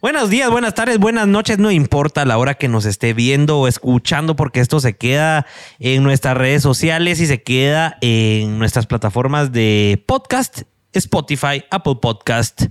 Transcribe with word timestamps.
Buenos 0.00 0.30
días, 0.30 0.50
buenas 0.50 0.74
tardes, 0.74 0.98
buenas 0.98 1.26
noches, 1.26 1.58
no 1.58 1.72
importa 1.72 2.24
la 2.24 2.38
hora 2.38 2.54
que 2.54 2.68
nos 2.68 2.84
esté 2.84 3.14
viendo 3.14 3.58
o 3.58 3.66
escuchando, 3.66 4.36
porque 4.36 4.60
esto 4.60 4.78
se 4.78 4.96
queda 4.96 5.44
en 5.80 6.04
nuestras 6.04 6.36
redes 6.36 6.62
sociales 6.62 7.20
y 7.20 7.26
se 7.26 7.42
queda 7.42 7.98
en 8.00 8.60
nuestras 8.60 8.86
plataformas 8.86 9.50
de 9.50 10.02
podcast 10.06 10.62
Spotify, 10.92 11.64
Apple 11.70 11.96
Podcast, 12.00 12.62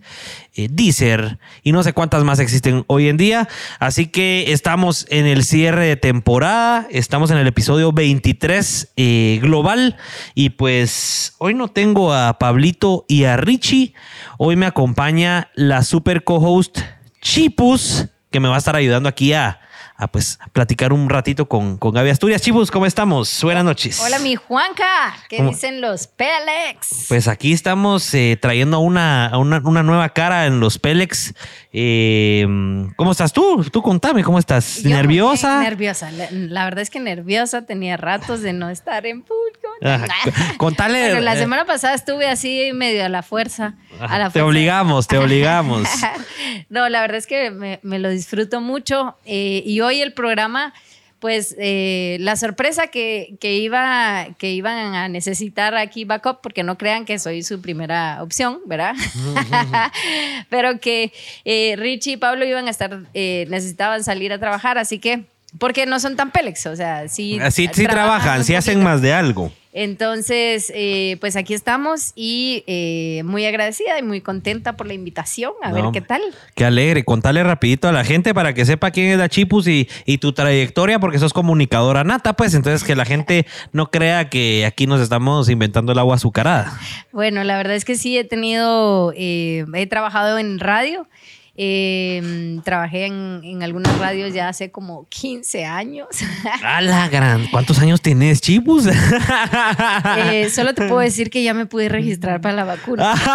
eh, 0.56 0.68
Deezer 0.72 1.38
y 1.64 1.72
no 1.72 1.84
sé 1.84 1.94
cuántas 1.94 2.24
más 2.24 2.40
existen 2.40 2.84
hoy 2.88 3.10
en 3.10 3.18
día. 3.18 3.48
Así 3.80 4.08
que 4.08 4.52
estamos 4.52 5.06
en 5.10 5.26
el 5.26 5.44
cierre 5.44 5.86
de 5.86 5.98
temporada, 5.98 6.88
estamos 6.90 7.30
en 7.32 7.38
el 7.38 7.48
episodio 7.48 7.92
23 7.92 8.94
eh, 8.96 9.40
global 9.42 9.98
y 10.34 10.50
pues 10.52 11.36
hoy 11.38 11.54
no 11.54 11.68
tengo 11.68 12.14
a 12.14 12.40
Pablito 12.40 13.06
y 13.08 13.26
a 13.26 13.38
Richie, 13.38 13.94
hoy 14.38 14.56
me 14.56 14.66
acompaña 14.66 15.52
la 15.56 15.84
super 15.84 16.24
co-host 16.24 16.80
Chipus 17.22 18.06
que 18.30 18.40
me 18.40 18.48
va 18.48 18.56
a 18.56 18.60
estar 18.60 18.76
ayudando 18.76 19.10
aquí 19.10 19.34
a 19.34 19.60
a 19.98 20.08
pues 20.08 20.38
platicar 20.54 20.94
un 20.94 21.10
ratito 21.10 21.48
con, 21.48 21.78
con 21.78 21.92
Gaby 21.94 22.12
Asturias. 22.12 22.42
Chivos, 22.44 22.70
¿cómo 22.70 22.86
estamos? 22.86 23.44
Buenas 23.44 23.66
noches. 23.66 24.00
Hola, 24.00 24.20
mi 24.20 24.36
Juanca. 24.36 25.16
¿Qué 25.28 25.42
dicen 25.42 25.82
los 25.82 26.06
Pelex? 26.06 27.08
Pues 27.10 27.28
aquí 27.28 27.52
estamos 27.52 28.14
eh, 28.14 28.38
trayendo 28.40 28.80
una, 28.80 29.32
una, 29.40 29.60
una, 29.64 29.82
nueva 29.82 30.10
cara 30.10 30.46
en 30.46 30.60
los 30.60 30.78
Pelex. 30.78 31.34
Eh, 31.74 32.46
¿Cómo 32.96 33.12
estás 33.12 33.34
tú? 33.34 33.66
Tú 33.72 33.82
contame, 33.82 34.24
¿cómo 34.24 34.38
estás? 34.38 34.86
¿Nerviosa? 34.86 35.64
nerviosa. 35.64 36.12
La, 36.12 36.66
verdad 36.66 36.82
es 36.82 36.92
que 36.92 37.00
nerviosa. 37.00 37.66
Tenía 37.66 37.98
ratos 37.98 38.42
de 38.42 38.54
no 38.54 38.70
estar 38.70 39.08
en 39.08 39.24
público. 39.24 39.68
contale. 40.58 41.08
Pero 41.10 41.22
la 41.22 41.34
eh, 41.34 41.40
semana 41.40 41.66
pasada 41.66 41.96
estuve 41.96 42.28
así 42.28 42.72
medio 42.72 43.04
a 43.04 43.10
la 43.10 43.24
fuerza. 43.24 43.74
A 44.00 44.20
la 44.20 44.30
Te 44.30 44.44
obligamos, 44.44 45.08
te 45.08 45.18
obligamos. 45.18 45.88
no, 46.70 46.88
la 46.88 47.02
verdad 47.02 47.18
es 47.18 47.26
que 47.26 47.50
me, 47.50 47.80
me 47.82 47.98
lo 47.98 48.10
disfruto 48.10 48.62
mucho. 48.62 49.18
y 49.26 49.82
hoy 49.88 50.02
el 50.02 50.14
programa 50.14 50.74
pues 51.20 51.56
eh, 51.58 52.18
la 52.20 52.36
sorpresa 52.36 52.88
que, 52.88 53.38
iba, 53.42 54.28
que 54.38 54.52
iban 54.52 54.94
a 54.94 55.10
necesitar 55.10 55.76
aquí 55.76 56.06
backup, 56.06 56.42
porque 56.42 56.64
no 56.64 56.78
crean 56.78 57.06
que 57.06 57.18
soy 57.18 57.42
su 57.44 57.60
primera 57.62 58.22
opción, 58.22 58.60
¿verdad? 58.66 58.94
Pero 60.50 60.80
que 60.80 61.12
eh, 61.44 61.76
Richie 61.78 62.14
y 62.14 62.18
Pablo 62.18 62.46
iban 62.46 62.68
a 62.68 62.70
estar, 62.70 63.00
eh, 63.14 63.48
necesitaban 63.50 64.04
salir 64.04 64.32
a 64.32 64.38
trabajar, 64.38 64.78
así 64.78 65.00
que, 65.00 65.24
porque 65.58 65.88
no 65.88 66.00
son 66.00 66.16
tan 66.16 66.30
pélex, 66.30 66.68
o 66.68 66.76
sea, 66.76 67.08
sí. 67.08 67.40
Sí, 67.50 67.68
sí 67.74 67.88
trabajan, 67.88 68.44
sí 68.44 68.54
hacen 68.54 68.84
más 68.84 69.02
de 69.02 69.14
algo. 69.14 69.52
Entonces, 69.80 70.72
eh, 70.74 71.18
pues 71.20 71.36
aquí 71.36 71.54
estamos 71.54 72.12
y 72.16 72.64
eh, 72.66 73.22
muy 73.26 73.46
agradecida 73.46 74.00
y 74.00 74.02
muy 74.02 74.22
contenta 74.22 74.76
por 74.76 74.88
la 74.88 74.96
invitación. 74.96 75.52
A 75.62 75.72
ver 75.72 75.86
qué 75.94 76.02
tal. 76.02 76.20
Qué 76.56 76.66
alegre. 76.66 77.04
Contale 77.04 77.44
rapidito 77.44 77.88
a 77.88 77.92
la 77.92 78.04
gente 78.04 78.34
para 78.34 78.56
que 78.56 78.66
sepa 78.66 78.90
quién 78.90 79.12
es 79.12 79.20
la 79.20 79.30
Chipus 79.30 79.68
y, 79.68 79.86
tu 80.20 80.34
trayectoria, 80.34 80.98
porque 80.98 81.20
sos 81.20 81.32
comunicadora 81.32 82.04
nata, 82.04 82.34
pues 82.34 82.56
entonces 82.56 82.84
que 82.84 82.96
la 82.96 83.06
gente 83.06 83.46
no 83.72 83.92
crea 83.92 84.30
que 84.30 84.66
aquí 84.66 84.88
nos 84.88 85.00
estamos 85.00 85.48
inventando 85.48 85.92
el 85.92 86.00
agua 86.00 86.16
azucarada. 86.16 86.76
Bueno, 87.12 87.44
la 87.44 87.56
verdad 87.56 87.76
es 87.76 87.86
que 87.86 87.98
sí, 87.98 88.18
he 88.18 88.24
tenido, 88.24 89.14
eh, 89.16 89.64
he 89.76 89.86
trabajado 89.86 90.40
en 90.40 90.58
radio. 90.58 91.08
Eh, 91.60 92.60
trabajé 92.64 93.08
en, 93.08 93.64
algunas 93.64 93.98
radios 93.98 94.32
ya 94.32 94.48
hace 94.48 94.70
como 94.70 95.08
15 95.10 95.66
años. 95.66 96.08
¡A 96.64 96.82
la 96.82 97.10
gran! 97.10 97.48
¿Cuántos 97.48 97.80
años 97.80 98.00
tienes, 98.00 98.42
Chipus? 98.42 98.88
Eh, 100.30 100.50
solo 100.52 100.74
te 100.74 100.88
puedo 100.88 101.00
decir 101.00 101.30
que 101.30 101.42
ya 101.42 101.54
me 101.54 101.66
pude 101.66 101.90
registrar 101.90 102.42
para 102.42 102.56
la 102.56 102.64
vacuna. 102.64 103.16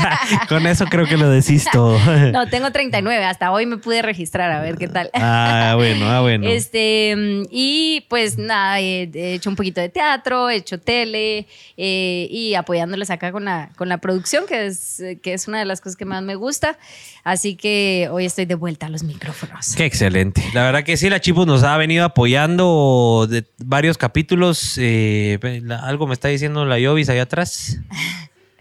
Ah, 0.00 0.46
con 0.48 0.66
eso 0.66 0.84
creo 0.86 1.06
que 1.06 1.16
lo 1.16 1.28
decís 1.28 1.64
todo. 1.72 1.98
no, 2.32 2.48
tengo 2.48 2.70
39. 2.70 3.24
Hasta 3.24 3.50
hoy 3.52 3.66
me 3.66 3.78
pude 3.78 4.02
registrar, 4.02 4.50
a 4.50 4.60
ver 4.60 4.76
qué 4.76 4.88
tal. 4.88 5.10
ah, 5.14 5.74
bueno, 5.76 6.06
ah, 6.08 6.20
bueno. 6.20 6.48
Este, 6.48 7.14
y 7.50 8.04
pues 8.08 8.36
nada, 8.38 8.80
he, 8.80 9.10
hecho 9.14 9.50
un 9.50 9.56
poquito 9.56 9.80
de 9.80 9.88
teatro, 9.88 10.50
he 10.50 10.56
hecho 10.56 10.78
tele 10.78 11.46
eh, 11.76 12.28
y 12.30 12.54
apoyándoles 12.54 13.10
acá 13.10 13.32
con 13.32 13.44
la, 13.44 13.70
con 13.76 13.88
la 13.88 13.98
producción, 13.98 14.46
que 14.46 14.66
es, 14.66 15.02
que 15.22 15.32
es 15.32 15.48
una 15.48 15.58
de 15.58 15.64
las 15.64 15.80
cosas 15.80 15.96
que 15.96 16.04
más 16.04 16.22
me 16.22 16.34
gusta. 16.34 16.78
Así 17.24 17.54
que 17.56 17.69
hoy 18.10 18.26
estoy 18.26 18.46
de 18.46 18.54
vuelta 18.54 18.86
a 18.86 18.88
los 18.88 19.02
micrófonos. 19.02 19.74
Qué 19.76 19.84
excelente. 19.84 20.42
La 20.54 20.64
verdad 20.64 20.84
que 20.84 20.96
sí, 20.96 21.10
la 21.10 21.20
Chipus 21.20 21.46
nos 21.46 21.62
ha 21.62 21.76
venido 21.76 22.04
apoyando 22.04 23.26
de 23.28 23.44
varios 23.58 23.98
capítulos. 23.98 24.76
Eh, 24.78 25.38
algo 25.82 26.06
me 26.06 26.14
está 26.14 26.28
diciendo 26.28 26.64
la 26.64 26.78
Yovis 26.78 27.08
allá 27.08 27.22
atrás. 27.22 27.78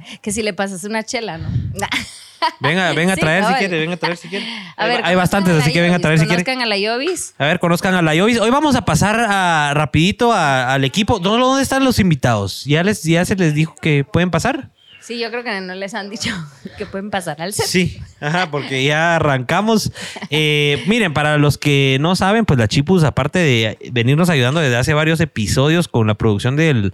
que 0.22 0.32
si 0.32 0.42
le 0.42 0.54
pasas 0.54 0.84
una 0.84 1.04
chela, 1.04 1.38
¿no? 1.38 1.50
Venga, 2.62 2.94
venga 2.94 3.14
a 3.14 3.18
traer 3.18 3.44
si 3.44 3.54
quiere, 3.56 3.80
venga 3.82 3.96
a 3.96 3.98
traer 3.98 4.16
si 4.16 4.30
quiere. 4.30 4.46
hay 4.78 5.16
bastantes, 5.16 5.62
así 5.62 5.74
que 5.74 5.82
venga 5.82 5.98
a 5.98 6.00
traer 6.00 6.20
si 6.20 6.26
quiere. 6.26 6.44
Conozcan 6.44 6.62
a 6.62 6.66
la 6.66 6.78
Yovis. 6.78 7.36
A 7.38 7.46
ver, 7.46 7.60
conozcan 7.60 7.96
a 7.96 8.02
la 8.02 8.16
Yovis. 8.16 8.40
Hoy 8.40 8.50
vamos 8.50 8.76
a 8.76 8.86
pasar 8.86 9.20
a, 9.20 9.74
rapidito 9.74 10.32
al 10.34 10.84
equipo. 10.86 11.20
¿Dónde 11.20 11.62
están 11.62 11.84
los 11.84 12.00
invitados? 12.00 12.64
¿Ya, 12.66 12.82
les, 12.84 13.04
¿Ya 13.04 13.26
se 13.26 13.36
les 13.36 13.54
dijo 13.54 13.76
que 13.82 14.06
pueden 14.06 14.32
pasar? 14.32 14.72
Sí, 15.10 15.18
yo 15.18 15.32
creo 15.32 15.44
que 15.44 15.60
no 15.60 15.74
les 15.74 15.96
han 15.96 16.08
dicho 16.08 16.30
que 16.78 16.86
pueden 16.86 17.10
pasar 17.10 17.42
al 17.42 17.52
set. 17.52 17.66
Sí, 17.66 18.00
ajá, 18.20 18.52
porque 18.52 18.84
ya 18.84 19.16
arrancamos. 19.16 19.92
Eh, 20.30 20.84
miren, 20.86 21.16
para 21.16 21.40
los 21.40 21.58
que 21.58 21.98
no 22.00 22.16
saben, 22.16 22.46
pues 22.46 22.60
la 22.60 22.68
Chipus, 22.68 23.04
aparte 23.04 23.40
de 23.40 23.90
venirnos 23.92 24.30
ayudando 24.30 24.60
desde 24.60 24.76
hace 24.76 24.94
varios 24.94 25.20
episodios 25.20 25.88
con 25.88 26.06
la 26.06 26.14
producción 26.14 26.56
del, 26.56 26.94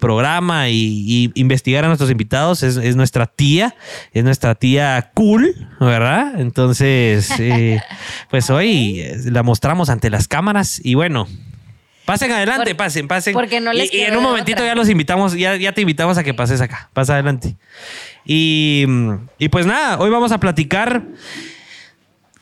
programa 0.00 0.68
y, 0.68 1.30
investigar 1.36 1.84
a 1.84 1.86
nuestros 1.86 2.10
invitados, 2.10 2.64
es, 2.64 2.96
nuestra 2.96 3.26
tía, 3.26 3.76
es 4.12 4.24
nuestra 4.24 4.56
tía 4.56 5.12
cool, 5.14 5.54
¿verdad? 5.78 6.40
Entonces, 6.40 7.30
eh, 7.38 7.80
pues 8.30 8.50
hoy 8.50 9.04
la 9.26 9.44
mostramos 9.44 9.90
ante 9.90 10.10
las 10.10 10.26
cámaras 10.26 10.80
y 10.82 10.94
bueno, 10.94 11.28
Pasen 12.04 12.32
adelante, 12.32 12.74
pasen, 12.74 13.08
pasen. 13.08 13.32
Porque 13.32 13.60
no 13.60 13.72
les 13.72 13.92
y, 13.92 13.98
y 13.98 14.00
en 14.02 14.16
un 14.16 14.22
momentito 14.22 14.64
ya 14.64 14.74
los 14.74 14.88
invitamos, 14.90 15.34
ya, 15.34 15.56
ya 15.56 15.72
te 15.72 15.80
invitamos 15.80 16.18
a 16.18 16.24
que 16.24 16.34
pases 16.34 16.60
acá. 16.60 16.90
Pasa 16.92 17.14
adelante. 17.14 17.56
Y, 18.26 18.84
y 19.38 19.48
pues 19.48 19.66
nada, 19.66 19.98
hoy 19.98 20.10
vamos 20.10 20.32
a 20.32 20.38
platicar 20.38 21.02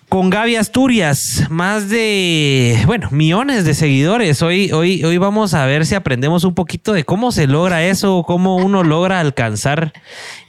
con 0.09 0.28
Gaby 0.28 0.56
Asturias, 0.56 1.47
más 1.49 1.89
de, 1.89 2.78
bueno, 2.84 3.09
millones 3.12 3.65
de 3.65 3.72
seguidores. 3.72 4.43
Hoy, 4.43 4.71
hoy, 4.71 5.03
hoy 5.05 5.17
vamos 5.17 5.55
a 5.55 5.65
ver 5.65 5.87
si 5.87 5.95
aprendemos 5.95 6.45
un 6.45 6.55
poquito 6.55 6.93
de 6.93 7.05
cómo 7.05 7.33
se 7.33 7.47
logra 7.47 7.83
eso, 7.83 8.22
cómo 8.27 8.56
uno 8.56 8.83
logra 8.83 9.21
alcanzar 9.21 9.95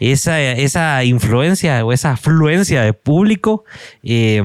esa, 0.02 0.42
esa 0.42 1.04
influencia 1.06 1.86
o 1.86 1.94
esa 1.94 2.12
afluencia 2.12 2.82
de 2.82 2.92
público. 2.92 3.64
Eh, 4.04 4.42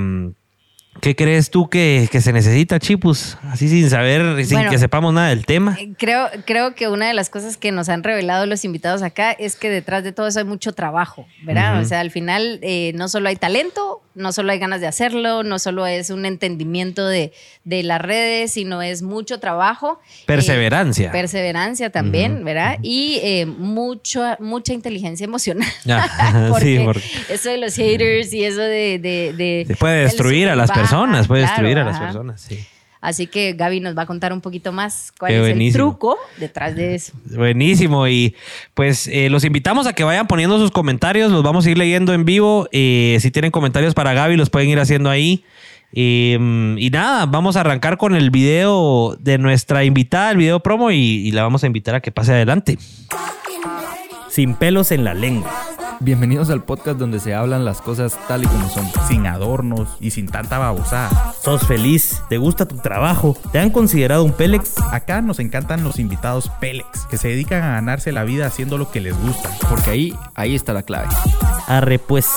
¿Qué 1.00 1.14
crees 1.14 1.50
tú 1.50 1.68
que, 1.68 2.08
se 2.10 2.32
necesita, 2.32 2.78
Chipus? 2.80 3.36
Así 3.44 3.68
sin 3.68 3.88
saber, 3.88 4.44
sin 4.44 4.68
que 4.68 4.78
sepamos 4.78 5.14
nada 5.14 5.28
del 5.28 5.46
tema. 5.46 5.76
Eh, 5.78 5.92
creo, 5.96 6.28
creo 6.44 6.74
que 6.74 6.88
una 6.88 7.06
de 7.06 7.14
las 7.14 7.30
cosas 7.30 7.56
que 7.56 7.70
nos 7.70 7.88
han 7.88 8.02
revelado 8.02 8.46
los 8.46 8.64
invitados 8.64 9.02
acá 9.02 9.32
es 9.32 9.56
que 9.56 9.70
detrás 9.70 10.02
de 10.02 10.12
todo 10.12 10.26
eso 10.26 10.40
hay 10.40 10.44
mucho 10.44 10.72
trabajo, 10.72 11.26
¿verdad? 11.42 11.80
O 11.80 11.84
sea, 11.84 12.00
al 12.00 12.10
final 12.10 12.58
eh, 12.62 12.92
no 12.94 13.08
solo 13.08 13.28
hay 13.28 13.36
talento, 13.36 14.02
no 14.14 14.32
solo 14.32 14.50
hay 14.50 14.58
ganas 14.58 14.80
de 14.80 14.88
hacerlo, 14.88 15.44
no 15.44 15.60
solo 15.60 15.86
es 15.86 16.10
un 16.10 16.26
entendimiento 16.26 17.06
de, 17.06 17.32
las 17.64 18.00
redes, 18.00 18.52
sino 18.52 18.82
es 18.82 19.02
mucho 19.02 19.38
trabajo. 19.38 20.00
Perseverancia. 20.26 21.08
Eh, 21.08 21.12
perseverancia 21.12 21.90
también, 21.90 22.44
¿verdad? 22.44 22.78
Y 22.82 23.44
mucho, 23.46 24.24
mucha 24.40 24.72
inteligencia 24.72 25.24
emocional. 25.24 25.68
sí, 26.60 26.80
porque 26.84 27.02
eso 27.28 27.50
de 27.50 27.58
los 27.58 27.76
haters 27.76 28.32
y 28.32 28.44
eso 28.44 28.60
de... 28.60 28.98
de, 28.98 29.76
puede 29.78 30.02
destruir 30.02 30.48
a 30.48 30.56
las 30.56 30.70
personas 30.72 30.87
personas, 30.90 31.26
puede 31.28 31.42
destruir 31.42 31.78
a 31.78 31.84
las 31.84 31.98
personas, 31.98 32.40
sí. 32.40 32.66
Así 33.00 33.28
que 33.28 33.52
Gaby 33.52 33.80
nos 33.80 33.96
va 33.96 34.02
a 34.02 34.06
contar 34.06 34.32
un 34.32 34.40
poquito 34.40 34.72
más 34.72 35.12
cuál 35.18 35.32
es 35.32 35.56
el 35.56 35.72
truco 35.72 36.18
detrás 36.38 36.74
de 36.74 36.96
eso. 36.96 37.12
Buenísimo. 37.26 38.08
Y 38.08 38.34
pues 38.74 39.06
eh, 39.06 39.30
los 39.30 39.44
invitamos 39.44 39.86
a 39.86 39.92
que 39.92 40.02
vayan 40.02 40.26
poniendo 40.26 40.58
sus 40.58 40.72
comentarios. 40.72 41.30
Los 41.30 41.44
vamos 41.44 41.64
a 41.64 41.70
ir 41.70 41.78
leyendo 41.78 42.12
en 42.12 42.24
vivo. 42.24 42.68
Eh, 42.72 43.18
si 43.20 43.30
tienen 43.30 43.52
comentarios 43.52 43.94
para 43.94 44.14
Gaby, 44.14 44.36
los 44.36 44.50
pueden 44.50 44.68
ir 44.68 44.80
haciendo 44.80 45.10
ahí. 45.10 45.44
Em, 45.92 46.76
y 46.76 46.90
nada, 46.90 47.26
vamos 47.26 47.56
a 47.56 47.60
arrancar 47.60 47.98
con 47.98 48.16
el 48.16 48.30
video 48.30 49.16
de 49.20 49.38
nuestra 49.38 49.84
invitada, 49.84 50.32
el 50.32 50.36
video 50.36 50.60
promo, 50.60 50.90
y 50.90 51.30
la 51.30 51.42
vamos 51.44 51.62
a 51.62 51.66
invitar 51.68 51.94
a 51.94 52.00
que 52.00 52.10
pase 52.10 52.32
adelante. 52.32 52.78
Sin 54.28 54.54
pelos 54.56 54.90
en 54.90 55.04
la 55.04 55.14
lengua 55.14 55.50
Bienvenidos 56.00 56.48
al 56.50 56.62
podcast 56.62 56.96
donde 56.96 57.18
se 57.18 57.34
hablan 57.34 57.64
las 57.64 57.82
cosas 57.82 58.16
tal 58.28 58.44
y 58.44 58.46
como 58.46 58.68
son, 58.68 58.86
sin 59.08 59.26
adornos 59.26 59.88
y 59.98 60.12
sin 60.12 60.28
tanta 60.28 60.56
babosada. 60.56 61.34
¿Sos 61.42 61.66
feliz? 61.66 62.22
¿Te 62.28 62.38
gusta 62.38 62.68
tu 62.68 62.76
trabajo? 62.76 63.36
¿Te 63.50 63.58
han 63.58 63.70
considerado 63.70 64.22
un 64.22 64.32
Pélex? 64.32 64.74
Acá 64.92 65.20
nos 65.22 65.40
encantan 65.40 65.82
los 65.82 65.98
invitados 65.98 66.52
Pélex, 66.60 67.04
que 67.06 67.16
se 67.16 67.28
dedican 67.28 67.64
a 67.64 67.72
ganarse 67.72 68.12
la 68.12 68.22
vida 68.22 68.46
haciendo 68.46 68.78
lo 68.78 68.92
que 68.92 69.00
les 69.00 69.18
gusta, 69.20 69.50
porque 69.68 69.90
ahí, 69.90 70.14
ahí 70.36 70.54
está 70.54 70.72
la 70.72 70.84
clave. 70.84 71.08
Arre 71.66 71.98
pues. 71.98 72.28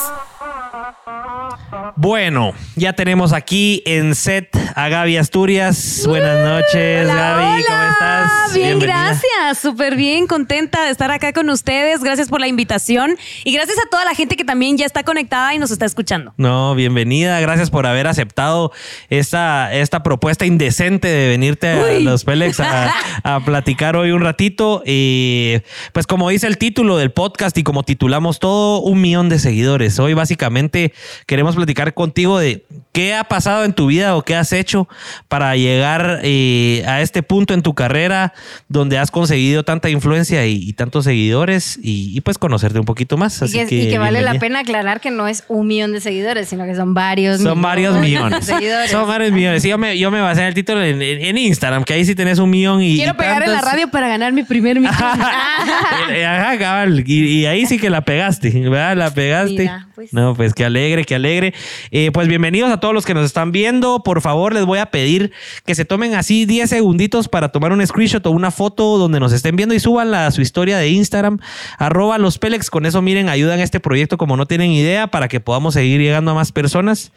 Bueno, 1.96 2.52
ya 2.76 2.92
tenemos 2.94 3.32
aquí 3.32 3.82
en 3.86 4.14
set 4.14 4.48
a 4.74 4.88
Gaby 4.88 5.16
Asturias. 5.16 6.02
Buenas 6.06 6.38
noches, 6.44 7.08
Hola, 7.08 7.14
Gaby. 7.14 7.64
¿Cómo 7.64 7.82
estás? 7.92 8.54
Bien, 8.54 8.78
Bienvenida. 8.78 9.04
gracias. 9.06 9.58
Súper 9.58 9.96
bien, 9.96 10.26
contenta 10.26 10.84
de 10.84 10.90
estar 10.90 11.10
acá 11.10 11.32
con 11.32 11.48
ustedes. 11.50 12.02
Gracias 12.02 12.28
por 12.28 12.40
la 12.40 12.48
invitación 12.48 13.16
y 13.44 13.52
gracias 13.52 13.78
a 13.78 13.88
toda 13.90 14.04
la 14.04 14.14
gente 14.14 14.36
que 14.36 14.44
también 14.44 14.76
ya 14.76 14.86
está 14.86 15.02
conectada 15.02 15.54
y 15.54 15.58
nos 15.58 15.70
está 15.70 15.84
escuchando. 15.84 16.34
No, 16.36 16.74
bienvenida. 16.74 17.40
Gracias 17.40 17.70
por 17.70 17.86
haber 17.86 18.06
aceptado 18.06 18.72
esta, 19.08 19.72
esta 19.72 20.02
propuesta 20.02 20.46
indecente 20.46 21.08
de 21.08 21.28
venirte 21.28 21.68
a 21.68 22.00
los 22.00 22.24
Pélex 22.24 22.60
a, 22.60 22.92
a 23.22 23.40
platicar 23.44 23.96
hoy 23.96 24.10
un 24.12 24.22
ratito. 24.22 24.82
Y 24.84 25.56
pues 25.92 26.06
como 26.06 26.28
dice 26.30 26.46
el 26.46 26.58
título 26.58 26.96
del 26.96 27.12
podcast 27.12 27.56
y 27.58 27.62
como 27.62 27.82
titulamos 27.82 28.38
todo, 28.40 28.80
un 28.80 29.00
millón 29.00 29.28
de 29.28 29.38
seguidores. 29.38 29.98
Hoy 29.98 30.14
básicamente 30.14 30.92
queremos 31.26 31.56
platicar 31.56 31.94
contigo 31.94 32.38
de 32.38 32.64
qué 32.92 33.14
ha 33.14 33.24
pasado 33.24 33.64
en 33.64 33.72
tu 33.72 33.86
vida 33.86 34.16
o 34.16 34.22
qué 34.22 34.36
has 34.36 34.52
hecho 34.52 34.88
para 35.28 35.56
llegar 35.56 36.20
eh, 36.22 36.84
a 36.86 37.00
este 37.00 37.22
punto 37.22 37.54
en 37.54 37.62
tu 37.62 37.74
carrera 37.74 38.32
donde 38.68 38.98
has 38.98 39.10
conseguido 39.10 39.62
tanta 39.64 39.88
influencia 39.90 40.46
y, 40.46 40.56
y 40.56 40.72
tantos 40.74 41.04
seguidores 41.04 41.78
y, 41.82 42.16
y, 42.16 42.20
pues 42.20 42.38
conocerte 42.38 42.78
un 42.78 42.84
poquito 42.84 43.16
más. 43.16 43.40
Y 43.42 43.52
que, 43.52 43.66
que, 43.66 43.74
y 43.84 43.88
que 43.90 43.98
vale 43.98 44.20
la 44.22 44.34
pena 44.38 44.60
aclarar 44.60 45.00
que 45.00 45.10
no 45.10 45.26
es 45.28 45.44
un 45.48 45.66
millón 45.66 45.92
de 45.92 46.00
seguidores, 46.00 46.48
sino 46.48 46.64
que 46.64 46.74
son 46.74 46.92
varios 46.94 47.40
Son 47.40 47.60
varios 47.62 47.96
millones. 47.98 48.46
de 48.46 48.54
seguidores. 48.54 48.90
Son 48.90 49.06
varios 49.08 49.32
millones. 49.32 49.62
Sí, 49.62 49.68
yo, 49.68 49.78
me, 49.78 49.98
yo 49.98 50.10
me 50.10 50.20
basé 50.20 50.42
en 50.42 50.46
el 50.48 50.54
título 50.54 50.82
en, 50.82 51.00
en- 51.00 51.22
en 51.24 51.38
Instagram, 51.38 51.84
que 51.84 51.94
ahí 51.94 52.04
sí 52.04 52.14
tenés 52.14 52.38
un 52.38 52.50
millón 52.50 52.82
y. 52.82 52.96
Quiero 52.96 53.16
pegar 53.16 53.42
en 53.42 53.52
la 53.52 53.60
radio 53.62 53.88
para 53.90 54.08
ganar 54.08 54.32
mi 54.32 54.42
primer 54.42 54.78
millón. 54.80 54.94
Eh, 56.10 56.24
Ajá, 56.26 56.58
cabal. 56.58 57.02
Y, 57.06 57.24
y 57.40 57.46
ahí 57.46 57.64
sí 57.66 57.78
que 57.78 57.88
la 57.90 58.02
pegaste, 58.02 58.50
¿verdad? 58.50 58.96
La 58.96 59.12
pegaste. 59.14 59.52
Mira, 59.62 59.86
pues. 59.94 60.12
No, 60.12 60.34
pues 60.34 60.52
qué 60.54 60.64
alegre, 60.64 60.91
qué 61.00 61.14
alegre. 61.14 61.54
Eh, 61.90 62.10
pues 62.12 62.28
bienvenidos 62.28 62.70
a 62.70 62.78
todos 62.78 62.92
los 62.92 63.06
que 63.06 63.14
nos 63.14 63.24
están 63.24 63.50
viendo. 63.50 64.02
Por 64.02 64.20
favor, 64.20 64.52
les 64.52 64.66
voy 64.66 64.78
a 64.78 64.86
pedir 64.86 65.32
que 65.64 65.74
se 65.74 65.84
tomen 65.84 66.14
así 66.14 66.44
10 66.44 66.68
segunditos 66.68 67.28
para 67.28 67.48
tomar 67.48 67.72
un 67.72 67.84
screenshot 67.84 68.24
o 68.26 68.30
una 68.30 68.50
foto 68.50 68.98
donde 68.98 69.18
nos 69.18 69.32
estén 69.32 69.56
viendo 69.56 69.74
y 69.74 69.80
súbanla 69.80 70.26
a 70.26 70.30
su 70.30 70.42
historia 70.42 70.76
de 70.76 70.90
Instagram. 70.90 71.38
Arroba 71.78 72.18
los 72.18 72.38
Pélex. 72.38 72.68
Con 72.68 72.84
eso, 72.84 73.00
miren, 73.00 73.30
ayudan 73.30 73.60
a 73.60 73.62
este 73.62 73.80
proyecto 73.80 74.18
como 74.18 74.36
no 74.36 74.46
tienen 74.46 74.70
idea 74.70 75.06
para 75.06 75.28
que 75.28 75.40
podamos 75.40 75.74
seguir 75.74 76.00
llegando 76.00 76.32
a 76.32 76.34
más 76.34 76.52
personas. 76.52 77.12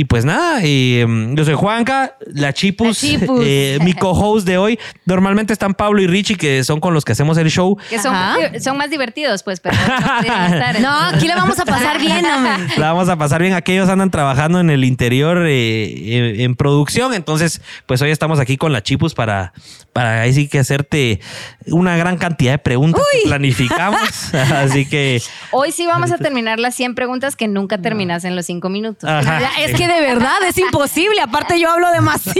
Y 0.00 0.04
pues 0.04 0.24
nada, 0.24 0.60
eh, 0.62 1.06
yo 1.34 1.44
soy 1.44 1.52
Juanca, 1.52 2.16
la 2.32 2.54
Chipus, 2.54 3.02
La 3.02 3.08
Chipus. 3.10 3.42
eh, 3.44 3.78
mi 3.82 3.92
co-host 3.92 4.46
de 4.46 4.56
hoy. 4.56 4.78
Normalmente 5.04 5.52
están 5.52 5.74
Pablo 5.74 6.00
y 6.00 6.06
Richie, 6.06 6.36
que 6.36 6.64
son 6.64 6.80
con 6.80 6.94
los 6.94 7.04
que 7.04 7.12
hacemos 7.12 7.36
el 7.36 7.50
show. 7.50 7.76
Que 7.90 7.98
son, 7.98 8.16
son 8.62 8.78
más 8.78 8.88
divertidos, 8.88 9.42
pues, 9.42 9.60
pero 9.60 9.76
no 9.76 10.14
podrían 10.14 10.54
estar. 10.54 10.80
No, 10.80 10.90
aquí 10.90 11.28
la 11.28 11.34
vamos 11.34 11.58
a 11.58 11.66
pasar 11.66 12.00
bien, 12.00 12.24
hombre. 12.24 12.52
La 12.78 12.92
vamos 12.94 13.10
a 13.10 13.16
pasar 13.16 13.42
bien. 13.42 13.52
Aquellos 13.52 13.90
andan 13.90 14.10
trabajando 14.10 14.58
en 14.58 14.70
el 14.70 14.84
interior 14.84 15.44
eh, 15.46 16.16
en, 16.16 16.40
en 16.40 16.56
producción. 16.56 17.12
Entonces, 17.12 17.60
pues 17.84 18.00
hoy 18.00 18.10
estamos 18.10 18.40
aquí 18.40 18.56
con 18.56 18.72
la 18.72 18.82
Chipus 18.82 19.12
para, 19.12 19.52
para 19.92 20.22
ahí 20.22 20.32
sí 20.32 20.48
que 20.48 20.60
hacerte 20.60 21.20
una 21.66 21.98
gran 21.98 22.16
cantidad 22.16 22.52
de 22.52 22.58
preguntas 22.58 23.02
que 23.12 23.28
planificamos. 23.28 24.00
Así 24.34 24.88
que. 24.88 25.20
Hoy 25.50 25.72
sí 25.72 25.86
vamos 25.86 26.10
a 26.10 26.16
terminar 26.16 26.58
las 26.58 26.74
100 26.74 26.94
preguntas 26.94 27.36
que 27.36 27.48
nunca 27.48 27.76
terminas 27.76 28.24
en 28.24 28.34
los 28.34 28.46
5 28.46 28.68
minutos. 28.70 29.08
Ajá. 29.08 29.40
Es 29.58 29.74
que 29.74 29.89
de 29.94 30.00
verdad 30.00 30.36
es 30.48 30.56
imposible. 30.58 31.20
Aparte, 31.20 31.58
yo 31.60 31.70
hablo 31.70 31.90
demasiado. 31.92 32.38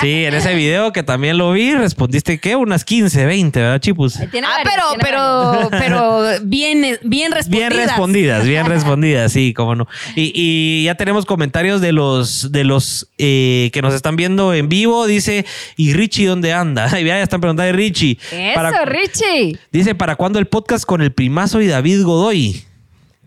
Sí, 0.00 0.24
en 0.24 0.34
ese 0.34 0.54
video 0.54 0.92
que 0.92 1.02
también 1.02 1.38
lo 1.38 1.52
vi, 1.52 1.74
respondiste 1.74 2.38
que 2.38 2.54
unas 2.56 2.84
15, 2.84 3.26
20, 3.26 3.60
¿verdad, 3.60 3.80
Chipus? 3.80 4.18
Tiene 4.30 4.46
Ah, 4.46 4.62
varios, 4.64 4.96
pero, 5.00 5.68
pero, 5.70 5.70
pero 5.70 6.22
bien, 6.42 6.98
bien 7.02 7.32
respondidas. 7.32 7.70
Bien 7.70 7.86
respondidas, 7.88 8.44
bien 8.46 8.66
respondidas, 8.66 9.32
sí, 9.32 9.52
cómo 9.54 9.74
no. 9.74 9.88
Y, 10.14 10.32
y 10.34 10.84
ya 10.84 10.94
tenemos 10.94 11.24
comentarios 11.26 11.80
de 11.80 11.92
los 11.92 12.52
de 12.52 12.64
los 12.64 13.08
eh, 13.18 13.70
que 13.72 13.82
nos 13.82 13.94
están 13.94 14.16
viendo 14.16 14.54
en 14.54 14.68
vivo. 14.68 15.06
Dice, 15.06 15.44
¿y 15.76 15.92
Richie 15.94 16.26
dónde 16.26 16.52
anda? 16.52 16.88
Y 17.00 17.04
ya 17.04 17.20
están 17.22 17.40
preguntando, 17.40 17.72
Richie. 17.76 18.18
Eso, 18.32 18.54
para- 18.54 18.84
Richie. 18.84 19.58
Dice, 19.72 19.94
¿para 19.94 20.16
cuándo 20.16 20.38
el 20.38 20.46
podcast 20.46 20.84
con 20.84 21.00
el 21.02 21.12
primazo 21.12 21.60
y 21.60 21.66
David 21.66 22.02
Godoy? 22.04 22.64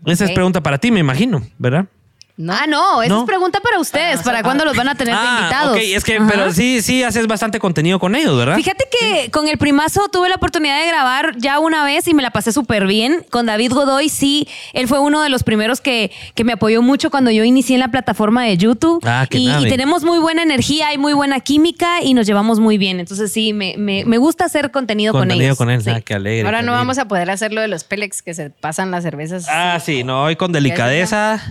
Esa 0.06 0.24
es 0.24 0.30
pregunta 0.32 0.62
para 0.62 0.78
ti, 0.78 0.90
me 0.90 1.00
imagino, 1.00 1.42
¿verdad? 1.58 1.86
No. 2.34 2.54
Ah, 2.54 2.66
no, 2.66 3.02
esa 3.02 3.12
¿No? 3.14 3.20
es 3.20 3.26
pregunta 3.26 3.60
para 3.60 3.78
ustedes. 3.78 4.22
¿Para 4.22 4.42
cuándo 4.42 4.64
los 4.64 4.74
van 4.74 4.88
a 4.88 4.94
tener 4.94 5.14
de 5.14 5.20
Ah, 5.22 5.36
invitados? 5.38 5.76
ok, 5.76 5.82
es 5.84 6.02
que, 6.02 6.16
Ajá. 6.16 6.26
pero 6.28 6.50
sí, 6.52 6.80
sí 6.80 7.02
haces 7.02 7.26
bastante 7.26 7.58
contenido 7.60 7.98
con 7.98 8.16
ellos, 8.16 8.36
¿verdad? 8.38 8.56
Fíjate 8.56 8.84
que 8.90 9.30
con 9.30 9.48
el 9.48 9.58
primazo 9.58 10.08
tuve 10.08 10.28
la 10.30 10.36
oportunidad 10.36 10.80
de 10.80 10.86
grabar 10.88 11.36
ya 11.36 11.58
una 11.60 11.84
vez 11.84 12.08
y 12.08 12.14
me 12.14 12.22
la 12.22 12.30
pasé 12.30 12.50
súper 12.50 12.86
bien. 12.86 13.24
Con 13.30 13.44
David 13.46 13.72
Godoy, 13.72 14.08
sí, 14.08 14.48
él 14.72 14.88
fue 14.88 14.98
uno 14.98 15.22
de 15.22 15.28
los 15.28 15.42
primeros 15.42 15.80
que, 15.82 16.10
que 16.34 16.42
me 16.42 16.52
apoyó 16.54 16.80
mucho 16.80 17.10
cuando 17.10 17.30
yo 17.30 17.44
inicié 17.44 17.74
en 17.76 17.80
la 17.80 17.88
plataforma 17.88 18.44
de 18.44 18.56
YouTube. 18.56 19.02
Ah, 19.06 19.26
qué 19.28 19.36
y, 19.38 19.48
y 19.50 19.68
tenemos 19.68 20.02
muy 20.02 20.18
buena 20.18 20.42
energía 20.42 20.92
y 20.94 20.98
muy 20.98 21.12
buena 21.12 21.38
química 21.40 22.02
y 22.02 22.14
nos 22.14 22.26
llevamos 22.26 22.58
muy 22.60 22.78
bien. 22.78 22.98
Entonces 22.98 23.30
sí, 23.30 23.52
me, 23.52 23.76
me- 23.76 24.04
me 24.06 24.16
gusta 24.16 24.46
hacer 24.46 24.70
contenido, 24.70 25.12
con 25.12 25.20
contenido 25.22 25.44
ellos. 25.48 25.58
con 25.58 25.68
él, 25.70 25.82
Sí. 25.82 25.90
ah, 25.90 26.00
qué 26.00 26.14
alegre. 26.14 26.46
Ahora 26.48 26.60
qué 26.60 26.64
no 26.66 26.72
alegre. 26.72 26.80
vamos 26.86 26.98
a 26.98 27.06
poder 27.08 27.30
hacer 27.30 27.52
lo 27.52 27.60
de 27.60 27.68
los 27.68 27.84
Pélex 27.84 28.22
que 28.22 28.32
se 28.32 28.48
pasan 28.50 28.90
las 28.90 29.02
cervezas 29.04 29.46
Ah, 29.50 29.78
sí, 29.84 30.02
no, 30.02 30.24
hoy 30.24 30.36
con 30.36 30.50
delicadeza. 30.50 31.42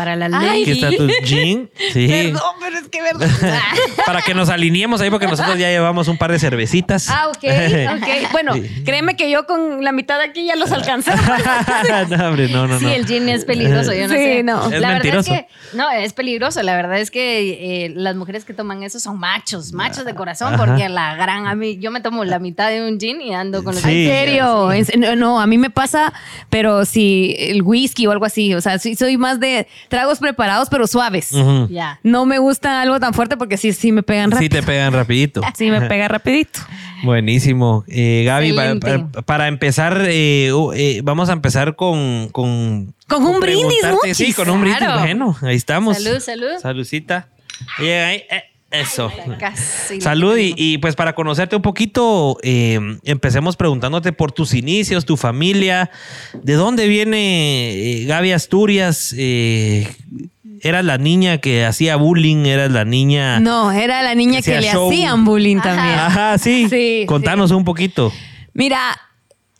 Para 0.00 0.16
la 0.16 0.30
Ay, 0.38 0.62
Aquí 0.62 0.72
ley. 0.72 0.82
está 0.82 0.96
tu 0.96 1.08
jean. 1.26 1.68
Sí. 1.92 2.08
Perdón, 2.08 2.40
pero 2.58 2.78
es 2.78 2.88
que 2.88 3.02
verdad. 3.02 3.28
Para 4.06 4.22
que 4.22 4.32
nos 4.32 4.48
alineemos 4.48 4.98
ahí, 5.02 5.10
porque 5.10 5.26
nosotros 5.26 5.58
ya 5.58 5.68
llevamos 5.68 6.08
un 6.08 6.16
par 6.16 6.32
de 6.32 6.38
cervecitas. 6.38 7.10
Ah, 7.10 7.28
ok, 7.28 7.44
ok. 7.44 8.32
Bueno, 8.32 8.54
créeme 8.86 9.14
que 9.14 9.30
yo 9.30 9.44
con 9.44 9.84
la 9.84 9.92
mitad 9.92 10.16
de 10.18 10.24
aquí 10.24 10.46
ya 10.46 10.56
los 10.56 10.72
alcancé. 10.72 11.10
no, 12.08 12.28
hombre, 12.28 12.48
no, 12.48 12.66
no, 12.66 12.78
Sí, 12.78 12.86
el 12.86 13.06
gin 13.06 13.28
es 13.28 13.44
peligroso, 13.44 13.92
yo 13.92 14.08
no 14.08 14.14
Sí, 14.14 14.20
sé. 14.20 14.42
no. 14.42 14.70
Es 14.70 14.80
la 14.80 14.92
mentiroso. 14.92 15.30
verdad 15.30 15.46
es 15.50 15.70
que 15.70 15.76
no, 15.76 15.90
es 15.90 16.12
peligroso. 16.14 16.62
La 16.62 16.74
verdad 16.76 16.98
es 16.98 17.10
que 17.10 17.84
eh, 17.84 17.92
las 17.94 18.16
mujeres 18.16 18.46
que 18.46 18.54
toman 18.54 18.82
eso 18.82 18.98
son 19.00 19.18
machos, 19.18 19.74
machos 19.74 20.06
de 20.06 20.14
corazón, 20.14 20.54
Ajá. 20.54 20.64
porque 20.64 20.88
la 20.88 21.14
gran 21.16 21.46
a 21.46 21.54
mí 21.54 21.76
yo 21.78 21.90
me 21.90 22.00
tomo 22.00 22.24
la 22.24 22.38
mitad 22.38 22.70
de 22.70 22.88
un 22.88 22.98
gin 22.98 23.20
y 23.20 23.34
ando 23.34 23.62
con 23.62 23.74
los 23.74 23.82
Sí. 23.84 24.08
¿En 24.08 24.10
serio? 24.10 24.70
No, 24.96 25.16
no, 25.16 25.40
a 25.40 25.46
mí 25.46 25.58
me 25.58 25.68
pasa, 25.68 26.12
pero 26.48 26.86
si 26.86 27.36
el 27.38 27.60
whisky 27.62 28.06
o 28.06 28.12
algo 28.12 28.24
así, 28.24 28.54
o 28.54 28.60
sea, 28.62 28.78
soy 28.78 29.16
más 29.18 29.40
de 29.40 29.66
tragos 29.90 30.18
preparados, 30.20 30.68
pero 30.70 30.86
suaves. 30.86 31.32
Ujú. 31.32 31.68
Ya. 31.70 32.00
No 32.02 32.24
me 32.24 32.38
gusta 32.38 32.80
algo 32.80 32.98
tan 32.98 33.12
fuerte 33.12 33.36
porque 33.36 33.58
sí, 33.58 33.74
sí 33.74 33.92
me 33.92 34.02
pegan 34.02 34.30
Sí 34.30 34.36
rápido. 34.36 34.60
te 34.60 34.62
pegan 34.66 34.92
rapidito. 34.94 35.42
Sí, 35.54 35.70
me 35.70 35.82
pega 35.82 36.08
rapidito. 36.08 36.60
Buenísimo. 37.02 37.84
Eh, 37.88 38.22
Gaby, 38.26 38.52
pa- 38.52 38.70
Excelente. 38.72 39.06
pa- 39.12 39.22
para, 39.22 39.48
empezar, 39.48 40.02
eh, 40.08 40.52
uh, 40.52 40.72
eh, 40.72 41.00
vamos 41.04 41.28
a 41.28 41.32
empezar 41.32 41.76
con... 41.76 42.28
Con, 42.30 42.94
Con 43.08 43.22
un 43.26 43.40
brindis, 43.40 43.80
preguntarte- 43.82 44.14
Sí, 44.14 44.32
con 44.32 44.48
un 44.48 44.60
brindis. 44.60 44.78
claro. 44.78 45.00
Bueno, 45.00 45.36
ahí 45.42 45.56
estamos. 45.56 46.02
Salud, 46.02 46.20
salud. 46.20 46.48
Saludcita. 46.60 47.28
Ahí. 47.78 47.88
eh, 47.88 48.44
eso. 48.70 49.10
Casi. 49.38 50.00
Salud 50.00 50.36
y, 50.38 50.54
y, 50.56 50.78
pues 50.78 50.94
para 50.94 51.14
conocerte 51.14 51.56
un 51.56 51.62
poquito, 51.62 52.38
eh, 52.42 52.78
empecemos 53.04 53.56
preguntándote 53.56 54.12
por 54.12 54.32
tus 54.32 54.54
inicios, 54.54 55.04
tu 55.04 55.16
familia, 55.16 55.90
¿de 56.42 56.54
dónde 56.54 56.86
viene 56.88 57.72
eh, 57.72 58.04
Gaby 58.06 58.32
Asturias? 58.32 59.14
Eh, 59.16 59.88
¿Eras 60.62 60.84
la 60.84 60.98
niña 60.98 61.38
que 61.38 61.64
hacía 61.64 61.96
bullying? 61.96 62.44
¿Eras 62.44 62.70
la 62.70 62.84
niña...? 62.84 63.40
No, 63.40 63.72
era 63.72 64.02
la 64.02 64.14
niña 64.14 64.42
que 64.42 64.60
le 64.60 64.70
show. 64.70 64.90
hacían 64.90 65.24
bullying 65.24 65.56
Ajá. 65.56 65.68
también. 65.74 65.98
Ajá, 65.98 66.38
sí. 66.38 66.66
Sí, 66.68 67.04
Contanos 67.06 67.50
un 67.50 67.64
poquito. 67.64 68.12
Mira, 68.52 68.78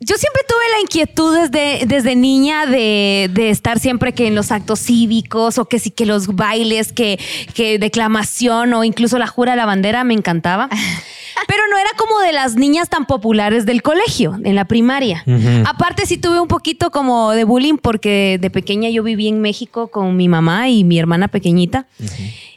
yo 0.02 0.16
siempre 0.16 0.42
tuve 0.48 0.62
la 0.72 0.80
inquietud 0.80 1.36
desde, 1.36 1.86
desde 1.86 2.16
niña 2.16 2.64
de, 2.64 3.30
de 3.32 3.50
estar 3.50 3.78
siempre 3.78 4.14
que 4.14 4.26
en 4.26 4.34
los 4.34 4.50
actos 4.50 4.80
cívicos 4.80 5.58
o 5.58 5.66
que 5.66 5.78
sí 5.78 5.90
que 5.90 6.06
los 6.06 6.26
bailes, 6.28 6.92
que, 6.92 7.18
que 7.52 7.78
declamación 7.78 8.72
o 8.72 8.82
incluso 8.82 9.18
la 9.18 9.26
jura 9.26 9.52
de 9.52 9.58
la 9.58 9.66
bandera 9.66 10.02
me 10.04 10.14
encantaba. 10.14 10.70
Pero 11.46 11.62
no 11.70 11.76
era 11.76 11.90
como 11.98 12.18
de 12.20 12.32
las 12.32 12.56
niñas 12.56 12.88
tan 12.88 13.04
populares 13.04 13.66
del 13.66 13.82
colegio, 13.82 14.38
en 14.42 14.54
la 14.54 14.64
primaria. 14.64 15.24
Aparte 15.66 16.06
sí 16.06 16.16
tuve 16.16 16.40
un 16.40 16.48
poquito 16.48 16.90
como 16.90 17.32
de 17.32 17.44
bullying 17.44 17.76
porque 17.76 18.38
de 18.40 18.50
pequeña 18.50 18.88
yo 18.90 19.02
viví 19.02 19.28
en 19.28 19.40
México 19.40 19.88
con 19.88 20.16
mi 20.16 20.28
mamá 20.28 20.68
y 20.68 20.84
mi 20.84 20.98
hermana 20.98 21.28
pequeñita. 21.28 21.86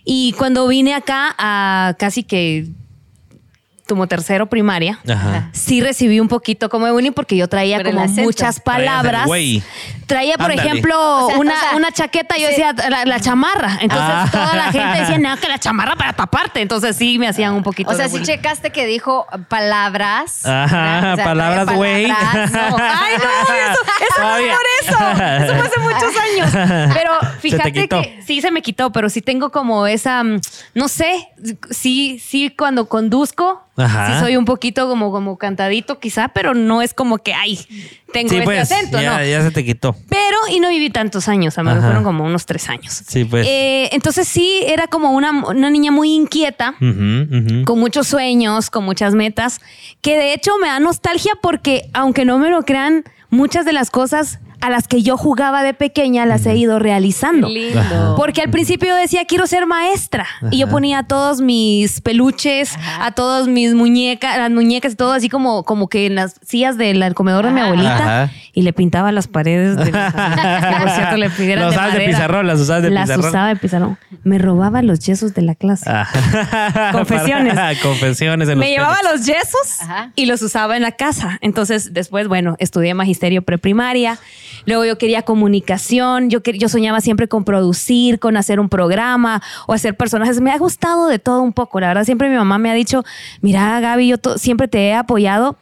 Y 0.04 0.34
cuando 0.34 0.68
vine 0.68 0.94
acá 0.94 1.36
a 1.38 1.96
casi 1.98 2.24
que 2.24 2.68
como 3.94 4.08
tercero 4.08 4.48
primaria, 4.48 5.00
Ajá. 5.08 5.50
sí 5.52 5.80
recibí 5.82 6.20
un 6.20 6.28
poquito 6.28 6.68
como 6.68 6.88
de 6.88 6.92
bullying 6.94 7.12
porque 7.12 7.36
yo 7.38 7.48
traía 7.48 7.84
como 7.84 8.08
muchas 8.08 8.60
palabras. 8.60 9.30
Traía, 10.08 10.36
por 10.38 10.52
Ándale. 10.52 10.70
ejemplo, 10.70 11.26
O 11.26 11.30
sea, 11.30 11.38
una, 11.40 11.54
o 11.54 11.60
sea, 11.60 11.76
una 11.78 11.92
chaqueta, 11.92 12.36
yo 12.38 12.48
sí. 12.48 12.56
decía 12.56 12.74
la, 12.90 13.06
la 13.06 13.20
chamarra. 13.22 13.78
Entonces 13.82 14.06
Ah. 14.10 14.28
toda 14.32 14.54
la 14.56 14.72
gente 14.72 15.00
decía, 15.00 15.18
no, 15.18 15.38
que 15.38 15.48
la 15.48 15.58
chamarra 15.60 15.96
para 15.96 16.12
taparte. 16.14 16.62
Entonces 16.62 16.96
sí 16.98 17.18
me 17.20 17.28
hacían 17.28 17.54
un 17.54 17.64
poquito 17.64 17.90
O 17.92 17.94
sea, 17.94 18.06
de 18.06 18.10
si 18.10 18.18
bullying. 18.20 18.26
checaste 18.36 18.72
que 18.72 18.86
dijo 18.86 19.26
palabras. 19.48 20.46
Ajá, 20.46 21.14
O 21.14 21.16
sea, 21.16 21.24
palabras, 21.26 21.68
güey. 21.76 22.08
no. 22.08 22.16
Ay, 22.20 23.14
no, 23.18 23.54
eso, 23.56 23.80
eso 24.02 24.22
no 24.22 24.34
por 24.36 24.68
eso. 24.82 25.44
Eso 25.44 25.54
fue 25.56 25.68
hace 25.68 25.80
muchos 25.80 26.14
años. 26.18 26.94
Pero 26.94 27.12
fíjate 27.40 27.88
que 27.88 28.20
sí 28.26 28.42
se 28.42 28.52
me 28.52 28.62
quitó, 28.62 28.92
pero 28.92 29.10
sí 29.10 29.22
tengo 29.22 29.52
como 29.52 29.88
esa, 29.88 30.24
mm, 30.24 30.40
no 30.76 30.88
sé, 30.88 31.30
sí, 31.72 32.20
sí 32.24 32.50
cuando 32.58 32.88
conduzco, 32.88 33.64
Ajá. 33.84 34.14
Sí 34.14 34.20
soy 34.20 34.38
un 34.38 34.46
poquito 34.46 34.88
como, 34.88 35.12
como 35.12 35.38
cantadito 35.38 36.00
quizá, 36.00 36.30
pero 36.30 36.54
no 36.54 36.82
es 36.82 36.94
como 36.94 37.18
que, 37.18 37.34
ay, 37.34 37.60
tengo 38.12 38.30
Sí, 38.30 38.36
este 38.36 38.46
pues, 38.46 38.72
acento, 38.72 39.02
ya, 39.02 39.18
¿no? 39.20 39.26
ya 39.26 39.42
se 39.42 39.52
te 39.52 39.64
quitó. 39.66 39.96
Pero, 40.10 40.38
y 40.52 40.60
no 40.60 40.70
viví 40.70 40.90
tantos 40.90 41.28
años, 41.28 41.58
a 41.58 41.62
lo 41.62 41.66
mejor 41.66 41.80
Ajá. 41.80 41.88
fueron 41.88 42.04
como 42.04 42.24
unos 42.24 42.46
tres 42.46 42.70
años. 42.70 43.04
Sí, 43.08 43.26
pues. 43.26 43.46
Eh, 43.48 43.90
entonces 43.92 44.28
sí, 44.28 44.62
era 44.66 44.88
como 44.88 45.12
una, 45.12 45.32
una 45.32 45.70
niña 45.70 45.92
muy 45.92 46.14
inquieta, 46.14 46.76
con 46.80 47.80
muchos 47.80 48.08
sueños, 48.08 48.70
con 48.70 48.86
muchas 48.86 49.14
metas, 49.16 49.62
que 50.02 50.18
de 50.18 50.34
hecho 50.34 50.52
me 50.62 50.68
da 50.68 50.80
nostalgia 50.80 51.34
porque, 51.42 51.90
aunque 51.94 52.26
no 52.26 52.38
me 52.38 52.50
lo 52.50 52.64
crean, 52.64 53.04
muchas 53.30 53.66
de 53.66 53.74
las 53.74 53.90
cosas 53.90 54.40
a 54.64 54.70
las 54.70 54.88
que 54.88 55.02
yo 55.04 55.18
jugaba 55.18 55.62
de 55.62 55.74
pequeña 55.74 56.26
las 56.26 56.46
he 56.46 56.56
ido 56.56 56.80
realizando. 56.80 57.48
Qué 57.48 57.54
lindo. 57.54 58.16
Porque 58.18 58.42
al 58.42 58.50
principio 58.50 58.88
yo 58.90 58.96
decía, 58.96 59.26
quiero 59.26 59.46
ser 59.46 59.66
maestra. 59.66 60.26
Y 60.52 60.58
yo 60.60 60.70
ponía 60.70 61.04
todos 61.04 61.42
mis 61.42 62.00
peluches, 62.00 62.76
Ajá. 62.78 63.06
a 63.08 63.12
todos 63.12 63.48
mis 63.50 63.74
muñecas, 63.74 64.38
las 64.38 64.52
muñecas 64.52 64.94
y 64.94 64.96
todo 64.96 65.12
así 65.12 65.28
como, 65.28 65.64
como 65.64 65.90
que 65.90 66.06
en 66.06 66.16
las 66.16 66.36
sillas 66.46 66.78
del 66.78 67.14
comedor 67.14 67.46
de 67.46 67.52
mi 67.52 67.60
Ajá. 67.60 67.68
abuelita. 67.70 68.24
Ajá. 68.24 68.32
Y 68.54 68.62
le 68.62 68.72
pintaba 68.72 69.12
las 69.12 69.28
paredes. 69.28 69.76
De 69.76 69.86
mis 69.86 69.94
amigas, 69.96 70.66
que 70.76 70.82
por 70.82 70.90
cierto, 70.92 71.18
le 71.18 71.30
pidieran 71.32 71.66
Las 71.66 71.74
de 71.74 71.78
usabas 71.80 71.94
de 71.96 72.06
pizarrón, 72.06 72.48
las 72.48 72.60
usabas 72.60 72.84
de 72.84 72.90
Las 72.92 73.04
pizarrón. 73.10 73.30
usaba 73.30 73.48
de 73.50 73.56
pizarrón. 73.58 73.98
Me 74.24 74.38
robaba 74.38 74.82
los 74.82 75.00
yesos 75.00 75.34
de 75.34 75.42
la 75.42 75.56
clase. 75.56 75.90
Ah. 75.90 76.08
Confesiones. 76.94 77.54
Para- 77.54 77.80
Confesiones 77.80 78.48
en 78.50 78.58
Me 78.60 78.66
los 78.68 78.76
llevaba 78.78 78.98
pelos. 78.98 79.12
los 79.18 79.26
yesos 79.26 79.82
Ajá. 79.82 80.12
y 80.16 80.26
los 80.26 80.42
usaba 80.42 80.76
en 80.78 80.84
la 80.84 80.92
casa. 80.94 81.38
Entonces, 81.42 81.94
después, 81.94 82.28
bueno, 82.28 82.56
estudié 82.60 82.94
magisterio 82.94 83.42
preprimaria. 83.42 84.18
Luego 84.66 84.86
yo 84.86 84.98
quería 84.98 85.24
comunicación. 85.24 86.30
Yo, 86.30 86.40
yo 86.42 86.70
soñaba 86.70 87.02
siempre 87.02 87.28
con 87.28 87.44
producir, 87.44 88.20
con 88.20 88.38
hacer 88.38 88.60
un 88.60 88.70
programa 88.70 89.42
o 89.68 89.74
hacer 89.74 89.96
personajes. 89.96 90.40
Me 90.42 90.52
ha 90.52 90.58
gustado 90.58 91.08
de 91.08 91.20
todo 91.20 91.42
un 91.42 91.54
poco. 91.54 91.80
La 91.80 91.88
verdad, 91.88 92.04
siempre 92.06 92.30
mi 92.30 92.36
mamá 92.36 92.58
me 92.58 92.70
ha 92.72 92.74
dicho, 92.74 93.04
mira, 93.42 93.80
Gaby, 93.80 94.08
yo 94.08 94.16
siempre 94.38 94.68
te 94.68 94.88
he 94.90 94.94
apoyado 94.94 95.58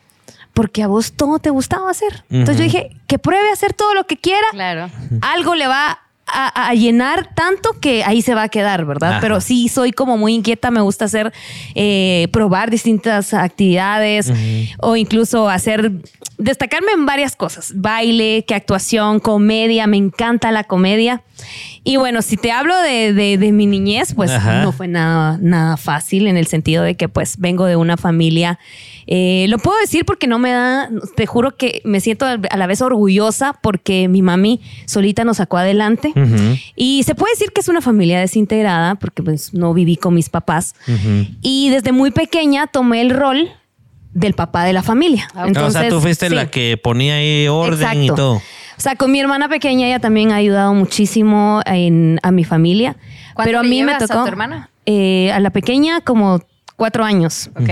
porque 0.54 0.84
a 0.84 0.88
vos 0.88 1.14
todo 1.14 1.40
te 1.40 1.50
gustaba 1.50 1.90
hacer. 1.90 2.24
Entonces 2.30 2.58
yo 2.58 2.64
dije, 2.64 2.90
que 3.08 3.18
pruebe 3.20 3.50
a 3.50 3.54
hacer 3.54 3.74
todo 3.74 3.94
lo 3.94 4.06
que 4.06 4.18
quiera 4.18 4.46
Claro. 4.52 4.90
algo 5.22 5.56
le 5.56 5.68
va 5.68 6.00
a, 6.34 6.70
a 6.70 6.74
llenar 6.74 7.30
tanto 7.36 7.72
que 7.80 8.04
ahí 8.04 8.22
se 8.22 8.34
va 8.36 8.44
a 8.44 8.50
quedar, 8.50 8.86
¿verdad? 8.86 9.12
Ajá. 9.14 9.20
Pero 9.22 9.42
sí 9.42 9.68
soy 9.70 9.92
como 9.92 10.18
muy 10.18 10.34
inquieta, 10.34 10.72
me 10.72 10.82
gusta 10.82 11.06
hacer, 11.06 11.32
eh, 11.76 12.28
probar 12.32 12.70
distintas 12.72 13.34
actividades 13.34 14.32
o 14.80 14.96
incluso 14.96 15.50
hacer, 15.50 15.92
destacarme 16.38 16.92
en 16.94 17.06
varias 17.06 17.36
cosas, 17.36 17.74
baile, 17.76 18.46
que 18.48 18.56
actuación, 18.56 19.20
comedia, 19.20 19.88
me 19.88 19.98
encanta 19.98 20.52
la 20.52 20.64
comedia. 20.64 21.22
Y 21.84 21.96
bueno, 21.98 22.22
si 22.22 22.38
te 22.38 22.52
hablo 22.52 22.80
de, 22.82 23.14
de- 23.14 23.38
de 23.40 23.52
mi 23.52 23.66
niñez, 23.66 24.14
pues 24.14 24.30
Ajá. 24.32 24.62
no 24.62 24.72
fue 24.72 24.88
nada, 24.88 25.40
nada 25.42 25.76
fácil 25.78 26.28
en 26.28 26.38
el 26.38 26.46
sentido 26.46 26.84
de 26.84 26.96
que 26.96 27.10
pues 27.10 27.38
vengo 27.40 27.66
de 27.66 27.76
una 27.76 27.98
familia, 27.98 28.60
eh, 29.14 29.46
lo 29.50 29.58
puedo 29.58 29.78
decir 29.80 30.06
porque 30.06 30.26
no 30.26 30.40
me 30.40 30.52
da, 30.52 30.90
te 31.18 31.26
juro 31.26 31.58
que 31.58 31.82
me 31.84 32.00
siento 32.00 32.26
a 32.26 32.38
la 32.58 32.66
vez 32.66 32.82
orgullosa 32.82 33.60
porque 33.62 34.08
mi 34.08 34.22
mami 34.22 34.62
solita 34.86 35.26
nos 35.26 35.38
sacó 35.38 35.58
adelante. 35.58 36.14
Y 36.78 37.04
se 37.04 37.14
puede 37.14 37.34
decir 37.34 37.52
que 37.52 37.60
es 37.60 37.68
una 37.68 37.82
familia 37.82 38.22
desintegrada 38.22 38.96
porque 38.96 39.22
pues 39.22 39.54
no 39.54 39.74
viví 39.74 39.98
con 39.98 40.14
mis 40.14 40.30
papás. 40.30 40.76
Y 41.42 41.70
desde 41.72 41.92
muy 41.92 42.12
pequeña 42.12 42.68
tomé 42.68 43.02
el 43.02 43.10
rol 43.10 43.50
del 44.14 44.34
papá 44.34 44.64
de 44.64 44.72
la 44.72 44.82
familia. 44.82 45.28
Ah, 45.36 45.46
ok. 45.50 45.58
o 45.58 45.72
sea, 45.72 45.90
tú 45.90 46.00
fuiste 46.00 46.30
sí. 46.30 46.36
la 46.36 46.50
que 46.50 46.78
ponía 46.82 47.16
ahí 47.16 47.48
orden 47.50 48.04
y 48.04 48.08
todo. 48.08 48.36
O 48.36 48.42
sea, 48.84 48.96
con 48.96 49.12
mi 49.12 49.20
hermana 49.20 49.50
pequeña 49.50 49.88
ella 49.88 50.00
también 50.00 50.32
ha 50.32 50.36
ayudado 50.38 50.74
muchísimo 50.74 51.62
en- 51.66 52.18
a 52.24 52.32
mi 52.32 52.46
familia. 52.46 52.96
¿Cuánto 53.34 53.48
Pero 53.50 53.60
a 53.60 53.64
mí 53.64 53.84
me 53.84 53.92
llevas 53.92 54.04
a 54.04 54.08
tocó. 54.08 54.22
tu 54.24 54.28
hermana? 54.30 54.70
eh, 54.86 55.32
a 55.34 55.40
la 55.42 55.50
pequeña 55.50 56.00
como 56.02 56.40
cuatro 56.78 57.04
años. 57.04 57.50
Ok. 57.60 57.70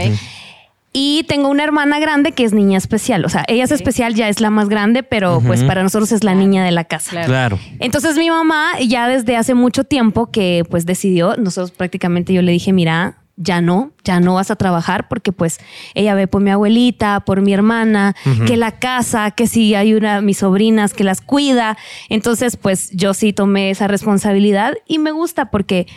Y 1.02 1.24
tengo 1.30 1.48
una 1.48 1.64
hermana 1.64 1.98
grande 1.98 2.34
que 2.34 2.44
es 2.44 2.52
niña 2.52 2.78
especial. 2.78 3.24
O 3.24 3.30
sea, 3.30 3.46
ella 3.48 3.64
es 3.64 3.72
especial, 3.72 4.16
ya 4.16 4.28
es 4.28 4.42
la 4.42 4.50
más 4.50 4.68
grande, 4.68 5.02
pero 5.02 5.42
pues 5.48 5.64
para 5.64 5.82
nosotros 5.82 6.12
es 6.12 6.26
la 6.26 6.36
niña 6.36 6.66
de 6.66 6.72
la 6.72 6.84
casa. 6.84 7.12
Claro. 7.12 7.28
Claro. 7.30 7.60
Entonces 7.80 8.18
mi 8.18 8.30
mamá 8.30 8.72
ya 8.86 9.08
desde 9.08 9.38
hace 9.38 9.54
mucho 9.54 9.86
tiempo 9.86 10.30
que 10.30 10.66
pues 10.70 10.86
decidió, 10.86 11.38
nosotros 11.38 11.72
prácticamente 11.72 12.34
yo 12.34 12.42
le 12.42 12.52
dije, 12.52 12.74
mira, 12.74 13.16
ya 13.38 13.62
no, 13.62 13.94
ya 14.04 14.20
no 14.20 14.34
vas 14.34 14.52
a 14.52 14.58
trabajar 14.58 15.08
porque 15.08 15.32
pues 15.32 15.62
ella 15.94 16.14
ve 16.16 16.28
por 16.28 16.42
mi 16.42 16.52
abuelita, 16.52 17.22
por 17.22 17.40
mi 17.40 17.54
hermana, 17.54 18.14
que 18.46 18.58
la 18.58 18.72
casa, 18.72 19.32
que 19.32 19.48
si 19.48 19.76
hay 19.76 19.94
una, 19.94 20.20
mis 20.20 20.40
sobrinas 20.40 20.94
que 20.94 21.06
las 21.06 21.22
cuida. 21.22 21.78
Entonces 22.10 22.58
pues 22.58 22.92
yo 22.92 23.14
sí 23.14 23.32
tomé 23.32 23.70
esa 23.70 23.88
responsabilidad 23.88 24.74
y 24.86 25.00
me 25.00 25.12
gusta 25.12 25.50
porque 25.50 25.88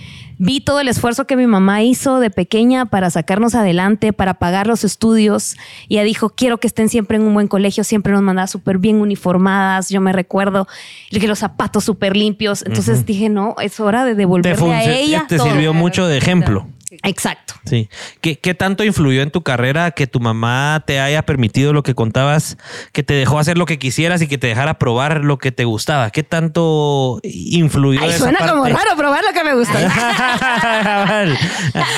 vi 0.42 0.60
todo 0.60 0.80
el 0.80 0.88
esfuerzo 0.88 1.24
que 1.24 1.36
mi 1.36 1.46
mamá 1.46 1.82
hizo 1.82 2.18
de 2.18 2.28
pequeña 2.28 2.86
para 2.86 3.10
sacarnos 3.10 3.54
adelante, 3.54 4.12
para 4.12 4.34
pagar 4.34 4.66
los 4.66 4.82
estudios. 4.82 5.56
Y 5.88 5.94
ella 5.94 6.04
dijo, 6.04 6.30
quiero 6.30 6.58
que 6.58 6.66
estén 6.66 6.88
siempre 6.88 7.16
en 7.16 7.22
un 7.22 7.32
buen 7.32 7.46
colegio, 7.46 7.84
siempre 7.84 8.12
nos 8.12 8.22
mandaba 8.22 8.48
súper 8.48 8.78
bien 8.78 9.00
uniformadas. 9.00 9.88
Yo 9.88 10.00
me 10.00 10.12
recuerdo 10.12 10.66
que 11.10 11.28
los 11.28 11.38
zapatos 11.38 11.84
súper 11.84 12.16
limpios. 12.16 12.64
Entonces 12.66 13.06
dije, 13.06 13.28
no, 13.28 13.54
es 13.62 13.78
hora 13.78 14.04
de 14.04 14.12
Te, 14.12 14.16
devolverle 14.16 14.74
a 14.74 14.90
ella. 14.90 15.26
te 15.28 15.36
todo. 15.36 15.46
sirvió 15.46 15.72
mucho 15.72 16.08
de 16.08 16.18
ejemplo. 16.18 16.66
Exacto. 17.02 17.54
Sí. 17.64 17.88
¿Qué, 18.20 18.38
¿Qué 18.38 18.54
tanto 18.54 18.84
influyó 18.84 19.22
en 19.22 19.30
tu 19.30 19.42
carrera 19.42 19.92
que 19.92 20.06
tu 20.06 20.20
mamá 20.20 20.82
te 20.86 21.00
haya 21.00 21.22
permitido 21.22 21.72
lo 21.72 21.82
que 21.82 21.94
contabas, 21.94 22.58
que 22.92 23.02
te 23.02 23.14
dejó 23.14 23.38
hacer 23.38 23.56
lo 23.56 23.66
que 23.66 23.78
quisieras 23.78 24.20
y 24.22 24.28
que 24.28 24.38
te 24.38 24.46
dejara 24.46 24.78
probar 24.78 25.24
lo 25.24 25.38
que 25.38 25.52
te 25.52 25.64
gustaba? 25.64 26.10
¿Qué 26.10 26.22
tanto 26.22 27.20
influyó 27.22 28.00
Ay, 28.02 28.10
esa 28.10 28.18
suena 28.18 28.38
como 28.46 28.62
parte? 28.62 28.76
raro 28.76 28.96
probar 28.96 29.22
lo 29.24 29.32
que 29.32 29.44
me 29.44 29.54
gusta. 29.54 29.72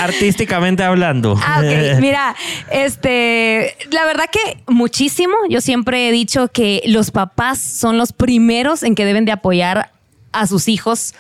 Artísticamente 0.01 0.83
hablando. 0.83 1.39
Ah, 1.45 1.61
ok. 1.61 2.01
Mira, 2.01 2.35
este, 2.71 3.77
la 3.91 4.05
verdad 4.05 4.25
que 4.31 4.63
muchísimo. 4.67 5.35
Yo 5.49 5.61
siempre 5.61 6.09
he 6.09 6.13
dicho 6.13 6.49
que 6.49 6.83
los 6.87 7.11
papás 7.11 7.59
son 7.59 7.99
los 7.99 8.13
primeros 8.13 8.83
en 8.83 8.95
que 8.95 9.05
deben 9.05 9.25
de 9.25 9.33
apoyar 9.33 9.91
a 10.33 10.47
sus 10.47 10.69
hijos. 10.69 11.15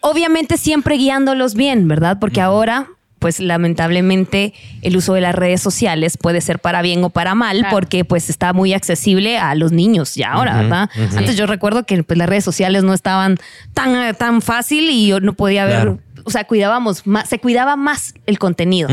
Obviamente 0.00 0.56
siempre 0.56 0.96
guiándolos 0.96 1.54
bien, 1.54 1.86
¿verdad? 1.88 2.18
Porque 2.20 2.40
ahora, 2.40 2.88
pues 3.20 3.38
lamentablemente, 3.38 4.52
el 4.82 4.96
uso 4.96 5.14
de 5.14 5.20
las 5.20 5.34
redes 5.34 5.60
sociales 5.60 6.16
puede 6.16 6.40
ser 6.40 6.58
para 6.58 6.82
bien 6.82 7.04
o 7.04 7.10
para 7.10 7.36
mal, 7.36 7.58
Claro. 7.58 7.76
porque 7.76 8.04
pues 8.04 8.28
está 8.30 8.52
muy 8.52 8.72
accesible 8.72 9.38
a 9.38 9.54
los 9.54 9.70
niños 9.70 10.16
ya 10.16 10.32
ahora, 10.32 10.56
¿verdad? 10.56 10.90
Antes 11.16 11.36
yo 11.36 11.46
recuerdo 11.46 11.84
que 11.84 12.02
pues, 12.02 12.18
las 12.18 12.28
redes 12.28 12.42
sociales 12.44 12.82
no 12.82 12.94
estaban 12.94 13.36
tan, 13.74 14.14
tan 14.16 14.42
fácil 14.42 14.90
y 14.90 15.06
yo 15.06 15.20
no 15.20 15.34
podía 15.34 15.64
ver 15.66 15.74
Claro. 15.76 15.98
O 16.24 16.30
sea, 16.30 16.44
cuidábamos 16.44 17.06
más, 17.06 17.28
se 17.28 17.38
cuidaba 17.38 17.76
más 17.76 18.14
el 18.26 18.38
contenido. 18.38 18.88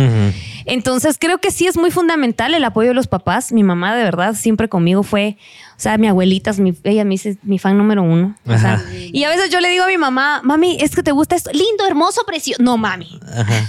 Entonces 0.65 1.17
creo 1.19 1.39
que 1.39 1.51
sí 1.51 1.67
es 1.67 1.77
muy 1.77 1.91
fundamental 1.91 2.53
el 2.53 2.63
apoyo 2.63 2.89
de 2.89 2.93
los 2.95 3.07
papás. 3.07 3.51
Mi 3.51 3.63
mamá 3.63 3.95
de 3.95 4.03
verdad 4.03 4.33
siempre 4.33 4.67
conmigo 4.69 5.03
fue, 5.03 5.37
o 5.71 5.79
sea, 5.79 5.97
mi 5.97 6.07
abuelita, 6.07 6.49
es 6.51 6.59
mi, 6.59 6.73
ella 6.83 7.03
me 7.05 7.11
dice 7.11 7.37
mi 7.43 7.59
fan 7.59 7.77
número 7.77 8.03
uno. 8.03 8.35
O 8.45 8.57
sea, 8.57 8.81
y 8.93 9.23
a 9.23 9.29
veces 9.29 9.49
yo 9.49 9.59
le 9.61 9.69
digo 9.69 9.83
a 9.83 9.87
mi 9.87 9.97
mamá, 9.97 10.41
mami, 10.43 10.77
es 10.81 10.95
que 10.95 11.03
te 11.03 11.11
gusta 11.11 11.35
esto, 11.35 11.51
lindo, 11.53 11.85
hermoso, 11.87 12.21
precioso. 12.25 12.61
No, 12.63 12.77
mami. 12.77 13.19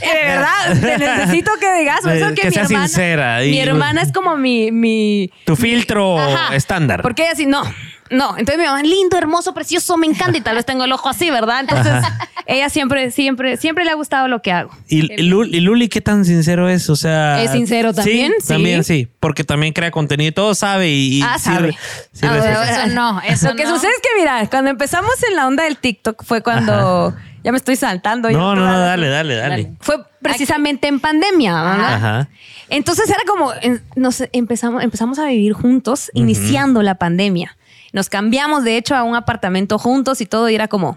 Eh, 0.02 0.08
De 0.08 0.24
verdad, 0.28 0.80
te 0.80 0.98
necesito 0.98 1.50
que 1.60 1.72
digas 1.78 2.04
Eh, 2.06 2.16
eso 2.18 2.28
que, 2.30 2.34
que 2.42 2.46
mi 2.48 2.52
sea 2.54 2.62
hermana, 2.64 2.88
sincera 2.88 3.44
y- 3.44 3.50
Mi 3.50 3.58
hermana 3.60 4.02
es 4.02 4.12
como 4.12 4.36
mi, 4.36 4.72
mi 4.72 5.30
Tu 5.44 5.56
filtro 5.56 6.18
Ajá. 6.18 6.54
estándar. 6.56 7.02
Porque 7.02 7.22
ella 7.22 7.32
así, 7.32 7.46
no, 7.46 7.62
no. 8.10 8.30
Entonces 8.38 8.58
mi 8.58 8.64
mamá, 8.64 8.82
lindo, 8.82 9.16
hermoso, 9.18 9.54
precioso, 9.54 9.96
me 9.96 10.06
encanta. 10.06 10.38
Y 10.38 10.40
tal 10.40 10.56
vez 10.56 10.64
tengo 10.66 10.84
el 10.84 10.92
ojo 10.92 11.08
así, 11.08 11.30
¿verdad? 11.30 11.60
Entonces 11.60 11.92
ella 12.46 12.68
siempre, 12.70 13.10
siempre, 13.10 13.56
siempre 13.56 13.84
le 13.84 13.90
ha 13.90 13.94
gustado 13.94 14.28
lo 14.28 14.40
que 14.42 14.52
hago. 14.52 14.70
¿Y, 14.88 15.12
y 15.12 15.22
Lu- 15.24 15.44
y 15.44 15.60
Luli 15.60 15.88
qué 15.88 16.00
tan 16.00 16.24
sincero 16.24 16.68
es? 16.68 16.88
O 16.90 16.96
sea... 16.96 17.42
Es 17.42 17.50
sincero 17.52 17.92
también, 17.94 18.32
sí. 18.40 18.48
También 18.48 18.84
sí. 18.84 19.08
Porque 19.20 19.44
también 19.44 19.72
crea 19.72 19.90
contenido 19.90 20.28
y 20.28 20.32
todo 20.32 20.54
sabe 20.54 20.88
y... 20.90 21.18
y 21.18 21.22
Ah, 21.22 21.38
sabe. 21.38 21.76
sí 22.12 22.26
A 22.26 22.32
ver, 22.32 22.42
respeta. 22.42 22.60
a 22.62 22.64
ver. 22.64 22.86
Eso 22.88 22.94
no, 22.94 23.20
eso 23.22 23.48
Lo 23.50 23.56
que 23.56 23.64
no. 23.64 23.74
sucede 23.74 23.90
es 23.90 24.02
que, 24.02 24.08
mira, 24.20 24.46
cuando 24.48 24.70
empezamos 24.70 25.12
en 25.28 25.36
la 25.36 25.46
onda 25.46 25.64
del 25.64 25.76
TikTok 25.76 26.24
fue 26.24 26.42
cuando... 26.42 27.14
Ya 27.44 27.52
me 27.52 27.58
estoy 27.58 27.76
saltando. 27.76 28.28
No, 28.30 28.56
no, 28.56 28.66
no, 28.66 28.78
dale, 28.80 29.08
dale, 29.08 29.36
dale. 29.36 29.62
Dale. 29.64 29.76
Fue 29.80 29.96
precisamente 30.20 30.88
en 30.88 30.98
pandemia, 30.98 31.54
¿verdad? 31.62 31.94
Ajá. 31.94 32.28
Entonces 32.68 33.08
era 33.08 33.20
como, 33.28 33.52
nos 33.94 34.24
empezamos, 34.32 34.82
empezamos 34.82 35.18
a 35.20 35.26
vivir 35.26 35.52
juntos, 35.52 36.10
iniciando 36.14 36.82
la 36.82 36.96
pandemia. 36.96 37.56
Nos 37.98 38.08
cambiamos, 38.08 38.62
de 38.62 38.76
hecho, 38.76 38.94
a 38.94 39.02
un 39.02 39.16
apartamento 39.16 39.76
juntos 39.76 40.20
y 40.20 40.26
todo, 40.26 40.48
y 40.48 40.54
era 40.54 40.68
como, 40.68 40.96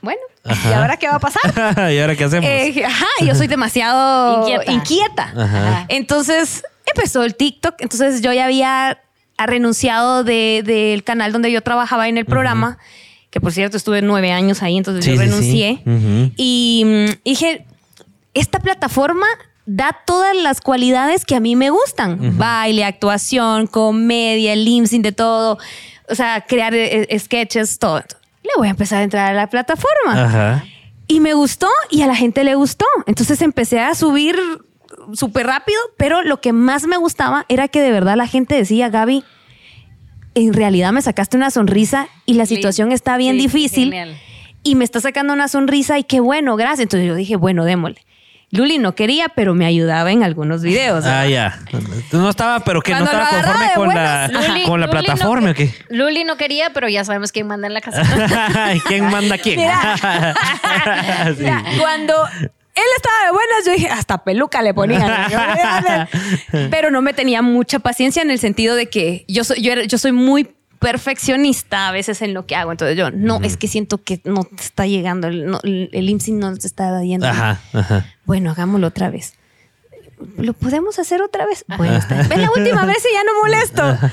bueno, 0.00 0.20
¿y 0.44 0.72
ahora 0.72 0.96
qué 0.96 1.08
va 1.08 1.16
a 1.16 1.18
pasar? 1.18 1.42
¿Y 1.92 1.98
ahora 1.98 2.14
qué 2.14 2.22
hacemos? 2.22 2.48
Eh, 2.48 2.84
ajá, 2.86 3.06
yo 3.26 3.34
soy 3.34 3.48
demasiado 3.48 4.42
Inquieta. 4.48 4.72
inquieta. 4.72 5.32
Ajá. 5.36 5.86
Entonces 5.88 6.62
empezó 6.86 7.24
el 7.24 7.34
TikTok. 7.34 7.74
Entonces 7.80 8.20
yo 8.22 8.32
ya 8.32 8.44
había 8.44 9.00
renunciado 9.38 10.22
de- 10.22 10.62
del 10.64 11.02
canal 11.02 11.32
donde 11.32 11.50
yo 11.50 11.62
trabajaba 11.62 12.08
en 12.08 12.16
el 12.16 12.26
programa, 12.26 12.78
que 13.30 13.40
por 13.40 13.50
cierto 13.52 13.76
estuve 13.76 14.00
nueve 14.02 14.30
años 14.30 14.62
ahí, 14.62 14.76
entonces 14.76 15.04
Sí, 15.04 15.10
yo 15.10 15.16
sí, 15.16 15.22
sí. 15.24 15.30
renuncié. 15.30 15.82
Y 16.36 16.82
mm, 16.86 17.22
dije, 17.24 17.66
esta 18.34 18.60
plataforma 18.60 19.26
da 19.66 19.96
todas 20.06 20.34
las 20.36 20.60
cualidades 20.60 21.24
que 21.24 21.36
a 21.36 21.40
mí 21.40 21.54
me 21.56 21.70
gustan. 21.70 22.38
Baile, 22.38 22.84
actuación, 22.84 23.66
comedia, 23.66 24.52
el 24.52 24.64
limsing 24.64 25.02
de 25.02 25.12
todo. 25.12 25.58
O 26.10 26.14
sea, 26.14 26.44
crear 26.46 26.74
eh, 26.74 27.06
eh, 27.08 27.18
sketches, 27.18 27.78
todo. 27.78 28.02
Le 28.42 28.50
voy 28.56 28.68
a 28.68 28.70
empezar 28.70 29.00
a 29.00 29.02
entrar 29.04 29.30
a 29.30 29.34
la 29.34 29.48
plataforma. 29.48 30.24
Ajá. 30.24 30.64
Y 31.06 31.20
me 31.20 31.34
gustó 31.34 31.68
y 31.90 32.02
a 32.02 32.06
la 32.06 32.14
gente 32.14 32.44
le 32.44 32.54
gustó. 32.54 32.86
Entonces 33.06 33.42
empecé 33.42 33.80
a 33.80 33.94
subir 33.94 34.36
súper 35.12 35.46
rápido, 35.46 35.78
pero 35.96 36.22
lo 36.22 36.40
que 36.40 36.52
más 36.52 36.86
me 36.86 36.96
gustaba 36.96 37.46
era 37.48 37.68
que 37.68 37.80
de 37.80 37.90
verdad 37.90 38.16
la 38.16 38.26
gente 38.26 38.54
decía, 38.54 38.88
Gaby, 38.90 39.24
en 40.34 40.52
realidad 40.52 40.92
me 40.92 41.02
sacaste 41.02 41.36
una 41.36 41.50
sonrisa 41.50 42.08
y 42.26 42.34
la 42.34 42.46
Sí, 42.46 42.56
situación 42.56 42.92
está 42.92 43.16
bien 43.16 43.36
sí, 43.36 43.42
difícil 43.42 43.84
genial. 43.90 44.16
y 44.62 44.74
me 44.76 44.84
está 44.84 45.00
sacando 45.00 45.32
una 45.32 45.48
sonrisa 45.48 45.98
y 45.98 46.04
qué 46.04 46.20
bueno, 46.20 46.56
gracias. 46.56 46.80
Entonces 46.80 47.08
yo 47.08 47.14
dije, 47.14 47.36
bueno, 47.36 47.64
démosle. 47.64 48.00
Luli 48.52 48.78
no 48.78 48.94
quería, 48.96 49.28
pero 49.28 49.54
me 49.54 49.64
ayudaba 49.64 50.10
en 50.10 50.24
algunos 50.24 50.62
videos. 50.62 51.04
Ah, 51.06 51.24
ya. 51.26 51.60
No 52.12 52.28
estaba, 52.28 52.60
pero 52.60 52.80
que 52.82 52.92
no 52.92 53.04
estaba 53.04 53.28
conforme 53.28 53.66
con 53.76 53.88
la, 53.88 54.28
Luli- 54.28 54.64
con 54.64 54.80
la 54.80 54.86
no 54.86 54.92
plataforma 54.92 55.50
o 55.50 55.54
qué. 55.54 55.72
Luli 55.88 56.24
no 56.24 56.36
quería, 56.36 56.70
pero 56.72 56.88
ya 56.88 57.04
sabemos 57.04 57.30
quién 57.30 57.46
manda 57.46 57.68
en 57.68 57.74
la 57.74 57.80
casa. 57.80 58.02
¿Y 58.74 58.80
¿Quién 58.80 59.08
manda 59.08 59.38
quién? 59.38 59.60
Mira. 59.60 60.34
Sí. 61.36 61.42
Mira, 61.42 61.62
cuando 61.78 62.14
él 62.26 62.84
estaba 62.96 63.24
de 63.26 63.32
buenas, 63.32 63.66
yo 63.66 63.72
dije, 63.72 63.88
hasta 63.88 64.24
peluca 64.24 64.62
le 64.62 64.74
ponían. 64.74 65.02
Pero 66.70 66.90
no 66.90 67.02
me 67.02 67.12
tenía 67.12 67.42
mucha 67.42 67.78
paciencia 67.78 68.22
en 68.22 68.30
el 68.30 68.38
sentido 68.38 68.74
de 68.74 68.88
que 68.88 69.24
yo 69.28 69.44
soy, 69.44 69.60
yo, 69.62 69.72
era- 69.72 69.84
yo 69.84 69.98
soy 69.98 70.12
muy 70.12 70.50
perfeccionista 70.80 71.88
a 71.88 71.92
veces 71.92 72.22
en 72.22 72.34
lo 72.34 72.46
que 72.46 72.56
hago. 72.56 72.72
Entonces 72.72 72.96
yo, 72.96 73.10
no, 73.12 73.38
es 73.42 73.56
que 73.56 73.68
siento 73.68 74.02
que 74.02 74.20
no 74.24 74.42
te 74.44 74.62
está 74.62 74.86
llegando, 74.86 75.28
el, 75.28 75.46
no, 75.46 75.60
el 75.62 76.08
IMSI 76.10 76.32
no 76.32 76.56
te 76.56 76.66
está 76.66 77.00
yendo. 77.02 77.28
Ajá, 77.28 77.60
ajá. 77.72 78.06
Bueno, 78.24 78.50
hagámoslo 78.50 78.88
otra 78.88 79.10
vez. 79.10 79.34
¿Lo 80.36 80.52
podemos 80.54 80.98
hacer 80.98 81.22
otra 81.22 81.46
vez? 81.46 81.64
Bueno, 81.76 81.96
está. 81.96 82.20
Es 82.22 82.28
la 82.28 82.50
última 82.56 82.84
vez 82.86 82.98
y 83.10 83.14
ya 83.14 83.22
no 83.24 83.40
molesto. 83.42 84.08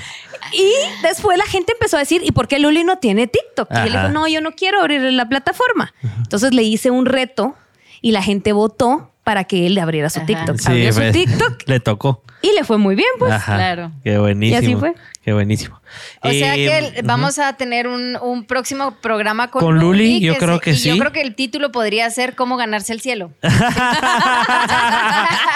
Y 0.53 0.71
después 1.03 1.37
la 1.37 1.45
gente 1.45 1.73
empezó 1.73 1.97
a 1.97 1.99
decir, 2.01 2.21
¿y 2.23 2.31
por 2.31 2.47
qué 2.47 2.59
Luli 2.59 2.83
no 2.83 2.97
tiene 2.97 3.27
TikTok? 3.27 3.69
Y 3.71 3.77
él 3.87 3.91
dijo, 3.93 4.09
no, 4.09 4.27
yo 4.27 4.41
no 4.41 4.51
quiero 4.51 4.81
abrir 4.81 5.01
la 5.01 5.27
plataforma. 5.27 5.93
Entonces 6.17 6.53
le 6.53 6.63
hice 6.63 6.91
un 6.91 7.05
reto 7.05 7.55
y 8.01 8.11
la 8.11 8.21
gente 8.21 8.51
votó 8.51 9.11
para 9.23 9.43
que 9.43 9.67
él 9.67 9.73
le 9.73 9.81
abriera 9.81 10.09
su 10.09 10.19
Ajá. 10.19 10.25
TikTok. 10.27 10.57
Sí, 10.57 10.67
Abrió 10.69 10.93
su 10.93 11.11
TikTok 11.11 11.63
Le 11.67 11.79
tocó. 11.81 12.23
y 12.41 12.53
le 12.53 12.63
fue 12.63 12.77
muy 12.77 12.95
bien, 12.95 13.09
pues. 13.19 13.31
Ajá. 13.33 13.55
claro. 13.55 13.91
Qué 14.03 14.17
buenísimo. 14.17 14.61
Y 14.61 14.63
así 14.65 14.75
fue. 14.77 14.95
Qué 15.27 15.33
buenísimo. 15.33 15.81
O 16.21 16.29
sea 16.31 16.53
que 16.55 16.77
el- 16.77 16.85
ujú. 16.85 16.93
vamos 17.03 17.37
a 17.37 17.51
tener 17.57 17.89
un, 17.89 18.17
un 18.21 18.45
próximo 18.45 18.95
programa 19.01 19.51
con, 19.51 19.61
Con 19.61 19.77
Luli, 19.77 20.21
yo 20.21 20.37
creo 20.37 20.55
se- 20.55 20.61
que 20.61 20.69
y 20.71 20.75
sí. 20.77 20.87
Yo 20.87 20.97
creo 20.97 21.11
que 21.11 21.19
el 21.19 21.35
título 21.35 21.69
podría 21.73 22.09
ser 22.11 22.33
¿Cómo 22.33 22.55
ganarse 22.55 22.93
el 22.93 23.01
cielo? 23.01 23.33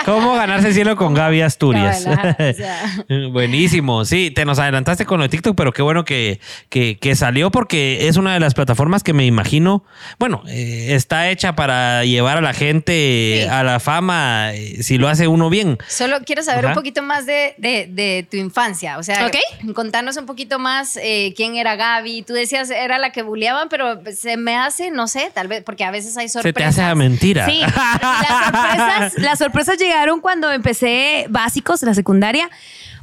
¿Cómo 0.06 0.36
ganarse 0.36 0.70
el 0.70 0.74
cielo 0.74 0.96
con 0.96 1.14
Gaby 1.14 1.42
Asturias? 1.42 2.06
O 2.06 2.54
sea. 2.54 3.04
Buenísimo. 3.32 4.04
Sí, 4.04 4.32
te 4.32 4.44
nos 4.44 4.60
adelantaste 4.60 5.06
con 5.06 5.20
lo 5.20 5.24
de 5.24 5.30
TikTok, 5.30 5.56
pero 5.56 5.72
qué 5.72 5.82
bueno 5.82 6.04
que, 6.04 6.40
que, 6.70 6.98
que 7.00 7.16
salió 7.16 7.50
porque 7.52 8.08
es 8.10 8.18
una 8.18 8.34
de 8.34 8.40
las 8.42 8.54
plataformas 8.54 9.04
que 9.04 9.14
me 9.14 9.26
imagino, 9.26 9.86
bueno, 10.20 10.44
eh, 10.50 10.88
está 10.96 11.30
hecha 11.30 11.56
para 11.56 12.04
llevar 12.04 12.38
a 12.38 12.42
la 12.42 12.54
gente 12.54 12.92
Sí. 12.92 13.48
a 13.50 13.64
la 13.64 13.80
fama 13.80 14.54
eh, 14.54 14.84
si 14.84 14.98
lo 14.98 15.08
hace 15.08 15.28
uno 15.28 15.50
bien. 15.50 15.78
Solo 15.88 16.18
quiero 16.26 16.44
saber 16.44 16.66
Ajá. 16.66 16.74
un 16.74 16.76
poquito 16.76 17.02
más 17.04 17.26
de, 17.26 17.54
de- 17.58 17.88
de 17.90 18.28
tu 18.30 18.36
infancia. 18.38 18.98
O 18.98 19.04
sea, 19.04 19.28
Ok. 19.28 19.36
Contanos 19.76 20.18
un 20.18 20.26
poquito 20.26 20.60
más 20.60 20.98
eh, 21.02 21.34
quién 21.36 21.56
era 21.56 21.76
Gaby. 21.76 22.24
Tú 22.24 22.34
decías 22.34 22.70
era 22.70 22.98
la 22.98 23.12
que 23.12 23.22
bulleaban, 23.22 23.70
pero 23.70 24.02
se 24.16 24.38
me 24.38 24.56
hace, 24.58 24.92
no 24.92 25.08
sé, 25.08 25.32
tal 25.34 25.48
vez, 25.48 25.64
porque 25.64 25.84
a 25.84 25.92
veces 25.92 26.18
hay 26.18 26.28
Se 26.30 26.34
sorpresas. 26.42 26.56
te 26.76 26.82
hace 26.82 26.82
a 26.92 26.96
mentira. 26.96 27.46
Sí, 27.46 27.60
las 27.62 28.44
sorpresas, 28.46 29.14
las 29.18 29.40
sorpresas 29.40 29.78
llegaron 29.78 30.22
cuando 30.22 30.52
empecé 30.52 31.26
básicos, 31.30 31.82
la 31.84 31.94
secundaria, 31.94 32.50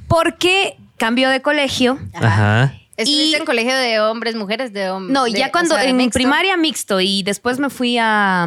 porque 0.07 0.77
cambio 0.97 1.31
de 1.31 1.43
colegio. 1.43 1.99
Ajá. 2.15 2.75
¿Estuviste 2.97 3.37
Y- 3.37 3.41
en 3.41 3.45
colegio 3.45 3.77
de 3.77 4.01
hombres, 4.01 4.35
mujeres, 4.35 4.73
de 4.73 4.91
hombres? 4.91 5.15
No, 5.15 5.27
ya 5.29 5.53
cuando 5.53 5.79
en 5.79 6.11
primaria 6.11 6.57
mixto 6.57 7.01
y 7.01 7.23
después 7.23 7.61
me 7.61 7.71
fui 7.71 7.97
a, 7.99 8.43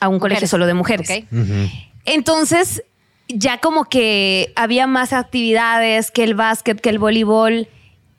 a 0.00 0.08
un 0.08 0.18
colegio 0.18 0.46
solo 0.46 0.66
de 0.66 0.74
mujeres. 0.74 1.08
Ujú. 1.32 1.70
Entonces, 2.04 2.82
ya 3.28 3.58
como 3.58 3.84
que 3.84 4.52
había 4.56 4.86
más 4.86 5.12
actividades 5.12 6.10
que 6.10 6.24
el 6.24 6.34
básquet, 6.34 6.80
que 6.80 6.90
el 6.90 6.98
voleibol. 6.98 7.68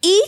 Y 0.01 0.19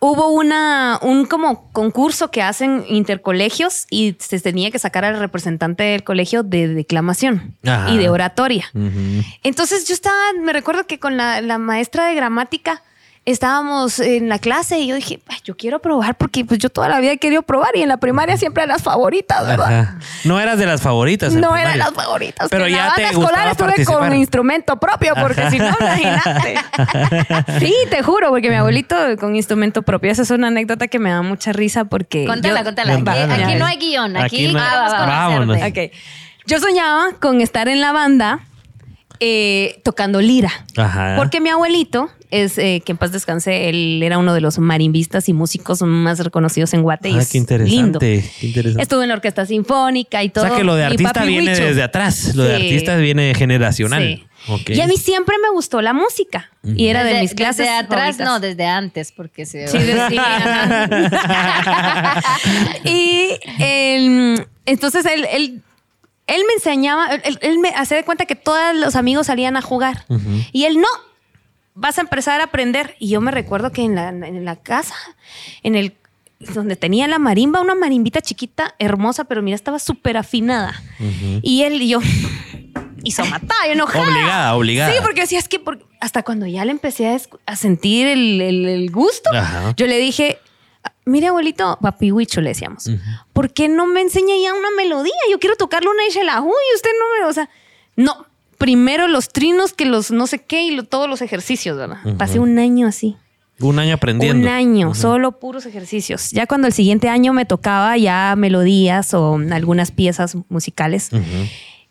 hubo 0.00 0.28
una, 0.28 0.98
un 1.02 1.26
como 1.26 1.70
concurso 1.72 2.30
que 2.30 2.42
hacen 2.42 2.84
intercolegios 2.88 3.86
y 3.90 4.16
se 4.18 4.40
tenía 4.40 4.70
que 4.70 4.78
sacar 4.78 5.04
al 5.04 5.18
representante 5.18 5.82
del 5.82 6.04
colegio 6.04 6.42
de 6.42 6.68
declamación 6.68 7.56
Ajá. 7.64 7.90
y 7.90 7.98
de 7.98 8.08
oratoria. 8.08 8.70
Entonces 9.42 9.88
yo 9.88 9.94
estaba, 9.94 10.16
me 10.40 10.52
recuerdo 10.52 10.86
que 10.86 10.98
con 10.98 11.16
la, 11.16 11.40
la 11.40 11.58
maestra 11.58 12.06
de 12.06 12.14
gramática 12.14 12.82
estábamos 13.30 14.00
en 14.00 14.28
la 14.28 14.38
clase 14.38 14.78
y 14.78 14.86
yo 14.88 14.94
dije, 14.96 15.20
"Ay, 15.28 15.38
yo 15.44 15.56
quiero 15.56 15.80
probar 15.80 16.16
porque 16.16 16.44
pues 16.44 16.58
yo 16.58 16.70
toda 16.70 16.88
la 16.88 16.98
vida 17.00 17.12
he 17.12 17.18
querido 17.18 17.42
probar 17.42 17.70
y 17.74 17.82
en 17.82 17.88
la 17.88 17.98
primaria 17.98 18.36
siempre 18.36 18.62
eran 18.64 18.74
las 18.74 18.82
favoritas, 18.82 19.46
¿verdad? 19.46 19.80
Ajá. 19.80 19.98
No 20.24 20.40
eras 20.40 20.58
de 20.58 20.66
las 20.66 20.80
favoritas. 20.80 21.32
en 21.34 21.40
No 21.40 21.48
primaria. 21.48 21.74
eran 21.74 21.78
las 21.78 21.92
favoritas. 21.92 22.48
Pero 22.50 22.66
en 22.66 22.72
ya 22.72 22.78
la 22.78 22.86
banda 22.88 23.10
escolar 23.10 23.48
estuve 23.48 23.68
participar. 23.68 23.98
con 24.08 24.14
instrumento 24.16 24.76
propio, 24.80 25.14
porque 25.20 25.50
si 25.50 25.58
no, 25.58 25.68
imagínate. 25.80 26.54
Sí, 27.60 27.74
te 27.90 28.02
juro, 28.02 28.30
porque 28.30 28.48
mi 28.50 28.56
abuelito 28.56 28.96
con 29.18 29.34
instrumento 29.36 29.82
propio. 29.82 30.10
Esa 30.10 30.22
es 30.22 30.30
una 30.30 30.48
anécdota 30.48 30.88
que 30.88 30.98
me 30.98 31.10
da 31.10 31.22
mucha 31.22 31.52
risa 31.52 31.84
porque. 31.84 32.24
Contala, 32.26 32.60
yo- 32.60 32.64
contala. 32.64 32.94
Aquí, 32.94 33.54
no 33.56 33.66
hay 33.66 33.76
guion. 33.76 34.16
Aquí, 34.16 34.24
Aquí 34.46 34.52
no- 34.52 34.58
queremos 34.58 34.92
Ah, 34.92 34.98
conocerte. 34.98 35.06
vámonos. 35.06 35.56
Ok. 35.62 35.92
Yo 36.46 36.60
soñaba 36.60 37.06
con 37.20 37.40
estar 37.40 37.68
en 37.68 37.80
la 37.80 37.92
banda 37.92 38.40
eh, 39.20 39.80
tocando 39.84 40.20
lira. 40.20 40.50
Ajá. 40.76 41.14
Porque 41.16 41.40
mi 41.40 41.50
abuelito 41.50 42.08
es, 42.30 42.58
eh, 42.58 42.82
que 42.84 42.92
en 42.92 42.98
paz 42.98 43.12
descanse, 43.12 43.68
él 43.68 44.00
era 44.02 44.18
uno 44.18 44.34
de 44.34 44.40
los 44.40 44.58
marimbistas 44.58 45.28
y 45.28 45.32
músicos 45.32 45.82
más 45.82 46.18
reconocidos 46.20 46.72
en 46.74 46.82
Guate. 46.82 47.12
Ah, 47.14 47.18
es 47.20 47.30
qué 47.32 47.38
interesante. 47.38 47.76
lindo. 47.76 47.98
Qué 47.98 48.24
interesante. 48.42 48.82
Estuve 48.82 49.02
en 49.04 49.08
la 49.08 49.14
orquesta 49.14 49.46
sinfónica 49.46 50.22
y 50.22 50.28
o 50.28 50.32
todo. 50.32 50.46
sea 50.46 50.56
que 50.56 50.64
lo 50.64 50.74
de 50.74 50.84
artista 50.84 51.24
viene 51.24 51.52
Huicho. 51.52 51.64
desde 51.64 51.82
atrás. 51.82 52.34
Lo 52.34 52.44
de 52.44 52.56
Sí. 52.58 52.62
artista 52.66 52.96
viene 52.96 53.34
generacional. 53.34 54.02
Sí. 54.02 54.24
Y 54.72 54.80
a 54.80 54.86
mí 54.86 54.96
siempre 54.96 55.36
me 55.42 55.50
gustó 55.50 55.82
la 55.82 55.92
música. 55.92 56.50
Y 56.64 56.86
era 56.86 57.00
de 57.02 57.10
Desde- 57.10 57.22
mis 57.22 57.34
clases. 57.34 57.66
Desde 57.66 57.70
atrás, 57.78 58.16
favoritas. 58.16 58.26
no, 58.26 58.40
desde 58.40 58.66
antes, 58.66 59.12
porque 59.12 59.46
se 59.46 59.66
Sí, 59.68 59.78
de- 59.78 60.08
sí, 60.08 60.16
y 62.84 63.30
em, 63.58 64.36
entonces 64.66 65.04
él, 65.06 65.26
él, 65.32 65.62
él 66.26 66.42
me 66.46 66.52
enseñaba, 66.54 67.08
él, 67.24 67.38
él 67.42 67.58
me 67.58 67.70
hacía 67.70 67.96
de 67.96 68.04
cuenta 68.04 68.26
que 68.26 68.36
todos 68.36 68.74
los 68.76 68.96
amigos 68.96 69.26
salían 69.26 69.56
a 69.56 69.62
jugar. 69.62 70.04
Y 70.52 70.64
él 70.64 70.78
no, 70.78 70.88
vas 71.80 71.98
a 71.98 72.02
empezar 72.02 72.40
a 72.40 72.44
aprender. 72.44 72.96
Y 72.98 73.08
yo 73.08 73.20
me 73.20 73.30
recuerdo 73.30 73.70
que 73.72 73.82
en 73.82 73.94
la, 73.94 74.08
en 74.10 74.44
la 74.44 74.56
casa, 74.56 74.94
en 75.62 75.74
el 75.74 75.94
donde 76.40 76.76
tenía 76.76 77.08
la 77.08 77.18
marimba, 77.18 77.60
una 77.60 77.74
marimbita 77.74 78.20
chiquita, 78.20 78.74
hermosa, 78.78 79.24
pero 79.24 79.42
mira, 79.42 79.56
estaba 79.56 79.78
súper 79.80 80.16
afinada. 80.16 80.80
Y 81.42 81.62
él 81.62 81.82
y 81.82 81.88
yo 81.88 81.98
hizo 83.02 83.24
matar, 83.26 83.56
yo 83.66 83.72
enojada. 83.72 84.04
Obligada, 84.04 84.54
obligada. 84.54 84.92
Sí, 84.92 84.98
porque 85.02 85.22
decía, 85.22 85.38
es 85.40 85.48
que 85.48 85.58
por- 85.58 85.84
hasta 86.00 86.22
cuando 86.22 86.46
ya 86.46 86.64
le 86.64 86.70
empecé 86.70 87.18
a, 87.46 87.56
sentir 87.56 88.06
el, 88.06 88.40
el- 88.40 88.66
el 88.68 88.90
gusto, 88.92 89.30
Ajá. 89.34 89.74
yo 89.76 89.86
le 89.88 89.98
dije, 89.98 90.38
mire 91.04 91.26
abuelito, 91.26 91.76
papi 91.82 92.12
Huicho 92.12 92.40
le 92.40 92.50
decíamos, 92.50 92.88
¿por 93.32 93.52
qué 93.52 93.68
no 93.68 93.86
me 93.86 94.00
enseña 94.00 94.34
ya 94.40 94.54
una 94.54 94.70
melodía? 94.76 95.12
Yo 95.30 95.40
quiero 95.40 95.56
tocarle 95.56 95.88
una 95.90 96.06
Ishelahu 96.06 96.48
y 96.50 96.76
usted 96.76 96.90
no 97.00 97.24
me, 97.24 97.30
o 97.30 97.32
sea, 97.32 97.48
no, 97.96 98.26
primero 98.58 99.08
los 99.08 99.28
trinos 99.30 99.72
que 99.72 99.84
los 99.86 100.10
no 100.10 100.26
sé 100.26 100.40
qué 100.40 100.62
y 100.64 100.72
lo- 100.72 100.82
todos 100.84 101.08
los 101.08 101.22
ejercicios, 101.22 101.76
¿verdad? 101.76 101.98
Pasé 102.18 102.38
un 102.40 102.58
año 102.58 102.86
así. 102.86 103.16
Un 103.60 103.78
año 103.80 103.94
aprendiendo. 103.94 104.46
Un 104.46 104.52
año, 104.52 104.94
solo 104.94 105.32
puros 105.40 105.66
ejercicios. 105.66 106.30
Ya 106.30 106.46
cuando 106.46 106.66
el 106.68 106.72
siguiente 106.72 107.08
año 107.08 107.32
me 107.32 107.44
tocaba 107.44 107.96
ya 107.96 108.34
melodías 108.36 109.14
o 109.14 109.34
algunas 109.50 109.90
piezas 109.90 110.36
musicales, 110.48 111.10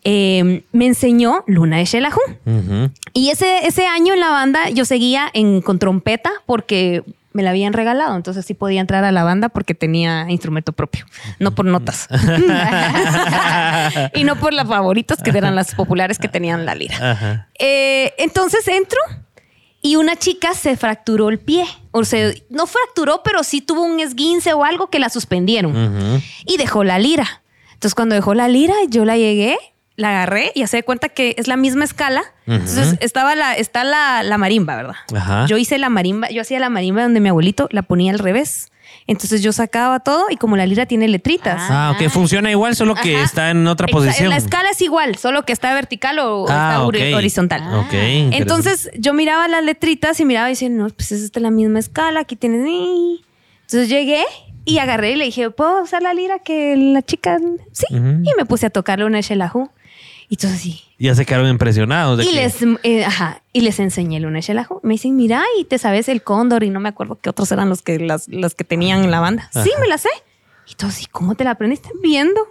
eh, 0.03 0.63
me 0.71 0.85
enseñó 0.85 1.43
Luna 1.47 1.77
de 1.77 1.85
Shelahu. 1.85 2.19
Y 3.13 3.29
ese, 3.29 3.65
ese 3.67 3.85
año 3.85 4.13
en 4.13 4.19
la 4.21 4.29
banda 4.29 4.69
yo 4.69 4.85
seguía 4.85 5.29
en, 5.33 5.61
con 5.61 5.79
trompeta 5.79 6.31
porque 6.45 7.03
me 7.37 7.43
la 7.43 7.51
habían 7.51 7.73
regalado. 7.73 8.15
Entonces 8.15 8.45
sí 8.45 8.55
podía 8.55 8.81
entrar 8.81 9.03
a 9.03 9.11
la 9.11 9.23
banda 9.23 9.49
porque 9.49 9.75
tenía 9.75 10.25
instrumento 10.29 10.73
propio, 10.73 11.05
no 11.37 11.53
por 11.53 11.65
notas. 11.65 12.07
y 14.15 14.23
no 14.23 14.37
por 14.37 14.53
las 14.53 14.67
favoritas 14.67 15.21
que 15.21 15.29
eran 15.29 15.55
las 15.55 15.75
populares 15.75 16.17
que 16.17 16.27
tenían 16.27 16.65
la 16.65 16.73
lira. 16.73 17.47
Eh, 17.59 18.13
entonces 18.17 18.67
entro 18.67 18.99
y 19.83 19.97
una 19.97 20.15
chica 20.15 20.55
se 20.55 20.75
fracturó 20.75 21.29
el 21.29 21.37
pie. 21.37 21.65
O 21.91 22.03
sea, 22.03 22.31
no 22.49 22.65
fracturó, 22.65 23.21
pero 23.23 23.43
sí 23.43 23.61
tuvo 23.61 23.83
un 23.83 23.99
esguince 23.99 24.53
o 24.53 24.63
algo 24.63 24.87
que 24.87 24.97
la 24.97 25.09
suspendieron. 25.09 25.71
Ujú. 25.71 26.21
Y 26.47 26.57
dejó 26.57 26.83
la 26.83 26.97
lira. 26.97 27.43
Entonces, 27.73 27.93
cuando 27.93 28.15
dejó 28.15 28.33
la 28.33 28.47
lira, 28.47 28.73
yo 28.89 29.05
la 29.05 29.17
llegué, 29.17 29.55
la 29.97 30.09
agarré 30.11 30.51
y 30.55 30.61
hace 30.61 30.77
de 30.77 30.83
cuenta 30.83 31.09
que 31.09 31.35
es 31.37 31.47
la 31.47 31.57
misma 31.57 31.83
escala. 31.83 32.21
Entonces, 32.45 32.95
estaba 33.01 33.35
la, 33.35 33.53
está 33.55 33.83
la, 33.83 34.23
la 34.23 34.37
marimba, 34.37 34.75
¿verdad? 34.77 34.95
Ajá. 35.13 35.45
Yo 35.47 35.57
hice 35.57 35.77
la 35.79 35.89
marimba, 35.89 36.29
yo 36.29 36.41
hacía 36.41 36.59
la 36.59 36.69
marimba 36.69 37.01
donde 37.03 37.19
mi 37.19 37.27
abuelito 37.29 37.67
la 37.71 37.81
ponía 37.81 38.13
al 38.13 38.19
revés. 38.19 38.71
Entonces 39.05 39.41
yo 39.43 39.51
sacaba 39.51 39.99
todo 39.99 40.25
y 40.29 40.37
como 40.37 40.55
la 40.55 40.65
lira 40.65 40.85
tiene 40.85 41.07
letritas. 41.09 41.61
Ah, 41.69 41.93
ok. 41.95 42.09
Funciona 42.09 42.49
igual, 42.51 42.75
solo 42.75 42.93
que 42.95 43.15
Ajá. 43.15 43.25
está 43.25 43.49
en 43.49 43.67
otra 43.67 43.87
posición. 43.87 44.29
La 44.29 44.37
escala 44.37 44.69
es 44.69 44.81
igual, 44.81 45.17
solo 45.17 45.43
que 45.43 45.51
está 45.51 45.73
vertical 45.73 46.19
o, 46.19 46.45
Ah, 46.47 46.69
está 46.75 46.83
ok. 46.85 46.93
hori- 46.93 47.13
horizontal. 47.15 47.61
Ok, 47.75 47.93
interesante. 47.93 48.37
Entonces 48.37 48.89
yo 48.97 49.13
miraba 49.13 49.47
las 49.49 49.63
letritas 49.63 50.19
y 50.19 50.25
miraba 50.25 50.47
y 50.49 50.53
decía, 50.53 50.69
no, 50.69 50.87
pues 50.89 51.11
es 51.11 51.21
esta 51.23 51.39
la 51.41 51.51
misma 51.51 51.79
escala, 51.79 52.21
aquí 52.21 52.35
tienes... 52.35 52.65
Entonces 53.61 53.89
llegué 53.89 54.23
y 54.63 54.77
agarré 54.79 55.11
y 55.11 55.15
le 55.15 55.25
dije, 55.25 55.49
¿puedo 55.49 55.83
usar 55.83 56.01
la 56.01 56.13
lira 56.13 56.39
que 56.39 56.75
la 56.77 57.01
chica...? 57.01 57.37
Sí. 57.71 57.85
Y 57.91 58.29
me 58.37 58.45
puse 58.47 58.65
a 58.67 58.69
tocarle 58.69 59.05
una 59.05 59.19
Shelahu. 59.21 59.69
Y 60.29 60.35
entonces 60.35 60.59
sí. 60.61 60.81
Ya 60.99 61.15
se 61.15 61.25
quedaron 61.25 61.47
impresionados. 61.49 62.17
De 62.17 62.25
Y 62.25 62.29
que- 62.29 62.35
les, 62.35 62.57
eh, 62.83 63.05
ajá, 63.05 63.41
y 63.53 63.61
les 63.61 63.79
enseñé 63.79 64.17
el 64.17 64.25
uneshelajo. 64.25 64.81
Me 64.83 64.95
dicen, 64.95 65.15
mira, 65.15 65.43
y 65.59 65.63
te 65.63 65.77
sabes 65.77 66.09
el 66.09 66.21
cóndor, 66.21 66.63
y 66.63 66.69
no 66.69 66.79
me 66.81 66.89
acuerdo 66.89 67.17
qué 67.21 67.29
otros 67.29 67.51
eran 67.51 67.69
los 67.69 67.81
que, 67.81 67.97
las, 67.99 68.27
los 68.27 68.53
que 68.53 68.63
tenían 68.65 69.03
en 69.05 69.11
la 69.11 69.19
banda. 69.21 69.49
Sí, 69.53 69.71
me 69.79 69.87
la 69.87 69.97
sé. 69.97 70.09
Y 70.69 70.75
todos, 70.75 71.01
¿y 71.01 71.05
cómo 71.05 71.35
te 71.35 71.45
la 71.45 71.51
aprendiste? 71.51 71.87
Viendo 72.03 72.41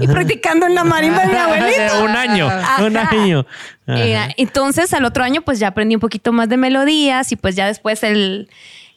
y 0.00 0.06
practicando 0.06 0.64
en 0.64 0.74
la 0.74 0.82
marimba 0.84 1.26
de 1.26 1.28
mi 1.28 1.36
abuelito. 1.36 2.04
un 2.04 2.08
año, 2.16 2.46
Ajá. 2.48 2.84
un 2.86 2.96
año. 2.96 3.46
Ajá. 3.86 4.02
Eh, 4.02 4.34
entonces, 4.38 4.94
al 4.94 5.04
otro 5.04 5.22
año, 5.24 5.42
pues 5.42 5.58
ya 5.58 5.68
aprendí 5.68 5.94
un 5.94 6.00
poquito 6.00 6.32
más 6.32 6.48
de 6.48 6.56
melodías 6.56 7.30
y 7.32 7.36
pues 7.36 7.54
ya 7.54 7.66
después 7.66 8.02
el, 8.02 8.48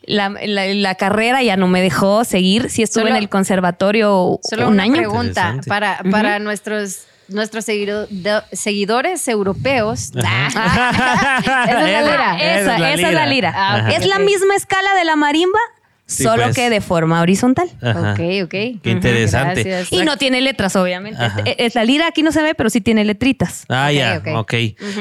la, 0.04 0.30
la- 0.30 0.74
la 0.74 0.96
carrera 0.96 1.44
ya 1.44 1.58
no 1.58 1.68
me 1.68 1.82
dejó 1.82 2.24
seguir. 2.24 2.70
Sí 2.70 2.82
estuve 2.82 3.04
Solo- 3.04 3.16
en 3.18 3.22
el 3.22 3.28
conservatorio 3.28 4.40
Solo 4.44 4.68
un 4.68 4.76
una 4.76 4.84
año. 4.84 4.94
pregunta 4.94 5.60
para, 5.68 6.00
para 6.10 6.40
nuestros, 6.40 7.00
nuestros 7.30 7.66
seguido- 7.66 8.08
de- 8.10 8.42
seguidores 8.52 9.28
europeos. 9.28 10.12
Ajá. 10.24 11.40
Esa 11.68 11.88
es 11.88 11.92
la 11.92 12.02
lira. 12.02 12.38
Esa, 12.38 12.94
esa 12.94 13.08
es 13.10 13.14
la 13.14 13.26
lira. 13.26 13.54
Ah. 13.56 13.90
Es 13.92 14.06
la 14.06 14.20
misma 14.20 14.56
escala 14.56 14.94
de 14.96 15.06
la 15.06 15.16
marimba, 15.16 15.60
Sí, 16.06 16.24
solo 16.24 16.44
pues. 16.46 16.56
que 16.56 16.70
de 16.72 16.82
forma 16.82 17.22
horizontal. 17.22 17.70
Ajá. 17.84 18.14
Ok, 18.14 18.20
ok. 18.46 18.50
Qué 18.50 18.80
interesante. 18.86 19.64
Gracias. 19.64 19.94
Y 19.94 20.04
no 20.04 20.18
tiene 20.18 20.42
letras, 20.42 20.76
obviamente. 20.76 21.24
Ajá. 21.24 21.42
Es, 21.46 21.56
es 21.60 21.76
la 21.76 21.84
lira 21.84 22.08
aquí 22.08 22.24
no 22.24 22.32
se 22.32 22.42
ve, 22.42 22.56
pero 22.56 22.72
sí 22.72 22.82
tiene 22.82 23.06
letritas. 23.06 23.66
Ah, 23.70 23.92
ya, 23.92 24.18
ok. 24.26 24.28
ok. 24.40 24.54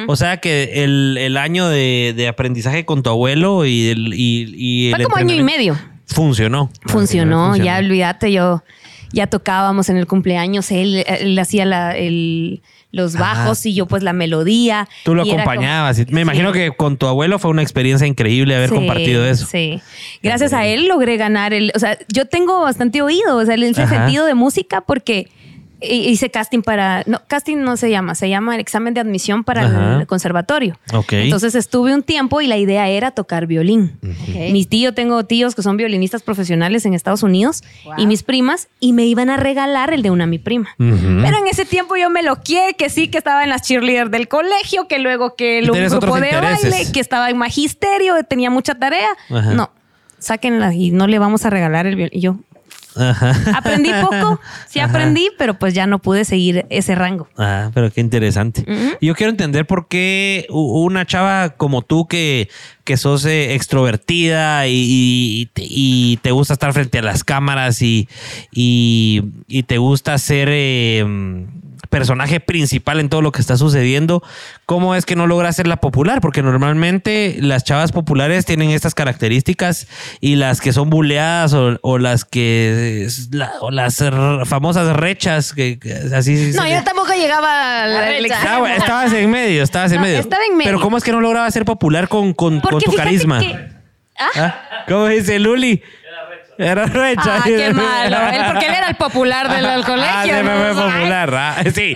O 0.06 0.16
sea 0.16 0.36
que 0.36 0.84
el, 0.84 1.16
el 1.18 1.38
año 1.38 1.68
de, 1.70 2.12
de 2.14 2.28
aprendizaje 2.28 2.84
con 2.84 3.02
tu 3.02 3.08
abuelo 3.08 3.64
y 3.64 3.88
el, 3.88 4.12
y, 4.14 4.52
y 4.54 4.88
el 4.90 4.96
Fue 4.96 5.04
como 5.04 5.16
año 5.16 5.34
y 5.34 5.42
medio. 5.42 5.78
Funcionó. 6.06 6.70
Funcionó, 6.86 7.46
Funcionó. 7.48 7.56
ya 7.56 7.78
olvídate, 7.78 8.30
yo 8.32 8.62
ya 9.12 9.26
tocábamos 9.26 9.88
en 9.88 9.96
el 9.96 10.06
cumpleaños, 10.06 10.70
él, 10.70 11.04
él 11.06 11.38
hacía 11.38 11.64
la- 11.64 11.96
el- 11.96 12.62
los 12.90 13.16
bajos 13.16 13.66
y 13.66 13.74
yo 13.74 13.84
pues 13.84 14.02
la 14.02 14.14
melodía. 14.14 14.88
Tú 15.04 15.14
lo 15.14 15.22
y 15.24 15.28
era 15.30 15.42
como- 15.44 15.50
acompañabas. 15.50 16.10
Me 16.10 16.22
imagino 16.22 16.52
que 16.52 16.70
con 16.70 16.96
tu 16.96 17.06
abuelo 17.06 17.38
fue 17.38 17.50
una 17.50 17.60
experiencia 17.62 18.06
increíble 18.06 18.54
haber 18.56 18.70
Sí, 18.70 18.74
compartido 18.74 19.26
eso. 19.26 19.44
Sí. 19.46 19.80
Gracias 20.22 20.54
a 20.54 20.64
él 20.66 20.88
logré 20.88 21.18
ganar 21.18 21.52
el. 21.52 21.70
O 21.74 21.78
sea, 21.78 21.98
yo 22.12 22.24
tengo 22.24 22.60
bastante 22.62 23.02
oído, 23.02 23.36
o 23.36 23.44
sea, 23.44 23.54
el 23.56 23.62
ese 23.64 23.82
Ajá. 23.82 23.94
sentido 24.04 24.24
de 24.24 24.34
música 24.34 24.80
porque 24.80 25.28
hice 25.80 26.30
casting 26.30 26.62
para. 26.62 27.02
No, 27.06 27.20
casting 27.28 27.58
no 27.58 27.76
se 27.76 27.90
llama, 27.90 28.14
se 28.14 28.28
llama 28.28 28.54
el 28.54 28.60
examen 28.60 28.94
de 28.94 29.00
admisión 29.00 29.44
para 29.44 29.66
Ajá. 29.66 30.00
el 30.00 30.06
conservatorio. 30.06 30.78
Ok. 30.92 31.12
Entonces 31.12 31.54
estuve 31.54 31.94
un 31.94 32.02
tiempo 32.02 32.40
y 32.40 32.46
la 32.46 32.56
idea 32.56 32.88
era 32.88 33.10
tocar 33.12 33.46
violín. 33.46 33.98
Ok. 34.02 34.50
Mis 34.52 34.68
tíos, 34.68 34.94
tengo 34.94 35.24
tíos 35.24 35.54
que 35.54 35.62
son 35.62 35.76
violinistas 35.76 36.22
profesionales 36.22 36.84
en 36.86 36.94
Estados 36.94 37.22
Unidos 37.22 37.62
Wow. 37.84 37.94
y 37.98 38.06
mis 38.06 38.22
primas 38.22 38.68
y 38.80 38.92
me 38.92 39.04
iban 39.06 39.30
a 39.30 39.36
regalar 39.36 39.92
el 39.92 40.02
de 40.02 40.10
una 40.10 40.26
mi 40.26 40.38
prima. 40.38 40.70
Pero 40.78 41.38
en 41.38 41.46
ese 41.50 41.64
tiempo 41.64 41.96
yo 41.96 42.10
me 42.10 42.22
loqué, 42.22 42.74
que 42.76 42.90
sí, 42.90 43.08
que 43.08 43.18
estaba 43.18 43.44
en 43.44 43.50
las 43.50 43.62
cheerleaders 43.62 44.10
del 44.10 44.28
colegio, 44.28 44.88
que 44.88 44.98
luego 44.98 45.34
que 45.36 45.58
el 45.60 45.70
un 45.70 45.76
grupo 45.88 46.18
de 46.20 46.28
intereses. 46.30 46.70
baile, 46.70 46.92
que 46.92 47.00
estaba 47.00 47.30
en 47.30 47.36
magisterio, 47.38 48.14
tenía 48.24 48.50
mucha 48.50 48.74
tarea. 48.74 49.08
Ajá. 49.30 49.54
No, 49.54 49.70
sáquenla 50.18 50.74
y 50.74 50.90
no 50.90 51.06
le 51.06 51.18
vamos 51.18 51.44
a 51.44 51.50
regalar 51.50 51.86
el 51.86 51.96
violín. 51.96 52.18
Y 52.18 52.20
yo 52.20 52.36
Ajá. 52.98 53.34
aprendí 53.56 53.90
poco, 54.02 54.40
sí 54.68 54.80
Ajá. 54.80 54.88
aprendí, 54.90 55.28
pero 55.38 55.54
pues 55.58 55.74
ya 55.74 55.86
no 55.86 55.98
pude 56.00 56.24
seguir 56.24 56.66
ese 56.70 56.94
rango. 56.94 57.28
Ah, 57.38 57.70
pero 57.74 57.90
qué 57.92 58.00
interesante. 58.00 58.64
Yo 59.00 59.14
quiero 59.14 59.30
entender 59.30 59.66
por 59.66 59.88
qué 59.88 60.46
una 60.50 61.06
chava 61.06 61.50
como 61.50 61.82
tú 61.82 62.06
que, 62.06 62.48
que 62.84 62.96
sos 62.96 63.24
eh, 63.24 63.54
extrovertida 63.54 64.66
y, 64.66 64.72
y- 65.42 65.46
te- 65.52 65.66
y 65.68 66.18
te 66.22 66.30
gusta 66.32 66.54
estar 66.54 66.72
frente 66.72 66.98
a 66.98 67.02
las 67.02 67.24
cámaras 67.24 67.82
y, 67.82 68.08
y- 68.52 69.22
y 69.46 69.62
te 69.64 69.78
gusta 69.78 70.16
ser 70.18 70.48
eh, 70.50 71.04
personaje 71.90 72.40
principal 72.40 73.00
en 73.00 73.08
todo 73.08 73.22
lo 73.22 73.32
que 73.32 73.40
está 73.40 73.56
sucediendo, 73.56 74.22
¿cómo 74.66 74.94
es 74.94 75.06
que 75.06 75.16
no 75.16 75.26
logra 75.26 75.48
hacerla 75.48 75.76
popular? 75.76 76.20
Porque 76.20 76.42
normalmente 76.42 77.36
las 77.40 77.64
chavas 77.64 77.92
populares 77.92 78.44
tienen 78.44 78.70
estas 78.70 78.94
características 78.94 79.86
y 80.20 80.36
las 80.36 80.60
que 80.60 80.72
son 80.72 80.90
buleadas 80.90 81.52
o, 81.54 81.78
o 81.82 81.98
las 81.98 82.24
que 82.24 83.08
la- 83.32 83.52
o 83.60 83.70
las 83.70 83.96
famosas 84.44 84.94
rechas 84.96 85.52
que, 85.52 85.78
que 85.78 85.92
así 86.14 86.52
No, 86.54 86.62
se- 86.64 86.70
yo 86.70 86.84
tampoco 86.84 87.12
llegaba 87.14 87.82
al, 87.84 87.94
La 87.94 88.06
recha. 88.08 88.36
Ah, 88.42 88.74
estabas 88.76 89.12
en 89.12 89.30
medio, 89.30 89.62
estabas 89.62 89.92
en 89.92 89.98
No, 89.98 90.02
medio. 90.04 90.18
estaba 90.20 90.42
en 90.50 90.56
medio. 90.56 90.70
Pero 90.70 90.80
¿cómo 90.80 90.96
es 90.96 91.04
que 91.04 91.12
no 91.12 91.20
lograba 91.20 91.50
ser 91.50 91.64
popular 91.64 92.08
con, 92.08 92.32
con, 92.34 92.60
con 92.60 92.80
tu 92.80 92.92
carisma? 92.92 93.40
que- 93.40 93.68
¿Ah? 94.34 94.84
¿Cómo 94.88 95.06
dice 95.06 95.38
Luli? 95.38 95.80
Era 96.58 96.86
recha. 96.86 97.36
Ah, 97.36 97.42
qué 97.44 97.72
malo. 97.72 98.16
Él, 98.32 98.42
porque 98.52 98.66
él 98.66 98.74
era 98.74 98.88
el 98.88 98.96
popular 98.96 99.48
del, 99.48 99.64
del 99.64 99.84
colegio. 99.84 100.34
Ah, 100.34 100.42
¿no? 100.42 100.74
fue 100.74 100.82
popular. 100.84 101.34
ah, 101.34 101.62
sí, 101.72 101.94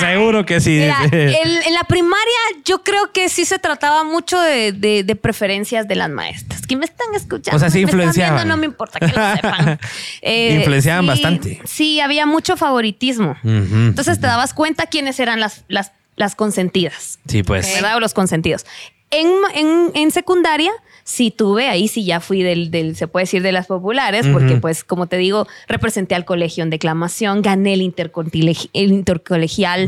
seguro 0.00 0.46
que 0.46 0.60
sí. 0.60 0.70
Mira, 0.80 0.98
el- 1.12 1.62
en 1.66 1.74
la 1.74 1.84
primaria 1.84 2.16
yo 2.64 2.82
creo 2.82 3.12
que 3.12 3.28
sí 3.28 3.44
se 3.44 3.58
trataba 3.58 4.04
mucho 4.04 4.40
de, 4.40 4.72
de- 4.72 5.04
de 5.04 5.14
preferencias 5.16 5.86
de 5.86 5.94
las 5.94 6.08
maestras. 6.08 6.66
Que 6.66 6.74
me 6.76 6.86
están 6.86 7.14
escuchando. 7.14 7.54
O 7.56 7.58
sea, 7.60 7.68
sí 7.68 7.78
me 7.78 7.84
están 7.84 7.98
influenciaban. 8.00 8.34
viendo, 8.36 8.54
no 8.54 8.60
me 8.60 8.66
importa 8.66 8.98
que 8.98 9.08
lo 9.08 9.34
sepan. 9.34 9.78
Eh, 10.22 10.54
Influenciaban 10.56 11.02
sí, 11.04 11.08
bastante. 11.08 11.60
Sí, 11.66 12.00
había 12.00 12.24
mucho 12.26 12.56
favoritismo. 12.56 13.36
Entonces 13.44 14.20
te 14.20 14.26
dabas 14.26 14.54
cuenta 14.54 14.86
quiénes 14.86 15.20
eran 15.20 15.38
las, 15.40 15.64
las, 15.68 15.92
las 16.16 16.34
consentidas. 16.34 17.18
Sí, 17.28 17.42
pues. 17.42 17.72
¿verdad? 17.74 17.96
O 17.96 18.00
los 18.00 18.14
consentidos. 18.14 18.64
En, 19.10 19.26
en, 19.54 19.90
en 19.94 20.10
secundaria 20.10 20.70
sí 21.02 21.30
tuve, 21.30 21.68
ahí 21.68 21.88
sí 21.88 22.04
ya 22.04 22.20
fui 22.20 22.42
del, 22.42 22.70
del 22.70 22.94
se 22.94 23.08
puede 23.08 23.22
decir, 23.22 23.42
de 23.42 23.50
las 23.50 23.66
populares, 23.66 24.26
porque 24.30 24.56
pues 24.56 24.84
como 24.84 25.06
te 25.06 25.16
digo, 25.16 25.46
representé 25.66 26.14
al 26.14 26.26
colegio 26.26 26.62
en 26.62 26.68
declamación, 26.68 27.40
gané 27.40 27.72
el, 27.72 27.80
intercolegial, 27.80 29.86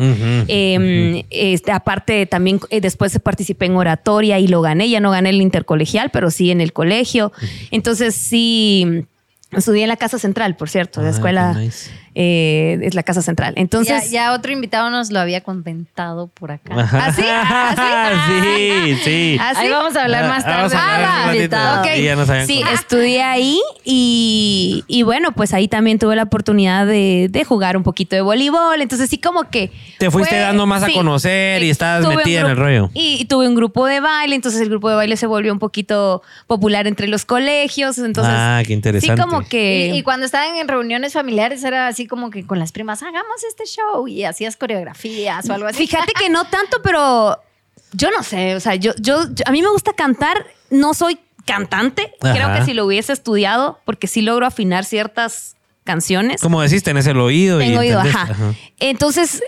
eh, 0.49 1.27
este, 1.29 1.73
aparte 1.73 2.25
también 2.25 2.61
eh, 2.71 2.81
después 2.81 3.19
participé 3.19 3.67
en 3.67 3.77
oratoria 3.77 4.39
y 4.39 4.49
lo 4.49 4.63
gané, 4.63 4.89
ya 4.89 5.01
no 5.01 5.11
gané 5.11 5.29
el 5.29 5.43
intercolegial, 5.43 6.09
pero 6.11 6.31
sí 6.31 6.51
en 6.51 6.63
el 6.63 6.73
colegio. 6.73 7.33
Entonces 7.71 8.15
sí, 8.15 9.05
estudié 9.53 9.83
en 9.83 9.91
la 9.91 9.97
Casa 9.97 10.19
Central, 10.19 10.57
por 10.57 10.71
cierto, 10.71 11.03
la 11.03 11.09
Ah, 11.09 11.11
escuela 11.11 11.53
nice. 11.53 11.91
Eh, 12.23 12.79
es 12.83 12.95
la 12.95 13.03
Casa 13.03 13.23
Central. 13.23 13.55
Entonces... 13.57 14.11
ya, 14.11 14.29
ya 14.29 14.33
otro 14.35 14.53
invitado 14.53 14.91
nos 14.91 15.11
lo 15.11 15.21
había 15.21 15.41
comentado 15.41 16.27
por 16.27 16.53
acá. 16.53 16.79
Ajá. 16.79 17.07
¿Ah, 17.07 17.13
sí? 17.15 17.23
¿Ah, 17.27 18.27
sí, 18.29 18.97
sí. 19.05 19.37
¿Ah, 19.41 19.53
sí? 19.55 19.61
Ahí 19.63 19.71
vamos 19.71 19.97
a 19.97 20.03
hablar 20.05 20.29
más 20.29 20.45
Ah, 20.45 20.51
vamos 20.57 20.73
tarde. 20.73 20.85
a 20.91 20.95
hablar 20.97 21.11
Ah, 21.11 21.23
ratito. 21.27 21.37
invitado. 21.39 21.81
Ok. 21.81 21.89
Y 21.97 22.03
ya 22.03 22.17
nos 22.17 22.29
habían 22.29 22.47
Sí, 22.47 22.63
estudié 22.75 23.23
ahí 23.23 23.59
y, 23.85 24.85
y 24.87 25.03
bueno, 25.03 25.33
pues 25.33 25.55
ahí 25.55 25.67
también 25.67 25.99
tuve 25.99 26.15
la 26.15 26.25
oportunidad 26.25 26.87
de, 26.87 27.29
de 27.31 27.45
jugar 27.45 27.77
un 27.79 27.83
poquito 27.83 28.17
de 28.17 28.23
voleibol. 28.23 28.83
Entonces 28.83 29.09
sí 29.09 29.17
como 29.19 29.45
que... 29.51 29.71
Te 29.99 30.11
fuiste 30.11 30.37
dando 30.39 30.67
más 30.67 30.83
a 30.83 30.93
conocer 30.93 31.63
y 31.63 31.71
estabas 31.71 32.07
metida 32.15 32.41
en 32.41 32.47
el 32.49 32.57
rollo. 32.57 32.91
Y, 32.93 33.17
y 33.21 33.25
tuve 33.25 33.49
un 33.49 33.55
grupo 33.55 33.87
de 33.87 34.01
baile, 34.01 34.35
entonces 34.35 34.61
el 34.61 34.69
grupo 34.69 34.91
de 34.91 34.97
baile 34.97 35.17
se 35.17 35.27
volvió 35.27 35.53
un 35.53 35.59
poquito 35.59 36.23
popular 36.47 36.87
entre 36.87 37.09
los 37.09 37.25
colegios. 37.25 37.97
Entonces, 37.99 38.33
Ah, 38.37 38.63
qué 38.67 38.73
interesante. 38.75 39.17
Sí, 39.23 39.29
como 39.29 39.47
que... 39.49 39.91
Y, 39.95 39.99
y 39.99 40.03
cuando 40.03 40.27
estaban 40.27 40.57
en 40.57 40.69
reuniones 40.69 41.15
familiares 41.15 41.65
era 41.65 41.87
así 41.89 42.07
como 42.11 42.29
que 42.31 42.47
con 42.47 42.59
las 42.59 42.73
primas, 42.73 43.03
hagamos 43.03 43.43
este 43.49 43.65
show 43.65 44.07
y 44.07 44.25
hacías 44.25 44.59
coreografías 44.59 45.49
o 45.49 45.55
algo 45.55 45.69
así. 45.69 45.87
Fíjate 45.87 46.13
que 46.13 46.29
no 46.29 46.45
tanto, 46.45 46.83
pero 46.83 47.41
yo 47.93 48.11
no 48.11 48.23
sé, 48.23 48.55
o 48.57 48.61
sea, 48.61 48.75
yo, 48.75 48.93
yo, 48.99 49.25
yo- 49.33 49.45
a 49.47 49.51
mí 49.53 49.63
me 49.63 49.71
gusta 49.71 49.95
cantar, 49.95 50.47
no 50.69 50.93
soy 50.93 51.19
cantante, 51.47 52.13
creo 52.21 52.49
Ajá. 52.49 52.59
que 52.59 52.65
si 52.67 52.75
lo 52.75 52.85
hubiese 52.85 53.13
estudiado, 53.15 53.79
porque 53.87 54.07
sí 54.07 54.21
logro 54.21 54.45
afinar 54.47 54.85
ciertas 54.85 55.57
canciones. 55.85 56.43
Como 56.43 56.61
decís, 56.61 56.83
tenés 56.83 57.07
el 57.07 57.19
oído. 57.19 57.61
y 57.63 57.65
Tengo 57.67 57.81
oído, 57.81 57.99
entendés. 58.01 58.15
ajá. 58.31 58.55
Entonces, 58.79 59.43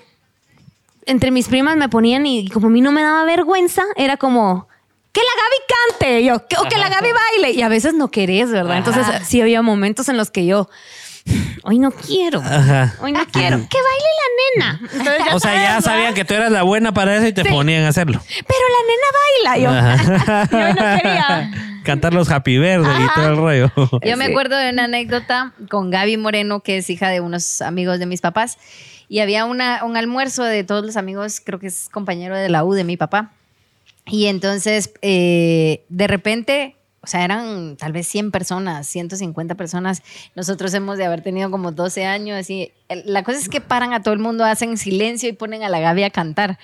entre 1.07 1.31
mis 1.31 1.49
primas 1.49 1.77
me 1.77 1.89
ponían 1.89 2.27
y 2.27 2.49
como 2.49 2.69
a 2.69 2.71
mí 2.71 2.81
no 2.81 2.93
me 2.93 3.03
daba 3.03 3.25
vergüenza, 3.25 3.83
era 3.97 4.17
como... 4.17 4.69
Que 5.13 5.21
la 5.21 5.43
Gaby 5.43 5.99
cante, 5.99 6.21
y 6.23 6.25
yo, 6.25 6.37
o 6.37 6.69
que 6.71 6.79
la 6.79 6.89
Gaby 6.89 7.09
baile. 7.13 7.51
Y 7.51 7.61
a 7.61 7.69
veces 7.69 7.93
no 7.93 8.11
querés, 8.11 8.51
¿verdad? 8.51 8.79
Entonces 8.79 9.05
sí 9.29 9.43
había 9.43 9.61
momentos 9.61 10.09
en 10.09 10.17
los 10.17 10.31
que 10.31 10.47
yo, 10.47 10.71
hoy 11.65 11.79
no 11.79 11.91
quiero, 11.93 12.41
Ajá. 12.41 12.95
hoy 13.01 13.13
no 13.13 13.21
quiero, 13.33 13.59
que 13.69 13.79
baile 13.79 14.09
la 14.19 14.67
nena. 14.67 14.81
Entonces, 14.93 15.35
O 15.35 15.41
sea, 15.41 15.55
ya 15.55 15.81
sabían 15.81 16.15
que 16.15 16.25
tú 16.25 16.35
eras 16.35 16.51
la 16.51 16.63
buena 16.63 16.93
para 16.93 17.17
eso 17.17 17.27
y 17.27 17.33
te 17.33 17.43
Sí. 17.43 17.49
ponían 17.49 17.85
a 17.85 17.89
hacerlo. 17.89 18.21
Pero 18.29 18.61
la 18.75 18.83
nena 18.89 19.57
baila. 19.57 19.59
Yo, 19.59 19.71
Ajá. 19.71 20.49
yo 20.51 20.69
no 20.75 20.99
quería. 21.03 21.51
Cantar 21.85 22.15
los 22.15 22.31
Happy 22.31 22.59
Verde 22.59 22.89
y 23.05 23.15
todo 23.15 23.29
el 23.29 23.37
rollo. 23.37 23.73
Yo 24.05 24.17
me 24.17 24.27
Sí. 24.27 24.31
acuerdo 24.31 24.57
de 24.57 24.71
una 24.71 24.85
anécdota 24.85 25.53
con 25.69 25.91
Gaby 25.91 26.17
Moreno, 26.17 26.61
que 26.61 26.77
es 26.79 26.89
hija 26.91 27.09
de 27.09 27.21
unos 27.21 27.61
amigos 27.61 27.99
de 27.99 28.07
mis 28.07 28.21
papás, 28.21 28.57
y 29.09 29.19
había 29.19 29.45
una, 29.47 29.85
un 29.85 29.97
almuerzo 29.97 30.45
de 30.45 30.63
todos 30.65 30.85
los 30.87 30.97
amigos, 30.97 31.41
creo 31.45 31.59
que 31.59 31.67
es 31.67 31.89
compañero 31.91 32.37
de 32.37 32.49
la 32.49 32.65
U 32.65 32.73
de 32.75 32.85
mi 32.85 32.97
papá. 32.97 33.33
Y 34.07 34.27
entonces, 34.27 34.93
eh, 35.03 35.85
de 35.89 36.07
repente, 36.07 36.77
o 37.03 37.07
sea, 37.09 37.25
eran 37.25 37.77
tal 37.77 37.93
vez 37.93 38.07
100 38.07 38.31
personas, 38.31 38.87
150 38.87 39.57
personas. 39.57 40.03
Nosotros 40.37 40.73
hemos 40.73 40.99
de 40.99 41.05
haber 41.05 41.21
tenido 41.23 41.51
como 41.51 41.73
12 41.73 42.05
años. 42.05 42.49
Y 42.49 42.73
la 43.05 43.23
cosa 43.23 43.39
es 43.39 43.49
que 43.49 43.61
paran 43.61 43.93
a 43.93 44.03
todo 44.03 44.15
el 44.15 44.21
mundo, 44.21 44.45
hacen 44.45 44.77
silencio 44.77 45.29
y 45.29 45.33
ponen 45.33 45.63
a 45.63 45.69
la 45.69 45.81
Gaby 45.81 46.05
a 46.05 46.11
cantar. 46.11 46.59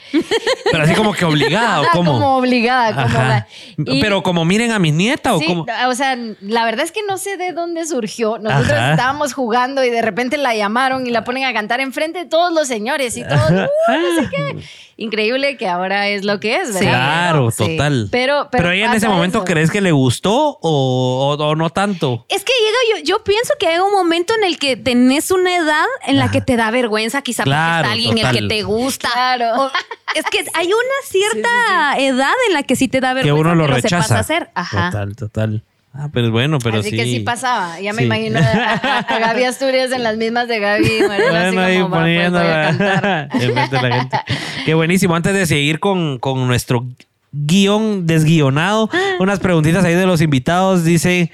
Pero 0.70 0.84
así 0.84 0.94
como 0.94 1.12
que 1.12 1.24
obligada, 1.24 1.82
¿o 1.82 1.84
cómo? 1.92 2.12
Como 2.12 2.36
obligada. 2.36 2.92
Como 2.94 3.06
Ajá. 3.18 3.28
la- 3.28 3.48
y- 3.92 4.00
Pero 4.00 4.22
como 4.22 4.44
miren 4.44 4.72
a 4.72 4.78
mi 4.78 4.92
nieta, 4.92 5.34
¿o 5.34 5.38
Sí, 5.38 5.46
cómo? 5.46 5.66
o 5.88 5.94
sea, 5.94 6.16
la 6.40 6.64
verdad 6.64 6.84
es 6.84 6.92
que 6.92 7.00
no 7.08 7.18
sé 7.18 7.36
de 7.36 7.52
dónde 7.52 7.86
surgió. 7.86 8.38
Nosotros 8.38 8.72
Ajá. 8.72 8.90
estábamos 8.92 9.32
jugando 9.34 9.84
y 9.84 9.90
de 9.90 10.02
repente 10.02 10.36
la 10.36 10.54
llamaron 10.54 11.06
y 11.06 11.10
la 11.10 11.24
ponen 11.24 11.44
a 11.44 11.52
cantar 11.52 11.80
enfrente 11.80 12.20
de 12.20 12.24
todos 12.26 12.52
los 12.52 12.68
señores 12.68 13.16
y 13.16 13.24
todos, 13.24 13.50
"Uh, 13.50 13.54
no 13.92 14.22
sé 14.22 14.28
qué. 14.30 14.56
Increíble 15.00 15.56
que 15.56 15.68
ahora 15.68 16.08
es 16.08 16.24
lo 16.24 16.40
que 16.40 16.56
es, 16.56 16.74
¿verdad? 16.74 16.90
Claro, 16.90 17.50
Sí. 17.52 17.76
total. 17.76 18.08
Pero, 18.10 18.48
Pero, 18.50 18.72
ella 18.72 18.86
en 18.86 18.94
ese 18.94 19.06
momento 19.08 19.38
eso. 19.38 19.44
crees 19.44 19.70
que 19.70 19.80
le 19.80 19.92
gustó 19.92 20.58
o, 20.60 21.36
o- 21.38 21.44
o 21.44 21.54
no 21.54 21.70
tanto. 21.70 22.26
Es 22.28 22.42
que 22.44 22.52
llega, 22.52 22.98
yo, 23.04 23.04
yo 23.18 23.22
pienso 23.24 23.54
que 23.60 23.68
hay 23.68 23.78
un 23.78 23.92
momento 23.92 24.34
en 24.36 24.42
el 24.42 24.58
que 24.58 24.76
tenés 24.76 25.30
una 25.30 25.54
edad 25.56 25.84
en 26.04 26.17
la 26.18 26.30
que 26.30 26.40
te 26.40 26.56
da 26.56 26.70
vergüenza, 26.70 27.22
quizá 27.22 27.44
Claro, 27.44 27.88
porque 27.88 28.00
está 28.00 28.08
alguien 28.10 28.18
el 28.18 28.22
total. 28.32 28.48
que 28.48 28.54
te 28.54 28.62
gusta. 28.62 29.08
Claro. 29.12 29.62
O- 29.64 29.70
es 30.14 30.24
que 30.30 30.38
hay 30.54 30.66
una 30.66 30.98
cierta 31.04 31.98
edad 31.98 32.32
en 32.48 32.54
la 32.54 32.62
que 32.62 32.76
sí 32.76 32.88
te 32.88 33.00
da 33.00 33.10
Que 33.10 33.14
vergüenza 33.22 33.40
uno 33.40 33.54
lo 33.54 33.66
rechaza. 33.66 34.18
hacer. 34.18 34.50
Ajá. 34.54 34.90
Total, 34.90 35.16
total. 35.16 35.64
Ah, 35.94 36.08
pero 36.12 36.30
bueno, 36.30 36.58
pero 36.62 36.78
Así 36.80 36.90
sí. 36.90 36.96
que 36.96 37.04
sí 37.04 37.20
pasaba. 37.20 37.80
Ya 37.80 37.92
me 37.92 38.00
Sí. 38.00 38.04
imagino 38.04 38.38
a, 38.38 38.42
a- 38.42 38.98
a 38.98 39.18
Gaby 39.18 39.44
Asturias 39.44 39.90
en 39.90 40.02
las 40.04 40.16
mismas 40.16 40.46
de 40.46 40.58
Gaby. 40.60 40.84
Así 40.86 41.02
Bueno, 41.06 41.60
ahí 41.62 41.80
como, 41.80 41.96
"Va, 41.96 42.02
pues, 42.02 42.28
a 42.28 42.32
cantar". 42.32 43.28
enfrente 43.42 43.76
de 43.76 43.88
la 43.88 43.96
gente. 43.96 44.16
Qué 44.64 44.74
buenísimo. 44.74 45.16
Antes 45.16 45.34
de 45.34 45.46
seguir 45.46 45.80
con, 45.80 46.18
con 46.18 46.46
nuestro 46.46 46.86
guion 47.32 48.06
desguionado, 48.06 48.88
unas 49.18 49.38
preguntitas 49.40 49.84
ahí 49.84 49.94
de 49.94 50.06
los 50.06 50.20
invitados. 50.20 50.84
Dice, 50.84 51.30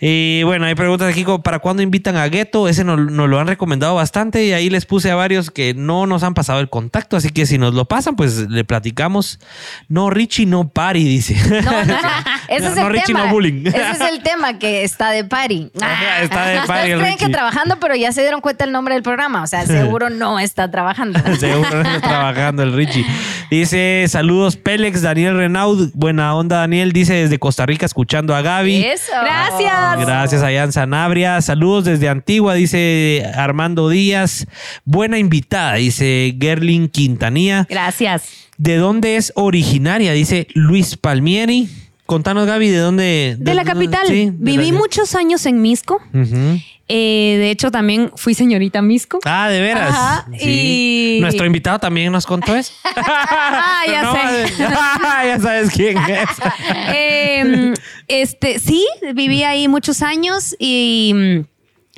eh, 0.00 0.42
bueno, 0.44 0.66
hay 0.66 0.74
preguntas 0.74 1.08
aquí 1.08 1.24
como, 1.24 1.42
¿para 1.42 1.58
cuándo 1.58 1.82
invitan 1.82 2.16
a 2.16 2.26
Gueto? 2.28 2.68
Ese 2.68 2.84
nos, 2.84 2.98
nos 3.10 3.28
lo 3.28 3.38
han 3.38 3.46
recomendado 3.46 3.94
bastante 3.94 4.44
y 4.44 4.52
ahí 4.52 4.70
les 4.70 4.86
puse 4.86 5.10
a 5.10 5.14
varios 5.14 5.50
que 5.50 5.74
no 5.74 6.06
nos 6.06 6.22
han 6.22 6.34
pasado 6.34 6.60
el 6.60 6.68
contacto, 6.68 7.16
así 7.16 7.30
que 7.30 7.46
si 7.46 7.58
nos 7.58 7.74
lo 7.74 7.84
pasan, 7.84 8.16
pues 8.16 8.48
le 8.50 8.64
platicamos. 8.64 9.38
No, 9.88 10.10
Richie, 10.10 10.46
no 10.46 10.68
pari, 10.68 11.04
dice. 11.04 11.36
No, 11.62 11.72
no, 11.72 11.84
no. 11.84 11.98
Ese 12.48 12.62
No, 12.64 12.68
es 12.70 12.76
no, 12.76 12.86
el 12.86 12.92
Richie, 12.92 13.06
tema. 13.06 13.26
no 13.26 13.32
bullying. 13.32 13.66
Ese 13.66 13.90
es 13.90 14.00
el 14.00 14.22
tema 14.22 14.58
que 14.58 14.82
está 14.84 15.10
de. 15.10 15.26
Ajá, 15.80 16.22
está 16.22 16.46
de 16.46 16.54
el 16.54 16.60
Ustedes 16.62 16.84
creen 16.84 17.00
Richie. 17.04 17.26
que 17.26 17.28
trabajando, 17.32 17.78
pero 17.80 17.94
ya 17.94 18.12
se 18.12 18.22
dieron 18.22 18.40
cuenta 18.40 18.64
el 18.64 18.72
nombre 18.72 18.94
del 18.94 19.02
programa. 19.02 19.42
O 19.42 19.46
sea, 19.46 19.66
seguro 19.66 20.08
no 20.10 20.38
está 20.38 20.70
trabajando. 20.70 21.20
Seguro 21.38 21.80
está 21.82 22.00
trabajando 22.00 22.62
el 22.62 22.72
Richie. 22.72 23.04
Dice, 23.50 24.06
saludos 24.08 24.56
Pélex, 24.56 25.02
Daniel 25.02 25.35
Renaud. 25.36 25.90
Buena 25.94 26.34
onda, 26.34 26.58
Daniel. 26.58 26.92
Dice 26.92 27.14
desde 27.14 27.38
Costa 27.38 27.64
Rica 27.66 27.86
escuchando 27.86 28.34
a 28.34 28.42
Gaby. 28.42 28.76
Eso. 28.84 29.12
Gracias. 29.22 30.00
Gracias 30.06 30.42
a 30.42 30.50
Jan 30.52 30.72
Sanabria. 30.72 31.40
Saludos 31.42 31.84
desde 31.84 32.08
Antigua, 32.08 32.54
dice 32.54 33.24
Armando 33.34 33.88
Díaz. 33.88 34.46
Buena 34.84 35.18
invitada, 35.18 35.74
dice 35.74 36.36
Gerlin 36.40 36.88
Quintanilla. 36.88 37.66
Gracias. 37.68 38.24
¿De 38.58 38.76
dónde 38.76 39.16
es 39.16 39.32
originaria? 39.36 40.12
Dice 40.12 40.46
Luis 40.54 40.96
Palmieri. 40.96 41.68
Contanos, 42.06 42.46
Gaby, 42.46 42.68
¿de 42.70 42.78
dónde? 42.78 43.36
De 43.38 43.54
la 43.54 43.64
capital. 43.64 44.06
Sí, 44.06 44.26
de 44.26 44.32
Viví 44.38 44.70
la- 44.70 44.78
muchos 44.78 45.14
años 45.16 45.44
en 45.44 45.60
Misco. 45.60 46.00
Ujú. 46.14 46.60
Eh, 46.88 47.36
de 47.38 47.50
hecho, 47.50 47.70
también 47.72 48.12
fui 48.14 48.32
señorita 48.34 48.80
Misco. 48.80 49.18
Ah, 49.24 49.48
de 49.48 49.60
veras. 49.60 49.90
Ajá, 49.90 50.26
Sí. 50.38 51.16
y- 51.16 51.20
Nuestro 51.20 51.44
invitado 51.46 51.78
también 51.80 52.12
nos 52.12 52.26
contó 52.26 52.54
eso. 52.54 52.72
Ah, 52.96 53.82
ya 53.86 54.02
No, 54.02 54.14
sé. 54.14 54.52
ya 54.58 55.38
sabes 55.40 55.70
quién 55.70 55.98
es. 55.98 56.28
Eh, 56.94 57.74
este, 58.08 58.58
sí, 58.60 58.86
viví 59.14 59.42
ahí 59.42 59.66
muchos 59.68 60.02
años 60.02 60.54
y, 60.58 61.42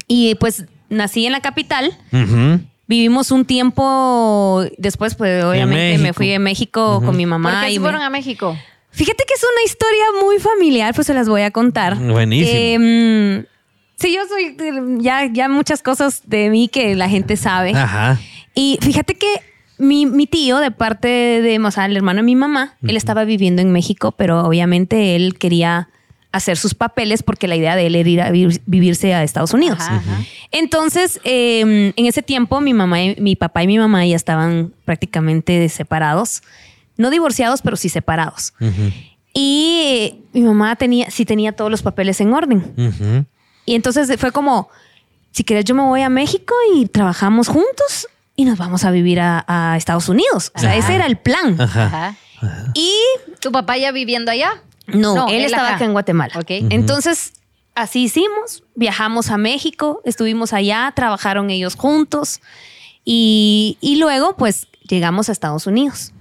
y 0.07 0.35
pues 0.37 0.65
nací 0.89 1.27
en 1.27 1.33
la 1.33 1.41
capital. 1.41 1.97
Vivimos 2.87 3.31
un 3.31 3.45
tiempo, 3.45 4.65
después 4.79 5.15
pues 5.15 5.45
obviamente 5.45 5.99
me 5.99 6.15
fui 6.15 6.33
a 6.33 6.39
México 6.39 7.03
con 7.05 7.15
mi 7.17 7.25
¿Por 7.25 7.31
mamá. 7.39 7.65
qué 7.67 7.73
y 7.73 7.75
se 7.75 7.81
me- 7.81 7.85
fueron 7.85 8.01
a 8.03 8.09
México? 8.09 8.57
Fíjate 8.91 9.25
que 9.29 9.35
es 9.35 9.43
una 9.43 9.63
historia 9.65 10.05
muy 10.25 10.39
familiar, 10.39 10.95
pues 10.95 11.07
se 11.07 11.13
las 11.15 11.29
voy 11.29 11.43
a 11.43 11.51
contar. 11.51 11.97
Buenísimo. 11.97 12.51
Eh, 12.59 13.45
sí, 13.99 14.15
yo 14.15 14.21
soy 14.29 14.57
eh, 14.59 14.97
ya, 15.01 15.27
ya 15.33 15.49
muchas 15.49 15.83
cosas 15.83 16.23
de 16.27 16.51
mí 16.51 16.69
que 16.69 16.95
la 16.95 17.09
gente 17.09 17.37
sabe. 17.37 17.75
Ajá. 17.75 18.19
Y 18.55 18.79
fíjate 18.81 19.15
que 19.15 19.29
mi, 19.79 20.07
mi 20.07 20.27
tío, 20.27 20.59
de 20.59 20.71
parte 20.71 21.09
de, 21.09 21.59
o 21.59 21.71
sea, 21.71 21.87
el 21.87 21.97
hermano 21.97 22.19
de 22.19 22.23
mi 22.25 22.35
mamá, 22.37 22.77
él 22.83 22.97
estaba 22.97 23.25
viviendo 23.25 23.63
en 23.63 23.71
México, 23.71 24.13
pero 24.13 24.43
obviamente 24.45 25.15
él 25.15 25.39
quería 25.39 25.89
hacer 26.33 26.57
sus 26.59 26.75
papeles 26.75 27.23
porque 27.23 27.49
la 27.49 27.57
idea 27.57 27.75
de 27.77 27.87
él 27.87 27.95
era 27.95 28.09
ir 28.09 28.21
a 28.21 28.31
vivir- 28.31 28.61
vivirse 28.67 29.15
a 29.15 29.23
Estados 29.23 29.55
Unidos. 29.55 29.79
Ajá, 29.81 29.97
ajá. 29.97 30.25
Entonces, 30.51 31.21
eh, 31.25 31.93
en 31.97 32.07
ese 32.07 32.23
tiempo, 32.23 32.61
mi 32.61 32.75
mamá, 32.75 33.01
y, 33.03 33.17
mi 33.21 33.35
papá 33.37 33.63
y 33.63 33.67
mi 33.67 33.79
mamá 33.79 34.05
ya 34.05 34.17
estaban 34.17 34.73
prácticamente 34.85 35.69
separados. 35.69 36.43
No 36.97 37.11
divorciados, 37.11 37.63
pero 37.63 37.77
sí 37.77 37.89
separados. 37.89 38.53
Ujú. 38.61 38.93
Y 39.33 40.17
mi 40.33 40.43
mamá 40.43 40.75
tenía, 40.77 41.11
sí 41.11 41.25
tenía 41.25 41.53
todos 41.53 41.71
los 41.71 41.83
papeles 41.83 42.21
en 42.21 42.33
orden. 42.35 42.59
Ujú. 42.77 43.25
Y 43.69 43.75
entonces 43.75 44.11
fue 44.19 44.33
como, 44.33 44.71
si 45.31 45.45
quieres 45.45 45.67
yo 45.67 45.75
me 45.75 45.83
voy 45.83 46.01
a 46.01 46.09
México 46.09 46.55
y 46.75 46.87
trabajamos 46.87 47.49
juntos 47.49 48.09
y 48.35 48.47
nos 48.47 48.57
vamos 48.57 48.85
a 48.85 48.91
vivir 48.91 49.21
a, 49.21 49.45
a 49.47 49.77
Estados 49.77 50.09
Unidos. 50.09 50.53
O 50.55 50.59
sea, 50.59 50.71
Ajá. 50.71 50.79
ese 50.79 50.95
era 50.95 51.05
el 51.05 51.19
plan. 51.19 51.61
Ajá. 51.61 51.85
Ajá. 52.41 52.73
Y 52.73 52.95
¿Tu 53.41 53.53
papá 53.53 53.77
ya 53.77 53.93
viviendo 53.93 54.31
allá? 54.31 54.63
no, 54.87 55.29
él, 55.29 55.45
estaba 55.45 55.75
acá 55.75 55.85
en 55.85 55.93
Guatemala. 55.93 56.33
Ok. 56.39 56.47
Entonces, 56.71 57.35
así 57.75 58.05
hicimos, 58.05 58.65
viajamos 58.75 59.31
a 59.31 59.37
México, 59.37 60.01
estuvimos 60.07 60.55
allá, 60.55 60.91
trabajaron 60.97 61.51
ellos 61.51 61.75
juntos 61.75 62.41
y, 63.05 63.77
y 63.83 63.97
luego 63.97 64.35
pues 64.35 64.67
llegamos 64.89 65.29
a 65.29 65.33
Estados 65.33 65.67
Unidos. 65.67 66.15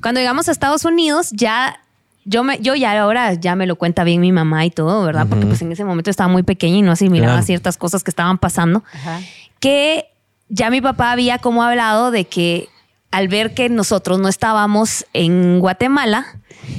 Cuando 0.00 0.20
llegamos 0.20 0.48
a 0.48 0.52
Estados 0.52 0.84
Unidos, 0.84 1.30
ya 1.32 1.80
yo 2.24 2.42
me, 2.44 2.58
yo 2.60 2.74
ya 2.74 3.00
ahora 3.00 3.34
ya 3.34 3.54
me 3.56 3.66
lo 3.66 3.76
cuenta 3.76 4.04
bien 4.04 4.20
mi 4.20 4.32
mamá 4.32 4.64
y 4.64 4.70
todo, 4.70 5.04
¿verdad? 5.04 5.26
Porque 5.28 5.46
pues 5.46 5.60
en 5.62 5.72
ese 5.72 5.84
momento 5.84 6.10
estaba 6.10 6.28
muy 6.28 6.42
pequeña 6.42 6.76
y 6.78 6.82
no 6.82 6.92
asimilaba 6.92 7.32
Claro. 7.34 7.46
ciertas 7.46 7.76
cosas 7.76 8.02
que 8.02 8.10
estaban 8.10 8.38
pasando. 8.38 8.82
Ajá. 8.94 9.20
Que 9.60 10.06
ya 10.48 10.70
mi 10.70 10.80
papá 10.80 11.12
había 11.12 11.38
como 11.38 11.62
hablado 11.62 12.10
de 12.10 12.24
que 12.26 12.68
al 13.10 13.28
ver 13.28 13.54
que 13.54 13.68
nosotros 13.68 14.18
no 14.18 14.28
estábamos 14.28 15.06
en 15.12 15.60
Guatemala, 15.60 16.26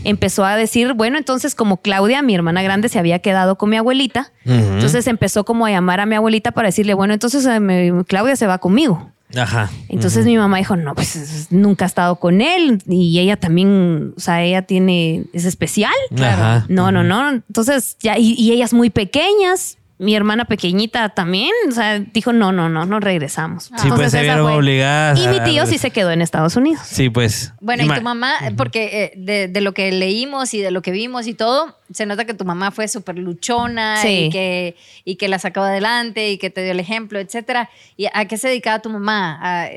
empezó 0.03 0.43
a 0.43 0.55
decir, 0.57 0.93
bueno, 0.93 1.17
entonces 1.17 1.55
como 1.55 1.77
Claudia, 1.77 2.21
mi 2.21 2.35
hermana 2.35 2.61
grande, 2.61 2.89
se 2.89 2.99
había 2.99 3.19
quedado 3.19 3.55
con 3.55 3.69
mi 3.69 3.77
abuelita, 3.77 4.31
entonces 4.43 5.07
empezó 5.07 5.45
como 5.45 5.65
a 5.65 5.71
llamar 5.71 5.99
a 6.01 6.05
mi 6.05 6.15
abuelita 6.15 6.51
para 6.51 6.67
decirle, 6.67 6.93
bueno, 6.93 7.13
entonces 7.13 7.45
eh, 7.45 7.59
me- 7.61 8.03
Claudia 8.05 8.35
se 8.35 8.47
va 8.47 8.57
conmigo. 8.57 9.11
Ajá. 9.35 9.69
Entonces 9.89 10.25
mi 10.25 10.37
mamá 10.37 10.57
dijo, 10.57 10.75
no, 10.75 10.95
pues 10.95 11.15
es- 11.15 11.51
nunca 11.51 11.85
ha 11.85 11.87
estado 11.87 12.15
con 12.17 12.41
él 12.41 12.81
y 12.87 13.19
ella 13.19 13.37
también, 13.37 14.13
o 14.15 14.19
sea, 14.19 14.43
ella 14.43 14.61
tiene, 14.63 15.23
es 15.33 15.45
especial. 15.45 15.91
Ajá. 16.19 16.65
No, 16.69 16.91
no, 16.91 17.03
no. 17.03 17.29
Entonces 17.29 17.97
ya, 17.99 18.17
y, 18.17 18.33
y 18.33 18.51
ellas 18.51 18.73
muy 18.73 18.89
pequeñas, 18.89 19.77
mi 19.97 20.13
hermana 20.13 20.43
pequeñita 20.43 21.07
también, 21.09 21.51
o 21.69 21.71
sea, 21.71 21.99
dijo, 21.99 22.33
no, 22.33 22.51
no, 22.51 22.67
no, 22.67 22.85
no 22.85 22.99
regresamos. 22.99 23.71
Sí, 23.77 23.87
pues 23.95 24.11
se 24.11 24.21
vieron 24.21 24.51
obligadas. 24.51 25.17
Y 25.19 25.27
mi 25.29 25.39
tío 25.41 25.65
sí 25.65 25.77
se 25.77 25.91
quedó 25.91 26.11
en 26.11 26.21
Estados 26.21 26.57
Unidos. 26.57 26.81
Sí, 26.85 27.09
pues. 27.09 27.53
Bueno, 27.61 27.83
y 27.83 27.87
tu 27.87 28.01
mamá, 28.01 28.33
porque 28.57 29.03
eh, 29.03 29.13
de, 29.15 29.47
de 29.47 29.61
lo 29.61 29.73
que 29.73 29.89
leímos 29.93 30.53
y 30.53 30.59
de 30.59 30.71
lo 30.71 30.81
que 30.81 30.91
vimos 30.91 31.27
y 31.27 31.33
todo, 31.33 31.77
se 31.93 32.05
nota 32.05 32.25
que 32.25 32.33
tu 32.33 32.43
mamá 32.43 32.71
fue 32.71 32.89
súper 32.89 33.17
luchona 33.17 34.01
Sí. 34.01 34.25
y, 34.25 34.29
que, 34.31 34.75
y 35.05 35.15
que 35.15 35.29
la 35.29 35.39
sacó 35.39 35.61
adelante 35.61 36.29
y 36.29 36.37
que 36.37 36.49
te 36.49 36.61
dio 36.63 36.71
el 36.73 36.79
ejemplo, 36.81 37.17
etcétera. 37.19 37.69
¿Y 37.95 38.07
a 38.13 38.25
qué 38.25 38.37
se 38.37 38.49
dedicaba 38.49 38.79
tu 38.79 38.89
mamá? 38.89 39.39
A- 39.41 39.69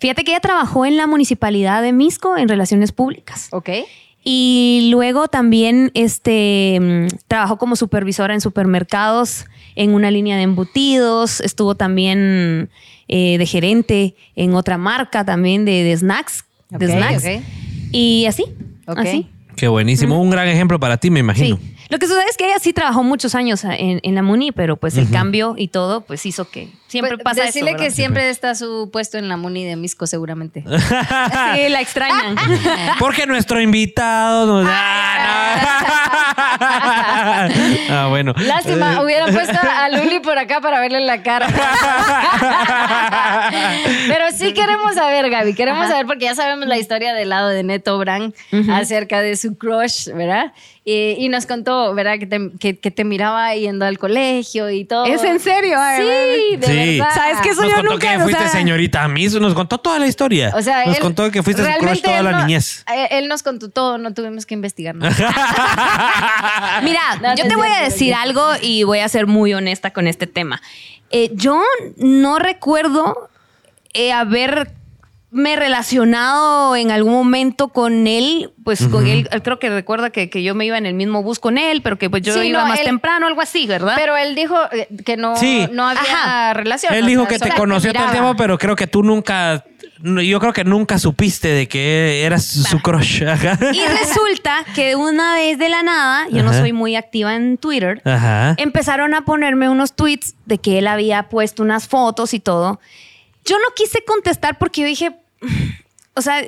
Fíjate 0.00 0.24
que 0.24 0.30
ella 0.30 0.40
trabajó 0.40 0.86
en 0.86 0.96
la 0.96 1.06
municipalidad 1.06 1.82
de 1.82 1.92
Misco 1.92 2.38
en 2.38 2.48
relaciones 2.48 2.92
públicas. 2.92 3.48
¿Ok? 3.52 3.68
Y 4.24 4.88
luego 4.90 5.28
también 5.28 5.90
este, 5.94 6.78
mm, 6.80 7.06
trabajó 7.28 7.58
como 7.58 7.76
supervisora 7.76 8.34
en 8.34 8.40
supermercados, 8.40 9.44
en 9.76 9.94
una 9.94 10.10
línea 10.10 10.36
de 10.36 10.42
embutidos, 10.42 11.40
estuvo 11.40 11.74
también 11.74 12.70
eh, 13.08 13.38
de 13.38 13.46
gerente 13.46 14.16
en 14.34 14.54
otra 14.54 14.78
marca 14.78 15.24
también 15.24 15.64
de, 15.64 15.84
de 15.84 15.96
snacks. 15.96 16.44
De 16.70 16.88
snacks. 16.88 17.24
Y 17.92 18.26
así, 18.26 18.44
así. 18.86 19.28
Qué 19.54 19.68
buenísimo. 19.68 20.20
Un 20.20 20.30
gran 20.30 20.48
ejemplo 20.48 20.80
para 20.80 20.96
ti, 20.96 21.10
me 21.10 21.20
imagino. 21.20 21.56
Sí. 21.56 21.76
Lo 21.88 21.98
que 21.98 22.06
sucede 22.06 22.24
es 22.28 22.36
que 22.36 22.46
ella 22.46 22.58
sí 22.58 22.72
trabajó 22.72 23.04
muchos 23.04 23.34
años 23.34 23.62
en, 23.64 24.00
en 24.02 24.14
la 24.14 24.22
MUNI, 24.22 24.50
pero 24.52 24.76
pues 24.76 24.96
el 24.96 25.08
cambio 25.08 25.54
y 25.56 25.68
todo 25.68 26.00
pues 26.00 26.26
hizo 26.26 26.50
que 26.50 26.68
siempre 26.96 27.16
Pues, 27.18 27.24
pasa 27.24 27.46
Decirle 27.46 27.70
eso, 27.72 27.78
que 27.80 27.90
siempre 27.90 28.30
está 28.30 28.54
su 28.54 28.90
puesto 28.92 29.18
en 29.18 29.28
la 29.28 29.36
Muni 29.36 29.64
de 29.64 29.76
Misco, 29.76 30.06
seguramente. 30.06 30.64
Sí, 31.54 31.68
la 31.68 31.80
extrañan. 31.80 32.36
Porque 32.98 33.26
nuestro 33.26 33.60
invitado 33.60 34.46
nos 34.46 34.66
Ah, 34.70 35.18
no. 37.48 37.56
ah, 37.94 38.06
bueno. 38.08 38.34
Lástima, 38.36 39.02
hubieran 39.02 39.32
puesto 39.32 39.58
a 39.58 39.88
Luli 39.90 40.20
por 40.20 40.38
acá 40.38 40.60
para 40.60 40.80
verle 40.80 41.00
la 41.00 41.22
cara. 41.22 41.46
Pero 44.08 44.24
sí 44.34 44.52
queremos 44.52 44.94
saber, 44.94 45.28
Gaby, 45.30 45.54
queremos 45.54 45.88
saber 45.88 46.06
porque 46.06 46.24
ya 46.26 46.34
sabemos 46.34 46.66
la 46.66 46.78
historia 46.78 47.14
del 47.14 47.28
lado 47.30 47.48
de 47.48 47.62
Neto 47.62 47.98
Brand 47.98 48.34
acerca 48.70 49.20
de 49.20 49.36
su 49.36 49.56
crush, 49.56 50.08
¿verdad? 50.12 50.52
Y, 50.84 51.16
y 51.18 51.28
nos 51.28 51.46
contó, 51.46 51.94
¿verdad? 51.94 52.18
Que 52.18 52.26
te, 52.26 52.38
que, 52.60 52.78
que 52.78 52.90
te 52.92 53.04
miraba 53.04 53.52
yendo 53.54 53.84
al 53.84 53.98
colegio 53.98 54.70
y 54.70 54.84
todo. 54.84 55.04
¿Es 55.04 55.24
en 55.24 55.40
serio? 55.40 55.76
Ay, 55.78 56.04
Sí, 56.06 56.56
de 56.56 56.66
Sí. 56.66 56.72
Verdad. 56.98 57.14
¿Sabes 57.14 57.38
qué? 57.42 57.48
Eso 57.50 57.60
nos 57.62 57.70
yo 57.70 57.76
contó 57.76 57.92
nunca, 57.92 58.08
que 58.10 58.16
o 58.16 58.20
fuiste 58.20 58.42
sea- 58.42 58.50
señorita 58.52 59.08
Miss, 59.08 59.34
nos 59.40 59.54
contó 59.54 59.78
toda 59.78 59.98
la 59.98 60.06
historia. 60.06 60.52
O 60.54 60.62
sea, 60.62 60.84
nos 60.86 60.96
él- 60.96 61.02
contó 61.02 61.30
que 61.30 61.42
fuiste 61.42 61.62
su 61.62 61.78
crush 61.78 62.00
toda 62.02 62.22
la 62.22 62.32
no- 62.32 62.40
niñez. 62.46 62.84
eh, 62.92 63.08
Él 63.12 63.28
nos 63.28 63.42
contó 63.42 63.68
todo, 63.70 63.98
no 63.98 64.12
tuvimos 64.14 64.46
que 64.46 64.54
investigar 64.54 64.94
nada. 64.94 65.10
Mira, 66.82 67.00
No, 67.22 67.34
yo 67.36 67.46
te 67.48 67.56
voy 67.56 67.68
a 67.68 67.82
decir 67.82 68.14
algo 68.14 68.44
y 68.60 68.82
voy 68.84 69.00
a 69.00 69.08
ser 69.08 69.26
muy 69.26 69.54
honesta 69.54 69.92
con 69.92 70.06
este 70.06 70.26
tema. 70.26 70.60
Eh, 71.10 71.30
yo 71.34 71.62
no 71.96 72.38
recuerdo 72.38 73.30
eh, 73.94 74.12
haberme 75.32 75.56
relacionado 75.56 76.76
en 76.76 76.90
algún 76.90 77.12
momento 77.12 77.68
con 77.68 78.06
él, 78.06 78.52
pues 78.64 78.86
con 78.88 79.06
él, 79.06 79.28
él 79.30 79.42
creo 79.42 79.58
que 79.58 79.68
recuerda 79.70 80.10
que, 80.10 80.30
que 80.30 80.42
yo 80.42 80.54
me 80.54 80.64
iba 80.64 80.78
en 80.78 80.86
el 80.86 80.94
mismo 80.94 81.22
bus 81.22 81.38
con 81.38 81.58
él, 81.58 81.82
pero 81.82 81.98
que 81.98 82.08
pues 82.08 82.22
yo 82.22 82.32
Sí, 82.34 82.48
iba 82.48 82.62
no, 82.62 82.68
más 82.68 82.78
él- 82.80 82.86
temprano, 82.86 83.26
algo 83.26 83.40
así, 83.40 83.66
¿verdad? 83.66 83.94
Pero 83.96 84.16
él 84.16 84.34
dijo 84.34 84.56
eh, 84.72 84.88
que 85.04 85.16
no, 85.16 85.36
Sí. 85.36 85.66
no 85.72 85.86
había 85.88 86.00
Ajá. 86.02 86.54
relación. 86.54 86.94
Él 86.94 87.04
o 87.04 87.06
dijo 87.06 87.26
sea, 87.26 87.38
que 87.38 87.44
te 87.50 87.56
conoció 87.56 87.92
todo 87.92 88.04
el 88.06 88.10
tiempo, 88.12 88.34
pero 88.36 88.56
creo 88.58 88.76
que 88.76 88.86
tú 88.86 89.02
nunca. 89.02 89.64
Yo 90.02 90.40
creo 90.40 90.52
que 90.52 90.62
nunca 90.64 90.98
supiste 90.98 91.48
de 91.48 91.68
que 91.68 92.22
eras 92.24 92.44
su 92.44 92.80
crush. 92.80 93.24
Ajá. 93.24 93.58
y 93.72 93.80
resulta 93.98 94.64
que 94.74 94.94
una 94.94 95.34
vez 95.34 95.58
de 95.58 95.68
la 95.70 95.82
nada, 95.82 96.26
yo 96.30 96.42
no 96.42 96.52
soy 96.52 96.72
muy 96.72 96.96
activa 96.96 97.34
en 97.34 97.56
Twitter, 97.56 98.02
Ajá. 98.04 98.54
empezaron 98.58 99.14
a 99.14 99.22
ponerme 99.24 99.68
unos 99.70 99.94
tweets 99.94 100.34
de 100.44 100.58
que 100.58 100.78
él 100.78 100.86
había 100.86 101.24
puesto 101.24 101.62
unas 101.62 101.88
fotos 101.88 102.34
y 102.34 102.40
todo. 102.40 102.78
Yo 103.46 103.56
no 103.58 103.74
quise 103.74 104.04
contestar 104.06 104.58
porque 104.58 104.82
yo 104.82 104.86
dije, 104.86 105.16
o 106.14 106.20
sea, 106.22 106.42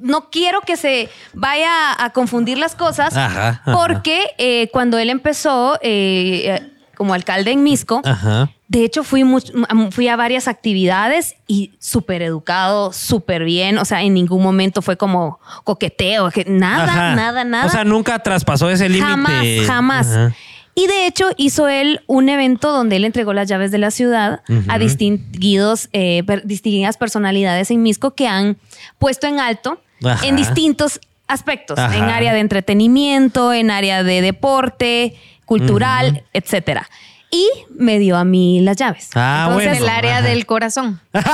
no 0.00 0.28
quiero 0.30 0.60
que 0.60 0.76
se 0.76 1.08
vaya 1.32 1.70
a 2.02 2.10
confundir 2.10 2.58
las 2.58 2.74
cosas 2.74 3.16
Ajá, 3.16 3.48
ajá. 3.64 3.72
porque 3.72 4.26
eh, 4.38 4.68
cuando 4.72 4.98
él 4.98 5.08
empezó 5.08 5.76
eh, 5.82 6.42
eh, 6.60 6.70
como 6.96 7.14
alcalde 7.14 7.52
en 7.52 7.62
Misco, 7.62 8.02
Ajá. 8.04 8.50
de 8.68 8.84
hecho 8.84 9.02
fui, 9.02 9.22
much- 9.24 9.52
fui 9.92 10.08
a 10.08 10.16
varias 10.16 10.46
actividades 10.46 11.36
y 11.46 11.72
súper 11.78 12.22
educado, 12.22 12.92
súper 12.92 13.44
bien, 13.44 13.78
o 13.78 13.84
sea, 13.84 14.02
en 14.02 14.14
ningún 14.14 14.42
momento 14.42 14.82
fue 14.82 14.96
como 14.96 15.38
coqueteo, 15.64 16.30
que 16.30 16.44
nada, 16.46 17.14
nada, 17.14 17.44
nada. 17.44 17.66
O 17.66 17.70
sea, 17.70 17.84
nunca 17.84 18.18
traspasó 18.18 18.68
ese 18.70 18.88
límite. 18.88 19.06
Jamás, 19.06 19.46
jamás. 19.66 20.34
Y 20.74 20.86
de 20.88 21.06
hecho 21.06 21.26
hizo 21.36 21.68
él 21.68 22.00
un 22.06 22.28
evento 22.28 22.72
donde 22.72 22.96
él 22.96 23.04
entregó 23.04 23.32
las 23.32 23.48
llaves 23.48 23.70
de 23.70 23.78
la 23.78 23.90
ciudad 23.92 24.40
a 24.68 24.78
distinguidos, 24.78 25.88
eh, 25.92 26.22
per- 26.26 26.44
distinguidas 26.44 26.96
personalidades 26.96 27.70
en 27.70 27.82
Misco 27.82 28.12
que 28.12 28.26
han 28.26 28.56
puesto 28.98 29.26
en 29.28 29.38
alto 29.38 29.80
Ajá. 30.04 30.26
en 30.26 30.34
distintos 30.36 31.00
aspectos, 31.28 31.78
Ajá. 31.78 31.96
en 31.96 32.02
área 32.04 32.32
de 32.34 32.40
entretenimiento, 32.40 33.52
en 33.52 33.70
área 33.70 34.02
de 34.02 34.20
deporte, 34.20 35.14
cultural, 35.44 36.24
etcétera. 36.32 36.88
Y 37.36 37.48
me 37.76 37.98
dio 37.98 38.16
a 38.16 38.22
mí 38.24 38.60
las 38.60 38.76
llaves. 38.76 39.10
Ah, 39.16 39.46
Entonces, 39.48 39.70
bueno. 39.80 39.84
el 39.86 39.90
área 39.90 40.18
Ajá. 40.18 40.22
del 40.28 40.46
corazón. 40.46 41.00
Eso 41.12 41.24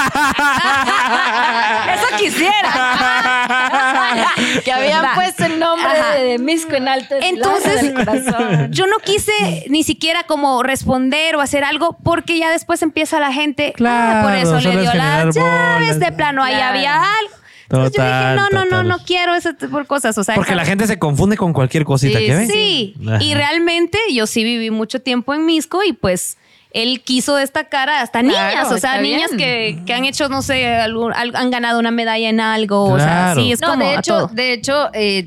quisiera. 2.18 2.72
que 4.64 4.72
habían 4.72 5.04
Va. 5.04 5.14
puesto 5.14 5.44
el 5.44 5.58
nombre 5.58 5.86
Ajá. 5.90 6.14
de, 6.14 6.38
Misco 6.38 6.74
en 6.74 6.88
alto. 6.88 7.16
Entonces, 7.20 7.82
del 7.82 7.92
corazón. 7.94 8.68
yo 8.72 8.86
no 8.86 8.96
quise 8.98 9.66
ni 9.68 9.82
siquiera 9.82 10.22
como 10.24 10.62
responder 10.62 11.36
o 11.36 11.40
hacer 11.42 11.64
algo 11.64 11.98
porque 12.02 12.38
ya 12.38 12.50
después 12.50 12.80
empieza 12.82 13.20
la 13.20 13.30
gente. 13.32 13.72
Claro, 13.76 14.20
ah, 14.20 14.22
por 14.22 14.32
eso 14.34 14.58
le 14.60 14.80
dio 14.80 14.94
las 14.94 15.34
llaves 15.34 15.36
bolas. 15.36 16.00
de 16.00 16.12
plano. 16.12 16.42
Ahí 16.42 16.54
Claro. 16.54 16.76
había 16.78 16.94
algo. 16.94 17.34
Entonces 17.70 17.92
yo 17.96 18.02
dije, 18.04 18.34
no, 18.36 18.48
no, 18.50 18.58
no, 18.58 18.64
total. 18.64 18.88
no 18.88 18.98
quiero 19.04 19.34
ese 19.34 19.54
tipo 19.54 19.78
de 19.78 19.84
cosas. 19.84 20.16
O 20.18 20.24
sea, 20.24 20.34
Porque 20.34 20.54
la 20.54 20.64
gente 20.64 20.86
se 20.86 20.98
confunde 20.98 21.36
con 21.36 21.52
cualquier 21.52 21.84
cosita 21.84 22.18
Sí, 22.18 22.26
que 22.26 22.34
ve. 22.34 22.46
Sí, 22.48 22.94
Ajá. 23.06 23.22
y 23.22 23.34
realmente 23.34 23.98
yo 24.12 24.26
sí 24.26 24.42
viví 24.44 24.70
mucho 24.70 25.00
tiempo 25.00 25.34
en 25.34 25.46
Misco 25.46 25.82
y 25.84 25.92
pues 25.92 26.36
él 26.72 27.00
quiso 27.00 27.34
destacar 27.34 27.88
a 27.88 28.00
hasta 28.00 28.20
Claro, 28.22 28.48
niñas, 28.54 28.70
o 28.72 28.78
sea, 28.78 29.00
niñas 29.00 29.32
que, 29.36 29.82
que 29.84 29.92
han 29.92 30.04
hecho, 30.04 30.28
no 30.28 30.40
sé, 30.40 30.66
algún- 30.68 31.12
al- 31.12 31.34
han 31.34 31.50
ganado 31.50 31.80
una 31.80 31.90
medalla 31.90 32.28
en 32.28 32.38
algo, 32.38 32.84
o 32.84 32.96
sea, 32.96 33.34
sí, 33.34 33.50
es 33.50 33.60
No, 33.60 33.70
como 33.70 33.84
de 33.84 33.90
a 33.90 33.98
hecho, 33.98 34.16
todo. 34.18 34.26
de 34.28 34.52
hecho 34.52 34.88
eh, 34.94 35.26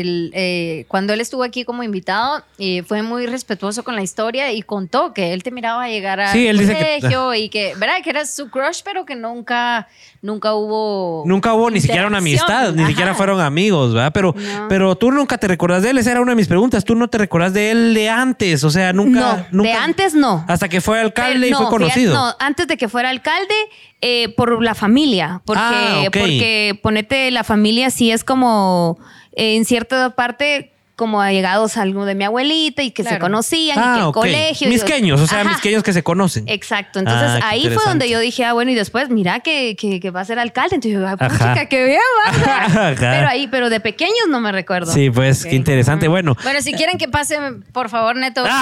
el, 0.00 0.30
eh, 0.34 0.84
cuando 0.86 1.12
él 1.12 1.20
estuvo 1.20 1.42
aquí 1.42 1.64
como 1.64 1.82
invitado, 1.82 2.44
eh, 2.58 2.84
fue 2.84 3.02
muy 3.02 3.26
respetuoso 3.26 3.82
con 3.82 3.96
la 3.96 4.02
historia 4.02 4.52
y 4.52 4.62
contó 4.62 5.12
que 5.12 5.32
él 5.32 5.42
te 5.42 5.50
miraba 5.50 5.88
llegar 5.88 6.20
al 6.20 6.32
Sí, 6.32 6.46
él 6.46 6.58
dice 6.58 6.76
que- 6.76 6.98
colegio 7.00 7.34
y 7.42 7.48
que, 7.48 7.74
¿verdad? 7.76 7.96
Que 8.04 8.10
eras 8.10 8.32
su 8.32 8.48
crush, 8.48 8.82
pero 8.84 9.04
que 9.04 9.16
nunca, 9.16 9.88
nunca 10.24 10.54
hubo. 10.54 11.22
Nunca 11.26 11.52
hubo 11.54 11.70
ni 11.70 11.80
siquiera 11.80 12.06
una 12.06 12.18
amistad, 12.18 12.72
ni 12.72 12.80
Ajá. 12.82 12.90
siquiera 12.90 13.14
fueron 13.14 13.40
amigos, 13.40 13.92
¿verdad? 13.92 14.10
Pero, 14.14 14.34
No. 14.34 14.68
pero 14.68 14.96
tú 14.96 15.12
nunca 15.12 15.36
te 15.38 15.46
recuerdas 15.46 15.82
de 15.82 15.90
él, 15.90 15.98
esa 15.98 16.10
era 16.12 16.20
una 16.22 16.32
de 16.32 16.36
mis 16.36 16.48
preguntas. 16.48 16.84
Tú 16.84 16.94
no 16.94 17.08
te 17.08 17.18
recuerdas 17.18 17.52
de 17.52 17.70
él 17.70 17.94
de 17.94 18.08
antes, 18.08 18.64
o 18.64 18.70
sea, 18.70 18.92
nunca. 18.92 19.46
no, 19.52 19.58
nunca- 19.62 19.70
de 19.70 19.76
antes 19.76 20.14
no. 20.14 20.44
Hasta 20.48 20.68
que 20.68 20.80
fue 20.80 20.98
alcalde 21.00 21.40
Pero 21.40 21.46
y 21.50 21.52
fue 21.54 21.64
no, 21.64 21.70
conocido. 21.70 22.12
fíjate, 22.12 22.36
no, 22.38 22.46
antes 22.46 22.66
de 22.66 22.76
que 22.76 22.88
fuera 22.88 23.10
alcalde, 23.10 23.54
eh, 24.00 24.30
por 24.36 24.62
la 24.62 24.74
familia. 24.74 25.42
Porque, 25.44 25.62
Ah, 25.62 26.02
ok. 26.08 26.16
porque 26.18 26.80
ponete 26.82 27.30
la 27.30 27.44
familia 27.44 27.90
sí 27.90 28.10
es 28.10 28.24
como 28.24 28.98
eh, 29.36 29.56
en 29.56 29.64
cierta 29.64 30.10
parte 30.10 30.73
como 30.96 31.20
allegados 31.20 31.76
a 31.76 31.82
algo 31.82 32.04
de 32.04 32.14
mi 32.14 32.22
abuelita 32.24 32.82
y 32.82 32.92
que 32.92 33.02
se 33.02 33.18
conocían 33.18 33.76
y 33.76 33.80
Ah, 33.82 33.92
que 33.94 34.00
el 34.00 34.06
ok. 34.06 34.14
colegio. 34.14 34.68
y- 34.68 34.70
Misqueños, 34.72 35.20
o 35.20 35.26
sea, 35.26 35.40
Ajá. 35.40 35.48
misqueños 35.50 35.82
que 35.82 35.92
se 35.92 36.02
conocen. 36.04 36.44
Exacto. 36.46 37.00
Entonces 37.00 37.42
Ah, 37.42 37.48
ahí 37.48 37.68
fue 37.68 37.82
donde 37.84 38.08
yo 38.08 38.18
dije, 38.20 38.44
ah, 38.44 38.52
bueno, 38.52 38.70
y 38.70 38.74
después, 38.74 39.08
mira 39.10 39.40
que, 39.40 39.74
que, 39.76 39.98
que 39.98 40.10
va 40.10 40.20
a 40.20 40.24
ser 40.24 40.38
alcalde. 40.38 40.76
Entonces 40.76 41.00
yo, 41.00 41.06
ah, 41.06 41.16
Ajá. 41.18 41.28
puchica, 41.28 41.66
qué 41.66 41.84
bien, 41.84 42.00
va. 42.46 42.64
Ajá. 42.64 42.94
Pero 42.98 43.28
ahí, 43.28 43.48
pero 43.48 43.70
de 43.70 43.80
pequeños 43.80 44.14
no 44.28 44.40
me 44.40 44.52
recuerdo. 44.52 44.92
Sí, 44.92 45.10
pues, 45.10 45.44
qué 45.44 45.56
interesante. 45.56 46.06
Bueno. 46.08 46.36
Bueno, 46.44 46.60
si 46.62 46.72
quieren 46.72 46.96
que 46.98 47.08
pase, 47.08 47.38
por 47.72 47.88
favor, 47.88 48.14
Neto. 48.16 48.44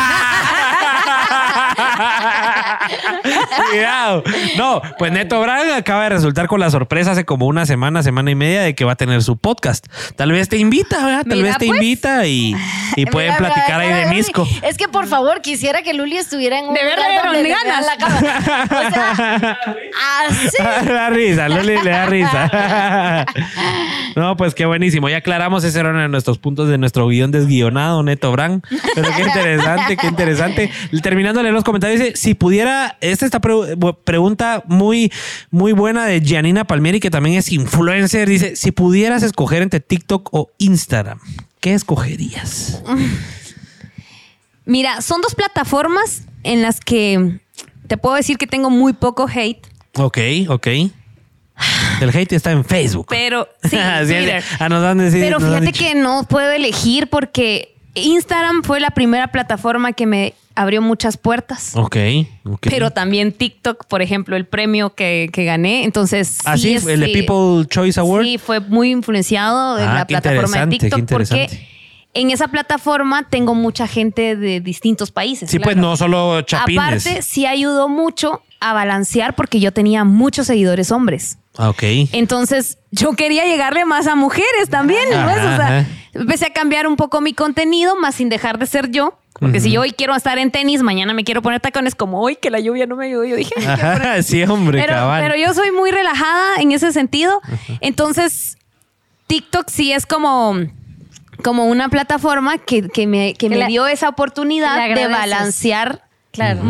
Cuidado. 3.70 4.22
No, 4.56 4.82
pues 4.98 5.12
Neto 5.12 5.40
Braga 5.40 5.76
acaba 5.76 6.04
de 6.04 6.08
resultar 6.10 6.46
con 6.48 6.60
la 6.60 6.70
sorpresa 6.70 7.12
hace 7.12 7.24
como 7.24 7.46
una 7.46 7.66
semana, 7.66 8.02
semana 8.02 8.30
y 8.30 8.34
media 8.34 8.62
de 8.62 8.74
que 8.74 8.84
va 8.84 8.92
a 8.92 8.96
tener 8.96 9.22
su 9.22 9.36
podcast. 9.36 9.86
Tal 10.16 10.32
vez 10.32 10.48
te 10.48 10.56
invita, 10.58 11.04
¿verdad? 11.04 11.24
Tal 11.28 11.38
Mira, 11.38 11.48
vez 11.50 11.58
te 11.58 11.66
pues. 11.66 11.78
invita 11.82 12.21
y, 12.26 12.54
y 12.96 13.06
pueden 13.06 13.30
Mira, 13.32 13.40
mira, 13.40 13.54
platicar 13.54 13.80
ahí 13.80 13.92
de. 13.92 14.06
Misco. 14.14 14.46
Es 14.62 14.76
que 14.76 14.88
por 14.88 15.06
favor, 15.06 15.40
quisiera 15.40 15.82
que 15.82 15.94
Luli 15.94 16.16
estuviera 16.18 16.58
en 16.58 16.66
un 16.66 16.74
De 16.74 16.84
verdad, 16.84 17.04
le 17.32 17.42
vean 17.42 17.58
ganas. 17.64 17.86
la. 17.86 17.92
O 18.72 18.90
sea, 18.90 19.58
así. 20.28 20.86
le 20.86 20.92
da 20.92 21.10
risa, 21.10 21.48
Luli 21.48 21.76
le 21.82 21.90
da 21.90 22.06
risa. 22.06 23.26
No, 24.16 24.36
pues 24.36 24.54
qué 24.54 24.66
buenísimo. 24.66 25.08
Ya 25.08 25.18
aclaramos, 25.18 25.64
ese 25.64 25.78
era 25.80 25.90
uno 25.90 26.00
de 26.00 26.08
nuestros 26.08 26.38
puntos 26.38 26.68
de 26.68 26.78
nuestro 26.78 27.06
guion 27.08 27.30
desguionado, 27.30 28.02
Neto 28.02 28.30
Brand. 28.32 28.62
Pero 28.94 29.08
qué 29.16 29.22
interesante, 29.22 29.96
qué 29.96 30.06
interesante. 30.06 30.70
Terminando 31.02 31.38
de 31.40 31.44
leer 31.44 31.54
los 31.54 31.64
comentarios, 31.64 32.00
dice, 32.00 32.16
si 32.16 32.34
pudiera, 32.34 32.96
esta 33.00 33.24
es 33.24 33.32
esta 33.32 33.40
pre- 33.40 33.54
bu- 33.54 33.96
pregunta 34.04 34.62
muy, 34.66 35.10
muy 35.50 35.72
buena 35.72 36.04
de 36.06 36.20
Gianina 36.20 36.64
Palmieri, 36.64 37.00
que 37.00 37.10
también 37.10 37.36
es 37.38 37.50
influencer. 37.50 38.28
Dice, 38.28 38.56
si 38.56 38.72
pudieras 38.72 39.22
escoger 39.22 39.62
entre 39.62 39.80
TikTok 39.80 40.28
o 40.32 40.50
Instagram, 40.58 41.18
¿qué 41.62 41.72
escogerías? 41.72 42.82
Mira, 44.64 45.00
son 45.00 45.20
dos 45.22 45.34
plataformas 45.34 46.22
en 46.42 46.60
las 46.62 46.80
que 46.80 47.40
te 47.88 47.96
puedo 47.96 48.14
decir 48.16 48.36
que 48.38 48.46
tengo 48.46 48.68
muy 48.70 48.92
poco 48.92 49.26
hate. 49.32 49.66
Ok, 49.96 50.18
ok. 50.48 50.66
El 52.00 52.10
hate 52.16 52.32
está 52.32 52.50
en 52.52 52.64
Facebook. 52.64 53.06
Pero 53.08 53.48
sí, 53.62 53.70
Twitter. 53.70 54.42
ah, 54.58 54.68
nos 54.68 54.84
han 54.84 54.98
decidido- 54.98 55.26
Pero 55.26 55.38
nos 55.38 55.54
han 55.56 55.62
fíjate 55.64 55.78
que 55.78 55.94
no 55.94 56.24
puedo 56.24 56.50
elegir 56.50 57.08
porque 57.08 57.74
Instagram 57.94 58.62
fue 58.62 58.80
la 58.80 58.90
primera 58.90 59.28
plataforma 59.28 59.92
que 59.92 60.06
me 60.06 60.34
abrió 60.54 60.82
muchas 60.82 61.16
puertas. 61.16 61.72
Ok, 61.76 61.96
ok. 62.44 62.66
Pero 62.70 62.90
también 62.90 63.32
TikTok, 63.32 63.86
por 63.86 64.02
ejemplo, 64.02 64.36
el 64.36 64.46
premio 64.46 64.94
que, 64.94 65.30
que 65.32 65.44
gané. 65.44 65.84
Entonces, 65.84 66.38
Así, 66.44 66.62
sí 66.62 66.74
es, 66.74 66.86
el 66.86 67.04
sí, 67.04 67.12
People 67.12 67.66
Choice 67.68 67.98
Award. 68.00 68.24
Sí, 68.24 68.38
fue 68.38 68.60
muy 68.60 68.90
influenciado 68.90 69.78
en 69.78 69.88
Ah, 69.88 69.94
la 69.94 70.06
plataforma 70.06 70.66
de 70.66 70.78
TikTok 70.78 71.06
porque 71.08 71.68
en 72.14 72.30
esa 72.30 72.48
plataforma 72.48 73.28
tengo 73.28 73.54
mucha 73.54 73.86
gente 73.86 74.36
de 74.36 74.60
distintos 74.60 75.10
países. 75.10 75.50
Sí, 75.50 75.58
pues 75.58 75.76
no 75.76 75.96
solo 75.96 76.42
chapines. 76.42 77.06
Aparte, 77.06 77.22
sí 77.22 77.46
ayudó 77.46 77.88
mucho 77.88 78.42
a 78.60 78.72
balancear 78.74 79.34
porque 79.34 79.58
yo 79.60 79.72
tenía 79.72 80.04
muchos 80.04 80.46
seguidores 80.46 80.90
hombres. 80.92 81.38
Ah, 81.56 81.70
Ok. 81.70 81.82
Entonces, 82.12 82.78
yo 82.90 83.12
quería 83.12 83.44
llegarle 83.44 83.84
más 83.84 84.06
a 84.06 84.14
mujeres 84.14 84.68
también. 84.70 85.12
Ajá, 85.12 85.26
¿ves? 85.26 85.44
O 85.44 85.56
sea, 85.56 85.86
empecé 86.14 86.46
a 86.46 86.50
cambiar 86.52 86.86
un 86.86 86.96
poco 86.96 87.20
mi 87.20 87.32
contenido, 87.34 87.96
más 87.96 88.14
sin 88.16 88.28
dejar 88.28 88.58
de 88.58 88.66
ser 88.66 88.90
yo. 88.90 89.18
Porque 89.42 89.60
si 89.60 89.70
yo 89.70 89.80
hoy 89.82 89.92
quiero 89.92 90.14
estar 90.14 90.38
en 90.38 90.50
tenis, 90.50 90.82
mañana 90.82 91.12
me 91.14 91.24
quiero 91.24 91.42
poner 91.42 91.60
tacones 91.60 91.94
como 91.94 92.20
hoy, 92.22 92.36
que 92.36 92.48
la 92.50 92.60
lluvia 92.60 92.86
no 92.86 92.96
me 92.96 93.06
ayudó. 93.06 93.24
Yo 93.24 93.36
dije, 93.36 93.52
"Ay, 93.58 93.64
qué 93.64 93.70
Ajá, 93.70 94.22
sí, 94.22 94.42
hombre, 94.44 94.80
pero, 94.80 94.94
cabal. 94.94 95.22
pero 95.22 95.36
yo 95.36 95.52
soy 95.52 95.70
muy 95.72 95.90
relajada 95.90 96.56
en 96.60 96.72
ese 96.72 96.92
sentido. 96.92 97.40
Entonces, 97.80 98.56
TikTok 99.26 99.68
sí 99.68 99.92
es 99.92 100.06
como, 100.06 100.56
como 101.42 101.66
una 101.66 101.88
plataforma 101.88 102.58
que, 102.58 102.88
que 102.88 103.06
me, 103.06 103.32
que 103.34 103.38
Que 103.46 103.48
me 103.50 103.56
la- 103.56 103.66
dio 103.66 103.86
esa 103.86 104.08
oportunidad 104.08 104.88
de 104.94 105.08
balancear 105.08 106.02
Claro. 106.32 106.62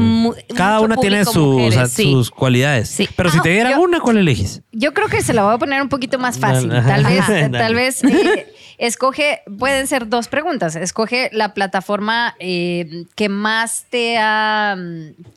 Cada 0.57 0.81
una 0.81 0.97
tiene 0.97 1.25
sus, 1.25 1.37
mujeres, 1.37 1.69
o 1.69 1.79
sea, 1.79 1.87
sí. 1.87 2.11
sus 2.11 2.33
cualidades. 2.33 2.89
Sí. 2.89 3.09
Pero 3.15 3.31
si 3.31 3.41
te 3.43 3.51
dieran 3.51 3.75
yo- 3.75 3.81
una, 3.83 4.01
¿cuál 4.01 4.17
eliges? 4.17 4.61
Yo 4.73 4.93
creo 4.93 5.07
que 5.07 5.23
se 5.23 5.33
la 5.33 5.45
voy 5.45 5.55
a 5.55 5.59
poner 5.59 5.81
un 5.81 5.89
poquito 5.89 6.19
más 6.19 6.37
fácil. 6.41 6.69
Tal 6.69 7.05
vez, 7.05 7.25
tal 7.53 7.75
vez 7.77 8.03
eh, 8.03 8.53
escoge, 8.87 9.43
pueden 9.59 9.87
ser 9.87 10.09
dos 10.09 10.29
preguntas. 10.29 10.75
Escoge 10.75 11.31
la 11.33 11.55
plataforma 11.55 12.35
eh, 12.41 13.07
que 13.15 13.29
más 13.29 13.87
te 13.91 14.19
ha, 14.19 14.77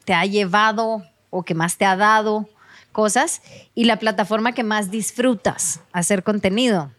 te 0.04 0.14
ha 0.14 0.26
llevado 0.26 1.04
o 1.30 1.44
que 1.44 1.54
más 1.54 1.78
te 1.78 1.86
ha 1.86 1.96
dado 1.96 2.50
cosas 2.92 3.42
y 3.76 3.86
la 3.86 3.98
plataforma 3.98 4.54
que 4.54 4.64
más 4.64 4.90
disfrutas 4.90 5.82
hacer 5.92 6.24
contenido. 6.24 6.92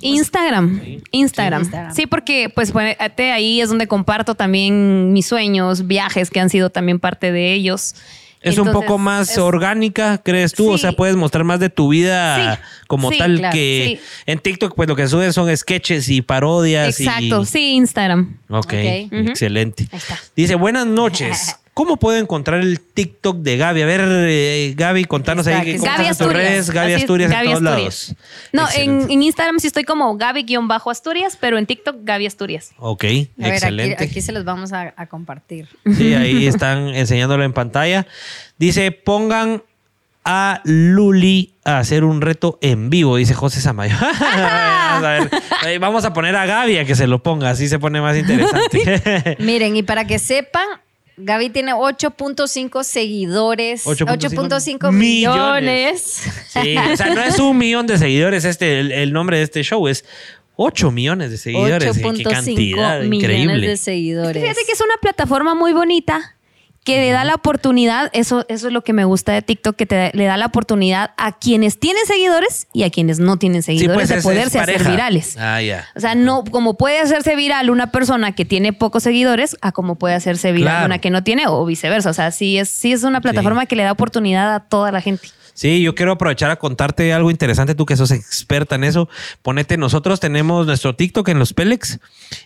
Instagram, 0.00 0.80
Instagram. 1.10 1.62
Sí, 1.62 1.66
Instagram. 1.66 1.94
Sí, 1.94 2.06
porque 2.06 2.48
pues 2.48 2.72
bueno, 2.72 2.94
ahí 3.18 3.60
es 3.60 3.68
donde 3.68 3.88
comparto 3.88 4.34
también 4.34 5.12
mis 5.12 5.26
sueños, 5.26 5.86
viajes 5.86 6.30
que 6.30 6.40
han 6.40 6.50
sido 6.50 6.70
también 6.70 7.00
parte 7.00 7.32
de 7.32 7.52
ellos. 7.52 7.96
Es 8.42 8.58
un 8.58 8.72
poco 8.72 8.98
más 8.98 9.30
es- 9.32 9.38
orgánica, 9.38 10.18
¿crees 10.24 10.52
tú? 10.52 10.70
O 10.70 10.78
sea, 10.78 10.92
puedes 10.92 11.16
mostrar 11.16 11.44
más 11.44 11.60
de 11.60 11.70
tu 11.70 11.88
vida 11.88 12.56
Sí, 12.56 12.62
como 12.88 13.10
sí, 13.10 13.18
tal 13.18 13.38
claro, 13.38 13.52
que 13.54 13.98
sí. 14.00 14.06
en 14.26 14.38
TikTok 14.38 14.74
pues 14.74 14.88
lo 14.88 14.96
que 14.96 15.06
suben 15.08 15.32
son 15.32 15.54
sketches 15.56 16.08
y 16.08 16.22
parodias. 16.22 16.98
y- 17.00 17.04
Exacto, 17.04 17.44
sí, 17.44 17.72
Instagram. 17.74 18.38
Ok, 18.48 18.66
Ok. 18.66 19.12
Ujú. 19.12 19.30
excelente. 19.30 19.88
Ahí 19.92 19.98
está. 19.98 20.18
Dice, 20.36 20.54
buenas 20.56 20.86
noches. 20.86 21.56
¿Cómo 21.74 21.96
puedo 21.96 22.18
encontrar 22.18 22.60
el 22.60 22.80
TikTok 22.80 23.38
de 23.38 23.56
Gaby? 23.56 23.80
A 23.82 23.86
ver, 23.86 24.00
eh, 24.04 24.74
Gaby, 24.76 25.06
contanos 25.06 25.46
ahí 25.46 25.54
cómo 25.54 25.66
estás 25.70 25.84
Gaby 25.96 26.02
en 26.04 26.08
tus 26.10 26.20
Asturias. 26.20 26.50
redes. 26.50 26.70
Gaby 26.70 26.92
Así 26.92 27.02
Asturias 27.02 27.30
Gaby 27.30 27.46
en 27.46 27.52
todos 27.54 27.66
Asturias. 27.66 28.08
lados. 28.08 28.16
No, 28.52 28.62
en, 28.62 28.66
Excelente. 28.66 29.12
en 29.14 29.22
Instagram 29.22 29.58
sí 29.58 29.66
estoy 29.68 29.84
como 29.84 30.16
Gaby-Asturias, 30.18 31.38
pero 31.40 31.56
en 31.56 31.64
TikTok 31.66 31.96
Gaby 32.02 32.26
Asturias. 32.26 32.72
Ok, 32.78 33.04
A 33.04 33.06
ver, 33.06 33.26
aquí, 33.38 33.48
excelente. 33.50 34.04
aquí 34.04 34.20
se 34.20 34.32
los 34.32 34.44
vamos 34.44 34.72
a, 34.74 34.92
a 34.96 35.06
compartir. 35.06 35.68
Sí, 35.96 36.12
ahí 36.14 36.46
están 36.46 36.88
enseñándolo 36.88 37.42
en 37.42 37.54
pantalla. 37.54 38.06
Dice, 38.58 38.92
pongan 38.92 39.62
a 40.24 40.60
Luli 40.64 41.54
a 41.64 41.78
hacer 41.78 42.04
un 42.04 42.20
reto 42.20 42.58
en 42.60 42.90
vivo, 42.90 43.16
dice 43.16 43.34
José 43.34 43.60
Samayo. 43.62 43.96
vamos, 43.98 44.20
a 45.04 45.10
ver. 45.20 45.30
Ahí 45.62 45.78
Vamos 45.78 46.04
a 46.04 46.12
poner 46.12 46.36
a 46.36 46.44
Gaby 46.46 46.76
a 46.78 46.84
que 46.84 46.94
se 46.94 47.06
lo 47.06 47.22
ponga, 47.22 47.48
así 47.50 47.66
se 47.68 47.78
pone 47.78 48.00
más 48.02 48.16
interesante. 48.16 49.36
Miren, 49.40 49.74
y 49.74 49.82
para 49.82 50.06
que 50.06 50.18
sepan, 50.18 50.66
Gaby 51.16 51.50
tiene 51.50 51.72
8.5 51.72 52.84
seguidores, 52.84 53.86
8.5 53.86 54.48
8.5 54.48 54.92
millones. 54.92 54.92
millones. 54.92 56.22
sí, 56.48 56.76
o 56.76 56.96
sea, 56.96 57.14
no 57.14 57.22
es 57.22 57.38
un 57.38 57.58
millón 57.58 57.86
de 57.86 57.98
seguidores 57.98 58.44
este, 58.44 58.80
el, 58.80 58.92
el 58.92 59.12
nombre 59.12 59.38
de 59.38 59.44
este 59.44 59.62
show, 59.62 59.86
es 59.88 60.04
8 60.56 60.90
millones 60.90 61.30
de 61.30 61.38
seguidores. 61.38 61.96
Qué 61.96 62.02
8.5 62.02 62.30
cantidad, 62.30 63.00
millones 63.00 63.22
increíble. 63.22 63.68
de 63.68 63.76
seguidores. 63.76 64.42
Fíjate 64.42 64.64
que 64.64 64.72
es 64.72 64.80
una 64.80 64.96
plataforma 65.00 65.54
muy 65.54 65.72
bonita 65.72 66.36
que 66.84 66.98
le 66.98 67.10
da 67.12 67.24
la 67.24 67.36
oportunidad, 67.36 68.10
eso, 68.12 68.44
eso 68.48 68.66
es 68.66 68.72
lo 68.72 68.82
que 68.82 68.92
me 68.92 69.04
gusta 69.04 69.32
de 69.32 69.40
TikTok, 69.42 69.76
que 69.76 69.86
te, 69.86 70.10
le 70.14 70.24
da 70.24 70.36
la 70.36 70.46
oportunidad 70.46 71.12
a 71.16 71.30
quienes 71.38 71.78
tienen 71.78 72.04
seguidores 72.06 72.66
y 72.72 72.82
a 72.82 72.90
quienes 72.90 73.20
no 73.20 73.36
tienen 73.36 73.62
Sí, 73.62 73.78
seguidores 73.78 74.08
pues, 74.08 74.08
de 74.08 74.22
poderse 74.22 74.58
hacer 74.58 74.82
virales. 74.88 75.36
Ah, 75.38 75.62
ya. 75.62 75.86
O 75.94 76.00
sea, 76.00 76.14
no, 76.16 76.42
como 76.44 76.76
puede 76.76 76.98
hacerse 76.98 77.36
viral 77.36 77.70
una 77.70 77.92
persona 77.92 78.32
que 78.32 78.44
tiene 78.44 78.72
pocos 78.72 79.04
seguidores, 79.04 79.56
a 79.60 79.70
como 79.70 79.94
puede 79.94 80.14
hacerse 80.16 80.50
viral 80.50 80.72
Claro. 80.72 80.86
una 80.86 80.98
que 80.98 81.10
no 81.10 81.22
tiene, 81.22 81.44
o 81.46 81.64
viceversa. 81.64 82.10
O 82.10 82.14
sea, 82.14 82.30
sí 82.32 82.58
es, 82.58 82.68
sí 82.68 82.92
es 82.92 83.04
una 83.04 83.20
plataforma 83.20 83.66
que 83.66 83.76
le 83.76 83.84
da 83.84 83.92
oportunidad 83.92 84.52
a 84.54 84.60
toda 84.60 84.90
la 84.90 85.00
gente. 85.00 85.28
Sí, 85.54 85.82
yo 85.82 85.94
quiero 85.94 86.12
aprovechar 86.12 86.50
a 86.50 86.56
contarte 86.56 87.12
algo 87.12 87.30
interesante, 87.30 87.74
tú 87.74 87.84
que 87.86 87.96
sos 87.96 88.10
experta 88.10 88.74
en 88.76 88.84
eso. 88.84 89.08
Ponete, 89.42 89.76
nosotros 89.76 90.18
tenemos 90.20 90.66
nuestro 90.66 90.94
TikTok 90.96 91.28
en 91.28 91.38
los 91.38 91.52
Pelex 91.52 91.98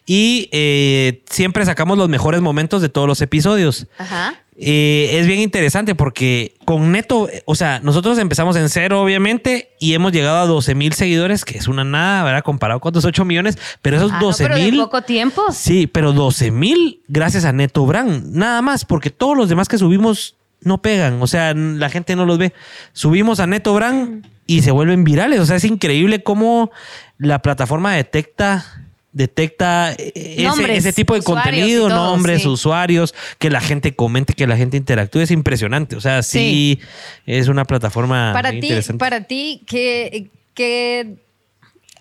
y 0.07 0.49
eh, 0.53 1.23
siempre 1.31 1.65
sacamos 1.65 1.99
los 1.99 2.09
mejores 2.09 2.41
momentos 2.41 2.83
de 2.83 2.89
todos 2.89 3.07
los 3.07 3.21
episodios. 3.23 3.87
Ajá. 3.99 4.35
Eh, 4.59 5.19
es 5.21 5.27
bien 5.27 5.41
interesante 5.41 5.95
porque 5.95 6.55
con 6.65 6.91
Neto, 6.91 7.29
o 7.45 7.55
sea, 7.55 7.79
nosotros 7.81 8.17
empezamos 8.19 8.57
en 8.57 8.71
cero, 8.71 9.03
obviamente, 9.03 9.69
y 9.79 9.93
hemos 9.93 10.13
llegado 10.13 10.39
a 10.39 10.47
12 10.47 10.75
mil 10.75 10.95
seguidores, 10.95 11.45
que 11.45 11.59
es 11.59 11.69
una 11.69 11.85
nada, 11.85 12.25
¿verdad? 12.25 12.43
Comparado 12.43 12.81
con 12.81 12.95
los 12.95 13.05
8 13.05 13.25
millones, 13.27 13.59
pero 13.83 13.99
esos 13.99 14.11
Ah, 14.13 14.19
no, 14.19 14.27
12 14.29 14.45
pero 14.45 14.57
de 14.57 14.63
mil. 14.71 14.81
poco 14.81 15.03
tiempo. 15.03 15.43
Sí, 15.53 15.87
pero 15.87 16.13
12 16.15 16.51
mil 16.53 17.03
gracias 17.07 17.45
a 17.45 17.53
Neto 17.53 17.85
Brand, 17.85 18.35
nada 18.35 18.63
más, 18.63 18.87
porque 18.87 19.11
todos 19.11 19.37
los 19.37 19.51
demás 19.51 19.69
que 19.69 19.77
subimos 19.77 20.36
no 20.61 20.83
pegan, 20.83 21.23
o 21.23 21.27
sea, 21.27 21.55
la 21.55 21.89
gente 21.91 22.17
no 22.17 22.27
los 22.27 22.39
ve. 22.39 22.53
Subimos 22.93 23.41
a 23.41 23.47
Neto 23.47 23.75
Brand 23.75 24.27
y 24.47 24.63
se 24.63 24.71
vuelven 24.71 25.05
virales, 25.05 25.41
o 25.41 25.47
sea, 25.47 25.57
es 25.57 25.65
increíble 25.65 26.23
cómo 26.23 26.71
la 27.19 27.41
plataforma 27.41 27.95
detecta 27.95 28.83
detecta 29.17 29.93
ese, 29.93 30.43
Nombres, 30.43 30.77
ese 30.77 30.93
tipo 30.93 31.15
de 31.15 31.23
contenido, 31.23 31.89
todo, 31.89 32.11
nombres, 32.13 32.43
sí. 32.43 32.49
usuarios, 32.49 33.15
que 33.39 33.49
la 33.49 33.63
gente 33.63 33.97
comente, 33.97 34.35
que 34.35 34.47
la 34.47 34.59
gente 34.59 34.77
interactúe, 34.77 35.21
es 35.21 35.31
impresionante, 35.31 35.97
o 35.97 36.03
sea, 36.03 36.23
sí, 36.23 36.81
es 37.25 37.49
una 37.49 37.65
plataforma 37.65 38.35
Para 38.35 38.51
ti, 38.51 38.57
interesante. 38.59 38.99
para 38.99 39.23
ti, 39.23 39.63
¿qué, 39.67 40.29
qué 40.53 41.17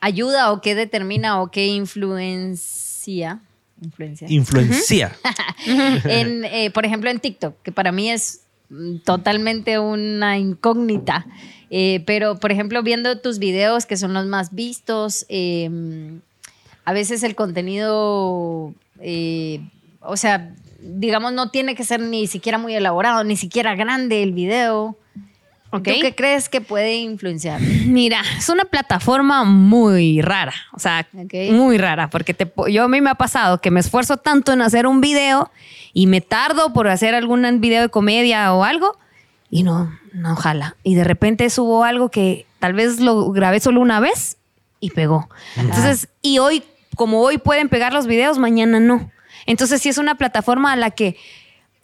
ayuda 0.01 0.51
o 0.51 0.59
qué 0.59 0.75
determina 0.75 1.41
o 1.41 1.51
qué 1.51 1.67
influencia? 1.67 3.39
Influencia. 3.81 4.27
Influencia. 4.29 5.15
en, 5.65 6.43
eh, 6.43 6.69
por 6.71 6.85
ejemplo, 6.85 7.09
en 7.09 7.19
TikTok, 7.19 7.61
que 7.61 7.71
para 7.71 7.93
mí 7.93 8.11
es 8.11 8.41
totalmente 9.03 9.79
una 9.79 10.37
incógnita. 10.37 11.25
Eh, 11.69 12.03
pero, 12.05 12.39
por 12.39 12.51
ejemplo, 12.51 12.83
viendo 12.83 13.19
tus 13.19 13.39
videos, 13.39 13.85
que 13.85 13.97
son 13.97 14.13
los 14.13 14.25
más 14.25 14.53
vistos, 14.53 15.25
eh, 15.29 15.69
a 16.85 16.93
veces 16.93 17.23
el 17.23 17.35
contenido, 17.35 18.73
eh, 18.99 19.61
o 20.01 20.17
sea, 20.17 20.53
digamos, 20.79 21.33
no 21.33 21.49
tiene 21.49 21.75
que 21.75 21.83
ser 21.83 21.99
ni 21.99 22.27
siquiera 22.27 22.57
muy 22.57 22.75
elaborado, 22.75 23.23
ni 23.23 23.35
siquiera 23.35 23.75
grande 23.75 24.21
el 24.21 24.31
video. 24.31 24.97
Ok. 25.71 25.83
¿Tú 25.83 25.91
qué 26.01 26.15
crees 26.15 26.47
que 26.47 26.61
puede 26.61 26.95
influenciar? 26.95 27.59
Mira, 27.59 28.21
es 28.37 28.47
una 28.49 28.63
plataforma 28.65 29.43
muy 29.43 30.21
rara, 30.21 30.53
o 30.73 30.79
sea, 30.79 31.07
Ok. 31.13 31.33
muy 31.51 31.77
rara, 31.77 32.09
porque 32.09 32.33
te, 32.33 32.51
yo 32.69 32.83
a 32.83 32.87
mí 32.87 33.01
me 33.01 33.09
ha 33.09 33.15
pasado 33.15 33.59
que 33.59 33.71
me 33.71 33.79
esfuerzo 33.79 34.17
tanto 34.17 34.53
en 34.53 34.61
hacer 34.61 34.87
un 34.87 35.01
video 35.01 35.51
y 35.93 36.07
me 36.07 36.21
tardo 36.21 36.71
por 36.73 36.87
hacer 36.87 37.13
algún 37.15 37.59
video 37.59 37.81
de 37.81 37.89
comedia 37.89 38.53
o 38.53 38.63
algo 38.63 38.97
y 39.49 39.63
no, 39.63 39.91
no 40.13 40.35
jala. 40.35 40.75
Y 40.83 40.95
de 40.95 41.03
repente 41.03 41.49
subo 41.49 41.83
algo 41.83 42.09
que 42.09 42.45
tal 42.59 42.73
vez 42.73 42.99
lo 42.99 43.31
grabé 43.31 43.59
solo 43.59 43.81
una 43.81 43.99
vez 43.99 44.37
y 44.79 44.91
pegó. 44.91 45.29
Entonces, 45.57 46.07
y 46.21 46.39
hoy, 46.39 46.63
como 46.95 47.21
hoy 47.21 47.37
pueden 47.37 47.69
pegar 47.69 47.91
los 47.93 48.07
videos, 48.07 48.37
mañana 48.37 48.79
no. 48.79 49.11
Entonces, 49.45 49.81
sí 49.81 49.89
es 49.89 49.97
una 49.97 50.15
plataforma 50.15 50.71
a 50.73 50.75
la 50.75 50.91
que 50.91 51.17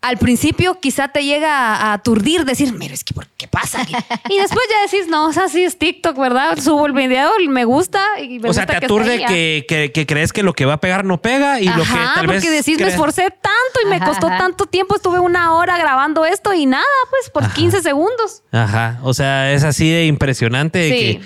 al 0.01 0.17
principio 0.17 0.79
quizá 0.79 1.09
te 1.09 1.23
llega 1.23 1.75
a, 1.75 1.93
aturdir, 1.93 2.43
decir, 2.43 2.73
mira, 2.73 2.93
es 2.93 3.03
que 3.03 3.13
¿por 3.13 3.27
qué 3.37 3.47
pasa? 3.47 3.85
y 4.29 4.37
después 4.39 4.63
ya 4.69 4.81
decís, 4.91 5.07
no, 5.07 5.27
o 5.27 5.33
sea, 5.33 5.47
sí 5.47 5.63
es 5.63 5.77
TikTok, 5.77 6.17
¿verdad? 6.17 6.57
Subo 6.59 6.87
el 6.87 6.93
video, 6.93 7.29
me 7.47 7.65
gusta 7.65 8.03
y 8.19 8.39
me 8.39 8.49
o 8.49 8.53
sea, 8.53 8.63
gusta 8.63 8.73
te 8.73 8.79
que 8.79 8.85
aturde 8.85 9.25
que, 9.27 9.65
que, 9.67 9.91
que 9.91 10.05
crees 10.07 10.33
que 10.33 10.41
lo 10.41 10.53
que 10.53 10.65
va 10.65 10.73
a 10.73 10.79
pegar 10.81 11.05
no 11.05 11.21
pega 11.21 11.59
y 11.61 11.65
lo 11.65 11.83
que 11.83 11.89
tal 12.15 12.25
vez. 12.27 12.37
porque 12.43 12.49
decís, 12.49 12.79
me 12.79 12.87
esforcé 12.87 13.29
tanto 13.29 13.79
y 13.85 13.89
me 13.89 13.97
Ajá, 13.97 14.05
costó 14.05 14.27
tanto 14.27 14.65
tiempo, 14.65 14.95
estuve 14.95 15.19
una 15.19 15.53
hora 15.53 15.77
grabando 15.77 16.25
esto 16.25 16.51
y 16.53 16.65
nada, 16.65 16.83
pues 17.11 17.29
por 17.29 17.43
Ajá. 17.43 17.53
15 17.53 17.81
segundos. 17.83 18.41
Ajá, 18.51 18.99
o 19.03 19.13
sea, 19.13 19.53
es 19.53 19.63
así 19.63 19.89
de 19.89 20.07
impresionante. 20.07 20.79
de 20.79 20.89
Sí. 20.89 20.97
que- 20.97 21.21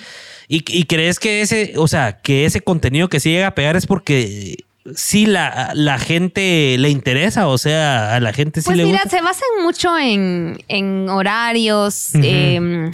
y, 0.47 0.63
y 0.79 0.83
crees 0.85 1.17
que 1.17 1.41
ese, 1.41 1.73
o 1.77 1.87
sea, 1.87 2.17
que 2.17 2.45
ese 2.45 2.61
contenido 2.61 3.07
que 3.09 3.19
sí 3.19 3.31
llega 3.31 3.47
a 3.47 3.55
pegar 3.55 3.75
es 3.75 3.87
porque 3.87 4.64
sí 4.95 5.25
la, 5.25 5.71
la 5.73 5.97
gente 5.97 6.75
le 6.77 6.89
interesa, 6.89 7.47
o 7.47 7.57
sea, 7.57 8.15
a 8.15 8.19
la 8.19 8.33
gente 8.33 8.61
sí 8.61 8.65
Pues 8.65 8.77
le 8.77 8.85
mira, 8.85 8.99
gusta. 9.03 9.17
se 9.17 9.23
basan 9.23 9.47
mucho 9.63 9.97
en, 9.97 10.57
en 10.67 11.09
horarios, 11.09 12.09
em, 12.13 12.91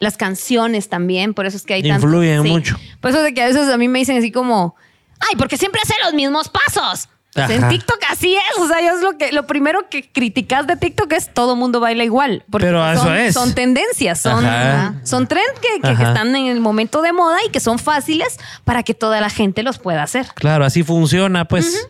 las 0.00 0.16
canciones 0.16 0.88
también, 0.88 1.34
por 1.34 1.46
eso 1.46 1.56
es 1.56 1.64
que 1.64 1.74
hay 1.74 1.82
tanto. 1.82 2.06
Influyen 2.06 2.42
mucho. 2.46 2.78
Por 3.00 3.10
eso 3.10 3.18
es 3.18 3.24
de 3.24 3.34
que 3.34 3.42
a 3.42 3.46
veces 3.46 3.68
a 3.68 3.76
mí 3.76 3.88
me 3.88 3.98
dicen 3.98 4.16
así 4.18 4.30
como, 4.32 4.74
ay, 5.20 5.36
porque 5.36 5.56
siempre 5.56 5.80
hace 5.82 5.94
los 6.04 6.14
mismos 6.14 6.48
pasos. 6.48 7.08
En. 7.36 7.68
TikTok 7.68 7.98
así 8.10 8.36
es, 8.36 8.58
o 8.60 8.68
sea, 8.68 8.78
es 8.78 9.00
lo 9.00 9.18
que 9.18 9.32
lo 9.32 9.46
primero 9.46 9.88
que 9.90 10.08
criticas 10.10 10.66
de 10.66 10.76
TikTok 10.76 11.12
es 11.14 11.32
todo 11.34 11.56
mundo 11.56 11.80
baila 11.80 12.04
igual, 12.04 12.44
porque 12.50 12.66
Pero 12.66 12.88
eso 12.92 13.02
son, 13.02 13.16
es. 13.16 13.34
son 13.34 13.54
tendencias, 13.54 14.20
son 14.20 14.44
Ajá. 14.44 14.94
son 15.04 15.26
trends 15.26 15.58
que, 15.60 15.74
que- 15.80 15.96
que 15.96 16.02
Ajá. 16.02 16.08
están 16.08 16.34
en 16.36 16.46
el 16.46 16.60
momento 16.60 17.02
de 17.02 17.12
moda 17.12 17.38
y 17.46 17.50
que 17.50 17.58
son 17.60 17.78
fáciles 17.78 18.38
para 18.64 18.82
que 18.84 18.94
toda 18.94 19.20
la 19.20 19.30
gente 19.30 19.62
los 19.64 19.78
pueda 19.78 20.02
hacer. 20.02 20.26
Claro, 20.34 20.64
así 20.64 20.82
funciona, 20.84 21.44
pues. 21.46 21.88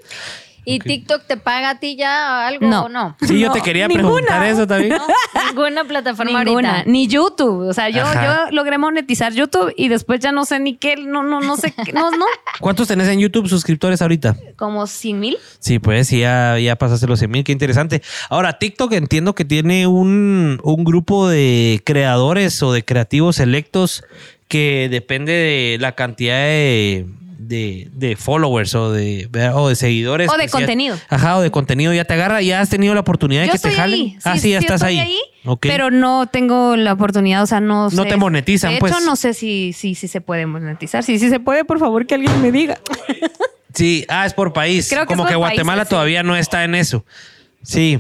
¿Y 0.65 0.79
TikTok 0.79 1.27
te 1.27 1.37
paga 1.37 1.71
a 1.71 1.79
ti 1.81 1.97
ya 1.97 2.47
algo 2.47 2.67
No. 2.67 2.85
o 2.85 2.89
no? 2.89 3.17
Sí, 3.21 3.39
yo 3.39 3.49
No, 3.49 3.53
te 3.55 3.61
quería 3.61 3.87
ninguna. 3.89 4.09
preguntar 4.09 4.47
eso 4.47 4.67
también. 4.67 4.95
No, 4.97 5.07
ninguna 5.49 5.85
plataforma 5.85 6.43
Ninguna, 6.45 6.71
ahorita. 6.77 6.91
ni 6.91 7.07
YouTube. 7.07 7.69
O 7.69 7.73
sea, 7.75 7.89
yo, 7.91 8.03
Ajá. 8.03 8.47
yo 8.49 8.57
logré 8.57 8.79
monetizar 8.79 9.33
YouTube 9.33 9.73
y 9.77 9.89
después 9.89 10.21
ya 10.21 10.33
no 10.33 10.45
sé 10.45 10.61
ni 10.61 10.77
qué, 10.77 10.97
no, 10.97 11.23
no, 11.23 11.41
no 11.41 11.57
sé, 11.57 11.73
qué, 11.85 11.93
no, 11.93 12.11
no, 12.11 12.25
¿Cuántos 12.61 12.89
tenés 12.89 13.09
en 13.09 13.19
YouTube 13.21 13.49
suscriptores 13.49 14.01
ahorita? 14.03 14.37
como 14.57 14.87
100 14.87 15.21
mil. 15.21 15.37
Sí, 15.59 15.79
pues 15.79 16.09
sí, 16.09 16.21
ya, 16.21 16.59
ya 16.59 16.77
pasaste 16.77 17.07
los 17.07 17.19
100 17.19 17.31
mil, 17.31 17.45
qué 17.45 17.53
interesante. 17.53 18.03
Ahora, 18.31 18.59
TikTok 18.59 18.93
entiendo 18.93 19.35
que 19.35 19.45
tiene 19.45 19.87
un, 19.87 20.61
un 20.63 20.85
grupo 20.85 21.29
de 21.29 21.83
creadores 21.85 22.63
o 22.63 22.73
de 22.73 22.85
creativos 22.85 23.37
selectos 23.37 24.05
que 24.49 24.89
depende 24.91 25.33
de 25.33 25.79
la 25.81 25.93
cantidad 25.93 26.37
de, 26.37 27.07
de, 27.49 27.89
de 27.93 28.17
followers 28.17 28.75
o 28.75 28.93
de, 28.93 29.29
o 29.55 29.69
de 29.69 29.77
seguidores. 29.77 30.29
O 30.29 30.33
de 30.33 30.39
pues 30.39 30.53
ya- 30.53 30.59
contenido. 30.59 30.97
ajá, 31.09 31.37
o 31.39 31.41
de 31.43 31.51
contenido 31.51 31.93
ya 31.93 32.05
te 32.05 32.15
agarra. 32.15 32.43
¿Ya 32.43 32.61
has 32.61 32.69
tenido 32.71 32.95
la 32.95 33.01
oportunidad 33.01 33.43
de 33.43 33.47
Yo 33.49 33.53
que 33.53 33.59
te 33.59 33.69
estoy 33.69 33.81
jalen? 33.81 34.01
ahí. 34.01 34.19
ah, 34.25 34.35
Sí, 34.35 34.41
sí, 34.41 34.51
ya 34.51 34.59
sí, 34.61 34.65
estás 34.67 34.81
estoy 34.83 34.99
ahí. 34.99 35.19
Pero 35.61 35.91
no 35.91 36.27
tengo 36.27 36.77
la 36.77 36.93
oportunidad, 36.95 37.43
o 37.43 37.47
sea, 37.47 37.61
no 37.61 37.85
No 37.91 38.03
sé. 38.05 38.09
te 38.09 38.17
monetizan, 38.17 38.73
De 38.75 38.79
pues. 38.81 38.93
hecho, 38.93 39.05
no 39.05 39.15
sé 39.17 39.35
si, 39.35 39.73
si, 39.75 39.95
si 39.95 40.09
se 40.09 40.21
puede 40.21 40.47
monetizar. 40.47 41.03
Si, 41.05 41.19
si 41.19 41.29
se 41.29 41.39
puede, 41.41 41.65
por 41.65 41.79
favor, 41.79 42.07
que 42.07 42.15
alguien 42.15 42.41
me 42.41 42.51
diga. 42.51 42.79
Sí, 43.75 44.05
ah, 44.09 44.25
es 44.25 44.33
por 44.35 44.53
país. 44.53 44.89
Creo 44.89 45.03
que 45.03 45.09
Como 45.09 45.25
es 45.25 45.29
que 45.29 45.35
por 45.35 45.41
Guatemala 45.41 45.79
países, 45.83 45.89
sí. 45.89 45.91
todavía 45.91 46.23
no 46.23 46.37
está 46.37 46.65
en 46.65 46.75
eso. 46.77 47.05
Sí. 47.63 47.99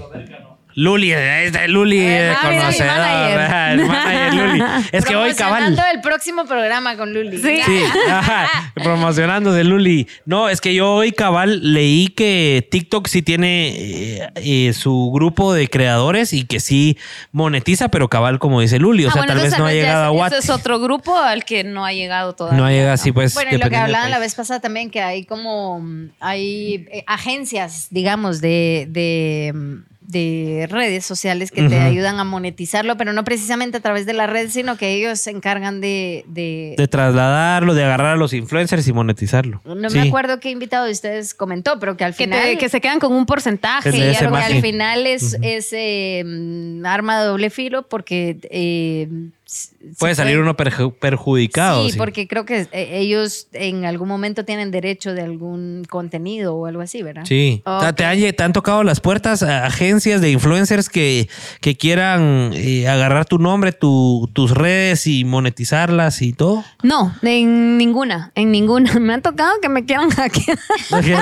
Luli, 0.77 1.13
este 1.13 1.69
Luli 1.69 2.01
ah, 2.05 2.39
mira, 2.49 2.61
conocedor, 2.61 2.97
manager. 2.97 3.71
el 3.81 3.87
manager 3.87 4.35
Luli. 4.35 4.65
Es 4.93 5.05
que 5.05 5.17
hoy 5.17 5.35
cabal. 5.35 5.63
Promocionando 5.65 5.83
el 5.95 6.01
próximo 6.01 6.45
programa 6.47 6.97
con 6.97 7.13
Luli. 7.15 7.39
Sí. 7.39 7.61
Sí, 7.65 7.83
ajá, 8.11 8.73
promocionando 8.75 9.53
de 9.53 9.65
Luli. 9.65 10.09
No, 10.25 10.49
es 10.49 10.61
que 10.61 10.75
yo 10.75 10.93
hoy 10.95 11.13
cabal 11.13 11.73
leí 11.73 12.09
que 12.09 12.67
TikTok 12.71 13.07
sí 13.07 13.23
tiene 13.23 13.69
eh, 13.69 14.31
eh, 14.37 14.73
su 14.73 15.11
grupo 15.13 15.53
de 15.53 15.69
creadores 15.69 16.33
y 16.33 16.45
que 16.45 16.61
sí 16.61 16.99
monetiza, 17.33 17.89
pero 17.89 18.09
cabal 18.09 18.39
como 18.39 18.61
dice 18.61 18.79
Luli, 18.79 19.05
o 19.05 19.09
Ah, 19.09 19.13
sea, 19.13 19.23
bueno, 19.23 19.35
tal 19.35 19.43
vez 19.43 19.59
no 19.59 19.67
ha 19.67 19.73
llegado 19.73 20.23
a. 20.23 20.27
Ese 20.27 20.39
es 20.39 20.51
otro 20.51 20.81
grupo 20.81 21.17
al 21.17 21.45
que 21.45 21.63
no 21.65 21.85
ha 21.85 21.93
llegado 21.93 22.35
todavía. 22.35 22.59
No 22.59 22.67
ha 22.67 22.71
llegado 22.71 22.93
así, 22.95 23.13
pues. 23.13 23.35
Bueno, 23.35 23.51
y 23.55 23.59
lo 23.59 23.69
que 23.71 23.77
hablaban 23.77 24.11
la 24.11 24.19
vez 24.19 24.35
pasada 24.35 24.61
también, 24.61 24.91
que 24.91 25.01
hay 25.01 25.25
como, 25.25 25.81
mm, 25.81 26.11
hay 26.21 26.87
eh, 26.91 27.05
agencias, 27.07 27.89
digamos, 27.91 28.41
de, 28.41 28.87
de, 28.89 29.53
mm, 29.55 29.75
de 30.15 30.67
redes 30.71 31.05
sociales 31.05 31.51
que 31.51 31.69
te 31.69 31.79
ayudan 31.79 32.19
a 32.21 32.25
monetizarlo, 32.25 32.97
pero 32.97 33.13
no 33.13 33.25
precisamente 33.25 33.77
a 33.79 33.81
través 33.81 34.07
de 34.07 34.13
la 34.15 34.27
red, 34.27 34.49
sino 34.49 34.77
que 34.79 34.95
ellos 34.95 35.21
se 35.21 35.31
encargan 35.31 35.81
de... 35.81 36.25
de- 36.29 36.75
De 36.79 36.89
trasladarlo, 36.89 37.75
de 37.75 37.85
agarrar 37.85 38.15
a 38.15 38.17
los 38.17 38.33
influencers 38.33 38.87
y 38.89 38.93
monetizarlo. 38.93 39.61
no 39.65 39.91
Sí. 39.91 39.99
me 39.99 40.09
acuerdo 40.09 40.41
qué 40.41 40.51
invitado 40.51 40.87
de 40.87 40.93
ustedes 40.93 41.35
comentó, 41.35 41.79
pero 41.81 41.97
que 41.97 42.05
al 42.05 42.15
Que, 42.15 42.25
final... 42.25 42.43
te- 42.45 42.57
que 42.59 42.69
se 42.69 42.81
quedan 42.81 43.01
con 43.01 43.13
un 43.13 43.27
porcentaje. 43.27 43.91
Y 43.95 44.15
algo 44.15 44.31
margen. 44.33 44.57
al 44.57 44.63
final 44.63 45.07
es, 45.07 45.37
es 45.43 45.69
eh, 45.73 46.23
mm, 46.25 46.87
arma 46.87 47.21
de 47.21 47.27
doble 47.27 47.51
filo 47.51 47.83
porque... 47.89 48.39
eh, 48.51 49.09
Puede 49.99 50.15
salir 50.15 50.39
uno 50.39 50.57
perju- 50.57 50.95
perjudicado. 50.99 51.87
Sí, 51.89 51.97
porque 51.99 52.27
creo 52.27 52.47
que 52.47 52.67
eh, 52.73 52.99
ellos 52.99 53.49
en 53.53 53.85
algún 53.85 54.09
momento 54.09 54.47
tienen 54.47 54.71
derecho 54.71 55.13
de 55.13 55.21
algún 55.21 55.85
contenido 55.89 56.55
o 56.57 56.65
algo 56.67 56.81
así, 56.81 57.03
¿verdad? 57.03 57.25
Sí. 57.27 57.63
O 57.67 57.81
sea, 57.81 57.91
Ok. 57.91 57.97
¿Te, 57.97 58.05
han, 58.07 58.19
lle- 58.19 58.35
te 58.35 58.43
han 58.43 58.55
tocado 58.55 58.83
las 58.83 59.01
puertas 59.01 59.43
a 59.43 59.67
agencias 59.67 60.23
de 60.23 60.31
influencers 60.31 60.89
que, 60.89 61.29
que 61.61 61.77
quieran 61.77 62.53
eh, 62.55 62.89
agarrar 62.89 63.27
tu 63.27 63.39
nombre, 63.39 63.73
tu- 63.73 64.31
tus 64.33 64.51
redes 64.51 65.07
y 65.07 65.25
monetizarlas 65.27 66.23
y 66.23 66.33
todo? 66.33 66.65
No, 66.83 67.15
en 67.23 67.77
ninguna, 67.77 68.33
en 68.35 68.51
ninguna. 68.51 68.95
Me 68.99 69.13
han 69.13 69.23
tocado 69.23 69.53
que 69.61 69.69
me 69.69 69.85
quieran 69.85 70.09
hackear. 70.11 70.59
que 71.03 71.17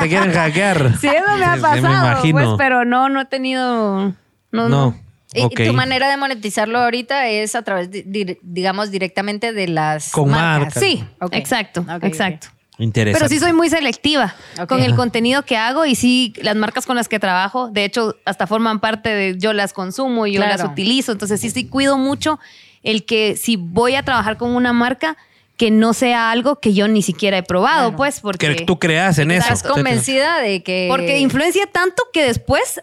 te, 0.00 0.08
quieren 0.08 0.32
hackear. 0.32 0.98
Sí, 1.00 1.06
eso 1.08 1.36
me 1.38 1.44
ha 1.44 1.56
pasado. 1.56 1.72
me 1.74 1.78
imagino. 1.88 2.32
Pues, 2.38 2.48
pero 2.58 2.84
no, 2.84 3.08
no 3.08 3.22
he 3.22 3.24
tenido. 3.26 4.08
No, 4.10 4.14
No. 4.52 4.68
no. 4.68 5.11
Y 5.34 5.48
tu 5.48 5.72
manera 5.72 6.10
de 6.10 6.16
monetizarlo 6.16 6.78
ahorita 6.78 7.28
es 7.28 7.54
a 7.54 7.62
través, 7.62 7.90
de, 7.90 8.38
digamos, 8.42 8.90
directamente 8.90 9.52
de 9.52 9.68
las 9.68 10.10
Con 10.10 10.30
marcas. 10.30 10.60
marcas. 10.76 10.82
Sí, 10.82 11.04
Ok. 11.20 11.34
exacto, 11.34 11.84
exacto. 12.02 12.48
Interesante. 12.78 13.18
Pero 13.18 13.28
sí 13.28 13.38
soy 13.38 13.52
muy 13.52 13.68
selectiva 13.68 14.34
con 14.66 14.82
el 14.82 14.94
contenido 14.96 15.42
que 15.44 15.56
hago 15.56 15.84
y 15.84 15.94
sí, 15.94 16.32
las 16.42 16.56
marcas 16.56 16.86
con 16.86 16.96
las 16.96 17.06
que 17.08 17.18
trabajo, 17.20 17.68
de 17.68 17.84
hecho, 17.84 18.16
hasta 18.24 18.46
forman 18.46 18.80
parte 18.80 19.10
de 19.10 19.36
yo 19.38 19.52
las 19.52 19.72
consumo 19.72 20.26
y 20.26 20.32
yo 20.32 20.40
Claro. 20.40 20.56
las 20.62 20.70
utilizo. 20.72 21.12
Entonces 21.12 21.40
sí, 21.40 21.50
sí 21.50 21.66
cuido 21.68 21.96
mucho 21.98 22.40
el 22.82 23.04
que 23.04 23.36
si 23.36 23.56
voy 23.56 23.94
a 23.94 24.02
trabajar 24.02 24.36
con 24.38 24.50
una 24.56 24.72
marca, 24.72 25.16
que 25.58 25.70
no 25.70 25.92
sea 25.92 26.30
algo 26.32 26.58
que 26.58 26.72
yo 26.72 26.88
ni 26.88 27.02
siquiera 27.02 27.36
he 27.38 27.42
probado, 27.44 27.90
Claro. 27.90 27.96
pues, 27.96 28.20
porque... 28.20 28.56
que 28.56 28.64
tú 28.64 28.78
creas 28.80 29.18
en 29.18 29.30
eso. 29.30 29.42
Estás 29.52 29.62
convencida 29.62 30.38
de 30.40 30.62
que... 30.64 30.86
Porque 30.90 31.20
influencia 31.20 31.66
tanto 31.70 32.02
que 32.12 32.24
después 32.24 32.80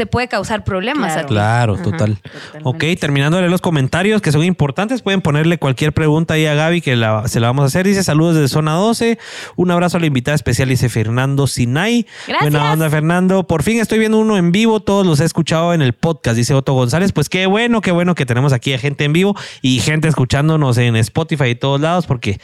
te 0.00 0.06
puede 0.06 0.28
causar 0.28 0.64
problemas. 0.64 1.12
Claro. 1.12 1.20
a 1.20 1.26
ti. 1.26 1.34
Claro, 1.34 1.74
Ajá. 1.74 1.82
total. 1.82 2.16
Totalmente. 2.22 2.94
Ok, 2.94 2.98
terminando 2.98 3.36
de 3.36 3.42
leer 3.42 3.50
los 3.50 3.60
comentarios 3.60 4.22
que 4.22 4.32
son 4.32 4.42
importantes, 4.44 5.02
pueden 5.02 5.20
ponerle 5.20 5.58
cualquier 5.58 5.92
pregunta 5.92 6.32
ahí 6.34 6.46
a 6.46 6.54
Gaby 6.54 6.80
que 6.80 6.96
la- 6.96 7.28
se 7.28 7.38
la 7.38 7.48
vamos 7.48 7.64
a 7.64 7.66
hacer. 7.66 7.86
Dice 7.86 8.02
saludos 8.02 8.36
desde 8.36 8.48
zona 8.48 8.72
12. 8.76 9.18
Un 9.56 9.70
abrazo 9.70 9.98
a 9.98 10.00
la 10.00 10.06
invitada 10.06 10.34
especial, 10.34 10.70
dice 10.70 10.88
Fernando 10.88 11.46
Sinay. 11.46 12.06
Gracias. 12.26 12.50
Buena 12.50 12.72
onda, 12.72 12.88
Fernando. 12.88 13.46
Por 13.46 13.62
fin 13.62 13.78
estoy 13.78 13.98
viendo 13.98 14.16
uno 14.18 14.38
en 14.38 14.52
vivo. 14.52 14.80
Todos 14.80 15.06
los 15.06 15.20
he 15.20 15.26
escuchado 15.26 15.74
en 15.74 15.82
el 15.82 15.92
podcast, 15.92 16.34
dice 16.36 16.54
Otto 16.54 16.72
González. 16.72 17.12
Pues 17.12 17.28
qué 17.28 17.44
bueno, 17.44 17.82
qué 17.82 17.90
bueno 17.90 18.14
que 18.14 18.24
tenemos 18.24 18.54
aquí 18.54 18.72
a 18.72 18.78
gente 18.78 19.04
en 19.04 19.12
vivo 19.12 19.36
y 19.60 19.80
gente 19.80 20.08
escuchándonos 20.08 20.78
en 20.78 20.96
Spotify 20.96 21.48
y 21.48 21.54
todos 21.56 21.78
lados, 21.80 22.06
porque 22.06 22.40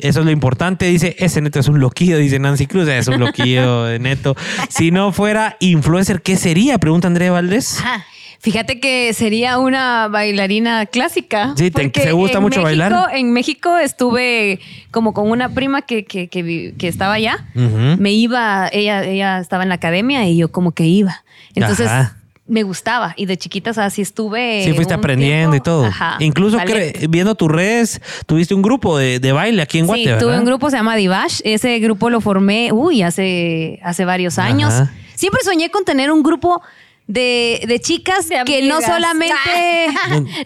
eso 0.00 0.20
es 0.20 0.24
lo 0.26 0.30
importante. 0.30 0.86
Dice, 0.86 1.16
ese 1.18 1.40
neto 1.40 1.60
es 1.60 1.68
un 1.68 1.80
loquillo, 1.80 2.18
dice 2.18 2.38
Nancy 2.38 2.66
Cruz. 2.66 2.88
Es 2.88 3.08
un 3.08 3.18
loquillo 3.20 3.84
de 3.84 3.98
neto. 3.98 4.36
Si 4.68 4.90
no 4.90 5.12
fuera 5.12 5.56
influencer, 5.60 6.22
¿qué 6.22 6.36
sería? 6.36 6.78
Pregunta 6.78 7.06
Andrea 7.08 7.32
Valdés. 7.32 7.80
Ajá. 7.80 8.04
Fíjate 8.38 8.78
que 8.78 9.12
sería 9.14 9.58
una 9.58 10.06
bailarina 10.08 10.86
clásica. 10.86 11.54
Sí, 11.56 11.70
te- 11.70 12.12
gusta 12.12 12.38
mucho 12.38 12.60
México- 12.62 12.62
bailar. 12.62 13.08
En 13.14 13.32
México 13.32 13.76
estuve 13.78 14.60
como 14.92 15.14
con 15.14 15.30
una 15.30 15.48
prima 15.48 15.82
que, 15.82 16.04
que, 16.04 16.28
que 16.28 16.74
que 16.78 16.86
estaba 16.86 17.14
allá. 17.14 17.46
Me 17.54 18.12
iba, 18.12 18.68
ella, 18.72 19.02
ella 19.04 19.38
estaba 19.40 19.62
en 19.64 19.70
la 19.70 19.76
academia 19.76 20.28
y 20.28 20.36
yo 20.36 20.52
como 20.52 20.72
que 20.72 20.84
iba. 20.84 21.24
Entonces 21.54 21.88
Ajá. 21.88 22.15
Me 22.48 22.62
gustaba 22.62 23.12
y 23.16 23.26
de 23.26 23.36
chiquitas 23.36 23.78
así 23.78 24.02
estuve. 24.02 24.62
Sí, 24.64 24.72
fuiste 24.72 24.94
aprendiendo 24.94 25.50
tiempo. 25.50 25.56
y 25.56 25.60
todo. 25.60 25.84
Ajá, 25.86 26.16
Incluso 26.20 26.58
viendo 27.08 27.34
tus 27.34 27.50
redes, 27.50 28.00
tuviste 28.26 28.54
un 28.54 28.62
grupo 28.62 28.98
de, 28.98 29.18
de 29.18 29.32
baile 29.32 29.62
aquí 29.62 29.78
en 29.78 29.86
Guate, 29.86 30.02
Sí, 30.02 30.10
tuve 30.18 30.38
un 30.38 30.44
grupo, 30.44 30.70
se 30.70 30.76
llama 30.76 30.96
Divash. 30.96 31.40
Ese 31.44 31.78
grupo 31.78 32.10
lo 32.10 32.20
formé, 32.20 32.72
uy, 32.72 33.02
hace, 33.02 33.80
hace 33.82 34.04
varios 34.04 34.38
años. 34.38 34.72
Ajá. 34.72 34.92
Siempre 35.14 35.42
soñé 35.42 35.70
con 35.70 35.84
tener 35.84 36.10
un 36.10 36.22
grupo 36.22 36.62
de, 37.08 37.62
de 37.68 37.80
chicas 37.80 38.28
De 38.28 38.42
que 38.44 38.62
no 38.62 38.80
solamente... 38.80 39.34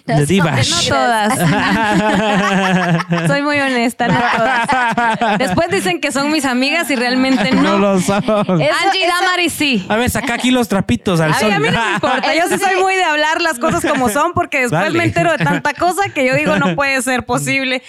De, 0.06 0.14
de 0.14 0.26
divas. 0.26 0.68
No 0.68 0.76
todas. 0.88 1.38
Soy 3.26 3.42
muy 3.42 3.58
honesta, 3.58 4.08
no 4.08 4.20
todas. 4.36 5.38
Después 5.38 5.70
dicen 5.70 6.00
que 6.00 6.12
son 6.12 6.30
mis 6.30 6.44
amigas 6.44 6.90
y 6.90 6.96
realmente 6.96 7.50
no. 7.52 7.62
No 7.62 7.78
lo 7.78 8.00
son. 8.00 8.22
Eso- 8.22 8.38
Angie 8.50 9.04
eso- 9.04 9.14
Damaris 9.20 9.52
sí. 9.52 9.86
A 9.88 9.96
ver, 9.96 10.10
saca 10.10 10.34
aquí 10.34 10.50
los 10.50 10.68
trapitos 10.68 11.20
al 11.20 11.32
Ay, 11.32 11.40
sol. 11.40 11.52
a 11.52 11.58
mí 11.58 11.68
no 11.70 11.80
me 11.84 11.92
importa. 11.94 12.34
Yo 12.34 12.42
sí 12.48 12.58
soy 12.58 12.80
muy 12.80 12.94
de 12.94 13.04
hablar 13.04 13.40
las 13.40 13.58
cosas 13.58 13.84
como 13.84 14.08
son 14.08 14.32
porque 14.34 14.60
después 14.60 14.82
Dale. 14.82 14.98
me 14.98 15.04
entero 15.04 15.32
de 15.32 15.38
tanta 15.38 15.72
cosa 15.74 16.10
que 16.14 16.26
yo 16.26 16.34
digo 16.34 16.56
no 16.58 16.74
puede 16.74 17.00
ser 17.02 17.24
posible. 17.24 17.82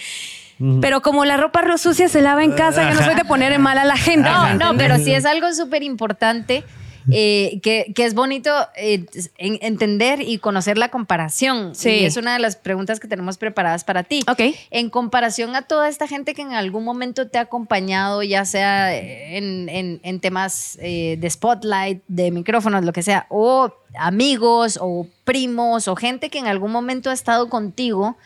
Pero 0.80 1.02
como 1.02 1.24
la 1.24 1.36
ropa 1.36 1.60
ro- 1.62 1.76
sucia 1.76 2.08
se 2.08 2.22
lava 2.22 2.44
en 2.44 2.52
casa, 2.52 2.88
yo 2.88 2.94
no 2.94 3.04
soy 3.04 3.16
de 3.16 3.24
poner 3.24 3.52
en 3.52 3.60
mal 3.60 3.78
a 3.78 3.84
la 3.84 3.96
gente. 3.96 4.30
No, 4.30 4.44
¿me 4.44 4.54
no, 4.54 4.76
pero 4.76 4.96
sí 4.98 5.12
es 5.12 5.24
algo 5.26 5.52
súper 5.52 5.82
importante 5.82 6.62
eh, 7.10 7.60
que, 7.62 7.92
que 7.94 8.04
es 8.04 8.14
bonito 8.14 8.50
eh, 8.76 9.06
en- 9.38 9.58
entender 9.62 10.20
y 10.22 10.38
conocer 10.38 10.78
la 10.78 10.88
comparación. 10.90 11.74
Sí. 11.74 11.90
Y 11.90 12.04
es 12.04 12.16
una 12.16 12.32
de 12.34 12.38
las 12.38 12.56
preguntas 12.56 13.00
que 13.00 13.08
tenemos 13.08 13.38
preparadas 13.38 13.84
para 13.84 14.02
ti. 14.04 14.20
Ok. 14.28 14.40
En 14.70 14.90
comparación 14.90 15.56
a 15.56 15.62
toda 15.62 15.88
esta 15.88 16.06
gente 16.06 16.34
que 16.34 16.42
en 16.42 16.52
algún 16.52 16.84
momento 16.84 17.28
te 17.28 17.38
ha 17.38 17.42
acompañado, 17.42 18.22
ya 18.22 18.44
sea 18.44 18.96
en, 18.96 19.68
en- 19.68 20.00
en 20.02 20.20
temas 20.20 20.78
eh, 20.80 21.16
de 21.18 21.30
spotlight, 21.30 22.02
de 22.08 22.30
micrófonos, 22.30 22.84
lo 22.84 22.92
que 22.92 23.02
sea, 23.02 23.26
o 23.28 23.72
amigos 23.98 24.78
o 24.80 25.06
primos 25.24 25.88
o 25.88 25.96
gente 25.96 26.30
que 26.30 26.38
en 26.38 26.46
algún 26.46 26.72
momento 26.72 27.10
ha 27.10 27.12
estado 27.12 27.48
contigo, 27.48 28.16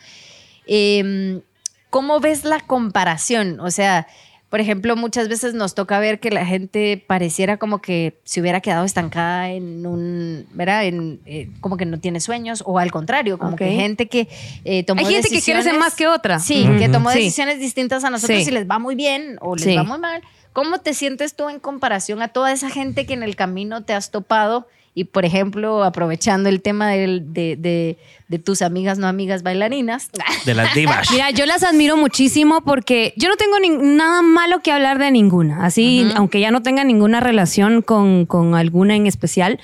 eh, 0.65 1.41
¿cómo 1.89 2.19
ves 2.19 2.43
la 2.43 2.59
comparación? 2.61 3.59
O 3.59 3.71
sea, 3.71 4.07
por 4.49 4.61
ejemplo, 4.61 4.95
muchas 4.95 5.27
veces 5.27 5.53
nos 5.53 5.75
toca 5.75 5.99
ver 5.99 6.19
que 6.19 6.29
la 6.31 6.45
gente 6.45 7.03
pareciera 7.05 7.57
como 7.57 7.79
que 7.81 8.17
se 8.23 8.39
hubiera 8.39 8.61
quedado 8.61 8.85
estancada 8.85 9.49
en 9.49 9.85
un, 9.85 10.45
¿verdad? 10.53 10.85
En, 10.85 11.19
eh, 11.25 11.49
como 11.59 11.75
que 11.75 11.85
no 11.85 11.99
tiene 11.99 12.19
sueños, 12.21 12.63
o 12.65 12.79
al 12.79 12.91
contrario, 12.91 13.37
como 13.37 13.51
Ok. 13.53 13.57
que 13.59 13.71
gente 13.71 14.07
que 14.07 14.29
eh, 14.63 14.83
tomó 14.83 14.99
Hay 15.01 15.05
gente 15.13 15.29
que 15.29 15.41
quiere 15.41 15.61
ser 15.63 15.73
decisiones- 15.73 15.79
más 15.79 15.95
que 15.95 16.07
otra. 16.07 16.39
Sí, 16.39 16.65
que 16.79 16.87
tomó 16.89 17.11
Sí. 17.11 17.19
decisiones 17.19 17.59
distintas 17.59 18.03
a 18.05 18.09
nosotros 18.09 18.43
Sí. 18.43 18.49
y 18.49 18.53
les 18.53 18.69
va 18.69 18.79
muy 18.79 18.95
bien 18.95 19.37
o 19.41 19.55
les 19.55 19.65
Sí. 19.65 19.75
va 19.75 19.83
muy 19.83 19.99
mal. 19.99 20.21
¿Cómo 20.53 20.79
te 20.79 20.93
sientes 20.93 21.35
tú 21.35 21.49
en 21.49 21.59
comparación 21.59 22.21
a 22.21 22.29
toda 22.29 22.51
esa 22.51 22.69
gente 22.69 23.05
que 23.05 23.13
en 23.13 23.23
el 23.23 23.35
camino 23.35 23.83
te 23.83 23.93
has 23.93 24.11
topado? 24.11 24.67
Y, 24.99 25.03
por 25.03 25.25
ejemplo, 25.25 25.83
aprovechando 25.83 26.49
el 26.49 26.59
tema 26.61 26.89
del- 26.89 27.31
de, 27.31 27.55
de- 27.55 27.97
de 28.27 28.39
tus 28.39 28.63
amigas, 28.63 28.97
no 28.97 29.05
amigas 29.07 29.43
bailarinas. 29.43 30.09
De 30.45 30.55
las 30.55 30.73
divas. 30.73 31.09
Mira, 31.11 31.29
yo 31.29 31.45
las 31.45 31.61
admiro 31.61 31.97
muchísimo 31.97 32.61
porque 32.61 33.13
yo 33.15 33.29
no 33.29 33.35
tengo 33.35 33.59
ni- 33.59 33.69
nada 33.95 34.23
malo 34.23 34.61
que 34.63 34.71
hablar 34.71 34.97
de 34.97 35.11
ninguna. 35.11 35.65
Así, 35.65 36.09
aunque 36.15 36.39
ya 36.39 36.49
no 36.49 36.63
tenga 36.63 36.83
ninguna 36.83 37.19
relación 37.19 37.83
con, 37.83 38.25
con 38.25 38.55
alguna 38.55 38.95
en 38.95 39.05
especial, 39.05 39.59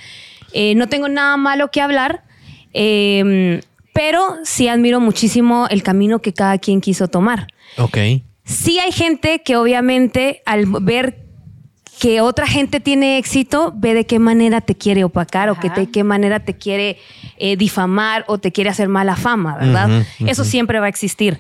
eh, 0.54 0.76
no 0.76 0.88
tengo 0.88 1.08
nada 1.10 1.36
malo 1.38 1.72
que 1.72 1.82
hablar. 1.82 2.24
eh, 2.74 3.62
pero 3.94 4.38
sí 4.44 4.68
admiro 4.68 5.00
muchísimo 5.00 5.68
el 5.70 5.84
camino 5.84 6.20
que 6.20 6.34
cada 6.34 6.58
quien 6.58 6.82
quiso 6.82 7.08
tomar. 7.08 7.48
ok. 7.78 7.98
Sí 8.46 8.78
hay 8.80 8.92
gente 8.92 9.42
que 9.44 9.56
obviamente 9.56 10.42
al 10.46 10.66
ver 10.82 11.23
que 12.00 12.22
otra 12.22 12.48
gente 12.48 12.80
tiene 12.80 13.18
éxito, 13.18 13.74
ve 13.76 13.94
de 13.94 14.06
qué 14.06 14.20
manera 14.20 14.62
te 14.62 14.76
quiere 14.76 15.04
opacar 15.04 15.50
o 15.50 15.60
que 15.60 15.70
de 15.70 15.90
qué 15.90 16.04
manera 16.04 16.40
te 16.40 16.56
quiere 16.56 16.98
eh, 17.38 17.56
difamar 17.56 18.26
o 18.28 18.38
te 18.38 18.52
quiere 18.52 18.70
hacer 18.70 18.90
mala 18.90 19.16
fama, 19.16 19.58
¿verdad? 19.58 20.06
Eso 20.20 20.44
siempre 20.44 20.80
va 20.80 20.88
a 20.88 20.90
existir. 20.90 21.40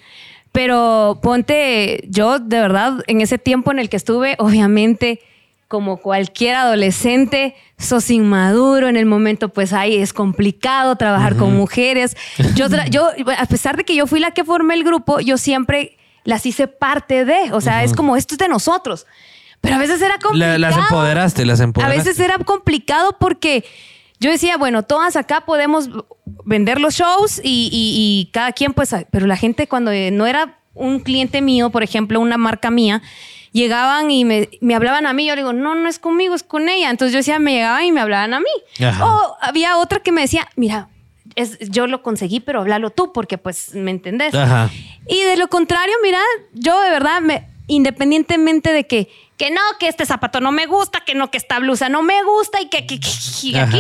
Pero 0.51 1.19
ponte, 1.21 2.03
yo 2.07 2.39
de 2.39 2.59
verdad, 2.59 3.03
en 3.07 3.21
ese 3.21 3.37
tiempo 3.39 3.71
en 3.71 3.79
el 3.79 3.89
que 3.89 3.97
estuve, 3.97 4.35
obviamente, 4.37 5.19
como 5.67 5.97
cualquier 5.97 6.55
adolescente, 6.55 7.55
sos 7.79 8.11
inmaduro 8.11 8.87
en 8.87 8.95
el 8.95 9.07
momento, 9.07 9.49
pues 9.49 9.73
ahí 9.73 9.95
es 9.95 10.13
complicado 10.13 10.95
trabajar 10.95 11.35
con 11.35 11.55
mujeres. 11.55 12.15
Yo, 12.53 12.67
yo, 12.91 13.09
a 13.37 13.45
pesar 13.47 13.75
de 13.75 13.83
que 13.83 13.95
yo 13.95 14.05
fui 14.05 14.19
la 14.19 14.31
que 14.31 14.43
formé 14.43 14.75
el 14.75 14.83
grupo, 14.83 15.19
yo 15.19 15.37
siempre 15.37 15.97
las 16.23 16.45
hice 16.45 16.67
parte 16.67 17.25
de, 17.25 17.51
o 17.51 17.59
sea, 17.59 17.83
es 17.83 17.93
como 17.93 18.15
esto 18.15 18.35
es 18.35 18.37
de 18.37 18.47
nosotros. 18.47 19.07
Pero 19.63 19.75
a 19.75 19.79
veces 19.79 20.01
era 20.01 20.19
complicado. 20.19 20.51
La- 20.51 20.69
las 20.69 20.77
empoderaste, 20.77 21.45
las 21.45 21.59
A 21.61 21.63
empoderaste. 21.63 21.97
veces 21.97 22.19
era 22.19 22.37
complicado 22.39 23.15
porque 23.19 23.63
yo 24.19 24.29
decía, 24.29 24.57
bueno, 24.57 24.83
todas 24.83 25.15
acá 25.15 25.41
podemos 25.45 25.89
vender 26.45 26.79
los 26.81 26.93
shows 26.95 27.39
y, 27.43 27.69
y- 27.71 28.21
y 28.27 28.31
cada 28.31 28.51
quien, 28.51 28.73
pues, 28.73 28.93
pero 29.11 29.25
la 29.25 29.37
gente 29.37 29.67
cuando 29.67 29.91
eh, 29.91 30.11
no 30.11 30.25
era 30.27 30.59
un 30.73 30.99
cliente 30.99 31.41
mío, 31.41 31.69
por 31.69 31.81
ejemplo, 31.81 32.19
una 32.19 32.37
marca 32.37 32.69
mía, 32.71 33.01
llegaban 33.53 34.11
y 34.11 34.25
me, 34.25 34.49
me 34.61 34.75
hablaban 34.75 35.05
a 35.05 35.13
mí, 35.13 35.25
yo 35.27 35.35
le 35.35 35.41
digo, 35.41 35.53
no, 35.53 35.75
no 35.75 35.87
es 35.87 35.97
conmigo, 35.99 36.35
es 36.35 36.43
con 36.43 36.67
ella. 36.67 36.89
Entonces 36.89 37.13
yo 37.13 37.17
decía, 37.19 37.39
me 37.39 37.53
llegaban 37.53 37.85
y 37.85 37.91
me 37.91 38.01
hablaban 38.01 38.33
a 38.33 38.39
mí. 38.39 38.83
Ajá. 38.85 39.05
O 39.05 39.37
había 39.41 39.77
otra 39.77 39.99
que 39.99 40.11
me 40.11 40.21
decía, 40.21 40.47
mira, 40.55 40.89
es, 41.35 41.57
yo 41.69 41.87
lo 41.87 42.01
conseguí, 42.03 42.39
pero 42.41 42.59
háblalo 42.61 42.89
tú, 42.89 43.13
porque 43.13 43.37
pues 43.37 43.73
me 43.75 43.91
entendés. 43.91 44.33
Ajá. 44.35 44.69
Y 45.07 45.21
de 45.21 45.37
lo 45.37 45.47
contrario, 45.47 45.93
mira, 46.03 46.19
yo 46.53 46.81
de 46.81 46.89
verdad, 46.89 47.21
me, 47.21 47.47
independientemente 47.67 48.71
de 48.73 48.85
que, 48.87 49.09
que 49.37 49.51
no, 49.51 49.61
que 49.79 49.87
este 49.87 50.05
zapato 50.05 50.39
no 50.41 50.51
me 50.51 50.65
gusta, 50.65 51.01
que 51.05 51.15
no, 51.15 51.31
que 51.31 51.37
esta 51.37 51.59
blusa 51.59 51.89
no 51.89 52.01
me 52.03 52.21
gusta 52.23 52.61
y 52.61 52.67
que, 52.69 52.85
que- 52.85 52.99
que- 52.99 53.07
aquí, 53.59 53.77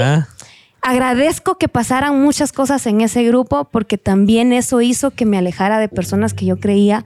agradezco 0.81 1.57
que 1.57 1.67
pasaran 1.69 2.21
muchas 2.21 2.51
cosas 2.51 2.85
en 2.87 3.01
ese 3.01 3.23
grupo 3.23 3.65
porque 3.65 3.97
también 3.97 4.51
eso 4.53 4.81
hizo 4.81 5.11
que 5.11 5.25
me 5.25 5.37
alejara 5.37 5.79
de 5.79 5.87
personas 5.89 6.33
que 6.33 6.45
yo 6.45 6.59
creía 6.59 7.05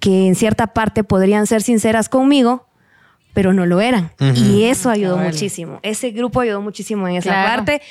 que 0.00 0.26
en 0.26 0.34
cierta 0.36 0.68
parte 0.68 1.02
podrían 1.04 1.46
ser 1.46 1.62
sinceras 1.62 2.08
conmigo, 2.08 2.67
pero 3.34 3.52
no 3.52 3.66
lo 3.66 3.80
eran. 3.80 4.10
Y 4.34 4.64
eso 4.64 4.90
ayudó 4.90 5.16
muchísimo. 5.16 5.78
Ese 5.82 6.10
grupo 6.10 6.40
ayudó 6.40 6.60
muchísimo 6.60 7.06
en 7.08 7.16
esa 7.16 7.30
Claro. 7.30 7.48
parte. 7.64 7.82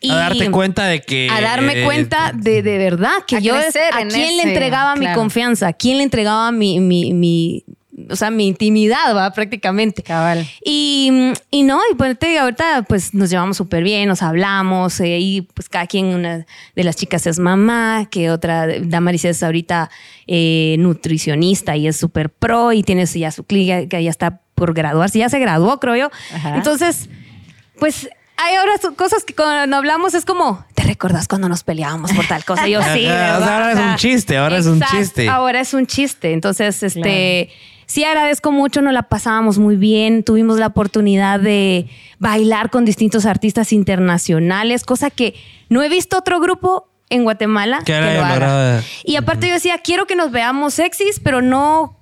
Y 0.00 0.10
A 0.10 0.14
darte 0.16 0.50
cuenta 0.50 0.84
de 0.86 1.00
que. 1.00 1.28
a 1.30 1.40
darme 1.40 1.82
eh, 1.82 1.84
cuenta 1.84 2.32
de, 2.34 2.62
de 2.62 2.78
verdad 2.78 3.12
que 3.26 3.36
a 3.36 3.40
yo 3.40 3.54
a 3.54 3.62
quién 4.08 4.36
le 4.36 4.42
entregaba 4.42 4.96
mi 4.96 5.10
confianza, 5.14 5.68
a 5.68 5.72
quién 5.72 5.98
le 5.98 6.02
entregaba 6.04 6.50
mi, 6.52 6.80
mi, 6.80 7.12
mi- 7.12 7.64
o 8.10 8.16
sea, 8.16 8.30
mi 8.30 8.46
intimidad, 8.46 9.14
va, 9.14 9.30
prácticamente. 9.32 10.02
Cabal. 10.02 10.46
Y, 10.64 11.32
y 11.50 11.62
no, 11.62 11.80
y 11.90 11.94
pues 11.94 12.18
te 12.18 12.28
digo, 12.28 12.42
ahorita 12.42 12.84
pues 12.88 13.14
nos 13.14 13.30
llevamos 13.30 13.56
súper 13.56 13.82
bien, 13.82 14.08
nos 14.08 14.22
hablamos, 14.22 15.00
eh, 15.00 15.18
y 15.18 15.42
pues 15.42 15.68
cada 15.68 15.86
quien, 15.86 16.06
una 16.06 16.46
de 16.74 16.84
las 16.84 16.96
chicas 16.96 17.26
es 17.26 17.38
mamá, 17.38 18.08
que 18.10 18.30
otra, 18.30 18.66
Damaris 18.80 19.24
es 19.24 19.42
ahorita 19.42 19.90
eh, 20.26 20.76
nutricionista 20.78 21.76
y 21.76 21.86
es 21.86 21.96
súper 21.96 22.30
pro 22.30 22.72
y 22.72 22.82
tiene 22.82 23.06
ya 23.06 23.30
su 23.30 23.44
clínica 23.44 23.86
que 23.88 24.02
ya 24.02 24.10
está 24.10 24.40
por 24.54 24.74
graduarse, 24.74 25.18
ya 25.18 25.28
se 25.28 25.38
graduó, 25.38 25.80
creo 25.80 25.96
yo. 25.96 26.10
Ajá. 26.34 26.56
Entonces, 26.56 27.08
pues 27.78 28.08
hay 28.36 28.56
ahora 28.56 28.72
cosas 28.96 29.24
que 29.24 29.34
cuando 29.34 29.76
hablamos 29.76 30.14
es 30.14 30.24
como, 30.24 30.64
¿te 30.74 30.82
recuerdas 30.82 31.28
cuando 31.28 31.48
nos 31.48 31.62
peleábamos 31.62 32.12
por 32.12 32.26
tal 32.26 32.44
cosa? 32.44 32.66
Y 32.66 32.72
yo 32.72 32.82
sí. 32.94 33.06
Ahora 33.06 33.72
es 33.72 33.78
un 33.78 33.96
chiste, 33.96 34.36
ahora 34.36 34.58
es 34.58 34.66
un 34.66 34.80
chiste. 34.82 35.28
Ahora 35.28 35.60
es 35.60 35.74
un 35.74 35.86
chiste. 35.86 36.32
Entonces, 36.32 36.82
este, 36.82 37.50
sí 37.86 38.04
agradezco 38.04 38.52
mucho, 38.52 38.82
nos 38.82 38.92
la 38.92 39.02
pasábamos 39.04 39.58
muy 39.58 39.76
bien. 39.76 40.22
Tuvimos 40.22 40.58
la 40.58 40.68
oportunidad 40.68 41.40
de 41.40 41.88
bailar 42.18 42.70
con 42.70 42.84
distintos 42.84 43.26
artistas 43.26 43.72
internacionales, 43.72 44.84
cosa 44.84 45.10
que 45.10 45.34
no 45.68 45.82
he 45.82 45.88
visto 45.88 46.18
otro 46.18 46.40
grupo 46.40 46.88
en 47.10 47.24
Guatemala 47.24 47.82
Que 47.84 48.00
lo 48.00 48.24
haga. 48.24 48.82
Y 49.04 49.16
aparte 49.16 49.48
yo 49.48 49.54
decía, 49.54 49.78
quiero 49.78 50.06
que 50.06 50.16
nos 50.16 50.30
veamos 50.30 50.74
sexys, 50.74 51.20
pero 51.20 51.42
no 51.42 51.98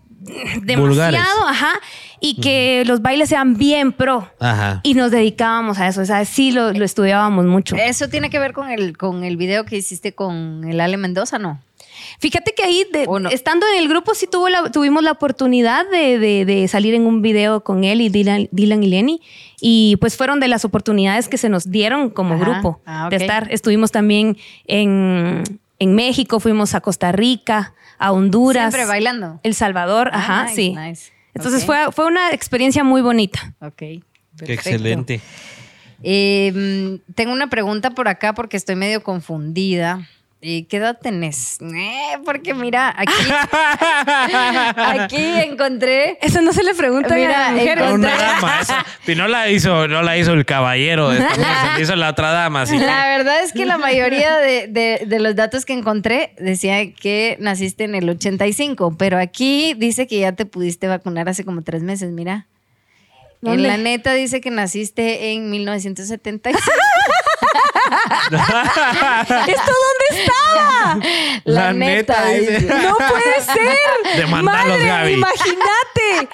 demasiado, 0.62 0.88
Vulgares. 0.88 1.20
ajá, 1.48 1.72
y 2.20 2.40
que 2.40 2.84
los 2.86 3.02
bailes 3.02 3.28
sean 3.28 3.56
bien 3.56 3.92
pro. 3.92 4.30
Ajá. 4.38 4.80
Y 4.84 4.94
nos 4.94 5.10
dedicábamos 5.10 5.78
a 5.78 5.88
eso, 5.88 6.02
o 6.02 6.04
sea, 6.04 6.24
sí 6.24 6.52
lo, 6.52 6.72
lo 6.72 6.84
estudiábamos 6.84 7.46
mucho. 7.46 7.74
Eso 7.76 8.08
tiene 8.08 8.30
que 8.30 8.38
ver 8.38 8.52
con 8.52 8.70
el, 8.70 8.96
con 8.96 9.24
el 9.24 9.36
video 9.36 9.64
que 9.64 9.76
hiciste 9.76 10.14
con 10.14 10.64
el 10.64 10.80
Ale 10.80 10.96
Mendoza, 10.96 11.38
¿no? 11.38 11.60
Fíjate 12.18 12.52
que 12.54 12.62
ahí, 12.62 12.84
de- 12.92 13.04
¿O 13.08 13.18
no? 13.18 13.28
estando 13.30 13.66
en 13.74 13.82
el 13.82 13.88
grupo, 13.88 14.14
sí 14.14 14.26
tuvo 14.30 14.48
la- 14.48 14.70
tuvimos 14.70 15.02
la 15.02 15.12
oportunidad 15.12 15.88
de, 15.90 16.18
de- 16.18 16.44
de 16.44 16.68
salir 16.68 16.94
en 16.94 17.06
un 17.06 17.22
video 17.22 17.62
con 17.64 17.84
él 17.84 18.00
y 18.00 18.08
Dylan, 18.08 18.48
Dylan 18.52 18.82
y 18.82 18.86
Lenny. 18.88 19.20
Y 19.60 19.96
pues 20.00 20.16
fueron 20.16 20.40
de 20.40 20.48
las 20.48 20.64
oportunidades 20.64 21.28
que 21.28 21.38
se 21.38 21.48
nos 21.48 21.70
dieron 21.70 22.10
como 22.10 22.34
Ajá. 22.34 22.44
grupo 22.44 22.80
Ah, 22.86 23.08
de 23.10 23.16
estar. 23.16 23.48
Estuvimos 23.50 23.90
también 23.92 24.36
en, 24.66 25.42
en 25.78 25.94
México, 25.94 26.40
fuimos 26.40 26.74
a 26.74 26.80
Costa 26.80 27.12
Rica, 27.12 27.74
a 27.98 28.12
Honduras. 28.12 28.72
Siempre 28.72 28.86
bailando. 28.88 29.40
El 29.42 29.54
Salvador, 29.54 30.10
Ah, 30.12 30.18
ajá, 30.18 30.42
nice, 30.44 30.54
sí. 30.56 30.74
nice. 30.76 31.12
Entonces 31.34 31.64
fue, 31.64 31.90
fue 31.92 32.06
una 32.06 32.30
experiencia 32.32 32.84
muy 32.84 33.00
bonita. 33.00 33.54
Ok. 33.60 33.74
Qué 33.76 34.00
perfecto. 34.36 34.52
excelente. 34.70 35.20
Eh, 36.02 36.52
mm, 37.06 37.12
tengo 37.14 37.32
una 37.32 37.48
pregunta 37.48 37.90
por 37.90 38.08
acá 38.08 38.34
porque 38.34 38.56
estoy 38.56 38.74
medio 38.76 39.02
confundida. 39.02 40.08
Eh, 40.44 40.66
¿Qué 40.66 40.78
edad 40.78 40.98
tenés? 41.00 41.58
Eh, 41.60 42.18
porque 42.24 42.52
mira, 42.52 42.92
aquí, 42.98 43.12
aquí 44.76 45.16
encontré. 45.40 46.18
Eso 46.20 46.42
no 46.42 46.52
se 46.52 46.64
le 46.64 46.74
pregunta 46.74 47.14
Mira, 47.14 47.46
a 47.46 47.50
las 47.52 47.52
mujeres. 47.60 47.84
encontré- 47.84 47.94
Una 47.94 48.16
dama. 48.16 48.58
eso. 48.60 48.74
Y 49.06 49.14
no 49.14 49.28
la 49.28 49.48
hizo, 49.50 49.86
no 49.86 50.02
la 50.02 50.18
hizo 50.18 50.32
el 50.32 50.44
caballero. 50.44 51.12
esta 51.12 51.28
mujer, 51.28 51.44
se 51.44 51.72
la 51.74 51.80
hizo 51.80 51.96
la 51.96 52.10
otra 52.10 52.32
dama. 52.32 52.62
Así 52.62 52.76
que- 52.76 52.84
La 52.84 53.06
verdad 53.06 53.42
es 53.44 53.52
que 53.52 53.66
la 53.66 53.78
mayoría 53.78 54.36
de, 54.38 54.66
de- 54.66 55.04
de 55.06 55.18
los 55.20 55.36
datos 55.36 55.64
que 55.64 55.74
encontré 55.74 56.34
decía 56.38 56.92
que 56.92 57.36
naciste 57.38 57.84
en 57.84 57.94
el 57.94 58.08
85, 58.08 58.96
pero 58.98 59.18
aquí 59.18 59.74
dice 59.74 60.08
que 60.08 60.18
ya 60.18 60.32
te 60.32 60.44
pudiste 60.44 60.88
vacunar 60.88 61.28
hace 61.28 61.44
como 61.44 61.62
tres 61.62 61.84
meses, 61.84 62.10
mira. 62.10 62.48
En 63.44 63.62
la 63.64 63.76
neta 63.76 64.12
dice 64.12 64.40
que 64.40 64.50
naciste 64.50 65.32
en 65.32 65.50
1975. 65.50 66.60
¿Esto 69.46 69.72
dónde 69.72 70.06
estaba? 70.22 70.98
La, 71.44 71.62
La 71.64 71.72
neta, 71.72 72.24
neta, 72.24 72.26
dice. 72.28 72.52
dice. 72.60 72.74
No 72.82 72.96
puede 72.96 73.40
ser. 73.40 74.16
Demandalos, 74.16 74.68
Madre, 74.78 74.86
Gaby. 74.86 75.12
Imagínate. 75.12 76.28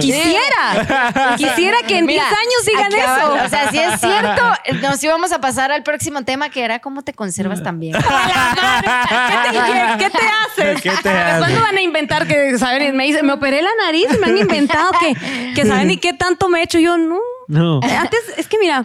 Quisiera. 0.00 1.34
Quisiera 1.36 1.78
que 1.86 1.98
en 1.98 2.06
10 2.06 2.22
Mira, 2.22 2.24
años 2.28 2.64
digan 2.66 2.86
aquí 2.86 2.96
eso. 2.96 3.44
O 3.44 3.48
sea, 3.48 3.70
si 3.70 3.78
es 3.78 4.00
cierto, 4.00 4.52
nos 4.82 5.02
íbamos 5.02 5.32
a 5.32 5.40
pasar 5.40 5.72
al 5.72 5.82
próximo 5.82 6.22
tema 6.22 6.50
que 6.50 6.62
era 6.64 6.78
cómo 6.80 7.02
te 7.02 7.12
conservas 7.14 7.62
también. 7.62 7.94
¿Qué 7.96 9.50
te, 9.50 9.56
qué- 9.58 9.96
qué 9.98 10.10
te 10.10 10.26
haces? 10.26 10.82
¿Qué 10.82 10.90
te 11.02 11.08
haces? 11.10 11.38
¿Cuándo 11.38 11.60
van 11.60 11.76
a 11.76 11.80
inventar 11.80 12.26
que 12.26 12.56
saben? 12.58 12.96
Me 12.96 13.04
dicen, 13.04 13.26
me 13.26 13.32
operé 13.32 13.62
la 13.62 13.70
nariz 13.84 14.06
y 14.14 14.18
me 14.18 14.26
han 14.26 14.38
inventado 14.38 14.90
que, 15.00 15.52
que 15.54 15.66
saben 15.66 15.88
ni 15.88 15.96
qué 15.96 16.12
tanto 16.12 16.48
me 16.48 16.60
he 16.60 16.62
hecho. 16.64 16.78
Yo 16.78 16.96
no. 16.96 17.18
No. 17.48 17.80
Antes, 17.82 18.20
es 18.36 18.46
que 18.48 18.58
mira, 18.58 18.84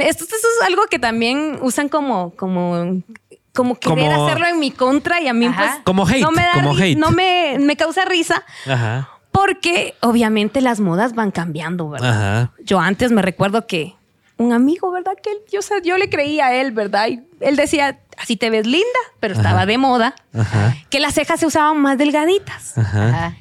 esto, 0.00 0.24
esto 0.24 0.36
es 0.36 0.66
algo 0.66 0.82
que 0.90 0.98
también 0.98 1.58
usan 1.62 1.88
como, 1.88 2.30
como, 2.36 3.02
como 3.54 3.74
querer 3.78 4.10
Como- 4.12 4.26
hacerlo 4.26 4.46
en 4.46 4.58
mi 4.58 4.70
contra 4.70 5.20
y 5.20 5.28
a 5.28 5.32
mí 5.32 5.46
Ajá. 5.46 5.56
pues 5.58 5.70
Como 5.84 6.06
hate, 6.06 6.20
no 6.20 6.30
me 6.30 6.42
da 6.42 6.52
como 6.54 6.74
hate. 6.76 6.96
no 6.98 7.10
me, 7.10 7.58
me 7.60 7.76
causa 7.76 8.04
risa 8.04 8.42
Ajá. 8.66 9.08
porque 9.32 9.94
obviamente 10.00 10.60
las 10.60 10.80
modas 10.80 11.14
van 11.14 11.30
cambiando, 11.30 11.88
¿verdad? 11.90 12.10
Ajá. 12.42 12.52
Yo 12.64 12.80
antes 12.80 13.12
me 13.12 13.22
recuerdo 13.22 13.66
que 13.66 13.94
un 14.38 14.52
amigo, 14.52 14.90
¿verdad? 14.90 15.12
Que 15.22 15.30
él- 15.30 15.38
yo, 15.50 15.60
o 15.60 15.62
sea, 15.62 15.80
yo 15.82 15.96
le 15.96 16.10
creía 16.10 16.46
a 16.48 16.54
él, 16.54 16.72
¿verdad? 16.72 17.08
Y 17.08 17.22
él 17.40 17.56
decía, 17.56 18.00
así 18.18 18.36
te 18.36 18.50
ves 18.50 18.66
linda, 18.66 18.98
pero 19.20 19.32
estaba 19.34 19.64
de 19.64 19.78
moda, 19.78 20.14
Ajá. 20.38 20.76
que 20.90 21.00
las 21.00 21.14
cejas 21.14 21.40
se 21.40 21.46
usaban 21.46 21.78
más 21.80 21.96
delgaditas. 21.96 22.76
Ajá. 22.76 23.08
Ajá. 23.08 23.36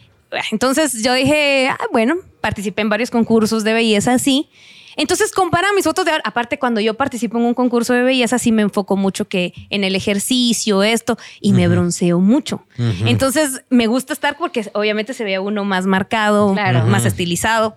Entonces 0.52 1.04
yo 1.04 1.14
dije, 1.14 1.68
ah, 1.70 1.78
bueno, 1.92 2.16
participé 2.42 2.82
en 2.82 2.90
varios 2.90 3.10
concursos 3.12 3.64
de 3.66 3.74
belleza 3.74 4.14
así. 4.14 4.50
Entonces 4.98 5.32
compara 5.32 5.68
mis 5.76 5.84
fotos 5.84 6.06
de 6.06 6.12
ahora. 6.12 6.24
Aparte, 6.26 6.58
cuando 6.60 6.80
yo 6.82 6.94
participo 6.96 7.38
en 7.38 7.46
un 7.46 7.54
concurso 7.54 7.94
de 7.94 8.04
belleza, 8.04 8.40
sí 8.40 8.52
me 8.52 8.62
enfoco 8.62 8.96
mucho 8.96 9.26
que 9.28 9.54
en 9.70 9.84
el 9.84 9.96
ejercicio, 9.96 10.84
esto, 10.84 11.18
y 11.42 11.54
me 11.54 11.68
bronceo 11.68 12.20
mucho. 12.20 12.64
Entonces 13.06 13.64
me 13.70 13.88
gusta 13.88 14.14
estar 14.14 14.38
porque 14.38 14.70
obviamente 14.74 15.14
se 15.14 15.24
ve 15.24 15.40
uno 15.40 15.64
más 15.66 15.86
marcado, 15.86 16.54
Claro. 16.54 16.86
más 16.86 17.06
estilizado. 17.06 17.76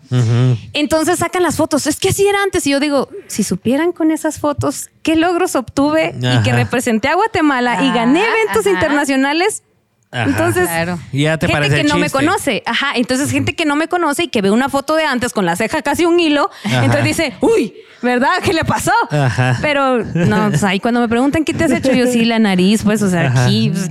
Entonces 0.72 1.18
sacan 1.18 1.42
las 1.42 1.56
fotos. 1.56 1.86
Es 1.86 1.98
que 1.98 2.08
así 2.10 2.26
era 2.26 2.42
antes. 2.42 2.66
Y 2.66 2.70
yo 2.70 2.80
digo, 2.80 3.08
si 3.26 3.42
supieran 3.44 3.92
con 3.92 4.10
esas 4.10 4.38
fotos 4.38 4.90
qué 5.02 5.16
logros 5.16 5.54
obtuve 5.56 6.14
y 6.20 6.42
que 6.42 6.52
representé 6.52 7.08
a 7.08 7.14
Guatemala 7.14 7.82
y 7.84 7.90
gané 7.92 8.22
eventos 8.24 8.66
ajá. 8.66 8.70
internacionales. 8.70 9.62
Ajá. 10.10 10.24
Entonces, 10.24 10.66
Claro. 10.68 10.98
Ya 11.12 11.36
te 11.38 11.46
gente 11.46 11.60
parece 11.60 11.82
que 11.82 11.88
no 11.88 11.98
me 11.98 12.08
conoce. 12.10 12.62
Ajá. 12.66 12.92
Entonces, 12.94 13.30
gente 13.30 13.54
que 13.54 13.64
no 13.66 13.76
me 13.76 13.88
conoce 13.88 14.24
y 14.24 14.28
que 14.28 14.40
ve 14.42 14.50
una 14.50 14.68
foto 14.68 14.94
de 14.96 15.04
antes 15.04 15.32
con 15.32 15.44
la 15.46 15.54
ceja 15.56 15.82
casi 15.82 16.04
un 16.06 16.18
hilo. 16.18 16.50
Ajá. 16.64 16.78
Entonces 16.84 17.04
dice, 17.04 17.34
uy, 17.40 17.74
¿verdad? 18.00 18.28
¿Qué 18.42 18.52
le 18.54 18.64
pasó? 18.64 18.92
Ajá. 19.10 19.58
Pero 19.60 20.02
no, 20.04 20.48
pues 20.50 20.62
ahí 20.64 20.80
cuando 20.80 21.00
me 21.00 21.08
preguntan 21.08 21.44
qué 21.44 21.52
te 21.52 21.64
has 21.64 21.72
hecho, 21.72 21.92
yo 21.92 22.06
sí, 22.06 22.24
la 22.24 22.38
nariz, 22.38 22.82
pues, 22.84 23.02
o 23.02 23.10
sea, 23.10 23.26
Ajá. 23.26 23.44
aquí. 23.46 23.70
pues, 23.70 23.90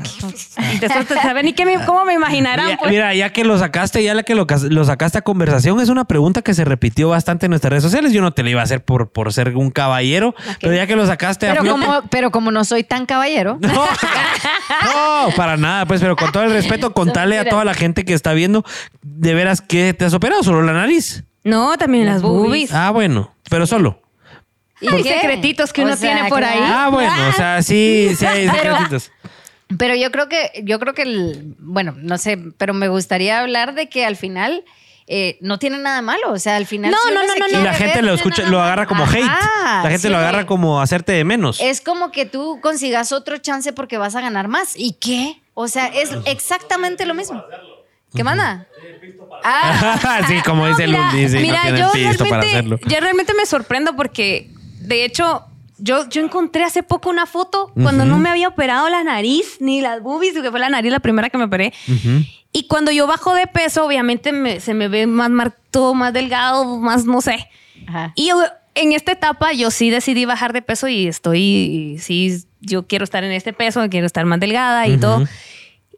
y 0.58 1.20
saben 1.22 1.46
ni 1.46 1.54
qué 1.54 1.66
me- 1.66 1.84
cómo 1.86 2.04
me 2.06 2.14
imaginarán. 2.14 2.70
Ya- 2.70 2.78
pues. 2.78 2.90
Mira, 2.92 3.14
ya 3.14 3.32
que 3.32 3.44
lo 3.44 3.58
sacaste, 3.60 4.02
ya 4.04 4.14
la 4.16 4.24
que 4.24 4.34
lo, 4.34 4.48
cas- 4.48 4.64
lo 4.64 4.84
sacaste 4.86 5.18
a 5.20 5.22
conversación, 5.22 5.80
es 5.82 5.90
una 5.90 6.06
pregunta 6.06 6.42
que 6.42 6.54
se 6.54 6.66
repitió 6.66 7.10
bastante 7.10 7.46
en 7.46 7.52
nuestras 7.52 7.70
redes 7.72 7.84
sociales. 7.84 8.12
Yo 8.14 8.22
no 8.22 8.32
te 8.32 8.42
la 8.44 8.50
iba 8.50 8.62
a 8.62 8.64
hacer 8.64 8.84
por, 8.84 9.12
por 9.12 9.32
ser 9.34 9.56
un 9.56 9.70
caballero, 9.72 10.34
pero 10.62 10.74
ya 10.74 10.88
que 10.88 10.96
lo 10.96 11.06
sacaste 11.06 11.48
a 11.48 11.52
Pero 11.52 11.64
flote- 11.64 11.86
como, 11.86 12.02
pero 12.10 12.32
como 12.32 12.52
no 12.52 12.64
soy 12.64 12.84
tan 12.84 13.06
caballero, 13.06 13.60
No, 13.62 15.28
no, 15.28 15.36
para 15.36 15.58
nada, 15.58 15.86
pues, 15.86 16.02
pero 16.08 16.16
con 16.16 16.32
todo 16.32 16.44
el 16.44 16.52
respeto, 16.52 16.94
contale 16.94 17.38
a 17.38 17.44
toda 17.44 17.66
la 17.66 17.74
gente 17.74 18.06
que 18.06 18.14
está 18.14 18.32
viendo, 18.32 18.64
de 19.02 19.34
veras, 19.34 19.60
¿qué 19.60 19.94
te 19.94 20.06
has 20.06 20.14
operado? 20.14 20.42
¿Solo 20.42 20.62
la 20.62 20.72
nariz? 20.72 21.26
No, 21.44 21.78
también 21.78 22.06
las, 22.06 22.16
Las 22.16 22.22
boobies. 22.24 22.72
Ah, 22.74 22.92
bueno, 22.92 23.34
pero 23.50 23.68
solo. 23.68 24.02
¿Y 24.80 24.88
Hay 24.88 25.04
qué? 25.04 25.20
secretitos 25.20 25.74
que 25.74 25.82
O 25.82 25.86
uno 25.86 25.98
sea, 25.98 26.14
tiene 26.16 26.30
por 26.30 26.44
ahí. 26.46 26.58
claro. 26.58 26.74
Ah, 26.78 26.90
bueno, 26.90 27.28
o 27.28 27.32
sea, 27.34 27.62
sí, 27.62 28.12
sí 28.18 28.26
hay 28.26 28.48
secretitos. 28.50 29.12
Pero 29.78 29.96
yo 29.96 30.12
creo 30.14 30.30
que, 30.30 30.64
yo 30.64 30.80
creo 30.80 30.94
que 30.94 31.02
el, 31.02 31.56
bueno, 31.60 31.94
no 31.98 32.18
sé, 32.18 32.40
pero 32.58 32.74
me 32.74 32.88
gustaría 32.88 33.42
hablar 33.42 33.76
de 33.76 33.90
que 33.90 34.06
al 34.06 34.16
final 34.16 34.64
eh, 35.08 35.38
no 35.42 35.58
tiene 35.58 35.78
nada 35.78 36.02
malo. 36.02 36.32
O 36.32 36.40
sea, 36.40 36.58
al 36.58 36.66
final. 36.66 36.92
No, 36.92 36.98
si 37.08 37.14
no, 37.14 37.22
no, 37.26 37.36
no, 37.36 37.48
no. 37.48 37.60
Y 37.60 37.64
la 37.64 37.74
gente 37.74 37.96
ver, 37.96 38.04
lo 38.04 38.14
escucha, 38.14 38.44
lo 38.50 38.62
agarra 38.62 38.86
como 38.86 39.06
malo. 39.06 39.18
hate. 39.18 39.84
La 39.84 39.90
gente 39.90 40.00
sí. 40.00 40.10
lo 40.10 40.18
agarra 40.18 40.46
como 40.46 40.82
hacerte 40.82 41.14
de 41.14 41.24
menos. 41.24 41.60
Es 41.62 41.82
como 41.82 42.12
que 42.12 42.26
tú 42.26 42.60
consigas 42.62 43.12
otro 43.12 43.38
chance 43.38 43.72
porque 43.74 43.98
vas 43.98 44.16
a 44.16 44.22
ganar 44.22 44.48
más. 44.48 44.74
¿Y 44.76 44.94
qué? 44.94 45.42
O 45.54 45.68
sea, 45.68 45.88
es 45.88 46.12
exactamente 46.26 47.06
lo 47.06 47.14
mismo. 47.14 47.44
¿Qué 48.14 48.24
manda? 48.24 48.68
Ah, 49.44 50.22
sí, 50.28 50.42
como 50.46 50.68
dice 50.68 50.88
mira, 50.88 51.12
Lundi, 51.12 51.30
sí, 51.30 51.38
mira, 51.38 51.72
no 51.72 51.78
yo 51.78 51.88
para 51.88 52.14
realmente, 52.14 52.48
hacerlo. 52.48 52.80
yo 52.86 53.00
realmente 53.00 53.34
me 53.34 53.46
sorprendo 53.46 53.96
porque, 53.96 54.50
de 54.80 55.06
hecho, 55.06 55.46
yo, 55.78 56.08
yo 56.10 56.24
encontré 56.24 56.64
hace 56.64 56.84
poco 56.84 57.10
una 57.10 57.26
foto 57.26 57.72
cuando 57.82 58.06
no 58.06 58.18
me 58.18 58.30
había 58.30 58.48
operado 58.48 58.90
la 58.90 59.04
nariz 59.04 59.58
ni 59.60 59.82
las 59.82 60.02
boobies, 60.02 60.34
que 60.34 60.50
fue 60.50 60.60
la 60.60 60.70
nariz 60.70 60.92
la 60.92 61.00
primera 61.00 61.30
que 61.30 61.38
me 61.38 61.46
operé. 61.46 61.74
Y 62.58 62.68
cuando 62.68 62.92
yo 62.92 63.06
bajo 63.06 63.36
de 63.36 63.46
peso, 63.46 63.86
obviamente 63.86 64.32
me- 64.32 64.60
se 64.60 64.74
me 64.74 64.88
ve 64.88 65.06
más 65.06 65.30
todo 65.70 65.94
más 65.94 66.12
delgado, 66.14 66.78
más 66.80 67.06
no 67.06 67.22
sé. 67.22 67.48
Ajá. 67.88 68.14
Y 68.16 68.30
yo, 68.30 68.42
en 68.74 68.94
esta 68.94 69.12
etapa 69.12 69.54
yo 69.54 69.70
sí 69.70 69.90
decidí 69.92 70.26
bajar 70.26 70.54
de 70.54 70.62
peso 70.62 70.88
y 70.88 71.08
estoy, 71.08 71.98
sí, 72.00 72.44
yo 72.60 72.88
quiero 72.88 73.04
estar 73.04 73.24
en 73.24 73.32
este 73.32 73.54
peso, 73.54 73.88
quiero 73.90 74.08
estar 74.08 74.26
más 74.26 74.40
delgada 74.40 74.88
y 74.88 74.98
todo. 74.98 75.24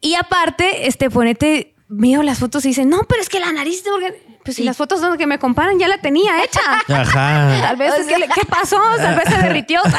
Y 0.02 0.16
aparte, 0.16 0.88
este, 0.88 1.10
ponete, 1.10 1.76
miro 1.90 2.24
las 2.24 2.40
fotos 2.40 2.64
y 2.66 2.70
dice, 2.70 2.86
no, 2.86 3.02
pero 3.10 3.22
es 3.22 3.30
que 3.30 3.40
la 3.40 3.52
nariz, 3.52 3.84
de 3.84 3.90
orga-". 3.92 4.14
pues 4.46 4.56
si 4.56 4.62
Y- 4.62 4.66
las 4.66 4.78
fotos 4.78 5.02
donde 5.02 5.18
que 5.18 5.28
me 5.28 5.38
comparan 5.40 5.78
ya 5.80 5.88
la 5.88 5.98
tenía 6.00 6.44
hecha. 6.44 6.62
Ajá. 6.88 7.58
Tal 7.62 7.76
vez, 7.78 7.94
es 8.00 8.08
que 8.08 8.18
le- 8.20 8.28
¿qué 8.28 8.46
pasó? 8.48 8.78
Tal 8.98 9.16
vez 9.16 9.28
se 9.28 9.38
derritió. 9.42 9.82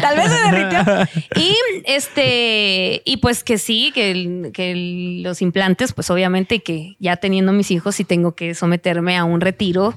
Tal 0.00 0.16
vez 0.16 0.30
se 0.32 0.50
derritió. 0.50 1.08
Y 1.36 1.54
este, 1.84 3.02
y 3.04 3.18
pues 3.18 3.44
que 3.44 3.58
sí, 3.58 3.92
que, 3.94 4.10
el- 4.10 4.50
que 4.52 4.72
el- 4.72 5.22
los 5.22 5.42
implantes, 5.42 5.92
pues 5.92 6.10
obviamente 6.10 6.62
que 6.62 6.96
ya 6.98 7.16
teniendo 7.16 7.52
mis 7.52 7.70
hijos, 7.70 7.94
sí 7.96 8.04
tengo 8.04 8.34
que 8.34 8.54
someterme 8.54 9.16
a 9.16 9.24
un 9.24 9.40
retiro 9.40 9.94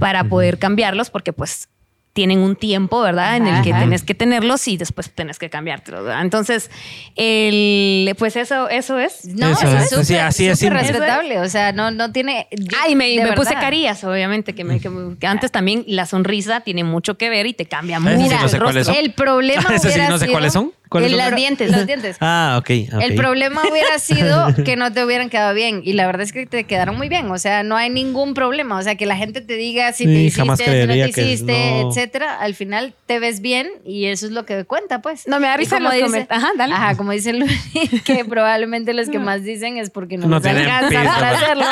para 0.00 0.24
poder 0.24 0.58
cambiarlos, 0.58 1.10
porque 1.10 1.32
pues 1.32 1.68
tienen 2.16 2.38
un 2.38 2.56
tiempo, 2.56 3.02
¿verdad? 3.02 3.36
En 3.36 3.46
el 3.46 3.62
que 3.62 3.70
Ajá. 3.72 3.82
tenés 3.82 4.02
que 4.02 4.14
tenerlos 4.14 4.66
y 4.68 4.78
después 4.78 5.10
tenés 5.14 5.38
que 5.38 5.50
cambiártelos. 5.50 6.02
¿verdad? 6.02 6.22
Entonces, 6.22 6.70
el, 7.14 8.14
pues 8.18 8.36
eso, 8.36 8.68
eso 8.70 8.98
es. 8.98 9.26
No, 9.26 9.50
Eso 9.50 9.68
es, 9.68 9.90
súper, 9.90 10.04
sí, 10.06 10.16
así 10.16 10.46
es 10.48 10.60
respetable. 10.62 11.38
O 11.40 11.48
sea, 11.48 11.72
no, 11.72 11.90
no 11.90 12.12
tiene. 12.12 12.48
yo- 12.50 12.76
Ay, 12.82 12.94
me, 12.94 13.32
puse 13.34 13.52
carillas, 13.54 14.02
obviamente, 14.04 14.54
que, 14.54 14.64
me, 14.64 14.80
que 14.80 14.88
me- 14.88 15.16
que 15.18 15.26
antes 15.26 15.52
también 15.52 15.84
la 15.86 16.06
sonrisa 16.06 16.60
tiene 16.60 16.84
mucho 16.84 17.18
que 17.18 17.28
ver 17.28 17.46
y 17.46 17.52
te 17.52 17.66
cambia 17.66 17.98
sí 17.98 18.02
mucho 18.04 18.36
no 18.40 18.48
sé 18.48 18.56
el 18.56 18.62
cuáles 18.62 18.86
rostro. 18.86 18.94
son. 18.94 19.04
El 19.04 19.12
problema 19.12 19.62
Ese 19.74 19.78
sí 19.78 19.86
hubiera 19.88 20.08
no 20.08 20.18
sé 20.18 20.24
sido- 20.24 20.32
cuáles 20.32 20.52
son. 20.54 20.72
¿Cuáles 20.88 21.12
el- 21.12 21.18
son? 21.18 21.30
Los 21.30 21.36
dientes, 21.36 21.70
los 21.72 21.86
dientes. 21.86 22.16
Ah, 22.20 22.56
ok. 22.58 22.70
ok. 22.94 23.02
El 23.02 23.14
problema 23.16 23.62
hubiera 23.70 23.98
sido 23.98 24.46
que 24.64 24.76
no 24.76 24.92
te 24.92 25.04
hubieran 25.04 25.28
quedado 25.30 25.52
bien. 25.54 25.80
Y 25.84 25.94
la 25.94 26.06
verdad 26.06 26.22
es 26.22 26.32
que 26.32 26.46
te 26.46 26.64
quedaron 26.64 26.96
muy 26.96 27.08
bien. 27.08 27.30
O 27.30 27.38
sea, 27.38 27.62
no 27.62 27.76
hay 27.76 27.90
ningún 27.90 28.34
problema. 28.34 28.78
O 28.78 28.82
sea, 28.82 28.94
que 28.94 29.04
la 29.06 29.16
gente 29.16 29.40
te 29.40 29.54
diga 29.56 29.92
si 29.92 30.04
Sí, 30.04 30.30
te 30.30 30.36
jamás 30.36 30.60
hiciste, 30.60 30.80
si 30.82 30.86
no 30.86 30.92
te 30.94 31.08
hiciste, 31.22 31.52
no. 31.82 31.88
etcétera. 31.90 32.38
Al 32.40 32.54
final 32.54 32.94
te 33.06 33.18
ves 33.18 33.40
bien 33.40 33.68
y 33.84 34.06
eso 34.06 34.26
es 34.26 34.32
lo 34.32 34.46
que 34.46 34.64
cuenta, 34.64 35.02
pues. 35.02 35.26
No, 35.26 35.40
me 35.40 35.48
da 35.48 35.56
risa 35.56 35.76
como 35.78 35.88
los 35.90 35.98
coment- 36.10 36.26
Ajá, 36.30 36.50
dale. 36.56 36.74
Ajá, 36.74 36.96
como 36.96 37.12
dice 37.12 37.32
Luis, 37.32 37.50
que 38.04 38.24
probablemente 38.24 38.94
los 38.94 39.08
que 39.08 39.18
más 39.18 39.42
dicen 39.42 39.78
es 39.78 39.90
porque 39.90 40.16
no, 40.18 40.26
No 40.28 40.36
les 40.36 40.42
tienen 40.44 40.66
alcanza 40.70 40.88
piso, 40.88 41.14
para 41.14 41.30
hacerlo. 41.30 41.64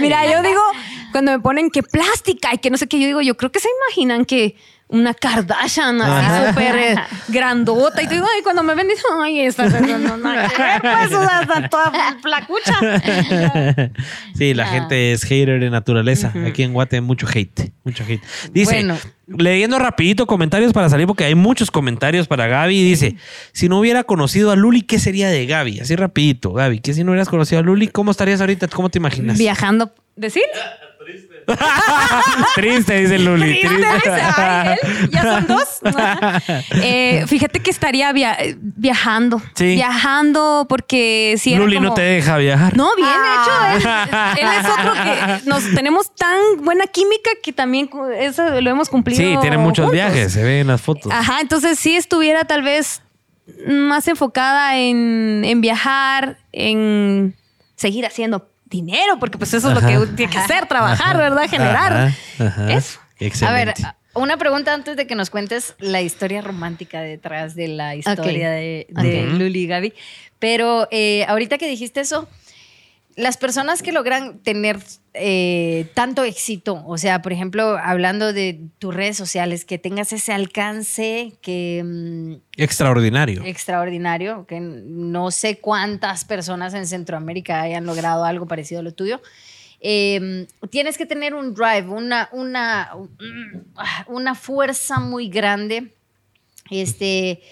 Mira, 0.00 0.24
yo 0.30 0.42
digo, 0.42 0.60
cuando 1.12 1.32
me 1.32 1.40
ponen 1.40 1.70
que 1.70 1.82
plástica 1.82 2.50
y 2.54 2.58
que 2.58 2.70
no 2.70 2.76
sé 2.78 2.86
qué, 2.86 2.98
yo 2.98 3.06
digo, 3.06 3.20
yo 3.20 3.36
creo 3.36 3.52
que 3.52 3.60
se 3.60 3.68
imaginan 3.88 4.24
que 4.24 4.56
una 4.92 5.12
Kardashian 5.14 6.00
así 6.00 6.48
súper 6.48 6.76
eh, 6.76 6.94
grandota. 7.28 8.02
Y 8.02 8.06
te 8.06 8.14
digo, 8.14 8.26
ay, 8.32 8.42
cuando 8.42 8.62
me 8.62 8.74
ven, 8.74 8.86
dicen, 8.88 9.04
ay, 9.20 9.40
esta 9.40 9.66
no, 9.68 9.98
no, 9.98 10.16
no, 10.16 10.30
ver, 10.30 10.50
pues, 10.80 11.12
o 11.12 11.26
sea, 11.26 11.40
está 11.42 11.68
toda 11.68 11.92
flacucha. 12.22 12.78
sí, 14.36 14.54
la 14.54 14.64
Ah. 14.64 14.66
gente 14.68 15.12
es 15.12 15.24
hater 15.24 15.60
de 15.60 15.70
naturaleza. 15.70 16.32
Aquí 16.46 16.62
en 16.62 16.72
Guate 16.72 17.00
mucho 17.00 17.26
hate, 17.26 17.72
mucho 17.84 18.04
hate. 18.04 18.22
Dice, 18.52 18.74
Bueno. 18.74 18.96
leyendo 19.26 19.78
rapidito 19.78 20.26
comentarios 20.26 20.72
para 20.72 20.88
salir 20.88 21.06
porque 21.06 21.24
hay 21.24 21.34
muchos 21.34 21.70
comentarios 21.70 22.26
para 22.28 22.46
Gaby. 22.46 22.82
Dice, 22.84 23.16
si 23.52 23.68
no 23.68 23.78
hubiera 23.78 24.04
conocido 24.04 24.50
a 24.50 24.56
Luli, 24.56 24.82
¿qué 24.82 24.98
sería 24.98 25.28
de 25.28 25.46
Gaby? 25.46 25.80
Así 25.80 25.96
rapidito, 25.96 26.52
Gaby, 26.52 26.80
que 26.80 26.94
si 26.94 27.02
no 27.04 27.12
hubieras 27.12 27.28
conocido 27.28 27.60
a 27.60 27.62
Luli, 27.62 27.88
¿cómo 27.88 28.10
estarías 28.10 28.40
ahorita? 28.40 28.68
¿Cómo 28.68 28.88
te 28.90 28.98
imaginas? 28.98 29.38
Viajando. 29.38 29.92
¿Decir? 30.16 30.42
Triste, 32.54 32.94
dice 33.00 33.18
Luli. 33.18 33.60
Triste, 33.60 33.76
dice, 33.76 34.10
ay, 34.10 34.76
él, 34.82 35.10
ya 35.10 35.22
son 35.22 35.46
dos. 35.46 35.68
Eh, 36.82 37.24
fíjate 37.26 37.60
que 37.60 37.70
estaría 37.70 38.12
via- 38.12 38.36
viajando. 38.60 39.40
Sí. 39.54 39.74
Viajando 39.74 40.66
porque 40.68 41.34
si 41.38 41.54
Luli 41.56 41.80
no 41.80 41.94
te 41.94 42.02
deja 42.02 42.36
viajar. 42.38 42.76
No, 42.76 42.94
bien, 42.96 43.08
Ah. 43.10 43.72
de 43.72 43.78
hecho, 43.78 43.88
él, 44.38 44.38
él 44.40 44.48
es 44.60 44.66
otro 44.70 44.92
que 44.92 45.48
nos 45.48 45.74
tenemos 45.74 46.14
tan 46.14 46.38
buena 46.62 46.86
química 46.86 47.30
que 47.42 47.52
también 47.52 47.88
eso 48.18 48.60
lo 48.60 48.70
hemos 48.70 48.88
cumplido. 48.88 49.18
Sí, 49.20 49.36
tiene 49.40 49.58
muchos 49.58 49.84
juntos. 49.86 49.92
viajes, 49.92 50.32
se 50.32 50.42
ven 50.42 50.60
en 50.60 50.66
las 50.68 50.80
fotos. 50.80 51.12
Ajá, 51.12 51.40
entonces 51.40 51.78
sí 51.78 51.96
estuviera 51.96 52.44
tal 52.44 52.62
vez 52.62 53.02
más 53.66 54.06
enfocada 54.08 54.78
en, 54.78 55.42
en 55.44 55.60
viajar, 55.60 56.38
en 56.52 57.34
seguir 57.76 58.06
haciendo 58.06 58.48
dinero, 58.72 59.18
porque 59.20 59.38
pues 59.38 59.54
eso 59.54 59.68
es 59.68 59.74
lo 59.74 59.80
Ajá. 59.80 59.88
que 60.00 60.06
tiene 60.16 60.32
que 60.32 60.38
hacer, 60.38 60.66
trabajar, 60.66 61.16
¿verdad? 61.16 61.48
Generar. 61.48 61.92
Ajá, 61.92 62.46
ajá. 62.46 62.72
Eso. 62.72 62.98
Excelente. 63.20 63.46
A 63.46 63.64
ver, 63.64 63.74
una 64.14 64.36
pregunta 64.36 64.74
antes 64.74 64.96
de 64.96 65.06
que 65.06 65.14
nos 65.14 65.30
cuentes 65.30 65.74
la 65.78 66.00
historia 66.02 66.42
romántica 66.42 67.00
detrás 67.00 67.54
de 67.54 67.68
la 67.68 67.94
historia 67.94 68.50
de. 68.50 68.86
Luli 69.32 69.60
y 69.60 69.66
Gaby. 69.66 69.94
Pero 70.38 70.88
eh, 70.90 71.24
ahorita 71.28 71.56
que 71.56 71.68
dijiste 71.68 72.00
eso, 72.00 72.28
las 73.16 73.36
personas 73.36 73.82
que 73.82 73.92
logran 73.92 74.38
tener 74.38 74.78
eh, 75.14 75.86
tanto 75.94 76.24
éxito, 76.24 76.82
o 76.86 76.96
sea, 76.96 77.20
por 77.20 77.32
ejemplo, 77.32 77.76
hablando 77.82 78.32
de 78.32 78.60
tus 78.78 78.94
redes 78.94 79.16
sociales, 79.16 79.64
que 79.64 79.78
tengas 79.78 80.12
ese 80.12 80.32
alcance 80.32 81.34
que 81.42 81.82
mm, 81.84 82.34
Extraordinario. 82.56 83.42
extraordinario, 83.44 84.46
que 84.46 84.60
no 84.60 85.30
sé 85.30 85.58
cuántas 85.58 86.24
personas 86.24 86.72
en 86.74 86.86
Centroamérica 86.86 87.60
hayan 87.60 87.84
logrado 87.84 88.24
algo 88.24 88.46
parecido 88.46 88.80
a 88.80 88.82
lo 88.84 88.92
tuyo. 88.92 89.20
Eh, 89.80 90.46
tienes 90.70 90.96
que 90.96 91.06
tener 91.06 91.34
un 91.34 91.54
drive, 91.54 91.88
una, 91.88 92.28
una, 92.32 92.92
una 94.06 94.34
fuerza 94.34 95.00
muy 95.00 95.28
grande. 95.28 95.92
Este, 96.70 97.42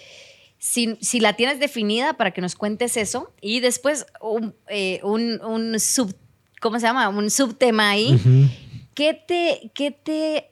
si, 0.61 0.98
si 1.00 1.20
la 1.20 1.32
tienes 1.32 1.58
definida, 1.58 2.12
para 2.12 2.32
que 2.32 2.42
nos 2.42 2.54
cuentes 2.54 2.96
eso. 2.98 3.32
Y 3.40 3.61
después 3.61 4.06
un, 4.20 4.54
eh, 4.68 5.00
un, 5.02 5.40
un 5.42 5.80
sub, 5.80 6.14
¿cómo 6.61 6.78
se 6.78 6.86
llama? 6.86 7.08
Un 7.08 7.30
subtema 7.30 7.90
ahí. 7.90 8.20
¿Qué 8.94 9.14
te, 9.14 9.72
qué 9.74 9.90
te 9.90 10.50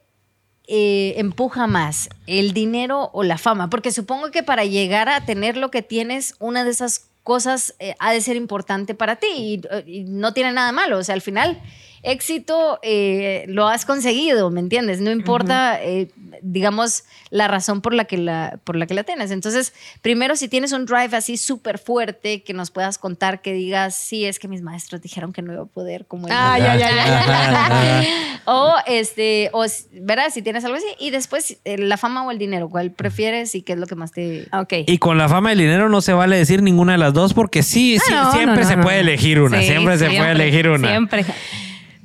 eh, 0.67 1.15
empuja 1.19 1.67
más, 1.67 2.09
el 2.27 2.55
dinero 2.55 3.11
o 3.13 3.23
la 3.23 3.37
fama? 3.37 3.69
Porque 3.69 3.93
supongo 3.93 4.31
que 4.31 4.43
para 4.43 4.65
llegar 4.65 5.11
a 5.11 5.27
tener 5.27 5.59
lo 5.59 5.71
que 5.71 5.83
tienes, 5.83 6.35
una 6.39 6.65
de 6.65 6.71
esas 6.71 7.11
cosas 7.23 7.75
eh, 7.79 7.95
ha 7.99 8.11
de 8.11 8.23
ser 8.23 8.37
importante 8.37 8.95
para 8.95 9.17
ti 9.17 9.27
y, 9.31 9.61
y 9.87 10.05
no 10.05 10.33
tiene 10.33 10.53
nada 10.53 10.73
malo. 10.73 10.97
O 10.97 11.05
sea, 11.05 11.15
al 11.15 11.21
final, 11.21 11.61
éxito 12.03 12.79
eh, 12.83 13.45
lo 13.49 13.69
has 13.69 13.85
conseguido, 13.85 14.51
¿me 14.51 14.61
entiendes? 14.61 15.01
No 15.01 15.11
importa, 15.11 15.83
eh, 15.83 16.09
digamos, 16.43 17.05
la 17.31 17.49
razón 17.49 17.81
por 17.81 17.95
la, 17.95 18.05
que 18.05 18.19
la, 18.19 18.59
por 18.65 18.77
la 18.77 18.87
que 18.87 18.95
la 18.95 19.05
tienes. 19.05 19.31
Entonces, 19.31 19.73
primero, 20.03 20.37
si 20.37 20.49
tienes 20.49 20.73
un 20.73 20.87
drive 20.87 21.17
así 21.17 21.37
súper 21.37 21.79
fuerte 21.79 22.43
que 22.43 22.55
nos 22.55 22.71
puedas 22.71 22.99
contar, 22.99 23.43
que 23.43 23.53
digas, 23.53 23.95
sí, 23.95 24.25
es 24.25 24.39
que 24.39 24.49
mis 24.49 24.63
maestros 24.63 25.01
dijeron 25.03 25.33
que 25.33 25.43
no 25.43 25.53
iba 25.53 25.63
a 25.63 25.67
poder, 25.67 26.07
como 26.07 26.29
Ah, 26.31 26.57
ellos". 26.59 26.81
ya, 26.81 26.91
ya, 26.91 26.97
ya, 26.97 27.27
ya. 27.27 28.43
o 28.47 28.75
este, 28.87 29.51
o 29.53 29.65
verás 29.93 30.35
si 30.35 30.43
tienes 30.43 30.65
algo 30.65 30.77
así. 30.77 30.87
Y 30.99 31.11
después, 31.11 31.59
eh, 31.65 31.79
la 31.79 31.97
fama 31.97 32.25
o 32.27 32.31
el 32.31 32.39
dinero, 32.39 32.69
¿cuál 32.69 32.91
prefieres 32.93 33.55
y 33.55 33.63
qué 33.63 33.73
es 33.75 33.79
lo 33.79 33.87
que 33.87 33.95
más 33.95 34.13
te. 34.13 34.47
Ok. 34.53 34.73
Y 34.87 34.99
con 34.99 35.19
la 35.19 35.29
fama 35.29 35.51
y 35.51 35.53
el 35.53 35.59
dinero 35.59 35.89
no 35.89 36.01
se 36.01 36.13
vale 36.13 36.37
decir 36.37 36.63
ninguna 36.63 36.93
de 36.93 36.99
las 36.99 37.13
dos 37.13 37.35
porque 37.35 37.63
sí, 37.63 37.99
sí 38.05 38.13
no, 38.13 38.33
siempre 38.33 38.63
no, 38.63 38.69
se 38.69 38.77
no, 38.77 38.83
puede 38.83 39.01
elegir 39.01 39.41
una. 39.41 39.61
Sí, 39.61 39.67
siempre, 39.67 39.99
se 39.99 40.07
puede 40.07 40.31
elegir 40.33 40.69
una. 40.69 40.89
Siempre. 40.89 41.25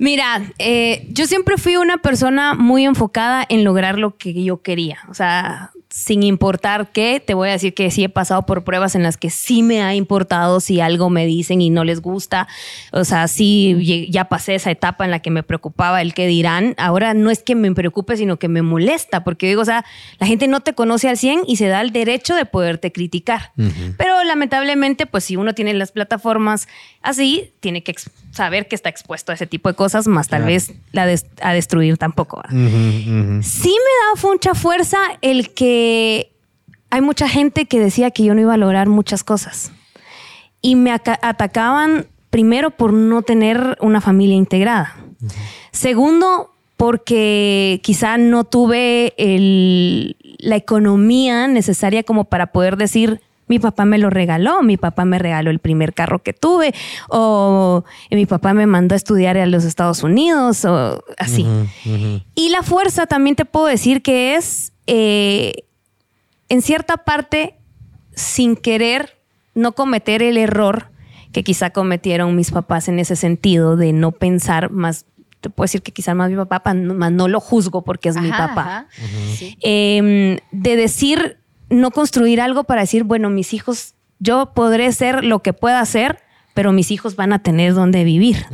Mira, 0.04 0.52
eh, 0.60 1.08
yo 1.12 1.28
siempre 1.28 1.56
fui 1.56 1.78
una 1.78 2.00
persona 2.00 2.56
muy 2.56 2.84
enfocada 2.84 3.46
en 3.48 3.64
lograr 3.64 3.98
lo 3.98 4.18
que 4.18 4.44
yo 4.44 4.62
quería. 4.62 5.00
O 5.08 5.14
sea, 5.14 5.72
sin 6.04 6.22
importar 6.22 6.90
qué, 6.92 7.24
te 7.26 7.34
voy 7.34 7.48
a 7.48 7.54
decir 7.54 7.74
que 7.74 7.90
sí 7.90 8.04
he 8.04 8.10
pasado 8.10 8.46
por 8.46 8.66
pruebas 8.66 8.94
en 8.96 9.04
las 9.04 9.16
que 9.16 9.30
sí 9.30 9.64
me 9.64 9.82
ha 9.82 9.96
importado 9.96 10.60
si 10.60 10.82
algo 10.82 11.10
me 11.10 11.26
dicen 11.26 11.62
y 11.62 11.70
no 11.70 11.86
les 11.86 12.02
gusta. 12.02 12.50
O 12.92 13.06
sea, 13.06 13.30
sí 13.30 14.10
ya 14.12 14.26
pasé 14.26 14.56
esa 14.56 14.70
etapa 14.70 15.06
en 15.06 15.12
la 15.12 15.20
que 15.20 15.32
me 15.32 15.44
preocupaba 15.44 16.02
el 16.02 16.14
qué 16.14 16.28
dirán. 16.28 16.76
Ahora 16.78 17.14
no 17.14 17.32
es 17.32 17.42
que 17.42 17.56
me 17.56 17.72
preocupe, 17.72 18.18
sino 18.18 18.38
que 18.38 18.50
me 18.50 18.62
molesta, 18.62 19.24
porque 19.24 19.48
digo, 19.48 19.62
o 19.62 19.66
sea, 19.66 19.86
la 20.20 20.28
gente 20.28 20.50
no 20.50 20.60
te 20.60 20.74
conoce 20.74 21.08
al 21.08 21.18
100 21.18 21.44
y 21.48 21.56
se 21.56 21.68
da 21.68 21.80
el 21.80 21.94
derecho 21.94 22.36
de 22.36 22.44
poderte 22.44 22.92
criticar. 22.92 23.54
Pero 23.98 24.22
lamentablemente, 24.26 25.06
pues 25.06 25.24
si 25.24 25.38
uno 25.38 25.56
tiene 25.56 25.74
las 25.74 25.94
plataformas 25.94 26.68
así, 27.02 27.52
tiene 27.62 27.82
que 27.82 27.96
saber 28.32 28.68
que 28.68 28.76
está 28.76 28.90
expuesto 28.90 29.32
a 29.32 29.36
ese 29.36 29.48
tipo 29.48 29.70
de 29.70 29.76
cosas, 29.76 30.08
más 30.08 30.28
tal 30.28 30.44
vez 30.44 30.74
la 30.92 31.04
a 31.42 31.54
destruir 31.54 31.98
tampoco. 31.98 32.42
¿verdad? 32.44 33.42
Sí 33.42 33.70
me 33.70 34.22
da 34.22 34.30
mucha 34.30 34.54
fuerza 34.54 34.98
el 35.22 35.54
que 35.54 35.93
hay 36.90 37.02
mucha 37.02 37.28
gente 37.28 37.66
que 37.66 37.80
decía 37.80 38.12
que 38.12 38.24
yo 38.24 38.34
no 38.36 38.42
iba 38.42 38.54
a 38.54 38.58
lograr 38.58 38.88
muchas 38.88 39.24
cosas. 39.24 39.72
Y 40.62 40.76
me 40.76 40.92
aca- 40.92 41.20
atacaban 41.22 42.06
primero 42.30 42.72
por 42.72 42.94
no 42.94 43.22
tener 43.22 43.78
una 43.82 44.00
familia 44.02 44.36
integrada. 44.36 44.96
Segundo, 45.72 46.52
porque 46.78 47.80
quizá 47.84 48.18
no 48.18 48.44
tuve 48.44 49.14
el- 49.18 50.16
la 50.40 50.56
economía 50.56 51.48
necesaria 51.48 52.04
como 52.04 52.26
para 52.26 52.48
poder 52.48 52.78
decir, 52.78 53.22
mi 53.48 53.60
papá 53.60 53.86
me 53.86 53.98
lo 53.98 54.10
regaló, 54.10 54.64
mi 54.64 54.78
papá 54.78 55.06
me 55.06 55.20
regaló 55.20 55.52
el 55.52 55.60
primer 55.60 55.94
carro 55.94 56.24
que 56.24 56.34
tuve, 56.34 56.74
o 57.10 57.84
mi 58.10 58.26
papá 58.26 58.54
me 58.54 58.66
mandó 58.68 58.96
a 58.96 58.98
estudiar 58.98 59.38
a 59.38 59.46
los 59.46 59.64
Estados 59.66 60.02
Unidos, 60.04 60.64
o 60.66 61.04
así. 61.18 61.46
Y 62.36 62.50
la 62.50 62.64
fuerza 62.64 63.06
también 63.06 63.36
te 63.36 63.46
puedo 63.46 63.68
decir 63.68 64.02
que 64.02 64.36
es, 64.36 64.74
eh, 64.88 65.54
en 66.50 66.62
cierta 66.62 66.98
parte, 66.98 67.56
sin 68.16 68.56
querer, 68.56 69.18
no 69.56 69.74
cometer 69.74 70.22
el 70.22 70.38
error 70.38 70.90
que 71.32 71.44
quizá 71.44 71.72
cometieron 71.72 72.36
mis 72.36 72.52
papás 72.52 72.88
en 72.88 73.00
ese 73.00 73.16
sentido 73.16 73.76
de 73.76 73.92
no 73.94 74.12
pensar 74.12 74.70
más. 74.72 75.06
Te 75.42 75.50
puedo 75.50 75.66
decir 75.66 75.82
que 75.82 75.92
quizá 75.92 76.14
más 76.14 76.30
mi 76.30 76.36
papá, 76.38 76.62
pa- 76.64 76.74
más 76.74 77.12
no 77.12 77.28
lo 77.28 77.40
juzgo 77.40 77.84
porque 77.84 78.10
es 78.10 78.18
mi 78.18 78.30
papá. 78.30 78.62
ajá. 78.62 78.88
Eh, 79.62 80.40
de 80.52 80.76
decir, 80.76 81.38
no 81.70 81.92
construir 81.92 82.40
algo 82.40 82.64
para 82.66 82.82
decir, 82.82 83.04
bueno, 83.04 83.30
mis 83.30 83.54
hijos, 83.54 83.96
yo 84.20 84.54
podré 84.54 84.92
ser 84.94 85.24
lo 85.24 85.40
que 85.42 85.54
pueda 85.54 85.80
hacer, 85.80 86.20
pero 86.54 86.72
mis 86.72 86.92
hijos 86.92 87.16
van 87.16 87.34
a 87.34 87.40
tener 87.40 87.74
donde 87.74 88.04
vivir. 88.04 88.46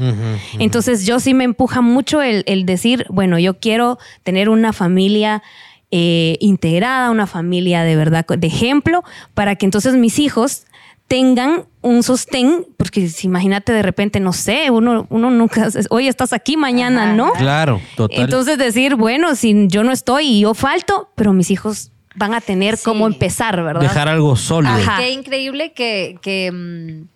Entonces 0.57 1.05
yo 1.05 1.19
sí 1.19 1.33
me 1.33 1.43
empuja 1.43 1.81
mucho 1.81 2.21
el, 2.21 2.43
el 2.47 2.65
decir, 2.65 3.05
bueno, 3.09 3.37
yo 3.39 3.59
quiero 3.59 3.99
tener 4.23 4.47
una 4.49 4.71
familia 4.73 5.43
eh, 5.91 6.37
integrada, 6.39 7.09
una 7.11 7.27
familia 7.27 7.83
de 7.83 7.95
verdad 7.95 8.25
de 8.25 8.47
ejemplo, 8.47 9.03
para 9.33 9.55
que 9.55 9.65
entonces 9.65 9.95
mis 9.95 10.19
hijos 10.19 10.65
tengan 11.07 11.65
un 11.81 12.03
sostén, 12.03 12.67
porque 12.77 13.09
si 13.09 13.25
imagínate 13.25 13.73
de 13.73 13.81
repente, 13.81 14.19
no 14.19 14.31
sé, 14.31 14.69
uno, 14.69 15.07
uno 15.09 15.31
nunca, 15.31 15.67
hoy 15.89 16.07
estás 16.07 16.33
aquí, 16.33 16.55
mañana 16.55 17.03
Ajá, 17.05 17.13
no. 17.13 17.33
Claro, 17.33 17.81
total. 17.95 18.21
Entonces 18.25 18.59
decir, 18.59 18.95
bueno, 18.95 19.35
si 19.35 19.67
yo 19.69 19.83
no 19.83 19.91
estoy 19.91 20.25
y 20.27 20.39
yo 20.41 20.53
falto, 20.53 21.09
pero 21.15 21.33
mis 21.33 21.49
hijos 21.49 21.91
van 22.15 22.35
a 22.35 22.41
tener 22.41 22.77
Sí. 22.77 22.83
cómo 22.85 23.07
empezar, 23.07 23.63
¿verdad? 23.63 23.81
Dejar 23.81 24.07
algo 24.07 24.35
sólido. 24.35 24.73
Ajá. 24.75 24.97
Qué 24.99 25.11
increíble 25.11 25.73
que, 25.73 26.19
que, 26.21 26.51
mm, 26.51 27.07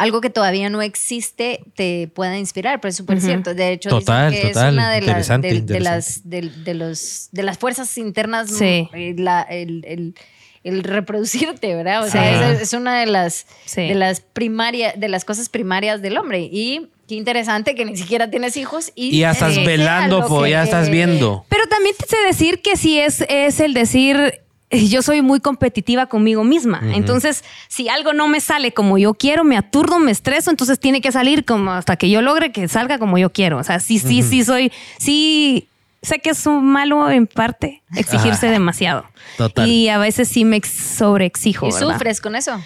algo 0.00 0.20
que 0.20 0.30
todavía 0.30 0.70
no 0.70 0.82
existe 0.82 1.60
te 1.74 2.08
pueda 2.14 2.38
inspirar, 2.38 2.80
pero 2.80 2.90
es 2.90 2.96
súper 2.96 3.20
cierto. 3.20 3.54
De 3.54 3.72
hecho, 3.72 3.90
Total, 3.90 4.32
que 4.32 4.48
total. 4.48 4.68
es 4.68 4.72
una 4.74 4.90
de, 4.92 5.00
las 5.02 5.28
de, 5.28 5.60
de 5.60 5.80
las 5.80 6.28
de, 6.28 6.40
de 6.64 6.74
los 6.74 7.28
de 7.32 7.42
las 7.42 7.58
fuerzas 7.58 7.96
internas, 7.98 8.50
Sí. 8.50 8.88
eh, 8.92 9.14
la- 9.18 9.42
el, 9.42 9.84
el- 9.86 10.14
el 10.62 10.82
reproducirte, 10.84 11.74
¿verdad? 11.74 12.02
O 12.02 12.06
Sí. 12.06 12.12
sea, 12.12 12.52
es, 12.52 12.60
es 12.62 12.72
una 12.74 13.00
de 13.00 13.06
las 13.06 13.46
Sí. 13.64 13.82
de 13.88 13.94
las 13.94 14.20
primarias 14.20 14.94
de 14.98 15.08
las 15.08 15.24
cosas 15.24 15.48
primarias 15.48 16.02
del 16.02 16.18
hombre 16.18 16.40
y 16.50 16.88
qué 17.08 17.14
interesante 17.14 17.74
que 17.74 17.84
ni 17.84 17.96
siquiera 17.96 18.30
tienes 18.30 18.56
hijos 18.56 18.92
y, 18.94 19.16
Y 19.16 19.20
ya 19.20 19.30
estás 19.32 19.56
eh, 19.56 19.64
velando, 19.66 20.26
po, 20.26 20.46
ya 20.46 20.62
estás 20.62 20.88
viendo. 20.90 21.44
Pero 21.48 21.66
también 21.66 21.94
te 21.98 22.06
sé 22.06 22.16
decir 22.26 22.62
que 22.62 22.76
si 22.76 22.98
es, 23.00 23.24
es 23.28 23.58
el 23.60 23.74
decir, 23.74 24.16
eh, 24.16 24.40
yo 24.88 25.02
soy 25.02 25.22
muy 25.22 25.40
competitiva 25.40 26.06
conmigo 26.06 26.44
misma. 26.44 26.80
Entonces, 26.94 27.44
si 27.68 27.88
algo 27.88 28.12
no 28.12 28.28
me 28.28 28.40
sale 28.40 28.72
como 28.72 28.98
yo 28.98 29.14
quiero, 29.14 29.44
me 29.44 29.56
aturdo, 29.56 29.98
me 29.98 30.10
estreso, 30.12 30.50
entonces 30.50 30.78
tiene 30.78 31.00
que 31.00 31.12
salir 31.12 31.44
como 31.44 31.72
hasta 31.72 31.96
que 31.96 32.08
yo 32.10 32.22
logre 32.22 32.52
que 32.52 32.68
salga 32.68 32.98
como 32.98 33.18
yo 33.18 33.30
quiero. 33.30 33.58
O 33.58 33.64
sea, 33.64 33.80
sí, 33.80 33.98
sí, 33.98 34.22
sí 34.22 34.44
soy, 34.44 34.72
sí, 34.98 35.66
sé 36.02 36.20
que 36.20 36.30
es 36.30 36.46
un 36.46 36.64
malo 36.66 37.10
en 37.10 37.26
parte 37.26 37.82
exigirse 37.96 38.46
Ajá. 38.46 38.52
demasiado. 38.52 39.04
Total. 39.36 39.68
Y 39.68 39.88
a 39.88 39.98
veces 39.98 40.28
sí 40.28 40.44
me 40.44 40.56
ex- 40.56 40.70
sobreexijo. 40.96 41.66
y 41.68 41.72
¿verdad? 41.72 41.92
sufres 41.92 42.20
con 42.20 42.36
eso. 42.36 42.60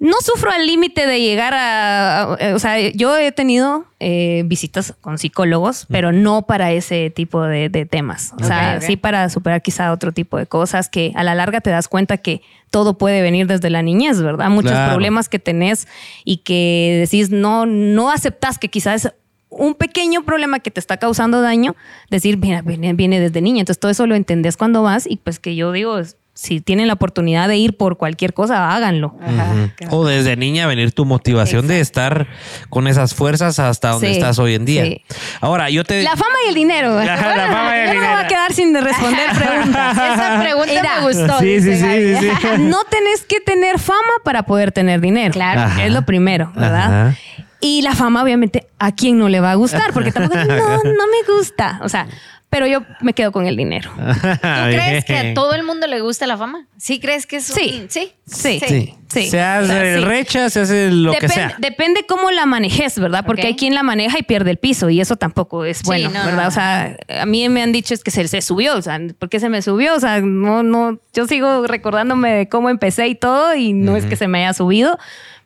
No 0.00 0.14
sufro 0.22 0.52
al 0.52 0.64
límite 0.66 1.06
de 1.08 1.20
llegar 1.20 1.54
a, 1.54 2.22
a- 2.22 2.54
O 2.54 2.58
sea, 2.60 2.78
yo 2.90 3.16
he 3.16 3.32
tenido 3.32 3.84
eh, 3.98 4.42
visitas 4.46 4.94
con 5.00 5.18
psicólogos, 5.18 5.86
pero 5.90 6.12
no 6.12 6.42
para 6.42 6.70
ese 6.70 7.10
tipo 7.10 7.42
de, 7.42 7.68
de 7.68 7.84
temas. 7.84 8.32
O 8.40 8.44
sea, 8.44 8.80
sí 8.80 8.96
para 8.96 9.28
superar 9.28 9.60
quizá 9.60 9.90
otro 9.92 10.12
tipo 10.12 10.36
de 10.36 10.46
cosas 10.46 10.88
que 10.88 11.12
a 11.16 11.24
la 11.24 11.34
larga 11.34 11.60
te 11.60 11.70
das 11.70 11.88
cuenta 11.88 12.16
que 12.18 12.42
todo 12.70 12.96
puede 12.96 13.22
venir 13.22 13.46
desde 13.48 13.70
la 13.70 13.82
niñez, 13.82 14.22
¿verdad? 14.22 14.50
Muchos 14.50 14.70
Claro. 14.72 14.92
problemas 14.92 15.28
que 15.28 15.38
tenés 15.40 15.88
y 16.24 16.38
que 16.38 16.98
decís 17.00 17.30
no, 17.30 17.66
no 17.66 18.10
aceptás 18.10 18.58
que 18.58 18.68
quizás 18.68 19.12
un 19.50 19.74
pequeño 19.74 20.24
problema 20.24 20.60
que 20.60 20.70
te 20.70 20.78
está 20.78 20.98
causando 20.98 21.40
daño, 21.40 21.74
decir, 22.10 22.36
mira, 22.36 22.60
viene, 22.62 22.92
viene 22.92 23.18
desde 23.18 23.40
niña. 23.40 23.60
Entonces 23.60 23.80
todo 23.80 23.90
eso 23.90 24.06
lo 24.06 24.14
entendés 24.14 24.56
cuando 24.58 24.82
vas 24.82 25.06
y 25.10 25.16
pues 25.16 25.38
que 25.40 25.56
yo 25.56 25.72
digo, 25.72 25.98
si 26.40 26.60
tienen 26.60 26.86
la 26.86 26.92
oportunidad 26.92 27.48
de 27.48 27.56
ir 27.56 27.76
por 27.76 27.96
cualquier 27.98 28.32
cosa, 28.32 28.72
háganlo. 28.72 29.16
Ajá. 29.20 29.72
O 29.90 30.06
desde 30.06 30.36
niña 30.36 30.68
venir 30.68 30.92
tu 30.92 31.04
motivación 31.04 31.66
de 31.66 31.80
estar 31.80 32.28
con 32.70 32.86
esas 32.86 33.12
fuerzas 33.12 33.58
hasta 33.58 33.90
donde 33.90 34.06
Sí, 34.06 34.12
estás 34.14 34.38
hoy 34.38 34.54
en 34.54 34.64
día. 34.64 34.84
sí. 34.84 35.02
Ahora, 35.40 35.68
yo 35.68 35.82
te... 35.82 36.00
La 36.04 36.12
fama 36.12 36.36
y 36.46 36.50
el 36.50 36.54
dinero. 36.54 37.02
La- 37.02 37.16
fama 37.16 37.34
y 37.34 37.40
el 37.40 37.46
yo 37.48 37.54
no 37.54 37.64
me 37.64 37.76
voy 37.80 37.94
dinero. 37.96 38.18
a 38.18 38.26
quedar 38.28 38.52
sin 38.52 38.72
de 38.72 38.80
responder 38.82 39.30
preguntas. 39.36 39.92
Esa 40.14 40.40
pregunta 40.40 40.82
me 41.00 41.06
gustó. 41.06 41.38
Sí, 41.40 41.60
sí, 41.60 41.70
dice 41.70 41.76
sí, 41.76 41.82
Gaby. 42.12 42.16
sí, 42.30 42.36
sí. 42.40 42.48
No 42.60 42.84
tenés 42.88 43.24
que 43.24 43.40
tener 43.40 43.80
fama 43.80 43.98
para 44.22 44.44
poder 44.44 44.70
tener 44.70 45.00
dinero. 45.00 45.32
Claro. 45.32 45.62
Ajá. 45.62 45.84
Es 45.84 45.92
lo 45.92 46.02
primero, 46.02 46.52
¿verdad? 46.54 47.08
Ajá. 47.08 47.16
Y 47.60 47.82
la 47.82 47.96
fama, 47.96 48.22
obviamente, 48.22 48.68
¿a 48.78 48.92
quién 48.92 49.18
no 49.18 49.28
le 49.28 49.40
va 49.40 49.50
a 49.50 49.54
gustar? 49.56 49.92
Porque 49.92 50.12
tampoco, 50.12 50.38
no, 50.44 50.76
no 50.84 51.04
me 51.08 51.34
gusta. 51.36 51.80
O 51.82 51.88
sea, 51.88 52.06
pero 52.50 52.66
yo 52.66 52.80
me 53.00 53.12
quedo 53.12 53.30
con 53.32 53.46
el 53.46 53.56
dinero. 53.56 53.90
¿Tú 53.96 54.38
crees 54.42 55.04
que 55.04 55.16
a 55.16 55.34
todo 55.34 55.54
el 55.54 55.62
mundo 55.64 55.86
le 55.86 56.00
gusta 56.00 56.26
la 56.26 56.36
fama? 56.38 56.66
¿Sí 56.78 56.98
crees 57.00 57.26
que 57.26 57.36
es 57.36 57.50
un- 57.50 57.56
Sí. 57.56 57.86
Sí. 57.88 58.12
Sí. 58.26 58.60
Sí. 58.66 58.94
Sí. 59.10 59.30
Se 59.30 59.40
hace 59.40 59.64
O 59.64 59.66
sea, 59.68 59.94
el 59.94 60.02
recha, 60.02 60.50
se 60.50 60.60
hace 60.60 60.90
lo 60.90 61.12
que 61.14 61.28
sea. 61.30 61.54
depende 61.58 62.04
cómo 62.06 62.30
la 62.30 62.44
manejes, 62.44 62.98
¿verdad? 62.98 63.24
Porque 63.26 63.46
hay 63.46 63.56
quien 63.56 63.74
la 63.74 63.82
maneja 63.82 64.18
y 64.18 64.22
pierde 64.22 64.50
el 64.50 64.58
piso 64.58 64.90
y 64.90 65.00
eso 65.00 65.16
tampoco 65.16 65.64
es 65.64 65.82
bueno, 65.82 66.10
no, 66.10 66.24
¿verdad? 66.26 66.42
no. 66.42 66.48
O 66.48 66.50
sea, 66.50 66.96
a 67.22 67.24
mí 67.24 67.48
me 67.48 67.62
han 67.62 67.72
dicho 67.72 67.94
es 67.94 68.04
que 68.04 68.10
se, 68.10 68.28
se 68.28 68.42
subió, 68.42 68.76
o 68.76 68.82
sea, 68.82 69.00
¿por 69.18 69.30
qué 69.30 69.40
se 69.40 69.48
me 69.48 69.62
subió? 69.62 69.94
O 69.94 70.00
sea, 70.00 70.20
no, 70.20 70.62
no, 70.62 70.98
yo 71.14 71.26
sigo 71.26 71.66
recordándome 71.66 72.32
de 72.32 72.48
cómo 72.50 72.68
empecé 72.68 73.08
y 73.08 73.14
todo 73.14 73.54
y 73.54 73.72
no 73.72 73.96
es 73.96 74.04
que 74.04 74.16
se 74.16 74.28
me 74.28 74.40
haya 74.44 74.52
subido. 74.52 74.98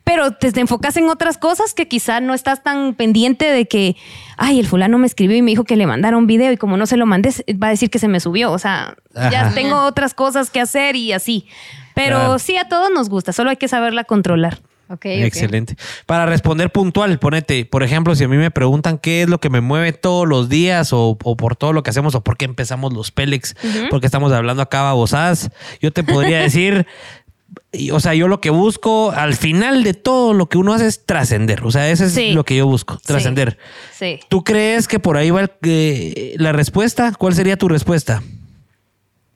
Pero 0.05 0.33
te, 0.33 0.51
te 0.51 0.61
enfocas 0.61 0.97
en 0.97 1.09
otras 1.09 1.39
cosas 1.39 1.75
que 1.75 1.87
quizá 1.89 2.21
no 2.21 2.35
estás 2.35 2.63
tan 2.63 2.95
pendiente 2.95 3.45
de 3.45 3.67
que, 3.67 3.97
ay, 4.37 4.59
el 4.59 4.67
fulano 4.67 4.99
me 4.99 5.07
escribió 5.07 5.37
y 5.37 5.43
me 5.43 5.53
dijo 5.53 5.65
que 5.65 5.77
le 5.77 5.87
mandara 5.87 6.17
un 6.17 6.27
video 6.27 6.51
y 6.53 6.57
como 6.57 6.77
no 6.77 6.87
se 6.87 6.97
lo 6.97 7.07
mandé, 7.07 7.31
va 7.63 7.69
a 7.69 7.71
decir 7.71 7.89
que 7.91 7.99
se 8.01 8.09
me 8.09 8.19
subió. 8.21 8.51
O 8.53 8.59
sea, 8.59 8.97
ya 9.15 9.53
tengo 9.55 9.85
otras 9.85 10.15
cosas 10.15 10.51
que 10.51 10.61
hacer 10.61 10.97
y 10.97 11.13
así. 11.13 11.47
Pero 11.95 12.19
Claro. 12.19 12.39
sí, 12.39 12.57
a 12.57 12.69
todos 12.69 12.91
nos 12.93 13.09
gusta, 13.09 13.33
solo 13.33 13.51
hay 13.51 13.57
que 13.57 13.69
saberla 13.69 14.05
controlar. 14.05 14.59
Ok, 14.89 15.07
ok. 15.07 15.07
Excelente. 15.07 15.77
Para 16.05 16.27
responder 16.27 16.71
puntual, 16.71 17.19
ponete, 17.19 17.65
por 17.65 17.83
ejemplo, 17.83 18.15
si 18.15 18.25
a 18.25 18.29
mí 18.29 18.37
me 18.37 18.51
preguntan 18.51 18.99
qué 18.99 19.23
es 19.23 19.29
lo 19.29 19.41
que 19.41 19.49
me 19.49 19.63
mueve 19.63 19.93
todos 19.95 20.29
los 20.29 20.51
días 20.51 20.93
o, 20.93 21.17
o 21.23 21.37
por 21.37 21.57
todo 21.57 21.73
lo 21.73 21.83
que 21.83 21.89
hacemos 21.91 22.15
o 22.15 22.23
por 22.23 22.37
qué 22.37 22.45
empezamos 22.45 22.93
los 22.93 23.11
Pélex, 23.11 23.55
porque 23.89 24.05
estamos 24.07 24.33
hablando 24.33 24.61
acá 24.63 24.83
babosadas, 24.83 25.51
yo 25.81 25.93
te 25.93 26.03
podría 26.05 26.41
decir, 26.43 26.87
y, 27.73 27.91
o 27.91 28.01
sea, 28.01 28.15
yo 28.15 28.29
lo 28.29 28.41
que 28.41 28.51
busco 28.51 29.13
al 29.13 29.35
final 29.35 29.83
de 29.83 29.95
todo 29.95 30.35
lo 30.35 30.49
que 30.49 30.59
uno 30.59 30.75
hace 30.75 30.87
es 30.87 31.07
trascender. 31.07 31.65
O 31.65 31.71
sea, 31.71 31.91
eso 31.91 32.05
es 32.05 32.13
Sí. 32.13 32.33
lo 32.33 32.45
que 32.45 32.57
yo 32.57 32.67
busco, 32.67 32.99
trascender. 33.05 33.57
Sí. 33.99 34.21
¿Tú 34.29 34.45
crees 34.45 34.87
que 34.89 34.99
por 35.01 35.17
ahí 35.17 35.31
va 35.31 35.41
el- 35.41 35.51
eh, 35.63 36.35
la 36.37 36.53
respuesta? 36.53 37.13
¿Cuál 37.19 37.35
sería 37.35 37.57
tu 37.57 37.69
respuesta? 37.69 38.23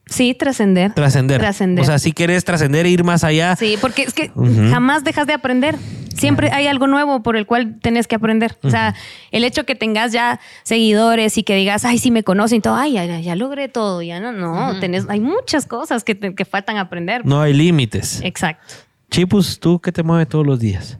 Sí, 0.09 0.35
trascender. 0.35 0.95
Trascender. 0.95 1.41
Trascender. 1.41 1.83
O 1.83 1.87
sea, 1.87 1.99
si 1.99 2.13
quieres 2.13 2.45
trascender 2.45 2.87
e 2.87 2.91
ir 2.91 3.03
más 3.03 3.25
allá. 3.25 3.57
Sí, 3.57 3.77
porque 3.81 4.03
es 4.03 4.15
que 4.15 4.31
jamás 4.71 5.03
dejas 5.05 5.27
de 5.27 5.33
aprender. 5.33 5.77
Siempre 6.17 6.51
hay 6.51 6.67
algo 6.67 6.87
nuevo 6.87 7.23
por 7.23 7.37
el 7.37 7.45
cual 7.45 7.79
tenés 7.83 8.07
que 8.07 8.15
aprender. 8.15 8.57
O 8.63 8.71
sea, 8.71 8.95
el 9.33 9.45
hecho 9.45 9.65
que 9.67 9.75
tengas 9.75 10.13
ya 10.13 10.41
seguidores 10.63 11.37
y 11.37 11.43
que 11.43 11.57
digas, 11.57 11.85
ay, 11.85 11.99
sí 11.99 12.11
me 12.11 12.23
conocen 12.23 12.59
y 12.59 12.61
todo, 12.63 12.77
ay, 12.77 12.93
ya, 12.95 13.05
ya 13.21 13.37
logré 13.37 13.69
todo, 13.69 14.01
ya 14.01 14.19
no, 14.21 14.33
no, 14.33 14.79
tenés, 14.81 15.05
hay 15.11 15.21
muchas 15.21 15.67
cosas 15.67 16.05
que, 16.05 16.15
te- 16.15 16.35
que 16.35 16.45
faltan 16.47 16.79
aprender. 16.79 17.27
No 17.27 17.43
hay 17.43 17.53
límites. 17.53 18.21
Exacto. 18.23 18.75
Chipus, 19.11 19.61
¿tú 19.61 19.79
qué 19.81 19.93
te 19.93 20.03
mueve 20.03 20.25
todos 20.25 20.47
los 20.47 20.59
días? 20.59 20.99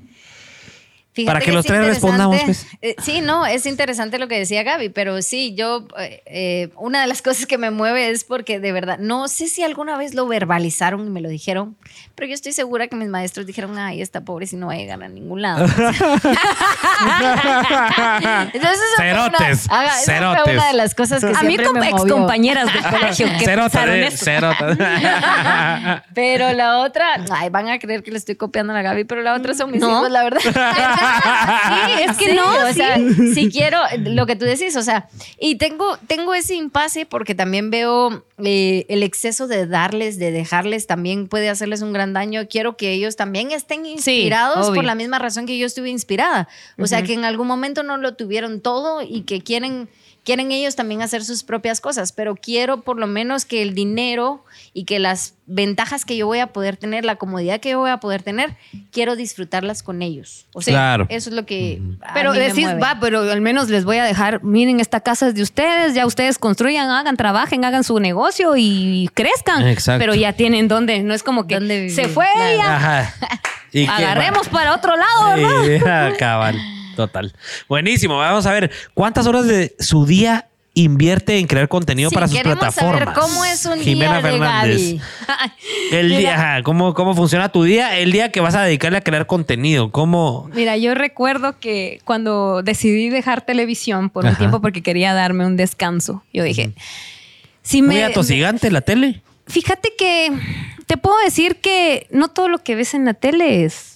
Fíjate 1.17 1.33
Para 1.33 1.41
que 1.43 1.51
los 1.51 1.65
es 1.65 1.69
tres 1.73 1.87
respondamos, 1.87 2.43
pues. 2.45 2.67
Eh, 2.83 2.95
sí, 3.03 3.23
no, 3.23 3.47
es 3.47 3.65
interesante 3.65 4.19
lo 4.19 4.29
que 4.29 4.39
decía 4.39 4.63
Gaby, 4.63 4.91
pero 4.91 5.23
sí, 5.23 5.55
yo, 5.55 5.89
eh, 5.99 6.23
eh, 6.27 6.69
una 6.77 7.01
de 7.01 7.07
las 7.07 7.23
cosas 7.27 7.47
que 7.47 7.57
me 7.57 7.71
mueve 7.71 8.11
es 8.11 8.25
porque 8.25 8.61
de 8.61 8.71
verdad, 8.71 8.99
no 8.99 9.27
sé 9.29 9.49
si 9.49 9.63
alguna 9.63 9.97
vez 9.97 10.13
lo 10.15 10.27
verbalizaron 10.29 11.07
y 11.07 11.11
me 11.11 11.23
lo 11.23 11.31
dijeron, 11.31 11.75
pero 12.15 12.29
yo 12.29 12.35
estoy 12.35 12.53
segura 12.53 12.87
que 12.89 12.97
mis 12.97 13.09
maestros 13.09 13.47
dijeron, 13.47 13.79
ay, 13.79 14.03
esta 14.03 14.21
pobre 14.27 14.47
si 14.47 14.57
no 14.57 14.67
va 14.67 14.75
a 14.75 14.77
llegar 14.77 15.03
a 15.03 15.09
ningún 15.09 15.41
lado. 15.41 15.65
Entonces, 18.53 18.81
esa 18.81 18.97
fue 18.97 19.05
Cerotes, 19.07 19.67
una, 19.67 19.81
haga- 19.81 19.91
fue 19.93 20.05
cerotes. 20.05 20.55
una 20.55 20.67
de 20.69 20.73
las 20.75 20.95
cosas 20.95 21.25
que 21.25 21.33
A 21.35 21.43
mí 21.43 21.57
me 21.57 21.89
ex 21.89 21.93
movió. 22.01 22.15
compañeras 22.15 22.73
del 22.73 22.83
colegio 22.83 23.27
que 23.39 23.45
Cero, 23.45 23.63
pensaron 23.63 23.95
eh, 23.95 24.07
eso. 24.09 24.17
cero. 24.25 24.51
Pero 26.15 26.53
la 26.53 26.79
otra, 26.79 27.07
ay, 27.31 27.49
van 27.51 27.69
a 27.69 27.79
creer 27.79 28.03
que 28.03 28.11
le 28.11 28.19
estoy 28.19 28.37
copiando 28.37 28.73
a 28.73 28.77
la 28.77 28.83
Gaby, 28.83 29.05
pero 29.05 29.23
la 29.23 29.35
otra 29.35 29.55
son 29.55 29.71
mis 29.71 29.81
No. 29.81 29.91
hijos, 29.91 30.11
la 30.11 30.25
verdad. 30.25 30.41
Sí, 31.67 32.03
es 32.03 32.17
que 32.17 32.27
Sí, 32.27 32.35
no, 32.35 32.69
o 32.69 32.73
sea, 32.73 32.97
si 33.35 33.51
quiero, 33.51 33.79
lo 33.99 34.27
que 34.27 34.37
tú 34.37 34.45
decís, 34.45 34.77
o 34.77 34.83
sea, 34.83 35.09
y 35.39 35.57
tengo, 35.57 35.97
tengo 36.07 36.35
ese 36.35 36.55
impasse 36.55 37.07
porque 37.07 37.35
también 37.35 37.71
veo 37.71 38.25
eh, 38.43 38.85
el 38.89 39.03
exceso 39.03 39.47
de 39.47 39.67
darles, 39.67 40.19
de 40.19 40.31
dejarles, 40.31 40.87
también 40.87 41.29
puede 41.29 41.49
hacerles 41.49 41.83
un 41.83 41.93
gran 41.93 42.13
daño. 42.13 42.49
Quiero 42.49 42.77
que 42.77 42.93
ellos 42.93 43.17
también 43.17 43.53
estén 43.53 43.87
inspirados 43.87 44.71
por 44.71 44.85
la 44.85 44.95
misma 44.95 45.19
razón 45.19 45.47
que 45.47 45.59
yo 45.59 45.67
estuve 45.67 45.91
inspirada. 45.91 46.49
O 46.79 46.87
sea, 46.87 47.03
que 47.03 47.15
en 47.15 47.25
algún 47.25 47.47
momento 47.47 47.83
no 47.83 47.97
lo 47.97 48.15
tuvieron 48.15 48.61
todo 48.61 49.03
y 49.03 49.23
que 49.23 49.43
quieren 49.43 49.89
quieren 50.27 50.53
ellos 50.53 50.77
también 50.77 51.01
hacer 51.01 51.25
sus 51.25 51.43
propias 51.45 51.81
cosas, 51.81 52.13
pero 52.13 52.35
quiero 52.35 52.83
por 52.83 52.99
lo 52.99 53.07
menos 53.07 53.47
que 53.47 53.63
el 53.63 53.73
dinero 53.75 54.45
y 54.75 54.85
que 54.85 54.99
las 54.99 55.35
ventajas 55.47 56.05
que 56.05 56.17
yo 56.17 56.27
voy 56.27 56.41
a 56.41 56.49
poder 56.49 56.77
tener, 56.77 57.05
la 57.05 57.15
comodidad 57.17 57.61
que 57.61 57.71
yo 57.71 57.79
voy 57.79 57.91
a 57.91 57.99
poder 57.99 58.23
tener, 58.25 58.57
quiero 58.91 59.15
disfrutarlas 59.17 59.85
con 59.85 60.03
ellos. 60.03 60.47
O 60.53 60.61
sea, 60.61 60.75
Claro. 60.75 61.07
eso 61.09 61.31
es 61.31 61.37
lo 61.37 61.47
que 61.47 61.81
a 62.03 62.13
Pero 62.13 62.33
mí 62.33 62.39
me 62.39 62.45
decís, 62.49 62.65
mueve. 62.65 62.81
va, 62.81 62.99
pero 63.01 63.21
al 63.31 63.41
menos 63.41 63.69
les 63.71 63.85
voy 63.85 63.99
a 63.99 64.05
dejar, 64.05 64.43
miren, 64.43 64.81
esta 64.81 65.01
casa 65.01 65.29
es 65.29 65.35
de 65.37 65.43
ustedes, 65.43 65.95
ya 65.95 66.05
ustedes 66.05 66.39
construyan, 66.39 66.91
hagan, 66.91 67.17
trabajen, 67.17 67.65
hagan 67.65 67.85
su 67.85 68.01
negocio 68.01 68.55
y 68.57 69.09
crezcan. 69.15 69.67
Exacto. 69.69 70.01
Pero 70.01 70.15
ya 70.17 70.33
tienen 70.33 70.67
dónde, 70.67 71.01
no 71.05 71.15
es 71.15 71.23
como 71.23 71.47
que 71.47 71.89
se 71.91 72.09
fue 72.09 72.27
Claro. 72.35 72.51
ella, 72.51 72.77
Ajá. 72.77 73.15
¿Y 73.73 73.85
qué? 73.87 73.93
agarremos 73.93 74.49
para 74.49 74.75
otro 74.75 74.97
lado, 74.97 75.37
¿verdad? 75.37 76.11
Sí, 76.13 76.19
cabal. 76.19 76.57
Total. 76.97 77.33
Buenísimo. 77.69 78.19
Vamos 78.19 78.47
a 78.47 78.53
ver 78.53 78.71
cuántas 78.95 79.27
horas 79.27 79.47
de 79.47 79.75
su 79.79 80.07
día 80.07 80.49
invierte 80.79 81.39
en 81.39 81.47
crear 81.47 81.69
contenido 81.69 82.11
Sí, 82.11 82.15
para 82.15 82.29
sus 82.29 82.39
plataformas. 82.41 82.99
saber 83.01 83.15
cómo 83.15 83.45
es 83.47 83.65
un 83.65 83.79
Jimena 83.81 84.19
día 84.19 84.23
de 84.23 84.31
Fernández. 84.39 84.77
Gaby. 84.77 85.01
El 85.93 86.07
Mira. 86.09 86.19
día, 86.19 86.35
ajá, 86.35 86.63
¿cómo, 86.65 86.93
cómo 86.93 87.15
funciona 87.15 87.51
tu 87.51 87.63
día, 87.65 87.97
el 87.99 88.13
día 88.13 88.31
que 88.31 88.41
vas 88.41 88.55
a 88.55 88.63
dedicarle 88.63 88.99
a 88.99 89.01
crear 89.01 89.27
contenido. 89.27 89.91
¿Cómo? 89.91 90.51
Mira, 90.55 90.77
yo 90.77 90.95
recuerdo 90.95 91.59
que 91.61 92.01
cuando 92.05 92.63
decidí 92.63 93.09
dejar 93.09 93.41
televisión 93.47 94.11
por 94.11 94.27
un 94.27 94.35
tiempo 94.37 94.61
porque 94.61 94.83
quería 94.83 95.15
darme 95.15 95.47
un 95.47 95.57
descanso, 95.57 96.23
yo 96.35 96.45
dije, 96.45 96.73
si 97.63 97.81
Muy 97.81 97.95
me... 97.97 98.05
atosigante 98.05 98.71
la 98.71 98.83
tele. 98.83 99.23
Fíjate 99.47 99.93
que 99.97 100.31
te 100.87 100.97
puedo 100.99 101.17
decir 101.25 101.57
que 101.57 102.07
no 102.11 102.29
todo 102.29 102.49
lo 102.49 102.59
que 102.59 102.75
ves 102.75 102.93
en 102.93 103.07
la 103.07 103.15
tele 103.15 103.65
es 103.65 103.96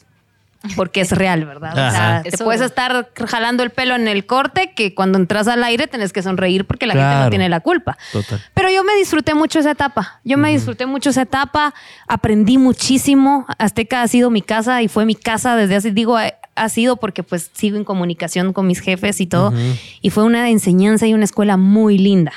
porque 0.76 1.00
es 1.00 1.12
real, 1.12 1.44
¿verdad? 1.46 1.72
O 1.72 1.90
sea, 1.90 2.20
te 2.22 2.28
Eso- 2.30 2.44
puedes 2.44 2.60
estar 2.60 3.08
jalando 3.26 3.62
el 3.62 3.70
pelo 3.70 3.94
en 3.94 4.08
el 4.08 4.26
corte 4.26 4.72
que 4.74 4.94
cuando 4.94 5.18
entras 5.18 5.48
al 5.48 5.64
aire 5.64 5.86
tenés 5.86 6.12
que 6.12 6.22
sonreír 6.22 6.66
porque 6.66 6.86
la 6.86 6.92
gente 6.94 7.06
Claro. 7.06 7.24
no 7.24 7.30
tiene 7.30 7.48
la 7.48 7.60
culpa. 7.60 7.96
Total. 8.12 8.42
Pero 8.54 8.68
yo 8.70 8.84
me 8.84 8.94
disfruté 8.96 9.34
mucho 9.34 9.58
esa 9.58 9.70
etapa. 9.70 10.20
Yo 10.24 10.36
me 10.36 10.50
disfruté 10.52 10.84
mucho 10.86 11.10
esa 11.10 11.22
etapa. 11.22 11.72
Aprendí 12.08 12.58
muchísimo. 12.58 13.46
Azteca 13.58 14.02
ha 14.02 14.08
sido 14.08 14.28
mi 14.30 14.42
casa 14.42 14.82
y 14.82 14.88
fue 14.88 15.04
mi 15.06 15.14
casa 15.14 15.56
desde 15.56 15.76
hace, 15.76 15.92
digo, 15.92 16.16
ha, 16.18 16.34
ha 16.56 16.68
sido 16.68 16.96
porque 16.98 17.22
pues 17.22 17.50
sigo 17.54 17.78
en 17.78 17.84
comunicación 17.84 18.52
con 18.52 18.66
mis 18.66 18.80
jefes 18.80 19.20
y 19.22 19.26
todo. 19.26 19.54
Y 20.02 20.10
fue 20.10 20.24
una 20.24 20.50
enseñanza 20.50 21.06
y 21.06 21.14
una 21.14 21.24
escuela 21.24 21.56
muy 21.56 21.96
linda. 21.96 22.32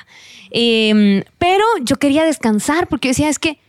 Eh, 0.52 1.26
pero 1.40 1.64
yo 1.82 1.98
quería 1.98 2.24
descansar 2.24 2.88
porque 2.88 3.10
decía, 3.10 3.28
es 3.28 3.40
que 3.40 3.60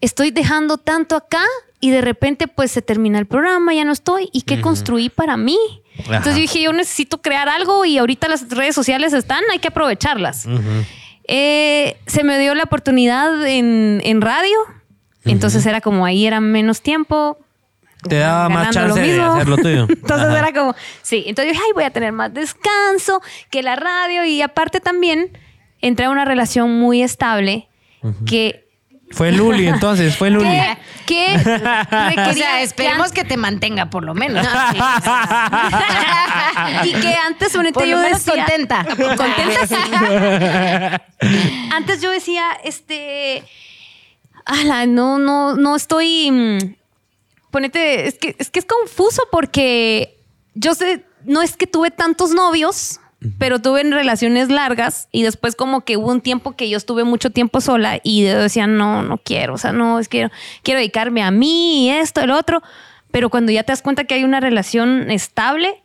estoy 0.00 0.30
dejando 0.30 0.78
tanto 0.78 1.16
acá 1.16 1.42
y 1.80 1.90
de 1.90 2.00
repente 2.00 2.48
pues 2.48 2.70
se 2.70 2.82
termina 2.82 3.18
el 3.18 3.26
programa, 3.26 3.72
ya 3.74 3.84
no 3.84 3.92
estoy. 3.92 4.28
¿Y 4.32 4.42
qué 4.42 4.60
construí 4.60 5.08
para 5.10 5.36
mí? 5.36 5.58
Ajá. 6.00 6.16
Entonces 6.16 6.34
yo 6.34 6.40
dije, 6.40 6.62
yo 6.62 6.72
necesito 6.72 7.20
crear 7.20 7.48
algo 7.48 7.84
y 7.84 7.98
ahorita 7.98 8.28
las 8.28 8.48
redes 8.48 8.74
sociales 8.74 9.12
están, 9.12 9.42
hay 9.50 9.58
que 9.58 9.68
aprovecharlas. 9.68 10.46
Eh, 11.24 11.96
se 12.06 12.24
me 12.24 12.38
dio 12.38 12.54
la 12.54 12.64
oportunidad 12.64 13.46
en, 13.46 14.00
en 14.04 14.20
radio, 14.20 14.56
entonces 15.24 15.64
era 15.66 15.80
como 15.80 16.04
ahí 16.04 16.26
era 16.26 16.40
menos 16.40 16.80
tiempo. 16.80 17.38
Te 18.08 18.16
daba 18.18 18.48
más 18.48 18.70
chance 18.70 19.00
de 19.00 19.20
hacer 19.20 19.48
lo 19.48 19.56
tuyo. 19.56 19.86
entonces 19.88 20.28
Ajá. 20.28 20.38
era 20.38 20.52
como, 20.52 20.74
sí, 21.02 21.24
entonces 21.26 21.52
dije, 21.52 21.62
ay, 21.64 21.72
voy 21.74 21.84
a 21.84 21.90
tener 21.90 22.12
más 22.12 22.32
descanso 22.32 23.20
que 23.50 23.62
la 23.62 23.76
radio 23.76 24.24
y 24.24 24.40
aparte 24.40 24.80
también 24.80 25.36
entré 25.80 26.06
a 26.06 26.10
una 26.10 26.24
relación 26.24 26.78
muy 26.78 27.02
estable 27.02 27.68
que... 28.26 28.67
Fue 29.10 29.32
Luli, 29.32 29.66
entonces, 29.66 30.16
fue 30.16 30.30
Luli. 30.30 30.48
que, 31.06 31.26
que 31.44 31.50
O 31.50 32.08
requería 32.08 32.34
sea, 32.34 32.62
esperemos 32.62 33.10
que 33.12 33.22
que 33.22 33.28
te 33.28 33.36
mantenga 33.36 33.90
por 33.90 34.04
lo 34.04 34.14
menos. 34.14 34.46
y 36.84 36.92
que 36.92 37.14
antes 37.26 37.52
lo 37.86 37.90
yo 37.90 38.02
menos 38.02 38.24
decía, 38.24 38.44
contenta. 38.44 38.84
contenta 39.16 39.66
sí. 39.66 39.74
antes 41.72 42.00
yo 42.00 42.10
decía 42.10 42.44
este 42.64 43.42
ala, 44.44 44.86
no 44.86 45.18
no 45.18 45.56
no 45.56 45.74
estoy 45.76 46.30
mm, 46.30 46.58
ponete 47.50 48.06
es 48.08 48.18
que 48.18 48.36
es 48.38 48.50
que 48.50 48.60
es 48.60 48.66
confuso 48.66 49.22
porque 49.32 50.18
yo 50.54 50.74
sé 50.74 51.04
no 51.24 51.42
es 51.42 51.56
que 51.56 51.66
tuve 51.66 51.90
tantos 51.90 52.30
novios 52.30 53.00
pero 53.38 53.60
tuve 53.60 53.80
en 53.80 53.92
relaciones 53.92 54.48
largas 54.48 55.08
y 55.10 55.22
después 55.22 55.56
como 55.56 55.80
que 55.80 55.96
hubo 55.96 56.10
un 56.12 56.20
tiempo 56.20 56.52
que 56.52 56.68
yo 56.68 56.76
estuve 56.76 57.02
mucho 57.04 57.30
tiempo 57.30 57.60
sola 57.60 58.00
y 58.02 58.24
yo 58.24 58.40
decía, 58.40 58.66
no, 58.66 59.02
no 59.02 59.18
quiero, 59.18 59.54
o 59.54 59.58
sea, 59.58 59.72
no, 59.72 59.98
es 59.98 60.08
que 60.08 60.28
quiero 60.62 60.78
dedicarme 60.78 61.22
a 61.22 61.30
mí 61.30 61.86
y 61.86 61.90
esto, 61.90 62.20
el 62.20 62.30
otro, 62.30 62.62
pero 63.10 63.28
cuando 63.28 63.50
ya 63.50 63.64
te 63.64 63.72
das 63.72 63.82
cuenta 63.82 64.04
que 64.04 64.14
hay 64.14 64.24
una 64.24 64.38
relación 64.38 65.10
estable, 65.10 65.82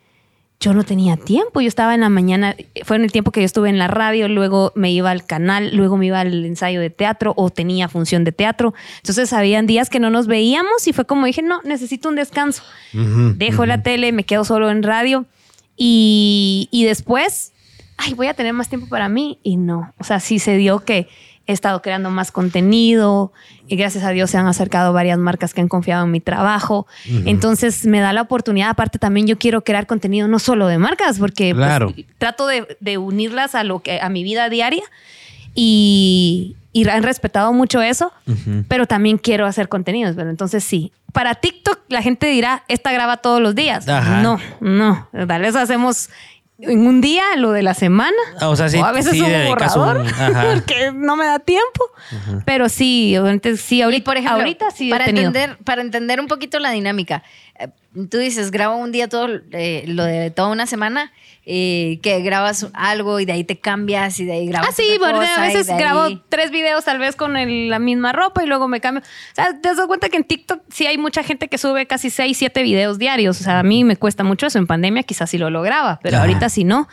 yo 0.60 0.74
no 0.74 0.84
tenía 0.86 1.18
tiempo. 1.18 1.60
Yo 1.60 1.68
estaba 1.68 1.94
en 1.94 2.02
la 2.02 2.10
mañana, 2.10 2.56
fue 2.86 2.96
en 2.96 3.04
el 3.04 3.12
tiempo 3.12 3.32
que 3.32 3.42
yo 3.42 3.46
estuve 3.46 3.70
en 3.70 3.78
la 3.78 3.88
radio, 3.88 4.30
luego 4.30 4.72
me 4.76 4.92
iba 4.92 5.12
al 5.12 5.26
canal, 5.26 5.76
luego 5.76 5.98
me 5.98 6.06
iba 6.06 6.22
al 6.22 6.46
ensayo 6.46 6.80
de 6.80 6.90
teatro 6.90 7.34
o 7.36 7.50
tenía 7.50 7.90
función 7.90 8.24
de 8.24 8.32
teatro. 8.32 8.74
Entonces 8.98 9.34
habían 9.34 9.68
días 9.68 9.90
que 9.90 10.00
no 10.00 10.10
nos 10.10 10.28
veíamos 10.28 10.88
y 10.88 10.94
fue 10.94 11.06
como 11.06 11.26
dije, 11.26 11.42
no, 11.42 11.62
necesito 11.64 12.08
un 12.08 12.16
descanso. 12.16 12.64
Dejo 12.94 13.66
la 13.66 13.84
tele, 13.84 14.14
me 14.14 14.24
quedo 14.24 14.46
solo 14.46 14.70
en 14.70 14.84
radio 14.84 15.26
y, 15.78 16.70
y 16.72 16.86
después, 16.86 17.54
ay, 17.98 18.14
voy 18.14 18.28
a 18.28 18.34
tener 18.34 18.54
más 18.54 18.70
tiempo 18.70 18.88
para 18.88 19.10
mí 19.10 19.40
y 19.44 19.58
no. 19.58 19.94
O 20.00 20.04
sea, 20.04 20.20
sí 20.20 20.40
se 20.40 20.56
dio 20.58 20.80
que 20.80 21.08
he 21.46 21.52
estado 21.52 21.82
creando 21.82 22.10
más 22.10 22.32
contenido 22.32 23.34
y 23.68 23.76
gracias 23.76 24.04
a 24.06 24.12
Dios 24.12 24.30
se 24.30 24.38
han 24.38 24.48
acercado 24.48 24.94
varias 24.94 25.18
marcas 25.18 25.54
que 25.54 25.62
han 25.62 25.68
confiado 25.68 26.06
en 26.06 26.12
mi 26.12 26.22
trabajo. 26.22 26.88
Entonces 27.26 27.86
me 27.86 28.00
da 28.00 28.14
la 28.14 28.22
oportunidad, 28.22 28.70
aparte 28.70 28.98
también 28.98 29.28
yo 29.28 29.38
quiero 29.38 29.64
crear 29.64 29.86
contenido 29.86 30.28
no 30.28 30.40
solo 30.40 30.68
de 30.68 30.78
marcas, 30.78 31.20
porque 31.20 31.54
pues, 31.54 32.06
trato 32.18 32.48
de, 32.48 32.78
de 32.80 32.98
unirlas 32.98 33.56
a 33.56 33.64
lo 33.64 33.80
que 33.80 34.00
a 34.00 34.08
mi 34.10 34.24
vida 34.24 34.48
diaria 34.50 34.84
y, 35.54 36.56
y 36.72 36.88
han 36.88 37.04
respetado 37.04 37.52
mucho 37.52 37.82
eso, 37.82 38.12
pero 38.68 38.88
también 38.88 39.18
quiero 39.18 39.46
hacer 39.46 39.68
contenidos. 39.68 40.16
Pero 40.16 40.30
entonces 40.30 40.64
sí, 40.64 40.92
para 41.14 41.36
TikTok 41.36 41.80
la 41.88 42.02
gente 42.02 42.28
dirá, 42.28 42.64
esta 42.68 42.92
graba 42.92 43.18
todos 43.18 43.40
los 43.42 43.56
días. 43.56 43.88
Ajá. 43.88 44.22
No, 44.22 44.40
no, 44.60 45.08
tal 45.28 45.42
vez 45.42 45.56
hacemos 45.56 46.10
en 46.60 46.86
un 46.88 47.02
día 47.02 47.24
lo 47.38 47.52
de 47.52 47.64
la 47.64 47.74
semana. 47.74 48.16
Ah, 48.40 48.50
o 48.50 48.56
sea, 48.56 48.70
sí- 48.70 48.80
a 48.84 48.92
veces 48.92 49.14
sí 49.14 49.22
un 49.22 49.48
borrador, 49.48 49.98
un- 49.98 50.06
porque 50.54 50.92
no 50.94 51.16
me 51.16 51.26
da 51.26 51.40
tiempo. 51.40 51.86
Pero 52.46 52.70
sí, 52.70 53.18
obviamente, 53.18 53.58
sí, 53.58 53.82
ahorita, 53.82 53.98
Y 53.98 54.02
por 54.04 54.18
ejemplo, 54.18 54.38
ahorita 54.40 54.72
sí 54.72 54.90
para 54.90 55.06
entender, 55.06 55.58
para 55.64 55.82
entender 55.82 56.20
un 56.20 56.28
poquito 56.28 56.60
la 56.60 56.72
dinámica, 56.72 57.24
tú 58.10 58.18
dices, 58.18 58.52
grabo 58.52 58.76
un 58.78 58.92
día 58.92 59.08
todo 59.08 59.28
eh, 59.52 59.84
lo 59.88 60.04
de 60.04 60.32
toda 60.32 60.50
una 60.50 60.66
semana, 60.66 61.12
eh, 61.46 62.00
que 62.02 62.22
grabas 62.22 62.68
algo 62.74 63.20
y 63.20 63.26
de 63.26 63.34
ahí 63.34 63.44
te 63.44 63.60
cambias 63.60 64.20
y 64.20 64.26
de 64.26 64.32
ahí 64.34 64.48
grabas. 64.48 64.70
Ah, 64.70 64.74
sí, 64.76 64.96
bueno, 64.98 65.20
cosa, 65.20 65.44
a 65.44 65.48
veces 65.48 65.70
ahí- 65.70 65.78
grabo 65.78 66.08
tres 66.30 66.52
videos 66.52 66.86
tal 66.86 66.98
vez 67.00 67.16
con 67.16 67.36
el- 67.38 67.70
la 67.70 67.80
misma 67.80 68.14
ropa 68.14 68.44
y 68.44 68.48
luego 68.48 68.68
me 68.68 68.80
cambio. 68.80 69.04
O 69.04 69.36
sea, 69.36 69.60
te 69.60 69.70
das 69.76 69.86
cuenta 69.88 70.10
que 70.10 70.18
en 70.18 70.24
TikTok 70.24 70.62
sí 70.70 70.88
hay 70.88 70.98
mucha 70.98 71.22
gente 71.22 71.50
que 71.50 71.58
sube 71.58 71.86
casi 71.86 72.10
seis, 72.10 72.38
siete 72.38 72.64
videos 72.64 72.98
diarios. 72.98 73.40
O 73.42 73.44
sea, 73.44 73.60
a 73.60 73.64
mí 73.64 73.84
me 73.84 73.98
cuesta 73.98 74.24
mucho 74.24 74.48
eso. 74.48 74.58
En 74.58 74.68
pandemia 74.68 75.04
quizás 75.04 75.30
sí 75.30 75.38
lo 75.38 75.50
lograba, 75.50 76.00
pero 76.02 76.18
ahorita 76.20 76.48
sí 76.50 76.64
no. 76.64 76.88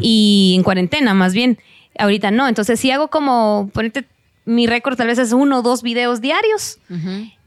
Y 0.00 0.54
en 0.56 0.62
cuarentena 0.64 1.14
más 1.14 1.32
bien, 1.32 1.58
ahorita 1.98 2.30
no. 2.32 2.48
Entonces 2.48 2.80
sí 2.80 2.90
hago 2.90 3.08
como, 3.08 3.70
ponete 3.72 4.04
mi 4.44 4.66
récord 4.66 4.96
tal 4.96 5.06
vez 5.08 5.18
es 5.18 5.32
uno 5.32 5.58
o 5.60 5.62
dos 5.62 5.82
videos 5.82 6.20
diarios. 6.20 6.78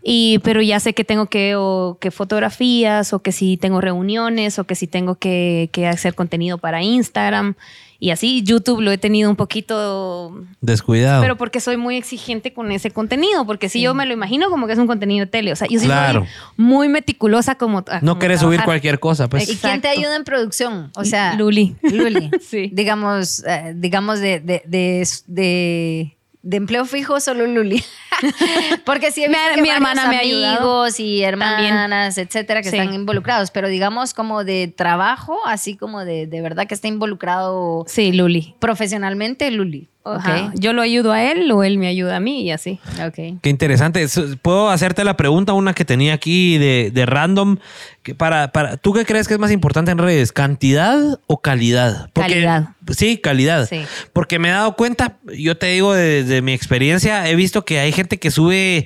Y, 0.07 0.39
pero 0.43 0.61
ya 0.61 0.79
sé 0.79 0.93
que 0.93 1.03
tengo 1.03 1.25
que, 1.27 1.55
o 1.55 1.97
que 1.99 2.11
fotografías, 2.11 3.11
o 3.13 3.19
que 3.23 3.31
si 3.31 3.57
tengo 3.57 3.81
reuniones, 3.81 4.59
o 4.59 4.63
que 4.65 4.75
si 4.75 4.85
tengo 4.87 5.15
que, 5.15 5.69
que 5.71 5.87
hacer 5.87 6.13
contenido 6.13 6.57
para 6.59 6.83
Instagram. 6.83 7.55
Y 7.97 8.11
así, 8.11 8.43
YouTube 8.43 8.81
lo 8.81 8.91
he 8.91 8.97
tenido 8.99 9.29
un 9.29 9.35
poquito 9.37 10.43
Descuidado. 10.61 11.21
pero 11.23 11.37
porque 11.37 11.59
soy 11.61 11.77
muy 11.77 11.95
exigente 11.95 12.53
con 12.53 12.71
ese 12.71 12.91
contenido, 12.91 13.45
porque 13.47 13.67
si 13.69 13.81
yo 13.81 13.95
me 13.95 14.05
lo 14.05 14.13
imagino 14.13 14.49
como 14.49 14.67
que 14.67 14.73
es 14.73 14.79
un 14.79 14.85
contenido 14.85 15.25
de 15.25 15.31
tele, 15.31 15.53
o 15.53 15.55
sea, 15.55 15.67
yo 15.69 15.79
Claro. 15.79 16.19
soy 16.19 16.29
muy 16.57 16.87
meticulosa 16.89 17.55
como 17.55 17.79
ah, 17.87 17.99
no 18.01 18.11
como 18.11 18.19
querés 18.19 18.41
subir 18.41 18.61
cualquier 18.63 18.99
cosa, 18.99 19.27
pues. 19.29 19.49
¿Y 19.49 19.55
quién 19.55 19.79
te 19.81 19.87
ayuda 19.87 20.15
en 20.17 20.23
producción? 20.25 20.91
O 20.95 21.05
sea, 21.05 21.33
Luli. 21.35 21.77
Luli. 21.81 22.29
Sí. 22.45 22.69
Digamos, 22.73 23.43
eh, 23.47 23.73
digamos 23.75 24.19
de, 24.19 24.39
de, 24.41 24.61
de, 24.67 25.07
de- 25.27 26.17
de 26.45 26.57
empleo 26.57 26.85
fijo, 26.85 27.19
solo 27.19 27.47
Luli. 27.47 27.83
Porque 28.85 29.11
sí, 29.11 29.25
Mi- 29.27 29.61
mi 29.61 29.69
hermana 29.69 30.07
me 30.07 30.19
amigos 30.19 30.99
y 30.99 31.23
hermanas, 31.23 32.17
etcétera, 32.17 32.61
que 32.61 32.69
Sí. 32.69 32.77
están 32.77 32.93
involucrados. 32.93 33.51
Pero 33.51 33.67
digamos, 33.67 34.13
como 34.13 34.43
de 34.43 34.67
trabajo, 34.67 35.39
así 35.45 35.75
como 35.75 36.05
de, 36.05 36.27
de 36.27 36.41
verdad 36.41 36.67
que 36.67 36.75
está 36.75 36.87
involucrado 36.87 37.83
Sí, 37.87 38.11
Luli. 38.11 38.55
profesionalmente, 38.59 39.49
Luli. 39.51 39.89
Ajá. 40.05 40.51
Ok. 40.53 40.59
Yo 40.59 40.73
lo 40.73 40.81
ayudo 40.81 41.11
a 41.11 41.23
él 41.23 41.51
o 41.51 41.63
él 41.63 41.77
me 41.77 41.87
ayuda 41.87 42.17
a 42.17 42.19
mí 42.19 42.43
y 42.43 42.51
así. 42.51 42.79
Ok. 43.05 43.39
Qué 43.41 43.49
interesante. 43.49 44.05
Puedo 44.41 44.69
hacerte 44.69 45.03
la 45.03 45.17
pregunta, 45.17 45.53
una 45.53 45.73
que 45.73 45.83
tenía 45.83 46.13
aquí 46.13 46.57
de, 46.57 46.91
de 46.93 47.05
random. 47.05 47.57
Que 48.03 48.13
para, 48.13 48.51
para, 48.51 48.77
¿Tú 48.77 48.93
qué 48.93 49.03
crees 49.03 49.27
que 49.27 49.33
es 49.33 49.39
más 49.39 49.51
importante 49.51 49.91
en 49.91 49.97
redes? 49.97 50.31
¿Cantidad 50.31 51.19
o 51.25 51.41
calidad? 51.41 52.09
Calidad. 52.13 52.69
Sí, 52.95 53.17
calidad. 53.17 53.67
Sí. 53.67 53.81
Porque 54.13 54.37
me 54.37 54.49
he 54.49 54.51
dado 54.51 54.75
cuenta, 54.75 55.17
yo 55.37 55.57
te 55.57 55.67
digo 55.67 55.93
desde 55.93 56.41
mi 56.41 56.53
experiencia, 56.53 57.27
he 57.27 57.35
visto 57.35 57.65
que 57.65 57.79
hay 57.79 57.91
gente 57.91 58.19
que 58.19 58.29
sube 58.29 58.85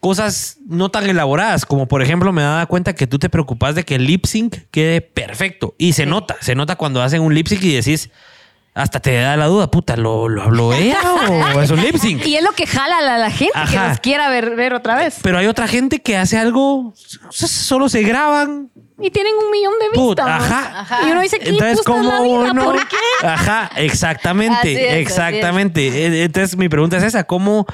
cosas 0.00 0.56
no 0.66 0.90
tan 0.90 1.08
elaboradas, 1.08 1.66
como 1.66 1.86
por 1.86 2.02
ejemplo 2.02 2.32
me 2.32 2.40
he 2.40 2.44
dado 2.44 2.66
cuenta 2.66 2.94
que 2.94 3.06
tú 3.06 3.18
te 3.18 3.28
preocupas 3.28 3.74
de 3.74 3.84
que 3.84 3.96
el 3.96 4.06
lip 4.06 4.24
sync 4.24 4.56
quede 4.70 5.02
perfecto. 5.02 5.74
Y 5.78 5.92
se 5.92 6.06
nota, 6.06 6.36
se 6.40 6.54
nota 6.54 6.76
cuando 6.76 7.02
hacen 7.02 7.22
un 7.22 7.34
lip 7.34 7.46
sync 7.46 7.62
y 7.62 7.74
decís, 7.74 8.10
hasta 8.74 9.00
te 9.00 9.14
da 9.14 9.36
la 9.36 9.46
duda, 9.46 9.70
puta, 9.70 9.96
¿lo, 9.96 10.28
lo 10.28 10.42
habló 10.42 10.72
ella 10.72 10.98
o 11.28 11.60
es 11.60 11.70
un 11.70 11.82
lip 11.82 11.96
sync? 11.96 12.24
Y 12.24 12.36
es 12.36 12.42
lo 12.42 12.52
que 12.52 12.66
jala 12.66 12.98
a 12.98 13.02
la, 13.02 13.18
la 13.18 13.30
gente 13.30 13.58
que 13.70 13.76
nos 13.76 13.98
quiera 14.00 14.28
ver, 14.30 14.54
ver 14.56 14.74
otra 14.74 14.94
vez. 14.96 15.16
Pero 15.22 15.38
hay 15.38 15.46
otra 15.46 15.66
gente 15.66 16.00
que 16.00 16.16
hace 16.16 16.38
algo, 16.38 16.94
solo 17.30 17.88
se 17.88 18.02
graban. 18.02 18.70
Y 19.02 19.10
tienen 19.10 19.32
un 19.34 19.50
millón 19.50 19.72
de 19.80 19.86
vistas. 19.86 20.04
Put, 20.04 20.20
ajá. 20.20 20.80
Ajá. 20.80 21.08
Y 21.08 21.10
uno 21.10 21.20
dice, 21.22 21.38
¿qué 21.38 21.48
Entonces, 21.50 21.78
la 21.78 21.82
¿cómo 21.84 22.22
vida? 22.22 22.52
uno? 22.52 22.64
¿Por 22.64 22.88
qué? 22.88 22.96
Ajá, 23.26 23.70
exactamente, 23.76 25.00
es, 25.00 25.06
exactamente. 25.08 25.88
E- 25.88 26.24
Entonces, 26.24 26.56
mi 26.56 26.68
pregunta 26.68 26.98
es 26.98 27.02
esa: 27.02 27.24
¿cómo, 27.24 27.66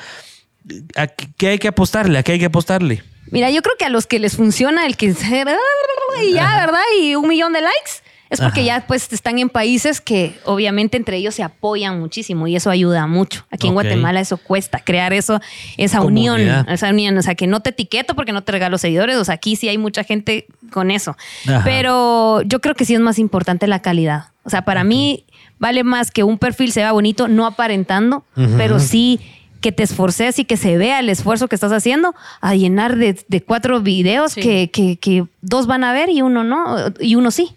a 0.94 1.08
qué 1.08 1.48
hay 1.48 1.58
que 1.58 1.68
apostarle? 1.68 2.18
¿A 2.18 2.22
qué 2.22 2.32
hay 2.32 2.38
que 2.38 2.44
apostarle? 2.46 3.02
Mira, 3.30 3.50
yo 3.50 3.60
creo 3.62 3.74
que 3.76 3.84
a 3.84 3.88
los 3.88 4.06
que 4.06 4.20
les 4.20 4.36
funciona 4.36 4.86
el 4.86 4.96
que 4.96 5.06
y 6.22 6.32
ya, 6.32 6.56
¿verdad? 6.60 6.80
Y 7.00 7.16
un 7.16 7.28
millón 7.28 7.52
de 7.52 7.60
likes. 7.60 8.05
Es 8.28 8.40
porque 8.40 8.60
Ajá. 8.60 8.80
ya 8.80 8.86
pues 8.86 9.12
están 9.12 9.38
en 9.38 9.48
países 9.48 10.00
que 10.00 10.38
obviamente 10.44 10.96
entre 10.96 11.16
ellos 11.16 11.34
se 11.34 11.42
apoyan 11.42 12.00
muchísimo 12.00 12.46
y 12.48 12.56
eso 12.56 12.70
ayuda 12.70 13.06
mucho. 13.06 13.46
Aquí 13.50 13.68
en. 13.68 13.74
Guatemala 13.74 14.20
eso 14.20 14.36
cuesta, 14.36 14.80
crear 14.80 15.12
eso, 15.12 15.40
esa 15.76 15.98
Comunidad. 15.98 16.34
unión, 16.34 16.66
esa 16.68 16.90
unión, 16.90 17.16
o 17.18 17.22
sea, 17.22 17.34
que 17.34 17.46
no 17.46 17.60
te 17.60 17.70
etiqueto 17.70 18.14
porque 18.16 18.32
no 18.32 18.42
te 18.42 18.52
regalo 18.52 18.78
seguidores, 18.78 19.16
o 19.16 19.24
sea, 19.24 19.34
aquí 19.34 19.54
sí 19.56 19.68
hay 19.68 19.78
mucha 19.78 20.02
gente 20.02 20.46
con 20.72 20.90
eso. 20.90 21.16
Ajá. 21.46 21.62
Pero 21.64 22.42
yo 22.42 22.60
creo 22.60 22.74
que 22.74 22.84
sí 22.84 22.94
es 22.94 23.00
más 23.00 23.18
importante 23.18 23.66
la 23.66 23.80
calidad. 23.80 24.26
O 24.42 24.50
sea, 24.50 24.62
para 24.62 24.84
mí 24.84 25.24
vale 25.58 25.84
más 25.84 26.10
que 26.10 26.22
un 26.22 26.38
perfil 26.38 26.70
se 26.72 26.80
vea 26.80 26.92
bonito, 26.92 27.28
no 27.28 27.46
aparentando, 27.46 28.24
pero 28.56 28.78
sí 28.78 29.20
que 29.66 29.72
te 29.72 29.82
esforces 29.82 30.38
y 30.38 30.44
que 30.44 30.56
se 30.56 30.76
vea 30.76 31.00
el 31.00 31.08
esfuerzo 31.08 31.48
que 31.48 31.56
estás 31.56 31.72
haciendo 31.72 32.14
a 32.40 32.54
llenar 32.54 32.94
de, 32.94 33.18
de 33.26 33.42
cuatro 33.42 33.80
videos 33.80 34.32
Sí. 34.34 34.40
que, 34.40 34.70
que- 34.70 34.96
que 34.96 35.24
dos 35.40 35.66
van 35.66 35.82
a 35.82 35.92
ver 35.92 36.08
y 36.08 36.22
uno 36.22 36.44
no, 36.44 36.76
y 37.00 37.16
uno 37.16 37.32
sí. 37.32 37.50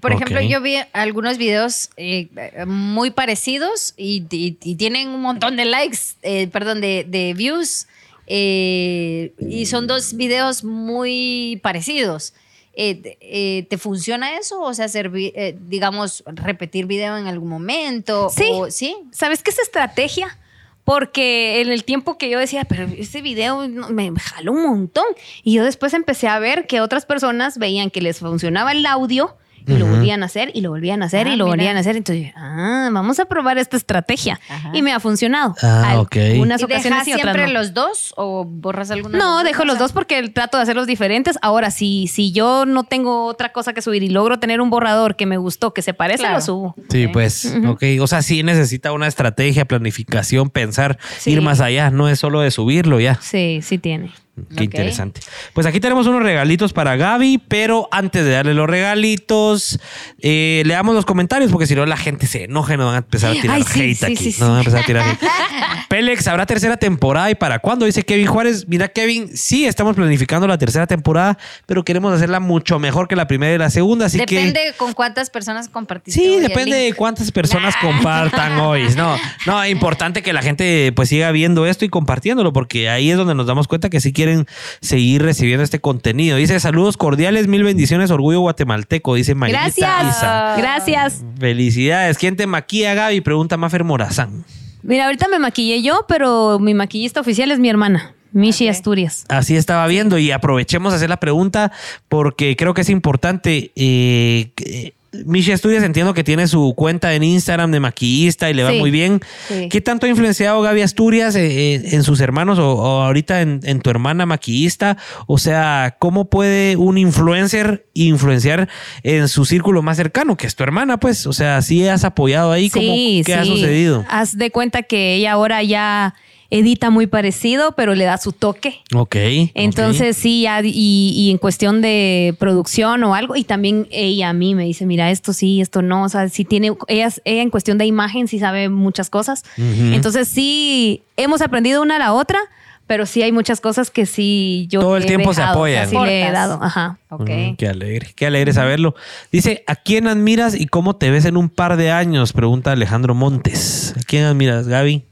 Por 0.00 0.12
ejemplo, 0.12 0.40
yo 0.40 0.62
vi 0.62 0.76
algunos 0.94 1.36
videos 1.36 1.90
eh, 1.98 2.28
muy 2.66 3.10
parecidos 3.10 3.92
y, 3.98 4.24
y- 4.30 4.56
y 4.62 4.76
tienen 4.76 5.08
un 5.08 5.20
montón 5.20 5.56
de 5.56 5.66
likes, 5.66 5.98
eh, 6.22 6.46
perdón, 6.48 6.80
de, 6.80 7.04
de 7.06 7.34
views. 7.34 7.88
eh, 8.26 9.34
y 9.38 9.66
son 9.66 9.86
dos 9.86 10.14
videos 10.14 10.64
muy 10.64 11.60
parecidos. 11.62 12.32
Eh, 12.76 12.94
te- 12.94 13.18
eh, 13.20 13.62
¿Te 13.68 13.76
funciona 13.76 14.38
eso? 14.38 14.62
O 14.62 14.72
sea, 14.72 14.86
eh, 14.86 15.56
digamos, 15.68 16.24
repetir 16.26 16.86
video 16.86 17.18
en 17.18 17.26
algún 17.26 17.50
momento. 17.50 18.30
Sí. 18.30 18.44
o- 18.50 18.70
¿Sí? 18.70 18.96
¿Sabes 19.12 19.42
qué 19.42 19.50
es 19.50 19.58
estrategia? 19.58 20.38
Porque 20.84 21.60
en 21.60 21.70
el 21.70 21.84
tiempo 21.84 22.18
que 22.18 22.28
yo 22.28 22.38
decía, 22.38 22.64
pero 22.64 22.84
ese 22.84 23.22
video 23.22 23.66
me 23.68 24.12
jaló 24.20 24.52
un 24.52 24.62
montón. 24.62 25.06
Y 25.42 25.54
yo 25.54 25.64
después 25.64 25.94
empecé 25.94 26.28
a 26.28 26.38
ver 26.38 26.66
que 26.66 26.80
otras 26.80 27.06
personas 27.06 27.58
veían 27.58 27.90
que 27.90 28.02
les 28.02 28.18
funcionaba 28.18 28.72
el 28.72 28.84
audio 28.84 29.36
y 29.66 29.72
lo 29.78 29.86
volvían 29.86 30.22
a 30.22 30.26
hacer 30.26 30.50
y 30.54 30.60
lo 30.60 30.70
volvían 30.70 31.02
a 31.02 31.06
hacer 31.06 31.26
Ah, 31.26 31.34
y 31.34 31.36
lo 31.36 31.44
mira. 31.46 31.56
volvían 31.56 31.76
a 31.76 31.80
hacer. 31.80 31.96
Entonces, 31.96 32.32
ah, 32.36 32.88
vamos 32.92 33.18
a 33.18 33.24
probar 33.24 33.58
esta 33.58 33.76
estrategia. 33.76 34.38
Ajá. 34.48 34.70
Y 34.74 34.82
me 34.82 34.92
ha 34.92 35.00
funcionado. 35.00 35.54
Ah, 35.62 35.96
ok. 35.98 36.16
Unas 36.38 36.60
¿Y 36.60 36.64
ocasiones 36.64 36.84
dejas 37.04 37.08
y 37.08 37.12
otras 37.14 37.34
siempre 37.34 37.46
no. 37.46 37.52
los 37.60 37.74
dos 37.74 38.12
o 38.16 38.44
borras 38.44 38.90
alguna? 38.90 39.18
No, 39.18 39.42
dejo 39.44 39.64
los 39.64 39.78
dos 39.78 39.92
porque 39.92 40.28
trato 40.28 40.56
de 40.58 40.62
hacerlos 40.64 40.86
diferentes. 40.86 41.38
Ahora, 41.42 41.70
si, 41.70 42.06
si 42.08 42.32
yo 42.32 42.66
no 42.66 42.84
tengo 42.84 43.26
otra 43.26 43.52
cosa 43.52 43.72
que 43.72 43.82
subir 43.82 44.02
y 44.02 44.08
logro 44.10 44.38
tener 44.38 44.60
un 44.60 44.70
borrador 44.70 45.16
que 45.16 45.26
me 45.26 45.36
gustó, 45.38 45.72
que 45.74 45.82
se 45.82 45.94
parece, 45.94 46.18
Claro. 46.20 46.36
lo 46.36 46.40
subo. 46.42 46.74
Sí, 46.90 47.08
pues, 47.08 47.54
ok. 47.66 47.82
O 48.00 48.06
sea, 48.06 48.22
sí 48.22 48.42
necesita 48.42 48.92
una 48.92 49.06
estrategia, 49.06 49.64
planificación, 49.64 50.50
pensar, 50.50 50.98
Sí. 51.18 51.30
ir 51.32 51.40
más 51.42 51.60
allá. 51.60 51.90
No 51.90 52.08
es 52.08 52.18
solo 52.18 52.40
de 52.40 52.50
subirlo 52.50 53.00
ya. 53.00 53.14
Sí, 53.20 53.60
sí 53.62 53.78
tiene. 53.78 54.12
Qué 54.56 54.64
interesante. 54.64 55.20
Pues 55.52 55.64
aquí 55.64 55.78
tenemos 55.78 56.08
unos 56.08 56.22
regalitos 56.22 56.72
para 56.72 56.96
Gaby, 56.96 57.38
pero 57.46 57.88
antes 57.92 58.24
de 58.24 58.32
darle 58.32 58.52
los 58.54 58.68
regalitos, 58.68 59.78
eh, 60.20 60.64
leamos 60.66 60.94
los 60.96 61.04
comentarios 61.04 61.52
porque 61.52 61.68
si 61.68 61.76
no 61.76 61.86
la 61.86 61.96
gente 61.96 62.26
se 62.26 62.44
enoja 62.44 62.74
y 62.74 62.76
nos 62.76 62.86
van 62.86 62.94
a 62.96 62.98
empezar 62.98 63.30
a 63.30 63.40
tirar 63.40 63.56
Ay, 63.56 63.62
sí, 63.62 63.80
hate 63.80 63.94
sí, 63.96 64.04
aquí. 64.04 64.16
sí, 64.16 64.32
sí. 64.32 64.40
Nos 64.40 64.48
van 64.48 64.58
a 64.58 64.60
empezar 64.60 64.80
a 64.80 64.86
tirar 64.86 65.08
hate. 65.08 65.20
Pélex, 65.88 66.26
¿habrá 66.26 66.46
tercera 66.46 66.76
temporada 66.76 67.30
y 67.30 67.36
para 67.36 67.60
cuándo? 67.60 67.86
Dice 67.86 68.02
Kevin 68.02 68.26
Juárez. 68.26 68.66
Mira, 68.66 68.88
Kevin, 68.88 69.36
sí 69.36 69.66
estamos 69.66 69.94
planificando 69.94 70.48
la 70.48 70.58
tercera 70.58 70.88
temporada, 70.88 71.38
pero 71.66 71.84
queremos 71.84 72.12
hacerla 72.12 72.40
mucho 72.40 72.80
mejor 72.80 73.06
que 73.06 73.14
la 73.14 73.28
primera 73.28 73.54
y 73.54 73.58
la 73.58 73.70
segunda, 73.70 74.06
así 74.06 74.18
que... 74.18 74.34
Depende 74.34 74.74
con 74.76 74.94
cuántas 74.94 75.30
personas 75.30 75.68
compartiste. 75.68 76.20
Sí, 76.20 76.28
hoy 76.28 76.40
depende 76.40 76.76
de 76.76 76.92
cuántas 76.94 77.30
personas 77.30 77.76
compartan 77.80 78.58
hoy. 78.58 78.88
No, 78.96 79.16
no, 79.46 79.62
es 79.62 79.70
importante 79.70 80.22
que 80.22 80.32
la 80.32 80.42
gente 80.42 80.92
pues 80.96 81.08
siga 81.08 81.30
viendo 81.30 81.66
esto 81.66 81.84
y 81.84 81.88
compartiéndolo, 81.88 82.52
porque 82.52 82.88
ahí 82.88 83.12
es 83.12 83.16
donde 83.16 83.36
nos 83.36 83.46
damos 83.46 83.68
cuenta 83.68 83.88
que 83.90 84.00
sí 84.00 84.12
quieren 84.24 84.46
seguir 84.80 85.22
recibiendo 85.22 85.62
este 85.62 85.80
contenido. 85.80 86.36
Dice 86.36 86.58
saludos 86.60 86.96
cordiales, 86.96 87.46
mil 87.46 87.62
bendiciones, 87.62 88.10
orgullo 88.10 88.40
guatemalteco, 88.40 89.14
dice 89.14 89.34
Mayita 89.34 89.60
Gracias. 89.60 90.16
Isa. 90.16 90.54
Gracias. 90.56 91.24
Felicidades. 91.38 92.16
¿Quién 92.18 92.36
te 92.36 92.46
maquilla, 92.46 92.94
Gaby? 92.94 93.20
Pregunta 93.20 93.56
Mafer 93.56 93.84
Morazán. 93.84 94.44
Mira, 94.82 95.06
ahorita 95.06 95.28
me 95.28 95.38
maquillé 95.38 95.82
yo, 95.82 96.04
pero 96.08 96.58
mi 96.58 96.74
maquillista 96.74 97.20
oficial 97.20 97.50
es 97.50 97.58
mi 97.58 97.68
hermana, 97.70 98.14
Mishi 98.32 98.64
Ok. 98.66 98.70
Asturias. 98.70 99.24
Así 99.28 99.56
estaba 99.56 99.86
viendo 99.86 100.18
y 100.18 100.30
aprovechemos 100.30 100.92
a 100.92 100.96
hacer 100.96 101.08
la 101.08 101.18
pregunta 101.18 101.72
porque 102.08 102.56
creo 102.56 102.74
que 102.74 102.82
es 102.82 102.90
importante. 102.90 103.72
Eh, 103.76 104.92
Michi 105.26 105.52
Asturias 105.52 105.82
entiendo 105.84 106.14
que 106.14 106.24
tiene 106.24 106.46
su 106.48 106.74
cuenta 106.76 107.14
en 107.14 107.22
Instagram 107.22 107.70
de 107.70 107.80
maquillista 107.80 108.50
y 108.50 108.54
le 108.54 108.62
va 108.64 108.70
Sí, 108.70 108.78
muy 108.78 108.90
bien. 108.90 109.20
sí. 109.48 109.68
¿Qué 109.68 109.80
tanto 109.80 110.06
ha 110.06 110.08
influenciado 110.08 110.60
Gaby 110.62 110.82
Asturias 110.82 111.34
eh, 111.36 111.74
eh, 111.74 111.82
en 111.92 112.02
sus 112.02 112.20
hermanos 112.20 112.58
o, 112.58 112.72
o 112.74 113.02
ahorita 113.02 113.40
en, 113.42 113.60
en 113.64 113.80
tu 113.80 113.90
hermana 113.90 114.26
maquillista? 114.26 114.96
O 115.26 115.38
sea, 115.38 115.96
¿cómo 115.98 116.26
puede 116.30 116.76
un 116.76 116.98
influencer 116.98 117.86
influenciar 117.94 118.68
en 119.02 119.28
su 119.28 119.44
círculo 119.44 119.82
más 119.82 119.96
cercano, 119.96 120.36
que 120.36 120.46
es 120.46 120.56
tu 120.56 120.62
hermana? 120.64 120.98
Pues, 120.98 121.26
o 121.26 121.32
sea, 121.32 121.62
¿sí 121.62 121.86
has 121.86 122.04
apoyado 122.04 122.52
ahí? 122.52 122.70
¿Cómo, 122.70 122.92
¿Qué 123.24 123.34
ha 123.34 123.44
sucedido? 123.44 124.04
Haz 124.08 124.36
de 124.36 124.50
cuenta 124.50 124.82
que 124.82 125.14
ella 125.16 125.32
ahora 125.32 125.62
ya 125.62 126.14
edita 126.54 126.90
muy 126.90 127.08
parecido, 127.08 127.72
pero 127.72 127.96
le 127.96 128.04
da 128.04 128.16
su 128.16 128.30
toque. 128.30 128.80
Ok. 128.94 129.16
Entonces 129.54 130.16
sí, 130.16 130.42
ya, 130.42 130.60
y, 130.62 131.12
y 131.12 131.30
en 131.32 131.38
cuestión 131.38 131.80
de 131.82 132.36
producción 132.38 133.02
o 133.02 133.16
algo, 133.16 133.34
y 133.34 133.42
también 133.42 133.88
ella 133.90 134.28
a 134.28 134.32
mí 134.32 134.54
me 134.54 134.64
dice, 134.64 134.86
mira, 134.86 135.10
esto 135.10 135.32
sí, 135.32 135.60
esto 135.60 135.82
no, 135.82 136.04
o 136.04 136.08
sea, 136.08 136.28
sí 136.28 136.44
tiene, 136.44 136.72
ella, 136.86 137.08
ella 137.24 137.42
en 137.42 137.50
cuestión 137.50 137.76
de 137.76 137.86
imagen 137.86 138.28
sí 138.28 138.38
sabe 138.38 138.68
muchas 138.68 139.10
cosas. 139.10 139.42
Entonces 139.56 140.28
sí, 140.28 141.02
hemos 141.16 141.42
aprendido 141.42 141.82
una 141.82 141.96
a 141.96 141.98
la 141.98 142.12
otra, 142.12 142.38
pero 142.86 143.04
sí 143.04 143.22
hay 143.22 143.32
muchas 143.32 143.60
cosas 143.60 143.90
que 143.90 144.06
sí 144.06 144.66
yo 144.70 144.80
Todo 144.80 144.96
el 144.96 145.02
he 145.02 145.06
tiempo 145.06 145.34
se 145.34 145.42
apoyan. 145.42 145.88
Sí 145.88 145.96
le 145.96 146.28
he 146.28 146.30
dado, 146.30 146.62
ajá. 146.62 146.98
Ok. 147.08 147.30
Mm, 147.30 147.54
qué 147.56 147.68
alegre, 147.68 148.12
qué 148.14 148.26
alegre 148.26 148.52
saberlo. 148.52 148.94
Dice, 149.32 149.64
¿a 149.66 149.74
quién 149.74 150.06
admiras 150.06 150.54
y 150.54 150.66
cómo 150.66 150.94
te 150.94 151.10
ves 151.10 151.24
en 151.24 151.36
un 151.36 151.48
par 151.48 151.76
de 151.76 151.90
años? 151.90 152.32
Pregunta 152.32 152.70
Alejandro 152.70 153.14
Montes. 153.16 153.94
¿A 153.98 154.02
quién 154.02 154.24
admiras, 154.24 154.68
Gaby? 154.68 155.02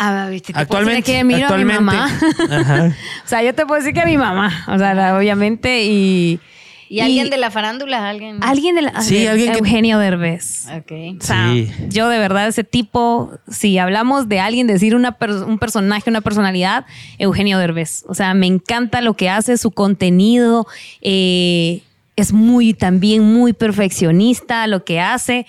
Ah, 0.00 0.28
viste, 0.30 0.48
te 0.48 0.52
puedo 0.52 0.62
Actualmente. 0.62 1.00
decir 1.12 1.14
que 1.16 1.24
miro 1.24 1.40
actualmente. 1.46 1.74
a 1.76 1.80
mi 1.80 1.84
mamá. 1.86 2.18
Ajá. 2.60 2.86
o 3.24 3.28
sea, 3.28 3.42
yo 3.42 3.54
te 3.54 3.66
puedo 3.66 3.80
decir 3.80 3.92
que 3.94 4.00
a 4.00 4.06
mi 4.06 4.16
mamá, 4.16 4.64
o 4.68 4.78
sea, 4.78 5.16
obviamente, 5.16 5.82
y, 5.84 6.38
¿Y, 6.88 7.00
alguien 7.00 7.28
de 7.30 7.36
la 7.36 7.50
farándula? 7.50 8.08
¿Alguien? 8.08 8.38
Alguien 8.42 8.74
de 8.76 8.82
la... 8.82 9.00
Sí, 9.02 9.18
de- 9.18 9.28
alguien 9.28 9.52
que- 9.52 9.58
Eugenio 9.58 9.98
Derbez. 9.98 10.66
Ok. 10.74 10.92
O 11.20 11.24
sea, 11.24 11.50
Sí. 11.52 11.70
yo 11.90 12.08
de 12.08 12.18
verdad 12.18 12.46
ese 12.48 12.64
tipo, 12.64 13.32
si 13.50 13.76
hablamos 13.76 14.28
de 14.28 14.40
alguien, 14.40 14.66
decir 14.66 14.94
una 14.94 15.12
per- 15.18 15.32
un 15.32 15.58
personaje, 15.58 16.08
una 16.08 16.20
personalidad, 16.22 16.86
Eugenio 17.18 17.58
Derbez. 17.58 18.04
O 18.08 18.14
sea, 18.14 18.32
me 18.34 18.46
encanta 18.46 19.00
lo 19.02 19.14
que 19.14 19.28
hace, 19.28 19.58
su 19.58 19.70
contenido, 19.72 20.66
eh, 21.02 21.82
es 22.16 22.32
muy 22.32 22.72
también 22.72 23.22
muy 23.22 23.52
perfeccionista 23.52 24.66
lo 24.66 24.84
que 24.84 25.00
hace. 25.00 25.46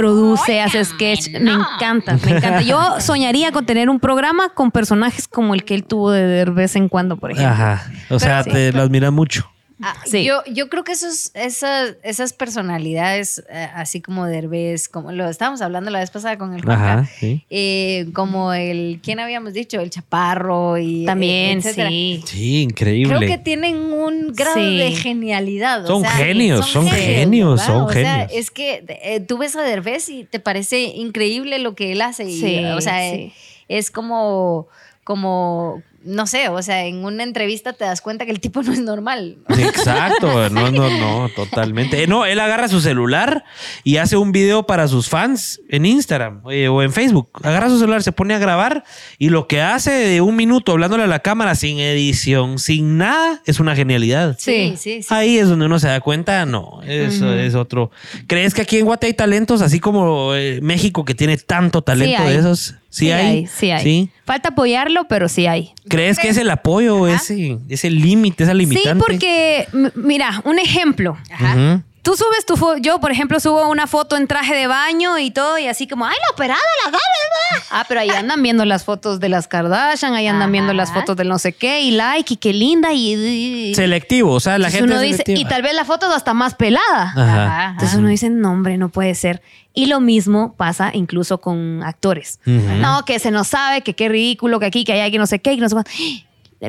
Produce, 0.00 0.60
hace 0.60 0.84
sketch, 0.84 1.30
me 1.40 1.52
encanta, 1.52 2.16
me 2.24 2.36
encanta. 2.36 2.62
Yo 2.62 2.80
soñaría 3.00 3.52
con 3.52 3.66
tener 3.66 3.90
un 3.90 4.00
programa 4.00 4.50
con 4.54 4.70
personajes 4.70 5.28
como 5.28 5.54
el 5.54 5.64
que 5.64 5.74
él 5.74 5.84
tuvo 5.84 6.10
de 6.10 6.26
Derbez 6.26 6.76
en 6.76 6.88
cuando, 6.88 7.16
por 7.16 7.32
ejemplo. 7.32 7.52
Ajá. 7.52 7.90
O 8.08 8.18
sea, 8.18 8.42
sí. 8.42 8.50
te 8.50 8.72
lo 8.72 8.82
admiras 8.82 9.12
mucho. 9.12 9.50
Ah, 9.82 9.94
Sí. 10.04 10.24
yo, 10.24 10.42
yo 10.52 10.68
creo 10.68 10.84
que 10.84 10.92
esos, 10.92 11.30
esas, 11.34 11.96
esas 12.02 12.32
personalidades, 12.32 13.42
eh, 13.50 13.68
así 13.74 14.00
como 14.00 14.26
Derbez, 14.26 14.88
como 14.88 15.10
lo 15.12 15.28
estábamos 15.28 15.62
hablando 15.62 15.90
la 15.90 16.00
vez 16.00 16.10
pasada 16.10 16.36
con 16.38 16.52
el 16.54 16.62
Juanca, 16.62 16.92
Ajá, 17.00 17.06
sí. 17.18 17.44
eh, 17.50 18.06
como 18.12 18.52
el, 18.52 19.00
¿quién 19.02 19.20
habíamos 19.20 19.52
dicho? 19.54 19.80
El 19.80 19.90
Chaparro 19.90 20.76
y... 20.78 21.04
También, 21.06 21.58
etcétera. 21.58 21.88
sí. 21.88 22.22
Sí, 22.26 22.62
increíble. 22.62 23.16
Creo 23.16 23.28
que 23.28 23.38
tienen 23.38 23.76
un 23.76 24.32
grado 24.34 24.56
Sí. 24.58 24.76
de 24.78 24.90
genialidad. 24.92 25.84
o 25.84 25.86
Son 25.86 26.02
sea, 26.02 26.10
genios, 26.12 26.66
son 26.68 26.86
genios, 26.88 27.62
son 27.62 27.82
o 27.84 27.90
sea, 27.90 28.26
genios. 28.26 28.32
es 28.32 28.50
que 28.50 28.84
eh, 29.02 29.20
tú 29.20 29.38
ves 29.38 29.56
a 29.56 29.62
Derbez 29.62 30.08
y 30.08 30.24
te 30.24 30.40
parece 30.40 30.80
increíble 30.82 31.58
lo 31.58 31.74
que 31.74 31.92
él 31.92 32.02
hace. 32.02 32.24
Y, 32.24 32.38
Sí, 32.40 32.64
o 32.66 32.80
sea, 32.80 33.00
sí. 33.12 33.32
es 33.68 33.90
como, 33.90 34.68
como, 35.04 35.82
no 36.02 36.26
sé, 36.26 36.48
o 36.48 36.62
sea, 36.62 36.86
en 36.86 37.04
una 37.04 37.22
entrevista 37.24 37.74
te 37.74 37.84
das 37.84 38.00
cuenta 38.00 38.24
que 38.24 38.30
el 38.30 38.40
tipo 38.40 38.62
no 38.62 38.72
es 38.72 38.80
normal. 38.80 39.36
Exacto, 39.48 40.48
no, 40.50 40.70
no, 40.70 40.88
no, 40.90 41.28
totalmente. 41.34 42.02
Eh, 42.02 42.06
No, 42.06 42.24
él 42.24 42.40
agarra 42.40 42.68
su 42.68 42.80
celular 42.80 43.44
y 43.84 43.98
hace 43.98 44.16
un 44.16 44.32
video 44.32 44.66
para 44.66 44.88
sus 44.88 45.08
fans 45.08 45.60
en 45.68 45.84
Instagram 45.84 46.42
eh, 46.50 46.68
o 46.68 46.82
en 46.82 46.92
Facebook. 46.92 47.30
Agarra 47.42 47.68
su 47.68 47.78
celular, 47.78 48.02
se 48.02 48.12
pone 48.12 48.34
a 48.34 48.38
grabar 48.38 48.84
y 49.18 49.28
lo 49.28 49.46
que 49.46 49.60
hace 49.60 49.90
de 49.90 50.20
un 50.22 50.36
minuto 50.36 50.72
hablándole 50.72 51.04
a 51.04 51.06
la 51.06 51.20
cámara 51.20 51.54
sin 51.54 51.78
edición, 51.78 52.58
sin 52.58 52.96
nada, 52.96 53.42
es 53.44 53.60
una 53.60 53.76
genialidad. 53.76 54.36
Sí, 54.38 54.74
sí, 54.78 55.02
sí. 55.02 55.14
Ahí 55.14 55.36
es 55.38 55.48
donde 55.48 55.66
uno 55.66 55.78
se 55.78 55.88
da 55.88 56.00
cuenta, 56.00 56.46
no, 56.46 56.80
eso 56.82 57.34
es 57.34 57.54
otro. 57.54 57.90
¿Crees 58.26 58.54
que 58.54 58.62
aquí 58.62 58.78
en 58.78 58.86
Guate 58.86 59.06
hay 59.06 59.14
talentos 59.14 59.60
así 59.60 59.80
como 59.80 60.34
eh, 60.34 60.60
México 60.62 61.04
que 61.04 61.14
tiene 61.14 61.36
tanto 61.36 61.82
talento 61.82 62.22
de 62.24 62.36
esos? 62.36 62.74
Sí, 62.90 63.10
hay. 63.12 63.46
sí 63.46 63.70
hay. 63.70 63.82
¿Sí? 63.82 64.10
Falta 64.24 64.50
apoyarlo, 64.50 65.06
pero 65.08 65.28
sí 65.28 65.46
hay. 65.46 65.72
¿Crees 65.88 66.18
que 66.18 66.28
es 66.28 66.36
el 66.36 66.50
apoyo, 66.50 67.06
ese, 67.06 67.56
ese 67.68 67.88
límite, 67.88 68.44
esa 68.44 68.52
limitante? 68.52 68.92
Sí, 68.92 68.98
porque, 68.98 69.68
mira, 69.94 70.42
un 70.44 70.58
ejemplo. 70.58 71.16
Ujú. 71.32 71.82
Tú 72.02 72.16
subes 72.16 72.46
tu 72.46 72.56
foto, 72.56 72.78
yo 72.78 72.98
por 72.98 73.10
ejemplo 73.12 73.38
subo 73.40 73.68
una 73.68 73.86
foto 73.86 74.16
en 74.16 74.26
traje 74.26 74.54
de 74.54 74.66
baño 74.66 75.18
y 75.18 75.30
todo 75.30 75.58
y 75.58 75.66
así 75.66 75.86
como, 75.86 76.06
ay, 76.06 76.16
la 76.26 76.32
operada, 76.32 76.60
la 76.86 76.90
gana. 76.92 77.64
Ah, 77.70 77.84
pero 77.86 78.00
ahí 78.00 78.08
andan 78.08 78.42
viendo 78.42 78.64
las 78.64 78.84
fotos 78.84 79.20
de 79.20 79.28
las 79.28 79.46
Kardashian, 79.48 80.14
ahí 80.14 80.26
andan 80.26 80.50
viendo 80.50 80.72
las 80.72 80.92
fotos 80.92 81.14
del 81.16 81.28
no 81.28 81.38
sé 81.38 81.52
qué 81.52 81.82
y 81.82 81.90
like 81.90 82.34
y 82.34 82.36
qué 82.38 82.52
linda 82.54 82.92
y... 82.94 83.12
y- 83.14 83.74
Selectivo, 83.74 84.32
o 84.32 84.40
sea, 84.40 84.56
la 84.58 84.68
Entonces 84.68 84.80
gente. 84.80 84.92
uno 84.94 85.02
es 85.02 85.08
dice, 85.10 85.22
selectiva. 85.24 85.40
y 85.40 85.50
tal 85.50 85.62
vez 85.62 85.74
la 85.74 85.84
foto 85.84 86.08
es 86.08 86.14
hasta 86.14 86.32
más 86.32 86.54
pelada. 86.54 87.12
Ajá. 87.14 87.44
Ajá. 87.46 87.70
Entonces 87.72 87.98
uno 87.98 88.08
dice, 88.08 88.30
no, 88.30 88.52
hombre, 88.52 88.78
no 88.78 88.88
puede 88.88 89.14
ser. 89.14 89.42
Y 89.74 89.86
lo 89.86 90.00
mismo 90.00 90.54
pasa 90.54 90.90
incluso 90.94 91.40
con 91.40 91.82
actores. 91.84 92.40
No, 92.46 93.04
que 93.04 93.18
se 93.18 93.30
nos 93.30 93.46
sabe, 93.48 93.82
que 93.82 93.94
qué 93.94 94.08
ridículo, 94.08 94.58
que 94.58 94.66
aquí, 94.66 94.84
que 94.84 94.94
allá, 94.94 95.10
que 95.10 95.18
no 95.18 95.26
sé 95.26 95.40
qué, 95.40 95.54
que 95.54 95.60
no 95.60 95.68
sé 95.68 95.74
cuánto. 95.74 95.90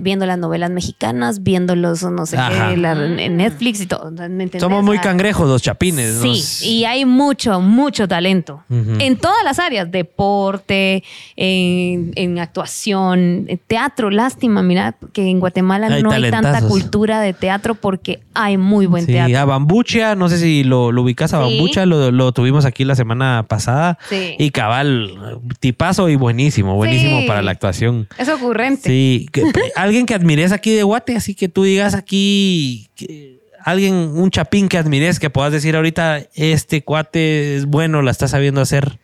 Viendo 0.02 0.26
las 0.26 0.38
novelas 0.38 0.72
mexicanas, 0.72 1.44
viendo 1.44 1.76
los 1.76 2.02
no 2.04 2.26
sé 2.26 2.38
Ajá. 2.38 2.70
qué, 2.70 2.78
la- 2.78 2.94
en 2.94 3.36
Netflix 3.38 3.82
y 3.82 3.88
todo. 3.88 4.12
Somos 4.60 4.84
muy 4.84 5.00
cangrejos 5.00 5.48
los 5.50 5.62
chapines. 5.62 6.20
Sí, 6.22 6.28
nos- 6.30 6.62
y 6.64 6.86
hay 6.86 7.04
mucho, 7.06 7.60
mucho 7.60 8.08
talento. 8.08 8.64
En 8.70 9.18
todas 9.18 9.44
las 9.44 9.60
áreas, 9.60 9.92
deporte, 9.92 11.04
en, 11.36 12.12
en 12.16 12.40
actuación, 12.40 13.46
en 13.48 13.60
teatro. 13.68 14.10
Lástima, 14.10 14.64
mira, 14.64 14.96
que 15.14 15.28
en 15.30 15.40
Guatemala 15.40 15.88
Hay 15.88 16.04
no 16.04 16.12
hay 16.12 16.30
tanta 16.32 16.62
cultura 16.62 17.20
de 17.20 17.34
teatro 17.34 17.76
porque 17.76 18.22
hay 18.34 18.58
muy 18.58 18.86
buen 18.86 19.06
Sí, 19.06 19.12
teatro. 19.14 19.38
a 19.40 19.46
Bambucha, 19.46 20.16
no 20.16 20.30
sé 20.30 20.38
si 20.38 20.64
lo, 20.64 20.92
lo 20.92 21.02
ubicas 21.02 21.34
a 21.34 21.38
Sí. 21.38 21.44
Bambucha, 21.58 21.86
lo, 21.86 22.12
lo 22.12 22.32
tuvimos 22.32 22.66
aquí 22.66 22.86
la 22.86 22.96
semana 22.96 23.46
pasada. 23.48 23.98
Sí. 24.10 24.36
Y 24.40 24.52
cabal, 24.52 25.42
tipazo 25.60 26.08
y 26.10 26.16
buenísimo, 26.16 26.76
buenísimo 26.76 27.20
Sí. 27.22 27.28
para 27.28 27.42
la 27.42 27.52
actuación. 27.52 28.08
Es 28.18 28.30
ocurrente. 28.30 28.90
Sí, 28.90 29.28
que- 29.32 29.44
alguien 29.82 30.06
que 30.06 30.14
admires 30.14 30.52
aquí 30.52 30.72
de 30.74 30.84
Guate, 30.84 31.16
así 31.16 31.36
que 31.36 31.48
tú 31.50 31.64
digas 31.64 31.94
aquí, 31.96 32.90
que- 32.96 33.40
alguien, 33.64 33.94
un 33.94 34.30
chapín 34.32 34.68
que 34.70 34.78
admires, 34.78 35.20
que 35.20 35.30
puedas 35.30 35.52
decir 35.52 35.76
ahorita, 35.76 36.22
este 36.34 36.84
cuate 36.84 37.56
es 37.58 37.66
bueno, 37.66 38.02
la 38.02 38.12
está 38.12 38.28
sabiendo 38.28 38.60
hacer. 38.62 38.98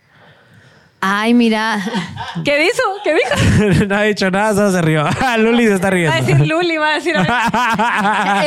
Ay, 0.99 1.35
mira. 1.35 1.79
¿Qué 2.43 2.57
dijo? 2.57 2.81
¿Qué 3.03 3.13
dijo? 3.13 3.85
no 3.87 3.95
ha 3.95 4.01
dicho 4.03 4.31
nada, 4.31 4.55
solo 4.55 4.71
se 4.71 4.81
rió. 4.81 5.05
Luli 5.37 5.67
se 5.67 5.75
está 5.75 5.87
Va 5.87 5.87
a 5.89 5.91
riendo. 5.91 6.15
decir 6.25 6.47
Luli, 6.47 6.77
va 6.77 6.89
a 6.89 6.93
decir. 6.95 7.15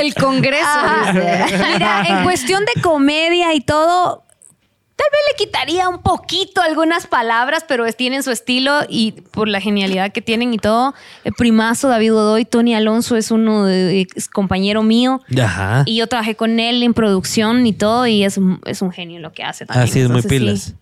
El 0.00 0.14
Congreso. 0.14 0.66
Dice. 1.12 1.64
Mira, 1.72 2.02
en 2.08 2.24
cuestión 2.24 2.64
de 2.74 2.80
comedia 2.82 3.54
y 3.54 3.60
todo, 3.60 4.24
tal 5.00 5.08
vez 5.12 5.20
le 5.30 5.44
quitaría 5.46 5.88
un 5.88 6.02
poquito 6.02 6.60
algunas 6.60 7.06
palabras, 7.06 7.64
pero 7.66 7.90
tienen 7.92 8.22
su 8.22 8.30
estilo 8.30 8.80
y 8.88 9.12
por 9.12 9.48
la 9.48 9.60
genialidad 9.60 10.12
que 10.12 10.20
tienen 10.20 10.52
y 10.52 10.58
todo. 10.58 10.94
El 11.24 11.32
primazo 11.32 11.88
David 11.88 12.12
Godoy, 12.12 12.44
Tony 12.44 12.74
Alonso 12.74 13.16
es 13.16 13.30
uno 13.30 13.64
de, 13.64 14.06
es 14.14 14.28
compañero 14.28 14.82
mío. 14.82 15.22
Ajá. 15.42 15.84
Y 15.86 15.96
yo 15.96 16.06
trabajé 16.06 16.34
con 16.34 16.60
él 16.60 16.82
en 16.82 16.92
producción 16.92 17.66
y 17.66 17.72
todo, 17.72 18.06
y 18.06 18.24
es, 18.24 18.36
un- 18.36 18.60
es 18.66 18.82
un 18.82 18.92
genio 18.92 19.16
en 19.16 19.22
lo 19.22 19.32
que 19.32 19.42
hace 19.42 19.64
también. 19.64 19.88
Así 19.88 20.00
es, 20.00 20.08
muy 20.10 20.22
pilas. 20.22 20.60
sí. 20.60 20.74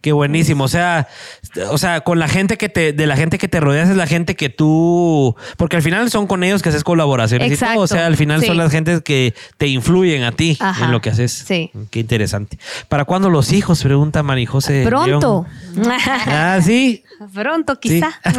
Qué 0.00 0.12
buenísimo. 0.12 0.62
O 0.64 0.68
sea, 0.68 1.08
o 1.70 1.78
sea, 1.78 2.00
con 2.02 2.18
la 2.20 2.28
gente 2.28 2.56
que 2.56 2.68
te, 2.68 2.92
de 2.92 3.06
la 3.06 3.16
gente 3.16 3.38
que 3.38 3.48
te 3.48 3.58
rodeas 3.58 3.88
es 3.88 3.96
la 3.96 4.06
gente 4.06 4.36
que 4.36 4.50
tú, 4.50 5.34
porque 5.56 5.76
al 5.76 5.82
final 5.82 6.08
son 6.10 6.26
con 6.28 6.44
ellos 6.44 6.62
que 6.62 6.68
haces 6.68 6.84
colaboraciones 6.84 7.50
y 7.50 7.54
Exacto. 7.54 7.74
todo. 7.74 7.84
O 7.84 7.86
sea, 7.88 8.06
al 8.06 8.16
final 8.16 8.40
Sí. 8.40 8.46
son 8.46 8.56
las 8.56 8.70
gentes 8.70 9.00
que 9.02 9.34
te 9.58 9.66
influyen 9.66 10.22
a 10.22 10.30
ti 10.32 10.56
Ajá. 10.60 10.84
en 10.84 10.92
lo 10.92 11.00
que 11.00 11.10
haces. 11.10 11.32
Sí. 11.32 11.70
Qué 11.90 11.98
interesante. 11.98 12.58
¿Para 12.88 13.04
cuándo 13.04 13.30
los 13.30 13.52
hijos? 13.52 13.82
Pregunta 13.82 14.22
Marijose. 14.22 14.84
Pronto. 14.86 15.46
León. 15.74 15.92
Ah, 16.26 16.58
sí. 16.62 17.02
Pronto, 17.34 17.74
Sí. 17.82 17.88
quizá. 17.88 18.10
De 18.22 18.34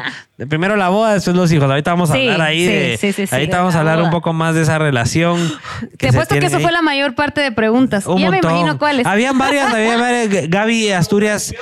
Primero 0.48 0.74
la 0.74 0.88
boda, 0.88 1.14
después 1.14 1.36
los 1.36 1.52
hijos. 1.52 1.70
Ahorita 1.70 1.92
vamos 1.92 2.10
a 2.10 2.14
Sí, 2.14 2.22
hablar 2.28 2.48
ahí 2.48 2.66
sí, 2.66 2.72
de. 2.72 2.96
sí, 3.00 3.12
sí, 3.12 3.26
sí, 3.28 3.34
ahorita 3.34 3.58
vamos 3.58 3.74
a 3.76 3.84
la 3.84 3.92
hablar 3.92 4.04
un 4.06 4.10
poco 4.10 4.32
más 4.32 4.54
de 4.56 4.62
esa 4.62 4.78
relación. 4.78 5.38
Te 5.98 6.10
se 6.10 6.16
apuesto 6.16 6.34
que 6.38 6.46
eso 6.46 6.56
ahí. 6.56 6.62
fue 6.62 6.72
la 6.72 6.82
mayor 6.82 7.14
parte 7.14 7.40
de 7.40 7.52
preguntas. 7.52 8.06
Un 8.06 8.18
ya 8.18 8.30
montón. 8.30 8.50
me 8.52 8.58
imagino 8.58 8.78
cuáles. 8.78 9.06
Habían 9.06 9.38
varias, 9.38 9.70
había 9.72 9.96
varias. 9.96 10.48
Gaby 10.50 10.90
Asturias. 10.90 11.54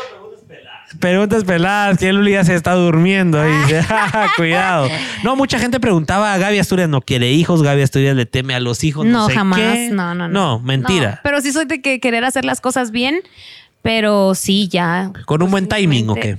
Preguntas 1.00 1.44
peladas, 1.44 1.98
que 1.98 2.12
Luli 2.12 2.32
ya 2.32 2.44
se 2.44 2.54
está 2.54 2.74
durmiendo. 2.74 3.42
Dice, 3.42 3.84
Cuidado. 4.36 4.88
No, 5.24 5.36
mucha 5.36 5.58
gente 5.58 5.80
preguntaba, 5.80 6.36
Gaby 6.38 6.58
Asturias 6.58 6.88
no 6.88 7.00
quiere 7.00 7.30
hijos, 7.32 7.62
Gaby 7.62 7.82
Asturias 7.82 8.14
le 8.14 8.26
teme 8.26 8.54
a 8.54 8.60
los 8.60 8.84
hijos. 8.84 9.04
No, 9.06 9.12
No, 9.22 9.26
sé 9.28 9.34
jamás. 9.34 9.58
qué. 9.58 9.88
No, 9.90 10.14
no, 10.14 10.28
no. 10.28 10.58
No, 10.58 10.58
mentira. 10.60 11.10
No, 11.12 11.18
pero 11.22 11.40
sí 11.40 11.52
soy 11.52 11.64
de 11.64 11.80
que 11.80 11.98
querer 11.98 12.24
hacer 12.24 12.44
las 12.44 12.60
cosas 12.60 12.90
bien, 12.90 13.20
pero 13.80 14.34
sí, 14.34 14.68
ya. 14.68 15.10
Con 15.24 15.42
un 15.42 15.50
buen 15.50 15.66
timing, 15.66 16.08
¿o 16.10 16.14
qué? 16.14 16.36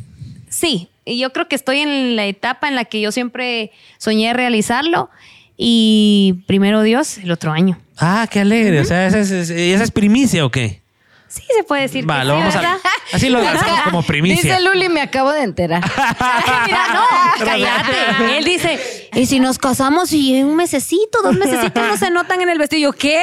Sí, 0.49 0.89
y 1.05 1.19
yo 1.19 1.31
creo 1.33 1.47
que 1.47 1.55
estoy 1.55 1.79
en 1.79 2.15
la 2.15 2.25
etapa 2.25 2.67
en 2.67 2.75
la 2.75 2.85
que 2.85 3.01
yo 3.01 3.11
siempre 3.11 3.71
soñé 3.97 4.33
realizarlo 4.33 5.09
y 5.57 6.43
primero 6.47 6.81
Dios 6.81 7.17
el 7.19 7.31
otro 7.31 7.51
año. 7.51 7.79
Ah, 7.97 8.27
qué 8.31 8.39
alegre. 8.39 8.79
O 8.79 8.85
sea, 8.85 9.05
¿esa 9.07 9.19
es, 9.19 9.31
es- 9.31 9.49
esa 9.49 9.83
es 9.83 9.91
primicia 9.91 10.45
o 10.45 10.49
qué? 10.51 10.81
Sí, 11.27 11.43
se 11.55 11.63
puede 11.63 11.83
decir. 11.83 12.09
Va, 12.09 12.19
que 12.21 12.25
lo 12.25 12.35
sí, 12.35 12.39
vamos 12.41 12.55
a. 12.55 12.77
Así 13.11 13.29
lo 13.29 13.39
hacemos 13.39 13.81
como 13.85 14.03
primicia. 14.03 14.55
Dice 14.57 14.63
Luli, 14.69 14.89
me 14.89 15.01
acabo 15.01 15.31
de 15.31 15.43
enterar. 15.43 15.83
Mira, 16.65 16.79
no, 16.93 17.45
cállate. 17.45 18.37
Él 18.37 18.45
dice, 18.45 18.79
¿y 19.13 19.25
si 19.25 19.39
nos 19.39 19.57
casamos 19.57 20.11
y 20.13 20.35
en 20.37 20.45
un 20.47 20.55
mesecito, 20.55 21.19
dos 21.23 21.35
mesecitos 21.35 21.83
no 21.87 21.97
se 21.97 22.09
notan 22.11 22.41
en 22.41 22.49
el 22.49 22.57
vestido? 22.57 22.91
¿Yo 22.91 22.93
qué? 22.93 23.21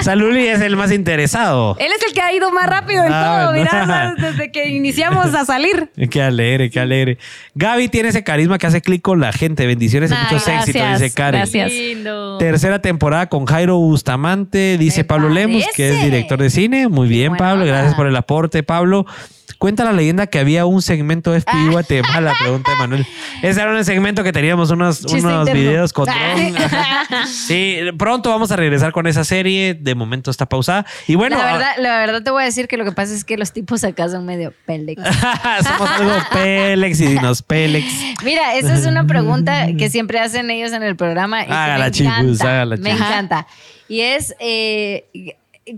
o 0.00 0.02
sea, 0.02 0.14
Luli 0.14 0.46
es 0.46 0.60
el 0.60 0.76
más 0.76 0.92
interesado. 0.92 1.76
Él 1.78 1.90
es 1.96 2.06
el 2.06 2.12
que 2.12 2.20
ha 2.20 2.32
ido 2.32 2.50
más 2.52 2.66
rápido 2.68 3.04
en 3.04 3.12
Ah, 3.12 3.24
todo, 3.42 3.52
bueno. 3.54 3.70
mira, 3.72 4.14
desde 4.18 4.50
que 4.52 4.68
iniciamos 4.68 5.34
a 5.34 5.44
salir. 5.44 5.90
Qué 6.10 6.22
alegre, 6.22 6.70
qué 6.70 6.80
alegre. 6.80 7.18
Gaby 7.54 7.88
tiene 7.88 8.08
ese 8.10 8.24
carisma 8.24 8.58
que 8.58 8.66
hace 8.66 8.80
clic 8.80 9.02
con 9.02 9.20
la 9.20 9.32
gente. 9.32 9.66
Bendiciones 9.66 10.10
y 10.10 10.14
Ay, 10.14 10.20
muchos 10.24 10.48
éxitos, 10.48 10.82
dice 11.00 11.12
Karen. 11.12 11.40
gracias. 11.40 11.70
Lindo. 11.70 12.38
Tercera 12.38 12.80
temporada 12.80 13.26
con 13.28 13.44
Jairo 13.46 13.76
Bustamante, 13.78 14.76
dice 14.78 15.00
Me 15.00 15.04
Pablo 15.04 15.28
Lemos, 15.28 15.64
que 15.74 15.90
es 15.90 16.02
director 16.02 16.40
de 16.40 16.50
cine. 16.50 16.88
Muy 16.88 17.08
bien, 17.08 17.30
buena 17.30 17.44
Pablo. 17.44 17.66
Gracias 17.66 17.94
por 17.94 18.06
el 18.06 18.16
aporte, 18.18 18.62
Pablo. 18.62 19.06
Cuenta 19.58 19.82
la 19.82 19.92
leyenda 19.92 20.28
que 20.28 20.38
había 20.38 20.66
un 20.66 20.82
segmento 20.82 21.32
de 21.32 21.38
Ah. 21.38 21.50
FBI 21.52 21.72
Guatemala, 21.72 22.32
pregunta 22.38 22.70
de 22.70 22.76
Manuel. 22.76 23.06
Ese 23.42 23.60
era 23.60 23.72
un 23.74 23.84
segmento 23.84 24.22
que 24.22 24.30
teníamos 24.32 24.70
unos, 24.70 25.04
unos 25.06 25.50
videos 25.52 25.92
con. 25.92 26.08
Ajá. 26.08 27.26
Sí, 27.26 27.78
pronto 27.98 28.30
vamos 28.30 28.52
a 28.52 28.56
regresar 28.56 28.92
con 28.92 29.06
esa 29.08 29.24
serie. 29.24 29.74
De 29.74 29.96
momento 29.96 30.30
está 30.30 30.46
pausada. 30.46 30.86
Y 31.08 31.16
bueno, 31.16 31.38
la, 31.38 31.44
verdad, 31.52 31.70
la 31.78 31.98
verdad 31.98 32.22
te 32.22 32.30
voy 32.30 32.42
a 32.42 32.44
decir 32.46 32.68
que 32.68 32.76
lo 32.76 32.84
que 32.84 32.92
pasa 32.92 33.12
es 33.14 33.24
que 33.24 33.36
los 33.36 33.52
tipos 33.52 33.82
acá 33.82 34.08
son 34.08 34.26
medio 34.26 34.52
pelex. 34.64 35.02
somos 35.64 35.90
algo 35.90 36.12
Pélex 36.32 37.00
y 37.00 37.06
Dinos 37.06 37.42
Pélex. 37.42 37.86
Mira, 38.24 38.54
esa 38.54 38.74
es 38.74 38.86
una 38.86 39.06
pregunta 39.08 39.66
que 39.76 39.90
siempre 39.90 40.20
hacen 40.20 40.50
ellos 40.50 40.72
en 40.72 40.84
el 40.84 40.94
programa. 40.94 41.42
Y 41.42 41.50
Hágala, 41.50 41.86
me 41.86 41.90
chicos, 41.90 42.12
encanta, 42.12 42.44
hágala, 42.44 42.76
Me 42.76 42.90
chicos. 42.92 43.06
encanta. 43.08 43.46
Y 43.88 44.00
es, 44.02 44.34
eh, 44.38 45.34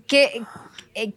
¿qué, 0.06 0.42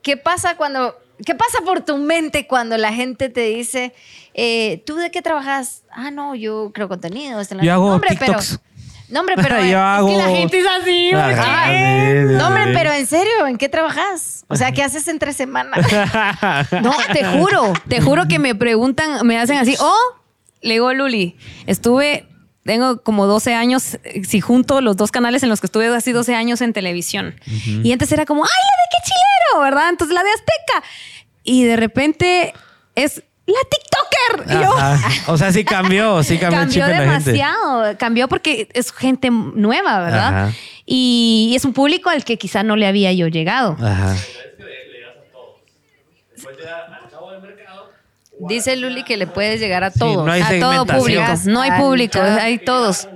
¿qué 0.01 0.15
pasa 0.17 0.55
cuando... 0.55 0.95
¿Qué 1.25 1.35
pasa 1.35 1.59
por 1.65 1.81
tu 1.81 1.97
mente 1.97 2.47
cuando 2.47 2.77
la 2.77 2.91
gente 2.93 3.29
te 3.29 3.41
dice, 3.41 3.93
eh, 4.33 4.81
¿tú 4.85 4.95
de 4.95 5.11
qué 5.11 5.21
trabajas? 5.21 5.83
Ah, 5.91 6.11
no, 6.11 6.35
yo 6.35 6.71
creo 6.73 6.89
contenidos. 6.89 7.51
en 7.51 7.57
la- 7.59 7.63
Yo 7.63 7.73
hago 7.73 7.87
no, 7.89 7.93
hombre, 7.95 8.09
pero, 8.19 8.33
TikToks. 8.39 8.59
no, 9.09 9.19
hombre, 9.19 9.35
pero 9.37 9.55
Yo 9.59 9.63
es 9.63 9.67
que 9.69 9.75
hago- 9.75 10.17
la 10.17 10.27
gente 10.29 10.59
es 10.59 10.65
así. 10.67 11.09
sí, 11.11 11.15
sí, 11.15 12.35
No, 12.37 12.47
hombre, 12.47 12.63
pero 12.73 12.91
en 12.91 13.05
serio, 13.05 13.47
¿en 13.47 13.57
qué 13.57 13.69
trabajas? 13.69 14.43
O 14.47 14.55
sea, 14.55 14.71
¿qué 14.71 14.83
haces 14.83 15.07
entre 15.07 15.33
semanas? 15.33 15.85
No, 16.81 16.93
te 17.13 17.23
juro, 17.25 17.73
te 17.87 18.01
juro 18.01 18.27
que 18.27 18.39
me 18.39 18.55
preguntan, 18.55 19.25
me 19.25 19.37
hacen 19.39 19.57
así, 19.57 19.75
oh, 19.79 19.95
le 20.61 20.73
digo, 20.73 20.93
Luli, 20.93 21.37
estuve, 21.67 22.27
tengo 22.63 23.01
como 23.03 23.27
12 23.27 23.53
años, 23.53 23.95
eh, 24.03 24.23
si 24.25 24.41
junto 24.41 24.81
los 24.81 24.97
dos 24.97 25.11
canales 25.11 25.43
en 25.43 25.49
los 25.49 25.59
que 25.61 25.67
estuve 25.67 25.87
así 25.95 26.11
12 26.11 26.33
años 26.35 26.61
en 26.61 26.73
televisión. 26.73 27.35
Y 27.83 27.91
antes 27.91 28.11
era 28.11 28.25
como, 28.25 28.43
ay, 28.43 28.49
la 28.49 28.83
de 28.83 28.89
qué 28.91 29.09
¿verdad? 29.61 29.89
Entonces 29.89 30.13
la 30.13 30.23
de 30.23 30.29
Azteca. 30.31 30.87
Y 31.43 31.63
de 31.63 31.75
repente 31.75 32.53
es 32.95 33.23
la 33.45 33.59
TikToker. 33.69 34.57
Y 34.57 34.63
yo. 34.63 34.73
O 35.33 35.37
sea, 35.37 35.51
sí 35.51 35.63
cambió, 35.63 36.23
sí 36.23 36.37
cambió, 36.37 36.61
el 36.61 36.65
cambió 36.67 36.85
de 36.85 36.91
la 36.91 37.11
gente. 37.13 37.31
demasiado, 37.31 37.97
cambió 37.97 38.27
porque 38.27 38.69
es 38.73 38.91
gente 38.91 39.29
nueva, 39.31 39.99
¿verdad? 39.99 40.27
Ajá. 40.27 40.53
Y 40.85 41.53
es 41.55 41.65
un 41.65 41.73
público 41.73 42.09
al 42.09 42.23
que 42.23 42.37
quizá 42.37 42.63
no 42.63 42.75
le 42.75 42.87
había 42.87 43.11
yo 43.13 43.27
llegado. 43.27 43.77
Ajá. 43.79 44.15
Dice 48.47 48.75
Luli 48.75 49.03
que 49.03 49.15
le 49.15 49.27
puedes 49.27 49.59
llegar 49.59 49.83
a 49.83 49.91
todos. 49.91 50.25
no 50.25 50.31
hay 50.31 50.41
a 50.41 50.59
todo 50.59 50.85
público. 50.85 51.23
No 51.45 51.61
hay 51.61 51.71
público, 51.79 52.19
hay 52.21 52.57
todos. 52.59 53.07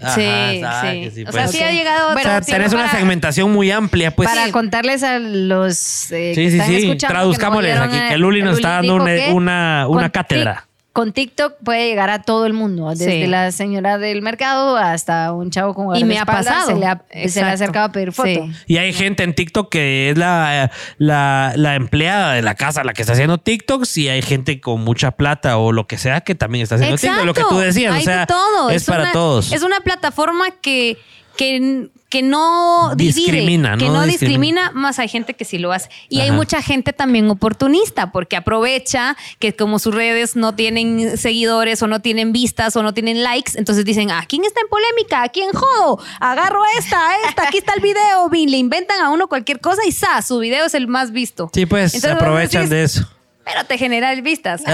Ajá, 0.00 0.14
Sí, 0.14 0.60
sabe 0.60 0.92
sí. 0.92 1.00
que 1.00 1.10
sí, 1.10 1.22
o 1.22 1.24
pues. 1.24 1.34
sea, 1.36 1.48
sí 1.48 1.62
ha 1.62 1.72
llegado. 1.72 2.14
O 2.14 2.18
sea, 2.18 2.40
tenés 2.42 2.72
una 2.72 2.84
para- 2.86 2.98
segmentación 2.98 3.50
muy 3.52 3.70
amplia, 3.70 4.10
pues. 4.10 4.28
para 4.28 4.50
contarles 4.52 5.02
a 5.02 5.18
los 5.18 6.10
eh, 6.12 6.32
Sí, 6.34 6.42
que 6.42 6.50
sí, 6.50 6.58
están 6.58 6.80
sí. 6.80 6.96
Traduzcámosles 6.96 7.78
que 7.78 7.84
aquí, 7.84 7.98
que 8.10 8.18
Luli 8.18 8.42
nos 8.42 8.56
está 8.56 8.70
dando 8.82 8.96
una- 9.34 9.86
una- 9.88 10.10
cátedra. 10.10 10.66
Con 10.96 11.12
TikTok 11.12 11.56
puede 11.62 11.88
llegar 11.88 12.08
a 12.08 12.22
todo 12.22 12.46
el 12.46 12.54
mundo, 12.54 12.88
desde 12.88 13.24
Sí. 13.24 13.26
la 13.26 13.52
señora 13.52 13.98
del 13.98 14.22
mercado 14.22 14.78
hasta 14.78 15.30
un 15.32 15.50
chavo 15.50 15.74
con 15.74 15.94
Y 15.94 16.04
me 16.04 16.18
ha 16.18 16.24
pasado. 16.24 16.68
Se 16.68 16.74
le 16.74 16.86
ha, 16.86 17.02
se 17.28 17.42
le 17.42 17.50
ha 17.50 17.52
acercado 17.52 17.84
a 17.84 17.92
pedir 17.92 18.12
foto. 18.12 18.28
Sí. 18.28 18.50
Y 18.66 18.78
hay 18.78 18.94
gente 18.94 19.22
en 19.22 19.34
TikTok 19.34 19.68
que 19.70 20.08
es 20.08 20.16
la, 20.16 20.70
la, 20.96 21.52
la 21.54 21.74
empleada 21.74 22.32
de 22.32 22.40
la 22.40 22.54
casa 22.54 22.82
la 22.82 22.94
que 22.94 23.02
está 23.02 23.12
haciendo 23.12 23.36
TikToks 23.36 23.94
y 23.98 24.08
hay 24.08 24.22
gente 24.22 24.58
con 24.58 24.80
mucha 24.84 25.10
plata 25.10 25.58
o 25.58 25.70
lo 25.70 25.86
que 25.86 25.98
sea 25.98 26.22
que 26.22 26.34
también 26.34 26.62
está 26.62 26.76
haciendo 26.76 26.96
TikTok. 26.96 27.26
Lo 27.26 27.34
que 27.34 27.42
tú 27.46 27.58
decías, 27.58 27.92
hay 27.94 28.00
o 28.00 28.04
sea, 28.04 28.20
de 28.20 28.26
todo. 28.26 28.70
es, 28.70 28.84
para 28.84 29.02
una- 29.02 29.12
todos. 29.12 29.52
Es 29.52 29.62
una 29.62 29.80
plataforma 29.80 30.46
que, 30.62 30.96
que, 31.36 31.90
que 32.08 32.22
no 32.22 32.94
divide, 32.94 33.32
Discrimina, 33.32 33.76
que 33.76 33.86
no 33.86 33.94
no, 33.94 34.06
discrimina. 34.06 34.62
discrimina, 34.62 34.70
más 34.72 34.98
hay 35.00 35.08
gente 35.08 35.34
que 35.34 35.44
sí 35.44 35.58
lo 35.58 35.72
hace. 35.72 35.88
Y 36.08 36.20
hay 36.20 36.30
mucha 36.30 36.62
gente 36.62 36.92
también 36.92 37.28
oportunista 37.30 38.12
porque 38.12 38.36
aprovecha 38.36 39.16
que 39.40 39.56
como 39.56 39.78
sus 39.80 39.92
redes 39.94 40.36
no 40.36 40.54
tienen 40.54 41.18
seguidores 41.18 41.82
o 41.82 41.88
no 41.88 42.00
tienen 42.00 42.32
vistas 42.32 42.76
o 42.76 42.82
no 42.84 42.94
tienen 42.94 43.24
likes, 43.24 43.52
entonces 43.56 43.84
dicen, 43.84 44.12
¿a 44.12 44.24
quién 44.26 44.44
está 44.44 44.60
en 44.60 44.68
polémica? 44.68 45.24
¿A 45.24 45.28
quién 45.30 45.50
jodo? 45.52 46.00
Agarro 46.20 46.62
esta, 46.78 47.00
esta, 47.28 47.48
aquí 47.48 47.58
está 47.58 47.74
el 47.74 47.80
video, 47.80 48.30
y 48.32 48.46
le 48.46 48.58
inventan 48.58 49.00
a 49.00 49.10
uno 49.10 49.26
cualquier 49.28 49.60
cosa 49.60 49.82
y 49.86 49.90
¡sa! 49.92 50.22
Su 50.22 50.38
video 50.38 50.64
es 50.66 50.74
el 50.74 50.86
más 50.86 51.10
visto. 51.10 51.50
Sí, 51.52 51.66
pues 51.66 51.90
se 51.92 51.98
Entonces, 51.98 52.16
aprovechan 52.22 52.62
decís, 52.68 52.70
de 52.70 52.82
eso. 52.84 53.10
pero 53.44 53.64
te 53.64 53.78
genera 53.78 54.14
vistas. 54.14 54.62
Y 54.64 54.70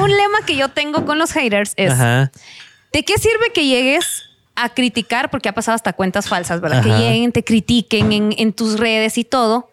un 0.00 0.10
lema 0.10 0.38
que 0.46 0.54
yo 0.56 0.68
tengo 0.68 1.04
con 1.04 1.18
los 1.18 1.32
haters 1.32 1.72
es, 1.76 1.90
Ajá. 1.92 2.30
¿de 2.92 3.04
qué 3.04 3.18
sirve 3.18 3.50
que 3.52 3.66
llegues 3.66 4.27
a 4.62 4.68
criticar? 4.70 5.30
Porque 5.30 5.48
ha 5.48 5.52
pasado 5.54 5.74
hasta 5.74 5.92
cuentas 5.92 6.28
falsas, 6.28 6.60
¿verdad? 6.60 6.80
Ajá. 6.80 6.88
Que 6.88 6.98
lleguen, 6.98 7.32
te 7.32 7.44
critiquen 7.44 8.12
en, 8.12 8.34
en 8.36 8.52
tus 8.52 8.78
redes 8.78 9.18
y 9.18 9.24
todo. 9.24 9.70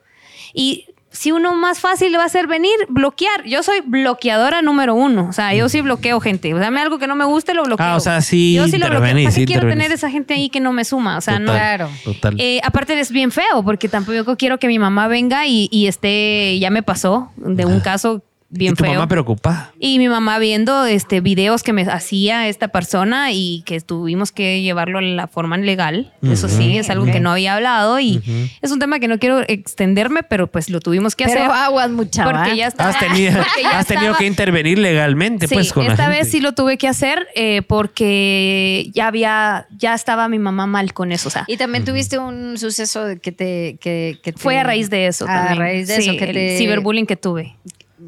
Y 0.54 0.86
si 1.12 1.32
uno 1.32 1.56
más 1.56 1.80
fácil 1.80 2.12
le 2.12 2.18
va 2.18 2.24
a 2.24 2.28
hacer 2.28 2.46
venir, 2.46 2.74
bloquear. 2.90 3.46
Yo 3.46 3.64
soy 3.64 3.80
bloqueadora 3.86 4.62
número 4.62 4.96
uno. 4.96 5.28
O 5.30 5.34
sea, 5.34 5.54
yo 5.54 5.70
sí 5.70 5.80
bloqueo 5.80 6.20
gente. 6.20 6.54
O 6.54 6.58
sea, 6.58 6.66
dame 6.66 6.82
algo 6.82 7.00
que 7.00 7.08
no 7.08 7.16
me 7.16 7.24
guste, 7.24 7.54
lo 7.54 7.64
bloqueo. 7.64 7.86
Ah, 7.86 7.96
o 7.96 8.00
sea, 8.02 8.20
sí 8.22 8.54
Yo 8.56 8.66
sí 8.68 8.78
lo 8.78 8.88
bloqueo. 8.88 8.98
intervenís, 8.98 9.26
¿Para 9.26 9.36
qué 9.36 9.42
sí 9.42 9.46
quiero 9.46 9.68
tener 9.70 9.92
esa 9.94 10.10
gente 10.10 10.34
ahí 10.34 10.50
que 10.50 10.60
no 10.60 10.74
me 10.74 10.84
suma? 10.84 11.18
O 11.18 11.22
sea, 11.22 11.40
no. 11.40 11.54
Claro. 11.54 11.90
Total. 12.04 12.36
Eh, 12.38 12.60
aparte 12.64 13.00
es 13.00 13.12
bien 13.12 13.32
feo 13.32 13.64
porque 13.64 13.88
tampoco 13.88 14.36
quiero 14.36 14.60
que 14.60 14.68
mi 14.68 14.78
mamá 14.78 15.08
venga 15.08 15.48
y, 15.48 15.70
y 15.72 15.88
esté, 15.88 16.60
ya 16.60 16.70
me 16.70 16.84
pasó 16.84 17.32
de 17.38 17.66
un 17.66 17.80
caso 17.80 18.22
bien 18.58 18.74
y 18.74 18.76
tu 18.76 18.84
feo. 18.84 18.94
mamá 18.94 19.08
preocupada. 19.08 19.72
Y 19.80 20.00
mi 20.00 20.08
mamá 20.10 20.40
viendo 20.40 20.86
este 20.86 21.22
videos 21.22 21.64
que 21.64 21.74
me 21.74 21.84
hacía 21.84 22.48
esta 22.48 22.70
persona 22.70 23.32
y 23.32 23.64
que 23.66 23.80
tuvimos 23.82 24.32
que 24.32 24.62
llevarlo 24.62 25.00
a 25.00 25.02
la 25.02 25.28
forma 25.28 25.58
legal. 25.58 26.14
Eso 26.24 26.50
sí, 26.50 26.78
es 26.78 26.90
algo 26.90 27.06
que 27.06 27.20
no 27.20 27.32
había 27.32 27.56
hablado 27.56 28.00
y 28.00 28.22
es 28.62 28.72
un 28.72 28.80
tema 28.80 29.00
que 29.00 29.08
no 29.08 29.20
quiero 29.20 29.42
extenderme, 29.48 30.24
pero 30.24 30.48
pues 30.48 30.70
lo 30.70 30.80
tuvimos 30.80 31.16
que 31.16 31.26
Pero 31.26 31.42
hacer. 31.44 31.52
aguas 31.52 31.90
mucha 31.92 32.24
porque 32.24 32.56
ya 32.56 32.68
estaba, 32.68 32.90
Has 32.90 33.00
tenido, 33.00 33.34
porque 33.38 33.62
ya 33.64 33.80
has 33.80 33.86
tenido 33.88 34.06
estaba- 34.08 34.18
que 34.20 34.26
intervenir 34.26 34.80
legalmente, 34.80 35.48
Sí, 35.48 35.54
pues, 35.56 35.72
con 35.74 35.86
la 35.86 35.92
esta 35.94 36.04
gente. 36.06 36.18
vez 36.20 36.32
sí 36.32 36.40
lo 36.42 36.54
tuve 36.54 36.78
que 36.78 36.88
hacer 36.88 37.28
eh, 37.36 37.62
porque 37.68 38.90
ya 38.94 39.08
había, 39.08 39.68
ya 39.78 39.94
estaba 39.94 40.28
mi 40.28 40.40
mamá 40.40 40.66
mal 40.68 40.94
con 40.94 41.12
eso. 41.12 41.28
O 41.28 41.32
sea, 41.32 41.44
Y 41.48 41.58
también 41.58 41.86
tuviste 41.86 42.18
un 42.18 42.58
suceso 42.58 43.06
que 43.22 43.32
te... 43.32 43.78
Que, 43.80 44.20
que 44.24 44.34
te- 44.34 44.40
fue 44.40 44.58
a 44.58 44.64
raíz 44.64 44.90
de 44.90 45.08
eso 45.08 45.26
a 45.26 45.28
también. 45.28 45.58
raíz 45.60 45.88
de 45.88 46.02
Sí, 46.02 46.10
eso 46.10 46.18
que 46.18 46.26
el 46.26 46.34
te... 46.34 46.58
ciberbullying 46.58 47.06
que 47.06 47.16
tuve. 47.16 47.56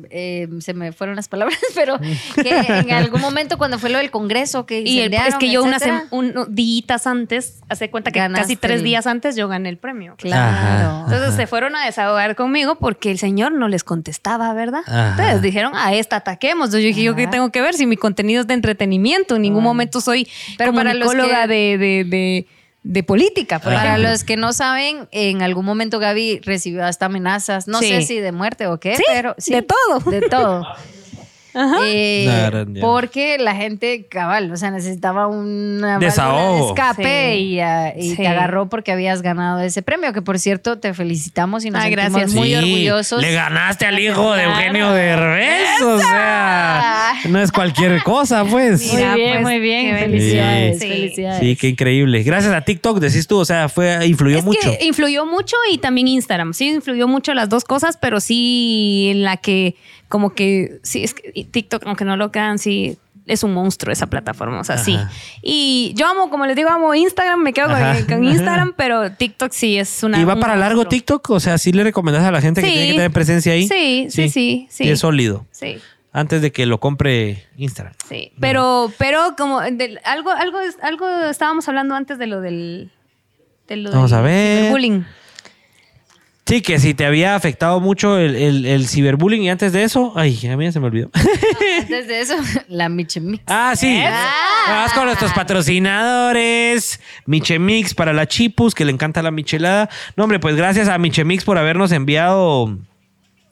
Eh, 0.09 0.47
se 0.59 0.73
me 0.73 0.91
fueron 0.91 1.15
las 1.15 1.27
palabras, 1.27 1.57
pero 1.75 1.97
que 1.99 2.49
en 2.49 2.91
algún 2.91 3.21
momento 3.21 3.57
cuando 3.57 3.79
fue 3.79 3.89
lo 3.89 3.97
del 3.99 4.11
Congreso 4.11 4.65
que 4.65 4.81
Y 4.81 4.99
el- 4.99 5.13
es 5.13 5.35
que 5.35 5.51
yo 5.51 5.63
unas 5.63 5.83
un, 6.11 6.33
días 6.49 7.07
antes, 7.07 7.61
hace 7.69 7.89
cuenta 7.89 8.11
que 8.11 8.19
Ganaste 8.19 8.41
casi 8.43 8.55
tres 8.55 8.77
el- 8.79 8.83
días 8.83 9.07
antes 9.07 9.35
yo 9.35 9.47
gané 9.47 9.69
el 9.69 9.77
premio. 9.77 10.15
Claro. 10.17 11.05
Entonces 11.05 11.35
se 11.35 11.47
fueron 11.47 11.75
a 11.75 11.85
desahogar 11.85 12.35
conmigo 12.35 12.75
porque 12.75 13.11
el 13.11 13.17
señor 13.19 13.51
no 13.51 13.67
les 13.67 13.83
contestaba, 13.83 14.53
¿verdad? 14.53 14.81
Ajá. 14.85 15.11
Entonces 15.11 15.41
dijeron, 15.41 15.73
a 15.75 15.93
esta 15.93 16.17
ataquemos. 16.17 16.65
Entonces 16.67 16.81
yo 16.83 16.87
dije, 16.87 17.03
¿yo 17.03 17.15
qué 17.15 17.27
tengo 17.27 17.51
que 17.51 17.61
ver 17.61 17.73
si 17.73 17.85
mi 17.85 17.97
contenido 17.97 18.41
es 18.41 18.47
de 18.47 18.53
entretenimiento? 18.55 19.35
En 19.35 19.41
ningún 19.43 19.63
momento 19.63 20.01
soy 20.01 20.27
Pero 20.57 20.73
para 20.73 20.93
los 20.93 21.07
comunicóloga 21.07 21.43
que- 21.43 21.53
de, 21.53 21.77
de, 21.77 22.03
de, 22.03 22.47
de 22.87 23.03
política. 23.03 23.59
por 23.59 23.73
Para 23.73 23.89
ejemplo. 23.89 24.09
los 24.09 24.23
que 24.23 24.37
no 24.37 24.53
saben, 24.53 25.07
en 25.11 25.41
algún 25.41 25.65
momento 25.65 25.99
Gaby 25.99 26.39
recibió 26.43 26.85
hasta 26.85 27.07
amenazas, 27.07 27.67
no 27.67 27.79
Sí. 27.79 27.89
sé 27.89 28.01
si 28.03 28.19
de 28.19 28.31
muerte 28.31 28.67
o 28.67 28.79
qué, 28.79 28.95
Sí, 28.95 29.03
pero 29.07 29.35
sí, 29.37 29.53
de 29.53 29.61
todo. 29.61 30.11
De 30.11 30.21
todo. 30.21 30.65
Eh, 31.85 32.65
porque 32.81 33.37
la 33.37 33.55
gente, 33.55 34.05
cabal, 34.09 34.51
o 34.51 34.57
sea, 34.57 34.71
necesitaba 34.71 35.27
una 35.27 35.99
de 35.99 36.05
Desahogo. 36.05 36.69
escape 36.69 37.33
Sí. 37.33 37.37
y, 37.39 37.59
ah, 37.59 37.93
y 37.97 38.11
Sí. 38.11 38.15
te 38.17 38.27
agarró 38.27 38.69
porque 38.69 38.91
habías 38.91 39.21
ganado 39.21 39.59
ese 39.61 39.81
premio, 39.81 40.13
que 40.13 40.21
por 40.21 40.39
cierto 40.39 40.77
te 40.79 40.93
felicitamos 40.93 41.65
y 41.65 41.69
nos 41.71 41.81
sentimos 41.83 42.11
gracias. 42.11 42.33
muy 42.33 42.47
Sí, 42.49 42.55
orgullosos. 42.55 43.21
Le 43.21 43.33
ganaste 43.33 43.85
al 43.85 43.99
hijo 43.99 44.33
de. 44.33 44.43
Eugenio 44.43 44.91
Derbez. 44.91 45.81
O 45.83 45.99
sea, 45.99 47.13
no 47.29 47.39
es 47.41 47.51
cualquier 47.51 48.01
cosa, 48.03 48.45
pues. 48.45 48.85
Muy 48.87 48.95
Mira, 48.97 49.15
bien, 49.15 49.31
pues, 49.33 49.43
muy 49.43 49.59
bien. 49.59 49.95
qué 49.95 50.01
Felicidades, 50.03 50.79
Sí. 50.79 50.87
felicidades. 50.87 51.39
Sí, 51.39 51.55
qué 51.55 51.67
increíble. 51.69 52.23
Gracias 52.23 52.53
a 52.53 52.61
TikTok, 52.61 52.99
decís 52.99 53.27
tú, 53.27 53.37
o 53.39 53.45
sea, 53.45 53.69
fue, 53.69 54.05
influyó 54.07 54.39
es 54.39 54.45
mucho. 54.45 54.59
que 54.77 54.85
influyó 54.85 55.25
mucho 55.25 55.55
y 55.71 55.77
también 55.77 56.07
Instagram. 56.07 56.53
Sí, 56.53 56.69
influyó 56.69 57.07
mucho 57.07 57.33
las 57.33 57.49
dos 57.49 57.63
cosas, 57.65 57.97
pero 57.97 58.19
sí 58.19 59.09
en 59.11 59.23
la 59.23 59.37
que, 59.37 59.75
como 60.09 60.33
que, 60.33 60.79
sí, 60.83 61.03
es 61.03 61.13
que 61.13 61.31
TikTok, 61.43 61.83
aunque 61.85 62.05
no 62.05 62.17
lo 62.17 62.31
crean, 62.31 62.59
sí. 62.59 62.97
Es 63.25 63.43
un 63.43 63.53
monstruo 63.53 63.91
esa 63.91 64.07
plataforma, 64.07 64.61
o 64.61 64.63
sea, 64.63 64.77
sí. 64.77 64.97
Y 65.41 65.91
yo 65.97 66.07
amo, 66.07 66.29
como 66.29 66.45
les 66.45 66.55
digo, 66.55 66.69
amo 66.69 66.95
Instagram, 66.95 67.41
me 67.41 67.51
quedo 67.51 67.67
con, 67.67 68.05
con 68.05 68.23
Instagram, 68.23 68.73
pero 68.77 69.11
TikTok 69.11 69.51
sí 69.51 69.77
es 69.77 70.01
una. 70.01 70.17
¿Y 70.21 70.23
va 70.23 70.35
un 70.35 70.39
para 70.39 70.55
largo 70.55 70.77
monstruo. 70.77 70.91
TikTok? 70.91 71.29
O 71.31 71.39
sea, 71.41 71.57
¿sí 71.57 71.73
le 71.73 71.83
recomendás 71.83 72.23
a 72.23 72.31
la 72.31 72.39
gente 72.39 72.61
que 72.61 72.67
tiene 72.69 72.87
que 72.87 72.93
tener 72.93 73.11
presencia 73.11 73.51
ahí? 73.51 73.67
Sí, 73.67 74.07
sí, 74.11 74.29
sí, 74.29 74.67
sí. 74.69 74.89
es 74.89 75.01
sólido. 75.01 75.45
Sí. 75.51 75.77
Antes 76.13 76.41
de 76.41 76.53
que 76.53 76.65
lo 76.65 76.79
compre 76.79 77.43
Instagram. 77.57 77.93
Sí, 78.07 78.31
pero, 78.39 78.93
pero 78.97 79.35
como 79.37 79.59
del- 79.59 79.99
algo, 80.05 80.31
algo, 80.31 80.59
algo 80.81 81.05
estábamos 81.29 81.67
hablando 81.67 81.95
antes 81.95 82.17
de 82.17 82.27
lo 82.27 82.39
del, 82.39 82.91
de 83.67 83.75
lo 83.75 83.91
Vamos 83.91 84.11
del 84.11 84.19
a 84.19 84.21
ver. 84.21 84.57
ciberbullying. 84.59 85.05
Sí, 86.47 86.61
que 86.61 86.79
si 86.79 86.93
te 86.93 87.05
había 87.05 87.35
afectado 87.35 87.79
mucho 87.81 88.17
el, 88.17 88.35
el- 88.35 88.65
el 88.65 88.87
ciberbullying 88.87 89.43
y 89.43 89.49
antes 89.49 89.73
de 89.73 89.83
eso, 89.83 90.13
ay, 90.15 90.47
a 90.47 90.55
mí 90.55 90.71
se 90.71 90.79
me 90.79 90.87
olvidó. 90.87 91.09
Antes 91.81 92.07
de 92.07 92.21
eso, 92.21 92.35
la 92.69 92.87
Michemix. 92.89 93.43
ah, 93.47 93.73
sí. 93.75 94.01
Vamos 94.67 94.93
con 94.93 95.05
nuestros 95.05 95.31
patrocinadores. 95.33 96.99
Michemix 97.25 97.93
para 97.93 98.13
la 98.13 98.27
Chipus, 98.27 98.73
que 98.73 98.85
le 98.85 98.91
encanta 98.91 99.21
la 99.21 99.31
michelada. 99.31 99.89
No, 100.15 100.23
hombre, 100.23 100.39
pues 100.39 100.55
gracias 100.55 100.87
a 100.87 100.97
Michemix 100.97 101.43
por 101.43 101.57
habernos 101.57 101.91
enviado 101.91 102.77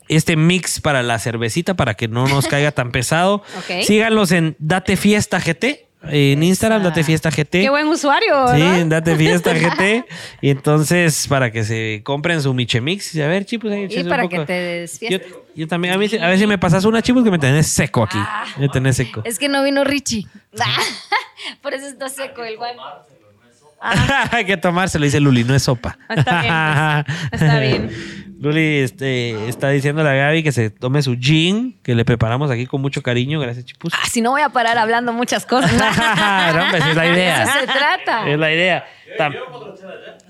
este 0.07 0.35
mix 0.35 0.79
para 0.81 1.01
la 1.03 1.17
cervecita 1.19 1.73
para 1.73 1.95
que 1.95 2.07
no 2.07 2.27
nos 2.27 2.47
caiga 2.47 2.71
tan 2.71 2.91
pesado. 2.91 3.43
Ok. 3.57 3.83
Síganlos 3.83 4.31
en 4.31 4.55
Date 4.59 4.97
Fiesta 4.97 5.39
GT. 5.39 5.84
En 6.09 6.43
Instagram, 6.43 6.83
Date 6.83 7.03
Fiesta 7.03 7.29
GT. 7.29 7.61
Qué 7.61 7.69
buen 7.69 7.87
usuario, 7.87 8.47
Sí, 8.53 8.83
Date 8.87 9.15
Fiesta 9.15 9.53
GT. 9.55 10.05
Y 10.41 10.49
entonces, 10.49 11.27
para 11.27 11.51
que 11.51 11.63
se 11.63 12.01
compren 12.03 12.41
su 12.41 12.53
Miche 12.53 12.81
Mix. 12.81 13.15
Y 13.15 13.21
a 13.21 13.27
ver, 13.27 13.45
chicos, 13.45 13.71
ahí 13.71 13.87
Y 13.89 13.99
un 14.01 14.09
para 14.09 14.23
poco. 14.23 14.37
que 14.37 14.45
te 14.45 14.53
desfiestes. 14.53 15.33
yo 15.55 15.67
también, 15.67 15.93
a, 15.93 15.97
mí, 15.97 16.07
a 16.19 16.27
ver 16.27 16.37
si 16.39 16.47
me 16.47 16.57
pasas 16.57 16.85
una, 16.85 17.01
chicos, 17.01 17.23
que 17.23 17.31
me 17.31 17.39
tenés 17.39 17.67
seco 17.67 18.03
aquí. 18.03 18.17
Ah. 18.19 18.45
Me 18.57 18.69
tenés 18.69 18.97
seco. 18.97 19.21
Es 19.25 19.39
que 19.39 19.49
no 19.49 19.63
vino 19.63 19.83
Richie. 19.83 20.27
Por 21.61 21.73
eso 21.73 21.87
está 21.87 22.09
seco 22.09 22.43
el 22.43 22.57
guay. 22.57 22.75
Hay 24.31 24.45
que 24.45 24.57
tomárselo, 24.57 25.05
dice 25.05 25.19
Luli, 25.19 25.43
no 25.43 25.53
es 25.53 25.63
sopa. 25.63 25.97
Está 26.09 26.41
bien, 26.41 27.17
pues. 27.29 27.41
Está 27.41 27.59
bien. 27.59 28.24
Luli 28.45 28.79
este, 28.81 29.49
está 29.49 29.69
diciéndole 29.69 30.07
a 30.07 30.13
Gaby 30.13 30.43
que 30.43 30.51
se 30.51 30.69
tome 30.69 31.01
su 31.01 31.17
gin, 31.17 31.79
que 31.81 31.95
le 31.95 32.05
preparamos 32.05 32.51
aquí 32.51 32.67
con 32.67 32.79
mucho 32.79 33.01
cariño. 33.01 33.39
Gracias, 33.39 33.65
Chipus. 33.65 33.91
Ah, 33.95 34.05
si 34.07 34.21
no 34.21 34.31
voy 34.31 34.41
a 34.41 34.49
parar 34.49 34.77
hablando 34.77 35.11
muchas 35.13 35.47
cosas. 35.47 35.73
no, 36.53 36.63
pues 36.69 36.85
es 36.85 36.95
la 36.95 37.07
idea. 37.07 37.43
Eso 37.43 37.59
se 37.59 37.65
trata. 37.65 38.29
Es 38.29 38.37
la 38.37 38.53
idea. 38.53 38.85
Tam- 39.17 39.33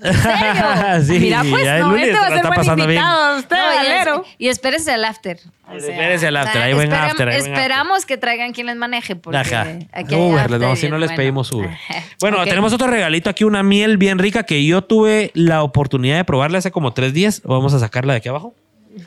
¿En 0.02 0.18
serio? 0.18 1.02
Sí, 1.02 1.18
Mira, 1.20 1.42
pues 1.48 1.64
ya 1.64 1.76
el 1.76 1.82
no, 1.82 1.90
lunes 1.90 2.08
este 2.08 2.18
va 2.20 2.26
a 2.26 2.30
ser 2.64 2.74
buen 2.74 2.80
invitado. 2.80 3.38
Usted, 3.38 3.56
No, 3.56 3.62
y, 3.62 3.76
es- 3.76 3.82
Valero. 4.04 4.24
y 4.38 4.48
espérese 4.48 4.92
al 4.92 5.04
after. 5.04 5.38
O 5.68 5.78
sea, 5.80 5.90
Espérese 5.90 6.26
al 6.28 6.36
after, 6.36 6.62
hay 6.62 6.74
buen 6.74 6.90
esperam- 6.90 7.10
after, 7.10 7.28
hay 7.28 7.40
buen 7.40 7.52
esperamos 7.52 8.06
que 8.06 8.16
traigan 8.16 8.52
quien 8.52 8.66
les 8.66 8.76
maneje. 8.76 9.16
Porque 9.16 9.38
Ajá. 9.38 9.66
aquí 9.92 10.14
hay 10.14 10.20
Uber, 10.20 10.76
si 10.76 10.88
no 10.88 10.96
es 10.96 11.00
les 11.00 11.12
pedimos 11.12 11.50
Uber. 11.52 11.70
Bueno, 12.20 12.44
tenemos 12.44 12.72
otro 12.72 12.86
regalito 12.86 13.30
aquí, 13.30 13.44
una 13.44 13.62
miel 13.62 13.96
bien 13.98 14.18
rica 14.18 14.44
que 14.44 14.64
yo 14.64 14.82
tuve 14.82 15.30
la 15.34 15.62
oportunidad 15.62 16.16
de 16.16 16.24
probarla 16.24 16.58
hace 16.58 16.70
como 16.70 16.92
tres 16.92 17.12
días. 17.12 17.42
Vamos 17.44 17.74
a 17.74 17.78
sacarla 17.78 18.12
de 18.14 18.18
aquí 18.18 18.28
abajo. 18.28 18.54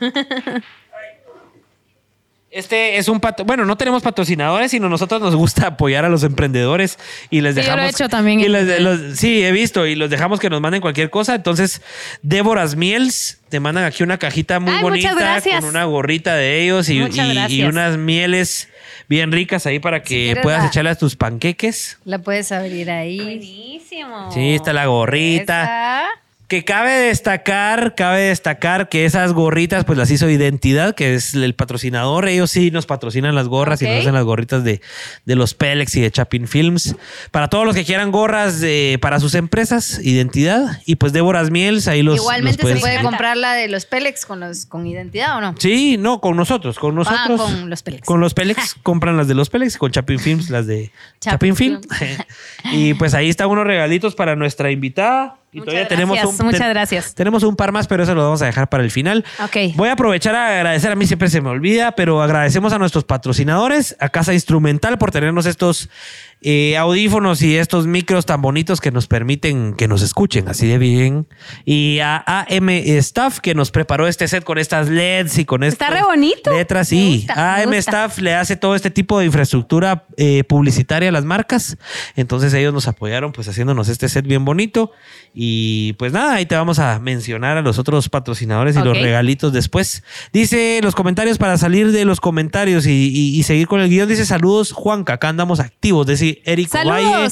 Este 2.52 2.96
es 2.98 3.08
un 3.08 3.20
pato. 3.20 3.44
Bueno, 3.44 3.64
no 3.64 3.76
tenemos 3.76 4.02
patrocinadores, 4.02 4.72
sino 4.72 4.88
nosotros 4.88 5.20
nos 5.20 5.36
gusta 5.36 5.68
apoyar 5.68 6.04
a 6.04 6.08
los 6.08 6.24
emprendedores 6.24 6.98
y 7.30 7.42
les 7.42 7.54
Sí, 7.54 7.60
yo 7.60 7.66
lo 7.68 7.76
dejamos. 7.76 7.86
he 7.86 7.90
hecho 8.02 8.08
también 8.08 8.40
y 8.40 8.46
en- 8.46 8.52
les- 8.52 8.80
los- 8.80 9.16
sí, 9.18 9.44
he 9.44 9.52
visto 9.52 9.86
y 9.86 9.94
los 9.94 10.10
dejamos 10.10 10.40
que 10.40 10.50
nos 10.50 10.60
manden 10.60 10.80
cualquier 10.80 11.10
cosa. 11.10 11.36
Entonces, 11.36 11.80
Déboras 12.22 12.74
Miels 12.74 13.38
te 13.50 13.60
mandan 13.60 13.84
aquí 13.84 14.02
una 14.02 14.18
cajita 14.18 14.58
muy 14.58 14.74
Ay, 14.74 14.82
bonita 14.82 15.40
con 15.60 15.64
una 15.64 15.84
gorrita 15.84 16.34
de 16.34 16.62
ellos 16.64 16.88
y, 16.88 16.98
y- 16.98 17.46
y 17.48 17.62
unas 17.62 17.96
mieles 17.96 18.68
bien 19.08 19.30
ricas 19.30 19.66
ahí 19.66 19.78
para 19.78 20.02
que 20.02 20.36
puedas 20.42 20.62
la- 20.62 20.68
echarle 20.68 20.90
a 20.90 20.94
tus 20.96 21.14
panqueques. 21.14 21.98
La 22.04 22.18
puedes 22.18 22.50
abrir 22.50 22.90
ahí. 22.90 23.20
Buenísimo. 23.20 24.32
Sí, 24.32 24.54
está 24.56 24.72
la 24.72 24.86
gorrita. 24.86 25.62
Esa. 25.62 26.19
Que 26.50 26.64
cabe 26.64 26.90
destacar, 26.90 27.94
cabe 27.94 28.22
destacar 28.22 28.88
que 28.88 29.04
esas 29.04 29.32
gorritas 29.32 29.84
pues 29.84 29.96
las 29.96 30.10
hizo 30.10 30.28
Identidad, 30.28 30.96
que 30.96 31.14
es 31.14 31.32
el 31.34 31.54
patrocinador. 31.54 32.26
Ellos 32.28 32.50
sí 32.50 32.72
nos 32.72 32.86
patrocinan 32.86 33.36
las 33.36 33.46
gorras 33.46 33.80
y 33.82 33.84
nos 33.84 34.00
hacen 34.00 34.14
las 34.14 34.24
gorritas 34.24 34.64
de, 34.64 34.80
de 35.26 35.36
los 35.36 35.54
Pelex 35.54 35.94
y 35.94 36.00
de 36.00 36.10
Chapin 36.10 36.48
Films. 36.48 36.96
Para 37.30 37.46
todos 37.46 37.64
los 37.64 37.76
que 37.76 37.84
quieran 37.84 38.10
gorras 38.10 38.58
de- 38.60 38.98
para 39.00 39.20
sus 39.20 39.36
empresas, 39.36 40.00
Identidad. 40.02 40.80
Y 40.86 40.96
pues 40.96 41.12
Déboras 41.12 41.52
Miels, 41.52 41.86
ahí 41.86 42.02
los 42.02 42.16
Igualmente 42.16 42.64
los 42.64 42.72
se 42.72 42.80
puede 42.80 43.00
comprar 43.00 43.36
la 43.36 43.54
de 43.54 43.68
los 43.68 43.86
Pelex 43.86 44.26
con, 44.26 44.40
los, 44.40 44.66
con 44.66 44.88
identidad 44.88 45.36
o 45.38 45.40
no. 45.40 45.54
Sí, 45.56 45.98
no, 45.98 46.20
con 46.20 46.36
nosotros, 46.36 46.80
con 46.80 46.96
nosotros. 46.96 47.40
Ah, 47.40 47.46
con 47.46 47.70
los 47.70 47.84
Pelex. 47.84 48.04
Con 48.04 48.18
los 48.18 48.34
Pelex, 48.34 48.74
compran 48.82 49.16
las 49.16 49.28
de 49.28 49.34
los 49.34 49.50
Pelex, 49.50 49.78
con 49.78 49.92
Chapin 49.92 50.18
Films 50.18 50.50
las 50.50 50.66
de 50.66 50.90
Chapin, 51.20 51.54
Chapin 51.54 51.56
Film. 51.56 51.80
y 52.72 52.94
pues 52.94 53.14
ahí 53.14 53.28
están 53.28 53.46
unos 53.50 53.68
regalitos 53.68 54.16
para 54.16 54.34
nuestra 54.34 54.72
invitada. 54.72 55.36
Y 55.52 55.58
Muchas 55.58 55.72
todavía 55.72 55.88
tenemos 55.88 56.16
gracias, 56.16 56.40
un, 56.40 56.46
muchas 56.46 56.68
gracias. 56.68 57.14
Tenemos 57.14 57.42
un 57.42 57.56
par 57.56 57.72
más, 57.72 57.88
pero 57.88 58.04
eso 58.04 58.14
lo 58.14 58.22
vamos 58.22 58.40
a 58.40 58.46
dejar 58.46 58.68
para 58.68 58.84
el 58.84 58.90
final. 58.92 59.24
Ok. 59.42 59.74
Voy 59.74 59.88
a 59.88 59.92
aprovechar 59.92 60.34
a 60.36 60.58
agradecer, 60.58 60.92
a 60.92 60.94
mí 60.94 61.06
siempre 61.06 61.28
se 61.28 61.40
me 61.40 61.48
olvida, 61.48 61.92
pero 61.92 62.22
agradecemos 62.22 62.72
a 62.72 62.78
nuestros 62.78 63.02
patrocinadores, 63.02 63.96
a 63.98 64.10
Casa 64.10 64.32
Instrumental 64.32 64.96
por 64.98 65.10
tenernos 65.10 65.46
estos 65.46 65.90
eh, 66.42 66.76
audífonos 66.78 67.42
y 67.42 67.56
estos 67.56 67.86
micros 67.86 68.24
tan 68.26 68.40
bonitos 68.40 68.80
que 68.80 68.90
nos 68.90 69.06
permiten 69.06 69.74
que 69.74 69.88
nos 69.88 70.00
escuchen 70.02 70.48
así 70.48 70.66
de 70.66 70.78
bien. 70.78 71.26
Y 71.64 71.98
a 72.00 72.24
AM 72.48 72.68
Staff 72.70 73.40
que 73.40 73.54
nos 73.54 73.70
preparó 73.70 74.06
este 74.08 74.26
set 74.28 74.42
con 74.44 74.56
estas 74.58 74.88
LEDs 74.88 75.38
y 75.38 75.44
con 75.44 75.62
estas 75.64 75.88
letras. 76.52 76.88
Sí, 76.88 77.24
gusta, 77.26 77.56
AM. 77.56 77.74
Staff 77.74 78.18
le 78.18 78.34
hace 78.34 78.56
todo 78.56 78.74
este 78.74 78.90
tipo 78.90 79.18
de 79.18 79.26
infraestructura 79.26 80.06
eh, 80.16 80.44
publicitaria 80.44 81.10
a 81.10 81.12
las 81.12 81.24
marcas. 81.24 81.76
Entonces 82.16 82.54
ellos 82.54 82.72
nos 82.72 82.88
apoyaron 82.88 83.32
pues 83.32 83.46
haciéndonos 83.48 83.88
este 83.88 84.08
set 84.08 84.26
bien 84.26 84.44
bonito. 84.44 84.92
Y 85.34 85.92
pues 85.94 86.12
nada, 86.12 86.34
ahí 86.34 86.46
te 86.46 86.54
vamos 86.56 86.78
a 86.78 86.98
mencionar 86.98 87.56
a 87.56 87.62
los 87.62 87.78
otros 87.78 88.08
patrocinadores 88.08 88.76
y 88.76 88.78
los 88.80 88.96
regalitos 89.02 89.52
después. 89.52 90.02
Dice 90.32 90.80
los 90.82 90.94
comentarios 90.94 91.38
para 91.38 91.56
salir 91.58 91.92
de 91.92 92.04
los 92.04 92.20
comentarios 92.20 92.86
y, 92.86 92.90
y- 93.14 93.38
y 93.38 93.42
seguir 93.44 93.66
con 93.68 93.80
el 93.80 93.88
guion. 93.90 94.08
Dice 94.08 94.24
saludos 94.26 94.72
Juanca, 94.72 95.14
acá 95.14 95.28
andamos 95.28 95.60
activos. 95.60 96.06
Dice 96.06 96.29
Eric. 96.44 96.70
Valle, 96.86 97.28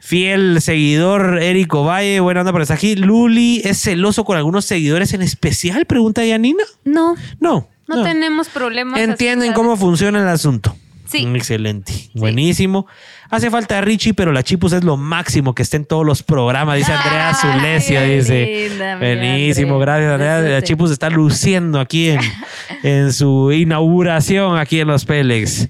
fiel 0.00 0.60
seguidor 0.60 1.38
Eric 1.42 1.72
Valle, 1.74 2.20
buena 2.20 2.40
onda 2.40 2.52
por 2.52 2.62
estar 2.62 2.76
aquí. 2.76 2.94
Luli 2.96 3.60
es 3.64 3.80
celoso 3.80 4.24
con 4.24 4.36
algunos 4.36 4.64
seguidores 4.64 5.12
en 5.14 5.22
especial, 5.22 5.86
pregunta 5.86 6.24
Yanina. 6.24 6.64
No, 6.84 7.14
No. 7.40 7.68
no, 7.88 8.02
tenemos 8.02 8.48
problemas. 8.48 9.00
Entienden 9.00 9.52
cómo 9.52 9.76
funciona 9.76 10.20
el 10.20 10.28
asunto. 10.28 10.76
Sí. 11.04 11.28
Excelente. 11.34 11.92
Buenísimo. 12.14 12.86
Hace 13.28 13.50
falta 13.50 13.78
Richie, 13.82 14.14
pero 14.14 14.32
la 14.32 14.42
Chipus 14.42 14.72
es 14.72 14.82
lo 14.82 14.96
máximo 14.96 15.54
que 15.54 15.62
esté 15.62 15.76
en 15.76 15.84
todos 15.84 16.06
los 16.06 16.22
programas, 16.22 16.76
dice 16.78 16.90
Andrea 16.92 17.34
Zulesia. 17.34 18.02
Dice. 18.02 18.68
linda, 18.70 18.96
Buenísimo, 18.96 19.74
Andrea. 19.74 19.96
gracias, 19.98 20.12
Andrea. 20.14 20.38
La. 20.40 20.62
Chipus 20.62 20.90
está 20.90 21.10
luciendo 21.10 21.80
aquí 21.80 22.10
en, 22.10 22.20
en 22.82 23.12
su 23.12 23.52
inauguración 23.52 24.56
aquí 24.58 24.80
en 24.80 24.88
los 24.88 25.04
Pélex. 25.04 25.68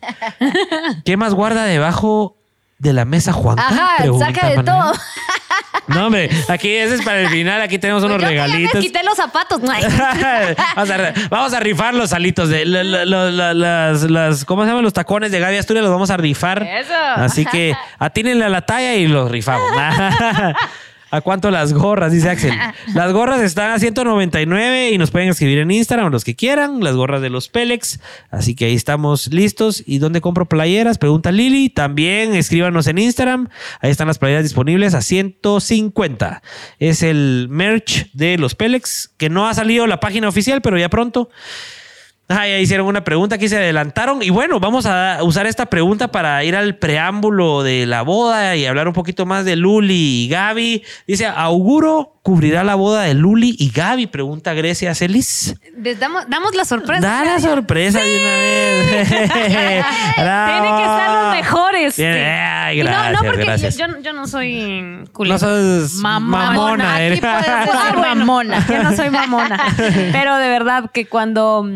¿Qué 1.04 1.16
más 1.16 1.34
guarda 1.34 1.64
debajo 1.64 2.36
de 2.82 2.92
la 2.92 3.04
mesa, 3.04 3.32
Juanca? 3.32 3.64
Ajá, 3.66 3.90
Pregunta 3.98 4.26
saca 4.26 4.48
de 4.48 4.56
Manuel. 4.56 4.64
todo. 4.82 4.92
No, 5.88 6.06
hombre, 6.06 6.30
aquí 6.48 6.70
ese 6.74 6.96
es 6.96 7.02
para 7.02 7.20
el 7.20 7.28
final. 7.28 7.60
Aquí 7.60 7.78
tenemos 7.78 8.02
unos 8.04 8.20
Yo 8.20 8.28
que 8.28 8.34
ya 8.34 8.42
me 8.42 8.46
regalitos. 8.48 8.80
quité 8.80 9.02
los 9.02 9.16
zapatos. 9.16 9.60
No, 9.62 9.70
ay. 9.70 9.82
vamos, 10.76 10.90
a, 10.90 11.12
vamos 11.30 11.52
a 11.54 11.60
rifar 11.60 11.94
los 11.94 12.12
alitos 12.12 12.48
de 12.48 12.64
las, 12.66 14.04
las- 14.10 14.44
¿cómo 14.44 14.62
se 14.62 14.68
llaman? 14.68 14.84
Los 14.84 14.92
tacones 14.92 15.30
de 15.32 15.38
Gaby 15.40 15.56
Asturias 15.59 15.82
los 15.84 15.92
vamos 15.92 16.10
a 16.10 16.16
rifar. 16.16 16.62
Eso. 16.62 16.94
Así 17.16 17.44
que 17.46 17.74
atínenle 17.98 18.44
a 18.44 18.48
la 18.48 18.62
talla 18.62 18.94
y 18.94 19.06
los 19.06 19.30
rifamos. 19.30 19.70
¿A 21.12 21.20
cuánto 21.20 21.51
las 21.51 21.74
gorras? 21.74 22.10
Dice 22.10 22.30
Axel. 22.30 22.55
Las 22.94 23.12
gorras 23.12 23.43
están 23.43 23.70
a 23.70 23.78
199 23.78 24.93
y 24.93 24.98
nos 24.98 25.10
pueden 25.10 25.28
escribir 25.28 25.59
en 25.59 25.70
Instagram 25.70 26.10
los 26.10 26.24
que 26.24 26.34
quieran. 26.34 26.82
Las 26.82 26.97
gorras 26.97 27.20
de 27.20 27.28
los 27.28 27.51
Pélex. 27.51 28.01
Así 28.30 28.55
que 28.55 28.64
ahí 28.64 28.74
estamos 28.74 29.26
listos. 29.26 29.82
¿Y 29.84 29.98
dónde 29.98 30.22
compro 30.22 30.47
playeras? 30.47 30.97
Pregunta 30.97 31.30
Lili. 31.30 31.68
También 31.68 32.34
escríbanos 32.34 32.86
en 32.86 32.97
Instagram. 32.97 33.51
Ahí 33.80 33.90
están 33.90 34.09
las 34.09 34.18
playeras 34.18 34.44
disponibles 34.44 34.94
a 34.94 35.02
150. 35.02 36.43
Es 36.78 37.02
el 37.02 37.47
merch 37.51 38.10
de 38.14 38.39
los 38.39 38.55
Pélex, 38.55 39.10
que 39.18 39.28
no 39.28 39.47
ha 39.47 39.52
salido 39.52 39.86
la 39.86 40.01
página 40.01 40.30
oficial, 40.30 40.62
pero 40.62 40.78
ya 40.78 40.89
pronto. 40.89 41.28
Ah, 42.34 42.48
ya 42.48 42.59
hicieron 42.59 42.86
una 42.86 43.04
pregunta, 43.04 43.34
aquí 43.34 43.46
se 43.48 43.59
adelantaron. 43.59 44.22
Y 44.22 44.30
bueno, 44.30 44.59
vamos 44.59 44.86
a 44.86 45.18
usar 45.22 45.46
esta 45.46 45.66
pregunta 45.66 46.09
para 46.09 46.42
ir 46.44 46.56
al 46.56 46.76
preámbulo 46.76 47.62
de 47.62 47.84
la 47.84 48.00
boda 48.00 48.56
y 48.56 48.64
hablar 48.64 48.88
un 48.88 48.94
poquito 48.94 49.26
más 49.26 49.44
de 49.44 49.56
Luli 49.56 50.24
y 50.24 50.28
Gaby. 50.28 50.82
Dice, 51.06 51.26
¿Auguro 51.26 52.20
cubrirá 52.23 52.62
la 52.65 52.77
boda 52.77 53.03
de 53.03 53.15
Luli 53.15 53.57
y 53.59 53.70
Gaby? 53.70 54.07
Pregunta 54.07 54.55
Grecia 54.55 54.94
Celis. 54.94 55.57
Les 55.77 55.99
damos, 55.99 56.24
damos 56.28 56.55
la 56.55 56.65
sorpresa. 56.65 57.01
Da 57.01 57.24
la 57.24 57.40
sorpresa 57.40 58.01
de 58.01 58.16
una 58.20 58.36
vez. 58.36 59.09
Tienen 59.35 60.77
que 60.77 60.82
estar 60.82 61.11
los 61.24 61.35
mejores. 61.36 61.97
Bien, 61.97 62.12
sí. 62.15 62.19
ay, 62.20 62.81
Y 62.81 62.85
no, 62.85 63.11
no, 63.12 63.19
porque 63.24 63.44
gracias. 63.44 63.77
yo, 63.77 63.86
yo- 63.89 63.99
yo 64.01 64.12
no 64.12 64.27
soy 64.27 65.05
culera. 65.12 65.35
No 65.35 65.39
sos 65.39 65.94
Mamona. 65.94 66.47
mamona. 66.53 66.94
Aquí 66.97 67.05
¿eh? 67.15 67.19
puedes 67.20 67.49
Ah, 67.49 67.93
bueno, 67.94 68.15
mamona. 68.16 68.66
Yo 68.69 68.82
no 68.82 68.94
soy 68.97 69.11
mamona. 69.11 69.61
Pero 70.12 70.36
de 70.36 70.49
verdad 70.49 70.90
que 70.93 71.07
cuando. 71.07 71.66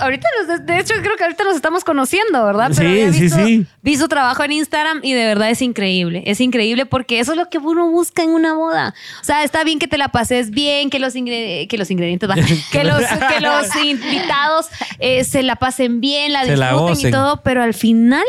Ahorita, 0.00 0.26
de 0.62 0.78
hecho, 0.78 0.94
creo 1.02 1.16
que 1.16 1.24
ahorita 1.24 1.44
nos 1.44 1.54
estamos 1.54 1.84
conociendo, 1.84 2.44
¿verdad? 2.46 2.70
Pero 2.74 3.12
Sí, 3.12 3.28
sí, 3.28 3.30
sí. 3.30 3.66
Vi 3.82 3.96
su 3.98 4.08
trabajo 4.08 4.42
en 4.42 4.52
Instagram 4.52 5.00
y 5.02 5.12
de 5.12 5.26
verdad 5.26 5.50
es 5.50 5.60
increíble. 5.60 6.22
Es 6.26 6.40
increíble 6.40 6.86
porque 6.86 7.20
eso 7.20 7.32
es 7.32 7.38
lo 7.38 7.50
que 7.50 7.58
uno 7.58 7.90
busca 7.90 8.22
en 8.22 8.30
una 8.30 8.54
boda. 8.54 8.94
O 9.20 9.24
sea, 9.24 9.44
está 9.44 9.64
bien 9.64 9.78
que 9.82 9.88
te 9.88 9.98
la 9.98 10.08
pases 10.08 10.50
bien, 10.50 10.90
que 10.90 10.98
los, 10.98 11.14
ingre- 11.16 11.66
que 11.68 11.76
los 11.76 11.90
ingredientes, 11.90 12.30
va, 12.30 12.34
que, 12.72 12.84
los, 12.84 13.02
que 13.02 13.40
los 13.40 13.76
invitados 13.84 14.66
eh, 15.00 15.24
se 15.24 15.42
la 15.42 15.56
pasen 15.56 16.00
bien, 16.00 16.32
la 16.32 16.44
Se 16.44 16.52
disfruten 16.54 17.08
y 17.08 17.10
todo, 17.10 17.42
pero 17.42 17.62
al 17.62 17.74
final. 17.74 18.24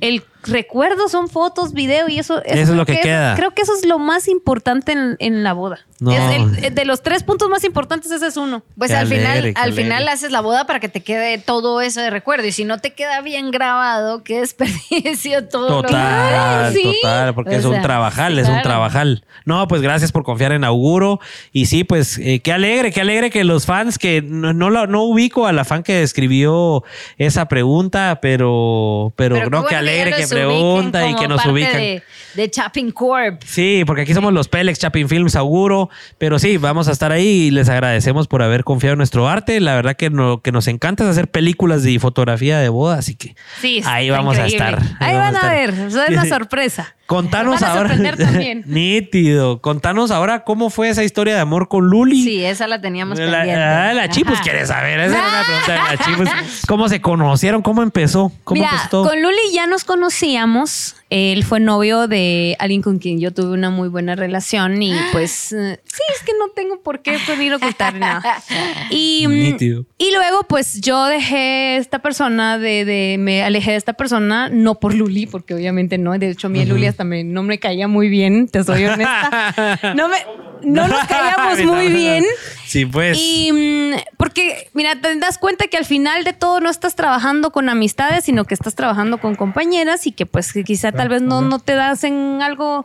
El, 0.00 0.24
recuerdos, 0.48 1.10
son 1.12 1.28
fotos, 1.28 1.72
video 1.72 2.08
y 2.08 2.18
eso, 2.18 2.42
Eso 2.44 2.60
es 2.62 2.68
lo 2.70 2.86
que 2.86 3.00
queda. 3.00 3.34
Creo 3.36 3.52
que 3.52 3.62
eso 3.62 3.72
es 3.74 3.86
lo 3.86 3.98
más 3.98 4.28
importante 4.28 4.92
en, 4.92 5.16
en 5.18 5.42
la 5.44 5.52
boda. 5.52 5.80
No. 6.00 6.10
Es 6.12 6.36
el- 6.62 6.74
de 6.74 6.84
los 6.84 7.02
tres 7.02 7.22
puntos 7.22 7.48
más 7.48 7.64
importantes, 7.64 8.10
ese 8.10 8.26
es 8.26 8.36
uno. 8.36 8.62
Pues 8.76 8.90
Qué 8.90 8.96
al 8.96 9.06
final, 9.06 9.26
alegre, 9.30 9.54
qué 9.54 9.60
al 9.60 9.72
final 9.72 10.08
haces 10.08 10.32
la 10.32 10.40
boda 10.40 10.66
para 10.66 10.80
que 10.80 10.88
te 10.88 11.02
quede 11.02 11.38
todo 11.38 11.80
eso 11.80 12.00
de 12.00 12.10
recuerdo. 12.10 12.46
Y 12.46 12.52
si 12.52 12.64
no 12.64 12.78
te 12.78 12.92
queda 12.92 13.20
bien 13.22 13.50
grabado, 13.50 14.22
qué 14.24 14.40
desperdicio 14.40 15.46
todo 15.48 15.68
lo 15.70 15.82
Total, 15.82 16.64
Ay, 16.66 16.74
sí. 16.74 16.98
total, 17.02 17.34
porque 17.34 17.56
O 17.56 17.58
es 17.58 17.64
un 17.64 17.80
trabajal, 17.80 18.38
es 18.38 18.48
un 18.48 18.60
trabajal. 18.62 19.24
No, 19.44 19.66
pues 19.68 19.82
gracias 19.82 20.12
por 20.12 20.24
confiar 20.24 20.52
en 20.52 20.64
Auguro. 20.64 21.20
Y 21.52 21.66
sí, 21.66 21.84
pues 21.84 22.18
eh, 22.18 22.40
qué 22.40 22.52
alegre, 22.52 22.92
qué 22.92 23.00
alegre 23.00 23.30
que 23.30 23.44
los 23.44 23.64
fans, 23.66 23.98
que 23.98 24.20
no, 24.22 24.52
no, 24.52 24.70
la- 24.70 24.86
no 24.86 25.02
ubico 25.04 25.46
a 25.46 25.52
la 25.52 25.64
fan 25.64 25.82
que 25.82 26.02
escribió 26.02 26.82
esa 27.18 27.46
pregunta, 27.48 28.18
pero, 28.20 29.12
pero, 29.16 29.36
Pero 29.36 29.44
qué 29.46 29.50
no, 29.50 29.56
bueno 29.58 29.68
qué 29.68 29.76
alegre 29.76 30.12
que 30.16 30.26
pregunta 30.34 31.08
y 31.08 31.14
que 31.14 31.28
nos 31.28 31.44
ubican. 31.46 31.76
De, 31.76 32.02
de 32.34 32.50
Chapping 32.50 32.90
Corp. 32.90 33.42
Sí, 33.44 33.84
porque 33.86 34.02
aquí 34.02 34.14
somos 34.14 34.32
los 34.32 34.48
Pelex 34.48 34.78
Chapin 34.78 35.08
Films, 35.08 35.36
Auguro. 35.36 35.90
Pero 36.18 36.38
sí, 36.38 36.56
vamos 36.56 36.88
a 36.88 36.92
estar 36.92 37.12
ahí 37.12 37.26
y 37.46 37.50
les 37.50 37.68
agradecemos 37.68 38.26
por 38.28 38.42
haber 38.42 38.64
confiado 38.64 38.94
en 38.94 38.98
nuestro 38.98 39.28
arte. 39.28 39.60
La 39.60 39.74
verdad 39.74 39.96
que, 39.96 40.10
no, 40.10 40.40
que 40.42 40.52
nos 40.52 40.66
encanta 40.68 41.04
es 41.04 41.10
hacer 41.10 41.28
películas 41.28 41.84
y 41.86 41.98
fotografía 41.98 42.58
de 42.58 42.68
boda, 42.68 42.98
así 42.98 43.14
que 43.14 43.34
Sí, 43.60 43.82
ahí 43.84 44.10
vamos 44.10 44.36
increíble. 44.36 44.64
a 44.64 44.68
estar. 44.70 44.96
Ahí, 45.00 45.14
van 45.16 45.34
a, 45.34 45.38
estar. 45.38 45.50
ver, 45.52 45.70
eso 45.88 46.02
es 46.02 46.08
una 46.10 46.24
sorpresa. 46.28 46.94
Contanos 47.06 47.60
Van 47.60 47.70
a 47.70 47.74
ahora. 47.74 47.96
también. 48.16 48.62
Nítido. 48.66 49.60
Contanos 49.60 50.10
ahora 50.10 50.42
cómo 50.44 50.70
fue 50.70 50.88
esa 50.88 51.04
historia 51.04 51.34
de 51.34 51.40
amor 51.40 51.68
con 51.68 51.86
Luli. 51.88 52.22
Sí, 52.24 52.42
esa 52.42 52.66
la 52.66 52.80
teníamos 52.80 53.18
La, 53.18 53.26
pendiente. 53.38 53.62
ah, 53.62 53.92
la 53.92 54.08
Chipus 54.08 54.34
Ajá. 54.36 54.42
quiere 54.42 54.66
saber. 54.66 55.00
Esa 55.00 55.18
era 55.18 55.28
una 55.28 55.42
pregunta 55.66 55.72
de 55.72 55.96
la 55.96 56.04
Chipus. 56.04 56.62
¿Cómo 56.66 56.88
se 56.88 57.02
conocieron? 57.02 57.60
¿Cómo 57.60 57.82
empezó? 57.82 58.32
¿Cómo 58.44 58.58
Mira, 58.58 58.70
empezó 58.72 58.88
todo? 58.88 59.04
con 59.10 59.20
Luli 59.20 59.36
ya 59.52 59.66
nos 59.66 59.84
conocíamos. 59.84 60.96
Él 61.16 61.44
fue 61.44 61.60
novio 61.60 62.08
de 62.08 62.56
alguien 62.58 62.82
con 62.82 62.98
quien 62.98 63.20
yo 63.20 63.32
tuve 63.32 63.52
una 63.54 63.70
muy 63.70 63.88
buena 63.88 64.16
relación 64.16 64.82
y 64.82 64.92
pues 65.12 65.52
eh, 65.52 65.78
sí, 65.84 66.02
es 66.12 66.24
que 66.24 66.32
no 66.38 66.48
tengo 66.56 66.80
por 66.82 67.02
qué 67.02 67.16
venir 67.28 67.52
a 67.52 67.56
ocultar 67.56 67.94
nada. 67.94 68.42
Y, 68.90 69.24
mm, 69.28 69.30
Nítido. 69.30 69.84
y 69.96 70.10
luego 70.12 70.42
pues 70.48 70.80
yo 70.80 71.04
dejé 71.06 71.76
esta 71.76 72.00
persona, 72.00 72.58
de, 72.58 72.84
de- 72.84 73.16
me 73.18 73.42
alejé 73.44 73.70
de 73.72 73.76
esta 73.76 73.92
persona, 73.92 74.48
no 74.48 74.80
por 74.80 74.92
Luli, 74.92 75.26
porque 75.26 75.54
obviamente 75.54 75.98
no, 75.98 76.18
de 76.18 76.30
hecho 76.30 76.48
a 76.48 76.50
mí 76.50 76.64
Luli 76.64 76.86
hasta 76.86 77.04
me, 77.04 77.22
no 77.22 77.42
me 77.44 77.58
caía 77.60 77.86
muy 77.86 78.08
bien, 78.08 78.48
te 78.48 78.64
soy 78.64 78.84
honesta. 78.84 79.54
No, 79.94 80.08
me, 80.08 80.16
no 80.64 80.88
nos 80.88 81.04
caíamos 81.08 81.64
muy 81.64 81.88
bien. 81.88 82.24
Sí, 82.66 82.86
pues. 82.86 83.16
Y 83.20 83.50
mm, 83.52 84.16
porque, 84.16 84.68
mira, 84.74 85.00
te 85.00 85.14
das 85.18 85.38
cuenta 85.38 85.66
que 85.68 85.76
al 85.76 85.84
final 85.84 86.24
de 86.24 86.32
todo 86.32 86.60
no 86.60 86.70
estás 86.70 86.94
trabajando 86.96 87.50
con 87.50 87.68
amistades, 87.68 88.24
sino 88.24 88.44
que 88.44 88.54
estás 88.54 88.74
trabajando 88.74 89.18
con 89.18 89.34
compañeras 89.34 90.06
y 90.06 90.12
que 90.12 90.26
pues 90.26 90.52
que 90.52 90.64
quizá 90.64 90.90
tal 90.92 91.08
vez 91.08 91.22
no, 91.22 91.40
no 91.42 91.58
te 91.58 91.74
das 91.74 92.04
en 92.04 92.40
algo, 92.42 92.84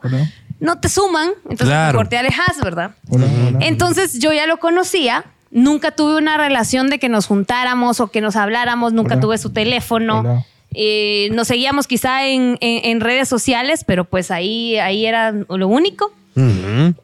no 0.60 0.80
te 0.80 0.90
suman, 0.90 1.30
entonces 1.44 1.68
Claro. 1.68 1.94
mejor 1.98 2.08
te 2.10 2.18
alejas, 2.18 2.58
¿verdad? 2.64 2.92
Hola, 3.10 3.26
hola. 3.50 3.60
Entonces 3.66 4.20
yo 4.20 4.32
ya 4.34 4.46
lo 4.46 4.58
conocía, 4.58 5.24
nunca 5.52 5.92
tuve 5.92 6.18
una 6.18 6.38
relación 6.38 6.90
de 6.90 7.00
que 7.00 7.10
nos 7.10 7.26
juntáramos 7.26 8.00
o 8.00 8.08
que 8.10 8.22
nos 8.22 8.36
habláramos, 8.36 8.94
nunca 8.94 9.14
Hola. 9.16 9.22
tuve 9.22 9.38
su 9.38 9.52
teléfono. 9.52 10.46
Eh, 10.76 11.30
nos 11.32 11.48
seguíamos 11.48 11.88
quizá 11.88 12.28
en, 12.28 12.58
en- 12.62 12.86
en 12.86 13.00
redes 13.02 13.28
sociales, 13.28 13.84
pero 13.84 14.06
pues 14.06 14.30
ahí, 14.30 14.78
ahí 14.78 15.08
era 15.08 15.32
lo 15.32 15.68
único. 15.68 16.14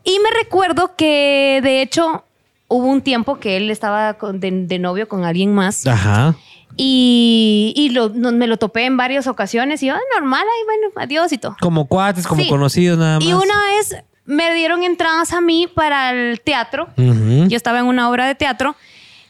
Y 0.03 0.19
me 0.19 0.31
recuerdo 0.43 0.95
que, 0.95 1.59
de 1.63 1.81
hecho, 1.81 2.23
hubo 2.67 2.87
un 2.87 3.01
tiempo 3.01 3.39
que 3.39 3.57
él 3.57 3.69
estaba 3.69 4.15
con- 4.15 4.39
de, 4.39 4.51
de 4.51 4.79
novio 4.79 5.07
con 5.07 5.23
alguien 5.25 5.53
más. 5.53 5.85
Ajá. 5.87 6.35
Y, 6.77 7.73
y 7.75 7.89
lo- 7.89 8.09
no- 8.09 8.31
me 8.31 8.47
lo 8.47 8.57
topé 8.57 8.85
en 8.85 8.97
varias 8.97 9.27
ocasiones. 9.27 9.81
Y 9.83 9.87
yo, 9.87 9.93
"Ah, 9.95 9.99
normal, 10.19 10.41
ahí 10.41 10.65
bueno, 10.65 10.93
adiós 10.97 11.31
y 11.31 11.37
todo. 11.37 11.55
Como 11.61 11.85
cuates, 11.85 12.27
como 12.27 12.41
Sí. 12.43 12.49
conocidos 12.49 12.97
nada 12.97 13.19
más. 13.19 13.27
Y 13.27 13.33
una 13.33 13.53
vez 13.77 13.95
me 14.25 14.53
dieron 14.55 14.83
entradas 14.83 15.31
a 15.33 15.39
mí 15.41 15.67
para 15.73 16.11
el 16.11 16.41
teatro. 16.41 16.87
Yo 16.97 17.55
estaba 17.55 17.79
en 17.79 17.85
una 17.85 18.09
obra 18.09 18.27
de 18.27 18.35
teatro. 18.35 18.75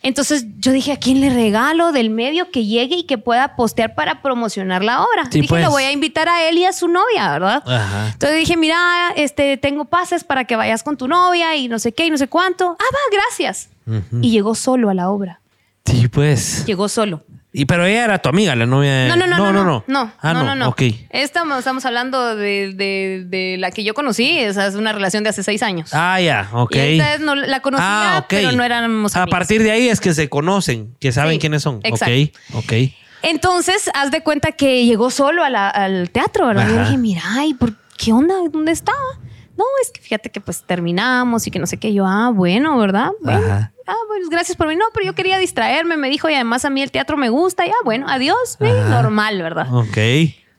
Entonces 0.06 0.45
yo 0.60 0.72
dije, 0.72 0.91
¿a 0.91 0.98
quién 0.98 1.19
le 1.19 1.32
regalo 1.32 1.91
del 1.91 2.11
medio 2.11 2.52
que 2.52 2.64
llegue 2.64 2.95
y 2.95 3.03
que 3.06 3.18
pueda 3.18 3.56
postear 3.56 3.95
para 3.95 4.22
promocionar 4.22 4.84
la 4.84 5.02
obra? 5.02 5.23
Sí, 5.32 5.41
dije, 5.41 5.48
pues. 5.49 5.64
lo 5.64 5.72
voy 5.72 5.82
a 5.82 5.91
invitar 5.91 6.30
a 6.30 6.48
él 6.48 6.60
y 6.60 6.65
a 6.65 6.73
su 6.73 6.88
novia, 6.88 7.32
¿verdad? 7.32 7.64
Ajá. 7.65 8.10
Entonces 8.10 8.38
dije, 8.38 8.56
mira, 8.56 8.77
este, 9.15 9.57
tengo 9.57 9.86
pases 9.86 10.23
para 10.23 10.45
que 10.45 10.56
vayas 10.56 10.84
con 10.84 10.95
tu 10.95 11.07
novia 11.07 11.56
y 11.56 11.68
no 11.68 11.80
sé 11.80 11.91
qué 11.91 12.06
y 12.06 12.11
no 12.11 12.19
sé 12.19 12.27
cuánto. 12.27 12.77
Ah, 12.80 12.84
va, 12.94 12.99
gracias. 13.11 13.69
Y 14.22 14.30
llegó 14.30 14.53
solo 14.53 14.91
a 14.91 14.94
la 14.94 15.10
obra. 15.10 15.41
Sí, 15.86 16.07
pues. 16.07 16.68
Llegó 16.68 16.88
solo. 16.88 17.23
Y 17.57 17.65
pero 17.65 17.86
ella 17.86 18.03
era 18.06 18.19
tu 18.19 18.30
amiga, 18.30 18.56
la 18.56 18.65
novia 18.65 18.91
de... 18.94 19.07
No, 19.10 19.15
no, 19.15 19.26
no, 19.27 19.38
no, 19.38 19.52
no, 19.53 19.64
no, 19.64 19.84
no, 19.88 20.11
Ah, 20.22 20.34
no, 20.34 20.44
no, 20.44 20.56
no. 20.56 20.68
Ok. 20.69 20.82
Estamos, 21.10 21.60
estamos 21.60 21.86
hablando 21.86 22.36
de, 22.36 22.73
de- 22.73 23.23
de 23.27 23.56
la 23.57 23.72
que 23.72 23.84
yo 23.84 23.94
conocí, 23.94 24.38
esa 24.38 24.68
es 24.68 24.76
una 24.76 24.91
relación 24.91 25.23
de 25.23 25.30
hace 25.30 25.41
seis 25.44 25.64
años. 25.64 25.91
Ah, 25.94 26.19
ya, 26.19 26.49
ok. 26.52 26.76
Y 26.76 26.99
esta 26.99 27.18
no, 27.19 27.36
la 27.36 27.60
conocía, 27.61 28.18
Ah, 28.18 28.26
pero 28.27 28.52
no 28.52 28.64
éramos 28.64 29.15
A 29.15 29.23
amigos. 29.23 29.32
partir 29.40 29.64
de 29.64 29.72
ahí 29.72 29.88
es 29.88 30.02
que 30.02 30.14
se 30.14 30.27
conocen, 30.30 30.95
que 30.99 31.11
saben 31.11 31.34
Sí, 31.34 31.40
quiénes 31.40 31.64
son. 31.64 31.80
exacto. 31.84 32.14
Ok, 32.53 32.64
ok. 32.65 32.73
Entonces, 33.23 33.90
haz 33.94 34.11
de 34.11 34.22
cuenta 34.22 34.52
que 34.52 34.86
llegó 34.86 35.10
solo 35.10 35.44
a 35.44 35.49
la- 35.49 35.69
al 35.69 36.10
teatro, 36.11 36.48
¿verdad? 36.48 36.68
Yo 36.69 36.80
dije, 36.80 36.98
mira, 36.98 37.23
¿y 37.48 37.53
por 37.53 37.73
qué 37.98 38.11
onda? 38.14 38.36
¿Dónde 38.52 38.72
estaba? 38.72 38.98
No, 39.57 39.64
es 39.82 39.91
que 39.91 40.02
fíjate 40.02 40.30
que 40.32 40.41
pues 40.41 40.64
terminamos 40.64 41.48
y 41.48 41.52
que 41.52 41.60
no 41.60 41.65
sé 41.68 41.77
qué. 41.77 41.94
Yo, 41.94 42.06
ah, 42.06 42.32
bueno, 42.34 42.77
¿verdad? 42.77 43.11
Bueno, 43.22 43.40
Ajá. 43.45 43.72
ah, 43.88 43.95
pues 44.07 44.30
gracias 44.30 44.57
por 44.57 44.68
venir. 44.68 44.80
No, 44.80 44.86
pero 44.94 45.06
yo 45.06 45.15
quería 45.15 45.38
distraerme, 45.38 45.95
me 45.98 46.10
dijo, 46.10 46.30
y 46.30 46.34
además 46.34 46.65
a 46.65 46.69
mí 46.69 46.82
el 46.82 46.91
teatro 46.91 47.15
me 47.18 47.30
gusta. 47.30 47.65
Y 47.65 47.69
ah, 47.69 47.73
bueno, 47.86 48.06
adiós. 48.10 48.57
Sí, 48.60 48.65
Ajá. 48.65 49.02
normal, 49.02 49.41
¿verdad? 49.41 49.73
Ok. 49.73 49.98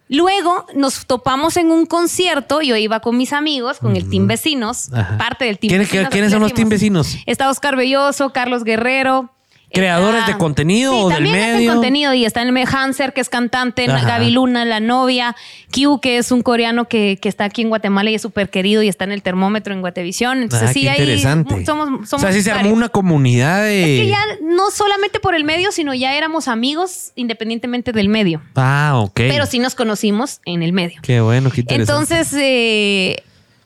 Luego 0.09 0.67
nos 0.75 1.05
topamos 1.07 1.57
en 1.57 1.71
un 1.73 1.85
concierto. 1.85 2.63
Yo 2.63 2.77
iba 2.77 3.01
con 3.01 3.17
mis 3.17 3.33
amigos, 3.33 3.79
con 3.79 3.97
el 3.97 4.09
Team 4.09 4.29
Vecinos, 4.29 4.93
Ajá. 4.93 5.19
parte 5.19 5.45
del 5.47 5.59
Team 5.59 5.71
¿Quiénes, 5.71 5.89
Vecinos. 5.91 6.11
quiénes 6.11 6.33
son 6.33 6.41
los 6.43 6.55
team 6.55 6.69
vecinos? 6.69 7.17
Está 7.27 7.51
Oscar 7.51 7.75
Belloso, 7.77 8.31
Carlos 8.33 8.63
Guerrero. 8.63 9.31
¿Creadores 9.73 10.21
está- 10.21 10.33
de 10.33 10.39
contenido 10.39 10.93
Sí, 10.93 10.99
o 11.03 11.09
del 11.09 11.17
también 11.17 11.37
hacen 11.37 11.57
medio? 11.57 11.73
contenido 11.73 12.15
y 12.15 12.25
está 12.25 12.43
el 12.43 12.57
Hanser, 12.57 13.13
que 13.13 13.21
es 13.21 13.29
cantante, 13.29 13.91
Ajá. 13.91 14.07
Gaby 14.07 14.31
Luna, 14.31 14.65
la 14.65 14.81
novia, 14.81 15.37
Q, 15.75 16.01
que 16.01 16.19
es 16.19 16.31
un 16.33 16.43
coreano 16.43 16.87
que, 16.89 17.19
que 17.21 17.29
está 17.29 17.45
aquí 17.45 17.63
en 17.63 17.69
Guatemala 17.69 18.11
y 18.11 18.15
es 18.15 18.23
súper 18.23 18.49
querido 18.49 18.83
y 18.83 18.89
está 18.89 19.05
en 19.05 19.13
el 19.13 19.23
termómetro 19.23 19.75
en 19.75 19.81
Guatevisión. 19.81 20.43
Entonces 20.43 20.71
Ah, 20.71 20.73
sí, 20.73 20.89
ahí 20.89 21.01
interesante. 21.01 21.67
somos, 21.67 22.09
somos 22.09 22.13
o 22.13 22.19
sea, 22.27 22.33
sí 22.33 22.43
se 22.43 22.51
armó 22.53 22.71
una 22.73 22.89
comunidad 22.89 23.65
de... 23.65 23.97
Es 23.97 24.01
que 24.03 24.09
ya 24.09 24.21
no 24.43 24.71
solamente 24.71 25.21
por 25.21 25.35
el 25.35 25.45
medio, 25.45 25.73
sino 25.73 25.93
ya 25.95 26.15
éramos 26.15 26.49
amigos 26.49 27.13
independientemente 27.17 27.93
del 27.93 28.09
medio. 28.09 28.41
Ah, 28.55 28.93
ok. 28.97 29.13
Pero 29.15 29.47
sí 29.47 29.59
nos 29.59 29.75
conocimos 29.75 30.41
en 30.47 30.63
el 30.63 30.73
medio. 30.73 31.01
Qué 31.03 31.21
bueno, 31.21 31.51
qué 31.51 31.61
interesante. 31.63 32.15
Entonces, 32.15 32.39
eh, 32.41 33.23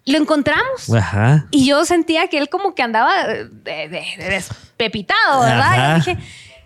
lo 0.06 0.18
encontramos. 0.18 0.92
Ajá. 0.94 1.46
Y 1.50 1.66
yo 1.66 1.84
sentía 1.84 2.28
que 2.28 2.38
él 2.38 2.48
como 2.48 2.74
que 2.74 2.82
andaba 2.82 3.26
de, 3.26 3.44
de- 3.64 3.88
de 4.18 4.28
despepitado, 4.28 5.42
¿verdad? 5.42 5.72
Ajá. 5.72 5.98
Yo 5.98 6.04
dije, 6.12 6.18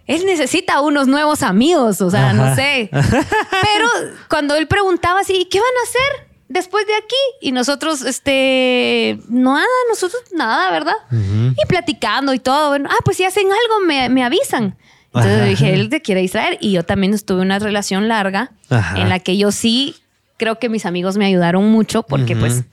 él 0.06 0.26
necesita 0.26 0.80
unos 0.80 1.06
nuevos 1.08 1.42
amigos, 1.42 2.00
o 2.00 2.10
sea, 2.10 2.26
Ajá. 2.30 2.32
no 2.34 2.54
sé. 2.54 2.90
Pero 2.92 3.88
cuando 4.28 4.54
él 4.54 4.66
preguntaba 4.66 5.20
así, 5.20 5.48
¿qué 5.50 5.58
van 5.58 5.68
a 5.80 5.88
hacer 5.88 6.28
después 6.48 6.86
de 6.86 6.94
aquí? 6.94 7.16
Y 7.40 7.52
nosotros, 7.52 8.02
este, 8.02 9.18
nada, 9.28 9.64
nosotros 9.88 10.22
nada, 10.32 10.70
¿verdad? 10.70 10.94
Y 11.10 11.66
platicando 11.66 12.34
y 12.34 12.38
todo. 12.38 12.68
Bueno, 12.68 12.88
ah, 12.92 12.98
pues 13.04 13.16
si 13.16 13.24
hacen 13.24 13.46
algo, 13.46 13.86
me, 13.86 14.08
me 14.10 14.22
avisan. 14.24 14.76
Entonces 15.06 15.32
Ajá. 15.36 15.44
dije, 15.44 15.74
él 15.74 15.88
te 15.90 16.02
quiere 16.02 16.20
distraer. 16.20 16.58
Y 16.60 16.72
yo 16.72 16.82
también 16.82 17.14
estuve 17.14 17.38
en 17.38 17.46
una 17.46 17.58
relación 17.58 18.08
larga 18.08 18.50
Ajá. 18.68 18.98
en 19.00 19.08
la 19.08 19.20
que 19.20 19.36
yo 19.36 19.52
sí 19.52 19.96
creo 20.36 20.58
que 20.58 20.68
mis 20.68 20.84
amigos 20.86 21.16
me 21.16 21.24
ayudaron 21.26 21.70
mucho 21.70 22.02
porque 22.02 22.32
Ujú. 22.34 22.40
pues... 22.40 22.64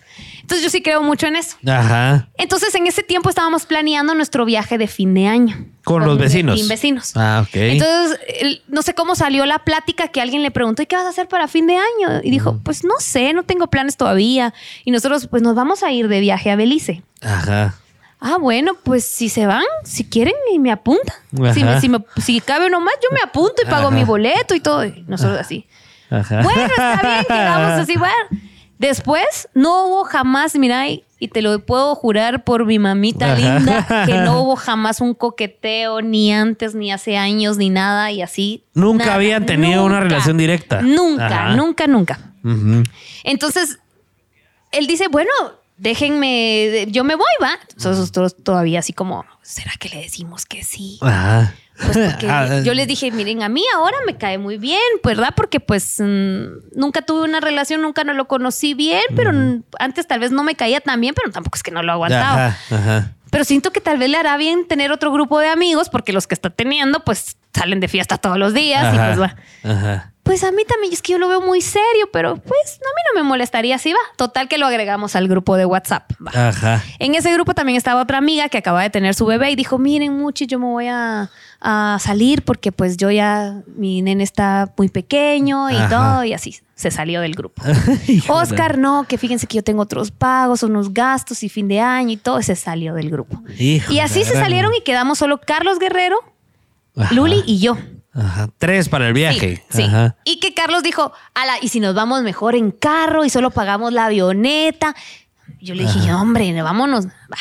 Entonces 0.51 0.65
yo 0.65 0.69
sí 0.69 0.81
creo 0.83 1.01
mucho 1.01 1.27
en 1.27 1.37
eso. 1.37 1.55
Ajá. 1.65 2.27
Entonces, 2.37 2.75
en 2.75 2.85
ese 2.85 3.03
tiempo 3.03 3.29
estábamos 3.29 3.65
planeando 3.65 4.13
nuestro 4.15 4.43
viaje 4.43 4.77
de 4.77 4.87
fin 4.87 5.13
de 5.13 5.25
año. 5.27 5.65
Con 5.85 6.03
los 6.05 6.17
vecinos. 6.17 6.57
Team 6.57 6.67
vecinos. 6.67 7.13
Ah, 7.15 7.41
ok. 7.47 7.55
Entonces, 7.55 8.19
no 8.67 8.81
sé 8.81 8.93
cómo 8.93 9.15
salió 9.15 9.45
la 9.45 9.59
plática 9.59 10.09
que 10.09 10.19
alguien 10.19 10.41
le 10.43 10.51
preguntó, 10.51 10.81
¿y 10.81 10.87
qué 10.87 10.97
vas 10.97 11.05
a 11.05 11.09
hacer 11.09 11.29
para 11.29 11.47
fin 11.47 11.67
de 11.67 11.77
año? 11.77 12.19
Y 12.21 12.31
dijo, 12.31 12.59
pues 12.65 12.83
no 12.83 12.95
sé, 12.99 13.31
no 13.31 13.43
tengo 13.43 13.67
planes 13.67 13.95
todavía. 13.95 14.53
Y 14.83 14.91
nosotros, 14.91 15.27
pues 15.27 15.41
nos 15.41 15.55
vamos 15.55 15.83
a 15.83 15.91
ir 15.93 16.09
de 16.09 16.19
viaje 16.19 16.51
a 16.51 16.57
Belice. 16.57 17.01
Ajá. 17.21 17.75
Ah, 18.19 18.35
bueno, 18.37 18.73
pues 18.83 19.05
si 19.05 19.29
se 19.29 19.45
van, 19.45 19.63
si 19.85 20.03
quieren, 20.03 20.35
y 20.53 20.59
me 20.59 20.73
apuntan. 20.73 21.15
Si, 21.53 21.63
me- 21.63 21.79
si, 21.79 21.87
me- 21.87 22.03
si 22.21 22.41
cabe 22.41 22.67
uno 22.67 22.81
más, 22.81 22.93
yo 23.01 23.07
me 23.15 23.21
apunto 23.23 23.61
y 23.63 23.69
pago 23.69 23.87
Ajá. 23.87 23.95
mi 23.95 24.03
boleto 24.03 24.53
y 24.53 24.59
todo. 24.59 24.83
Y 24.85 25.05
nosotros 25.07 25.39
así. 25.39 25.65
Ajá. 26.09 26.41
Bueno, 26.41 26.61
está 26.65 26.99
bien, 27.01 27.25
quedamos 27.25 27.71
así. 27.83 27.95
Bueno, 27.95 28.15
después 28.81 29.47
no 29.53 29.85
hubo 29.85 30.03
jamás, 30.03 30.55
mira, 30.55 30.89
y, 30.89 31.03
te 31.31 31.43
lo 31.43 31.63
puedo 31.63 31.93
jurar 31.93 32.43
por 32.43 32.65
mi 32.65 32.79
mamita 32.79 33.33
Ajá. 33.33 33.35
linda, 33.35 34.05
que 34.07 34.13
no 34.15 34.41
hubo 34.41 34.55
jamás 34.55 35.01
un 35.01 35.13
coqueteo, 35.13 36.01
ni 36.01 36.33
antes, 36.33 36.73
ni 36.73 36.91
hace 36.91 37.15
años, 37.15 37.57
ni 37.57 37.69
nada, 37.69 38.11
y 38.11 38.23
así. 38.23 38.63
Nunca 38.73 39.05
nada, 39.05 39.15
habían 39.15 39.45
tenido 39.45 39.85
una 39.85 39.99
relación 39.99 40.37
directa. 40.37 40.81
Nunca, 40.81 41.45
Ajá. 41.45 41.55
nunca, 41.55 41.85
nunca. 41.85 42.19
Entonces, 43.23 43.77
él 44.71 44.87
dice, 44.87 45.07
bueno, 45.09 45.31
déjenme, 45.77 46.87
yo 46.89 47.03
me 47.03 47.13
voy, 47.13 47.33
va. 47.41 47.51
Entonces 47.69 47.99
nosotros 47.99 48.35
todavía 48.43 48.79
así 48.79 48.93
como, 48.93 49.25
¿será 49.43 49.73
que 49.79 49.89
le 49.89 50.01
decimos 50.01 50.47
que 50.47 50.63
sí? 50.63 50.97
Ajá. 51.01 51.53
Pues 51.85 51.97
porque 52.11 52.27
Ah, 52.29 52.61
yo 52.63 52.73
les 52.73 52.87
dije, 52.87 53.11
miren, 53.11 53.43
a 53.43 53.49
mí 53.49 53.63
ahora 53.75 53.97
me 54.05 54.15
cae 54.17 54.37
muy 54.37 54.57
bien, 54.57 54.79
¿verdad? 55.03 55.33
Porque 55.35 55.59
pues 55.59 55.97
mm, 55.99 56.75
nunca 56.75 57.01
tuve 57.01 57.23
una 57.23 57.39
relación, 57.39 57.81
nunca 57.81 58.03
no 58.03 58.13
lo 58.13 58.27
conocí 58.27 58.73
bien, 58.73 59.01
pero 59.15 59.33
mm, 59.33 59.63
antes 59.79 60.07
tal 60.07 60.19
vez 60.19 60.31
no 60.31 60.43
me 60.43 60.55
caía 60.55 60.81
tan 60.81 60.99
bien, 61.01 61.13
pero 61.15 61.31
tampoco 61.31 61.55
es 61.55 61.63
que 61.63 61.71
no 61.71 61.83
lo 61.83 61.91
aguantaba. 61.91 62.47
Ajá, 62.47 62.75
ajá. 62.75 63.13
Pero 63.31 63.45
siento 63.45 63.71
que 63.71 63.79
tal 63.79 63.97
vez 63.97 64.09
le 64.09 64.17
hará 64.17 64.35
bien 64.35 64.67
tener 64.67 64.91
otro 64.91 65.11
grupo 65.11 65.39
de 65.39 65.47
amigos, 65.47 65.89
porque 65.89 66.11
los 66.11 66.27
que 66.27 66.35
está 66.35 66.49
teniendo, 66.49 67.03
pues 67.05 67.37
salen 67.53 67.79
de 67.79 67.87
fiesta 67.87 68.17
todos 68.17 68.37
los 68.37 68.53
días 68.53 68.93
y 68.93 68.97
pues 68.97 69.21
va. 69.21 69.35
Ajá. 69.63 70.07
Pues 70.23 70.43
a 70.43 70.51
mí 70.51 70.63
también, 70.65 70.93
es 70.93 71.01
que 71.01 71.13
yo 71.13 71.17
lo 71.17 71.27
veo 71.29 71.41
muy 71.41 71.61
serio, 71.61 72.09
pero 72.13 72.35
pues 72.35 72.73
a 72.75 72.91
mí 72.95 73.01
no 73.15 73.21
me 73.23 73.27
molestaría 73.27 73.77
si 73.79 73.91
va. 73.91 73.99
Total 74.17 74.47
que 74.47 74.57
lo 74.57 74.67
agregamos 74.67 75.15
al 75.15 75.27
grupo 75.27 75.55
de 75.57 75.65
WhatsApp. 75.65 76.11
va. 76.25 76.49
Ajá. 76.49 76.83
En 76.99 77.15
ese 77.15 77.33
grupo 77.33 77.53
también 77.55 77.77
estaba 77.77 78.01
otra 78.01 78.19
amiga 78.19 78.47
que 78.49 78.57
acaba 78.57 78.83
de 78.83 78.89
tener 78.91 79.15
su 79.15 79.25
bebé 79.25 79.49
y 79.49 79.55
dijo, 79.55 79.79
miren, 79.79 80.15
Muchi, 80.17 80.45
yo 80.45 80.59
me 80.59 80.65
voy 80.65 80.87
a, 80.89 81.29
a 81.61 81.97
salir 82.01 82.43
porque 82.43 82.71
pues 82.71 82.97
yo 82.97 83.11
ya, 83.11 83.61
mi 83.75 84.01
nene 84.01 84.23
está 84.23 84.73
muy 84.77 84.89
pequeño 84.89 85.69
y 85.69 85.75
Ajá. 85.75 85.89
todo, 85.89 86.23
y 86.23 86.33
así 86.33 86.57
se 86.75 86.89
salió 86.89 87.21
del 87.21 87.35
grupo. 87.35 87.61
Oscar, 88.27 88.77
no, 88.79 89.03
que 89.07 89.17
fíjense 89.19 89.45
que 89.47 89.57
yo 89.57 89.63
tengo 89.63 89.83
otros 89.83 90.09
pagos, 90.11 90.63
unos 90.63 90.93
gastos 90.93 91.43
y 91.43 91.49
fin 91.49 91.67
de 91.67 91.79
año 91.79 92.09
y 92.11 92.17
todo, 92.17 92.41
se 92.41 92.55
salió 92.55 92.93
del 92.95 93.11
grupo. 93.11 93.41
Hijo 93.59 93.93
y 93.93 93.99
así 93.99 94.23
se 94.23 94.31
gran- 94.31 94.43
salieron 94.43 94.73
y 94.73 94.81
quedamos 94.81 95.19
solo 95.19 95.39
Carlos 95.39 95.77
Guerrero, 95.77 96.17
Ajá. 96.97 97.13
Luli 97.13 97.43
y 97.45 97.59
yo. 97.59 97.77
Ajá. 98.13 98.49
Tres 98.57 98.89
para 98.89 99.07
el 99.07 99.13
viaje. 99.13 99.63
Sí, 99.69 99.77
sí. 99.77 99.83
Ajá. 99.83 100.15
Y 100.25 100.39
que 100.39 100.53
Carlos 100.53 100.83
dijo, 100.83 101.13
ala, 101.33 101.53
¿y 101.61 101.69
si 101.69 101.79
nos 101.79 101.93
vamos 101.95 102.23
mejor 102.23 102.55
en 102.55 102.71
carro 102.71 103.23
y 103.23 103.29
solo 103.29 103.51
pagamos 103.51 103.93
la 103.93 104.05
avioneta? 104.07 104.95
Yo 105.61 105.75
le 105.75 105.83
dije, 105.83 106.11
hombre, 106.13 106.59
vámonos. 106.61 107.05
va. 107.07 107.37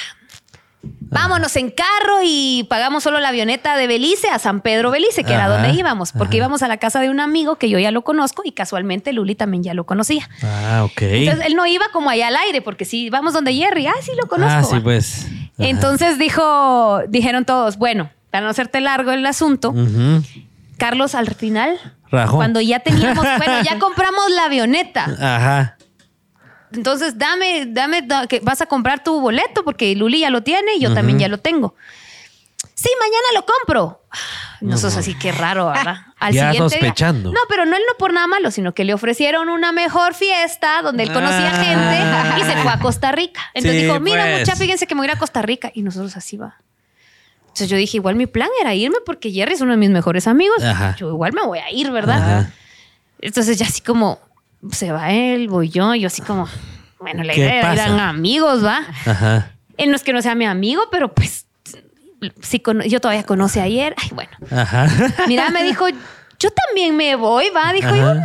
Vámonos 0.82 1.56
en 1.56 1.70
carro 1.70 2.20
y 2.24 2.64
pagamos 2.70 3.02
solo 3.02 3.18
la 3.20 3.28
avioneta 3.28 3.76
de 3.76 3.86
Belice 3.86 4.28
a 4.28 4.38
San 4.38 4.60
Pedro 4.60 4.90
Belice, 4.90 5.24
que 5.24 5.34
era 5.34 5.48
donde 5.48 5.72
íbamos, 5.72 6.12
porque 6.12 6.36
ajá. 6.36 6.44
íbamos 6.44 6.62
a 6.62 6.68
la 6.68 6.76
casa 6.76 7.00
de 7.00 7.10
un 7.10 7.18
amigo 7.18 7.56
que 7.56 7.68
yo 7.68 7.78
ya 7.78 7.90
lo 7.90 8.02
conozco 8.02 8.42
y 8.44 8.52
casualmente 8.52 9.12
Luli 9.12 9.34
también 9.34 9.62
ya 9.62 9.74
lo 9.74 9.84
conocía. 9.84 10.28
Ah, 10.42 10.82
ok. 10.84 11.02
Entonces 11.02 11.46
él 11.46 11.56
no 11.56 11.66
iba 11.66 11.86
como 11.92 12.10
allá 12.10 12.28
al 12.28 12.36
aire, 12.36 12.62
porque 12.62 12.84
si 12.84 13.10
vamos 13.10 13.34
donde 13.34 13.52
Jerry, 13.52 13.88
ah, 13.88 13.94
sí 14.00 14.12
lo 14.20 14.28
conozco. 14.28 14.56
ah, 14.56 14.62
sí, 14.62 14.76
va. 14.76 14.82
pues. 14.82 15.26
Ajá. 15.26 15.68
Entonces 15.68 16.18
dijo, 16.18 17.00
dijeron 17.08 17.44
todos, 17.44 17.76
bueno, 17.76 18.10
para 18.30 18.44
no 18.44 18.50
hacerte 18.50 18.80
largo 18.80 19.10
el 19.10 19.26
asunto. 19.26 19.74
Carlos 20.78 21.14
al 21.14 21.34
final, 21.34 21.78
cuando 22.30 22.60
ya 22.60 22.80
teníamos, 22.80 23.26
bueno, 23.36 23.62
ya 23.62 23.78
compramos 23.80 24.30
la 24.30 24.44
avioneta. 24.44 25.04
Ajá. 25.04 25.76
Entonces, 26.72 27.18
dame, 27.18 27.66
dame, 27.66 28.02
da- 28.02 28.26
que 28.26 28.40
vas 28.40 28.60
a 28.60 28.66
comprar 28.66 29.02
tu 29.02 29.20
boleto 29.20 29.64
porque 29.64 29.94
Luli 29.96 30.20
ya 30.20 30.30
lo 30.30 30.42
tiene 30.42 30.74
y 30.76 30.80
yo 30.80 30.94
también 30.94 31.18
ya 31.18 31.28
lo 31.28 31.38
tengo. 31.38 31.74
Sí, 32.74 32.88
mañana 32.98 33.26
lo 33.34 33.44
compro. 33.46 34.02
Nosotros 34.60 34.96
así, 34.98 35.14
qué 35.14 35.32
raro, 35.32 35.66
¿verdad? 35.66 35.98
Al 36.18 36.32
Ya 36.32 36.50
siguiente 36.52 36.78
día- 36.78 37.12
no, 37.12 37.32
pero 37.48 37.64
no 37.66 37.76
él 37.76 37.82
no 37.88 37.96
por 37.98 38.12
nada 38.12 38.26
malo, 38.26 38.50
sino 38.50 38.72
que 38.74 38.84
le 38.84 38.94
ofrecieron 38.94 39.48
una 39.48 39.72
mejor 39.72 40.14
fiesta 40.14 40.80
donde 40.82 41.02
él 41.02 41.12
conocía 41.12 41.50
Ah. 41.52 41.64
gente 41.64 42.40
y 42.40 42.44
se 42.44 42.56
fue 42.62 42.70
a 42.70 42.78
Costa 42.78 43.12
Rica. 43.12 43.40
Entonces 43.54 43.80
Sí, 43.80 43.86
dijo, 43.86 44.00
mira, 44.00 44.24
pues. 44.24 44.40
mucha, 44.40 44.56
fíjense 44.56 44.86
que 44.86 44.94
me 44.94 45.00
voy 45.00 45.08
a 45.08 45.12
ir 45.12 45.16
a 45.16 45.18
Costa 45.18 45.42
Rica. 45.42 45.70
Y 45.74 45.82
nosotros 45.82 46.16
así 46.16 46.36
va. 46.36 46.56
Entonces 47.42 47.68
yo 47.68 47.76
dije, 47.76 47.96
igual 47.96 48.14
mi 48.16 48.26
plan 48.26 48.48
era 48.60 48.74
irme 48.74 48.98
porque 49.04 49.30
Jerry 49.32 49.54
es 49.54 49.60
uno 49.60 49.72
de 49.72 49.76
mis 49.78 49.90
mejores 49.90 50.26
amigos. 50.26 50.62
Ajá. 50.62 50.94
Yo 50.98 51.08
igual 51.08 51.32
me 51.32 51.42
voy 51.42 51.58
a 51.58 51.70
ir, 51.70 51.90
¿verdad? 51.90 52.16
Ajá. 52.40 52.50
Entonces 53.20 53.58
ya 53.58 53.66
así 53.66 53.80
como 53.82 54.20
se 54.72 54.92
va 54.92 55.10
él, 55.12 55.48
voy 55.48 55.68
yo, 55.68 55.94
yo 55.94 56.06
así 56.08 56.22
como, 56.22 56.48
bueno, 56.98 57.22
la 57.22 57.32
¿Qué 57.32 57.40
idea 57.40 57.62
pasa? 57.62 57.86
eran 57.86 58.00
amigos, 58.00 58.64
¿va? 58.64 58.80
Ajá. 59.06 59.52
Él 59.76 59.90
no 59.90 59.96
es 59.96 60.02
que 60.02 60.12
no 60.12 60.20
sea 60.22 60.34
mi 60.34 60.44
amigo, 60.44 60.82
pero 60.90 61.12
pues 61.14 61.46
sí, 62.42 62.60
cono- 62.60 62.84
yo 62.84 63.00
todavía 63.00 63.22
conoce 63.24 63.60
ayer. 63.60 63.94
Ay, 63.96 64.10
bueno. 64.12 64.30
Ajá. 64.50 64.86
Mira, 65.28 65.48
me 65.50 65.62
dijo, 65.62 65.86
yo 66.38 66.50
también 66.50 66.96
me 66.96 67.16
voy, 67.16 67.46
va. 67.50 67.72
Dijo, 67.72 67.88
Ajá. 67.88 67.96
yo 67.96 68.14
no. 68.14 68.22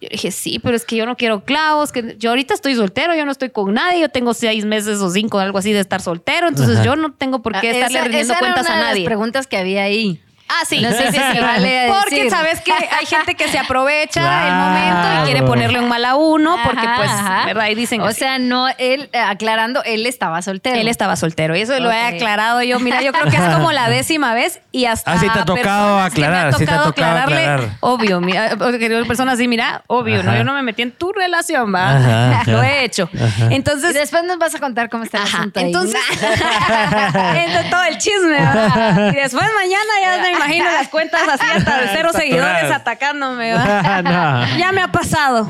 Yo 0.00 0.08
dije, 0.10 0.32
sí, 0.32 0.58
pero 0.58 0.74
es 0.76 0.84
que 0.84 0.96
yo 0.96 1.06
no 1.06 1.16
quiero 1.16 1.44
clavos, 1.44 1.92
que 1.92 2.16
yo 2.18 2.30
ahorita 2.30 2.54
estoy 2.54 2.74
soltero, 2.74 3.14
yo 3.14 3.24
no 3.24 3.30
estoy 3.30 3.50
con 3.50 3.72
nadie, 3.74 4.00
yo 4.00 4.08
tengo 4.08 4.34
seis 4.34 4.64
meses 4.64 4.98
o 5.00 5.10
cinco, 5.10 5.38
algo 5.38 5.58
así 5.58 5.72
de 5.72 5.78
estar 5.78 6.00
soltero, 6.02 6.48
entonces 6.48 6.74
Ajá. 6.78 6.84
yo 6.84 6.96
no 6.96 7.12
tengo 7.12 7.40
por 7.40 7.52
qué 7.60 7.68
Ah, 7.68 7.72
estarle 7.72 7.98
esa- 7.98 8.04
rindiendo 8.08 8.32
esa 8.34 8.40
era 8.44 8.52
cuentas 8.54 8.66
una 8.66 8.74
a 8.74 8.76
de 8.78 8.82
las 8.82 8.90
nadie. 8.94 9.04
preguntas 9.04 9.46
que 9.46 9.56
había 9.58 9.84
ahí. 9.84 10.20
Ah, 10.54 10.64
sí. 10.66 10.80
No 10.80 10.90
sé 10.90 11.10
si 11.12 11.18
se 11.18 11.40
vale 11.40 11.86
Porque 11.88 12.16
decir. 12.16 12.30
sabes 12.30 12.60
que 12.60 12.72
hay 12.72 13.06
gente 13.06 13.34
que 13.34 13.48
se 13.48 13.58
aprovecha 13.58 14.20
Claro. 14.20 14.48
el 14.48 14.54
momento 14.54 15.08
y 15.20 15.24
quiere 15.24 15.42
ponerle 15.46 15.80
un 15.80 15.88
mal 15.88 16.04
a 16.04 16.14
uno 16.16 16.56
porque 16.64 16.86
Ajá, 16.86 16.96
pues, 16.96 17.10
ajá. 17.10 17.46
¿verdad? 17.46 17.66
Y 17.68 17.74
dicen 17.74 18.00
O 18.02 18.06
así. 18.06 18.18
sea, 18.20 18.38
no, 18.38 18.66
él, 18.78 19.08
aclarando, 19.14 19.82
él 19.84 20.04
estaba 20.06 20.42
soltero. 20.42 20.76
Él 20.78 20.88
estaba 20.88 21.16
soltero 21.16 21.56
y 21.56 21.60
eso 21.62 21.78
lo 21.80 21.90
he 21.90 22.00
aclarado 22.06 22.62
yo. 22.62 22.78
Mira, 22.80 23.00
yo 23.02 23.12
creo 23.12 23.26
que 23.30 23.36
es 23.36 23.42
como 23.54 23.72
la 23.72 23.88
décima 23.88 24.34
vez 24.34 24.60
y 24.72 24.84
hasta. 24.84 25.12
Ah, 25.12 25.18
sí 25.18 25.28
te 25.28 25.38
ha 25.38 25.44
tocado 25.44 25.98
aclarar, 26.00 26.52
sí 26.54 26.64
te 26.66 26.70
ha 26.70 26.76
tocado 26.82 26.90
aclararle, 26.90 27.46
aclarar. 27.46 27.68
Obvio, 27.80 28.20
mira, 28.20 28.50
porque 28.58 28.90
personas 29.06 29.34
así, 29.34 29.48
mira, 29.48 29.82
obvio, 29.86 30.22
no, 30.22 30.36
yo 30.36 30.44
no 30.44 30.52
me 30.54 30.62
metí 30.62 30.82
en 30.82 30.92
tu 30.92 31.12
relación, 31.12 31.74
va. 31.74 31.96
Ajá, 31.96 32.30
ajá. 32.40 32.50
Lo 32.50 32.62
he 32.62 32.84
hecho. 32.84 33.08
Y 33.50 33.54
Entonces, 33.54 33.94
después 33.94 34.24
nos 34.24 34.38
vas 34.38 34.54
a 34.54 34.58
contar 34.58 34.88
cómo 34.90 35.04
está 35.04 35.18
el 35.18 35.24
Ajá, 35.24 35.38
asunto 35.38 35.60
ahí. 35.60 35.66
entonces, 35.66 36.00
entonces 36.20 37.70
todo 37.70 37.84
el 37.84 37.98
chisme, 37.98 38.30
¿verdad? 38.30 39.12
Y 39.12 39.16
después 39.16 39.44
mañana 39.54 39.92
ya 40.02 40.22
imagino 40.44 40.64
las 40.64 40.88
cuentas 40.88 41.22
así 41.28 41.44
hasta 41.56 41.80
de 41.80 41.88
cero 41.92 42.10
seguidores 42.12 42.70
atacándome. 42.70 43.52
Ya 44.58 44.72
me 44.72 44.82
ha 44.82 44.92
pasado. 44.92 45.48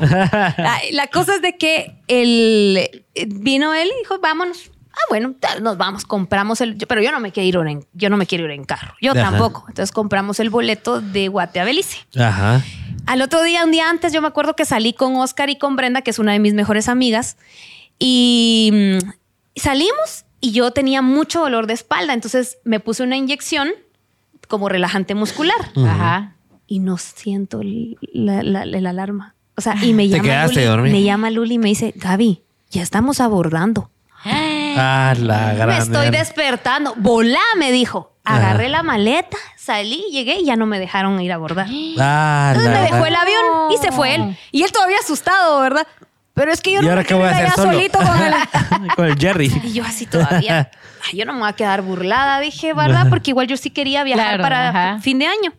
La 0.91 1.07
cosa 1.07 1.35
es 1.35 1.41
de 1.41 1.57
que 1.57 1.95
él 2.07 3.05
vino 3.27 3.73
él 3.73 3.89
y 3.95 3.99
dijo, 3.99 4.19
vámonos. 4.19 4.71
Ah, 4.91 5.05
bueno, 5.09 5.33
nos 5.61 5.77
vamos, 5.77 6.05
compramos 6.05 6.61
el, 6.61 6.77
pero 6.77 7.01
yo 7.01 7.11
no 7.11 7.19
me 7.19 7.31
quiero 7.31 7.63
ir 7.63 7.67
en, 7.67 7.87
yo 7.93 8.11
no 8.11 8.17
me 8.17 8.27
quiero 8.27 8.45
ir 8.45 8.51
en 8.51 8.63
carro, 8.63 8.93
yo 9.01 9.13
Ajá. 9.13 9.31
tampoco. 9.31 9.65
Entonces 9.67 9.91
compramos 9.91 10.39
el 10.39 10.51
boleto 10.51 11.01
de 11.01 11.29
Guate 11.29 11.59
a 11.59 11.63
Belice. 11.63 12.05
Ajá. 12.15 12.61
Al 13.07 13.21
otro 13.23 13.41
día, 13.41 13.63
un 13.63 13.71
día 13.71 13.89
antes, 13.89 14.13
yo 14.13 14.21
me 14.21 14.27
acuerdo 14.27 14.55
que 14.55 14.65
salí 14.65 14.93
con 14.93 15.15
Oscar 15.15 15.49
y 15.49 15.57
con 15.57 15.75
Brenda, 15.75 16.03
que 16.03 16.11
es 16.11 16.19
una 16.19 16.33
de 16.33 16.39
mis 16.39 16.53
mejores 16.53 16.87
amigas, 16.89 17.37
y 17.97 18.69
mm, 18.71 19.09
salimos 19.55 20.25
y 20.39 20.51
yo 20.51 20.71
tenía 20.71 21.01
mucho 21.01 21.39
dolor 21.39 21.67
de 21.67 21.73
espalda, 21.73 22.13
entonces 22.13 22.57
me 22.63 22.79
puse 22.79 23.01
una 23.01 23.15
inyección 23.15 23.69
como 24.53 24.69
relajante 24.69 25.15
muscular 25.15 25.57
Ajá. 25.75 26.35
y 26.67 26.77
no 26.79 26.99
siento 26.99 27.61
el- 27.61 27.97
la, 28.13 28.43
la- 28.43 28.65
la 28.67 28.89
alarma. 28.91 29.33
O 29.57 29.61
sea, 29.61 29.75
y 29.83 29.93
me 29.93 30.03
Te 30.03 30.09
llama 30.17 30.23
quedaste 30.23 30.67
Luli, 30.77 30.91
me 30.91 31.01
llama 31.01 31.29
Luli 31.31 31.55
y 31.55 31.57
me 31.57 31.69
dice, 31.69 31.91
Gaby, 31.95 32.43
ya 32.69 32.83
estamos 32.83 33.19
abordando. 33.19 33.89
Ah, 34.25 35.13
la 35.19 35.53
gran. 35.55 35.67
Me 35.69 35.77
estoy 35.79 36.09
despertando. 36.11 36.93
Volá, 36.97 37.39
me 37.57 37.71
dijo. 37.71 38.11
Agarré 38.25 38.65
Ajá. 38.65 38.71
la 38.77 38.83
maleta, 38.83 39.37
salí, 39.57 40.05
llegué 40.11 40.39
y 40.39 40.45
ya 40.45 40.55
no 40.55 40.65
me 40.67 40.79
dejaron 40.79 41.19
ir 41.19 41.31
a 41.31 41.35
abordar. 41.35 41.67
Ah, 41.99 42.53
Entonces 42.55 42.71
la 42.73 42.79
me 42.81 42.85
dejó 42.91 43.05
el 43.07 43.15
avión 43.15 43.43
y 43.73 43.77
se 43.77 43.91
fue 43.91 44.15
él. 44.15 44.37
Y 44.51 44.61
él 44.63 44.71
todavía 44.71 44.97
asustado, 45.03 45.59
¿verdad? 45.61 45.85
Pero 46.33 46.51
es 46.51 46.61
que 46.61 46.71
yo 46.73 46.79
¿Y 46.79 46.83
no 46.83 46.89
ahora 46.89 47.01
me 47.01 47.07
qué 47.07 47.13
voy 47.13 47.25
a 47.25 47.29
hacer 47.31 47.51
solo? 47.51 47.73
solito 47.73 47.99
con 47.99 48.21
el... 48.21 48.33
Con 48.95 49.05
el 49.05 49.17
Jerry. 49.17 49.51
Y 49.63 49.73
yo 49.73 49.83
así 49.83 50.05
todavía. 50.07 50.71
Ay, 51.11 51.17
yo 51.19 51.25
no 51.25 51.33
me 51.33 51.39
voy 51.41 51.49
a 51.49 51.53
quedar 51.53 51.81
burlada, 51.83 52.39
dije, 52.39 52.73
¿verdad? 52.73 53.07
Porque 53.09 53.31
igual 53.31 53.47
yo 53.47 53.55
sí 53.57 53.69
quería 53.69 54.03
viajar 54.03 54.37
Claro, 54.37 54.43
para 54.43 54.69
ajá. 54.69 54.99
fin 55.01 55.19
de 55.19 55.27
año. 55.27 55.53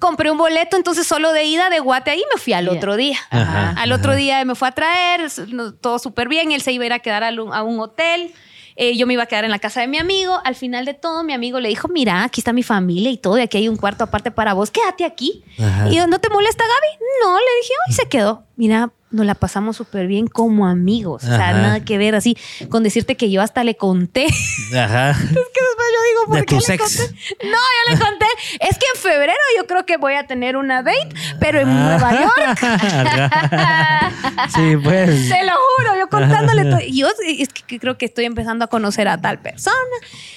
Compré 0.00 0.30
un 0.30 0.38
boleto, 0.38 0.76
entonces 0.76 1.06
solo 1.06 1.32
de 1.32 1.44
ida 1.44 1.70
de 1.70 1.78
Guate 1.80 2.10
ahí 2.10 2.22
me 2.34 2.38
fui 2.40 2.52
al 2.52 2.68
otro 2.68 2.96
día. 2.96 3.16
Ajá, 3.30 3.74
al 3.78 3.92
otro 3.92 4.14
día 4.14 4.44
me 4.44 4.54
fue 4.54 4.68
a 4.68 4.72
traer, 4.72 5.30
todo 5.80 5.98
súper 5.98 6.28
bien. 6.28 6.52
Él 6.52 6.60
se 6.60 6.72
iba 6.72 6.82
a 6.84 6.86
ir 6.86 6.92
a 6.92 6.98
quedar 6.98 7.24
a 7.24 7.30
un 7.62 7.80
hotel. 7.80 8.32
Eh, 8.76 8.96
yo 8.96 9.06
me 9.06 9.12
iba 9.12 9.22
a 9.22 9.26
quedar 9.26 9.44
en 9.44 9.52
la 9.52 9.60
casa 9.60 9.80
de 9.80 9.86
mi 9.86 9.98
amigo. 9.98 10.40
Al 10.44 10.56
final 10.56 10.84
de 10.84 10.94
todo, 10.94 11.22
mi 11.22 11.32
amigo 11.32 11.60
le 11.60 11.68
dijo: 11.68 11.86
Mira, 11.88 12.24
aquí 12.24 12.40
está 12.40 12.52
mi 12.52 12.64
familia 12.64 13.10
y 13.10 13.16
todo, 13.16 13.38
y 13.38 13.42
aquí 13.42 13.56
hay 13.58 13.68
un 13.68 13.76
cuarto 13.76 14.02
aparte 14.04 14.30
para 14.32 14.52
vos, 14.52 14.70
quédate 14.72 15.04
aquí. 15.04 15.44
Ajá. 15.62 15.88
Y 15.88 15.94
yo, 15.96 16.06
¿no 16.08 16.18
te 16.18 16.28
molesta, 16.28 16.64
Gaby? 16.64 17.04
No, 17.22 17.36
le 17.36 17.44
dije, 17.62 17.72
y 17.88 17.92
se 17.92 18.08
quedó. 18.08 18.44
Mira, 18.56 18.90
nos 19.10 19.26
la 19.26 19.34
pasamos 19.34 19.76
súper 19.76 20.06
bien 20.06 20.26
como 20.28 20.66
amigos. 20.66 21.24
O 21.24 21.26
sea, 21.26 21.52
nada 21.52 21.84
que 21.84 21.98
ver 21.98 22.14
así 22.14 22.36
con 22.68 22.82
decirte 22.82 23.16
que 23.16 23.30
yo 23.30 23.42
hasta 23.42 23.62
le 23.64 23.76
conté. 23.76 24.26
Ajá. 24.76 25.10
Es 25.14 25.18
que 25.18 25.60
después 25.60 25.86
yo 25.92 26.02
digo, 26.10 26.26
¿por 26.26 26.36
De 26.36 26.40
qué 26.46 26.54
tu 26.54 26.56
le 26.56 26.60
sex. 26.62 26.80
conté? 26.98 27.14
No, 27.46 27.56
yo 27.58 27.92
le 27.94 27.98
conté. 27.98 28.26
Es 28.60 28.78
que 28.78 28.86
en 28.94 29.00
febrero 29.00 29.38
yo 29.56 29.66
creo 29.66 29.86
que 29.86 29.96
voy 29.96 30.14
a 30.14 30.26
tener 30.26 30.56
una 30.56 30.82
date, 30.82 31.08
pero 31.40 31.60
en 31.60 31.68
Ah. 31.68 31.98
Nueva 31.98 32.20
York. 32.22 32.58
sí, 34.54 34.76
pues. 34.82 35.28
Te 35.28 35.44
lo 35.44 35.52
juro, 35.52 35.98
yo 35.98 36.08
contándole 36.08 36.64
todo. 36.64 36.80
Y 36.80 36.98
yo 37.00 37.08
es 37.26 37.48
que 37.52 37.78
creo 37.78 37.96
que 37.98 38.06
estoy 38.06 38.24
empezando 38.24 38.64
a 38.64 38.68
conocer 38.68 39.08
a 39.08 39.20
tal 39.20 39.38
persona. 39.40 39.76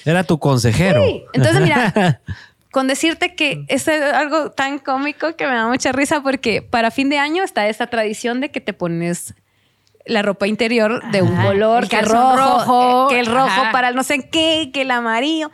Era 0.05 0.23
tu 0.23 0.39
consejero. 0.39 1.03
Sí. 1.03 1.23
Entonces, 1.33 1.61
mira, 1.61 2.21
con 2.77 2.85
decirte 2.85 3.33
que 3.33 3.65
es 3.69 3.87
algo 3.87 4.51
tan 4.51 4.77
cómico 4.77 5.35
que 5.35 5.47
me 5.47 5.55
da 5.55 5.65
mucha 5.67 5.91
risa 5.93 6.21
porque 6.21 6.61
para 6.61 6.91
fin 6.91 7.09
de 7.09 7.17
año 7.17 7.43
está 7.43 7.67
esta 7.67 7.87
tradición 7.87 8.39
de 8.39 8.51
que 8.51 8.61
te 8.61 8.71
pones 8.71 9.33
la 10.05 10.21
ropa 10.21 10.45
interior 10.45 11.01
de 11.09 11.23
un 11.23 11.33
Ajá, 11.33 11.47
color, 11.47 11.83
el 11.85 11.89
que 11.89 11.97
el 11.97 12.05
rojo, 12.05 12.37
rojo, 12.37 13.07
eh, 13.09 13.15
que 13.15 13.19
el 13.21 13.25
rojo 13.25 13.47
ajá. 13.47 13.71
para 13.71 13.89
el 13.89 13.95
no 13.95 14.03
sé 14.03 14.29
qué, 14.29 14.69
que 14.71 14.83
el 14.83 14.91
amarillo. 14.91 15.49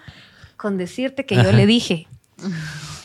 Con 0.58 0.78
decirte 0.78 1.26
que 1.26 1.36
yo 1.38 1.54
le 1.54 1.66
dije, 1.66 2.08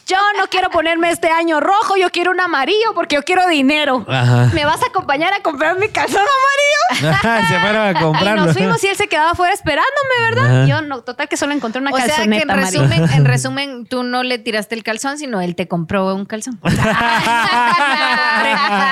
yo 0.09 0.16
no 0.39 0.47
quiero 0.48 0.70
ponerme 0.70 1.10
este 1.10 1.28
año 1.30 1.60
rojo, 1.60 1.97
yo 1.98 2.09
quiero 2.10 2.30
un 2.30 2.40
amarillo 2.40 2.94
porque 2.94 3.16
yo 3.16 3.22
quiero 3.24 3.47
dinero. 3.47 4.06
Ajá. 4.09 4.48
¿Me 4.55 4.64
vas 4.64 4.82
a 4.82 4.86
acompañar 4.86 5.35
a 5.35 5.43
comprar 5.43 5.78
mi 5.78 5.89
calzón 5.90 6.22
amarillo? 6.22 7.18
se 7.48 7.60
fueron 7.60 7.82
a 7.86 7.90
Y 7.90 7.94
comprarlo. 7.94 8.47
nos 8.47 8.56
fuimos 8.56 8.82
y 8.82 8.86
él 8.89 8.97
se 8.97 9.06
quedaba 9.06 9.32
afuera 9.32 9.52
esperándome, 9.52 9.90
¿verdad? 10.30 10.66
Yo 10.66 10.80
no, 10.80 11.02
total 11.02 11.28
que 11.28 11.36
solo 11.36 11.52
encontré 11.52 11.82
una 11.82 11.90
O 11.90 11.97
sea 11.97 12.06
que 12.06 12.10
calzoneta 12.12 12.55
en 12.55 12.59
resumen, 12.59 13.10
en 13.12 13.24
resumen, 13.26 13.86
tú 13.86 14.02
no 14.02 14.22
le 14.22 14.39
tiraste 14.39 14.74
el 14.74 14.82
calzón, 14.82 15.18
sino 15.18 15.43
él 15.43 15.55
te 15.55 15.68
compró 15.68 16.14
un 16.14 16.24
calzón. 16.24 16.59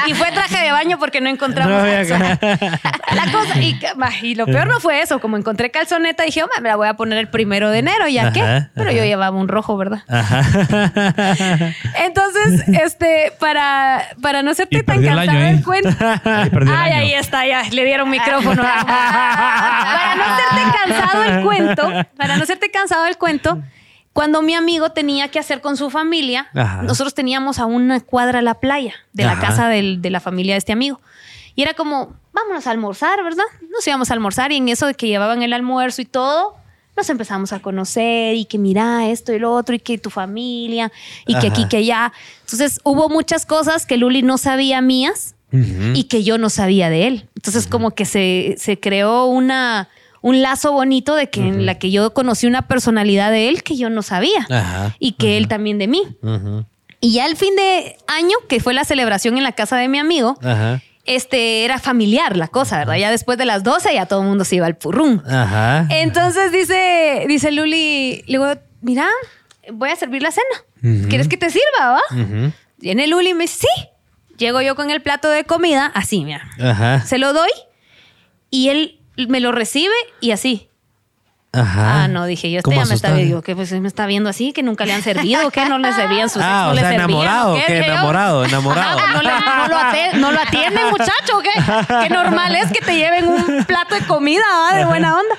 y 0.06 0.12
fue 0.14 0.30
traje 0.32 0.59
de 0.64 0.72
baño 0.72 0.98
porque 0.98 1.22
no 1.22 1.30
encontramos 1.30 1.82
No 1.82 1.88
calzón. 1.88 2.20
La 3.14 3.32
cosa, 3.32 3.59
y, 4.22 4.34
lo 4.34 4.44
peor 4.44 4.66
no 4.66 4.80
fue 4.80 5.01
eso, 5.01 5.18
como 5.20 5.38
encontré 5.38 5.70
calzoneta, 5.70 6.24
dije, 6.24 6.43
"Hombre, 6.43 6.60
me 6.60 6.68
la 6.68 6.76
voy 6.76 6.88
a 6.88 6.94
poner 6.94 7.16
el 7.18 7.28
primero 7.28 7.70
de 7.70 7.78
enero, 7.78 8.06
¿ya 8.09 8.32
qué? 8.32 8.43
Ajá, 8.43 8.70
Pero 8.74 8.90
ajá. 8.90 8.98
yo 8.98 9.05
llevaba 9.05 9.34
un 9.36 9.48
rojo, 9.48 9.76
¿verdad? 9.78 10.02
Ajá. 10.09 11.05
Entonces, 11.98 12.62
este, 12.82 13.32
para, 13.38 14.02
para 14.22 14.42
no 14.42 14.54
serte 14.54 14.78
Y 14.78 14.82
tan 14.82 14.98
el 14.98 15.04
cansado 15.06 15.20
año 15.30 15.38
ahí. 15.46 15.52
del 15.54 15.64
cuento. 15.64 15.88
El 15.88 16.68
Ay, 16.68 16.92
ahí 16.92 17.12
está, 17.14 17.46
ya, 17.46 17.62
le 17.70 17.84
dieron 17.84 18.08
micrófono. 18.10 18.62
para 18.62 20.14
no 20.16 20.24
serte 20.36 20.78
cansado 20.84 21.22
el 21.24 21.44
cuento, 21.44 21.88
para 22.16 22.36
no 22.36 22.46
serte 22.46 22.70
cansado 22.70 23.04
del 23.04 23.16
cuento, 23.18 23.62
cuando 24.12 24.40
mi 24.42 24.54
amigo 24.54 24.90
tenía 24.92 25.28
que 25.28 25.38
hacer 25.38 25.60
con 25.60 25.76
su 25.76 25.90
familia, 25.90 26.48
Ajá. 26.54 26.82
nosotros 26.82 27.14
teníamos 27.14 27.58
a 27.58 27.66
una 27.66 28.00
cuadra 28.00 28.40
la 28.42 28.54
playa 28.54 28.94
de 29.12 29.24
la 29.24 29.32
Ajá. 29.32 29.40
casa 29.42 29.68
del- 29.68 30.00
de 30.00 30.10
la 30.10 30.20
familia 30.20 30.54
de 30.54 30.58
este 30.58 30.72
amigo. 30.72 31.00
Y 31.54 31.62
era 31.62 31.74
como, 31.74 32.14
vámonos 32.32 32.66
a 32.66 32.70
almorzar, 32.70 33.22
¿verdad? 33.22 33.44
Nos 33.70 33.86
íbamos 33.86 34.10
a 34.10 34.14
almorzar 34.14 34.52
y 34.52 34.56
en 34.56 34.68
eso 34.68 34.86
de 34.86 34.94
que 34.94 35.06
llevaban 35.06 35.42
el 35.42 35.52
almuerzo 35.52 36.02
y 36.02 36.06
todo, 36.06 36.56
nos 36.97 37.10
empezamos 37.10 37.52
a 37.52 37.60
conocer 37.60 38.36
y 38.36 38.47
que 38.47 38.59
mira 38.59 39.09
esto 39.09 39.32
y 39.32 39.39
lo 39.39 39.52
otro 39.52 39.74
y 39.74 39.78
que 39.78 39.98
tu 39.98 40.10
familia 40.10 40.90
y 41.27 41.39
que 41.39 41.48
aquí, 41.48 41.66
que 41.68 41.78
allá. 41.78 42.12
Entonces 42.40 42.81
hubo 42.85 43.09
muchas 43.09 43.44
cosas 43.44 43.85
que 43.86 43.97
Luli 43.97 44.23
no 44.23 44.39
sabía 44.39 44.81
mías 44.81 45.35
y 45.94 46.05
que 46.05 46.23
yo 46.23 46.39
no 46.39 46.51
sabía 46.51 46.90
de 46.90 47.06
él. 47.06 47.28
Entonces 47.35 47.66
como 47.66 47.93
que 47.93 48.05
se, 48.05 48.56
se 48.59 48.78
creó 48.78 49.27
una, 49.27 49.89
un 50.23 50.43
lazo 50.43 50.73
bonito 50.73 51.14
de 51.14 51.31
que 51.31 51.40
en 51.40 51.66
la 51.66 51.78
que 51.78 51.90
yo 51.90 52.12
conocí 52.12 52.47
una 52.47 52.62
personalidad 52.62 53.31
de 53.31 53.48
él 53.48 53.62
que 53.62 53.77
yo 53.77 53.90
no 53.90 54.02
sabía 54.02 54.47
Ajá. 54.51 54.97
y 54.98 55.12
que 55.12 55.36
él 55.36 55.48
también 55.48 55.78
de 55.78 55.86
mí. 55.89 56.02
Y 57.01 57.12
ya 57.12 57.27
el 57.27 57.36
fin 57.36 57.55
de 57.56 57.97
año, 58.06 58.36
que 58.48 58.59
fue 58.60 58.74
la 58.74 58.85
celebración 58.85 59.36
en 59.36 59.44
la 59.44 59.52
casa 59.52 59.77
de 59.77 59.89
mi 59.89 59.98
amigo, 59.98 60.36
Ajá. 60.43 60.82
Este 61.06 61.64
era 61.64 61.78
familiar 61.78 62.36
la 62.36 62.48
cosa, 62.48 62.78
¿verdad? 62.78 62.96
Ya 62.96 63.10
después 63.10 63.38
de 63.38 63.44
las 63.44 63.62
12 63.62 63.94
ya 63.94 64.06
todo 64.06 64.20
el 64.22 64.26
mundo 64.28 64.44
se 64.44 64.56
iba 64.56 64.66
al 64.66 64.76
purrún. 64.76 65.22
Ajá. 65.28 65.86
Entonces 65.90 66.52
dice, 66.52 67.24
dice 67.28 67.52
Luli, 67.52 68.22
le 68.26 68.38
digo, 68.38 68.46
mira, 68.80 69.08
voy 69.72 69.90
a 69.90 69.96
servir 69.96 70.22
la 70.22 70.30
cena. 70.30 71.06
¿Quieres 71.08 71.28
que 71.28 71.36
te 71.36 71.50
sirva, 71.50 71.90
va? 71.92 72.02
Ujú. 72.10 72.52
Viene 72.78 73.06
Luli 73.06 73.30
y 73.30 73.34
me 73.34 73.44
dice, 73.44 73.60
sí. 73.62 73.88
Llego 74.36 74.60
yo 74.60 74.76
con 74.76 74.90
el 74.90 75.00
plato 75.00 75.30
de 75.30 75.44
comida, 75.44 75.90
así, 75.94 76.24
mira. 76.24 76.48
Ajá. 76.60 77.00
Se 77.00 77.18
lo 77.18 77.32
doy 77.32 77.50
y 78.50 78.68
él 78.68 79.00
me 79.28 79.40
lo 79.40 79.50
recibe 79.50 79.94
y 80.20 80.32
así. 80.32 80.68
Ajá. 81.56 82.02
Ah, 82.04 82.08
no, 82.08 82.26
dije 82.26 82.50
yo, 82.50 82.58
este 82.58 82.64
¿Cómo 82.70 82.80
ya 82.82 82.86
me 82.86 82.94
está 82.94 83.12
viendo, 83.12 83.42
que 83.42 83.56
pues 83.56 83.72
me 83.72 83.88
está 83.88 84.06
viendo 84.06 84.28
así, 84.28 84.52
que 84.52 84.62
nunca 84.62 84.84
le 84.84 84.92
han 84.92 85.02
servido, 85.02 85.50
que 85.50 85.64
no 85.66 85.78
le 85.78 85.92
servían 85.92 86.28
sus 86.28 86.42
Ah, 86.44 86.64
no 86.66 86.70
o 86.70 86.74
le 86.74 86.80
sea, 86.80 86.90
servían, 86.90 87.10
enamorado, 87.10 87.52
¿o 87.52 87.56
qué? 87.56 87.64
que 87.66 87.78
enamorado, 87.78 88.44
enamorado. 88.44 88.98
Ajá, 88.98 89.12
no, 89.14 89.22
le- 89.22 89.30
no 89.30 89.68
lo 89.68 89.76
ate- 89.78 90.12
no 90.14 90.32
lo 90.32 90.40
atienden, 90.40 90.82
muchacho, 90.90 91.40
¿qué? 91.42 91.50
Qué 92.02 92.08
normal 92.14 92.54
es 92.56 92.70
que 92.72 92.80
te 92.84 92.96
lleven 92.96 93.26
un 93.28 93.64
plato 93.64 93.94
de 93.94 94.02
comida. 94.02 94.42
De 94.74 94.84
buena 94.84 95.16
onda. 95.18 95.36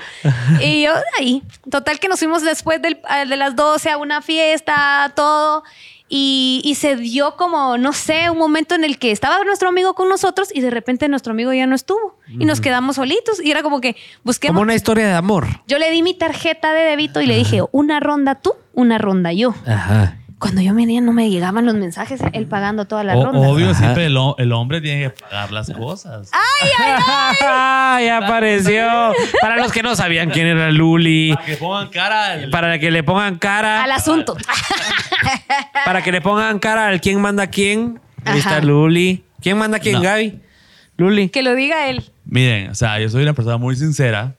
Y 0.62 0.84
yo 0.84 0.94
ahí, 1.20 1.44
total 1.70 2.00
que 2.00 2.08
nos 2.08 2.20
fuimos 2.20 2.42
después 2.44 2.82
del- 2.82 3.00
a- 3.08 3.26
de 3.26 3.36
las 3.38 3.56
12 3.56 3.90
a 3.92 3.98
una 3.98 4.22
fiesta, 4.22 5.12
todo. 5.16 5.64
Y, 6.10 6.62
y 6.64 6.76
se 6.76 6.96
dio 6.96 7.36
como, 7.36 7.78
no 7.78 7.92
sé, 7.92 8.30
un 8.30 8.38
momento 8.38 8.76
en 8.76 8.84
el 8.84 8.98
que 8.98 9.12
estaba 9.12 9.44
nuestro 9.44 9.70
amigo 9.70 9.94
con 9.94 10.08
nosotros 10.08 10.50
y 10.54 10.62
de 10.62 10.70
repente 10.70 11.10
nuestro 11.10 11.32
amigo 11.32 11.52
ya 11.54 11.68
no 11.68 11.76
estuvo. 11.76 12.18
Y 12.30 12.46
nos 12.46 12.62
quedamos 12.62 12.96
solitos. 12.96 13.44
Y 13.44 13.52
era 13.52 13.64
como 13.64 13.82
que 13.82 13.96
busquemos. 14.24 14.54
Como 14.54 14.62
una 14.62 14.76
historia 14.76 15.08
de 15.08 15.14
amor. 15.14 15.48
Yo 15.68 15.80
le 15.80 15.92
di 15.92 16.02
mi 16.04 16.14
tarjeta 16.14 16.74
de 16.74 16.84
débito 16.84 17.22
y 17.22 17.26
le 17.26 17.36
dije, 17.36 17.62
una 17.72 18.00
ronda 18.00 18.36
tú, 18.36 18.54
una 18.74 18.98
ronda 18.98 19.34
yo. 19.34 19.54
Ajá. 19.66 20.18
Cuando 20.40 20.62
yo 20.62 20.76
venía 20.76 21.02
no 21.02 21.14
me 21.14 21.32
llegaban 21.32 21.66
los 21.66 21.74
mensajes, 21.74 22.22
él 22.32 22.46
pagando 22.46 22.86
toda 22.86 23.04
la 23.04 23.18
O- 23.18 23.24
ronda. 23.26 23.40
obvio, 23.50 23.72
Ajá. 23.72 23.80
siempre 23.80 24.06
el, 24.06 24.16
ho- 24.18 24.36
el 24.38 24.52
hombre 24.52 24.82
tiene 24.82 25.02
que 25.06 25.10
pagar 25.10 25.52
las 25.52 25.72
cosas. 25.72 26.30
ya 27.42 28.20
apareció. 28.24 28.88
Para 29.42 29.58
los 29.58 29.72
que 29.72 29.82
no 29.84 29.96
sabían 29.96 30.30
quién 30.30 30.48
era 30.48 30.70
Luli, 30.72 31.34
Para 31.34 31.46
que 31.46 31.58
pongan 31.58 31.88
cara 31.90 32.32
al- 32.34 32.50
para 32.52 32.80
que 32.80 32.92
le 32.92 33.04
pongan 33.04 33.38
cara, 33.38 33.84
Al 33.84 33.92
asunto. 33.92 34.38
para 35.86 36.02
que 36.04 36.12
le 36.12 36.22
pongan 36.22 36.60
cara 36.60 36.88
al 36.88 37.02
quién 37.02 37.20
manda 37.22 37.48
quién. 37.48 38.00
Ahí 38.26 38.40
está 38.40 38.60
Luli. 38.62 39.24
¿Quién 39.42 39.58
manda 39.58 39.80
quién, 39.80 39.96
No. 39.96 40.02
Gaby? 40.02 40.40
Luli. 40.98 41.30
que 41.30 41.44
lo 41.44 41.56
diga 41.56 41.88
él. 41.90 42.04
Miren, 42.26 42.72
o 42.72 42.76
sea, 42.76 43.00
yo 43.00 43.08
soy 43.10 43.24
una 43.24 43.34
persona 43.34 43.58
muy 43.58 43.76
sincera 43.76 44.36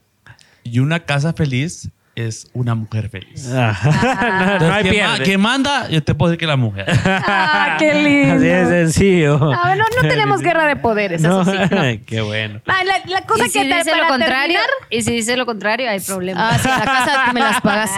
y 0.64 0.80
una 0.80 1.00
casa 1.00 1.32
feliz 1.32 1.88
es 2.26 2.48
una 2.52 2.74
mujer 2.74 3.08
feliz. 3.08 3.50
Ajá. 3.52 3.90
no, 4.14 4.46
no 4.46 4.52
Entonces, 4.54 4.70
hay 4.70 4.82
¿quién, 4.84 5.04
ma- 5.04 5.10
pierde. 5.12 5.24
quién 5.24 5.40
manda? 5.40 5.88
Yo 5.88 6.02
te 6.02 6.14
puedo 6.14 6.30
decir 6.30 6.40
que 6.40 6.46
la 6.46 6.56
mujer. 6.56 6.86
Ah, 7.30 7.76
qué 7.78 7.94
lindo. 7.94 8.34
Así 8.36 8.44
de 8.44 8.66
sencillo. 8.66 9.34
Ah, 9.52 9.74
no, 9.76 9.84
no 10.02 10.08
tenemos 10.08 10.40
guerra 10.40 10.66
de 10.66 10.76
poderes, 10.76 11.20
No, 11.20 11.42
eso 11.42 11.50
sí. 11.52 11.58
no. 11.70 11.80
Qué 12.06 12.20
bueno. 12.20 12.60
Ah, 12.66 12.82
la, 12.84 12.94
la 13.06 13.22
cosa 13.26 13.46
y 13.46 13.50
si 13.50 13.58
que 13.60 13.68
te- 13.68 13.76
dice 13.76 13.90
para 13.90 14.02
lo 14.04 14.08
contrario, 14.08 14.58
terminar- 14.58 14.68
y 14.90 15.02
si 15.02 15.12
dice 15.12 15.36
lo 15.36 15.46
contrario, 15.46 15.90
hay 15.90 16.00
problema. 16.00 16.50
Ah, 16.50 16.58
sí, 16.58 16.68
la 16.68 16.80
casa 16.84 17.22
tú 17.26 17.32
me 17.34 17.40
las 17.40 17.60
pagas. 17.60 17.90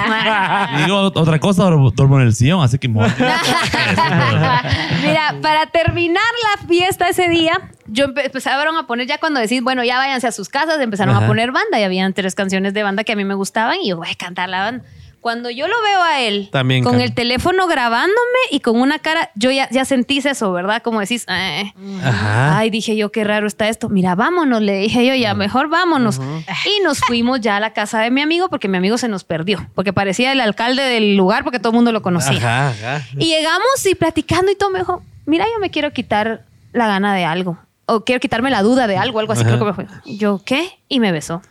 Y 0.79 0.83
digo 0.85 0.97
otra 0.99 1.39
cosa, 1.39 1.65
duermo 1.65 2.21
en 2.21 2.27
el 2.27 2.35
sillón, 2.35 2.63
así 2.63 2.79
que 2.79 2.89
me 2.89 2.95
voy 3.01 3.09
a- 3.09 4.63
Mira, 5.03 5.35
para 5.43 5.67
terminar 5.67 6.23
la 6.61 6.67
fiesta 6.67 7.09
ese 7.09 7.29
día, 7.29 7.53
yo 7.91 8.07
empe- 8.09 8.25
empezaron 8.27 8.77
a 8.77 8.87
poner 8.87 9.07
ya 9.07 9.19
cuando 9.19 9.41
decís, 9.41 9.63
bueno, 9.63 9.85
ya 9.85 9.97
váyanse 9.99 10.27
a 10.27 10.33
sus 10.33 10.49
casas, 10.49 10.81
empezaron 10.81 11.15
Ajá. 11.17 11.25
a 11.25 11.29
poner 11.29 11.53
banda 11.53 11.79
y 11.79 11.83
habían 11.83 12.13
tres 12.15 12.35
canciones 12.35 12.75
de 12.75 12.83
banda 12.83 13.05
que 13.05 13.13
a 13.13 13.17
mí 13.17 13.25
me 13.25 13.35
gustaban 13.35 13.81
y 13.83 13.89
yo 13.89 13.97
voy 13.97 14.09
a 14.11 14.15
cantar 14.15 14.49
la 14.49 14.61
banda. 14.61 14.85
Cuando 15.21 15.51
yo 15.51 15.69
lo 15.69 15.75
veo 15.83 16.03
a 16.03 16.21
él 16.23 16.49
También 16.51 16.83
con 16.83 16.93
canta. 16.93 17.05
el 17.05 17.15
teléfono 17.15 17.67
grabándome 17.67 18.17
y 18.51 18.61
con 18.61 18.81
una 18.81 18.99
cara, 19.01 19.31
yo 19.35 19.51
ya, 19.51 19.69
ya 19.69 19.85
sentís 19.85 20.25
eso, 20.25 20.51
¿verdad? 20.51 20.81
Como 20.83 20.99
decís, 20.99 21.27
"Eh". 21.29 21.75
Ay, 22.03 22.71
dije 22.71 22.97
yo, 22.97 23.13
qué 23.13 23.23
raro 23.25 23.47
está 23.47 23.69
esto. 23.69 23.91
Mira, 23.91 24.15
vámonos, 24.15 24.63
le 24.63 24.79
dije 24.79 25.05
yo, 25.07 25.15
ya 25.15 25.35
mejor 25.35 25.69
vámonos. 25.69 26.19
Y 26.65 26.83
nos 26.83 27.01
fuimos 27.01 27.41
ya 27.43 27.57
a 27.57 27.61
la 27.61 27.75
casa 27.75 28.01
de 28.01 28.11
mi 28.11 28.23
amigo 28.23 28.49
porque 28.49 28.67
mi 28.69 28.79
amigo 28.79 28.97
se 28.97 29.09
nos 29.09 29.25
perdió, 29.25 29.69
porque 29.75 29.93
parecía 29.93 30.33
el 30.33 30.41
alcalde 30.41 30.83
del 30.85 31.17
lugar 31.17 31.45
porque 31.45 31.59
todo 31.59 31.69
el 31.73 31.75
mundo 31.77 31.93
lo 31.93 32.01
conocía. 32.01 32.39
Ajá, 32.39 32.69
ajá. 32.71 33.07
Y 33.19 33.27
llegamos 33.27 33.85
y 33.85 33.95
platicando 33.95 34.51
y 34.51 34.55
todo 34.57 34.71
me 34.71 34.79
dijo, 34.79 35.03
mira, 35.27 35.45
yo 35.45 35.61
me 35.61 35.69
quiero 35.69 35.93
quitar 35.93 36.45
la 36.73 36.87
gana 36.87 37.15
de 37.15 37.27
algo. 37.27 37.59
O 37.93 38.05
quiero 38.05 38.21
quitarme 38.21 38.51
la 38.51 38.63
duda 38.63 38.87
de 38.87 38.97
algo, 38.99 39.19
algo 39.21 39.33
así 39.33 39.45
creo 39.45 39.59
que 39.59 39.65
me 39.65 39.73
fue. 39.75 39.87
Yo, 40.05 40.41
¿qué? 40.45 40.69
Y 40.89 41.01
me 41.01 41.13
besó. 41.13 41.43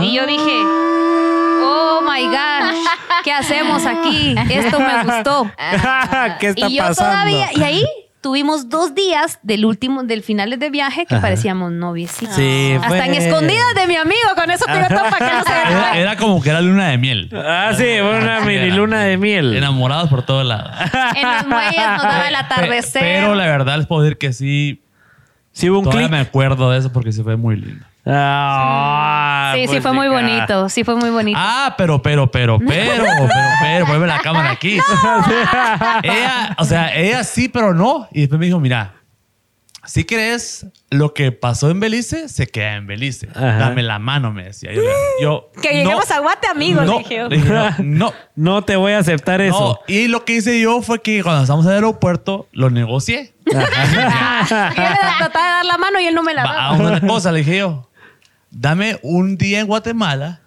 Y 0.00 0.14
yo 0.14 0.26
dije, 0.26 0.52
oh 1.62 2.00
my 2.02 2.24
God, 2.26 2.74
¿qué 3.24 3.32
hacemos 3.32 3.84
aquí? 3.84 4.34
Esto 4.50 4.78
me 4.80 5.04
gustó. 5.04 5.50
¿Qué 6.40 6.48
está 6.48 6.68
y 6.68 6.76
yo 6.76 6.82
pasando? 6.84 7.10
todavía, 7.12 7.48
y 7.54 7.62
ahí 7.62 7.84
tuvimos 8.20 8.68
dos 8.68 8.94
días 8.94 9.38
del 9.42 9.64
último, 9.64 10.02
del 10.04 10.22
finales 10.22 10.58
de 10.58 10.70
viaje 10.70 11.04
que 11.06 11.14
Ajá. 11.14 11.22
parecíamos 11.22 11.72
noviecitos. 11.72 12.34
Sí, 12.34 12.72
Hasta 12.76 12.88
fue- 12.88 13.04
en 13.06 13.14
escondidas 13.14 13.74
de 13.74 13.86
mi 13.86 13.96
amigo, 13.96 14.18
con 14.34 14.50
eso 14.50 14.64
te 14.64 14.72
digo 14.74 14.86
todo 14.88 15.04
para 15.10 15.18
que 15.18 15.34
no 15.36 15.44
se 15.44 15.52
Era, 15.52 15.96
era 15.98 16.16
como 16.16 16.40
que 16.42 16.50
era 16.50 16.60
luna 16.60 16.88
de 16.88 16.98
miel. 16.98 17.30
Ah, 17.34 17.72
sí, 17.76 17.84
fue 17.84 18.18
una 18.18 18.40
mini 18.40 18.70
luna 18.70 19.00
de 19.02 19.16
miel. 19.18 19.56
Enamorados 19.56 20.08
por 20.10 20.22
todos 20.24 20.44
lados. 20.46 20.70
En 21.14 21.30
los 21.30 21.46
muelles 21.46 21.86
nos 21.86 22.02
daba 22.02 22.28
el 22.28 22.34
atardecer. 22.34 23.02
Pe- 23.02 23.14
Pero 23.20 23.34
la 23.34 23.44
verdad 23.46 23.76
les 23.78 23.86
puedo 23.86 24.02
decir 24.02 24.18
que 24.18 24.32
sí, 24.32 24.80
Sí, 25.58 25.68
hubo 25.68 25.80
un 25.80 25.86
clic. 25.86 26.08
me 26.08 26.20
acuerdo 26.20 26.70
de 26.70 26.78
eso 26.78 26.92
porque 26.92 27.10
se 27.10 27.24
fue 27.24 27.36
muy 27.36 27.56
lindo. 27.56 27.84
Ah, 28.06 29.54
sí, 29.56 29.62
sí 29.62 29.66
pues 29.66 29.82
fue 29.82 29.92
muy 29.92 30.06
acá. 30.06 30.14
bonito, 30.14 30.68
sí 30.68 30.84
fue 30.84 30.94
muy 30.94 31.10
bonito. 31.10 31.36
Ah, 31.40 31.74
pero, 31.76 32.00
pero, 32.00 32.30
pero, 32.30 32.60
pero, 32.60 33.04
pero, 33.04 33.28
pero, 33.60 33.86
vuelve 33.86 34.06
la 34.06 34.20
cámara 34.20 34.52
aquí. 34.52 34.78
ella, 36.04 36.54
o 36.58 36.64
sea, 36.64 36.94
ella 36.94 37.24
sí, 37.24 37.48
pero 37.48 37.74
no. 37.74 38.06
Y 38.12 38.20
después 38.20 38.38
me 38.38 38.46
dijo, 38.46 38.60
mira, 38.60 38.92
si 39.88 40.04
crees 40.04 40.66
lo 40.90 41.14
que 41.14 41.32
pasó 41.32 41.70
en 41.70 41.80
Belice, 41.80 42.28
se 42.28 42.46
queda 42.46 42.74
en 42.74 42.86
Belice. 42.86 43.26
Ajá. 43.30 43.56
Dame 43.58 43.82
la 43.82 43.98
mano, 43.98 44.30
me 44.32 44.44
decía. 44.44 44.70
Yo, 44.70 44.82
yo, 45.22 45.50
Que 45.62 45.70
lleguemos 45.70 46.06
no, 46.10 46.14
a 46.14 46.18
Guate, 46.18 46.46
amigos, 46.46 46.84
no, 46.84 46.98
dije 46.98 47.16
yo. 47.16 47.28
no, 47.30 47.70
no, 47.78 48.12
No 48.36 48.62
te 48.64 48.76
voy 48.76 48.92
a 48.92 48.98
aceptar 48.98 49.40
no. 49.40 49.46
eso. 49.46 49.80
Y 49.88 50.08
lo 50.08 50.26
que 50.26 50.34
hice 50.34 50.60
yo 50.60 50.82
fue 50.82 51.00
que 51.00 51.22
cuando 51.22 51.40
estábamos 51.40 51.64
en 51.64 51.70
el 51.70 51.76
aeropuerto, 51.76 52.48
lo 52.52 52.68
negocié. 52.68 53.32
Yo 53.50 53.58
le 53.58 53.66
trataba 55.18 55.46
de 55.46 55.52
dar 55.52 55.64
la 55.64 55.78
mano 55.78 55.98
y 56.00 56.04
él 56.04 56.14
no 56.14 56.22
me 56.22 56.34
la 56.34 56.42
daba. 56.42 56.72
una 56.72 57.00
cosa, 57.00 57.32
le 57.32 57.38
dije 57.38 57.56
yo. 57.58 57.88
Dame 58.50 58.98
un 59.02 59.38
día 59.38 59.60
en 59.60 59.66
Guatemala 59.66 60.42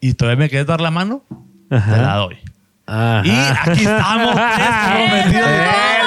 y 0.00 0.14
todavía 0.14 0.44
me 0.44 0.48
quieres 0.48 0.68
dar 0.68 0.80
la 0.80 0.92
mano, 0.92 1.24
te 1.68 1.76
la 1.76 2.14
doy. 2.14 2.38
Ajá. 2.86 3.22
Y 3.24 3.30
aquí 3.30 3.84
estamos 3.84 4.34
tres 4.56 4.68
comprometidos. 4.84 5.99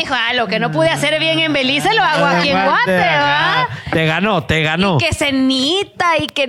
Dijo, 0.00 0.14
ah, 0.14 0.32
lo 0.34 0.46
que 0.46 0.58
no 0.58 0.70
pude 0.70 0.88
hacer 0.90 1.18
bien 1.18 1.38
en 1.38 1.52
Belice 1.52 1.92
lo 1.94 2.02
hago 2.02 2.26
aquí 2.26 2.48
en 2.50 2.64
Guate, 2.64 3.02
ajá. 3.04 3.68
Te 3.92 4.06
ganó, 4.06 4.44
te 4.44 4.62
ganó. 4.62 4.98
Y 5.00 5.04
que 5.04 5.14
cenita 5.14 6.18
y 6.18 6.26
que 6.26 6.46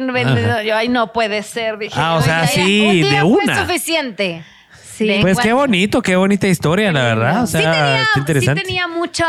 yo, 0.65 0.75
ay, 0.75 0.89
no 0.89 1.11
puede 1.13 1.43
ser. 1.43 1.77
Dije, 1.77 1.93
Ah, 1.97 2.15
o 2.15 2.21
sea, 2.21 2.41
ya, 2.41 2.47
sí. 2.47 2.81
Un 2.87 2.91
día 2.93 3.09
de 3.11 3.19
fue 3.21 3.43
una. 3.43 3.61
suficiente. 3.61 4.43
Sí. 4.83 5.17
Pues 5.21 5.39
qué 5.39 5.53
bonito, 5.53 6.01
qué 6.01 6.15
bonita 6.15 6.47
historia, 6.47 6.91
la 6.91 7.03
verdad. 7.03 7.43
O 7.43 7.47
sea, 7.47 7.59
sí, 7.61 7.65
tenía, 7.65 7.97
qué 7.97 8.03
sí 8.13 8.19
interesante. 8.19 8.61
tenía 8.61 8.87
mucha 8.87 9.25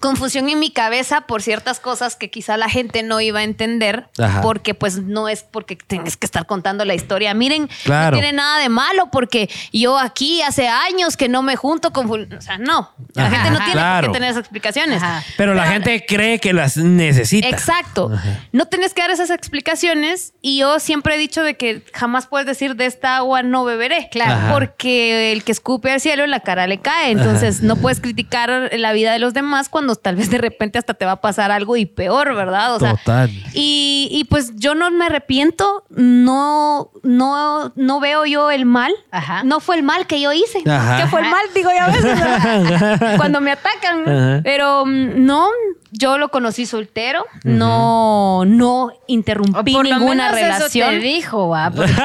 confusión 0.00 0.48
en 0.48 0.58
mi 0.58 0.70
cabeza 0.70 1.22
por 1.22 1.42
ciertas 1.42 1.80
cosas 1.80 2.16
que 2.16 2.30
quizá 2.30 2.56
la 2.56 2.68
gente 2.68 3.02
no 3.02 3.20
iba 3.20 3.40
a 3.40 3.42
entender 3.42 4.08
Ajá. 4.18 4.40
porque 4.40 4.74
pues 4.74 4.98
no 4.98 5.28
es 5.28 5.42
porque 5.42 5.76
tienes 5.76 6.16
que 6.16 6.26
estar 6.26 6.46
contando 6.46 6.84
la 6.84 6.94
historia. 6.94 7.34
Miren, 7.34 7.68
Claro. 7.84 8.16
no 8.16 8.22
tiene 8.22 8.36
nada 8.36 8.58
de 8.60 8.68
malo 8.68 9.10
porque 9.10 9.48
yo 9.72 9.98
aquí 9.98 10.42
hace 10.42 10.68
años 10.68 11.16
que 11.16 11.28
no 11.28 11.42
me 11.42 11.56
junto 11.56 11.92
con... 11.92 12.08
ful- 12.08 12.36
O 12.36 12.40
sea, 12.40 12.58
no. 12.58 12.92
La 13.14 13.26
Ajá. 13.26 13.36
gente 13.36 13.50
no 13.50 13.56
tiene 13.58 13.72
Claro. 13.72 14.06
por 14.06 14.12
qué 14.12 14.18
tener 14.18 14.30
esas 14.30 14.40
explicaciones. 14.40 15.02
Ajá. 15.02 15.22
Pero 15.36 15.54
la 15.54 15.66
gente 15.66 16.04
cree 16.06 16.38
que 16.38 16.52
las 16.52 16.76
necesita. 16.76 17.48
Exacto. 17.48 18.10
No 18.52 18.66
tienes 18.66 18.94
que 18.94 19.02
dar 19.02 19.10
esas 19.10 19.30
explicaciones 19.30 20.32
y 20.40 20.58
yo 20.58 20.78
siempre 20.80 21.14
he 21.14 21.18
dicho 21.18 21.42
de 21.42 21.56
que 21.56 21.82
jamás 21.92 22.26
puedes 22.26 22.46
decir 22.46 22.76
de 22.76 22.86
esta 22.86 23.16
agua 23.16 23.42
no 23.42 23.64
beberé. 23.64 24.08
Claro. 24.10 24.32
Ajá. 24.32 24.52
Porque 24.52 25.32
el 25.32 25.44
que 25.44 25.52
escupe 25.52 25.90
al 25.90 26.00
cielo 26.00 26.24
en 26.24 26.30
la 26.30 26.40
cara 26.40 26.66
le 26.66 26.78
cae. 26.78 27.10
Entonces 27.10 27.62
no 27.62 27.76
puedes 27.76 28.00
criticar 28.00 28.70
la 28.72 28.92
vida 28.92 29.12
de 29.12 29.18
los 29.18 29.34
demás 29.34 29.68
cuando 29.68 29.87
tal 29.96 30.16
vez 30.16 30.30
de 30.30 30.38
repente 30.38 30.78
hasta 30.78 30.94
te 30.94 31.04
va 31.04 31.12
a 31.12 31.20
pasar 31.20 31.50
algo 31.50 31.76
y 31.76 31.86
peor, 31.86 32.34
¿verdad? 32.34 32.74
O 32.76 32.78
sea, 32.80 32.92
Total. 32.96 33.30
Y, 33.54 34.08
y 34.10 34.24
pues 34.24 34.52
yo 34.56 34.74
no 34.74 34.90
me 34.90 35.06
arrepiento, 35.06 35.84
no, 35.90 36.90
no, 37.02 37.72
no 37.76 38.00
veo 38.00 38.24
yo 38.26 38.50
el 38.50 38.64
mal. 38.66 38.92
Ajá. 39.10 39.42
No 39.44 39.60
fue 39.60 39.76
el 39.76 39.82
mal 39.82 40.06
que 40.06 40.20
yo 40.20 40.32
hice. 40.32 40.62
Ajá. 40.68 40.96
Que 40.98 41.06
fue 41.08 41.20
el 41.20 41.28
mal, 41.30 41.42
digo 41.54 41.70
yo 41.70 41.82
a 41.82 41.86
veces. 41.88 43.16
Cuando 43.16 43.40
me 43.40 43.52
atacan. 43.52 44.02
Ajá. 44.08 44.40
Pero 44.44 44.84
mm, 44.86 45.24
no, 45.24 45.48
yo 45.90 46.18
lo 46.18 46.28
conocí 46.28 46.66
soltero, 46.66 47.24
no, 47.44 48.44
no 48.46 48.92
interrumpí 49.06 49.72
por 49.72 49.86
lo 49.86 49.94
ninguna 49.98 50.24
menos 50.32 50.40
relación. 50.40 50.88
Eso 50.94 51.00
te 51.00 51.06
dijo, 51.06 51.48
va. 51.48 51.70
porque- 51.74 51.92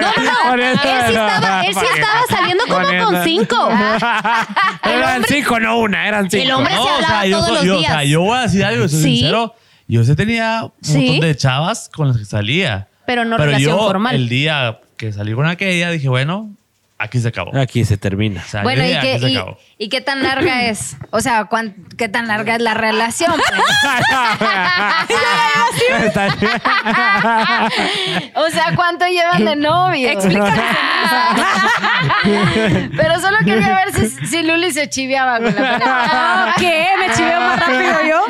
No, 0.00 0.12
no, 0.22 0.56
no. 0.56 0.62
Él 0.62 0.78
sí 0.82 0.88
estaba, 1.14 1.60
él 1.64 1.74
sí 1.74 1.86
estaba 1.94 2.20
saliendo 2.28 2.64
como 2.68 3.04
con 3.04 3.24
cinco. 3.24 3.68
eran 4.84 5.24
cinco, 5.24 5.60
no 5.60 5.78
una, 5.78 6.06
eran 6.06 6.30
cinco. 6.30 6.42
El 6.44 6.52
hombre 6.58 6.74
No, 6.74 6.82
se 6.82 6.88
o 6.88 6.94
hablaba 6.94 7.20
sea, 7.20 7.26
yo, 7.26 7.38
todos 7.38 7.52
los 7.52 7.64
yo- 7.64 7.74
o 7.74 7.78
días. 7.78 7.92
sea, 7.92 8.04
yo 8.04 8.20
voy 8.22 8.38
a 8.38 8.42
decir 8.42 8.64
algo, 8.64 8.88
soy 8.88 9.02
Sí. 9.02 9.16
sincero. 9.16 9.54
Yo 9.86 10.04
sí 10.04 10.14
tenía 10.14 10.64
un 10.64 10.72
Sí. 10.82 10.98
montón 10.98 11.20
de 11.20 11.36
chavas 11.36 11.88
con 11.88 12.08
las 12.08 12.16
que 12.18 12.24
salía. 12.24 12.88
Pero 13.06 13.24
no 13.24 13.38
relación 13.38 13.76
yo, 13.76 13.86
formal. 13.86 14.14
El 14.14 14.28
día 14.28 14.80
que 14.98 15.12
salí 15.12 15.32
con 15.32 15.46
aquella, 15.46 15.90
dije, 15.90 16.08
bueno, 16.10 16.50
aquí 16.98 17.18
se 17.20 17.28
acabó. 17.28 17.56
Aquí 17.56 17.84
se 17.84 17.96
termina. 17.96 18.42
O 18.46 18.48
sea, 18.48 18.62
Bueno, 18.62 18.84
¿y 18.84 18.98
qué, 19.00 19.18
se 19.18 19.30
y, 19.30 19.36
acabó. 19.36 19.58
y 19.78 19.88
qué 19.88 20.00
tan 20.00 20.22
larga 20.22 20.66
es? 20.68 20.96
O 21.10 21.20
sea, 21.20 21.44
¿cuán- 21.46 21.74
¿qué 21.96 22.08
tan 22.08 22.28
larga 22.28 22.54
es 22.56 22.62
la 22.62 22.74
relación? 22.74 23.32
pues? 23.36 23.48
O 28.34 28.50
sea, 28.50 28.72
¿cuánto 28.74 29.06
llevan 29.06 29.44
de 29.44 29.54
novio? 29.56 30.08
Explícame. 30.10 30.50
Pero 32.96 33.20
solo 33.20 33.38
quería 33.44 33.80
ver 33.84 33.92
si, 33.94 34.08
si 34.26 34.42
Luli 34.42 34.70
se 34.72 34.88
chiviaba 34.88 35.36
con 35.38 35.54
la. 35.54 35.80
Ah, 35.84 36.54
¿Qué? 36.58 36.86
¿Me 36.98 37.12
chiveo 37.14 37.40
más 37.40 37.60
rápido 37.60 37.94
yo? 38.08 38.20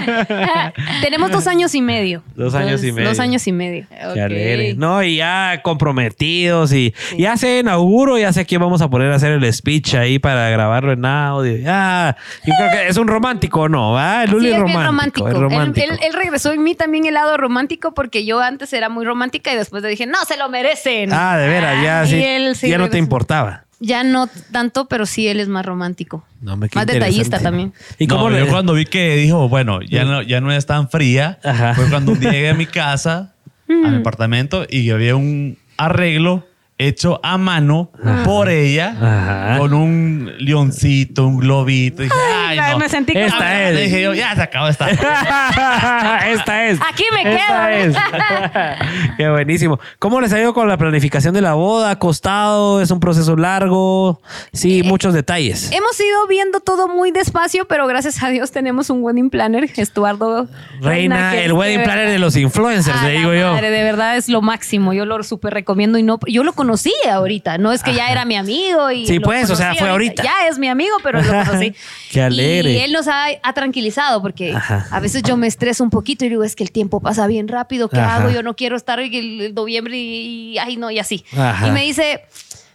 Tenemos 1.02 1.30
dos 1.30 1.46
años 1.46 1.74
y 1.74 1.82
medio. 1.82 2.22
Dos 2.34 2.54
años 2.54 2.82
y 2.84 2.92
medio. 2.92 3.08
Dos 3.08 3.18
años 3.20 3.46
y 3.46 3.52
medio. 3.52 3.86
Qué 4.14 4.20
alegre. 4.20 4.74
No, 4.76 5.02
y 5.02 5.16
ya 5.16 5.60
comprometidos 5.62 6.72
y 6.72 6.94
ya 7.16 7.36
sé 7.36 7.60
inauguro, 7.60 8.18
ya 8.18 8.32
sé 8.32 8.44
quién 8.58 8.66
vamos 8.66 8.82
a 8.82 8.90
poner 8.90 9.12
a 9.12 9.14
hacer 9.16 9.32
el 9.32 9.52
speech 9.52 9.94
ahí 9.94 10.18
para 10.18 10.50
grabarlo 10.50 10.92
en 10.92 11.04
audio. 11.04 11.56
Ya, 11.58 12.16
yo 12.44 12.52
creo 12.58 12.70
que 12.70 12.88
es 12.88 12.96
un 12.96 13.06
romántico, 13.08 13.68
¿no? 13.68 13.92
¿Va? 13.92 14.24
El 14.24 14.30
Luli 14.30 14.48
Sí, 14.48 14.52
es 14.54 14.58
es 14.58 14.64
bien 14.64 14.84
romántico. 14.84 15.26
romántico. 15.26 15.28
Es 15.28 15.34
Él, 15.34 15.40
romántico. 15.40 15.86
él- 15.92 15.98
él 16.02 16.12
regresó 16.12 16.52
en 16.52 16.62
mí 16.64 16.74
también 16.74 17.06
el 17.06 17.14
lado 17.14 17.36
romántico 17.36 17.94
porque 17.94 18.24
yo 18.24 18.40
antes 18.40 18.72
era 18.72 18.88
muy 18.88 19.04
romántica 19.04 19.52
y 19.52 19.56
después 19.56 19.82
le 19.82 19.88
dije, 19.90 20.06
no, 20.06 20.18
se 20.26 20.36
lo 20.36 20.48
merecen. 20.48 21.10
Ah, 21.12 21.36
de 21.38 21.48
veras, 21.48 21.82
ya, 21.82 22.04
Y 22.04 22.08
sí, 22.08 22.24
él 22.24 22.56
sí 22.56 22.68
ya 22.68 22.78
no 22.78 22.88
te 22.90 22.98
importaba. 22.98 23.64
Ya 23.80 24.02
no 24.02 24.28
tanto, 24.50 24.86
pero 24.88 25.06
sí 25.06 25.28
él 25.28 25.38
es 25.38 25.46
más 25.48 25.64
romántico. 25.64 26.24
No, 26.40 26.58
qué 26.58 26.68
más 26.74 26.84
detallista 26.86 27.38
también. 27.38 27.72
¿Y 27.96 28.08
No, 28.08 28.16
cómo 28.16 28.30
le- 28.30 28.40
yo 28.40 28.48
cuando 28.48 28.72
vi 28.72 28.86
que 28.86 29.14
dijo, 29.14 29.48
bueno, 29.48 29.80
ya 29.82 30.04
no, 30.04 30.20
ya 30.22 30.40
no 30.40 30.50
es 30.50 30.66
tan 30.66 30.88
fría, 30.90 31.38
Ajá. 31.44 31.74
fue 31.76 31.88
cuando 31.88 32.10
un 32.10 32.18
día 32.18 32.32
llegué 32.32 32.50
a 32.50 32.54
mi 32.54 32.66
casa, 32.66 33.34
a 33.68 33.72
mi 33.88 33.98
apartamento, 33.98 34.66
y 34.68 34.90
había 34.90 35.14
un 35.14 35.58
arreglo 35.76 36.47
hecho 36.78 37.18
a 37.22 37.36
mano 37.38 37.90
por 38.24 38.48
ella, 38.48 38.94
Ajá. 39.00 39.58
con 39.58 39.74
un 39.74 40.32
leoncito, 40.38 41.26
un 41.26 41.38
globito. 41.38 42.02
Dije, 42.02 42.14
ay, 42.46 42.58
Ay, 42.58 42.72
no. 42.72 42.78
me 42.78 42.88
sentí 42.88 43.12
como- 43.12 43.26
Esta 43.26 43.68
es. 43.70 43.80
Dije 43.80 44.02
yo, 44.02 44.14
ya 44.14 44.34
se 44.34 44.42
acabó 44.42 44.68
esta. 44.68 44.88
Esta 46.28 46.66
es. 46.66 46.78
Aquí 46.88 47.04
me 47.12 47.34
Esta 47.34 47.68
quedo. 47.68 47.90
es. 47.90 47.96
Qué 49.16 49.28
buenísimo. 49.28 49.78
¿Cómo 49.98 50.20
les 50.20 50.32
ha 50.32 50.40
ido 50.40 50.54
con 50.54 50.68
la 50.68 50.76
planificación 50.76 51.34
de 51.34 51.40
la 51.40 51.54
boda? 51.54 51.90
¿Ha 51.90 51.98
costado? 51.98 52.80
¿Es 52.80 52.90
un 52.90 53.00
proceso 53.00 53.36
largo? 53.36 54.20
Sí, 54.52 54.82
muchos 54.84 55.14
detalles. 55.14 55.70
Hemos 55.72 55.98
ido 56.00 56.26
viendo 56.28 56.60
todo 56.60 56.88
muy 56.88 57.10
despacio, 57.10 57.66
pero 57.66 57.86
gracias 57.86 58.22
a 58.22 58.28
Dios 58.30 58.50
tenemos 58.52 58.90
un 58.90 59.02
wedding 59.02 59.30
planner, 59.30 59.68
Estuardo 59.76 60.48
Reina, 60.80 61.34
el 61.36 61.52
wedding 61.52 61.82
planner 61.82 62.08
de 62.08 62.18
los 62.18 62.36
influencers, 62.36 63.02
le 63.02 63.18
digo 63.18 63.34
yo. 63.34 63.52
madre, 63.52 63.70
de 63.70 63.82
verdad 63.82 64.16
es 64.16 64.28
lo 64.28 64.42
máximo. 64.42 64.92
Yo 64.92 65.04
lo 65.04 65.22
súper 65.22 65.54
recomiendo 65.54 65.98
y 65.98 66.02
no, 66.02 66.18
yo 66.26 66.44
lo 66.44 66.52
conocí 66.68 66.92
ahorita. 67.10 67.56
No 67.56 67.72
es 67.72 67.82
que 67.82 67.94
ya 67.94 68.10
era 68.10 68.24
mi 68.26 68.36
amigo 68.36 68.90
y 68.90 69.06
Sí, 69.06 69.20
pues, 69.20 69.48
o 69.48 69.56
sea, 69.56 69.74
fue 69.74 69.88
ahorita. 69.88 70.22
Ya 70.22 70.46
es 70.48 70.58
mi 70.58 70.68
amigo, 70.68 70.96
pero 71.02 71.22
lo 71.22 71.28
conocí. 71.44 71.72
Qué 72.12 72.20
alegre. 72.22 72.72
Y 72.72 72.78
él 72.78 72.92
nos 72.92 73.08
ha, 73.08 73.24
ha 73.42 73.52
tranquilizado 73.54 74.20
porque 74.20 74.52
Ajá. 74.54 74.86
a 74.90 75.00
veces 75.00 75.22
yo 75.22 75.36
me 75.38 75.46
estreso 75.46 75.82
un 75.82 75.90
poquito 75.90 76.24
y 76.26 76.28
digo 76.28 76.44
es 76.44 76.54
que 76.56 76.64
el 76.64 76.70
tiempo 76.72 77.00
pasa 77.00 77.26
bien 77.26 77.48
rápido. 77.48 77.88
¿Qué 77.88 77.98
Ajá. 77.98 78.16
hago? 78.16 78.30
Yo 78.30 78.42
no 78.42 78.54
quiero 78.54 78.76
estar 78.76 79.00
en 79.00 79.14
el, 79.14 79.40
el 79.40 79.54
noviembre 79.54 79.96
y, 79.96 80.52
y- 80.54 80.58
ay 80.58 80.76
no 80.76 80.90
y 80.90 80.98
así. 80.98 81.24
Y 81.66 81.70
me 81.70 81.82
dice 81.84 82.22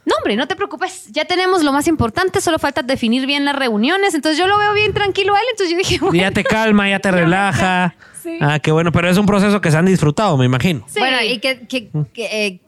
no, 0.06 0.16
hombre, 0.18 0.36
no 0.36 0.48
te 0.48 0.56
preocupes. 0.58 1.06
Ya 1.12 1.24
tenemos 1.26 1.64
lo 1.64 1.72
más 1.72 1.88
importante. 1.88 2.42
Solo 2.42 2.60
falta 2.60 2.82
definir 2.82 3.26
bien 3.26 3.46
las 3.46 3.56
reuniones. 3.56 4.14
Entonces 4.14 4.38
yo 4.38 4.48
lo 4.48 4.58
veo 4.58 4.74
bien 4.74 4.92
tranquilo 4.94 5.34
a 5.34 5.40
él. 5.40 5.46
Entonces 5.52 5.72
yo 5.72 5.78
dije, 5.78 5.98
bueno, 6.00 6.16
Ya 6.22 6.32
te 6.32 6.44
calma, 6.44 6.90
ya 6.90 7.00
te 7.00 7.10
relaja. 7.12 7.96
Sí. 8.22 8.38
Ah, 8.42 8.60
qué 8.60 8.72
bueno, 8.72 8.92
pero 8.92 9.10
es 9.10 9.18
un 9.18 9.26
proceso 9.26 9.60
que 9.62 9.70
se 9.70 9.78
han 9.78 9.86
disfrutado, 9.86 10.38
me 10.38 10.46
imagino. 10.46 10.86
Sí. 10.88 11.00
Bueno, 11.00 11.18
¿y 11.22 11.40
qué- 11.40 11.68
qué, 11.68 11.90
eh, 12.16 12.60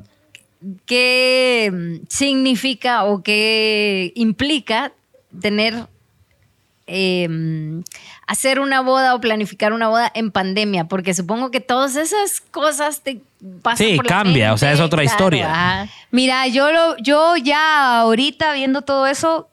qué, 0.86 1.72
mm, 1.74 2.06
significa 2.10 3.04
o 3.06 3.24
qué 3.24 4.12
implica 4.16 4.92
tener, 5.42 5.88
eh, 6.88 7.28
mm, 7.30 7.82
hacer 8.28 8.60
una 8.60 8.82
boda 8.82 9.16
o 9.16 9.22
planificar 9.22 9.74
una 9.74 9.88
boda 9.90 10.12
en 10.14 10.32
pandemia? 10.32 10.86
Porque 10.88 11.14
supongo 11.14 11.52
que 11.52 11.60
todas 11.62 11.96
esas 11.96 12.42
cosas 12.42 13.02
te 13.02 13.22
pasan 13.62 13.88
Sí, 13.88 13.96
por 13.96 14.06
la 14.06 14.10
cambia, 14.10 14.54
o 14.54 14.58
sea, 14.58 14.72
es 14.72 14.80
otra 14.80 15.02
claro, 15.02 15.12
historia. 15.14 15.52
ajá. 15.52 15.92
Mira, 16.12 16.48
yo, 16.48 16.72
lo, 16.72 16.98
yo 16.98 17.36
ya 17.38 18.00
ahorita 18.00 18.54
viendo 18.54 18.82
todo 18.82 19.08
eso, 19.08 19.50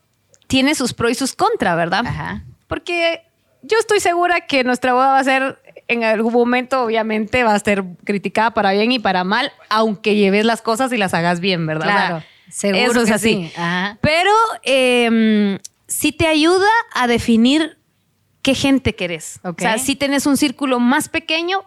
tiene 0.47 0.75
sus 0.75 0.93
pros 0.93 1.13
y 1.13 1.15
sus 1.15 1.35
contras, 1.35 1.77
¿verdad? 1.77 2.05
Ajá. 2.07 2.43
Porque 2.69 3.23
yo 3.63 3.79
estoy 3.79 4.01
segura 4.01 4.43
que 4.43 4.65
nuestra 4.65 4.93
boda 4.93 5.09
va 5.13 5.19
a 5.19 5.25
ser, 5.25 5.59
en 5.93 6.05
algún 6.05 6.33
momento, 6.33 6.83
obviamente, 6.83 7.45
va 7.45 7.55
a 7.55 7.59
ser 7.59 7.85
criticada 8.05 8.53
para 8.55 8.73
bien 8.73 8.93
y 8.93 8.99
para 8.99 9.25
mal, 9.25 9.53
aunque 9.69 10.15
lleves 10.15 10.45
las 10.45 10.63
cosas 10.63 10.93
y 10.93 10.97
las 10.97 11.15
hagas 11.15 11.41
bien, 11.41 11.67
¿verdad? 11.67 11.85
Claro, 11.85 12.17
O 12.17 12.21
sea, 12.21 12.73
seguro 12.73 12.91
eso 12.93 13.01
es 13.03 13.09
que 13.09 13.15
así. 13.15 13.35
sí. 13.35 13.53
Ajá. 13.57 13.99
Pero 14.01 14.31
eh, 14.65 15.59
sí 15.87 16.13
te 16.13 16.27
ayuda 16.27 16.69
a 16.95 17.07
definir 17.07 17.79
qué 18.43 18.55
gente 18.55 18.95
querés. 18.95 19.41
O 19.45 19.55
sea, 19.57 19.79
si 19.79 19.95
tenés 19.97 20.27
un 20.27 20.37
círculo 20.37 20.81
más 20.81 21.09
pequeño 21.09 21.63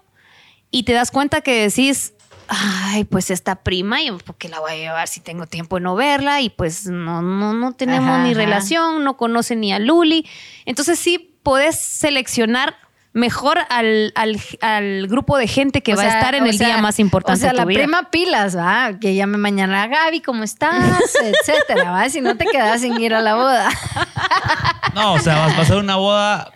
y 0.71 0.83
te 0.83 0.93
das 0.93 1.09
cuenta 1.11 1.39
que 1.41 1.61
decís, 1.69 2.13
ay, 2.47 3.05
pues 3.05 3.31
esta 3.31 3.55
prima, 3.63 4.01
¿y 4.01 4.11
por 4.11 4.35
qué 4.35 4.49
la 4.49 4.59
voy 4.59 4.71
a 4.73 4.75
llevar 4.75 5.07
si 5.07 5.19
tengo 5.21 5.47
tiempo 5.47 5.77
de 5.77 5.83
no 5.83 5.95
verla? 5.95 6.41
Y 6.41 6.49
pues 6.49 6.85
no, 6.87 7.21
no, 7.21 7.53
no 7.53 7.73
tenemos 7.73 8.09
Ajá, 8.09 8.23
ni 8.23 8.31
ajá. 8.31 8.39
relación, 8.39 9.03
no 9.03 9.15
conoce 9.15 9.55
ni 9.55 9.71
a 9.71 9.79
Luli. 9.79 10.27
Entonces 10.65 10.99
sí 10.99 11.37
podés 11.43 11.79
seleccionar 11.79 12.75
mejor 13.15 13.57
al, 13.69 14.11
al- 14.13 14.39
al 14.61 15.07
grupo 15.07 15.37
de 15.37 15.47
gente 15.47 15.81
que 15.81 15.93
O 15.93 15.95
va 15.95 16.03
sea, 16.03 16.11
a 16.11 16.17
estar 16.19 16.35
en 16.35 16.43
o 16.43 16.45
el 16.47 16.57
sea, 16.57 16.67
día 16.67 16.77
más 16.79 16.99
importante 16.99 17.37
O 17.37 17.39
sea, 17.39 17.49
de 17.49 17.53
tu 17.53 17.57
la 17.61 17.65
vida. 17.65 17.79
prima 17.81 18.11
pilas, 18.11 18.55
¿va? 18.55 18.91
Que 18.99 19.15
llame 19.15 19.37
mañana 19.37 19.87
Gaby, 19.87 20.19
¿cómo 20.21 20.43
estás? 20.43 21.15
Etcétera, 21.23 21.91
¿va? 21.91 22.09
Si 22.09 22.19
no 22.21 22.35
te 22.37 22.45
quedas 22.45 22.81
sin 22.81 22.99
ir 23.01 23.13
a 23.15 23.21
la 23.21 23.35
boda. 23.35 23.69
No, 24.93 25.13
o 25.13 25.19
sea, 25.19 25.47
va 25.47 25.61
a 25.61 25.65
ser 25.65 25.77
una 25.77 25.95
boda 25.95 26.51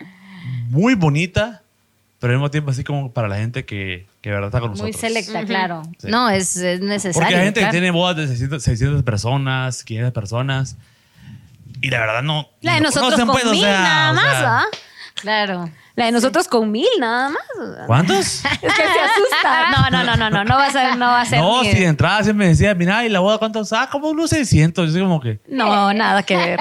muy 0.68 0.94
bonita, 0.94 1.62
pero 2.18 2.32
al 2.34 2.38
mismo 2.38 2.50
tiempo 2.50 2.70
así 2.72 2.84
como 2.84 3.10
para 3.10 3.26
la 3.28 3.36
gente 3.36 3.64
que, 3.64 4.06
que 4.20 4.28
de 4.28 4.34
verdad 4.34 4.48
está 4.48 4.60
con 4.60 4.72
nosotros. 4.72 4.94
Muy 4.94 5.00
selecta, 5.00 5.42
claro. 5.46 5.82
Sí. 5.98 6.08
No, 6.08 6.28
es, 6.28 6.56
es 6.56 6.80
necesario. 6.80 7.20
Porque 7.20 7.36
hay 7.36 7.44
gente 7.44 7.60
claro. 7.60 7.72
que 7.72 7.78
tiene 7.78 7.90
bodas 7.90 8.16
de 8.18 8.28
600, 8.28 8.62
600 8.62 9.02
personas, 9.02 9.82
500 9.82 10.12
personas. 10.12 10.76
Y 11.80 11.88
la 11.88 12.00
verdad 12.00 12.22
no. 12.22 12.48
La 12.60 12.74
de 12.74 12.80
no 12.80 12.86
nosotros 12.88 13.14
con 13.18 13.28
pues, 13.30 13.46
o 13.46 13.50
mil 13.52 13.60
sea, 13.62 13.80
nada 13.80 14.10
o 14.10 14.14
más, 14.14 14.38
sea, 14.38 14.42
¿va? 14.50 14.64
Claro. 15.14 15.70
La 16.00 16.06
de 16.06 16.12
nosotros 16.12 16.48
con 16.48 16.70
mil 16.70 16.88
nada 16.98 17.28
más. 17.28 17.42
¿Cuántos? 17.86 18.16
Es 18.62 18.72
que 18.72 18.82
se 18.82 19.00
asusta. 19.00 19.70
No, 19.70 19.90
no, 19.90 20.02
no, 20.02 20.16
no, 20.16 20.30
no, 20.30 20.44
no 20.44 20.56
va 20.56 20.64
a 20.64 20.72
ser, 20.72 20.96
no 20.96 21.04
va 21.08 21.20
a 21.20 21.24
ser. 21.26 21.40
no, 21.40 21.62
si 21.62 21.74
de 21.74 21.84
entrada 21.84 22.24
siempre 22.24 22.46
me 22.46 22.52
decía, 22.52 22.74
mira, 22.74 23.04
¿y 23.04 23.10
la 23.10 23.20
boda 23.20 23.36
cuántos? 23.36 23.70
Ah, 23.74 23.86
como 23.92 24.08
unos 24.08 24.30
600. 24.30 24.86
Yo 24.86 24.92
soy 24.92 25.02
como 25.02 25.20
que. 25.20 25.40
No, 25.46 25.92
nada 25.92 26.22
que 26.22 26.36
ver. 26.36 26.60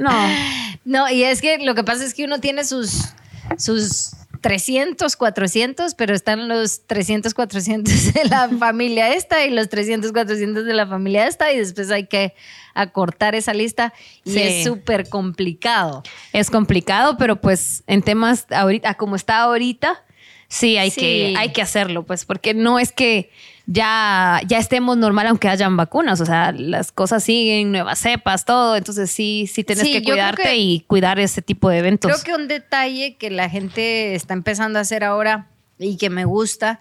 No. 0.00 0.10
No, 0.84 1.08
y 1.08 1.22
es 1.22 1.40
que 1.40 1.58
lo 1.58 1.76
que 1.76 1.84
pasa 1.84 2.04
es 2.04 2.12
que 2.12 2.24
uno 2.24 2.40
tiene 2.40 2.64
sus, 2.64 3.10
sus 3.56 4.10
300, 4.42 5.16
400, 5.16 5.94
pero 5.94 6.14
están 6.14 6.48
los 6.48 6.86
300, 6.86 7.32
400 7.32 8.12
de 8.12 8.24
la 8.26 8.48
familia 8.58 9.14
esta 9.14 9.44
y 9.46 9.50
los 9.50 9.70
300, 9.70 10.12
400 10.12 10.64
de 10.66 10.74
la 10.74 10.86
familia 10.86 11.26
esta 11.26 11.50
y 11.52 11.58
después 11.58 11.90
hay 11.90 12.06
que 12.06 12.34
acortar 12.74 13.34
esa 13.34 13.54
lista 13.54 13.94
y 14.24 14.32
Sí. 14.32 14.42
es 14.42 14.64
súper 14.64 15.08
complicado. 15.08 16.02
Es 16.34 16.50
complicado, 16.50 17.16
pero 17.16 17.40
pues 17.40 17.82
en 17.86 18.02
temas 18.02 18.46
ahorita, 18.50 18.94
como 18.94 19.16
está 19.16 19.38
ahorita, 19.42 20.04
sí 20.48 20.76
hay, 20.76 20.90
Sí. 20.90 21.00
Que, 21.00 21.34
hay 21.38 21.52
que 21.52 21.62
hacerlo, 21.62 22.02
pues, 22.04 22.24
porque 22.26 22.52
no 22.52 22.78
es 22.78 22.92
que 22.92 23.30
ya, 23.66 24.40
ya 24.46 24.58
estemos 24.58 24.96
normal 24.96 25.26
aunque 25.28 25.48
hayan 25.48 25.76
vacunas, 25.76 26.20
o 26.20 26.26
sea, 26.26 26.52
las 26.52 26.92
cosas 26.92 27.22
siguen, 27.24 27.72
nuevas 27.72 27.98
cepas, 27.98 28.44
todo, 28.44 28.76
entonces 28.76 29.10
sí, 29.10 29.48
sí 29.52 29.64
tienes 29.64 29.84
Sí, 29.86 29.92
que 29.92 30.02
cuidarte 30.02 30.42
que- 30.42 30.56
y 30.56 30.80
cuidar 30.80 31.18
ese 31.18 31.42
tipo 31.42 31.68
de 31.68 31.78
eventos. 31.78 32.10
Creo 32.10 32.24
que 32.36 32.40
un 32.42 32.48
detalle 32.48 33.16
que 33.16 33.30
la 33.30 33.48
gente 33.48 34.14
está 34.14 34.34
empezando 34.34 34.78
a 34.78 34.82
hacer 34.82 35.04
ahora 35.04 35.48
y 35.78 35.96
que 35.96 36.10
me 36.10 36.24
gusta, 36.24 36.80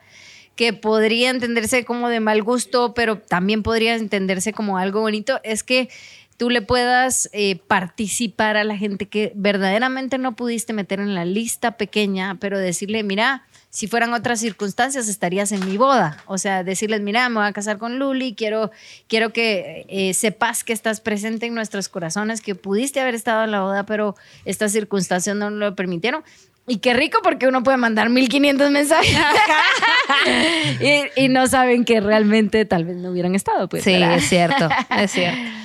que 0.55 0.73
podría 0.73 1.29
entenderse 1.29 1.85
como 1.85 2.09
de 2.09 2.19
mal 2.19 2.43
gusto, 2.43 2.93
pero 2.93 3.17
también 3.19 3.63
podría 3.63 3.95
entenderse 3.95 4.51
como 4.53 4.77
algo 4.77 5.01
bonito, 5.01 5.39
es 5.43 5.63
que 5.63 5.89
tú 6.37 6.49
le 6.49 6.61
puedas 6.63 7.29
eh, 7.33 7.57
participar 7.67 8.57
a 8.57 8.63
la 8.63 8.75
gente 8.75 9.07
que 9.07 9.31
verdaderamente 9.35 10.17
no 10.17 10.35
pudiste 10.35 10.73
meter 10.73 10.99
en 10.99 11.13
la 11.13 11.23
lista 11.25 11.77
pequeña, 11.77 12.37
pero 12.39 12.57
decirle, 12.57 13.03
mira, 13.03 13.45
si 13.71 13.87
fueran 13.87 14.13
otras 14.13 14.41
circunstancias 14.41 15.07
estarías 15.07 15.53
en 15.53 15.65
mi 15.65 15.77
boda. 15.77 16.17
O 16.27 16.37
sea, 16.37 16.63
decirles, 16.63 16.99
mira, 16.99 17.27
me 17.29 17.39
voy 17.39 17.47
a 17.47 17.53
casar 17.53 17.77
con 17.77 17.99
Luli, 17.99 18.35
quiero, 18.35 18.69
quiero 19.07 19.31
que 19.31 19.85
eh, 19.87 20.13
sepas 20.13 20.65
que 20.65 20.73
estás 20.73 20.99
presente 20.99 21.45
en 21.45 21.55
nuestros 21.55 21.87
corazones, 21.87 22.41
que 22.41 22.53
pudiste 22.53 22.99
haber 22.99 23.15
estado 23.15 23.45
en 23.45 23.51
la 23.51 23.61
boda, 23.61 23.85
pero 23.85 24.15
estas 24.43 24.73
circunstancias 24.73 25.37
no 25.37 25.49
lo 25.49 25.73
permitieron. 25.73 26.21
Y 26.67 26.77
qué 26.77 26.93
rico 26.93 27.19
porque 27.23 27.47
uno 27.47 27.63
puede 27.63 27.77
mandar 27.77 28.09
1500 28.09 28.71
mensajes 28.71 29.17
y, 31.15 31.23
y 31.23 31.29
no 31.29 31.47
saben 31.47 31.85
que 31.85 32.01
realmente 32.01 32.65
tal 32.65 32.83
vez 32.83 32.97
no 32.97 33.11
hubieran 33.11 33.35
estado. 33.35 33.69
Pues, 33.69 33.85
sí, 33.85 33.93
¿verdad? 33.93 34.15
es 34.17 34.27
cierto, 34.27 34.69
es 34.97 35.11
cierto. 35.11 35.39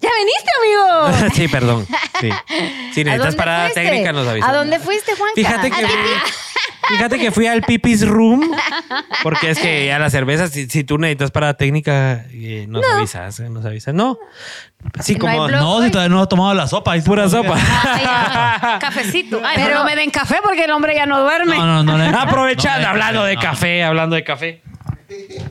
¡Ya 0.00 0.10
veniste, 0.16 0.50
amigo! 0.60 1.28
sí, 1.34 1.48
perdón. 1.48 1.86
Sí. 2.20 2.30
Si 2.92 3.00
¿A 3.00 3.04
necesitas 3.04 3.18
dónde 3.18 3.36
parada 3.36 3.64
fuiste? 3.64 3.82
técnica, 3.82 4.12
nos 4.12 4.28
avisas. 4.28 4.48
¿A 4.48 4.52
dónde 4.52 4.78
fuiste, 4.78 5.12
Juanca? 5.16 5.34
Fíjate 5.34 5.70
que, 5.70 5.84
¿A 5.84 5.88
fui, 5.88 5.96
fíjate 6.88 7.18
que 7.18 7.30
fui 7.30 7.46
al 7.46 7.62
Pipis 7.62 8.06
Room, 8.06 8.50
porque 9.22 9.50
es 9.50 9.58
que 9.58 9.92
a 9.92 9.98
la 9.98 10.10
cerveza, 10.10 10.48
si, 10.48 10.68
si 10.68 10.84
tú 10.84 10.98
necesitas 10.98 11.30
parada 11.30 11.54
técnica, 11.54 12.24
eh, 12.30 12.66
nos 12.68 12.84
avisas, 12.94 13.40
eh, 13.40 13.48
nos 13.48 13.64
avisas. 13.64 13.94
No, 13.94 14.18
sí, 15.00 15.14
No 15.14 15.18
como. 15.20 15.48
No, 15.48 15.82
si 15.82 15.90
todavía 15.90 16.14
no 16.14 16.22
he 16.22 16.26
tomado 16.26 16.54
la 16.54 16.66
sopa. 16.66 16.92
ahí 16.92 17.00
pura 17.00 17.28
sopa. 17.28 17.56
Ya. 17.56 18.78
Cafecito. 18.80 19.40
Ay, 19.44 19.52
pero 19.56 19.68
Pero- 19.68 19.78
no 19.80 19.84
me 19.84 19.96
den 19.96 20.10
café 20.10 20.36
porque 20.42 20.64
el 20.64 20.70
hombre 20.70 20.94
ya 20.94 21.06
no 21.06 21.20
duerme. 21.20 21.56
No, 21.56 21.82
no, 21.82 21.96
no. 21.98 22.18
Aprovechando, 22.20 22.82
no, 22.82 22.88
hablando 22.88 23.24
de 23.24 23.34
no. 23.36 23.40
café, 23.40 23.82
hablando 23.84 24.16
de 24.16 24.24
café. 24.24 24.62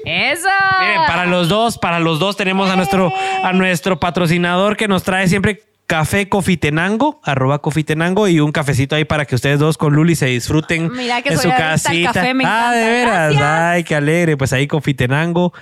¡Eso! 0.06 0.48
Miren, 0.82 1.02
para 1.08 1.26
los 1.26 1.50
dos, 1.50 1.78
para 1.78 2.00
los 2.00 2.20
dos 2.20 2.38
tenemos 2.38 2.70
a 2.70 2.76
nuestro, 2.76 3.12
a 3.44 3.54
nuestro 3.54 4.00
patrocinador 4.00 4.78
que 4.78 4.88
nos 4.88 5.02
trae 5.04 5.28
siempre 5.28 5.64
café 5.88 6.28
Cofitenango, 6.30 7.20
arroba 7.24 7.60
Cofitenango 7.60 8.28
y 8.28 8.40
un 8.42 8.52
cafecito 8.52 8.96
ahí 8.96 9.06
para 9.06 9.26
que 9.26 9.36
ustedes 9.36 9.58
dos 9.60 9.78
con 9.78 9.94
Luli 9.96 10.16
se 10.16 10.26
disfruten 10.28 10.92
Mira 10.92 11.22
que 11.22 11.30
en 11.30 11.40
su 11.40 11.50
casita. 11.50 12.12
café, 12.14 12.34
me 12.34 12.44
ah, 12.46 12.72
de 12.74 12.84
veras. 12.86 13.34
Gracias. 13.34 13.44
Ay, 13.44 13.84
qué 13.84 13.96
alegre. 13.96 14.38
Pues 14.38 14.52
ahí 14.54 14.68
Cofitenango. 14.68 15.54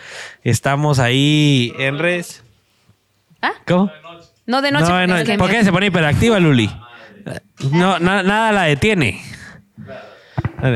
Estamos 0.43 0.99
ahí 0.99 1.73
en 1.79 1.99
redes. 1.99 2.43
¿Ah? 3.41 3.51
¿Cómo? 3.67 3.91
No 4.47 4.61
de 4.61 4.71
noche. 4.71 4.85
No, 4.85 4.89
porque 4.91 5.07
no, 5.07 5.17
es 5.17 5.23
que 5.29 5.37
¿Por 5.37 5.49
qué 5.49 5.63
se 5.63 5.71
pone 5.71 5.85
hiperactiva, 5.87 6.39
Luli? 6.39 6.69
No, 7.71 7.99
na- 7.99 8.23
nada 8.23 8.51
la 8.51 8.63
detiene. 8.63 9.21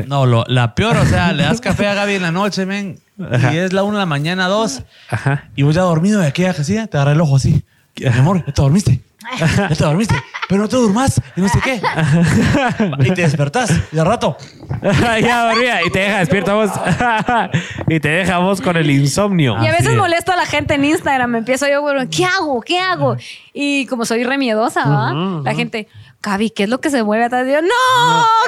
No, 0.06 0.26
lo- 0.26 0.44
la 0.46 0.74
peor, 0.74 0.96
o 0.96 1.04
sea, 1.06 1.32
le 1.32 1.42
das 1.42 1.60
café 1.62 1.88
a 1.88 1.94
Gaby 1.94 2.14
en 2.14 2.22
la 2.22 2.30
noche, 2.32 2.66
men, 2.66 3.00
y 3.18 3.56
es 3.56 3.72
la 3.72 3.82
una 3.82 3.98
de 3.98 4.02
la 4.02 4.06
mañana, 4.06 4.46
dos, 4.46 4.82
Ajá. 5.08 5.48
y 5.56 5.62
vos 5.62 5.74
ya 5.74 5.82
dormido 5.82 6.20
de 6.20 6.28
aquella 6.28 6.54
que 6.54 6.60
hacía, 6.60 6.86
te 6.86 6.96
agarra 6.96 7.12
el 7.12 7.20
ojo 7.20 7.36
así. 7.36 7.64
Mi 7.98 8.06
amor, 8.06 8.44
ya 8.46 8.52
te 8.52 8.62
dormiste. 8.62 9.00
Ya 9.38 9.68
te 9.68 9.84
dormiste. 9.84 10.14
Pero 10.48 10.62
no 10.62 10.68
te 10.68 10.76
durmas 10.76 11.20
y 11.36 11.40
no 11.40 11.48
sé 11.48 11.60
qué. 11.60 11.80
Y 12.98 13.12
te 13.12 13.22
despertás 13.22 13.70
y 13.92 13.96
de 13.96 14.04
rato. 14.04 14.36
ya 14.82 15.48
dormía 15.48 15.84
y 15.84 15.90
te 15.90 16.00
deja 16.00 16.18
despierta 16.18 16.54
vos. 16.54 16.70
y 17.88 18.00
te 18.00 18.08
deja 18.08 18.38
vos 18.38 18.60
con 18.60 18.76
el 18.76 18.90
insomnio. 18.90 19.56
Y 19.62 19.66
a 19.66 19.72
veces 19.72 19.96
molesto 19.96 20.32
a 20.32 20.36
la 20.36 20.46
gente 20.46 20.74
en 20.74 20.84
Instagram. 20.84 21.36
Empiezo 21.36 21.68
yo, 21.68 21.82
bueno, 21.82 22.02
¿qué 22.10 22.24
hago? 22.24 22.60
¿Qué 22.62 22.78
hago? 22.78 23.16
Y 23.52 23.86
como 23.86 24.04
soy 24.04 24.24
remiedosa, 24.24 24.84
¿va? 24.88 25.42
La 25.44 25.54
gente, 25.54 25.86
Gaby, 26.22 26.50
¿qué 26.50 26.64
es 26.64 26.68
lo 26.68 26.82
que 26.82 26.90
se 26.90 27.02
mueve 27.02 27.24
atrás 27.24 27.46
de 27.46 27.52
yo? 27.52 27.62
¡No! 27.62 27.68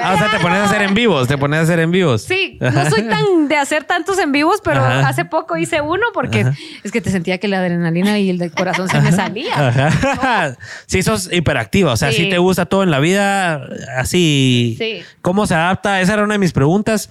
Ah, 0.02 0.12
o 0.14 0.18
sea, 0.18 0.30
te 0.30 0.38
pones 0.40 0.58
a 0.58 0.64
hacer 0.64 0.82
en 0.82 0.92
vivos, 0.92 1.26
te 1.26 1.38
pones 1.38 1.58
a 1.58 1.62
hacer 1.62 1.80
en 1.80 1.90
vivos. 1.90 2.20
Sí, 2.20 2.58
no 2.60 2.90
soy 2.90 3.04
tan 3.08 3.48
de 3.48 3.56
hacer 3.56 3.84
tantos 3.84 4.18
en 4.18 4.30
vivos, 4.30 4.60
pero 4.62 4.84
Ajá. 4.84 5.08
hace 5.08 5.24
poco 5.24 5.56
hice 5.56 5.80
uno 5.80 6.02
porque 6.12 6.44
es 6.82 6.92
que 6.92 7.00
te 7.00 7.10
sentía 7.10 7.38
que 7.38 7.48
la 7.48 7.60
adrenalina 7.60 8.18
y 8.18 8.28
el 8.28 8.36
del 8.36 8.52
corazón 8.52 8.88
se 8.88 9.00
me 9.00 9.10
salía. 9.10 9.68
Ajá. 9.68 10.56
Sí, 10.86 11.02
sos 11.02 11.32
hiperactiva, 11.32 11.92
o 11.92 11.96
sea, 11.96 12.10
sí. 12.10 12.24
Sí. 12.24 12.28
te 12.28 12.36
gusta 12.38 12.66
todo 12.66 12.82
en 12.82 12.90
la 12.90 12.98
vida, 12.98 13.66
así. 13.96 14.76
Sí. 14.78 15.02
¿Cómo 15.22 15.46
se 15.46 15.54
adapta? 15.54 16.02
Esa 16.02 16.12
era 16.14 16.24
una 16.24 16.34
de 16.34 16.38
mis 16.38 16.52
preguntas. 16.52 17.08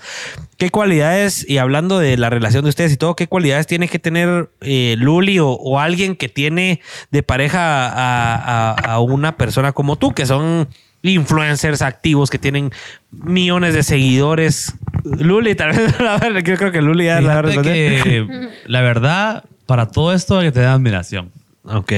¿Qué 0.62 0.70
cualidades, 0.70 1.44
y 1.50 1.58
hablando 1.58 1.98
de 1.98 2.18
la 2.18 2.30
relación 2.30 2.64
de 2.64 2.70
ustedes 2.70 2.94
y 2.94 2.98
todo, 2.98 3.16
qué 3.16 3.26
cualidades 3.26 3.66
tiene 3.66 3.88
que 3.88 3.98
tener 3.98 4.52
eh, 4.62 4.94
Luli 5.00 5.40
o, 5.40 5.48
o 5.50 5.80
alguien 5.80 6.16
que 6.16 6.30
tiene 6.30 6.82
de 7.10 7.24
pareja 7.24 7.88
a, 7.88 8.36
a- 8.70 8.94
a 8.94 9.00
una 9.00 9.38
persona 9.38 9.72
como 9.72 9.96
tú, 9.96 10.12
que 10.14 10.28
son 10.28 10.68
influencers 11.02 11.82
activos, 11.82 12.30
que 12.30 12.38
tienen 12.38 12.70
millones 13.10 13.74
de 13.74 13.82
seguidores? 13.82 14.76
Luli, 15.04 15.56
tal 15.56 15.72
vez, 15.76 15.96
yo 16.46 16.56
creo 16.58 16.72
que 16.72 16.80
Luli 16.84 17.06
ya 17.06 17.22
la 17.22 17.42
Fíjate 17.42 17.42
responder. 17.42 18.04
que, 18.04 18.50
la 18.68 18.82
verdad, 18.82 19.44
para 19.66 19.88
todo 19.88 20.14
esto 20.14 20.38
hay 20.38 20.46
que 20.50 20.52
tener 20.52 20.68
admiración. 20.70 21.32
Ok. 21.64 21.92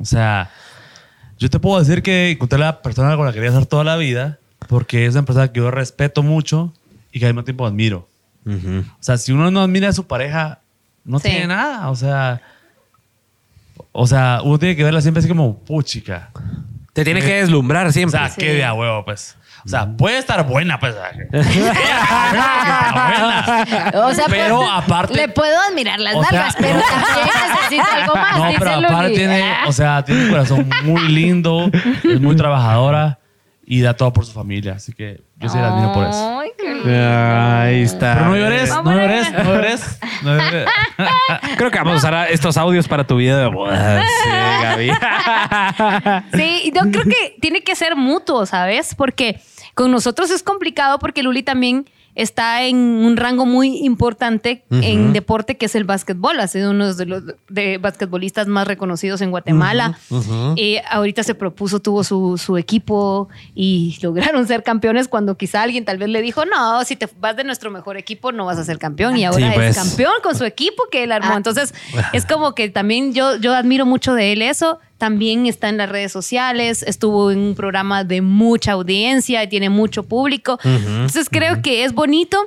O 0.00 0.04
sea, 0.04 0.52
yo 1.40 1.50
te 1.50 1.58
puedo 1.58 1.80
decir 1.80 2.00
que 2.00 2.30
encontré 2.30 2.60
la 2.60 2.80
persona 2.80 3.16
con 3.16 3.26
la 3.26 3.32
que 3.32 3.38
quería 3.38 3.50
estar 3.50 3.66
toda 3.66 3.82
la 3.82 3.96
vida 3.96 4.38
porque 4.68 5.04
es 5.06 5.14
una 5.14 5.24
persona 5.24 5.48
que 5.50 5.58
yo 5.58 5.72
respeto 5.72 6.22
mucho 6.22 6.72
y 7.14 7.20
que 7.20 7.26
al 7.26 7.32
mismo 7.32 7.44
tiempo 7.44 7.64
admiro. 7.66 8.06
O 8.46 8.82
sea, 9.00 9.16
si 9.16 9.32
uno 9.32 9.50
no 9.50 9.62
admira 9.62 9.88
a 9.88 9.92
su 9.92 10.06
pareja, 10.06 10.58
no 11.04 11.18
Sí. 11.18 11.30
tiene 11.30 11.46
nada. 11.46 11.88
O 11.90 11.96
sea, 11.96 12.42
o 13.92 14.06
sea, 14.06 14.40
uno 14.44 14.58
tiene 14.58 14.76
que 14.76 14.84
verla 14.84 15.00
siempre 15.00 15.20
así 15.20 15.28
como, 15.28 15.58
puchica. 15.60 16.30
Te 16.92 17.04
tiene 17.04 17.20
que 17.20 17.34
deslumbrar 17.40 17.86
O 17.86 17.92
siempre. 17.92 18.18
sea, 18.20 18.30
qué 18.36 18.52
de 18.54 18.64
a 18.64 18.74
huevo, 18.74 19.04
pues. 19.04 19.36
O 19.64 19.68
sea, 19.68 19.86
puede 19.96 20.18
estar 20.18 20.46
buena, 20.46 20.78
pues. 20.78 20.94
O 23.94 24.12
sea, 24.12 24.26
Pero 24.28 24.58
pues, 24.58 24.70
aparte- 24.72 25.14
Le 25.14 25.28
puedo 25.28 25.56
admirar 25.70 25.98
las 26.00 26.14
O 26.16 26.22
nalgas, 26.22 26.54
pero 26.58 26.80
también 26.80 27.26
necesito 27.54 27.84
algo 27.94 28.14
más. 28.16 28.36
No, 28.36 28.50
pero 28.58 28.70
aparte 28.72 29.10
tiene, 29.14 29.54
o 29.66 29.72
sea, 29.72 30.04
tiene 30.04 30.24
un 30.24 30.30
corazón 30.30 30.68
muy 30.84 31.08
lindo, 31.08 31.70
es 32.04 32.20
muy 32.20 32.36
trabajadora 32.36 33.18
y 33.66 33.80
da 33.80 33.94
todo 33.94 34.12
por 34.12 34.26
su 34.26 34.32
familia. 34.32 34.74
Así 34.74 34.92
que 34.92 35.22
yo 35.38 35.48
sí 35.48 35.56
la 35.56 35.68
admiro 35.68 35.92
por 35.92 36.06
eso. 36.08 36.42
Lindo. 36.62 36.84
Ahí 36.86 37.82
está. 37.82 38.14
Pero 38.14 38.26
no 38.26 38.36
llores, 38.36 38.70
no 38.70 38.92
llores, 38.92 39.32
no 39.32 39.44
llores. 39.44 39.98
No 40.22 40.36
llores. 40.36 40.68
Creo 41.56 41.70
que 41.70 41.78
vamos 41.78 41.94
a 41.94 41.96
usar 41.96 42.30
estos 42.30 42.56
audios 42.56 42.88
para 42.88 43.06
tu 43.06 43.16
video 43.16 43.38
de 43.38 43.46
bodas, 43.46 44.04
sí, 44.22 44.30
Gaby. 44.62 44.90
Sí, 46.34 46.60
y 46.64 46.72
yo 46.72 46.80
creo 46.90 47.04
que 47.04 47.36
tiene 47.40 47.62
que 47.62 47.74
ser 47.76 47.96
mutuo, 47.96 48.46
¿sabes? 48.46 48.94
Porque 48.94 49.40
con 49.74 49.90
nosotros 49.90 50.30
es 50.30 50.42
complicado 50.42 50.98
porque 50.98 51.22
Luli 51.22 51.42
también 51.42 51.88
está 52.14 52.62
en 52.64 52.76
un 52.76 53.16
rango 53.16 53.46
muy 53.46 53.78
importante 53.84 54.64
en 54.70 55.12
deporte 55.12 55.56
que 55.56 55.66
es 55.66 55.74
el 55.74 55.84
básquetbol. 55.84 56.38
Ha 56.40 56.46
sido 56.46 56.70
uno 56.70 56.94
de 56.94 57.06
los 57.06 57.22
de 57.48 57.78
basquetbolistas 57.78 58.46
más 58.46 58.66
reconocidos 58.68 59.20
en 59.20 59.30
Guatemala. 59.30 59.98
Eh, 60.56 60.82
ahorita 60.90 61.22
se 61.22 61.34
propuso, 61.34 61.80
tuvo 61.80 62.04
su, 62.04 62.38
su 62.38 62.56
equipo 62.56 63.28
y 63.54 63.98
lograron 64.02 64.46
ser 64.46 64.62
campeones 64.62 65.08
cuando 65.08 65.36
quizá 65.36 65.62
alguien 65.62 65.84
tal 65.84 65.98
vez 65.98 66.08
le 66.08 66.22
dijo, 66.22 66.44
no, 66.44 66.84
si 66.84 66.96
te 66.96 67.08
vas 67.18 67.36
de 67.36 67.44
nuestro 67.44 67.70
mejor 67.70 67.96
equipo 67.96 68.32
no 68.32 68.46
vas 68.46 68.58
a 68.58 68.64
ser 68.64 68.78
campeón. 68.78 69.16
Y 69.16 69.24
ahora 69.24 69.48
Sí, 69.48 69.52
pues. 69.54 69.76
es 69.76 69.82
campeón 69.84 70.14
con 70.22 70.36
su 70.36 70.44
equipo 70.44 70.84
que 70.90 71.04
él 71.04 71.12
armó. 71.12 71.32
Ah. 71.32 71.36
Entonces 71.36 71.74
es 72.12 72.26
como 72.32 72.54
que 72.54 72.68
también 72.70 73.12
yo, 73.12 73.36
yo 73.36 73.54
admiro 73.54 73.86
mucho 73.86 74.14
de 74.14 74.32
él 74.32 74.42
eso. 74.42 74.78
También 74.98 75.46
está 75.46 75.68
en 75.68 75.76
las 75.76 75.88
redes 75.88 76.12
sociales, 76.12 76.82
estuvo 76.84 77.30
en 77.30 77.38
un 77.38 77.54
programa 77.54 78.04
de 78.04 78.20
mucha 78.22 78.72
audiencia 78.72 79.42
y 79.42 79.48
tiene 79.48 79.68
mucho 79.70 80.04
público. 80.04 80.58
Entonces 80.64 81.28
creo 81.30 81.62
que 81.62 81.84
es 81.84 81.92
bonito 81.92 82.38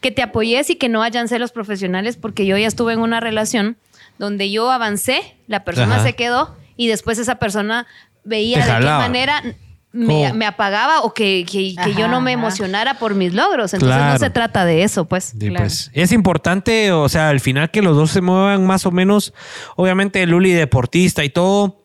que 0.00 0.10
te 0.12 0.22
apoyes 0.22 0.70
y 0.70 0.76
que 0.76 0.88
no 0.88 1.02
hayan 1.02 1.26
celos 1.28 1.50
profesionales 1.52 2.16
porque 2.16 2.46
yo 2.46 2.56
ya 2.56 2.66
estuve 2.68 2.92
en 2.92 3.00
una 3.00 3.18
relación 3.20 3.76
donde 4.18 4.50
yo 4.50 4.70
avancé, 4.70 5.36
la 5.48 5.64
persona 5.64 5.96
Ajá. 5.96 6.04
se 6.04 6.12
quedó 6.14 6.56
y 6.76 6.86
después 6.86 7.18
esa 7.18 7.34
persona 7.36 7.86
veía 8.24 8.58
de 8.64 8.80
qué 8.80 8.86
manera 8.86 9.42
me, 9.92 10.30
Oh. 10.30 10.34
me 10.34 10.44
apagaba 10.46 11.00
o 11.02 11.12
que, 11.14 11.44
que- 11.50 11.74
que 11.82 11.94
yo 11.94 12.06
no 12.06 12.20
me 12.20 12.32
emocionara 12.32 12.98
por 12.98 13.14
mis 13.14 13.32
logros. 13.34 13.72
Entonces 13.74 13.96
Claro. 13.96 14.12
no 14.12 14.18
se 14.18 14.28
trata 14.30 14.64
de 14.66 14.82
eso, 14.82 15.06
pues. 15.06 15.34
Sí, 15.38 15.50
pues, 15.50 15.90
es 15.94 16.12
importante, 16.12 16.92
o 16.92 17.08
sea, 17.08 17.30
al 17.30 17.40
final 17.40 17.70
que 17.70 17.80
los 17.82 17.96
dos 17.96 18.10
se 18.10 18.20
muevan 18.20 18.66
más 18.66 18.84
o 18.86 18.90
menos, 18.90 19.32
obviamente 19.74 20.24
Luli 20.26 20.52
deportista 20.52 21.24
y 21.24 21.30
todo, 21.30 21.82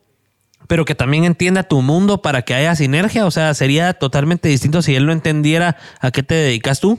pero 0.72 0.86
que 0.86 0.96
también 0.96 1.26
entienda 1.26 1.64
tu 1.64 1.82
mundo 1.82 2.22
para 2.22 2.44
que 2.44 2.54
haya 2.54 2.74
sinergia. 2.78 3.26
O 3.26 3.32
sea, 3.32 3.54
sería 3.54 3.94
totalmente 3.94 4.48
distinto 4.48 4.82
si 4.82 4.96
él 4.96 5.06
no 5.06 5.12
entendiera 5.12 5.76
a 6.00 6.12
qué 6.12 6.24
te 6.24 6.34
dedicas 6.34 6.80
tú. 6.80 6.98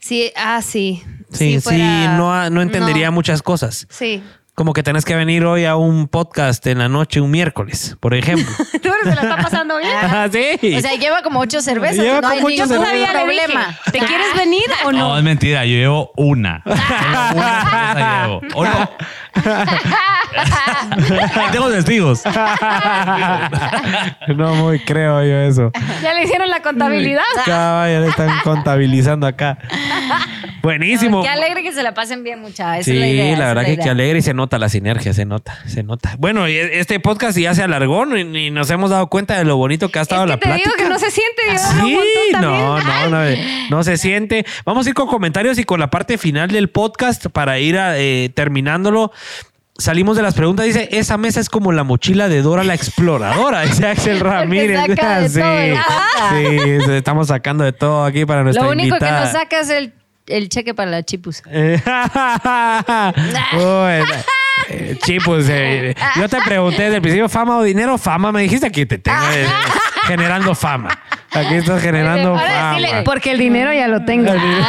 Sí, 0.00 0.32
ah, 0.34 0.60
sí. 0.62 1.00
Sí, 1.30 1.52
sí, 1.54 1.60
fuera- 1.60 2.16
no, 2.16 2.50
no 2.50 2.60
entendería 2.60 3.06
no. 3.06 3.12
muchas 3.12 3.40
cosas. 3.40 3.86
Sí. 3.88 4.20
Como 4.56 4.72
que 4.72 4.82
tenés 4.82 5.04
que 5.04 5.14
venir 5.14 5.44
hoy 5.44 5.64
a 5.64 5.76
un 5.76 6.08
podcast 6.08 6.66
en 6.66 6.78
la 6.78 6.88
noche, 6.88 7.20
un 7.20 7.30
miércoles, 7.30 7.96
por 8.00 8.14
ejemplo. 8.14 8.52
Tú 8.82 8.90
se 9.04 9.14
la 9.14 9.22
está 9.22 9.36
pasando 9.36 9.78
bien. 9.78 9.92
Ah, 10.02 10.28
sí. 10.30 10.74
O 10.74 10.80
sea, 10.80 10.94
lleva 10.96 11.22
como 11.22 11.38
ocho 11.38 11.62
cervezas. 11.62 11.98
Lleva 12.04 12.20
no 12.20 12.28
hay 12.28 12.38
como 12.38 12.48
ningún 12.50 12.64
ocho 12.64 12.74
cervezas. 12.74 12.98
Todavía 12.98 13.12
le 13.12 13.24
problema. 13.24 13.78
¿te 13.92 13.98
quieres 14.00 14.34
venir 14.36 14.64
o 14.84 14.90
No, 14.90 14.98
no? 14.98 15.18
es 15.18 15.22
mentira, 15.22 15.64
yo 15.64 15.76
llevo 15.76 16.12
una. 16.16 16.62
Solo 16.66 16.74
una 17.36 17.62
cerveza 17.70 18.22
llevo. 18.22 18.40
¿O 18.56 18.64
no? 18.64 18.90
Ahí 19.34 19.46
tengo 21.52 21.70
testigos. 21.70 22.22
no 24.36 24.54
muy 24.56 24.78
creo 24.80 25.22
yo 25.22 25.36
eso. 25.48 25.70
Ya 26.02 26.12
le 26.14 26.24
hicieron 26.24 26.48
la 26.50 26.60
contabilidad. 26.62 27.22
Cabal, 27.44 27.92
ya 27.92 28.00
le 28.00 28.08
están 28.08 28.30
contabilizando 28.44 29.26
acá. 29.26 29.58
Buenísimo. 30.62 31.22
Qué 31.22 31.28
alegre 31.28 31.62
que 31.62 31.72
se 31.72 31.82
la 31.82 31.92
pasen 31.94 32.22
bien, 32.22 32.40
mucha. 32.40 32.78
Esa 32.78 32.84
Sí, 32.84 32.92
es 32.92 32.98
la 33.00 33.06
idea. 33.08 33.24
la 33.24 33.32
es 33.32 33.38
verdad 33.50 33.64
que 33.64 33.72
idea. 33.74 33.84
qué 33.84 33.90
alegre 33.90 34.18
y 34.20 34.22
se 34.22 34.34
nota 34.34 34.58
la 34.58 34.68
sinergia, 34.68 35.12
se 35.12 35.24
nota, 35.24 35.58
se 35.66 35.82
nota. 35.82 36.14
Bueno, 36.18 36.48
y 36.48 36.56
este 36.56 37.00
podcast 37.00 37.36
ya 37.36 37.54
se 37.54 37.62
alargó 37.62 38.04
y 38.16 38.24
ni 38.24 38.50
nos 38.50 38.70
hemos 38.70 38.90
dado 38.90 39.08
cuenta 39.08 39.36
de 39.36 39.44
lo 39.44 39.56
bonito 39.56 39.88
que 39.88 39.98
ha 39.98 40.02
estado 40.02 40.22
Es 40.22 40.26
que 40.26 40.30
la 40.30 40.36
te 40.38 40.46
plática. 40.46 40.70
digo 40.70 40.76
que 40.76 40.88
no 40.88 40.98
se 40.98 41.10
siente. 41.10 41.42
Sí, 41.58 41.98
no, 42.40 42.78
no, 42.80 43.08
no, 43.08 43.22
no 43.70 43.82
se 43.82 43.96
siente. 43.96 44.46
Vamos 44.64 44.86
a 44.86 44.90
ir 44.90 44.94
con 44.94 45.08
comentarios 45.08 45.58
y 45.58 45.64
con 45.64 45.80
la 45.80 45.90
parte 45.90 46.16
final 46.18 46.48
del 46.48 46.70
podcast 46.70 47.26
para 47.26 47.58
ir 47.58 47.78
a, 47.78 47.98
eh, 47.98 48.30
terminándolo. 48.34 49.12
Salimos 49.82 50.16
de 50.16 50.22
las 50.22 50.34
preguntas. 50.34 50.64
Dice, 50.64 50.88
esa 50.92 51.18
mesa 51.18 51.40
es 51.40 51.50
como 51.50 51.72
la 51.72 51.82
mochila 51.82 52.28
de 52.28 52.40
Dora 52.40 52.62
la 52.62 52.74
exploradora. 52.74 53.62
Dice 53.66 53.88
Axel 53.88 54.20
Ramírez. 54.20 54.78
saca 54.78 55.20
de 55.20 55.28
sí, 55.28 55.40
todo, 55.40 55.50
¿verdad? 55.50 55.82
sí, 56.86 56.92
estamos 56.92 57.26
sacando 57.26 57.64
de 57.64 57.72
todo 57.72 58.04
aquí 58.04 58.24
para 58.24 58.44
nuestra 58.44 58.64
Lo 58.64 58.70
único 58.70 58.94
invitada. 58.94 59.18
que 59.18 59.24
nos 59.24 59.32
saca 59.32 59.58
es 59.58 59.70
el, 59.70 59.92
el 60.28 60.48
cheque 60.48 60.72
para 60.72 60.88
la 60.88 61.02
chipus. 61.02 61.42
Uy, 61.46 61.52
eh, 64.68 64.96
chipus, 65.04 65.46
eh, 65.48 65.96
yo 66.14 66.28
te 66.28 66.40
pregunté 66.42 66.84
desde 66.84 66.96
el 66.96 67.02
principio, 67.02 67.28
¿fama 67.28 67.58
o 67.58 67.64
dinero? 67.64 67.98
Fama, 67.98 68.30
me 68.30 68.42
dijiste 68.42 68.70
que 68.70 68.86
te 68.86 68.98
tengo 68.98 69.18
eh, 69.34 69.48
generando 70.06 70.54
fama. 70.54 70.88
Aquí 71.34 71.54
estás 71.54 71.80
generando 71.80 72.36
fama. 72.36 72.76
decirle, 72.76 73.02
Porque 73.04 73.30
el 73.32 73.38
dinero 73.38 73.72
ya 73.72 73.88
lo 73.88 74.04
tengo. 74.04 74.30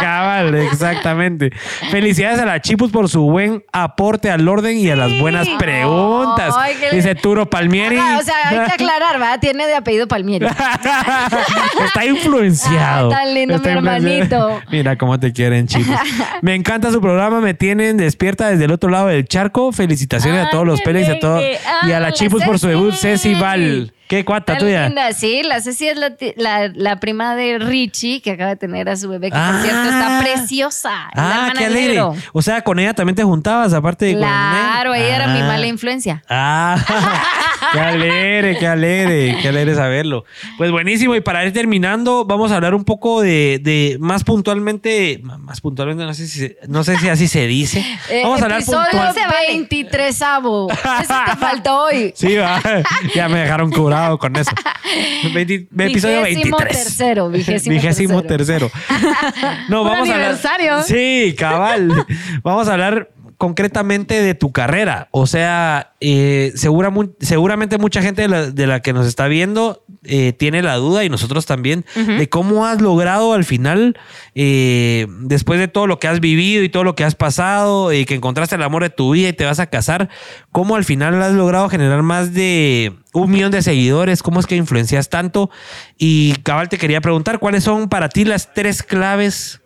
Cabal, 0.00 0.54
exactamente. 0.54 1.50
Felicidades 1.90 2.38
a 2.38 2.46
la 2.46 2.60
Chipus 2.60 2.90
por 2.92 3.08
su 3.08 3.22
buen 3.22 3.64
aporte 3.72 4.30
al 4.30 4.46
orden 4.48 4.78
y 4.78 4.88
a 4.90 4.96
las 4.96 5.18
buenas 5.18 5.48
preguntas. 5.58 6.54
Ay, 6.56 6.76
Dice 6.92 7.14
Turo 7.16 7.50
Palmieri. 7.50 7.96
Ah, 7.98 8.18
o 8.20 8.22
sea, 8.22 8.34
hay 8.48 8.56
que 8.66 8.72
aclarar, 8.74 9.18
¿verdad? 9.18 9.40
Tiene 9.40 9.66
de 9.66 9.74
apellido 9.74 10.06
Palmieri. 10.06 10.46
Está 11.84 12.04
influenciado. 12.04 13.10
Ah, 13.12 13.16
tan 13.18 13.34
lindo 13.34 13.56
Está 13.56 13.68
mi 13.70 13.76
hermanito. 13.78 14.60
Mira 14.70 14.96
cómo 14.96 15.18
te 15.18 15.32
quieren, 15.32 15.66
chicos. 15.66 15.96
Me 16.42 16.54
encanta 16.54 16.90
su 16.92 17.00
programa. 17.00 17.40
Me 17.40 17.54
tienen 17.54 17.96
despierta 17.96 18.48
desde 18.48 18.64
el 18.66 18.72
otro 18.72 18.90
lado 18.90 19.08
del 19.08 19.26
charco. 19.26 19.72
Felicitaciones 19.72 20.40
a 20.42 20.44
Ay, 20.44 20.50
todos 20.52 20.66
los 20.66 20.80
peles 20.82 21.08
y 21.08 21.10
a 21.12 21.18
todo. 21.18 21.36
alegre. 21.38 21.58
Y 21.86 21.92
a 21.92 21.96
Ah, 21.96 22.00
la 22.00 22.12
Chipus 22.12 22.42
por 22.44 22.58
su 22.58 22.68
debut, 22.68 22.94
Ceci 22.94 23.34
Val. 23.34 23.92
¿Qué 24.08 24.24
cuata 24.24 24.54
Tan 24.54 24.58
tuya? 24.60 24.86
linda, 24.86 25.12
sí, 25.12 25.42
la 25.44 25.60
Ceci 25.60 25.86
es 25.88 25.98
la, 25.98 26.12
la- 26.36 26.68
la 26.74 26.98
prima 26.98 27.34
de 27.36 27.58
Richie, 27.58 28.20
que 28.22 28.30
acaba 28.32 28.50
de 28.50 28.56
tener 28.56 28.88
a 28.88 28.96
su 28.96 29.08
bebé, 29.08 29.30
que 29.30 29.36
Ah. 29.36 29.50
por 29.52 29.60
cierto 29.62 29.88
está 29.90 30.20
preciosa. 30.22 30.92
Es 31.12 31.16
la 31.20 31.46
Ah, 31.48 31.52
qué 31.56 31.64
alegre. 31.66 31.88
Negro. 31.94 32.14
O 32.32 32.40
sea, 32.42 32.62
con 32.62 32.78
ella 32.78 32.94
también 32.94 33.16
te 33.16 33.22
juntabas, 33.22 33.74
aparte 33.74 34.06
de 34.06 34.12
con 34.14 34.22
Claro, 34.22 34.92
Negro. 34.92 34.94
ella 34.94 35.16
era 35.16 35.26
mi 35.28 35.40
Ah. 35.40 35.46
mala 35.46 35.66
influencia. 35.66 36.22
Ah, 36.28 36.76
qué 37.72 37.80
alegre, 37.80 38.56
qué 38.58 38.66
alegre, 38.66 39.36
qué 39.42 39.48
alegre 39.48 39.74
saberlo. 39.74 40.24
Pues 40.56 40.70
buenísimo, 40.70 41.14
y 41.14 41.20
para 41.20 41.44
ir 41.44 41.52
terminando, 41.52 42.24
vamos 42.24 42.50
a 42.52 42.56
hablar 42.56 42.74
un 42.74 42.84
poco 42.84 43.20
de, 43.22 43.60
de 43.62 43.96
más 44.00 44.24
puntualmente, 44.24 45.20
más 45.22 45.60
puntualmente, 45.60 46.04
no 46.04 46.14
sé 46.14 46.26
si, 46.26 46.54
no 46.68 46.84
sé 46.84 46.96
si 46.98 47.08
así 47.08 47.28
se 47.28 47.46
dice. 47.46 47.84
Eh, 48.10 48.20
Vamos 48.22 48.40
a 48.40 48.44
hablar 48.44 48.60
episodio 48.60 48.86
puntual. 48.90 49.14
23 49.48 50.22
avo. 50.22 50.68
Eso 50.70 51.14
te 51.26 51.36
faltó 51.36 51.82
hoy. 51.84 52.12
Sí, 52.18 52.36
va. 52.36 52.60
ya 53.14 53.28
me 53.28 53.40
dejaron 53.40 53.70
curado 53.70 54.18
con 54.18 54.34
eso. 54.36 54.50
20 55.34 55.68
episodio 55.84 56.22
Vigésimo 56.22 56.56
23. 56.58 56.84
tercero, 56.84 57.28
vigésimo 57.30 57.74
Vigésimo 57.74 58.22
tercero. 58.22 58.70
tercero. 58.70 59.04
No, 59.68 59.82
Un 59.82 59.88
vamos 59.88 60.08
a 60.08 60.14
aniversario. 60.14 60.72
hablar. 60.72 60.86
Sí, 60.86 61.34
cabal. 61.38 62.06
vamos 62.42 62.68
a 62.68 62.72
hablar 62.72 63.10
concretamente 63.38 64.20
de 64.20 64.34
tu 64.34 64.50
carrera. 64.50 65.08
O 65.12 65.28
sea, 65.28 65.92
eh, 66.00 66.52
segura 66.56 66.92
seguramente 67.20 67.78
mucha 67.78 68.02
gente 68.02 68.22
de 68.22 68.28
la, 68.28 68.50
de 68.50 68.66
la 68.66 68.80
que 68.80 68.92
nos 68.92 69.06
está 69.06 69.28
viendo 69.28 69.84
eh, 70.02 70.32
tiene 70.32 70.60
la 70.60 70.74
duda 70.74 71.04
y 71.04 71.08
nosotros 71.08 71.46
también 71.46 71.84
de 71.94 72.28
cómo 72.28 72.66
has 72.66 72.80
logrado 72.80 73.34
al 73.34 73.44
final, 73.44 73.96
eh, 74.34 75.06
después 75.20 75.60
de 75.60 75.68
todo 75.68 75.86
lo 75.86 76.00
que 76.00 76.08
has 76.08 76.18
vivido 76.18 76.64
y 76.64 76.68
todo 76.68 76.82
lo 76.82 76.96
que 76.96 77.04
has 77.04 77.14
pasado 77.14 77.92
y 77.92 78.06
que 78.06 78.14
encontraste 78.14 78.56
el 78.56 78.62
amor 78.62 78.82
de 78.82 78.90
tu 78.90 79.12
vida 79.12 79.28
y 79.28 79.32
te 79.32 79.44
vas 79.44 79.60
a 79.60 79.66
casar, 79.66 80.08
cómo 80.50 80.74
al 80.74 80.84
final 80.84 81.22
has 81.22 81.32
logrado 81.32 81.68
generar 81.68 82.02
más 82.02 82.34
de 82.34 82.92
un 83.12 83.30
millón 83.30 83.52
de 83.52 83.62
seguidores, 83.62 84.22
cómo 84.22 84.40
es 84.40 84.46
que 84.46 84.56
influencias 84.56 85.10
tanto. 85.10 85.48
Y 85.96 86.34
cabal, 86.42 86.68
te 86.68 86.78
quería 86.78 87.00
preguntar, 87.00 87.38
¿cuáles 87.38 87.62
son 87.62 87.88
para 87.88 88.08
ti 88.08 88.24
las 88.24 88.52
tres 88.52 88.82
claves 88.82 89.60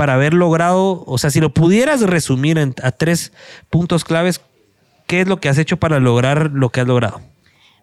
para 0.00 0.14
haber 0.14 0.32
logrado, 0.32 1.04
o 1.06 1.18
sea, 1.18 1.28
si 1.28 1.40
lo 1.40 1.52
pudieras 1.52 2.00
resumir 2.00 2.56
en- 2.56 2.74
a 2.82 2.90
tres 2.90 3.34
puntos 3.68 4.02
claves, 4.02 4.40
¿qué 5.06 5.20
es 5.20 5.28
lo 5.28 5.40
que 5.40 5.50
has 5.50 5.58
hecho 5.58 5.76
para 5.76 6.00
lograr 6.00 6.52
lo 6.54 6.70
que 6.70 6.80
has 6.80 6.86
logrado? 6.86 7.20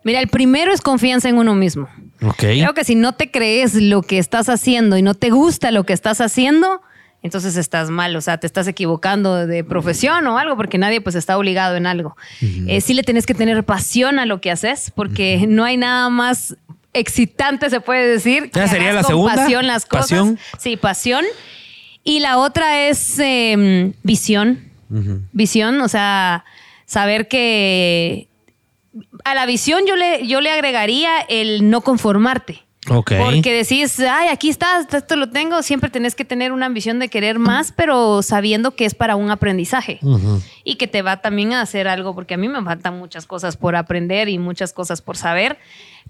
Mira, 0.03 0.19
el 0.19 0.27
primero 0.27 0.73
es 0.73 0.81
confianza 0.81 1.30
en 1.30 1.38
uno 1.38 1.53
mismo. 1.53 1.88
Ok. 2.23 2.39
Creo 2.39 2.73
que 2.73 2.84
si 2.85 2.95
no 2.95 3.11
te 3.14 3.30
crees 3.30 3.76
lo 3.76 4.02
que 4.02 4.18
estás 4.18 4.49
haciendo 4.49 4.98
y 4.98 5.03
no 5.03 5.14
te 5.14 5.30
gusta 5.30 5.69
lo 5.69 5.84
que 5.84 5.94
estás 5.94 6.19
haciendo, 6.19 6.81
entonces 7.22 7.56
estás 7.56 7.91
mal, 7.91 8.15
o 8.15 8.22
sea, 8.22 8.39
te 8.39 8.48
estás 8.48 8.68
equivocando 8.68 9.45
de 9.45 9.64
profesión 9.64 10.26
o 10.26 10.39
algo, 10.39 10.56
porque 10.57 10.80
nadie 10.80 10.99
pues 11.02 11.14
está 11.14 11.38
obligado 11.38 11.76
en 11.76 11.85
algo. 11.85 12.18
Eh, 12.41 12.81
sí 12.81 12.95
le 12.95 13.03
tenés 13.03 13.27
que 13.27 13.35
tener 13.35 13.64
pasión 13.64 14.18
a 14.18 14.26
lo 14.26 14.41
que 14.41 14.49
haces, 14.49 14.91
porque 14.95 15.45
no 15.48 15.64
hay 15.65 15.77
nada 15.77 16.10
más 16.10 16.56
excitante, 16.94 17.69
se 17.69 17.80
puede 17.80 18.07
decir. 18.07 18.49
¿Ya 18.56 18.68
sería 18.68 18.91
la 18.91 19.03
con 19.03 19.07
segunda? 19.10 19.35
Pasión 19.35 19.68
las 19.68 19.85
cosas. 19.85 20.10
Pasión. 20.10 20.39
Sí, 20.57 20.77
pasión. 20.77 21.23
Y 22.08 22.22
la 22.22 22.38
otra 22.38 22.88
es 22.88 23.20
eh, 23.20 23.92
visión. 24.02 24.64
Visión, 25.34 25.82
o 25.82 25.90
sea, 25.90 26.46
saber 26.86 27.28
que 27.28 28.30
a 29.26 29.36
la 29.36 29.46
visión 29.46 29.82
yo 29.86 29.98
le, 29.98 30.26
yo 30.26 30.40
le 30.40 30.50
agregaría 30.50 31.20
el 31.28 31.70
no 31.70 31.82
conformarte. 31.82 32.64
Ok. 32.90 33.12
Porque 33.18 33.54
decís, 33.54 34.00
ay, 34.00 34.30
aquí 34.30 34.48
estás, 34.48 34.88
esto 34.94 35.18
lo 35.18 35.30
tengo, 35.30 35.62
siempre 35.62 35.90
tenés 35.90 36.16
que 36.16 36.24
tener 36.24 36.54
una 36.54 36.68
ambición 36.68 36.98
de 37.00 37.10
querer 37.10 37.40
más, 37.40 37.74
pero 37.74 38.24
sabiendo 38.24 38.72
que 38.72 38.86
es 38.86 38.96
para 38.96 39.18
un 39.18 39.30
aprendizaje 39.30 40.00
y 40.64 40.76
que 40.76 40.88
te 40.88 41.02
va 41.02 41.18
también 41.18 41.52
a 41.52 41.60
hacer 41.60 41.90
algo, 41.90 42.16
porque 42.16 42.36
a 42.36 42.38
mí 42.38 42.48
me 42.48 42.64
faltan 42.64 42.98
muchas 42.98 43.26
cosas 43.26 43.58
por 43.58 43.76
aprender 43.76 44.30
y 44.30 44.40
muchas 44.40 44.72
cosas 44.72 45.02
por 45.02 45.18
saber, 45.18 45.58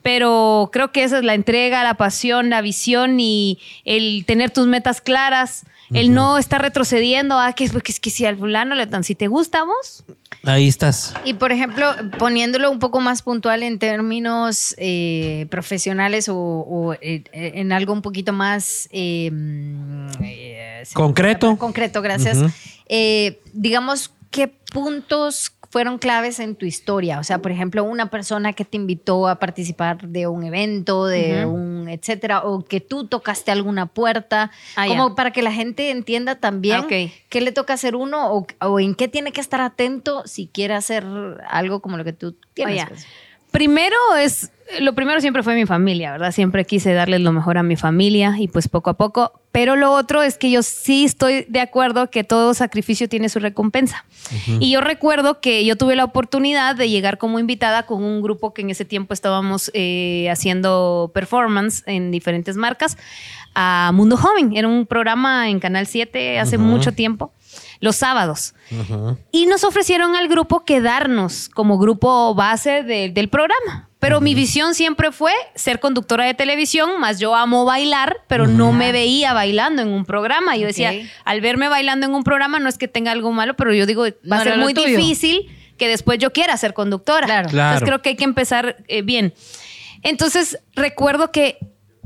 pero 0.03 0.69
creo 0.71 0.91
que 0.91 1.03
esa 1.03 1.17
es 1.17 1.23
la 1.23 1.33
entrega, 1.33 1.83
la 1.83 1.95
pasión, 1.95 2.51
la 2.51 2.61
visión 2.61 3.19
y 3.19 3.57
el 3.83 4.25
tener 4.27 4.51
tus 4.51 4.67
metas 4.67 5.01
claras, 5.01 5.65
el 5.93 6.13
no 6.13 6.37
estar 6.37 6.61
retrocediendo, 6.61 7.39
ah, 7.39 7.53
que 7.53 7.63
es 7.63 7.71
que, 7.71 7.91
es 7.91 7.99
que 7.99 8.09
si 8.09 8.25
al 8.25 8.37
fulano 8.37 8.75
le 8.75 8.85
dan, 8.85 9.03
si 9.03 9.15
te 9.15 9.27
gusta 9.27 9.59
a 9.59 9.63
vos, 9.63 10.03
Ahí 10.43 10.67
estás. 10.67 11.13
Y 11.25 11.33
por 11.33 11.51
ejemplo, 11.51 11.93
poniéndolo 12.17 12.71
un 12.71 12.79
poco 12.79 13.01
más 13.01 13.21
puntual 13.21 13.63
en 13.63 13.79
términos 13.79 14.75
eh, 14.77 15.45
profesionales 15.49 16.29
o, 16.29 16.37
o, 16.37 16.93
eh, 16.93 17.23
en 17.33 17.71
algo 17.71 17.91
un 17.91 18.01
poquito 18.01 18.33
más 18.33 18.87
eh, 18.91 19.29
mm, 19.31 20.07
eh, 20.21 20.83
Concreto. 20.93 21.57
Concreto, 21.57 22.01
gracias. 22.01 22.37
Eh, 22.87 23.41
digamos, 23.53 24.11
¿qué 24.31 24.47
puntos 24.47 25.51
fueron 25.77 25.99
claves 25.99 26.39
en 26.39 26.55
tu 26.55 26.65
historia? 26.65 27.19
O 27.19 27.23
sea, 27.23 27.37
por 27.37 27.51
ejemplo, 27.51 27.83
una 27.83 28.09
persona 28.09 28.53
que 28.53 28.65
te 28.65 28.77
invitó 28.77 29.27
a 29.27 29.37
participar 29.37 30.07
de 30.07 30.25
un 30.25 30.43
evento, 30.43 31.05
de 31.05 31.45
un 31.45 31.87
etcétera, 31.87 32.41
o 32.45 32.65
que 32.65 32.81
tú 32.81 33.05
tocaste 33.05 33.51
alguna 33.51 33.85
puerta, 33.85 34.49
Ah, 34.75 34.87
como 34.87 35.13
para 35.13 35.29
que 35.31 35.43
la 35.43 35.51
gente 35.51 35.91
entienda 35.91 36.33
también 36.39 36.77
Ah, 36.77 36.85
ok. 36.85 37.11
qué 37.29 37.41
le 37.41 37.51
toca 37.51 37.73
hacer 37.73 37.95
uno 37.95 38.33
o, 38.33 38.47
o 38.61 38.79
en 38.79 38.95
qué 38.95 39.07
tiene 39.07 39.31
que 39.31 39.39
estar 39.41 39.61
atento 39.61 40.23
si 40.25 40.47
quiere 40.47 40.73
hacer 40.73 41.05
algo 41.47 41.79
como 41.79 41.95
lo 41.97 42.03
que 42.03 42.13
tú 42.13 42.35
tienes. 42.55 42.75
Oye, 42.77 42.85
pues. 42.87 43.05
Primero 43.51 43.95
es, 44.19 44.51
lo 44.81 44.93
primero 44.93 45.21
siempre 45.21 45.43
fue 45.43 45.55
mi 45.55 45.65
familia, 45.65 46.11
¿verdad? 46.11 46.31
Siempre 46.31 46.65
quise 46.65 46.93
darles 46.93 47.21
lo 47.21 47.31
mejor 47.31 47.57
a 47.57 47.63
mi 47.63 47.75
familia 47.75 48.35
y 48.37 48.47
pues 48.47 48.67
poco 48.67 48.89
a 48.89 48.97
poco. 48.97 49.31
Pero 49.51 49.75
lo 49.75 49.91
otro 49.93 50.21
es 50.21 50.37
que 50.37 50.51
yo 50.51 50.61
sí 50.61 51.05
estoy 51.05 51.45
de 51.49 51.61
acuerdo 51.61 52.09
que 52.11 52.23
todo 52.23 52.53
sacrificio 52.53 53.09
tiene 53.09 53.29
su 53.29 53.39
recompensa. 53.39 54.05
Y 54.59 54.71
yo 54.71 54.81
recuerdo 54.81 55.39
que 55.41 55.65
yo 55.65 55.75
tuve 55.77 55.95
la 55.95 56.03
oportunidad 56.03 56.75
de 56.75 56.89
llegar 56.89 57.17
como 57.17 57.39
invitada 57.39 57.85
con 57.87 58.03
un 58.03 58.21
grupo 58.21 58.53
que 58.53 58.61
en 58.61 58.69
ese 58.69 58.85
tiempo 58.85 59.13
estábamos 59.13 59.71
eh, 59.73 60.27
haciendo 60.29 61.11
performance 61.13 61.81
en 61.87 62.11
diferentes 62.11 62.55
marcas 62.57 62.97
a 63.55 63.91
Mundo 63.93 64.15
Joven. 64.17 64.55
Era 64.55 64.67
un 64.67 64.85
programa 64.85 65.49
en 65.49 65.59
Canal 65.59 65.87
7 65.87 66.39
hace 66.39 66.57
Ujú. 66.57 66.65
mucho 66.65 66.91
tiempo. 66.91 67.31
los 67.79 67.95
sábados. 67.95 68.55
Y 69.31 69.45
nos 69.45 69.63
ofrecieron 69.63 70.15
al 70.15 70.27
grupo 70.27 70.65
quedarnos 70.65 71.47
como 71.49 71.77
grupo 71.77 72.33
base 72.33 72.81
de- 72.83 73.09
del 73.09 73.29
programa. 73.29 73.86
Pero 73.99 74.21
mi 74.21 74.35
visión 74.35 74.75
siempre 74.75 75.11
fue 75.11 75.31
ser 75.55 75.79
conductora 75.79 76.23
de 76.25 76.35
televisión, 76.35 76.99
más 76.99 77.19
yo 77.19 77.35
amo 77.35 77.65
bailar, 77.65 78.17
pero 78.27 78.45
no 78.45 78.71
me 78.71 78.91
veía 78.91 79.33
bailando 79.33 79.81
en 79.81 79.87
un 79.87 80.05
programa. 80.05 80.55
Yo 80.55 80.67
decía, 80.67 80.93
al 81.25 81.41
verme 81.41 81.67
bailando 81.67 82.05
en 82.05 82.13
un 82.13 82.23
programa 82.23 82.59
no 82.59 82.69
es 82.69 82.77
que 82.77 82.87
tenga 82.87 83.11
algo 83.11 83.31
malo, 83.31 83.55
pero 83.55 83.73
yo 83.73 83.87
digo, 83.87 84.03
va 84.03 84.11
No 84.21 84.35
a 84.35 84.43
ser 84.43 84.57
muy 84.59 84.75
tuyo. 84.75 84.87
difícil 84.87 85.49
que 85.77 85.87
después 85.87 86.19
yo 86.19 86.31
quiera 86.31 86.55
ser 86.57 86.73
conductora. 86.75 87.25
Claro. 87.25 87.49
Claro. 87.49 87.69
Entonces 87.69 87.87
creo 87.87 88.01
que 88.03 88.09
hay 88.09 88.15
que 88.15 88.23
empezar 88.23 88.77
eh, 88.87 89.01
bien. 89.01 89.33
Entonces 90.03 90.59
recuerdo 90.75 91.31
que 91.31 91.57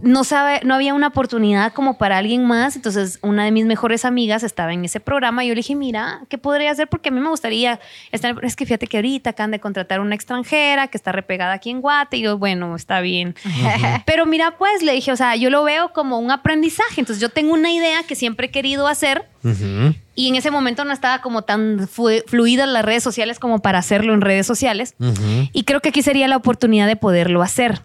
no 0.02 0.24
sabe, 0.24 0.62
no 0.64 0.74
había 0.76 0.94
una 0.94 1.08
oportunidad 1.08 1.74
como 1.74 1.98
para 1.98 2.18
alguien 2.18 2.46
más. 2.46 2.76
Entonces 2.76 3.20
una 3.22 3.46
de 3.46 3.52
mis 3.52 3.66
mejores 3.66 4.06
amigas 4.06 4.44
estaba 4.44 4.74
en 4.74 4.84
ese 4.86 5.00
programa 5.00 5.44
y 5.44 5.48
yo 5.50 5.54
le 5.54 5.60
dije, 5.60 5.76
mira, 5.76 6.22
¿qué 6.30 6.38
podría 6.38 6.72
hacer? 6.72 6.88
Porque 6.88 7.10
a 7.10 7.12
mí 7.12 7.20
me 7.20 7.30
gustaría 7.30 7.80
estar. 8.12 8.36
Es 8.44 8.56
que 8.56 8.66
fíjate 8.66 8.88
que 8.88 8.98
ahorita 8.98 9.32
acaban 9.32 9.52
de 9.52 9.60
contratar 9.60 10.00
una 10.00 10.16
extranjera 10.16 10.88
que 10.88 10.98
está 10.98 11.12
repegada 11.12 11.54
aquí 11.54 11.70
en 11.70 11.82
Guate. 11.82 12.18
Y 12.18 12.22
yo, 12.22 12.38
bueno, 12.38 12.76
está 12.76 13.02
bien. 13.02 13.36
Pero 14.06 14.26
mira, 14.26 14.58
pues 14.58 14.82
le 14.84 14.94
dije, 14.94 15.12
o 15.12 15.16
sea, 15.16 15.36
yo 15.36 15.50
lo 15.50 15.64
veo 15.64 15.94
como 15.94 16.20
un 16.20 16.32
aprendizaje. 16.32 17.00
Entonces 17.02 17.22
yo 17.22 17.30
tengo 17.30 17.54
una 17.54 17.72
idea 17.72 18.04
que 18.04 18.16
siempre 18.16 18.48
he 18.48 18.52
querido 18.52 18.88
hacer. 18.88 19.26
Y 20.16 20.28
en 20.30 20.36
ese 20.36 20.52
momento 20.52 20.86
no 20.86 20.94
estaba 20.94 21.22
como 21.22 21.42
tan 21.44 21.80
flu- 21.88 22.24
fluidas 22.28 22.68
las 22.70 22.86
redes 22.86 23.02
sociales 23.04 23.40
como 23.40 23.60
para 23.60 23.80
hacerlo 23.80 24.14
en 24.14 24.22
redes 24.22 24.46
sociales. 24.46 24.94
Y 25.54 25.64
creo 25.64 25.80
que 25.80 25.90
aquí 25.90 26.02
sería 26.02 26.28
la 26.28 26.38
oportunidad 26.38 26.88
de 26.88 26.96
poderlo 26.96 27.42
hacer. 27.42 27.82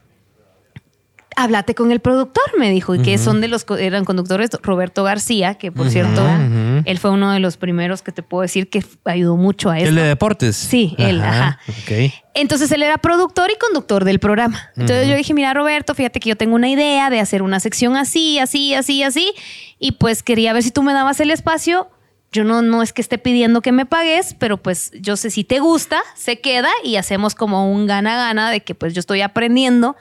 Háblate 1.39 1.75
con 1.75 1.93
el 1.93 2.01
productor, 2.01 2.45
me 2.59 2.71
dijo, 2.71 2.95
y 2.95 3.03
que 3.03 3.19
son 3.19 3.43
de 3.43 3.49
los 3.49 3.67
eran 3.79 4.07
conductores 4.07 4.51
Roberto 4.63 5.05
García, 5.05 5.57
que 5.57 5.71
por 5.71 5.91
cierto, 5.91 6.23
ujú. 6.25 6.83
él 6.85 6.99
fue 6.99 7.11
uno 7.11 7.31
de 7.31 7.41
los 7.41 7.59
primeros 7.59 8.01
que 8.01 8.11
te 8.11 8.23
puedo 8.23 8.41
decir 8.41 8.71
que 8.71 8.83
ayudó 9.05 9.37
mucho 9.37 9.69
a 9.69 9.77
esto. 9.77 9.91
El 9.91 9.97
de 9.97 10.03
deportes. 10.05 10.57
Sí, 10.57 10.95
él, 10.97 11.21
ajá. 11.21 11.59
Ok. 11.69 12.11
Entonces 12.33 12.73
él 12.73 12.83
era 12.83 12.99
productor 12.99 13.51
y 13.51 13.59
conductor 13.59 14.05
del 14.05 14.19
programa. 14.19 14.71
Entonces 14.77 15.09
yo 15.09 15.15
dije, 15.15 15.35
mira 15.35 15.53
Roberto, 15.53 15.95
fíjate 15.95 16.21
que 16.21 16.31
yo 16.31 16.37
tengo 16.37 16.55
una 16.55 16.69
idea 16.69 17.11
de 17.11 17.21
hacer 17.21 17.43
una 17.43 17.61
sección 17.61 17.97
así, 17.97 18.39
así, 18.39 18.75
así, 18.75 19.03
así. 19.03 19.33
Y 19.79 19.93
pues 19.93 20.23
quería 20.23 20.53
ver 20.55 20.63
si 20.63 20.71
tú 20.71 20.83
me 20.83 20.93
dabas 20.93 21.21
el 21.21 21.31
espacio. 21.31 21.91
Yo 22.33 22.45
no, 22.45 22.61
no 22.61 22.83
es 22.83 22.93
que 22.93 23.01
esté 23.01 23.19
pidiendo 23.19 23.63
que 23.63 23.73
me 23.73 23.87
pagues, 23.87 24.35
pero 24.39 24.57
pues 24.57 24.91
yo 25.01 25.17
sé 25.17 25.31
si 25.31 25.45
te 25.45 25.61
gusta, 25.61 26.01
se 26.15 26.41
queda 26.41 26.69
y 26.85 26.97
hacemos 26.97 27.35
como 27.35 27.71
un 27.71 27.87
gana-gana 27.87 28.51
de 28.51 28.61
que 28.61 28.75
pues 28.75 28.95
yo 28.95 29.01
estoy 29.01 29.23
aprendiendo, 29.23 29.97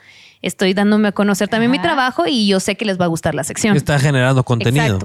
estoy 0.46 0.74
dándome 0.74 1.08
a 1.08 1.12
conocer 1.12 1.48
también 1.48 1.70
mi 1.70 1.78
trabajo 1.80 2.24
y 2.26 2.46
yo 2.46 2.60
sé 2.60 2.76
que 2.76 2.84
les 2.84 3.00
va 3.00 3.04
a 3.04 3.08
gustar 3.08 3.34
la 3.34 3.44
sección. 3.44 3.76
Está 3.76 3.98
generando 3.98 4.42
contenido. 4.44 4.98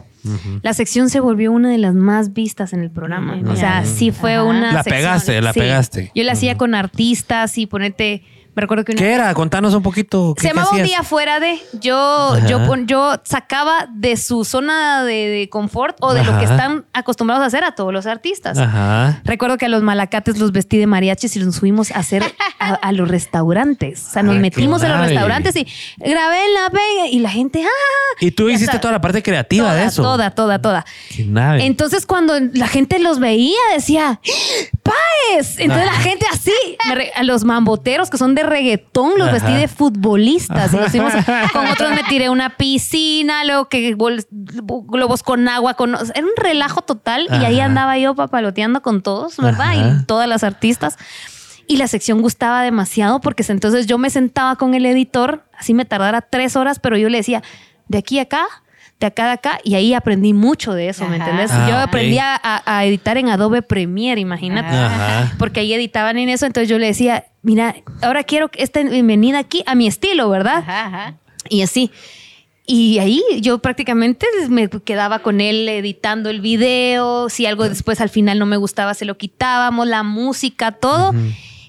La 0.61 0.73
sección 0.73 1.09
se 1.09 1.19
volvió 1.19 1.51
una 1.51 1.69
de 1.69 1.77
las 1.77 1.95
más 1.95 2.34
vistas 2.34 2.73
en 2.73 2.81
el 2.81 2.91
programa. 2.91 3.38
O 3.47 3.55
sea, 3.55 3.85
sí 3.85 4.11
fue 4.11 4.35
Ajá. 4.35 4.43
una. 4.43 4.72
La 4.72 4.84
sección- 4.84 4.95
pegaste, 4.95 5.41
la 5.41 5.53
sí. 5.53 5.59
pegaste. 5.59 6.11
Yo 6.15 6.23
la 6.23 6.34
hacía 6.34 6.57
con 6.57 6.76
artistas 6.76 7.57
y 7.57 7.65
ponerte. 7.65 8.23
Me 8.53 8.59
recuerdo 8.59 8.84
que 8.84 8.91
una 8.91 8.99
¿Qué 8.99 9.13
era? 9.13 9.34
Contanos 9.34 9.73
un 9.73 9.81
poquito. 9.81 10.34
¿qué- 10.35 10.41
se 10.41 10.49
qué 10.49 10.53
llamaba 10.53 10.76
un 10.76 10.84
día 10.84 11.03
fuera 11.03 11.39
de. 11.39 11.57
Yo, 11.80 12.34
Ajá. 12.34 12.45
yo, 12.47 12.76
yo 12.85 13.13
sacaba 13.23 13.88
de 13.95 14.18
su 14.18 14.43
zona 14.43 15.05
de, 15.05 15.13
de 15.30 15.49
confort 15.49 15.95
o 16.01 16.13
de 16.13 16.26
lo 16.26 16.38
que 16.38 16.43
están 16.43 16.84
acostumbrados 16.91 17.43
a 17.43 17.47
hacer 17.47 17.63
a 17.63 17.76
todos 17.76 17.93
los 17.93 18.07
artistas. 18.07 18.57
Ajá. 18.57 19.22
Recuerdo 19.23 19.57
que 19.57 19.68
a 19.68 19.69
los 19.69 19.84
malacates 19.84 20.38
los 20.38 20.51
vestí 20.51 20.77
de 20.77 20.85
mariachis 20.85 21.34
y 21.38 21.39
los 21.39 21.61
fuimos 21.61 21.91
a 21.91 21.99
hacer 21.99 22.23
a, 22.61 22.75
a 22.75 22.91
los 22.91 23.07
restaurantes. 23.07 24.05
O 24.07 24.11
sea, 24.11 24.23
nos 24.23 24.35
Ah, 24.35 24.39
metimos 24.39 24.83
a 24.83 24.89
los 24.89 25.07
restaurantes 25.07 25.55
y 25.55 25.65
grabé 25.97 26.45
en 26.45 26.53
la 26.53 26.69
vega 26.69 27.07
y 27.11 27.19
la 27.19 27.29
gente, 27.29 27.63
¡ah! 27.65 28.17
Y 28.19 28.31
tú 28.31 28.49
hiciste 28.49 28.77
toda 28.79 28.91
la 28.93 29.01
parte 29.01 29.23
creativa 29.23 29.65
toda, 29.69 29.75
de 29.75 29.85
eso. 29.85 30.01
Toda, 30.03 30.31
toda, 30.31 30.61
toda. 30.61 30.85
Qué 31.15 31.23
nave. 31.25 31.65
Entonces, 31.65 32.05
cuando 32.05 32.33
la 32.53 32.67
gente 32.67 32.99
los 32.99 33.19
veía, 33.19 33.57
decía, 33.73 34.19
¡Páez! 34.83 35.59
Entonces, 35.59 35.85
la 35.85 35.93
gente 35.99 36.25
así, 36.31 36.53
a 37.15 37.23
los 37.23 37.43
mamboteros 37.43 38.09
que 38.09 38.17
son 38.17 38.35
de 38.35 38.43
reggaetón, 38.43 39.13
los 39.17 39.27
Ajá. 39.29 39.33
vestí 39.38 39.53
de 39.53 39.67
futbolistas. 39.67 40.73
Y 40.73 40.77
nos 40.77 40.91
fuimos- 40.91 41.13
con 41.53 41.67
otros 41.67 41.91
me 41.91 42.03
tiré 42.03 42.29
una 42.29 42.57
piscina, 42.57 43.43
luego 43.45 43.69
que 43.69 43.95
globos 43.95 45.23
con 45.23 45.47
agua. 45.47 45.73
Con, 45.75 45.95
era 45.95 46.23
un 46.25 46.31
relajo 46.38 46.81
total. 46.81 47.27
Y 47.31 47.45
ahí 47.45 47.59
andaba 47.59 47.97
yo 47.97 48.15
papaloteando 48.15 48.81
con 48.81 49.01
todos, 49.01 49.38
¿verdad? 49.38 49.71
Ajá. 49.71 49.75
Y 50.01 50.05
todas 50.05 50.27
las 50.27 50.43
artistas. 50.43 50.97
Y 51.67 51.77
la 51.77 51.88
sección 51.88 52.21
gustaba 52.21 52.63
demasiado 52.63 53.21
porque 53.21 53.43
entonces 53.47 53.88
yo 53.88 53.97
me 53.97 54.09
sentaba 54.09 54.55
con 54.55 54.73
el 54.73 54.85
editor, 54.85 55.43
así 55.57 55.73
me 55.73 55.85
tardara 55.85 56.21
tres 56.21 56.55
horas, 56.55 56.79
pero 56.79 56.97
yo 56.97 57.09
le 57.09 57.17
decía, 57.17 57.41
de 57.88 57.97
aquí 57.97 58.19
a 58.19 58.23
acá, 58.23 58.45
de 58.99 59.07
acá 59.07 59.29
a 59.29 59.33
acá, 59.33 59.59
y 59.63 59.75
ahí 59.75 59.93
aprendí 59.93 60.33
mucho 60.33 60.73
de 60.73 60.89
eso, 60.89 61.07
¿me 61.07 61.15
entendés? 61.15 61.49
Ah, 61.51 61.67
yo 61.69 61.77
aprendí 61.77 62.17
a, 62.19 62.35
a- 62.35 62.61
a 62.77 62.85
editar 62.85 63.17
en 63.17 63.29
Adobe 63.29 63.61
Premiere, 63.61 64.21
imagínate. 64.21 64.75
Ajá. 64.75 65.33
Porque 65.39 65.61
ahí 65.61 65.73
editaban 65.73 66.17
en 66.17 66.29
eso, 66.29 66.45
entonces 66.45 66.69
yo 66.69 66.77
le 66.77 66.88
decía, 66.88 67.25
mira, 67.41 67.75
ahora 68.03 68.23
quiero 68.23 68.49
esta 68.53 68.83
bienvenida 68.83 69.39
aquí 69.39 69.63
a 69.65 69.73
mi 69.75 69.88
estilo, 69.88 70.29
¿verdad? 70.29 70.63
Ajá. 70.67 71.15
Y 71.49 71.63
así. 71.63 71.89
Y 72.67 72.99
ahí 72.99 73.21
yo 73.41 73.57
prácticamente 73.57 74.25
me 74.49 74.69
quedaba 74.69 75.19
con 75.19 75.41
él 75.41 75.67
editando 75.67 76.29
el 76.29 76.39
video. 76.39 77.27
Si 77.27 77.45
algo 77.47 77.67
después 77.67 77.99
al 78.01 78.09
final 78.09 78.38
no 78.38 78.45
me 78.45 78.55
gustaba, 78.55 78.93
se 78.93 79.03
lo 79.05 79.17
quitábamos, 79.17 79.88
la 79.88 80.03
música, 80.03 80.71
todo. 80.71 81.11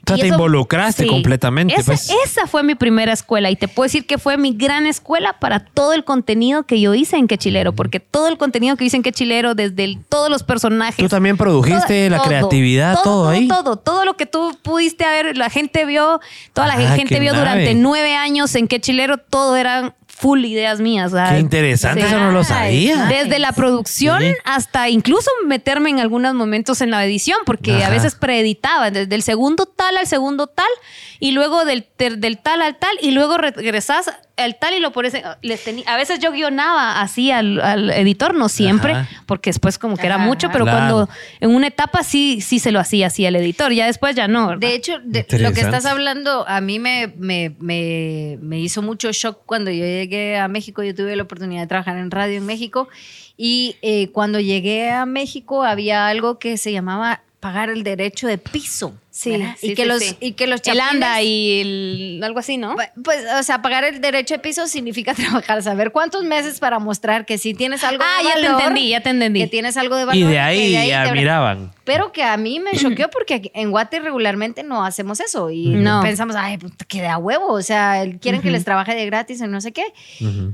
O 0.05 0.09
sea, 0.09 0.16
Y 0.16 0.20
te 0.23 0.27
involucraste 0.29 1.07
completamente, 1.07 1.74
Esa, 1.74 1.85
pues. 1.93 2.11
esa 2.24 2.47
fue 2.49 2.62
mi 2.65 2.74
primera 2.74 3.12
escuela 3.12 3.51
y 3.51 3.57
te 3.57 3.69
puedo 3.69 3.85
decir 3.85 4.05
que 4.05 4.19
fue 4.19 4.37
mi 4.37 4.53
gran 4.53 4.85
escuela 4.87 5.39
para 5.39 5.61
todo 5.61 5.93
el 5.93 6.03
contenido 6.05 6.65
que 6.65 6.81
yo 6.81 6.93
hice 6.95 7.16
en 7.16 7.29
Quechilero, 7.29 7.73
porque 7.73 8.01
todo 8.01 8.27
el 8.29 8.37
contenido 8.37 8.77
que 8.77 8.85
hice 8.85 8.97
en 8.97 9.05
Quechilero, 9.05 9.55
desde 9.55 9.85
el- 9.85 10.05
todos 10.09 10.29
los 10.29 10.43
personajes. 10.43 10.97
Tú 10.97 11.09
también 11.09 11.37
produjiste 11.37 12.11
la 12.11 12.16
todo, 12.19 12.27
creatividad, 12.27 12.99
todo, 13.05 13.29
ahí. 13.29 13.47
Todo, 13.47 13.77
todo 13.77 14.05
lo 14.05 14.16
que 14.16 14.27
tú 14.27 14.57
pudiste 14.62 15.05
ver, 15.07 15.37
la 15.37 15.51
gente 15.51 15.85
vio, 15.85 16.20
toda 16.53 16.66
la 16.66 16.74
Ah, 16.74 16.97
gente 16.97 17.20
vio 17.20 17.33
nave. 17.33 17.45
durante 17.51 17.74
nueve 17.74 18.16
años 18.16 18.55
en 18.57 18.66
Quechilero, 18.66 19.19
todo 19.19 19.57
eran 19.57 19.95
full 20.23 20.44
ideas 20.44 20.81
mías. 20.81 21.12
Qué 21.12 21.39
interesante, 21.40 22.01
sí. 22.03 22.07
eso 22.07 22.19
no 22.20 22.31
lo 22.31 22.44
sabía. 22.44 23.07
Desde 23.07 23.40
la 23.40 23.51
producción 23.53 24.20
Sí. 24.23 24.32
hasta 24.44 24.89
incluso 24.89 25.28
meterme 25.47 25.90
en 25.90 25.99
algunos 25.99 26.32
momentos 26.35 26.81
en 26.81 26.93
la 26.93 27.05
edición, 27.05 27.39
porque 27.44 27.73
Ajá. 27.78 27.89
a 27.89 27.90
veces 27.90 28.15
preeditaba 28.15 28.93
desde 28.93 29.15
el 29.16 29.23
segundo 29.24 29.66
tal 29.66 29.97
al 29.97 30.07
segundo 30.07 30.47
tal, 30.47 30.69
y 31.19 31.32
luego 31.32 31.65
del, 31.65 31.82
ter- 31.85 32.19
del 32.19 32.39
tal 32.39 32.62
al 32.62 32.77
tal, 32.77 32.97
y 33.01 33.11
luego 33.11 33.36
regresás 33.36 34.12
al 34.37 34.59
tal 34.59 34.75
y 34.75 34.81
lo 34.81 34.93
pones. 34.93 35.15
en- 35.15 35.23
les 35.43 35.63
tenía- 35.65 35.85
a 35.87 35.97
veces 35.97 36.19
yo 36.21 36.33
guionaba 36.33 37.01
así 37.01 37.31
al, 37.31 37.61
al 37.61 37.91
editor, 37.91 38.35
no 38.35 38.49
siempre, 38.49 38.93
Ajá. 38.93 39.09
porque 39.27 39.51
después 39.51 39.79
como 39.79 39.97
que 39.97 40.07
era 40.07 40.17
Ajá, 40.17 40.25
mucho, 40.25 40.49
pero 40.51 40.65
Claro. 40.65 40.79
cuando 40.79 41.09
en 41.41 41.51
una 41.55 41.67
etapa 41.69 42.03
sí, 42.03 42.41
sí 42.41 42.59
se 42.59 42.73
lo 42.73 42.81
hacía 42.81 43.09
así 43.09 43.25
al 43.27 43.37
editor, 43.37 43.73
ya 43.73 43.87
después 43.87 44.17
ya 44.17 44.29
no. 44.29 44.49
¿verdad? 44.49 44.61
De 44.61 44.75
hecho, 44.75 44.99
de- 45.05 45.27
lo 45.39 45.53
que 45.53 45.61
estás 45.61 45.85
hablando 45.87 46.47
a 46.49 46.61
mí 46.61 46.79
me, 46.79 47.13
me, 47.19 47.55
me, 47.61 48.39
me 48.41 48.59
hizo 48.61 48.83
mucho 48.83 49.13
shock 49.13 49.39
cuando 49.47 49.71
yo 49.71 49.85
llegué 49.85 50.39
a 50.39 50.49
México. 50.49 50.83
Yo 50.83 50.95
tuve 50.95 51.15
la 51.17 51.23
oportunidad 51.25 51.61
de 51.63 51.67
trabajar 51.67 51.97
en 51.99 52.11
radio 52.11 52.39
en 52.39 52.47
México 52.47 52.89
y 53.37 53.77
eh, 53.83 54.09
cuando 54.13 54.41
llegué 54.41 54.91
a 54.91 55.07
México 55.07 55.65
había 55.65 56.07
algo 56.09 56.39
que 56.39 56.57
se 56.59 56.73
llamaba 56.73 57.23
pagar 57.41 57.71
el 57.71 57.83
derecho 57.83 58.27
de 58.29 58.39
piso. 58.39 58.95
Sí, 59.14 59.32
¿verdad? 59.32 59.56
sí, 59.60 59.72
y, 59.72 59.74
que 59.74 59.82
sí, 59.82 59.89
los, 59.89 60.02
sí. 60.02 60.16
y 60.20 60.32
que 60.32 60.47
los 60.47 60.60
el 60.66 60.80
anda 60.80 61.16
chapines- 61.18 61.24
y 61.26 61.60
el, 61.60 62.20
algo 62.24 62.39
así, 62.39 62.56
¿no? 62.56 62.74
Pu- 62.76 62.90
Pues, 63.05 63.22
o 63.39 63.43
sea, 63.43 63.60
pagar 63.60 63.84
el 63.84 64.01
derecho 64.01 64.32
de 64.34 64.39
piso 64.40 64.66
significa 64.66 65.12
trabajar, 65.44 65.62
saber 65.62 65.93
cuántos 65.93 66.24
meses 66.24 66.59
para 66.60 66.78
mostrar 66.78 67.26
que 67.26 67.36
sí 67.36 67.52
tienes 67.52 67.84
algo 67.84 68.02
Ah, 68.02 68.22
de 68.22 68.28
ya 68.28 68.34
te 68.36 68.43
valor, 68.48 68.60
entendí, 68.62 68.89
ya 68.89 69.01
te 69.02 69.10
entendí. 69.10 69.40
Que 69.40 69.47
tienes 69.48 69.76
algo 69.76 69.97
de 69.97 70.06
valor. 70.06 70.16
Y 70.18 70.24
de 70.24 70.32
que 70.32 70.39
ahí 70.40 70.89
ya 70.89 71.05
te- 71.05 71.12
miraban. 71.12 71.72
Pero 71.84 72.10
que 72.12 72.22
a 72.22 72.36
mí 72.39 72.59
me 72.59 72.72
choqueó 72.72 73.10
porque 73.10 73.34
aquí- 73.34 73.51
en 73.55 73.70
Guate 73.70 74.01
regularmente 74.01 74.62
no 74.62 74.82
hacemos 74.84 75.20
eso. 75.20 75.51
Y 75.51 75.66
No. 75.68 76.01
pensamos, 76.01 76.34
ay, 76.34 76.56
puta, 76.56 76.84
que 76.86 77.02
de 77.02 77.09
a 77.09 77.18
huevo. 77.18 77.52
O 77.52 77.60
sea, 77.62 78.05
quieren 78.20 78.40
que 78.40 78.51
les 78.51 78.64
trabaje 78.64 78.94
de 78.94 79.05
gratis 79.05 79.43
o 79.43 79.47
no 79.47 79.60
sé 79.60 79.72
qué. 79.72 79.84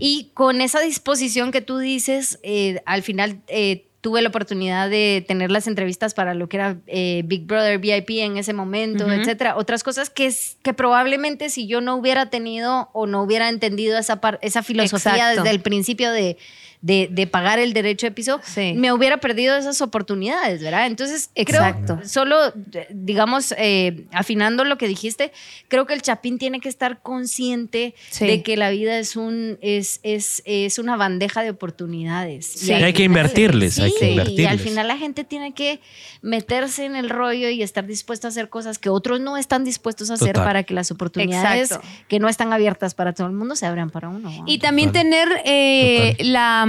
Y 0.01 0.31
con 0.35 0.61
esa 0.61 0.81
disposición 0.81 1.53
que 1.53 1.61
tú 1.61 1.79
dices, 1.79 2.41
eh, 2.43 2.83
al 2.87 3.03
final 3.03 3.39
eh, 3.49 3.85
tuve 4.01 4.23
la 4.23 4.29
oportunidad 4.29 4.89
de 4.89 5.25
tener 5.27 5.51
las 5.51 5.67
entrevistas 5.67 6.15
para 6.15 6.33
lo 6.35 6.49
que 6.49 6.57
era 6.59 6.77
eh, 6.87 7.23
Big 7.25 7.47
Brother 7.47 7.79
VIP 7.81 8.11
en 8.21 8.37
ese 8.37 8.53
momento, 8.53 9.11
etcétera. 9.11 9.57
Otras 9.57 9.83
cosas 9.83 10.09
que, 10.09 10.27
es- 10.27 10.57
que 10.63 10.73
probablemente 10.73 11.51
si 11.51 11.67
yo 11.67 11.81
no 11.81 11.97
hubiera 11.97 12.31
tenido 12.31 12.91
o 12.93 13.07
no 13.07 13.23
hubiera 13.23 13.49
entendido 13.49 13.99
esa, 13.99 14.21
par- 14.21 14.39
esa 14.41 14.63
filosofía 14.63 15.15
Exacto. 15.17 15.43
desde 15.43 15.55
el 15.57 15.61
principio 15.63 16.13
de, 16.13 16.37
de, 16.81 17.09
de 17.11 17.27
pagar 17.27 17.59
el 17.59 17.73
derecho 17.73 18.07
de 18.07 18.13
piso, 18.13 18.41
Sí. 18.45 18.73
me 18.77 18.93
hubiera 18.93 19.17
perdido 19.19 19.57
esas 19.57 19.81
oportunidades, 19.81 20.63
¿verdad? 20.63 20.87
Entonces, 20.87 21.31
creo, 21.35 21.63
Exacto. 21.65 21.99
solo, 22.05 22.37
eh, 22.73 22.87
digamos, 22.91 23.53
eh, 23.59 24.05
afinando 24.13 24.65
lo 24.65 24.79
que 24.79 24.87
dijiste, 24.87 25.33
creo 25.67 25.87
que 25.87 25.95
el 25.95 26.03
chapín 26.03 26.39
tiene 26.39 26.61
que 26.61 26.69
estar 26.69 27.01
consciente 27.03 27.95
Sí. 28.11 28.27
de 28.27 28.43
que 28.45 28.57
la 28.57 28.71
vida 28.71 28.97
es 28.99 29.17
un 29.17 29.59
es, 29.61 29.99
es, 30.05 30.43
es 30.45 30.79
una 30.79 30.97
bandeja 30.97 31.43
de 31.43 31.51
oportunidades. 31.51 32.47
Sí. 32.47 32.71
Y 32.71 32.75
hay 32.75 32.93
que 32.93 33.03
invertirles, 33.03 33.79
hay 33.81 33.91
que 33.93 33.99
sí, 33.99 34.05
Y 34.07 34.11
invertirles. 34.11 34.47
al 34.51 34.59
final 34.61 34.87
la 34.89 34.97
gente 34.97 35.25
tiene 35.25 35.53
que 35.55 35.81
meterse 36.23 36.85
en 36.85 36.95
el 36.97 37.11
rollo 37.11 37.49
y 37.49 37.63
estar 37.63 37.87
dispuesto 37.87 38.27
a 38.27 38.31
hacer 38.31 38.49
cosas 38.49 38.79
que 38.79 38.89
otros 38.89 39.21
no 39.21 39.37
están 39.37 39.65
dispuestos 39.65 40.11
a 40.11 40.15
hacer 40.15 40.29
Total. 40.35 40.45
para 40.45 40.63
que 40.63 40.75
las 40.75 40.91
oportunidades 40.91 41.73
Exacto. 41.73 41.89
que 42.09 42.19
no 42.21 42.29
están 42.29 42.53
abiertas 42.53 42.95
para 42.95 43.13
todo 43.15 43.27
el 43.27 43.33
mundo 43.33 43.57
se 43.57 43.67
abran 43.67 43.91
para 43.91 44.09
uno. 44.09 44.31
¿no? 44.31 44.45
Y 44.47 44.59
también 44.59 44.91
Total. 44.91 45.03
tener 45.03 45.29
eh, 45.45 46.17
la. 46.21 46.67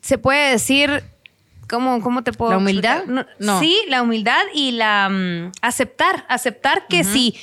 Se 0.00 0.18
puede 0.18 0.50
decir 0.50 1.04
¿cómo, 1.68 2.00
cómo 2.00 2.22
te 2.22 2.32
puedo 2.32 2.52
¿La 2.52 2.58
humildad? 2.58 3.04
No. 3.38 3.60
Sí, 3.60 3.76
la 3.88 4.02
humildad 4.02 4.42
y 4.54 4.72
la 4.72 5.50
aceptar, 5.62 6.24
aceptar 6.28 6.86
que 6.88 7.04
si 7.04 7.34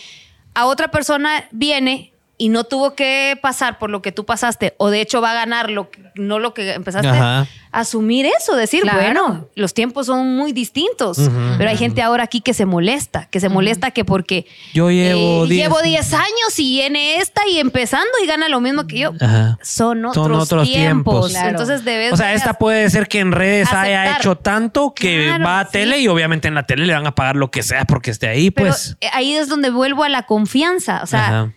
a 0.53 0.65
otra 0.65 0.89
persona 0.91 1.47
viene 1.51 2.10
y 2.41 2.49
no 2.49 2.63
tuvo 2.63 2.95
que 2.95 3.37
pasar 3.39 3.77
por 3.77 3.91
lo 3.91 4.01
que 4.01 4.11
tú 4.11 4.25
pasaste, 4.25 4.73
o 4.79 4.89
de 4.89 4.99
hecho 4.99 5.21
va 5.21 5.29
a 5.29 5.35
ganar 5.35 5.69
lo 5.69 5.91
que- 5.91 6.01
no 6.15 6.39
lo 6.39 6.55
que 6.55 6.73
empezaste, 6.73 7.07
Ajá. 7.07 7.45
asumir 7.71 8.25
eso, 8.25 8.55
decir, 8.55 8.81
Claro. 8.81 8.99
bueno, 8.99 9.47
los 9.53 9.75
tiempos 9.75 10.07
son 10.07 10.35
muy 10.35 10.51
distintos, 10.51 11.19
pero 11.59 11.69
hay 11.69 11.77
gente 11.77 12.01
ahora 12.01 12.23
aquí 12.23 12.41
que 12.41 12.55
se 12.55 12.65
molesta, 12.65 13.27
que 13.29 13.39
se 13.39 13.47
molesta 13.47 13.91
que 13.91 14.03
porque 14.05 14.47
Yo 14.73 14.89
llevo 14.89 15.45
eh, 15.45 15.49
10 15.49 15.61
llevo 15.67 15.81
10 15.83 16.13
años 16.15 16.57
y 16.57 16.63
viene 16.77 17.17
esta 17.17 17.41
y 17.47 17.59
empezando 17.59 18.09
y 18.23 18.25
gana 18.25 18.49
lo 18.49 18.59
mismo 18.59 18.87
que 18.87 18.97
yo. 18.97 19.11
Ajá. 19.21 19.59
Son 19.61 20.03
otros, 20.03 20.25
Son 20.25 20.33
otros 20.33 20.67
tiempos. 20.67 21.13
tiempos. 21.13 21.31
Claro. 21.31 21.49
Entonces 21.49 21.85
debes 21.85 22.13
O 22.13 22.17
sea, 22.17 22.33
esta 22.33 22.55
puede 22.55 22.89
ser 22.89 23.07
que 23.07 23.19
en 23.19 23.31
redes 23.33 23.71
haya 23.71 24.17
hecho 24.17 24.35
tanto 24.35 24.93
que 24.95 25.25
Claro, 25.27 25.45
va 25.45 25.59
a 25.59 25.65
sí. 25.65 25.73
tele 25.73 25.99
y 25.99 26.07
obviamente 26.07 26.47
en 26.47 26.55
la 26.55 26.65
tele 26.65 26.87
le 26.87 26.93
van 26.93 27.05
a 27.05 27.13
pagar 27.13 27.35
lo 27.35 27.51
que 27.51 27.61
sea 27.61 27.85
porque 27.85 28.09
esté 28.09 28.27
ahí, 28.29 28.49
Pero 28.49 28.69
pues. 28.69 28.97
eh, 28.99 29.07
ahí 29.13 29.35
es 29.35 29.47
donde 29.47 29.69
vuelvo 29.69 30.03
a 30.03 30.09
la 30.09 30.23
confianza. 30.23 31.01
O 31.03 31.07
sea, 31.07 31.27
Ajá. 31.27 31.51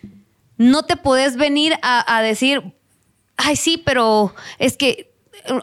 No 0.57 0.83
te 0.83 0.97
podés 0.97 1.35
venir 1.37 1.75
a, 1.81 2.17
a 2.17 2.21
decir, 2.21 2.75
ay, 3.37 3.55
sí, 3.55 3.81
pero 3.83 4.33
es 4.59 4.77
que, 4.77 5.13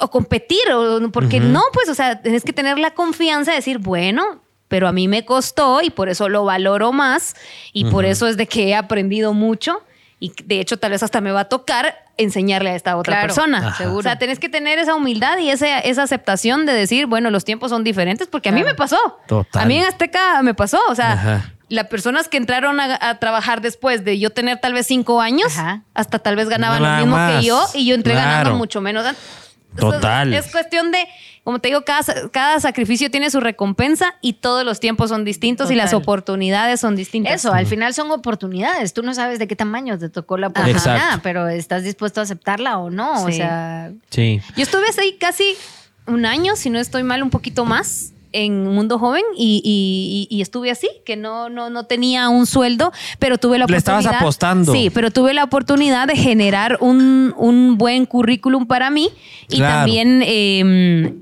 o 0.01 0.11
competir, 0.11 0.61
o, 0.73 1.11
porque 1.11 1.41
no, 1.41 1.63
pues, 1.73 1.89
o 1.89 1.95
sea, 1.95 2.23
tienes 2.23 2.45
que 2.45 2.53
tener 2.53 2.79
la 2.79 2.93
confianza 2.95 3.51
de 3.53 3.57
decir, 3.57 3.79
bueno, 3.79 4.43
pero 4.69 4.89
a 4.89 4.93
mí 4.93 5.09
me 5.09 5.25
costó 5.25 5.83
y 5.83 5.91
por 5.91 6.09
eso 6.09 6.29
lo 6.29 6.45
valoro 6.45 6.93
más 6.93 7.35
y 7.73 7.85
por 7.87 8.05
eso 8.05 8.27
es 8.27 8.37
de 8.37 8.47
que 8.47 8.69
he 8.69 8.75
aprendido 8.75 9.35
mucho 9.35 9.83
y 10.19 10.33
de 10.45 10.61
hecho 10.61 10.79
tal 10.79 10.93
vez 10.93 11.03
hasta 11.03 11.21
me 11.21 11.31
va 11.33 11.41
a 11.41 11.45
tocar 11.49 12.05
enseñarle 12.17 12.71
a 12.71 12.75
esta 12.77 12.97
otra 12.97 13.15
Claro, 13.15 13.27
persona. 13.27 13.69
Ajá. 13.69 13.93
O 13.93 14.01
sea, 14.03 14.17
tenés 14.19 14.39
que 14.39 14.49
tener 14.49 14.79
esa 14.79 14.95
humildad 14.95 15.37
y 15.39 15.51
esa, 15.51 15.79
esa 15.81 16.05
aceptación 16.05 16.65
de 16.65 16.73
decir, 16.73 17.07
bueno, 17.07 17.31
los 17.31 17.45
tiempos 17.45 17.71
son 17.71 17.85
diferentes 17.85 18.29
porque 18.29 18.49
a 18.51 18.53
mí 18.53 18.63
me 18.63 18.75
pasó. 18.75 18.99
Total. 19.27 19.63
A 19.63 19.67
mí 19.67 19.77
en 19.79 19.85
Azteca 19.85 20.41
me 20.43 20.55
pasó. 20.55 20.81
O 20.89 20.95
sea, 20.95 21.13
Ajá. 21.13 21.53
Las 21.75 21.87
personas 21.89 22.29
que 22.29 22.37
entraron 22.37 22.81
a, 22.81 22.99
a 23.01 23.19
trabajar 23.19 23.61
después 23.63 24.05
de 24.05 24.19
yo 24.19 24.31
tener 24.31 24.59
tal 24.61 24.75
vez 24.75 24.87
cinco 24.87 25.21
años, 25.21 25.57
Ajá. 25.59 25.83
hasta 25.95 26.19
tal 26.19 26.37
vez 26.37 26.49
ganaban 26.49 26.83
Nada 26.83 26.99
lo 27.01 27.05
mismo 27.07 27.17
más. 27.17 27.41
que 27.41 27.47
yo 27.47 27.67
y 27.75 27.87
yo 27.87 27.95
entré 27.95 28.13
Claro. 28.13 28.29
ganando 28.31 28.59
mucho 28.59 28.81
menos. 28.81 29.05
Total. 29.79 30.35
Es 30.35 30.53
cuestión 30.53 30.93
de, 30.93 30.99
como 31.45 31.59
te 31.59 31.69
digo, 31.69 31.83
cada, 31.83 32.29
cada 32.31 32.61
sacrificio 32.61 33.11
tiene 33.11 33.31
su 33.31 33.41
recompensa 33.41 34.15
y 34.21 34.35
todos 34.35 34.65
los 34.67 34.81
tiempos 34.81 35.09
son 35.09 35.25
distintos 35.25 35.71
y 35.71 35.75
las 35.75 35.95
oportunidades 35.95 36.79
son 36.79 36.95
distintas. 36.95 37.37
Eso, 37.37 37.55
al 37.55 37.67
final 37.67 37.95
son 37.95 38.11
oportunidades. 38.11 38.93
Tú 38.93 39.03
no 39.03 39.15
sabes 39.15 39.39
de 39.39 39.49
qué 39.49 39.57
tamaño 39.57 39.99
te 39.99 40.11
tocó 40.11 40.37
la 40.37 40.49
oportunidad, 40.49 41.21
pero 41.23 41.49
estás 41.49 41.85
dispuesto 41.85 42.21
a 42.21 42.25
aceptarla 42.25 42.77
o 42.79 42.91
no. 42.91 43.25
O 43.25 43.27
Sí. 43.29 43.33
sea, 43.39 43.91
Sí. 44.11 44.43
Yo 44.57 44.63
estuve 44.63 44.85
ahí 45.01 45.17
casi 45.19 45.55
un 46.07 46.27
año, 46.27 46.55
si 46.55 46.69
no 46.69 46.79
estoy 46.79 47.03
mal, 47.03 47.23
un 47.23 47.31
poquito 47.31 47.65
más 47.65 48.13
en 48.33 48.67
Mundo 48.69 48.99
Joven 48.99 49.23
y, 49.37 49.61
y- 49.65 50.29
y- 50.31 50.37
y 50.39 50.43
estuve 50.43 50.71
así, 50.71 50.89
que 51.05 51.17
no, 51.17 51.49
no, 51.49 51.71
no 51.71 51.87
tenía 51.87 52.29
un 52.29 52.47
sueldo, 52.47 52.93
pero 53.19 53.39
tuve 53.39 53.59
la 53.59 53.67
Le 53.67 53.75
oportunidad. 53.75 53.99
estabas 54.01 54.21
apostando. 54.23 54.73
Sí, 54.73 54.91
pero 54.91 55.11
tuve 55.11 55.35
la 55.35 55.45
oportunidad 55.45 56.07
de 56.09 56.17
generar 56.17 56.79
un, 56.81 57.35
un 57.37 57.79
buen 57.79 58.07
currículum 58.07 58.67
para 58.67 58.91
mí 58.91 59.09
y 59.49 59.57
Claro. 59.57 59.77
también... 59.81 60.23
eh, 60.25 61.15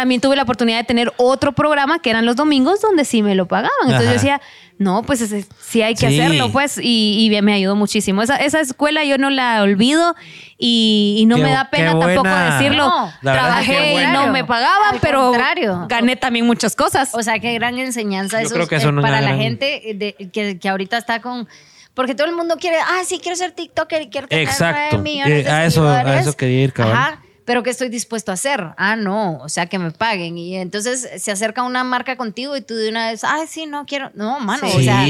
también 0.00 0.20
tuve 0.20 0.34
la 0.36 0.42
oportunidad 0.42 0.78
de 0.78 0.84
tener 0.84 1.12
otro 1.18 1.52
programa 1.52 2.00
que 2.00 2.10
eran 2.10 2.24
los 2.26 2.36
domingos 2.36 2.80
donde 2.80 3.04
sí 3.04 3.22
me 3.22 3.34
lo 3.34 3.46
pagaban. 3.46 3.70
Entonces 3.82 4.06
Ajá. 4.08 4.14
yo 4.16 4.20
decía, 4.20 4.40
no, 4.78 5.02
pues 5.02 5.20
ese- 5.20 5.44
sí 5.60 5.82
hay 5.82 5.94
que 5.94 6.08
Sí. 6.08 6.18
hacerlo, 6.20 6.50
pues, 6.50 6.78
y, 6.82 7.28
y 7.30 7.42
me 7.42 7.52
ayudó 7.52 7.76
muchísimo. 7.76 8.22
Esa, 8.22 8.36
esa 8.36 8.60
escuela 8.60 9.04
yo 9.04 9.18
no 9.18 9.28
la 9.28 9.62
olvido 9.62 10.14
y, 10.58 11.16
y 11.18 11.26
no 11.26 11.36
Qué- 11.36 11.42
me 11.42 11.50
da 11.52 11.68
pena 11.70 11.98
tampoco 11.98 12.28
decirlo. 12.28 12.88
No, 12.88 13.12
Trabajé 13.20 14.02
y 14.02 14.06
no 14.06 14.28
me 14.28 14.44
pagaban, 14.44 14.94
Al 14.94 15.00
pero 15.00 15.28
contrario. 15.30 15.86
gané 15.88 16.16
también 16.16 16.46
muchas 16.46 16.74
cosas. 16.74 17.10
o 17.14 17.22
sea, 17.22 17.38
qué 17.38 17.52
gran 17.54 17.78
enseñanza 17.78 18.40
Yo 18.40 18.46
eso 18.46 18.54
creo 18.54 18.66
que 18.68 18.76
es, 18.76 18.82
eso 18.82 18.88
eh, 18.88 18.92
no 18.92 19.00
es 19.00 19.04
para 19.06 19.20
la 19.20 19.28
gran- 19.28 19.38
gente 19.40 19.82
de- 19.94 20.30
que, 20.32 20.58
que 20.58 20.68
ahorita 20.68 20.96
está 20.98 21.20
con... 21.20 21.46
Porque 21.92 22.14
todo 22.14 22.28
el 22.28 22.34
mundo 22.36 22.56
quiere, 22.58 22.78
ah, 22.78 23.00
sí, 23.04 23.18
quiero 23.20 23.36
ser 23.36 23.50
TikToker 23.52 24.00
y 24.02 24.08
quiero 24.08 24.28
tener 24.28 24.44
Exacto. 24.48 24.96
9 24.96 25.02
millones 25.02 25.44
de 25.44 25.50
Eh, 25.50 25.52
a 25.52 25.66
eso- 25.66 25.86
a 25.88 26.18
eso 26.20 26.34
quería 26.36 26.62
ir. 26.64 26.72
Ajá, 26.78 27.20
pero 27.50 27.64
¿qué 27.64 27.70
estoy 27.70 27.88
dispuesto 27.88 28.30
a 28.30 28.34
hacer? 28.34 28.64
Ah, 28.76 28.94
no, 28.94 29.38
o 29.38 29.48
sea, 29.48 29.66
que 29.66 29.80
me 29.80 29.90
paguen. 29.90 30.38
Y 30.38 30.54
entonces 30.54 31.08
se 31.20 31.32
acerca 31.32 31.64
una 31.64 31.82
marca 31.82 32.14
contigo 32.14 32.56
y 32.56 32.60
tú 32.60 32.76
de 32.76 32.88
una 32.88 33.10
vez, 33.10 33.24
ay, 33.24 33.48
sí, 33.48 33.66
no 33.66 33.86
quiero. 33.86 34.12
No, 34.14 34.38
mano, 34.38 34.68
Sí. 34.68 34.76
o 34.76 34.80
sea, 34.80 35.02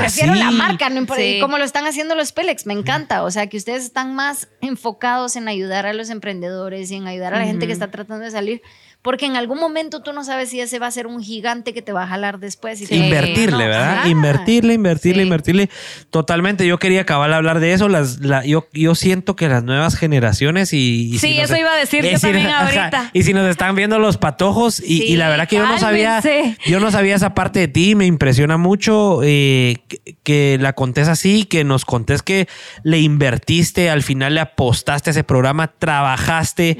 prefiero 0.00 0.32
así. 0.32 0.42
la 0.42 0.50
marca, 0.50 0.88
no 0.88 0.96
importa. 0.96 1.22
Sí. 1.22 1.36
Y 1.36 1.40
como 1.40 1.58
lo 1.58 1.64
están 1.64 1.84
haciendo 1.86 2.14
los 2.14 2.32
Pelex, 2.32 2.64
me 2.64 2.72
encanta. 2.72 3.22
O 3.22 3.30
sea, 3.30 3.48
que 3.48 3.58
ustedes 3.58 3.84
están 3.84 4.14
más 4.14 4.48
enfocados 4.62 5.36
en 5.36 5.46
ayudar 5.46 5.84
a 5.84 5.92
los 5.92 6.08
emprendedores 6.08 6.90
y 6.90 6.94
en 6.94 7.06
ayudar 7.06 7.34
a 7.34 7.40
la 7.40 7.44
gente 7.44 7.66
que 7.66 7.74
está 7.74 7.90
tratando 7.90 8.24
de 8.24 8.30
salir. 8.30 8.62
Porque 9.04 9.26
en 9.26 9.36
algún 9.36 9.60
momento 9.60 10.00
tú 10.02 10.14
no 10.14 10.24
sabes 10.24 10.48
si 10.48 10.60
ese 10.60 10.78
va 10.78 10.86
a 10.86 10.90
ser 10.90 11.06
un 11.06 11.22
gigante 11.22 11.74
que 11.74 11.82
te 11.82 11.92
va 11.92 12.04
a 12.04 12.06
jalar 12.06 12.38
después. 12.38 12.80
Y 12.80 12.86
te- 12.86 12.96
Invertirle, 12.96 13.50
No, 13.52 13.58
¿verdad? 13.58 14.06
Invertirle, 14.06 14.72
invertirle, 14.72 15.20
Sí. 15.20 15.26
invertirle. 15.26 15.70
Totalmente. 16.08 16.66
Yo 16.66 16.78
quería 16.78 17.02
acabar 17.02 17.28
de 17.28 17.36
hablar 17.36 17.60
de 17.60 17.74
eso. 17.74 17.88
Las, 17.90 18.20
la- 18.20 18.46
yo, 18.46 18.66
yo 18.72 18.94
siento 18.94 19.36
que 19.36 19.46
las 19.48 19.62
nuevas 19.62 19.94
generaciones 19.96 20.72
y. 20.72 21.10
y 21.14 21.18
Sí, 21.18 21.38
eso 21.38 21.54
iba 21.54 21.70
a 21.70 21.76
decir 21.76 22.02
yo 22.02 22.16
si- 22.16 22.22
también 22.22 22.46
ajá, 22.48 22.64
ahorita. 22.64 23.10
y 23.12 23.22
si 23.24 23.34
nos 23.34 23.46
están 23.50 23.76
viendo 23.76 23.98
los 23.98 24.16
patojos, 24.16 24.80
y, 24.80 24.84
Sí, 25.00 25.02
y 25.08 25.16
la 25.16 25.28
verdad 25.28 25.48
que 25.48 25.56
yo 25.56 25.66
no 25.66 25.78
sabía. 25.78 26.22
Yo 26.66 26.80
no 26.80 26.90
sabía 26.90 27.14
esa 27.14 27.34
parte 27.34 27.58
de 27.60 27.68
ti. 27.68 27.94
Me 27.94 28.06
impresiona 28.06 28.56
mucho 28.56 29.20
eh, 29.22 29.82
que, 29.86 30.16
que 30.22 30.58
la 30.58 30.72
contés 30.72 31.08
así, 31.08 31.44
que 31.44 31.62
nos 31.64 31.84
contés 31.84 32.22
que 32.22 32.48
le 32.84 33.00
invertiste, 33.00 33.90
al 33.90 34.02
final 34.02 34.34
le 34.34 34.40
apostaste 34.40 35.10
a 35.10 35.12
ese 35.12 35.24
programa, 35.24 35.68
trabajaste. 35.78 36.78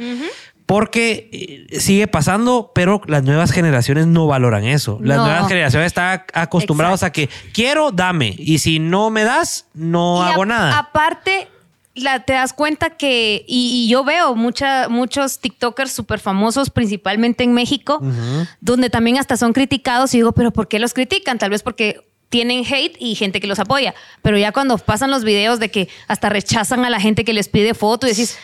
Porque 0.66 1.28
eh, 1.70 1.78
sigue 1.80 2.06
pasando, 2.06 2.72
pero 2.74 3.02
las 3.06 3.22
nuevas 3.22 3.50
generaciones 3.52 4.06
no 4.06 4.26
valoran 4.26 4.64
eso. 4.64 4.98
Las 5.02 5.18
No. 5.18 5.26
nuevas 5.26 5.46
generaciones 5.48 5.88
están 5.88 6.22
acostumbrados 6.32 7.02
a 7.02 7.12
que 7.12 7.28
quiero, 7.52 7.90
dame. 7.90 8.34
Y 8.38 8.58
si 8.58 8.78
no 8.78 9.10
me 9.10 9.24
das, 9.24 9.66
no 9.74 10.26
Y 10.26 10.32
hago 10.32 10.46
nada. 10.46 10.78
Aparte, 10.78 11.48
la, 11.94 12.20
te 12.24 12.32
das 12.32 12.54
cuenta 12.54 12.90
que, 12.90 13.44
y, 13.46 13.84
y 13.84 13.88
yo 13.88 14.04
veo 14.04 14.34
mucha, 14.34 14.88
muchos 14.88 15.38
TikTokers 15.38 15.92
súper 15.92 16.18
famosos, 16.18 16.70
principalmente 16.70 17.44
en 17.44 17.52
México, 17.52 18.00
donde 18.60 18.88
también 18.88 19.18
hasta 19.18 19.36
son 19.36 19.52
criticados 19.52 20.14
y 20.14 20.18
digo, 20.18 20.32
pero 20.32 20.50
¿por 20.50 20.66
qué 20.68 20.78
los 20.78 20.94
critican? 20.94 21.38
Tal 21.38 21.50
vez 21.50 21.62
porque 21.62 22.08
tienen 22.30 22.64
hate 22.64 22.96
y 22.98 23.14
gente 23.14 23.38
que 23.38 23.46
los 23.46 23.60
apoya. 23.60 23.94
Pero 24.22 24.38
ya 24.38 24.50
cuando 24.50 24.76
pasan 24.78 25.10
los 25.10 25.22
videos 25.24 25.60
de 25.60 25.70
que 25.70 25.88
hasta 26.08 26.30
rechazan 26.30 26.84
a 26.86 26.90
la 26.90 26.98
gente 27.00 27.22
que 27.22 27.32
les 27.34 27.48
pide 27.48 27.74
foto 27.74 28.06
y 28.06 28.10
decís, 28.10 28.38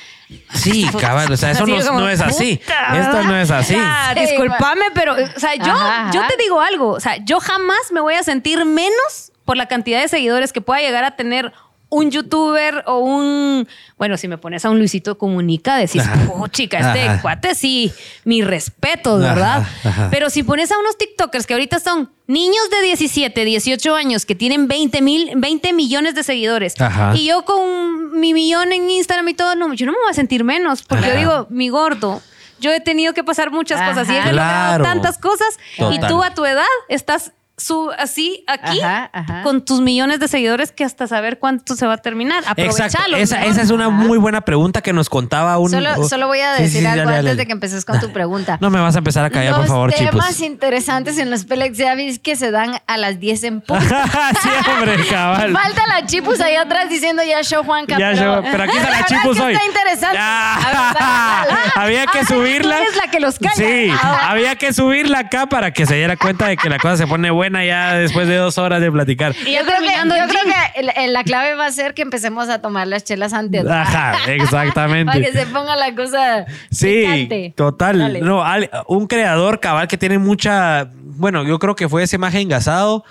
Sí, 0.55 0.89
cabal. 1.01 1.31
O 1.33 1.37
sea, 1.37 1.51
eso 1.53 1.67
no, 1.67 1.77
como, 1.85 2.01
no 2.01 2.09
es 2.09 2.21
así. 2.21 2.57
"Puta". 2.57 3.01
Esto 3.01 3.23
no 3.23 3.37
es 3.37 3.51
así. 3.51 3.75
Sí, 3.75 4.21
discúlpame, 4.21 4.87
pero, 4.95 5.15
o 5.15 5.41
sea, 5.41 5.55
yo, 5.57 5.73
Ajá, 5.73 6.11
yo 6.13 6.21
ajá. 6.21 6.29
te 6.29 6.37
digo 6.43 6.61
algo. 6.61 6.91
O 6.91 7.01
sea, 7.01 7.17
yo 7.25 7.41
jamás 7.41 7.79
me 7.93 8.01
voy 8.01 8.15
a 8.15 8.23
sentir 8.23 8.65
menos 8.65 9.33
por 9.45 9.57
la 9.57 9.67
cantidad 9.67 10.01
de 10.01 10.09
seguidores 10.09 10.53
que 10.53 10.61
pueda 10.61 10.81
llegar 10.81 11.05
a 11.05 11.13
tener 11.17 11.53
un 11.91 12.11
youtuber 12.11 12.83
o 12.87 12.99
un. 13.01 13.69
Bueno, 13.99 14.17
si 14.17 14.29
me 14.29 14.39
pones 14.39 14.65
a 14.65 14.71
un 14.71 14.79
Luisito 14.79 15.19
Comunica, 15.19 15.77
decís, 15.77 16.03
oh, 16.33 16.47
chica, 16.49 16.79
este 16.79 17.03
Ajá. 17.09 17.21
cuate 17.23 17.55
sí, 17.55 17.93
mi 18.25 18.43
respeto, 18.43 19.19
¿verdad? 19.19 19.67
ajá. 19.85 20.09
Pero 20.11 20.31
si 20.31 20.43
pones 20.43 20.71
a 20.73 20.79
unos 20.79 20.97
TikTokers 20.97 21.47
que 21.47 21.55
ahorita 21.55 21.81
son 21.81 22.11
niños 22.27 22.71
de 22.71 22.81
17, 22.87 23.45
18 23.45 23.95
años 23.97 24.25
que 24.25 24.35
tienen 24.37 24.69
20 24.69 25.03
mil, 25.03 25.33
20 25.37 25.73
millones 25.73 26.15
de 26.15 26.23
seguidores 26.23 26.75
y 27.15 27.27
yo 27.27 27.45
con 27.45 28.19
mi 28.21 28.33
millón 28.35 28.73
en 28.73 28.89
Instagram 28.89 29.29
y 29.29 29.35
todo, 29.35 29.55
no, 29.57 29.75
yo 29.75 29.85
no 29.87 29.93
me 29.93 29.99
voy 29.99 30.11
a 30.11 30.15
sentir 30.15 30.45
menos 30.45 30.83
porque 30.83 31.09
yo 31.09 31.17
digo, 31.17 31.47
mi 31.51 31.69
gordo. 31.69 32.23
Yo 32.61 32.71
he 32.75 32.81
tenido 32.81 33.15
que 33.15 33.25
pasar 33.25 33.51
muchas 33.51 33.81
Ajá. 33.81 33.89
cosas 33.91 34.09
y 34.11 34.13
he 34.15 34.21
Claro. 34.21 34.33
logrado 34.37 34.85
tantas 34.85 35.17
cosas 35.17 35.49
y 35.79 35.99
tú 36.01 36.23
a 36.23 36.35
tu 36.35 36.45
edad 36.45 36.63
estás 36.91 37.33
su, 37.61 37.91
así 37.99 38.45
aquí 38.47 38.81
Ajá, 38.81 39.11
ajá. 39.13 39.43
con 39.43 39.65
tus 39.65 39.81
millones 39.81 40.19
de 40.21 40.29
seguidores 40.29 40.73
que 40.73 40.85
hasta 40.85 41.07
saber 41.07 41.39
cuánto 41.39 41.77
se 41.77 41.87
va 41.87 41.95
a 41.95 41.99
terminar. 41.99 42.43
Aprovechalo. 42.47 43.17
Esa, 43.17 43.45
esa 43.45 43.63
es 43.63 43.71
una 43.71 43.89
muy 43.91 44.19
buena 44.19 44.41
pregunta 44.41 44.81
que 44.81 44.93
nos 44.93 45.09
contaba 45.09 45.59
un. 45.59 45.71
Solo, 45.71 46.09
solo 46.09 46.27
voy 46.27 46.41
a 46.41 46.57
Sí, 46.57 46.63
decir 46.65 46.81
sí, 46.81 46.87
algo 46.87 47.05
dale, 47.05 47.19
antes 47.19 47.25
dale. 47.25 47.37
de 47.37 47.47
que 47.47 47.53
empeces 47.53 47.85
con 47.85 48.01
tu 48.01 48.11
pregunta. 48.13 48.59
No 48.61 48.71
me 48.71 48.81
vas 48.81 48.95
a 48.95 48.99
empezar 48.99 49.25
a 49.25 49.31
callar, 49.31 49.53
por 49.53 49.61
Los 49.63 49.69
favor, 49.69 49.93
temas 49.93 50.29
chicos. 50.29 50.41
interesantes 50.41 51.19
en 51.19 51.31
los 51.31 51.45
Pelex 51.45 51.77
ya 51.77 51.95
vis 51.95 52.19
que 52.19 52.37
se 52.37 52.51
dan 52.51 52.81
a 52.87 52.97
las 52.97 53.21
10 53.21 53.45
en 53.45 53.61
punto. 53.61 53.85
sí, 54.43 54.49
hombre, 54.73 54.97
cabal. 55.09 55.53
Falta 55.53 55.87
la 55.87 56.07
chipus 56.07 56.41
ahí 56.41 56.55
atrás 56.57 56.89
diciendo 56.89 57.23
ya 57.23 57.43
show 57.43 57.63
Juanca. 57.65 57.99
Ya, 57.99 58.11
pero, 58.13 58.63
aquí 58.65 58.77
está 58.77 58.91
la 58.91 58.97
verdad 58.97 59.07
chipus 59.09 59.39
hoy. 59.41 59.53
Está 59.53 59.67
interesante. 59.67 60.17
Ver, 60.19 60.65
dale, 60.65 60.95
dale. 60.99 61.61
había 61.75 62.07
que 62.07 62.19
Ah, 62.21 62.25
subirla. 62.27 62.77
tú 62.77 62.83
eres 62.83 62.97
la 62.97 63.11
que 63.11 63.21
los 63.21 63.39
calla. 63.39 63.55
Sí, 63.55 63.91
Ah. 64.03 64.31
había 64.31 64.55
que 64.57 64.73
subirla 64.73 65.19
acá 65.21 65.47
para 65.47 65.73
que 65.73 65.85
se 65.87 65.95
diera 65.97 66.17
cuenta 66.17 66.47
de 66.47 66.57
que 66.57 66.69
la 66.69 66.79
cosa 66.79 66.97
se 66.97 67.07
pone 67.07 67.31
buena 67.31 67.50
ya 67.53 67.95
después 67.95 68.29
de 68.29 68.37
dos 68.37 68.59
horas 68.59 68.81
de 68.81 68.91
platicar. 68.91 69.35
Y 69.47 69.53
Yo 69.55 69.61
creo 69.65 69.79
que, 69.81 69.87
yo 70.09 70.29
creo 70.29 70.45
que 70.45 70.81
el- 70.81 70.93
el- 70.97 71.13
la 71.13 71.25
clave 71.25 71.55
va 71.55 71.67
a 71.67 71.73
ser 71.73 71.95
que 71.95 72.03
empecemos 72.03 72.49
a 72.49 72.61
tomar 72.61 72.87
las 72.87 73.05
chelas 73.05 73.33
antes. 73.33 73.67
Ajá, 73.67 74.13
Para 74.13 74.25
que 74.27 74.37
exactamente. 74.37 75.33
se 75.33 75.47
ponga 75.47 75.77
la 75.77 75.95
cosa 75.95 76.47
Sí, 76.71 77.01
picante. 77.03 77.53
total. 77.57 77.99
Dale. 77.99 78.21
No, 78.21 78.45
al- 78.45 78.71
un 78.87 79.07
creador 79.07 79.61
cabal 79.61 79.89
que 79.89 79.99
tiene 79.99 80.19
mucha. 80.19 80.89
Bueno, 80.95 81.45
yo 81.45 81.59
creo 81.59 81.75
que 81.75 81.89
fue 81.89 82.03
ese 82.05 82.19
maje 82.19 82.41
engasado. 82.41 83.05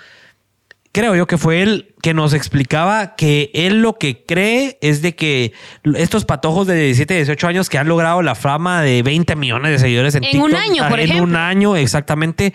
creo 0.92 1.14
yo 1.14 1.28
que 1.28 1.38
fue 1.38 1.62
él 1.62 1.94
que 2.02 2.14
nos 2.14 2.34
explicaba 2.34 3.14
que 3.14 3.52
él 3.54 3.80
lo 3.80 3.96
que 3.96 4.24
cree 4.24 4.76
es 4.80 5.02
de 5.02 5.14
que 5.14 5.52
estos 5.94 6.24
patojos 6.24 6.66
de 6.66 6.74
17, 6.74 7.14
18 7.14 7.46
años 7.46 7.68
que 7.70 7.78
han 7.78 7.86
logrado 7.86 8.22
la 8.22 8.34
fama 8.34 8.82
de 8.82 9.00
20 9.04 9.36
millones 9.36 9.70
de 9.70 9.78
seguidores 9.78 10.16
en, 10.16 10.24
En 10.24 10.40
un 10.42 10.52
año, 10.56 10.82
ah, 10.84 10.88
por 10.88 10.98
en 10.98 11.04
ejemplo. 11.04 11.24
un 11.28 11.36
año 11.36 11.76
exactamente. 11.76 12.52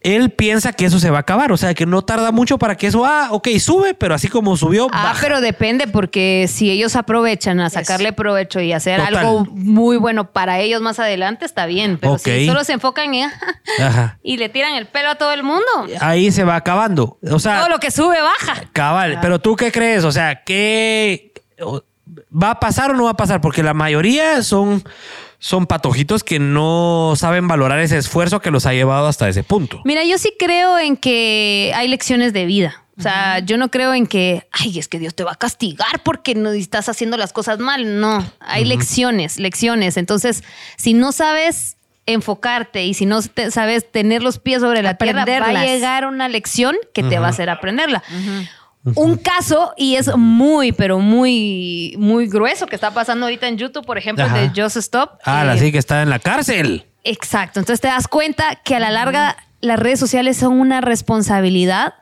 Él 0.00 0.30
piensa 0.30 0.72
que 0.72 0.84
eso 0.84 1.00
se 1.00 1.10
va 1.10 1.16
a 1.16 1.20
acabar, 1.22 1.50
o 1.50 1.56
sea, 1.56 1.74
que 1.74 1.84
no 1.84 2.02
tarda 2.02 2.30
mucho 2.30 2.56
para 2.56 2.76
que 2.76 2.86
eso, 2.86 3.04
ah, 3.04 3.28
ok, 3.32 3.48
sube, 3.58 3.94
pero 3.94 4.14
así 4.14 4.28
como 4.28 4.56
subió, 4.56 4.86
Ah, 4.92 5.02
baja. 5.08 5.18
pero 5.20 5.40
depende 5.40 5.88
porque 5.88 6.46
si 6.48 6.70
ellos 6.70 6.94
aprovechan 6.94 7.58
a 7.58 7.68
sacarle 7.68 8.12
provecho 8.12 8.60
y 8.60 8.72
hacer 8.72 9.00
Total. 9.00 9.16
algo 9.16 9.44
muy 9.46 9.96
bueno 9.96 10.30
para 10.30 10.60
ellos 10.60 10.80
más 10.80 11.00
adelante, 11.00 11.44
está 11.44 11.66
bien. 11.66 11.98
Pero 12.00 12.16
si 12.16 12.46
solo 12.46 12.62
se 12.62 12.74
enfocan 12.74 13.12
en 13.12 13.28
Ajá. 13.82 14.18
y 14.22 14.36
le 14.36 14.48
tiran 14.48 14.74
el 14.74 14.86
pelo 14.86 15.10
a 15.10 15.14
todo 15.16 15.32
el 15.32 15.42
mundo, 15.42 15.64
Ahí 16.00 16.30
se 16.30 16.44
va 16.44 16.54
acabando. 16.54 17.18
O 17.28 17.40
sea, 17.40 17.58
todo 17.58 17.68
lo 17.68 17.80
que 17.80 17.90
sube 17.90 18.20
baja. 18.20 18.62
Cabal, 18.72 19.18
pero 19.20 19.40
tú 19.40 19.56
qué 19.56 19.72
crees? 19.72 20.04
O 20.04 20.12
sea, 20.12 20.44
¿qué 20.44 21.32
va 22.32 22.50
a 22.52 22.60
pasar 22.60 22.92
o 22.92 22.94
no 22.94 23.04
va 23.04 23.10
a 23.10 23.16
pasar? 23.16 23.40
Porque 23.40 23.64
la 23.64 23.74
mayoría 23.74 24.42
son, 24.44 24.84
son 25.38 25.66
patojitos 25.66 26.24
que 26.24 26.38
no 26.38 27.14
saben 27.16 27.46
valorar 27.48 27.78
ese 27.80 27.96
esfuerzo 27.98 28.40
que 28.40 28.50
los 28.50 28.66
ha 28.66 28.72
llevado 28.72 29.06
hasta 29.06 29.28
ese 29.28 29.44
punto. 29.44 29.80
Mira, 29.84 30.02
yo 30.04 30.18
sí 30.18 30.32
creo 30.38 30.78
en 30.78 30.96
que 30.96 31.72
hay 31.76 31.88
lecciones 31.88 32.32
de 32.32 32.44
vida. 32.46 32.82
O 32.98 33.02
sea, 33.02 33.38
yo 33.38 33.58
no 33.58 33.70
creo 33.70 33.94
en 33.94 34.08
que, 34.08 34.48
ay, 34.50 34.76
es 34.76 34.88
que 34.88 34.98
Dios 34.98 35.14
te 35.14 35.22
va 35.22 35.30
a 35.30 35.36
castigar 35.36 36.02
porque 36.02 36.34
no 36.34 36.50
estás 36.50 36.88
haciendo 36.88 37.16
las 37.16 37.32
cosas 37.32 37.60
mal. 37.60 38.00
No, 38.00 38.28
hay 38.40 38.64
lecciones, 38.64 39.38
lecciones. 39.38 39.96
Entonces, 39.96 40.42
si 40.76 40.94
no 40.94 41.12
sabes 41.12 41.76
enfocarte 42.06 42.84
y 42.86 42.94
si 42.94 43.06
no 43.06 43.22
te- 43.22 43.50
sabes 43.52 43.88
tener 43.92 44.22
los 44.24 44.38
pies 44.40 44.60
sobre 44.62 44.82
la 44.82 44.96
tierra, 44.96 45.24
va 45.40 45.60
a 45.60 45.64
llegar 45.66 46.06
una 46.06 46.28
lección 46.28 46.74
que 46.92 47.02
te 47.04 47.18
va 47.20 47.26
a 47.26 47.30
hacer 47.30 47.50
aprenderla. 47.50 48.02
Un 48.96 49.16
caso, 49.16 49.72
y 49.76 49.96
es 49.96 50.14
muy, 50.16 50.72
pero 50.72 50.98
muy, 50.98 51.94
muy 51.98 52.28
grueso 52.28 52.66
que 52.66 52.74
está 52.74 52.92
pasando 52.92 53.26
ahorita 53.26 53.48
en 53.48 53.58
YouTube, 53.58 53.84
por 53.84 53.98
ejemplo, 53.98 54.24
Ajá. 54.24 54.38
de 54.38 54.50
Just 54.54 54.76
Stop. 54.76 55.18
Ah, 55.24 55.44
la 55.44 55.54
eh, 55.54 55.58
sí 55.58 55.72
que 55.72 55.78
está 55.78 56.02
en 56.02 56.10
la 56.10 56.18
cárcel. 56.18 56.86
Exacto. 57.04 57.60
Entonces 57.60 57.80
te 57.80 57.88
das 57.88 58.08
cuenta 58.08 58.56
que 58.64 58.74
a 58.74 58.80
la 58.80 58.90
larga 58.90 59.36
las 59.60 59.78
redes 59.78 59.98
sociales 59.98 60.36
son 60.36 60.60
una 60.60 60.80
responsabilidad. 60.80 61.94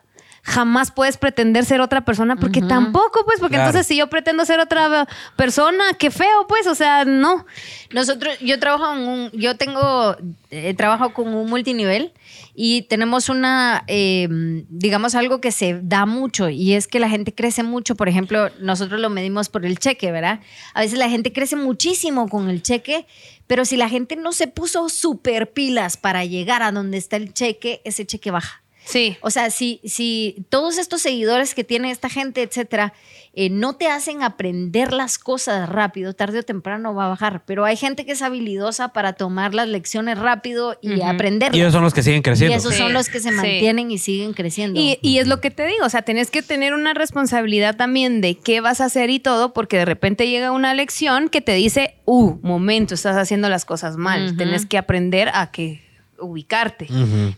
Jamás 0.47 0.91
puedes 0.91 1.17
pretender 1.17 1.65
ser 1.65 1.81
otra 1.81 2.05
persona 2.05 2.37
porque 2.37 2.61
tampoco, 2.61 3.25
pues, 3.25 3.41
porque 3.41 3.55
Claro. 3.55 3.67
entonces 3.69 3.85
si 3.85 3.97
yo 3.97 4.07
pretendo 4.07 4.45
ser 4.45 4.61
otra 4.61 5.05
persona, 5.35 5.83
qué 5.99 6.09
feo, 6.09 6.47
pues, 6.47 6.67
o 6.67 6.73
sea, 6.73 7.03
no. 7.03 7.45
Nosotros, 7.91 8.39
yo 8.39 8.57
trabajo 8.57 8.93
en 8.93 8.99
un, 9.07 9.31
yo 9.31 9.57
tengo, 9.57 10.15
eh, 10.49 10.73
trabajo 10.73 11.13
con 11.13 11.33
un 11.33 11.49
multinivel 11.49 12.13
y 12.55 12.83
tenemos 12.83 13.27
una, 13.27 13.83
eh, 13.87 14.27
digamos, 14.69 15.15
algo 15.15 15.41
que 15.41 15.51
se 15.51 15.81
da 15.83 16.05
mucho 16.05 16.47
y 16.47 16.75
es 16.75 16.87
que 16.87 17.01
la 17.01 17.09
gente 17.09 17.33
crece 17.35 17.63
mucho. 17.63 17.95
Por 17.95 18.07
ejemplo, 18.07 18.49
nosotros 18.61 19.01
lo 19.01 19.09
medimos 19.09 19.49
por 19.49 19.65
el 19.65 19.77
cheque, 19.79 20.13
¿verdad? 20.13 20.39
A 20.73 20.79
veces 20.79 20.97
la 20.97 21.09
gente 21.09 21.33
crece 21.33 21.57
muchísimo 21.57 22.29
con 22.29 22.49
el 22.49 22.63
cheque, 22.63 23.05
pero 23.47 23.65
si 23.65 23.75
la 23.75 23.89
gente 23.89 24.15
no 24.15 24.31
se 24.31 24.47
puso 24.47 24.87
super 24.87 25.51
pilas 25.51 25.97
para 25.97 26.23
llegar 26.23 26.63
a 26.63 26.71
donde 26.71 26.97
está 26.97 27.17
el 27.17 27.33
cheque, 27.33 27.81
ese 27.83 28.05
cheque 28.05 28.31
baja. 28.31 28.61
Sí. 28.87 29.17
O 29.21 29.29
sea, 29.29 29.49
si, 29.49 29.81
si 29.83 30.45
todos 30.49 30.77
estos 30.77 31.01
seguidores 31.01 31.53
que 31.53 31.63
tiene 31.65 31.91
esta 31.91 32.09
gente, 32.09 32.41
etcétera, 32.41 32.93
eh, 33.33 33.49
no 33.49 33.75
te 33.75 33.87
hacen 33.87 34.23
aprender 34.23 34.93
las 34.93 35.19
cosas 35.19 35.67
rápido, 35.67 36.13
tarde 36.13 36.39
o 36.39 36.43
temprano 36.43 36.95
va 36.95 37.05
a 37.05 37.09
bajar. 37.09 37.43
Pero 37.45 37.65
hay 37.65 37.75
gente 37.75 38.05
que 38.05 38.13
es 38.13 38.21
habilidosa 38.21 38.93
para 38.93 39.13
tomar 39.13 39.53
las 39.53 39.67
lecciones 39.67 40.17
rápido 40.17 40.77
y 40.81 41.01
aprenderlas. 41.01 41.55
Y 41.57 41.59
ellos 41.61 41.73
son 41.73 41.83
los 41.83 41.93
que 41.93 42.01
siguen 42.01 42.19
Y 42.19 42.23
creciendo. 42.23 42.55
esos 42.55 42.71
Sí, 42.73 42.79
son 42.79 42.93
los 42.93 43.09
que 43.09 43.19
se 43.19 43.29
sí. 43.29 43.35
mantienen 43.35 43.91
y 43.91 43.97
siguen 43.97 44.31
creciendo. 44.33 44.79
Y, 44.79 44.97
y 45.01 45.17
es 45.19 45.27
lo 45.27 45.41
que 45.41 45.51
te 45.51 45.65
digo, 45.67 45.85
o 45.85 45.89
sea, 45.89 46.01
tenés 46.03 46.31
que 46.31 46.41
tener 46.41 46.73
una 46.73 46.93
responsabilidad 46.93 47.75
también 47.75 48.21
de 48.21 48.35
qué 48.37 48.61
vas 48.61 48.79
a 48.81 48.85
hacer 48.85 49.09
y 49.09 49.19
todo, 49.19 49.53
porque 49.53 49.77
de 49.77 49.85
repente 49.85 50.29
llega 50.29 50.51
una 50.51 50.73
lección 50.73 51.29
que 51.29 51.41
te 51.41 51.53
dice, 51.53 51.95
uh, 52.05 52.35
momento, 52.41 52.93
estás 52.95 53.17
haciendo 53.17 53.49
las 53.49 53.65
cosas 53.65 53.97
mal, 53.97 54.27
Ujú. 54.29 54.37
tenés 54.37 54.65
que 54.65 54.77
aprender 54.77 55.29
a 55.33 55.51
que 55.51 55.85
ubicarte, 56.19 56.87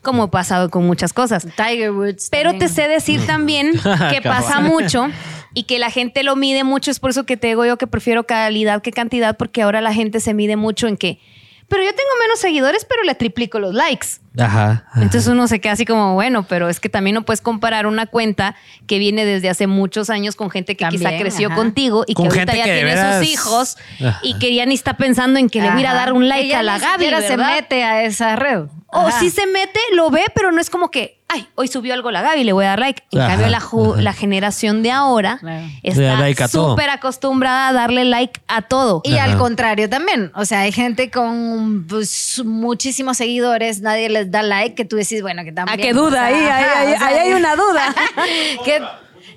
como 0.01 0.23
ha 0.23 0.31
pasado 0.31 0.69
con 0.69 0.85
muchas 0.85 1.14
cosas. 1.14 1.45
Tiger 1.56 1.91
Woods. 1.91 2.30
Pero 2.30 2.57
te 2.57 2.68
sé 2.68 2.88
decir 2.88 3.26
también 3.26 3.73
que 4.11 4.22
pasa 4.22 4.60
mucho 4.60 5.07
y 5.53 5.64
que 5.64 5.80
la 5.80 5.89
gente 5.89 6.23
lo 6.23 6.35
mide 6.35 6.64
mucho. 6.64 6.91
Es 6.91 6.99
por 6.99 7.11
eso 7.11 7.26
que 7.26 7.38
te 7.38 7.47
digo 7.47 7.65
yo 7.65 7.77
que 7.77 7.88
prefiero 7.88 8.26
calidad 8.26 8.81
que 8.81 8.91
cantidad, 8.91 9.38
porque 9.38 9.61
ahora 9.61 9.81
la 9.81 9.93
gente 9.93 10.19
se 10.19 10.34
mide 10.34 10.56
mucho 10.56 10.88
en 10.88 10.97
que, 10.97 11.19
pero 11.68 11.84
yo 11.84 11.89
tengo 11.89 12.10
menos 12.22 12.39
seguidores, 12.39 12.85
pero 12.85 13.03
le 13.03 13.15
triplico 13.15 13.60
los 13.60 13.73
likes. 13.73 14.07
Ajá. 14.40 14.84
ajá. 14.90 15.02
Entonces 15.02 15.28
uno 15.28 15.48
se 15.48 15.60
queda 15.60 15.74
así 15.74 15.86
como, 15.86 16.14
bueno, 16.14 16.44
pero 16.44 16.70
es 16.70 16.80
que 16.80 16.90
también 16.90 17.14
no 17.16 17.24
puedes 17.24 17.41
comparar 17.41 17.86
una 17.88 18.06
cuenta 18.06 18.56
que 18.88 18.99
viene 18.99 19.26
desde 19.26 19.49
hace 19.49 19.68
muchos 19.68 20.10
años 20.10 20.36
con 20.36 20.49
gente 20.49 20.76
que 20.78 20.88
quizá 20.88 21.18
creció 21.18 21.48
ajá. 21.48 21.56
contigo 21.57 22.03
y 22.07 22.14
Con 22.14 22.30
que 22.30 22.40
ahorita 22.40 22.56
ya 22.56 22.64
que 22.66 22.74
tiene 22.74 22.84
veras- 22.95 23.20
sus 23.20 23.28
hijos 23.30 23.78
Ajá. 24.03 24.20
y 24.24 24.38
que 24.40 24.53
ya 24.56 24.66
ni 24.66 24.76
está 24.76 24.95
pensando 24.98 25.40
en 25.40 25.49
que 25.49 25.61
le 25.61 25.70
voy 25.72 25.86
a 25.86 25.94
dar 25.94 26.14
un 26.14 26.28
like 26.28 26.45
Ella 26.48 26.60
a 26.60 26.64
la 26.64 26.80
Gaby, 26.80 26.91
siquiera 27.06 27.22
se 27.22 27.30
¿verdad? 27.30 27.56
mete 27.56 27.84
a 27.84 28.03
esa 28.03 28.36
red. 28.36 28.64
O 28.91 29.11
si 29.11 29.30
se 29.30 29.45
mete, 29.45 29.80
lo 29.94 30.10
ve, 30.10 30.24
pero 30.34 30.52
no 30.52 30.60
es 30.60 30.72
como 30.72 30.90
que, 30.90 31.20
ay, 31.28 31.48
hoy 31.53 31.68
subió 31.68 31.94
algo 31.94 32.10
la 32.10 32.24
Gaby, 32.24 32.44
le 32.44 32.53
voy 32.53 32.66
a 32.66 32.70
dar 32.70 32.80
like. 32.80 33.03
En 33.11 33.20
Ajá, 33.22 33.38
cambio, 33.38 33.95
la, 33.98 34.14
generación 34.14 34.82
de 34.82 34.90
ahora 34.90 35.38
Claro. 35.40 35.68
Está 35.84 36.16
like 36.20 36.48
súper 36.48 36.90
acostumbrada 36.90 37.68
a 37.68 37.74
darle 37.74 38.03
like 38.06 38.41
a 38.48 38.64
todo. 38.64 39.02
Y 39.03 39.14
Ajá. 39.14 39.26
al 39.26 39.38
contrario 39.38 39.88
también. 39.90 40.32
O 40.34 40.44
sea, 40.45 40.61
hay 40.61 40.72
gente 40.72 41.11
con 41.11 41.86
pues, 41.88 42.41
muchísimos 42.44 43.18
seguidores, 43.18 43.82
nadie 43.82 44.10
les 44.10 44.28
da 44.30 44.41
like, 44.43 44.76
que 44.76 44.85
tú 44.85 44.95
decís, 44.95 45.22
bueno, 45.22 45.43
que 45.43 45.51
también. 45.51 45.80
¿A 45.80 45.81
qué 45.81 45.93
duda? 45.93 46.07
o 46.07 46.11
sea, 46.11 46.26
Ahí, 46.26 46.35
ahí, 46.35 46.43
ajá, 46.49 46.80
ahí, 46.80 46.93
o 46.93 46.97
sea, 46.97 47.07
ahí 47.07 47.18
hay 47.18 47.34
una 47.34 47.56
duda. 47.56 47.95
que- 48.65 48.81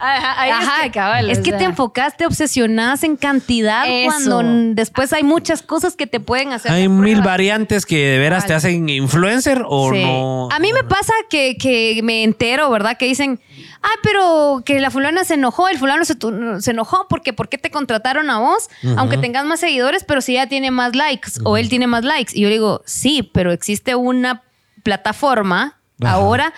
Ajá, 0.04 0.46
es 0.78 0.82
que, 0.84 0.90
cabal, 0.90 1.30
es 1.30 1.38
que 1.38 1.50
sea. 1.50 1.58
te 1.58 1.64
enfocaste, 1.64 2.26
obsesionadas 2.26 3.04
en 3.04 3.16
cantidad 3.16 3.84
Eso. 3.86 4.06
cuando 4.10 4.74
después 4.74 5.12
hay 5.12 5.22
muchas 5.22 5.62
cosas 5.62 5.94
que 5.94 6.08
te 6.08 6.18
pueden 6.18 6.52
hacer. 6.52 6.72
Hay 6.72 6.88
mil 6.88 7.20
variantes 7.22 7.86
que 7.86 7.96
de 8.04 8.18
veras 8.18 8.44
te 8.46 8.52
hacen 8.54 8.88
influencer 8.88 9.62
o 9.64 9.92
Sí. 9.92 10.02
no. 10.02 10.48
A 10.50 10.58
mí 10.58 10.72
me 10.72 10.82
pasa 10.82 11.12
que, 11.30 11.56
que 11.56 12.00
me 12.02 12.24
entero, 12.24 12.68
¿verdad? 12.70 12.96
Que 12.96 13.04
dicen, 13.06 13.38
ah, 13.82 13.94
pero 14.02 14.62
que 14.64 14.80
la 14.80 14.90
fulana 14.90 15.22
se 15.22 15.34
enojó, 15.34 15.68
el 15.68 15.78
fulano 15.78 16.04
se, 16.04 16.14
se 16.58 16.70
enojó 16.72 17.06
porque 17.08 17.32
¿por 17.32 17.48
qué 17.48 17.58
te 17.58 17.70
contrataron 17.70 18.28
a 18.30 18.38
vos? 18.40 18.70
Aunque 18.96 19.18
tengas 19.18 19.44
más 19.44 19.60
seguidores, 19.60 20.02
pero 20.02 20.20
si 20.20 20.32
ella 20.32 20.48
tiene 20.48 20.72
más 20.72 20.96
likes 20.96 21.32
o 21.44 21.56
él 21.56 21.68
tiene 21.68 21.86
más 21.86 22.02
likes. 22.04 22.32
Y 22.34 22.40
yo 22.40 22.48
digo, 22.48 22.82
sí, 22.86 23.22
pero 23.32 23.52
existe 23.52 23.94
una 23.94 24.42
plataforma 24.82 25.78
Ajá. 26.02 26.12
ahora. 26.12 26.52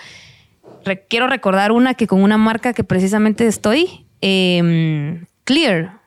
re- 0.83 1.05
quiero 1.07 1.27
recordar 1.27 1.71
una 1.71 1.93
que 1.95 2.05
con 2.07 2.21
una 2.21 2.37
marca 2.37 2.73
que 2.73 2.83
precisamente 2.83 3.47
estoy, 3.47 4.05
em, 4.21 5.25
Clear. 5.43 5.99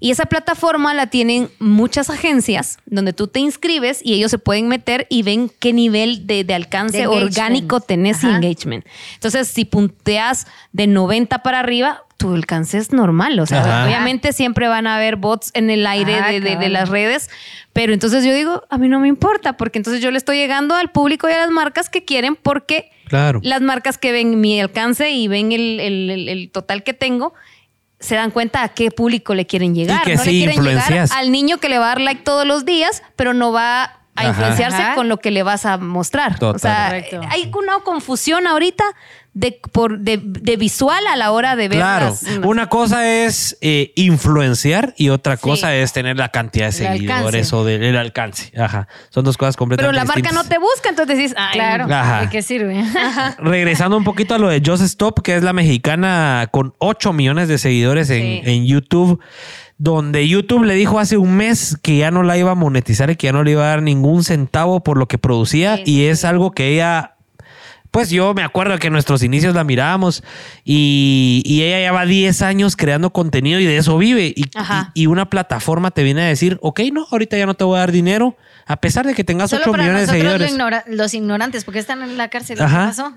Y 0.00 0.10
esa 0.10 0.24
plataforma 0.24 0.94
la 0.94 1.08
tienen 1.08 1.50
muchas 1.58 2.08
agencias 2.10 2.78
donde 2.86 3.12
tú 3.12 3.26
te 3.28 3.38
inscribes 3.40 4.00
y 4.02 4.14
ellos 4.14 4.30
se 4.30 4.38
pueden 4.38 4.66
meter 4.66 5.06
y 5.10 5.22
ven 5.22 5.50
qué 5.60 5.72
nivel 5.74 6.26
de, 6.26 6.42
de 6.42 6.54
alcance 6.54 6.96
De 6.98 7.06
orgánico 7.06 7.80
tenés 7.80 8.24
y 8.24 8.26
engagement. 8.26 8.84
Entonces, 9.14 9.48
si 9.48 9.64
punteas 9.66 10.46
de 10.72 10.86
90 10.86 11.42
para 11.42 11.60
arriba, 11.60 12.02
tu 12.16 12.34
alcance 12.34 12.78
es 12.78 12.92
normal. 12.92 13.38
O 13.40 13.46
sea, 13.46 13.60
Ajá. 13.60 13.86
obviamente 13.86 14.32
siempre 14.32 14.68
van 14.68 14.86
a 14.86 14.96
haber 14.96 15.16
bots 15.16 15.50
en 15.54 15.70
el 15.70 15.86
aire 15.86 16.16
Ah, 16.16 16.28
de, 16.28 16.40
de- 16.40 16.48
de 16.50 16.54
cabal. 16.54 16.72
las 16.72 16.88
redes, 16.88 17.30
pero 17.72 17.92
entonces 17.92 18.24
yo 18.24 18.34
digo, 18.34 18.62
a 18.70 18.78
mí 18.78 18.88
no 18.88 19.00
me 19.00 19.08
importa, 19.08 19.56
porque 19.56 19.78
entonces 19.78 20.02
yo 20.02 20.10
le 20.10 20.18
estoy 20.18 20.36
llegando 20.38 20.74
al 20.74 20.90
público 20.90 21.28
y 21.28 21.32
a 21.32 21.38
las 21.38 21.50
marcas 21.50 21.88
que 21.88 22.04
quieren 22.04 22.36
porque 22.36 22.90
Claro. 23.06 23.40
las 23.42 23.60
marcas 23.60 23.98
que 23.98 24.12
ven 24.12 24.40
mi 24.40 24.60
alcance 24.60 25.10
y 25.10 25.28
ven 25.28 25.52
el, 25.52 25.80
el- 25.80 26.10
el- 26.10 26.28
el 26.28 26.50
total 26.50 26.82
que 26.84 26.92
tengo, 26.94 27.32
se 28.00 28.14
dan 28.14 28.30
cuenta 28.30 28.62
a 28.62 28.68
qué 28.70 28.90
público 28.90 29.34
le 29.34 29.46
quieren 29.46 29.74
llegar. 29.74 30.02
que 30.02 30.16
no 30.16 30.22
sí 30.22 30.44
le 30.44 30.52
quieren 30.54 30.64
llegar 30.64 31.06
al 31.14 31.30
niño 31.30 31.58
que 31.58 31.68
le 31.68 31.78
va 31.78 31.86
a 31.86 31.88
dar 31.88 32.00
like 32.00 32.22
todos 32.22 32.46
los 32.46 32.64
días, 32.64 33.02
pero 33.14 33.34
no 33.34 33.52
va 33.52 33.99
a 34.16 34.26
influenciarse 34.28 34.82
Ajá. 34.82 34.94
con 34.96 35.08
lo 35.08 35.16
que 35.18 35.30
le 35.30 35.42
vas 35.42 35.64
a 35.66 35.78
mostrar. 35.78 36.38
Total. 36.38 36.56
O 36.56 36.58
sea, 36.58 36.86
Correcto. 36.86 37.20
hay 37.30 37.50
una 37.56 37.78
confusión 37.84 38.46
ahorita 38.46 38.84
de, 39.32 39.60
por, 39.72 40.00
de, 40.00 40.20
de 40.22 40.56
visual 40.56 41.06
a 41.06 41.14
la 41.16 41.30
hora 41.30 41.54
de 41.54 41.68
ver 41.68 41.78
Claro, 41.78 42.06
las- 42.06 42.24
una 42.44 42.66
cosa 42.68 43.08
es 43.08 43.56
eh, 43.60 43.92
influenciar 43.94 44.92
y 44.96 45.08
otra 45.10 45.36
cosa 45.36 45.74
es 45.74 45.92
tener 45.92 46.16
la 46.16 46.30
cantidad 46.30 46.64
de 46.72 46.86
El 46.86 46.98
seguidores 46.98 47.24
alcance. 47.46 47.56
o 47.56 47.64
del 47.64 47.84
el 47.84 47.96
alcance. 47.96 48.52
Ajá. 48.60 48.88
Son 49.10 49.24
dos 49.24 49.36
cosas 49.36 49.54
Pero 49.54 49.60
completamente 49.60 49.96
la 49.96 50.04
marca 50.04 50.20
no 50.32 50.42
distintas. 50.42 50.48
te 50.48 50.58
busca, 50.58 50.88
entonces 50.88 51.16
dices, 51.16 51.36
ay, 51.38 51.52
Claro, 51.54 51.84
Ajá. 51.94 52.20
¿de 52.22 52.28
qué 52.30 52.42
sirve? 52.42 52.84
Regresando 53.38 53.96
un 53.96 54.04
poquito 54.04 54.34
a 54.34 54.38
lo 54.38 54.48
de 54.48 54.60
Just 54.64 54.82
Stop, 54.82 55.22
que 55.22 55.36
es 55.36 55.42
la 55.44 55.52
mexicana 55.52 56.48
con 56.50 56.74
8 56.78 57.12
millones 57.12 57.46
de 57.48 57.58
seguidores 57.58 58.10
en, 58.10 58.20
Sí. 58.20 58.42
en 58.44 58.66
YouTube, 58.66 59.20
donde 59.82 60.28
YouTube 60.28 60.64
le 60.64 60.74
dijo 60.74 60.98
hace 60.98 61.16
un 61.16 61.36
mes 61.36 61.78
que 61.82 61.96
ya 61.96 62.10
no 62.10 62.22
la 62.22 62.36
iba 62.36 62.50
a 62.50 62.54
monetizar 62.54 63.10
y 63.10 63.16
que 63.16 63.28
ya 63.28 63.32
no 63.32 63.42
le 63.42 63.52
iba 63.52 63.64
a 63.64 63.68
dar 63.68 63.82
ningún 63.82 64.24
centavo 64.24 64.80
por 64.84 64.98
lo 64.98 65.08
que 65.08 65.16
producía 65.16 65.78
Sí, 65.78 65.84
y 65.86 66.02
es 66.04 66.26
algo 66.26 66.50
que 66.52 66.68
ella 66.74 67.14
pues 67.90 68.10
yo 68.10 68.34
me 68.34 68.42
acuerdo 68.44 68.78
que 68.78 68.86
en 68.86 68.92
nuestros 68.92 69.22
inicios 69.24 69.52
la 69.54 69.64
mirábamos 69.64 70.22
y, 70.64 71.42
y 71.44 71.62
ella 71.62 71.80
ya 71.80 71.92
va 71.92 72.06
10 72.06 72.42
años 72.42 72.76
creando 72.76 73.10
contenido 73.10 73.58
y 73.58 73.64
de 73.64 73.78
eso 73.78 73.98
vive. 73.98 74.32
Y- 74.36 74.44
y 74.94 75.06
una 75.06 75.28
plataforma 75.28 75.90
te 75.90 76.04
viene 76.04 76.22
a 76.22 76.26
decir, 76.26 76.58
ok, 76.62 76.80
no, 76.92 77.06
ahorita 77.10 77.36
ya 77.36 77.46
no 77.46 77.54
te 77.54 77.64
voy 77.64 77.76
a 77.76 77.80
dar 77.80 77.90
dinero, 77.90 78.36
a 78.72 78.76
pesar 78.76 79.04
de 79.06 79.14
que 79.14 79.24
tengas 79.24 79.50
Solo 79.50 79.62
8 79.62 79.70
para 79.72 79.82
millones 79.82 80.02
de 80.06 80.12
lo 80.12 80.12
seguidores. 80.18 80.50
ignora- 80.52 80.84
los 80.86 81.12
ignorantes, 81.14 81.64
porque 81.64 81.80
están 81.80 82.02
en 82.02 82.16
la 82.16 82.28
cárcel. 82.28 82.56
¿Qué 82.56 82.62
Ajá. 82.62 82.86
pasó? 82.86 83.12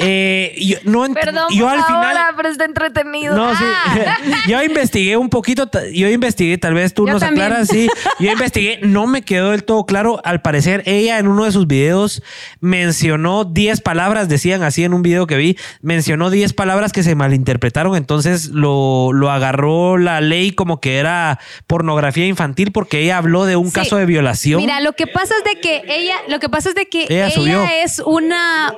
Eh, 0.00 0.54
yo, 0.60 0.78
no 0.84 1.06
Perdón, 1.14 1.46
yo 1.54 1.64
por 1.66 1.74
al 1.78 1.84
final... 1.84 2.16
pero 2.36 2.48
está 2.48 2.64
entretenido. 2.64 3.34
No, 3.36 3.54
sí. 3.56 3.64
Yo 4.48 4.62
investigué 4.62 5.16
un 5.16 5.28
poquito, 5.28 5.68
yo 5.92 6.08
investigué, 6.08 6.56
tal 6.58 6.74
vez 6.74 6.94
tú 6.94 7.06
Yo 7.06 7.12
nos 7.14 7.20
también. 7.20 7.46
aclaras, 7.46 7.68
sí. 7.68 7.88
Yo 8.18 8.30
investigué, 8.32 8.78
no 8.82 9.06
me 9.06 9.22
quedó 9.22 9.50
del 9.50 9.64
todo 9.64 9.84
claro. 9.86 10.20
Al 10.24 10.40
parecer, 10.40 10.82
ella 10.86 11.18
en 11.18 11.28
uno 11.28 11.44
de 11.44 11.52
sus 11.52 11.66
videos 11.66 12.22
mencionó 12.60 13.44
10 13.44 13.80
palabras, 13.80 14.28
decían 14.28 14.62
así 14.62 14.84
en 14.84 14.94
un 14.94 15.02
video 15.02 15.26
que 15.26 15.36
vi, 15.36 15.56
mencionó 15.82 16.30
10 16.30 16.52
palabras 16.54 16.92
que 16.92 17.02
se 17.02 17.14
malinterpretaron, 17.14 17.96
entonces 17.96 18.48
lo, 18.48 19.12
lo 19.12 19.30
agarró 19.30 19.96
la 19.98 20.20
ley 20.20 20.52
como 20.52 20.80
que 20.80 20.98
era 20.98 21.38
pornografía 21.66 22.26
infantil 22.26 22.72
porque 22.72 23.00
ella 23.00 23.18
habló 23.18 23.44
de 23.44 23.56
un 23.56 23.68
Sí. 23.68 23.72
caso 23.74 23.96
de 23.96 24.06
violación. 24.06 24.60
Mira, 24.60 24.80
lo 24.88 24.94
que 24.94 25.06
pasa 25.06 25.34
es 25.36 25.44
de 25.44 25.60
que 25.60 25.84
ella, 25.86 26.14
lo 26.28 26.38
que 26.38 26.48
pasa 26.48 26.70
es 26.70 26.74
de 26.74 26.88
que 26.88 27.02
Ella 27.10 27.28
ella, 27.28 27.82
es 27.82 27.98
una. 27.98 28.74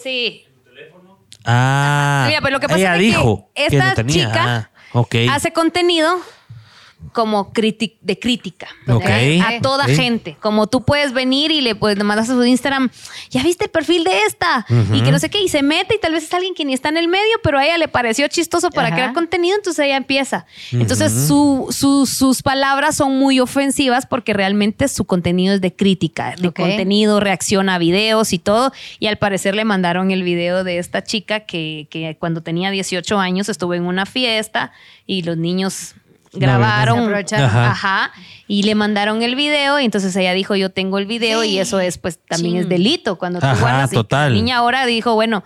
Sí. 0.00 0.44
ah, 1.44 2.26
Mira, 2.28 2.40
pero 2.40 2.52
lo 2.52 2.60
que 2.60 2.68
pasa 2.68 2.78
ella 2.78 2.92
es 2.94 2.98
de 3.00 3.04
dijo 3.06 3.50
que 3.54 3.66
que 3.66 3.76
esta 3.76 3.88
no 3.88 3.94
tenía. 3.94 4.28
chica 4.28 4.44
Ah, 4.44 4.70
ok. 4.92 5.14
hace 5.30 5.52
contenido 5.52 6.16
como 7.12 7.52
de 7.54 8.18
crítica 8.18 8.68
a 9.40 9.60
toda 9.60 9.84
gente. 9.86 10.36
Como 10.40 10.66
tú 10.66 10.84
puedes 10.84 11.12
venir 11.12 11.50
y 11.50 11.60
le 11.60 11.74
puedes 11.74 11.96
mandas 12.02 12.28
a 12.30 12.34
su 12.34 12.44
Instagram, 12.44 12.90
ya 13.30 13.42
viste 13.42 13.64
el 13.64 13.70
perfil 13.70 14.04
de 14.04 14.22
esta 14.22 14.66
y 14.92 15.02
que 15.02 15.10
no 15.10 15.18
sé 15.18 15.30
qué, 15.30 15.40
y 15.42 15.48
se 15.48 15.62
mete 15.62 15.94
y 15.96 15.98
tal 15.98 16.12
vez 16.12 16.24
es 16.24 16.34
alguien 16.34 16.54
que 16.54 16.64
ni 16.64 16.74
está 16.74 16.88
en 16.88 16.96
el 16.96 17.08
medio, 17.08 17.36
pero 17.42 17.58
a 17.58 17.64
ella 17.64 17.78
le 17.78 17.88
pareció 17.88 18.28
chistoso 18.28 18.70
para 18.70 18.88
Ajá. 18.88 18.96
crear 18.96 19.12
contenido, 19.12 19.56
entonces 19.56 19.84
ella 19.84 19.96
empieza. 19.96 20.46
Entonces 20.72 21.12
su- 21.26 21.68
su- 21.70 22.06
sus 22.06 22.42
palabras 22.42 22.96
son 22.96 23.18
muy 23.18 23.40
ofensivas 23.40 24.06
porque 24.06 24.32
realmente 24.32 24.88
su 24.88 25.04
contenido 25.04 25.54
es 25.54 25.60
de 25.60 25.74
crítica, 25.74 26.34
de 26.36 26.52
contenido, 26.52 27.20
reacciona 27.20 27.76
a 27.76 27.78
videos 27.78 28.32
y 28.32 28.38
todo. 28.38 28.72
Y 28.98 29.06
al 29.06 29.16
parecer 29.18 29.54
le 29.54 29.64
mandaron 29.64 30.10
el 30.10 30.22
video 30.22 30.64
de 30.64 30.78
esta 30.78 31.02
chica 31.02 31.40
que, 31.40 31.86
que 31.90 32.16
cuando 32.18 32.42
tenía 32.42 32.70
18 32.70 33.18
años 33.18 33.48
estuvo 33.48 33.74
en 33.74 33.84
una 33.84 34.06
fiesta 34.06 34.72
y 35.06 35.22
los 35.22 35.36
niños 35.36 35.94
grabaron. 36.38 37.00
Aprovecharon. 37.00 37.46
Ajá. 37.46 37.70
Ajá. 37.70 38.12
Y 38.48 38.62
le 38.62 38.74
mandaron 38.74 39.22
el 39.22 39.34
video 39.34 39.80
y 39.80 39.84
entonces 39.84 40.14
ella 40.14 40.32
dijo, 40.32 40.54
yo 40.54 40.70
tengo 40.70 40.98
el 40.98 41.06
video 41.06 41.42
y 41.42 41.58
eso 41.58 41.80
es 41.80 41.98
pues 41.98 42.20
también 42.28 42.56
es 42.56 42.68
delito. 42.68 43.16
Cuando 43.16 43.40
tú 43.40 43.46
Ajá, 43.46 43.60
guardas 43.60 43.92
y. 43.92 44.06
La 44.10 44.28
niña 44.30 44.58
ahora 44.58 44.86
dijo, 44.86 45.14
bueno, 45.14 45.42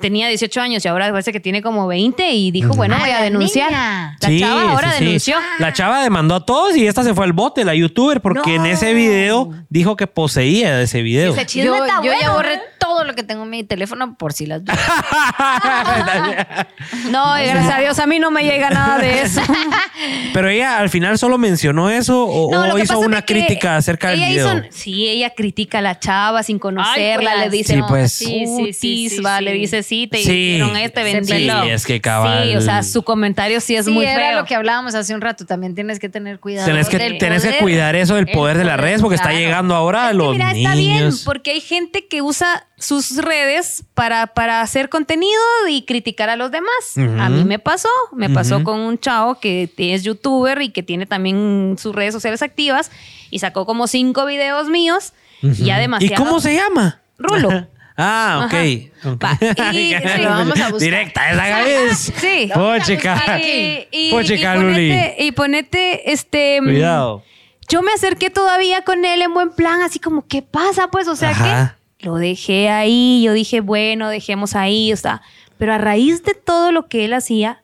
tenía 0.00 0.28
18 0.28 0.60
años 0.60 0.84
y 0.84 0.88
ahora 0.88 1.10
parece 1.10 1.32
que 1.32 1.40
tiene 1.40 1.62
como 1.62 1.86
20 1.86 2.30
y 2.32 2.50
dijo, 2.50 2.74
bueno, 2.74 2.96
voy 2.98 3.10
a 3.10 3.22
denunciar. 3.22 3.70
niña. 3.70 4.16
La 4.20 4.28
Sí, 4.28 4.40
chava 4.40 4.72
ahora 4.72 4.90
sí, 4.92 4.98
sí. 4.98 5.04
denunció. 5.04 5.36
La 5.58 5.72
chava 5.72 6.02
demandó 6.02 6.34
a 6.34 6.44
todos 6.46 6.76
y 6.76 6.86
esta 6.86 7.02
se 7.04 7.14
fue 7.14 7.24
al 7.24 7.32
bote, 7.32 7.64
la 7.64 7.74
youtuber, 7.74 8.20
porque 8.20 8.56
en 8.56 8.66
ese 8.66 8.92
video 8.94 9.50
dijo 9.70 9.96
que 9.96 10.06
poseía 10.06 10.80
ese 10.82 11.02
video. 11.02 11.32
Ese 11.32 11.46
chisme 11.46 11.66
Yo, 11.66 11.84
está 11.84 11.96
yo 12.02 12.12
ya 12.12 12.16
bueno, 12.18 12.32
borré 12.34 12.54
¿eh? 12.54 12.60
todo 12.78 13.04
lo 13.04 13.14
que 13.14 13.22
tengo 13.22 13.44
en 13.44 13.50
mi 13.50 13.64
teléfono 13.64 14.14
por 14.16 14.32
si 14.32 14.46
las 14.46 14.64
dudas. 14.64 14.78
No, 17.10 17.38
y 17.38 17.46
gracias 17.46 17.74
a 17.74 17.80
Dios 17.80 17.98
a 17.98 18.06
mí 18.06 18.18
no 18.18 18.30
me 18.30 18.42
llega 18.44 18.70
nada 18.70 18.98
de 18.98 19.22
eso. 19.22 19.40
Pero 20.32 20.48
ella 20.48 20.78
al 20.78 20.90
final 20.90 21.18
solo 21.18 21.38
mencionó 21.38 21.90
eso 21.90 22.24
o, 22.24 22.50
No, 22.52 22.62
o 22.62 22.66
lo 22.66 22.74
que 22.76 22.82
hizo 22.82 22.94
pasa 22.94 23.06
una 23.06 23.18
es 23.18 23.24
que 23.24 23.34
crítica 23.34 23.76
acerca 23.76 24.10
del 24.10 24.18
ella 24.20 24.28
video. 24.28 24.52
hizo- 24.58 24.66
sí, 24.70 25.08
ella 25.08 25.30
critica 25.30 25.78
a 25.78 25.82
la 25.82 25.98
chava 25.98 26.42
sin 26.42 26.58
conocerla, 26.58 27.32
Ay, 27.32 27.38
le 27.38 27.44
pues, 27.46 27.52
dice, 27.52 27.74
Sí, 27.74 27.80
pues. 27.88 28.12
sí, 28.12 28.24
Sí, 28.24 28.46
sí, 28.46 28.72
sí, 28.72 28.72
sí, 28.72 29.16
sí, 29.16 29.20
va, 29.22 29.38
sí. 29.38 29.44
le 29.44 29.52
dice, 29.52 29.82
sí, 29.84 30.08
te 30.08 30.18
Sí. 30.18 30.22
hicieron 30.54 30.76
este, 30.76 31.04
Sí, 31.06 31.12
vendelo. 31.12 31.62
es 31.62 31.86
que 31.86 32.00
cabal. 32.00 32.48
Sí, 32.48 32.56
o 32.56 32.60
sea, 32.60 32.82
su 32.82 33.02
comentario 33.04 33.60
sí 33.60 33.76
es 33.76 33.84
sí, 33.84 33.92
muy 33.92 34.04
era 34.06 34.30
feo. 34.30 34.40
lo 34.40 34.44
que 34.46 34.54
hablábamos 34.56 34.94
hace 34.96 35.14
un 35.14 35.20
rato. 35.20 35.46
También 35.46 35.74
tienes 35.76 36.00
que 36.00 36.08
tener 36.08 36.40
cuidado. 36.40 36.66
Tenés 36.66 36.88
que, 36.88 36.98
del 36.98 37.18
tenés 37.18 37.42
que 37.42 37.48
poder. 37.50 37.62
cuidar 37.62 37.94
eso 37.96 38.16
del 38.16 38.28
El 38.28 38.34
poder 38.34 38.58
de 38.58 38.64
las 38.64 38.74
poder, 38.76 38.84
redes 38.90 39.00
porque 39.02 39.14
está 39.14 39.28
claro. 39.28 39.44
llegando 39.44 39.74
ahora 39.76 40.02
a 40.02 40.06
Es 40.06 40.10
que 40.12 40.16
los 40.18 40.32
mira, 40.32 40.52
niños. 40.52 40.64
está 40.72 40.74
bien, 40.76 41.10
porque 41.24 41.50
hay 41.52 41.60
gente 41.60 42.06
que 42.06 42.22
usa 42.22 42.66
sus 42.76 43.16
redes 43.18 43.84
para, 43.94 44.26
para 44.28 44.60
hacer 44.60 44.88
contenido 44.88 45.40
y 45.70 45.82
criticar 45.82 46.28
a 46.30 46.36
los 46.36 46.50
demás. 46.50 46.70
Ujú. 46.96 47.20
A 47.20 47.28
mí 47.28 47.44
me 47.44 47.58
pasó, 47.58 47.88
me 48.12 48.28
pasó 48.30 48.56
Ujú. 48.56 48.64
con 48.64 48.80
un 48.80 48.98
chavo 48.98 49.38
que 49.38 49.70
es 49.78 50.02
youtuber 50.02 50.60
y 50.62 50.70
que 50.70 50.82
tiene 50.82 51.06
también 51.06 51.76
sus 51.78 51.94
redes 51.94 52.12
sociales 52.12 52.42
activas 52.42 52.90
y 53.30 53.38
sacó 53.38 53.64
como 53.66 53.86
cinco 53.86 54.26
videos 54.26 54.68
míos 54.68 55.12
y 55.42 55.64
ya 55.64 55.78
¿Y 55.78 55.82
demasiado. 55.82 56.24
cómo 56.24 56.40
se 56.40 56.54
llama? 56.54 57.00
Rulo. 57.18 57.66
ah, 57.96 58.42
ok. 58.46 58.54
Ajá. 58.54 59.10
ok. 59.12 59.22
Va, 59.24 59.38
y- 59.72 59.94
sí, 59.94 60.22
lo 60.22 60.28
vamos 60.30 60.60
a 60.60 60.70
buscar. 60.70 60.80
Directa, 60.80 61.30
esa 61.30 61.48
Gaby 61.48 61.70
es. 61.70 61.98
Sí. 62.16 62.50
Pochica. 62.52 63.38
Y, 63.40 63.86
y- 63.90 64.08
y 64.08 64.10
Luli. 64.10 64.90
ponete, 64.90 65.16
y 65.18 65.32
ponete, 65.32 66.12
este. 66.12 66.60
mm, 66.60 66.64
Cuidado. 66.64 67.22
Yo 67.68 67.82
me 67.82 67.92
acerqué 67.92 68.28
todavía 68.30 68.82
con 68.82 69.04
él 69.04 69.22
en 69.22 69.32
buen 69.32 69.50
plan, 69.50 69.80
así 69.82 69.98
como, 69.98 70.26
¿qué 70.26 70.42
pasa? 70.42 70.88
Pues, 70.88 71.08
o 71.08 71.16
sea, 71.16 71.30
Ajá. 71.30 71.78
que 71.98 72.06
lo 72.06 72.16
dejé 72.16 72.68
ahí. 72.68 73.22
Yo 73.24 73.32
dije, 73.32 73.60
bueno, 73.60 74.08
dejemos 74.10 74.54
ahí, 74.54 74.92
o 74.92 74.96
sea. 74.96 75.22
Pero 75.56 75.72
a 75.72 75.78
raíz 75.78 76.24
de 76.24 76.34
todo 76.34 76.72
lo 76.72 76.88
que 76.88 77.04
él 77.04 77.12
hacía, 77.14 77.62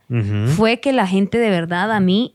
fue 0.56 0.78
que 0.80 0.92
la 0.92 1.06
gente 1.08 1.38
de 1.38 1.50
verdad 1.50 1.90
a 1.92 1.98
mí, 2.00 2.34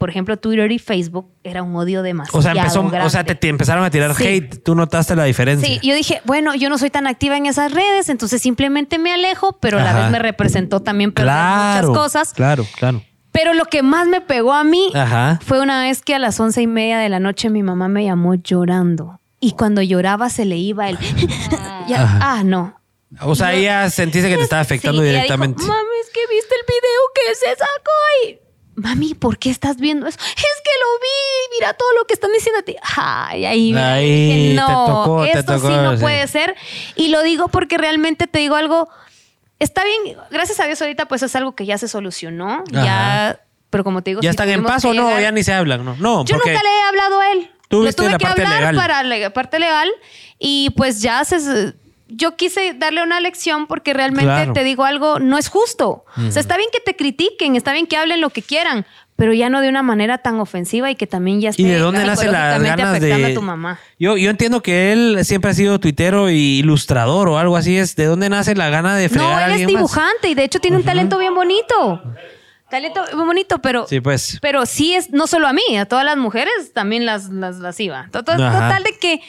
por 0.00 0.08
ejemplo, 0.08 0.38
Twitter 0.38 0.72
y 0.72 0.78
Facebook, 0.78 1.30
era 1.44 1.62
un 1.62 1.76
odio 1.76 2.02
demasiado. 2.02 2.38
O 2.38 2.42
sea, 2.42 2.52
empezó, 2.52 2.80
o 2.80 3.10
sea, 3.10 3.22
te, 3.22 3.34
te 3.34 3.48
empezaron 3.50 3.84
a 3.84 3.90
tirar 3.90 4.14
Sí. 4.14 4.24
hate. 4.26 4.62
Tú 4.64 4.74
notaste 4.74 5.14
la 5.14 5.24
diferencia. 5.24 5.68
Sí, 5.68 5.78
yo 5.86 5.94
dije, 5.94 6.22
bueno, 6.24 6.54
yo 6.54 6.70
no 6.70 6.78
soy 6.78 6.88
tan 6.88 7.06
activa 7.06 7.36
en 7.36 7.44
esas 7.44 7.70
redes, 7.72 8.08
entonces 8.08 8.40
simplemente 8.40 8.98
me 8.98 9.12
alejo, 9.12 9.58
pero 9.60 9.78
a 9.78 9.82
la 9.82 9.92
vez 9.92 10.10
me 10.10 10.18
representó 10.18 10.80
también 10.80 11.12
perder 11.12 11.34
claro. 11.34 11.88
muchas 11.88 12.02
cosas. 12.02 12.32
Claro, 12.32 12.66
claro. 12.78 13.02
Pero 13.30 13.52
lo 13.52 13.66
que 13.66 13.82
más 13.82 14.08
me 14.08 14.22
pegó 14.22 14.54
a 14.54 14.64
mí 14.64 14.90
Ajá. 14.94 15.38
fue 15.44 15.60
una 15.60 15.82
vez 15.82 16.00
que 16.00 16.14
a 16.14 16.18
las 16.18 16.40
once 16.40 16.62
y 16.62 16.66
media 16.66 16.98
de 16.98 17.10
la 17.10 17.20
noche 17.20 17.50
mi 17.50 17.62
mamá 17.62 17.88
me 17.88 18.02
llamó 18.04 18.36
llorando. 18.36 19.20
Y 19.38 19.52
cuando 19.52 19.82
lloraba 19.82 20.30
se 20.30 20.46
le 20.46 20.56
iba 20.56 20.88
el... 20.88 20.98
Ya, 21.88 22.18
ah, 22.22 22.42
no. 22.44 22.80
O 23.20 23.34
sea, 23.34 23.52
ella 23.52 23.90
sentiste 23.90 24.28
que 24.30 24.36
te 24.36 24.42
estaba 24.44 24.62
afectando 24.62 25.02
Sí, 25.02 25.08
directamente. 25.08 25.60
dijo, 25.60 25.72
Mami, 25.72 25.88
es 26.04 26.10
que 26.10 26.20
viste 26.32 26.54
el 26.54 26.66
video 26.66 27.00
que 27.14 27.34
se 27.34 27.50
sacó 27.50 27.90
ahí. 28.24 28.40
Mami, 28.80 29.14
¿por 29.14 29.38
qué 29.38 29.50
estás 29.50 29.76
viendo 29.78 30.06
eso? 30.06 30.18
Es 30.18 30.26
que 30.36 30.70
lo 30.80 31.00
vi, 31.00 31.58
mira 31.58 31.74
todo 31.74 31.88
lo 31.98 32.04
que 32.06 32.14
están 32.14 32.32
diciendo 32.32 32.60
a 32.60 32.62
ti. 32.62 32.76
Ay, 32.96 33.44
ahí, 33.44 33.74
Ahí 33.74 34.26
dije, 34.26 34.48
te 34.50 34.54
no, 34.54 35.22
te 35.22 35.38
esto 35.38 35.54
tocó, 35.56 35.68
sí 35.68 35.74
no 35.74 35.96
sí. 35.96 36.00
puede 36.02 36.26
ser. 36.26 36.54
Y 36.96 37.08
lo 37.08 37.22
digo 37.22 37.48
porque 37.48 37.78
realmente 37.78 38.26
te 38.26 38.38
digo 38.38 38.56
algo, 38.56 38.88
está 39.58 39.84
bien, 39.84 40.16
gracias 40.30 40.58
a 40.60 40.66
Dios 40.66 40.80
ahorita 40.80 41.06
pues 41.06 41.22
es 41.22 41.34
algo 41.36 41.54
que 41.54 41.66
ya 41.66 41.78
se 41.78 41.88
solucionó, 41.88 42.64
Ajá. 42.74 42.84
ya, 42.84 43.40
pero 43.70 43.84
como 43.84 44.02
te 44.02 44.10
digo, 44.10 44.20
¿Ya 44.22 44.30
están 44.30 44.48
en 44.48 44.64
paz 44.64 44.84
o 44.84 44.94
no? 44.94 45.06
llegar- 45.08 45.22
Ya 45.22 45.32
ni 45.32 45.42
se 45.44 45.52
hablan, 45.52 45.84
¿no? 45.84 45.96
No, 45.98 46.24
yo 46.24 46.36
porque... 46.36 46.52
nunca 46.52 46.62
le 46.62 46.68
he 46.70 46.82
hablado 46.88 47.20
a 47.20 47.32
él. 47.32 47.50
Tú 47.68 47.82
le 47.84 47.92
tuve 47.92 48.10
la 48.10 48.18
que 48.18 48.24
parte 48.24 48.42
hablar 48.42 48.58
legal. 48.60 48.74
para 48.76 49.02
la 49.04 49.30
parte 49.32 49.60
legal 49.60 49.88
y 50.40 50.70
pues 50.70 51.00
ya 51.02 51.24
se... 51.24 51.74
Yo 52.10 52.36
quise 52.36 52.74
darle 52.74 53.02
una 53.02 53.20
lección 53.20 53.66
porque 53.66 53.92
realmente 53.94 54.24
Claro. 54.26 54.52
te 54.52 54.64
digo 54.64 54.84
algo, 54.84 55.18
no 55.18 55.38
es 55.38 55.48
justo. 55.48 56.04
O 56.16 56.30
sea, 56.30 56.40
está 56.40 56.56
bien 56.56 56.68
que 56.72 56.80
te 56.80 56.96
critiquen, 56.96 57.56
está 57.56 57.72
bien 57.72 57.86
que 57.86 57.96
hablen 57.96 58.20
lo 58.20 58.30
que 58.30 58.42
quieran, 58.42 58.86
pero 59.16 59.32
ya 59.34 59.50
no 59.50 59.60
de 59.60 59.68
una 59.68 59.82
manera 59.82 60.18
tan 60.18 60.40
ofensiva 60.40 60.90
y 60.90 60.94
que 60.96 61.06
también 61.06 61.40
ya 61.40 61.50
esté 61.50 61.62
¿Y 61.62 61.66
de 61.66 61.78
dónde 61.78 62.04
nace 62.04 62.26
las 62.26 62.60
ganas 62.62 62.88
afectando 62.88 63.26
de...? 63.26 63.32
a 63.32 63.34
tu 63.34 63.42
mamá. 63.42 63.78
Yo, 63.98 64.16
yo 64.16 64.30
entiendo 64.30 64.62
que 64.62 64.92
él 64.92 65.18
siempre 65.24 65.50
ha 65.50 65.54
sido 65.54 65.78
tuitero 65.78 66.30
y 66.30 66.58
ilustrador 66.60 67.28
o 67.28 67.38
algo 67.38 67.56
así. 67.56 67.76
Es 67.76 67.96
¿De 67.96 68.06
dónde 68.06 68.28
nace 68.30 68.54
la 68.54 68.70
gana 68.70 68.96
de 68.96 69.08
fregar 69.08 69.28
No, 69.28 69.36
a 69.36 69.46
él 69.46 69.52
es 69.52 69.60
más? 69.60 69.66
dibujante 69.68 70.28
y 70.28 70.34
de 70.34 70.44
hecho 70.44 70.58
tiene 70.58 70.76
un 70.78 70.84
talento 70.84 71.18
bien 71.18 71.34
bonito. 71.34 72.02
Talento 72.70 73.04
bien 73.12 73.26
bonito, 73.26 73.58
pero 73.60 73.86
Sí, 73.88 74.00
pues. 74.00 74.38
Pero 74.40 74.64
sí 74.64 74.94
es, 74.94 75.10
no 75.10 75.26
solo 75.26 75.48
a 75.48 75.52
mí, 75.52 75.76
a 75.76 75.86
todas 75.86 76.04
las 76.04 76.16
mujeres 76.16 76.72
también 76.72 77.04
las, 77.04 77.28
las, 77.28 77.56
las 77.58 77.78
iba. 77.80 78.08
Total 78.12 78.38
de 78.84 78.96
que, 78.98 79.20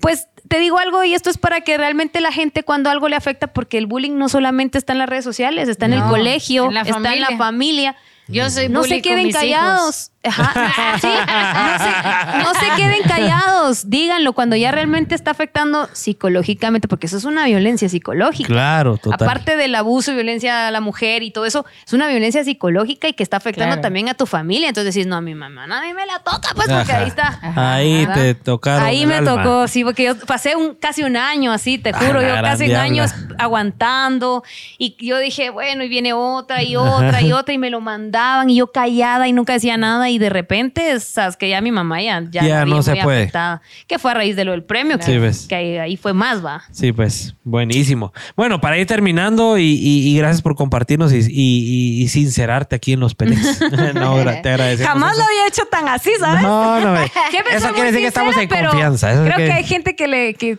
pues, 0.00 0.28
te 0.48 0.58
digo 0.58 0.78
algo 0.78 1.04
y 1.04 1.14
esto 1.14 1.30
es 1.30 1.38
para 1.38 1.60
que 1.60 1.76
realmente 1.76 2.20
la 2.20 2.32
gente 2.32 2.62
cuando 2.62 2.90
algo 2.90 3.08
le 3.08 3.16
afecta, 3.16 3.48
porque 3.48 3.78
el 3.78 3.86
bullying 3.86 4.16
no 4.16 4.28
solamente 4.28 4.78
está 4.78 4.92
en 4.92 4.98
las 4.98 5.08
redes 5.08 5.24
sociales, 5.24 5.68
está 5.68 5.86
en 5.86 5.92
el 5.92 6.02
colegio, 6.04 6.70
en 6.70 6.76
está 6.76 7.14
en 7.14 7.20
la 7.20 7.36
familia. 7.36 7.96
Yo 8.30 8.48
soy 8.50 8.68
No 8.68 8.84
se 8.84 9.02
queden 9.02 9.30
callados. 9.32 10.10
Ajá, 10.22 10.98
sí, 11.00 11.06
no, 11.08 11.78
se, 11.78 12.38
no 12.44 12.54
se 12.54 12.76
queden 12.76 13.02
callados. 13.08 13.88
Díganlo 13.88 14.34
cuando 14.34 14.54
ya 14.54 14.70
realmente 14.70 15.14
está 15.14 15.30
afectando 15.30 15.88
psicológicamente, 15.94 16.88
porque 16.88 17.06
eso 17.06 17.16
es 17.16 17.24
una 17.24 17.46
violencia 17.46 17.88
psicológica. 17.88 18.46
Claro, 18.46 18.98
total. 18.98 19.26
Aparte 19.26 19.56
del 19.56 19.74
abuso 19.74 20.12
y 20.12 20.16
violencia 20.16 20.68
a 20.68 20.70
la 20.70 20.82
mujer 20.82 21.22
y 21.22 21.30
todo 21.30 21.46
eso, 21.46 21.64
es 21.86 21.94
una 21.94 22.06
violencia 22.08 22.44
psicológica 22.44 23.08
y 23.08 23.14
que 23.14 23.22
está 23.22 23.38
afectando 23.38 23.70
Claro. 23.76 23.80
también 23.80 24.10
a 24.10 24.14
tu 24.14 24.26
familia. 24.26 24.68
Entonces 24.68 24.94
decís, 24.94 25.06
no, 25.06 25.16
a 25.16 25.20
mi 25.22 25.34
mamá 25.34 25.66
nadie 25.66 25.94
me 25.94 26.04
la 26.04 26.18
toca, 26.18 26.50
pues 26.54 26.68
porque 26.68 26.92
Ajá. 26.92 26.98
ahí 26.98 27.08
está. 27.08 27.40
Ahí 27.74 27.98
¿verdad? 28.06 28.14
te 28.14 28.34
tocaron 28.34 28.86
Ahí 28.86 29.02
el 29.02 29.08
me 29.08 29.14
alma. 29.14 29.42
tocó, 29.42 29.68
sí, 29.68 29.84
porque 29.84 30.04
yo 30.04 30.18
pasé 30.26 30.54
un, 30.54 30.74
casi 30.74 31.02
un 31.02 31.16
año 31.16 31.50
así, 31.50 31.78
te 31.78 31.94
juro, 31.94 32.18
Ah, 32.20 32.28
yo 32.28 32.34
la 32.34 32.42
casi 32.42 32.68
un 32.68 32.76
año 32.76 33.04
aguantando 33.38 34.44
y 34.76 34.96
yo 35.04 35.18
dije, 35.18 35.48
bueno, 35.48 35.82
y 35.82 35.88
viene 35.88 36.12
otra 36.12 36.62
y 36.62 36.76
otra 36.76 37.22
y 37.22 37.32
otra 37.32 37.54
y 37.54 37.58
me 37.58 37.70
lo 37.70 37.80
mandaban 37.80 38.19
preguntaban 38.20 38.50
y 38.50 38.56
yo 38.56 38.70
callada 38.72 39.28
y 39.28 39.32
nunca 39.32 39.54
decía 39.54 39.76
nada 39.76 40.10
y 40.10 40.18
de 40.18 40.28
repente, 40.30 40.98
sabes 41.00 41.36
que 41.36 41.48
ya 41.48 41.60
mi 41.60 41.72
mamá 41.72 42.02
ya, 42.02 42.22
ya, 42.30 42.42
Ya 42.42 42.64
no 42.64 42.82
se 42.82 42.96
puede. 42.96 43.22
afectada. 43.22 43.62
Que 43.86 43.98
fue 43.98 44.10
a 44.10 44.14
raíz 44.14 44.36
de 44.36 44.44
lo 44.44 44.52
del 44.52 44.62
premio, 44.62 44.98
Sí, 45.00 45.18
que, 45.48 45.54
ahí, 45.54 45.78
ahí 45.78 45.96
fue 45.96 46.12
más, 46.12 46.44
va. 46.44 46.62
Sí, 46.70 46.92
pues, 46.92 47.34
buenísimo. 47.44 48.12
Bueno, 48.36 48.60
para 48.60 48.78
ir 48.78 48.86
terminando 48.86 49.58
y, 49.58 49.62
y- 49.64 50.08
y 50.08 50.18
gracias 50.18 50.42
por 50.42 50.54
compartirnos 50.54 51.12
y, 51.12 52.08
sincerarte 52.08 52.76
aquí 52.76 52.92
en 52.92 53.00
los 53.00 53.14
peleas. 53.14 53.60
no, 53.94 54.16
te 54.42 54.48
agradecemos. 54.50 54.92
Jamás 54.92 55.12
eso. 55.12 55.20
lo 55.20 55.26
había 55.26 55.46
hecho 55.48 55.62
tan 55.70 55.88
así, 55.88 56.10
¿sabes? 56.18 56.42
No, 56.42 56.80
no, 56.80 56.96
Eso 57.52 57.72
quiere 57.72 57.86
decir 57.92 58.00
que 58.00 58.06
estamos 58.08 58.36
en 58.36 58.48
confianza. 58.48 59.12
Eso 59.12 59.24
creo 59.24 59.36
que- 59.36 59.46
que 59.46 59.52
hay 59.52 59.64
gente 59.64 59.96
que 59.96 60.06
le, 60.08 60.34
que 60.34 60.56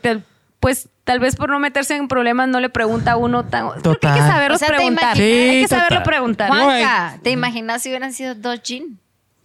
pues 0.62 0.88
tal 1.04 1.20
vez 1.20 1.36
por 1.36 1.50
no 1.50 1.60
meterse 1.60 1.96
en 1.98 2.08
problemas 2.08 2.48
no 2.48 2.62
le 2.62 2.70
pregunta 2.70 3.12
a 3.14 3.18
uno 3.18 3.44
tan. 3.44 3.72
Creo 3.72 3.82
que 4.00 4.08
hay 4.08 4.14
Total. 4.14 4.14
que 4.16 4.22
saberlo 4.22 4.56
O 4.56 4.60
sea, 4.60 4.68
te 4.70 4.74
preguntar. 4.76 5.18
imaginas- 5.18 5.50
hay 5.52 5.62
que 5.64 5.68
saberlo 5.68 5.90
total. 5.90 6.04
preguntar. 6.04 6.48
Juan- 6.50 6.62
Juanca, 6.64 7.20
¿te 7.24 7.32
imaginas 7.32 7.82
si 7.82 7.90
hubieran 7.90 8.14
sido 8.14 8.36
dos 8.36 8.62
gin? 8.64 9.01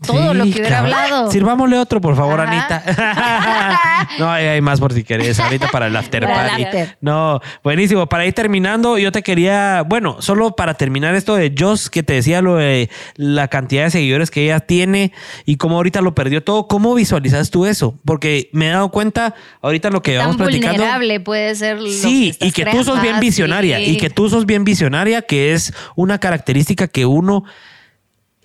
Todo 0.06 0.32
Sí, 0.32 0.36
lo 0.38 0.44
que 0.44 0.50
hubiera 0.50 0.68
cabrón. 0.68 0.94
hablado. 0.94 1.30
Sirvámosle 1.30 1.78
otro, 1.78 2.02
por 2.02 2.14
favor, 2.16 2.38
Ajá. 2.38 2.50
Anita. 2.84 4.08
no, 4.18 4.30
hay 4.30 4.60
más 4.60 4.78
por 4.78 4.92
si 4.92 5.04
querés. 5.04 5.40
Ahorita 5.40 5.68
para 5.68 5.86
el 5.86 5.96
after 5.96 6.22
Para 6.24 6.56
el 6.56 6.64
party. 6.66 6.92
No, 7.00 7.40
buenísimo. 7.64 8.06
Para 8.06 8.26
ir 8.26 8.34
terminando, 8.34 8.98
yo 8.98 9.10
te 9.10 9.22
quería, 9.22 9.82
bueno, 9.86 10.16
solo 10.20 10.54
para 10.54 10.74
terminar 10.74 11.14
esto 11.14 11.34
de 11.36 11.54
Joss, 11.58 11.88
que 11.88 12.02
te 12.02 12.12
decía 12.12 12.42
lo 12.42 12.56
de 12.56 12.90
la 13.16 13.48
cantidad 13.48 13.84
de 13.84 13.90
seguidores 13.90 14.30
que 14.30 14.44
ella 14.44 14.60
tiene 14.60 15.12
y 15.46 15.56
cómo 15.56 15.76
ahorita 15.76 16.02
lo 16.02 16.14
perdió 16.14 16.44
todo. 16.44 16.68
¿Cómo 16.68 16.94
visualizas 16.94 17.50
tú 17.50 17.64
eso? 17.64 17.98
Porque 18.04 18.50
me 18.52 18.66
he 18.68 18.70
dado 18.72 18.90
cuenta, 18.90 19.34
ahorita 19.62 19.88
lo 19.88 20.02
que 20.02 20.12
Tan 20.16 20.24
vamos 20.26 20.36
platicando. 20.36 20.76
vulnerable 20.82 21.20
puede 21.20 21.54
ser. 21.54 21.80
lo 21.80 21.88
Sí, 21.88 22.36
y 22.40 22.52
que 22.52 22.66
tú 22.66 22.84
sos 22.84 23.00
bien 23.00 23.18
visionaria, 23.18 23.78
Sí. 23.78 23.84
y 23.92 23.96
que 23.96 24.10
tú 24.10 24.28
sos 24.28 24.44
bien 24.44 24.64
visionaria, 24.64 25.22
que 25.22 25.54
es 25.54 25.72
una 25.94 26.18
característica 26.18 26.86
que 26.86 27.06
uno 27.06 27.44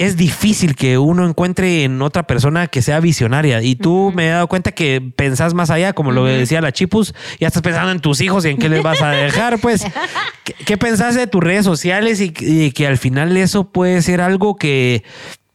es 0.01 0.17
difícil 0.17 0.75
que 0.75 0.97
uno 0.97 1.27
encuentre 1.27 1.83
en 1.83 2.01
otra 2.01 2.23
persona 2.23 2.65
que 2.65 2.81
sea 2.81 2.99
visionaria. 2.99 3.61
Y 3.61 3.75
tú 3.75 4.11
me 4.15 4.27
he 4.27 4.29
dado 4.31 4.47
cuenta 4.47 4.71
que 4.71 4.99
pensás 5.15 5.53
más 5.53 5.69
allá, 5.69 5.93
como 5.93 6.11
lo 6.11 6.25
decía 6.25 6.59
la 6.59 6.71
Chipus, 6.71 7.13
ya 7.39 7.47
estás 7.47 7.61
pensando 7.61 7.91
en 7.91 7.99
tus 7.99 8.19
hijos 8.19 8.43
y 8.45 8.49
en 8.49 8.57
qué 8.57 8.67
les 8.67 8.81
vas 8.81 9.01
a 9.01 9.11
dejar, 9.11 9.59
pues. 9.59 9.85
¿Qué, 10.43 10.55
qué 10.65 10.77
pensás 10.77 11.13
de 11.13 11.27
tus 11.27 11.43
redes 11.43 11.65
sociales 11.65 12.19
y, 12.19 12.33
y 12.39 12.71
que 12.71 12.87
al 12.87 12.97
final 12.97 13.37
eso 13.37 13.71
puede 13.71 14.01
ser 14.01 14.21
algo 14.21 14.55
que, 14.55 15.03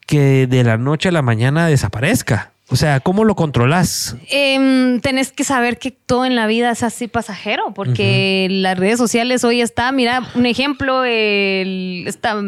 que 0.07 0.47
de 0.47 0.63
la 0.63 0.79
noche 0.79 1.09
a 1.09 1.13
la 1.13 1.23
mañana 1.23 1.67
desaparezca? 1.67 2.53
O 2.69 2.77
sea, 2.77 3.01
¿cómo 3.01 3.25
lo 3.25 3.37
controlas? 3.37 4.17
Em, 4.29 5.01
tenés 5.01 5.31
que 5.31 5.45
saber 5.45 5.79
que 5.79 5.93
todo 5.93 6.25
en 6.25 6.35
la 6.35 6.47
vida 6.47 6.71
es 6.71 6.83
así 6.83 7.07
pasajero, 7.07 7.73
porque 7.75 8.49
las 8.51 8.77
redes 8.77 8.99
sociales 8.99 9.45
hoy 9.45 9.61
está, 9.61 9.93
mira, 9.93 10.29
un 10.35 10.47
ejemplo, 10.47 11.05
el, 11.05 12.05
esta, 12.07 12.43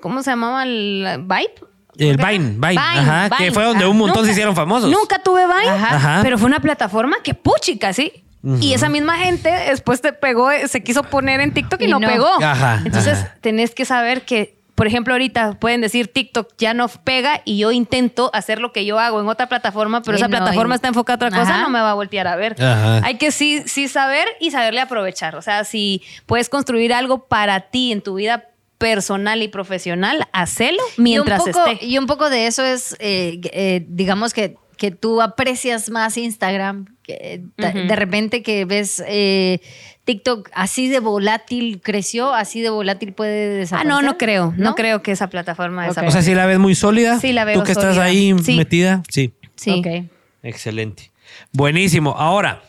¿cómo 0.00 0.22
se 0.22 0.30
llamaba? 0.30 0.62
El 0.64 1.06
Vibe. 1.22 1.54
El 1.98 2.16
Vine, 2.16 2.54
Vine, 2.56 2.78
ajá, 2.78 3.30
que 3.36 3.50
fue 3.52 3.64
donde 3.64 3.84
un 3.86 3.98
montón 3.98 4.24
se 4.24 4.30
hicieron 4.32 4.54
famosos. 4.56 4.90
Nunca 4.90 5.18
tuve 5.22 5.44
Vine, 5.46 5.68
Ajá. 5.68 5.96
Ajá. 5.96 6.20
pero 6.22 6.38
fue 6.38 6.46
una 6.46 6.60
plataforma 6.60 7.16
que 7.22 7.34
puchica, 7.34 7.92
sí. 7.92 8.24
Y 8.60 8.72
esa 8.72 8.88
misma 8.88 9.18
gente 9.18 9.50
después 9.50 10.00
te 10.00 10.14
pegó, 10.14 10.48
se 10.66 10.82
quiso 10.82 11.02
poner 11.02 11.40
en 11.40 11.52
TikTok 11.52 11.78
y, 11.82 11.84
Y 11.84 11.88
no, 11.88 12.00
no. 12.00 12.08
pegó. 12.08 12.30
Ajá, 12.42 12.80
Entonces 12.86 13.18
ajá. 13.18 13.34
tenés 13.42 13.74
que 13.74 13.84
saber 13.84 14.22
que, 14.24 14.58
por 14.76 14.86
ejemplo, 14.86 15.12
ahorita 15.12 15.58
pueden 15.60 15.82
decir 15.82 16.10
TikTok 16.10 16.48
ya 16.56 16.72
no 16.72 16.88
pega 16.88 17.42
y 17.44 17.58
yo 17.58 17.70
intento 17.70 18.30
hacer 18.32 18.58
lo 18.62 18.72
que 18.72 18.86
yo 18.86 18.98
hago 18.98 19.20
en 19.20 19.28
otra 19.28 19.46
plataforma, 19.50 20.00
pero 20.00 20.16
Y 20.16 20.20
esa 20.20 20.28
no, 20.28 20.38
plataforma 20.38 20.74
y- 20.74 20.76
está 20.76 20.88
enfocada 20.88 21.26
a 21.26 21.28
otra 21.28 21.38
cosa, 21.38 21.58
no 21.60 21.68
me 21.68 21.80
va 21.82 21.90
a 21.90 21.94
voltear 21.94 22.28
a 22.28 22.36
ver. 22.36 22.56
Ajá. 22.62 23.02
Hay 23.04 23.18
que 23.18 23.30
sí, 23.30 23.62
sí 23.66 23.88
saber 23.88 24.26
y 24.40 24.52
saberle 24.52 24.80
aprovechar. 24.80 25.36
O 25.36 25.42
sea, 25.42 25.64
si 25.64 26.00
puedes 26.24 26.48
construir 26.48 26.94
algo 26.94 27.26
para 27.26 27.60
ti 27.68 27.92
en 27.92 28.00
tu 28.00 28.14
vida 28.14 28.44
personal 28.80 29.42
y 29.42 29.48
profesional, 29.48 30.26
hacelo 30.32 30.82
mientras 30.96 31.40
y 31.46 31.48
un 31.48 31.52
poco, 31.52 31.66
esté. 31.70 31.86
Y 31.86 31.98
un 31.98 32.06
poco 32.06 32.30
de 32.30 32.46
eso 32.46 32.64
es, 32.64 32.96
eh, 32.98 33.38
eh, 33.52 33.84
digamos 33.88 34.32
que, 34.32 34.56
que 34.78 34.90
tú 34.90 35.20
aprecias 35.20 35.90
más 35.90 36.16
Instagram. 36.16 36.86
que, 37.02 37.42
Ujú. 37.58 37.78
De 37.86 37.94
repente 37.96 38.42
que 38.42 38.64
ves 38.64 39.04
eh, 39.06 39.60
TikTok 40.04 40.48
así 40.54 40.88
de 40.88 40.98
volátil 41.00 41.80
creció, 41.82 42.32
así 42.32 42.62
de 42.62 42.70
volátil 42.70 43.12
puede 43.12 43.56
Ah, 43.56 43.58
desaparecer. 43.58 43.88
no, 43.92 44.00
no 44.00 44.16
creo. 44.16 44.54
No, 44.56 44.70
¿No? 44.70 44.74
creo 44.74 45.02
que 45.02 45.12
esa 45.12 45.28
plataforma 45.28 45.82
Ok. 45.82 45.86
O 45.86 45.90
desaparezca. 45.90 46.22
sea, 46.22 46.30
si 46.30 46.34
la 46.34 46.46
ves 46.46 46.58
muy 46.58 46.74
sólida. 46.74 47.20
Sí, 47.20 47.32
la 47.34 47.44
veo 47.44 47.58
Tú 47.58 47.64
que 47.64 47.72
estás 47.72 47.98
ahí 47.98 48.34
Sí. 48.42 48.56
metida. 48.56 49.02
Sí. 49.10 49.34
Sí. 49.56 49.70
Ok. 49.84 50.10
Excelente. 50.42 51.10
Buenísimo. 51.52 52.12
Ahora, 52.16 52.62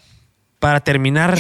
para 0.61 0.79
terminar, 0.79 1.35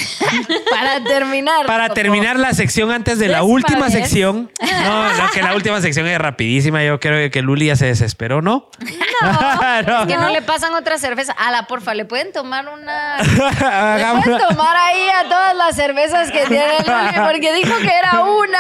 Para 0.71 1.03
terminar. 1.03 1.65
para 1.67 1.83
Coco. 1.83 1.93
terminar 1.93 2.39
la 2.39 2.53
sección 2.53 2.91
antes 2.91 3.19
de 3.19 3.27
la 3.27 3.43
última 3.43 3.89
sección. 3.91 4.51
No, 4.83 5.13
no, 5.17 5.29
que 5.31 5.43
la 5.43 5.53
última 5.53 5.79
sección 5.79 6.07
es 6.07 6.17
rapidísima. 6.17 6.83
Yo 6.83 6.99
creo 6.99 7.29
que 7.29 7.41
Luli 7.43 7.67
ya 7.67 7.75
se 7.75 7.85
desesperó, 7.85 8.41
¿no? 8.41 8.67
No. 9.21 9.61
Es 10.01 10.07
que 10.07 10.17
no 10.17 10.29
le 10.29 10.41
pasan 10.41 10.73
otra 10.73 10.97
cerveza. 10.97 11.33
A 11.33 11.51
la 11.51 11.67
porfa, 11.67 11.93
¿le 11.93 12.05
pueden 12.05 12.31
tomar 12.33 12.67
una...? 12.67 13.17
¿Le 13.19 14.21
pueden 14.23 14.39
tomar 14.49 14.75
ahí 14.75 15.07
a 15.09 15.29
todas 15.29 15.55
las 15.55 15.75
cervezas 15.75 16.31
que 16.31 16.43
tiene 16.47 16.65
Luli? 16.79 17.19
Porque 17.31 17.53
dijo 17.53 17.77
que 17.77 17.91
era 17.95 18.21
una. 18.21 18.57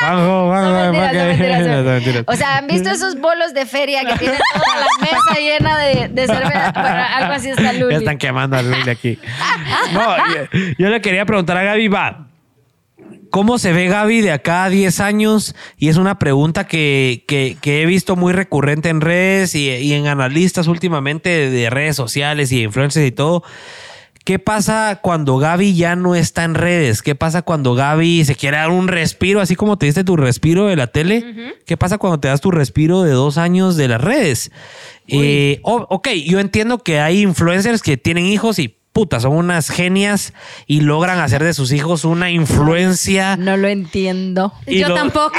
Vamos, 0.00 0.50
vamos, 0.50 0.72
No, 0.72 1.12
no, 1.12 1.82
no. 1.82 2.00
no. 2.00 2.24
O 2.26 2.34
sea, 2.36 2.56
¿han 2.56 2.66
visto 2.66 2.88
esos 2.90 3.20
bolos 3.20 3.52
de 3.52 3.66
feria 3.66 4.00
que 4.04 4.16
tienen 4.16 4.38
toda 4.54 4.76
la 4.80 4.86
mesa 5.00 5.40
llena 5.40 5.78
de, 5.78 6.08
de 6.08 6.26
cerveza? 6.26 6.72
Bueno, 6.74 7.04
algo 7.14 7.32
así 7.34 7.50
está 7.50 7.72
Luli. 7.74 7.92
Ya 7.94 7.98
están 7.98 8.18
quemando 8.18 8.56
a 8.56 8.62
Luli 8.62 8.90
aquí. 8.90 9.18
No, 9.92 10.16
yo, 10.34 10.60
yo 10.78 10.88
le 10.88 11.00
quería 11.00 11.24
preguntar 11.26 11.56
a 11.56 11.62
Gaby, 11.62 11.88
va. 11.88 12.28
¿Cómo 13.30 13.58
se 13.58 13.72
ve 13.72 13.88
Gaby 13.88 14.20
de 14.22 14.32
acá 14.32 14.64
a 14.64 14.70
10 14.70 15.00
años? 15.00 15.54
Y 15.76 15.88
es 15.88 15.96
una 15.96 16.18
pregunta 16.18 16.66
que, 16.66 17.24
que- 17.28 17.56
que 17.60 17.82
he 17.82 17.86
visto 17.86 18.16
muy 18.16 18.32
recurrente 18.32 18.88
en 18.88 19.00
redes 19.00 19.54
y, 19.54 19.68
y 19.68 19.92
en 19.92 20.06
analistas 20.06 20.68
últimamente 20.68 21.28
de, 21.28 21.50
de 21.50 21.70
redes 21.70 21.96
sociales 21.96 22.50
y 22.52 22.62
influencers 22.62 23.06
y 23.06 23.12
todo. 23.12 23.42
¿Qué 24.24 24.38
pasa 24.40 24.98
cuando 25.02 25.36
Gaby 25.38 25.76
ya 25.76 25.94
no 25.94 26.14
está 26.16 26.42
en 26.44 26.54
redes? 26.54 27.00
¿Qué 27.02 27.14
pasa 27.14 27.42
cuando 27.42 27.74
Gaby 27.74 28.24
se 28.24 28.34
quiere 28.34 28.56
dar 28.56 28.70
un 28.70 28.88
respiro, 28.88 29.40
así 29.40 29.54
como 29.54 29.76
te 29.78 29.86
diste 29.86 30.02
tu 30.02 30.16
respiro 30.16 30.66
de 30.66 30.74
la 30.76 30.88
tele? 30.88 31.54
¿Qué 31.64 31.76
pasa 31.76 31.98
cuando 31.98 32.18
te 32.18 32.26
das 32.28 32.40
tu 32.40 32.50
respiro 32.50 33.02
de 33.02 33.12
dos 33.12 33.38
años 33.38 33.76
de 33.76 33.86
las 33.88 34.00
redes? 34.00 34.50
Eh, 35.06 35.60
ok, 35.62 36.08
yo 36.26 36.40
entiendo 36.40 36.78
que 36.78 36.98
hay 36.98 37.22
influencers 37.22 37.82
que 37.82 37.96
tienen 37.96 38.26
hijos 38.26 38.58
y 38.58 38.76
puta, 38.96 39.20
son 39.20 39.32
unas 39.32 39.68
genias 39.68 40.32
y 40.66 40.80
logran 40.80 41.18
hacer 41.18 41.44
de 41.44 41.52
sus 41.52 41.70
hijos 41.72 42.06
una 42.06 42.30
influencia. 42.30 43.36
No 43.36 43.58
lo 43.58 43.68
entiendo. 43.68 44.54
y 44.66 44.78
Yo 44.78 44.88
lo- 44.88 44.94
tampoco. 44.94 45.36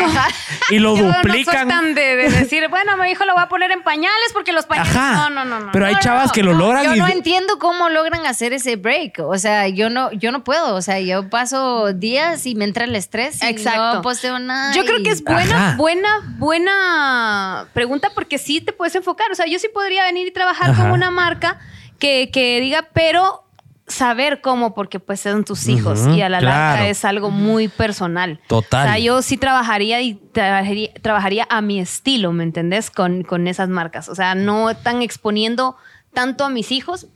Y 0.69 0.77
lo 0.77 0.95
Yo 0.95 1.07
No 1.07 1.13
soy 1.13 1.21
duplican. 1.23 1.67
tan 1.67 1.95
de, 1.95 2.15
de 2.17 2.29
decir, 2.29 2.67
bueno, 2.69 2.95
mi 2.97 3.09
hijo 3.09 3.25
lo 3.25 3.33
voy 3.33 3.41
a 3.41 3.49
poner 3.49 3.71
en 3.71 3.81
pañales 3.81 4.29
porque 4.31 4.51
los 4.53 4.67
pañales. 4.67 4.95
Ajá. 4.95 5.29
No, 5.29 5.29
no, 5.31 5.45
no, 5.45 5.59
no. 5.65 5.71
Pero 5.71 5.87
hay 5.87 5.95
No, 5.95 5.99
chavas 6.01 6.27
no, 6.27 6.31
que 6.33 6.43
lo 6.43 6.53
no, 6.53 6.59
logran 6.59 6.83
Yo 6.85 6.95
y- 6.95 6.99
no 6.99 7.07
entiendo 7.07 7.57
cómo 7.57 7.89
logran 7.89 8.27
hacer 8.27 8.53
ese 8.53 8.75
break. 8.75 9.21
O 9.21 9.39
sea, 9.39 9.67
yo 9.69 9.89
no, 9.89 10.11
yo 10.11 10.31
no 10.31 10.43
puedo. 10.43 10.75
O 10.75 10.81
sea, 10.83 10.99
yo 10.99 11.27
paso 11.27 11.93
días 11.93 12.45
y 12.45 12.53
me 12.53 12.63
entra 12.63 12.83
el 12.83 12.95
estrés 12.95 13.41
y 13.41 13.47
Exacto. 13.47 13.95
no 13.95 14.01
posteo 14.03 14.37
nada. 14.37 14.71
Yo 14.75 14.85
creo 14.85 15.01
que 15.01 15.09
es 15.09 15.23
buena, 15.23 15.69
Ajá. 15.69 15.77
buena, 15.77 16.35
buena 16.37 17.67
pregunta 17.73 18.11
porque 18.13 18.37
sí 18.37 18.61
te 18.61 18.71
puedes 18.73 18.93
enfocar. 18.95 19.31
O 19.31 19.35
sea, 19.35 19.47
yo 19.47 19.57
sí 19.59 19.67
podría 19.73 20.03
venir 20.03 20.27
y 20.27 20.31
trabajar 20.31 20.71
Ajá. 20.71 20.83
con 20.83 20.91
una 20.91 21.09
marca 21.11 21.59
que, 21.99 22.29
que 22.31 22.59
diga, 22.61 22.87
pero 22.93 23.43
saber 23.87 24.41
cómo, 24.41 24.73
porque 24.73 24.99
pues 24.99 25.21
son 25.21 25.45
tus 25.45 25.67
hijos 25.67 26.05
y 26.07 26.21
a 26.21 26.29
la 26.29 26.41
larga 26.41 26.87
es 26.89 27.05
algo 27.05 27.31
muy 27.31 27.69
personal. 27.69 28.39
Total. 28.47 28.85
O 28.85 28.89
sea, 28.89 28.99
yo 28.99 29.21
sí 29.21 29.37
trabajaría 29.37 30.01
y 30.01 30.15
trabajaría, 30.15 30.93
trabajaría 31.01 31.47
a 31.49 31.61
mi 31.61 31.79
estilo, 31.79 32.33
¿me 32.33 32.43
entendés? 32.43 32.91
Con, 32.91 33.23
con 33.23 33.47
esas 33.47 33.69
marcas. 33.69 34.09
O 34.09 34.15
sea, 34.15 34.35
no 34.35 34.75
tan 34.75 35.01
exponiendo 35.01 35.77
tanto 36.13 36.43
a 36.43 36.49
mis 36.49 36.71
hijos, 36.71 37.07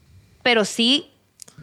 pero 0.44 0.64
sí 0.64 1.12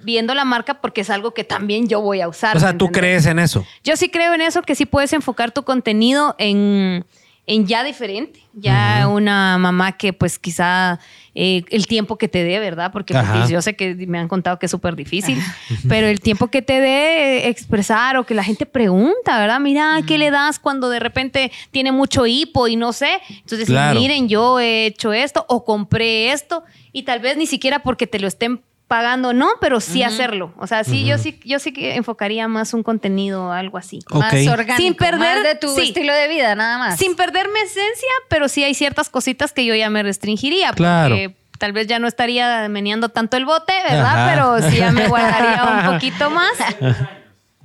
viendo 0.03 0.35
la 0.35 0.45
marca 0.45 0.75
porque 0.75 1.01
es 1.01 1.11
algo 1.11 1.33
que 1.33 1.45
también 1.45 1.89
yo 1.89 2.01
voy 2.01 2.21
a 2.21 2.29
usar. 2.29 2.57
O 2.57 2.61
sea, 2.61 2.73
¿me 2.73 2.79
¿tú 2.79 2.87
entendés? 2.87 3.01
crees 3.01 3.27
en 3.27 3.39
eso? 3.39 3.67
Yo 3.83 3.97
sí 3.97 4.11
creo 4.11 4.35
en 4.35 4.43
eso, 4.43 4.63
que 4.63 4.75
sí 4.75 4.87
puedes 4.87 5.13
enfocar 5.13 5.53
tu 5.53 5.63
contenido 5.65 6.37
en, 6.39 7.05
en 7.47 7.67
ya 7.67 7.83
diferente. 7.83 8.41
Ya 8.53 9.09
una 9.09 9.57
mamá 9.59 9.93
que 9.93 10.13
pues 10.13 10.39
quizá 10.39 11.01
eh, 11.41 11.63
el 11.71 11.87
tiempo 11.87 12.19
que 12.19 12.27
te 12.27 12.43
dé, 12.43 12.59
¿verdad? 12.59 12.91
Porque 12.91 13.15
pues, 13.15 13.49
yo 13.49 13.63
sé 13.63 13.77
que 13.77 13.95
me 14.09 14.19
han 14.19 14.27
contado 14.27 14.59
que 14.59 14.67
es 14.67 14.73
súper 14.73 14.97
difícil, 14.97 15.39
pero 15.89 16.09
el 16.09 16.19
tiempo 16.19 16.49
que 16.49 16.63
te 16.63 16.81
dé 16.81 17.45
eh, 17.45 17.49
expresar 17.49 18.17
o 18.17 18.27
que 18.27 18.35
la 18.35 18.43
gente 18.43 18.67
pregunta, 18.67 19.39
¿verdad? 19.39 19.61
Mira, 19.61 20.01
¿qué 20.05 20.19
le 20.19 20.33
das 20.33 20.59
cuando 20.59 20.89
de 20.89 20.99
repente 20.99 21.53
tiene 21.71 21.93
mucho 21.93 22.27
hipo 22.27 22.67
y 22.67 22.75
no 22.75 22.93
sé? 22.93 23.21
Entonces, 23.29 23.69
Claro. 23.69 24.01
miren, 24.01 24.29
yo 24.29 24.59
he 24.59 24.87
hecho 24.87 25.13
esto 25.13 25.47
o 25.49 25.65
compré 25.65 26.33
esto 26.33 26.65
y 26.91 27.05
tal 27.05 27.21
vez 27.21 27.37
ni 27.37 27.47
siquiera 27.47 27.85
porque 27.85 28.09
te 28.09 28.19
lo 28.19 28.27
estén 28.27 28.61
pagando, 28.89 29.35
no, 29.35 29.51
pero 29.61 29.81
sí 29.81 30.03
hacerlo. 30.03 30.53
O 30.57 30.67
sea, 30.67 30.83
sí, 30.83 31.05
yo 31.05 31.19
sí, 31.19 31.39
yo 31.45 31.59
sí 31.59 31.73
que 31.73 31.95
enfocaría 31.97 32.49
más 32.49 32.73
un 32.75 32.83
contenido, 32.83 33.53
algo 33.53 33.77
así. 33.79 34.01
Más 34.11 34.33
Ok. 34.33 34.41
orgánico, 34.51 34.77
Sin 34.83 34.97
perder- 34.97 35.19
más 35.19 35.43
de 35.43 35.55
tu 35.57 35.69
sí. 35.75 35.83
estilo 35.89 36.15
de 36.15 36.27
vida, 36.29 36.55
nada 36.55 36.79
más. 36.79 36.99
Sin 36.99 37.15
perder 37.15 37.49
mi 37.49 37.61
esencia, 37.61 38.09
pero 38.31 38.49
sí 38.49 38.65
hay 38.65 38.75
ciertas 38.75 39.11
cositas 39.11 39.53
que 39.53 39.65
yo 39.67 39.75
ya 39.75 39.91
me 39.91 40.03
restringiría. 40.03 40.73
Claro. 40.73 41.15
Porque 41.17 41.37
tal 41.59 41.73
vez 41.73 41.87
ya 41.87 41.99
no 41.99 42.09
estaría 42.09 42.67
meneando 42.69 43.11
tanto 43.11 43.37
el 43.37 43.45
bote, 43.45 43.75
¿verdad? 43.89 44.07
Ajá. 44.07 44.31
Pero 44.33 44.71
sí 44.71 44.79
ya 44.79 44.91
me 44.91 45.07
guardaría 45.07 45.65
un 45.65 45.93
poquito 45.95 46.31
más. 46.31 46.53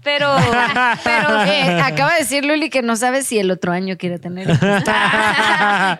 Pero, 0.03 0.35
Pero 1.03 1.43
eh, 1.43 1.81
acaba 1.81 2.13
de 2.13 2.19
decir 2.19 2.45
Luli 2.45 2.69
que 2.69 2.81
no 2.81 2.95
sabe 2.95 3.23
si 3.23 3.39
el 3.39 3.49
otro 3.51 3.71
año 3.71 3.97
quiere 3.97 4.19
tener. 4.19 4.47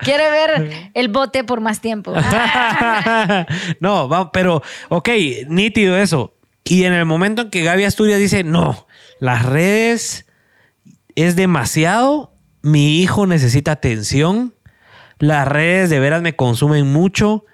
quiere 0.02 0.30
ver 0.30 0.92
el 0.94 1.08
bote 1.08 1.44
por 1.44 1.62
más 1.62 1.80
tiempo. 1.80 2.14
no, 3.80 4.10
va, 4.10 4.32
pero, 4.32 4.62
ok, 4.90 5.10
nítido 5.48 5.98
eso. 5.98 6.36
Y 6.64 6.84
en 6.84 6.94
el 6.94 7.06
momento 7.06 7.44
en 7.44 7.50
que 7.50 7.64
Gaby 7.64 7.86
Asturias 7.86 8.20
dice, 8.20 8.44
no, 8.44 8.88
las 9.20 9.46
redes 9.46 10.26
es 11.16 11.36
demasiado, 11.36 12.34
mi 12.62 13.02
hijo 13.02 13.28
necesita 13.28 13.74
atención, 13.74 14.54
las 15.20 15.48
redes 15.48 15.90
de 15.90 16.00
veras 16.00 16.22
me 16.22 16.36
consumen 16.36 16.92
mucho, 16.92 17.46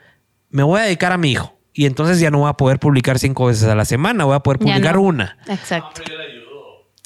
me 0.49 0.63
voy 0.63 0.80
a 0.80 0.84
dedicar 0.84 1.11
a 1.11 1.17
mi 1.17 1.31
hijo. 1.31 1.59
Y 1.73 1.85
entonces 1.85 2.19
ya 2.19 2.30
no 2.30 2.39
voy 2.39 2.49
a 2.49 2.53
poder 2.53 2.80
publicar 2.80 3.19
cinco 3.19 3.45
veces 3.45 3.63
a 3.67 3.76
la 3.76 3.85
semana, 3.85 4.26
voy 4.26 4.35
a 4.35 4.41
poder 4.41 4.59
publicar 4.59 4.95
no. 4.95 5.01
una. 5.01 5.38
Exacto. 5.47 6.01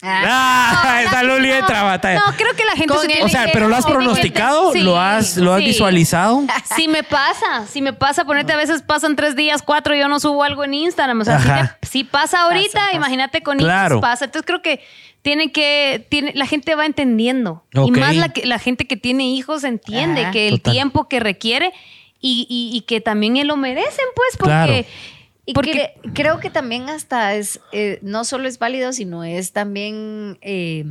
Ah, 0.06 1.02
esa 1.06 1.24
Luli 1.24 1.50
entra 1.52 1.82
a 1.82 1.84
batalla. 1.84 2.22
No, 2.26 2.34
creo 2.36 2.54
que 2.56 2.66
la 2.66 2.74
gente 2.74 2.94
se 2.98 3.08
tiene 3.08 3.24
O 3.24 3.30
sea, 3.30 3.46
que- 3.46 3.52
pero 3.54 3.68
lo 3.70 3.76
has 3.76 3.86
pronosticado, 3.86 4.74
Sí, 4.74 4.80
lo 4.82 5.00
has, 5.00 5.38
lo 5.38 5.54
has 5.54 5.60
sí. 5.60 5.66
visualizado. 5.68 6.44
Sí 6.76 6.88
me 6.88 7.04
pasa, 7.04 7.66
sí 7.70 7.82
me 7.82 7.94
pasa, 7.94 8.26
ponete 8.26 8.52
a 8.54 8.58
veces 8.58 8.82
pasan 8.82 9.16
tres 9.16 9.36
días, 9.36 9.62
cuatro, 9.62 9.96
y 9.96 10.00
yo 10.00 10.08
no 10.08 10.20
subo 10.20 10.44
algo 10.44 10.64
en 10.64 10.74
Instagram. 10.74 11.22
O 11.22 11.26
sea, 11.26 11.78
sí 11.82 12.04
pasa 12.04 12.42
ahorita, 12.44 12.80
pasa. 12.80 12.94
imagínate 12.96 13.42
con 13.42 13.58
Claro. 13.58 13.96
hijos 13.96 14.02
pasa. 14.02 14.26
Entonces 14.26 14.46
creo 14.46 14.62
que 14.62 14.84
tiene 15.22 15.52
que, 15.52 16.06
tiene, 16.10 16.34
la 16.36 16.46
gente 16.48 16.76
va 16.76 16.86
entendiendo. 16.86 17.64
Y 17.74 17.92
más 17.92 18.16
la, 18.16 18.30
que- 18.30 18.46
la 18.46 18.60
gente 18.60 18.86
que 18.88 18.98
tiene 18.98 19.24
hijos 19.30 19.64
entiende 19.64 20.24
Ajá. 20.24 20.32
que 20.32 20.48
el 20.50 20.58
Total. 20.58 20.74
tiempo 20.74 21.08
que 21.08 21.20
requiere 21.22 21.72
y, 22.20 22.46
y- 22.50 22.76
y 22.78 22.82
que 22.82 23.00
también 23.02 23.38
él 23.38 23.48
lo 23.48 23.56
merecen, 23.58 24.06
pues, 24.16 24.38
porque. 24.38 24.86
Claro. 24.86 24.86
Y 25.46 25.54
Porque- 25.54 25.94
cre- 26.02 26.12
creo 26.14 26.40
que 26.40 26.50
también 26.50 26.90
hasta 26.90 27.34
es, 27.34 27.60
eh, 27.74 28.00
no 28.02 28.24
solo 28.24 28.48
es 28.48 28.60
válido, 28.60 28.94
sino 28.94 29.26
es 29.26 29.52
también, 29.52 30.38
eh, 30.42 30.86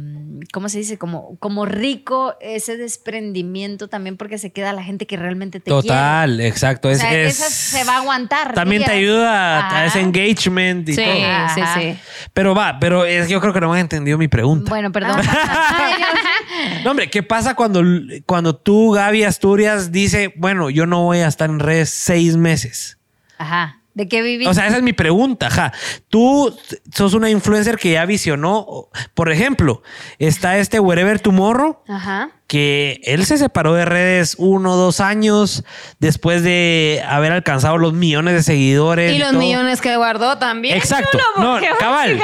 ¿cómo 0.53 0.69
se 0.69 0.77
dice? 0.77 0.99
Como, 0.99 1.37
como 1.39 1.65
rico 1.65 2.35
ese 2.43 2.77
desprendimiento 2.77 3.89
también 3.89 4.19
porque 4.19 4.37
se 4.37 4.53
queda 4.53 4.75
la 4.75 4.83
gente 4.85 5.07
que 5.07 5.17
realmente 5.17 5.59
te 5.59 5.71
Total, 5.71 6.39
exacto. 6.43 6.91
quiere. 6.91 6.99
Es, 6.99 7.01
O 7.03 7.09
sea, 7.09 7.23
es- 7.23 7.41
esa 7.41 7.79
se 7.79 7.85
va 7.85 7.95
a 7.95 7.99
aguantar. 8.01 8.53
También 8.53 8.85
te 8.85 8.91
ayuda 8.93 9.71
a, 9.75 9.87
ese 9.87 10.01
engagement 10.01 10.87
y 10.87 10.97
Sí, 10.97 11.03
todo. 11.03 11.15
sí, 11.15 11.23
Ajá. 11.63 11.81
sí. 11.81 11.97
Pero 12.35 12.55
va, 12.55 12.79
pero 12.79 13.07
es, 13.07 13.31
yo 13.31 13.41
creo 13.41 13.55
que 13.55 13.61
no 13.63 13.69
me 13.71 13.77
han 13.77 13.81
entendido 13.81 14.19
mi 14.19 14.29
pregunta. 14.29 14.69
Bueno, 14.69 14.93
perdón. 14.93 15.17
No, 16.85 16.91
hombre, 16.91 17.09
¿qué 17.09 17.23
pasa 17.23 17.55
cuando, 17.55 17.83
cuando 18.27 18.55
tú, 18.57 18.91
Gaby 18.93 19.25
Asturias, 19.25 19.93
dice, 19.93 20.33
bueno, 20.37 20.69
yo 20.69 20.85
no 20.87 21.03
voy 21.05 21.19
a 21.19 21.29
estar 21.29 21.49
en 21.49 21.59
redes 21.61 21.89
seis 21.91 22.37
meses? 22.37 22.99
Ajá. 23.39 23.79
¿De 23.95 24.09
qué 24.09 24.23
vivís? 24.23 24.49
O 24.49 24.55
sea, 24.55 24.67
esa 24.67 24.79
es 24.79 24.83
mi 24.83 24.93
pregunta. 24.93 25.49
Ajá. 25.49 25.73
Tú 26.09 26.57
sos 26.95 27.15
una 27.15 27.29
influencer 27.31 27.77
que 27.77 27.93
ya 27.93 28.07
visionó. 28.07 28.89
Por 29.15 29.31
ejemplo, 29.31 29.83
está 30.19 30.59
este 30.59 30.81
Wherever 30.81 31.21
Tomorrow, 31.21 31.83
Ajá. 31.89 32.31
Que 32.47 33.01
él 33.05 33.25
se 33.25 33.39
separó 33.39 33.73
de 33.75 33.85
redes 33.87 34.35
uno 34.39 34.73
o 34.73 34.77
dos 34.77 35.01
años 35.01 35.65
después 36.01 36.43
de 36.43 37.03
haber 37.09 37.33
alcanzado 37.33 37.79
los 37.79 37.95
millones 37.95 38.35
de 38.35 38.43
seguidores. 38.43 39.15
Y 39.15 39.19
los 39.19 39.31
todo. 39.31 39.41
millones 39.41 39.81
que 39.81 39.97
guardó 39.97 40.37
también. 40.37 40.77
Exacto. 40.77 41.19
No, 41.39 41.59
cabal. 41.79 42.21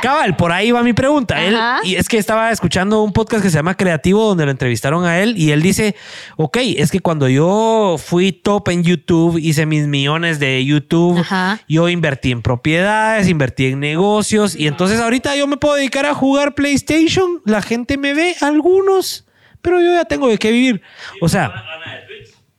Cabal, 0.00 0.34
por 0.36 0.50
ahí 0.50 0.72
va 0.72 0.82
mi 0.82 0.92
pregunta. 0.94 1.42
Él, 1.42 1.56
y 1.84 1.96
es 1.96 2.08
que 2.08 2.16
estaba 2.16 2.50
escuchando 2.50 3.02
un 3.02 3.12
podcast 3.12 3.42
que 3.42 3.50
se 3.50 3.56
llama 3.56 3.76
Creativo, 3.76 4.24
donde 4.24 4.44
lo 4.46 4.50
entrevistaron 4.50 5.04
a 5.04 5.20
él, 5.20 5.34
y 5.36 5.50
él 5.50 5.60
dice: 5.62 5.94
Ok, 6.36 6.56
es 6.76 6.90
que 6.90 7.00
cuando 7.00 7.28
yo 7.28 7.96
fui 7.98 8.32
top 8.32 8.70
en 8.70 8.82
YouTube, 8.82 9.38
hice 9.38 9.66
mis 9.66 9.86
millones 9.86 10.38
de 10.38 10.64
YouTube, 10.64 11.18
Ajá. 11.18 11.60
yo 11.68 11.88
invertí 11.88 12.32
en 12.32 12.40
propiedades, 12.42 13.28
invertí 13.28 13.66
en 13.66 13.80
negocios, 13.80 14.56
y 14.56 14.66
entonces 14.66 15.00
ahorita 15.00 15.36
yo 15.36 15.46
me 15.46 15.58
puedo 15.58 15.74
dedicar 15.74 16.06
a 16.06 16.14
jugar 16.14 16.54
PlayStation. 16.54 17.42
La 17.44 17.60
gente 17.62 17.98
me 17.98 18.14
ve, 18.14 18.34
algunos, 18.40 19.25
pero 19.66 19.80
yo 19.80 19.92
ya 19.92 20.04
tengo 20.04 20.28
de 20.28 20.38
qué 20.38 20.52
vivir. 20.52 20.80
O 21.20 21.28
sea, 21.28 21.52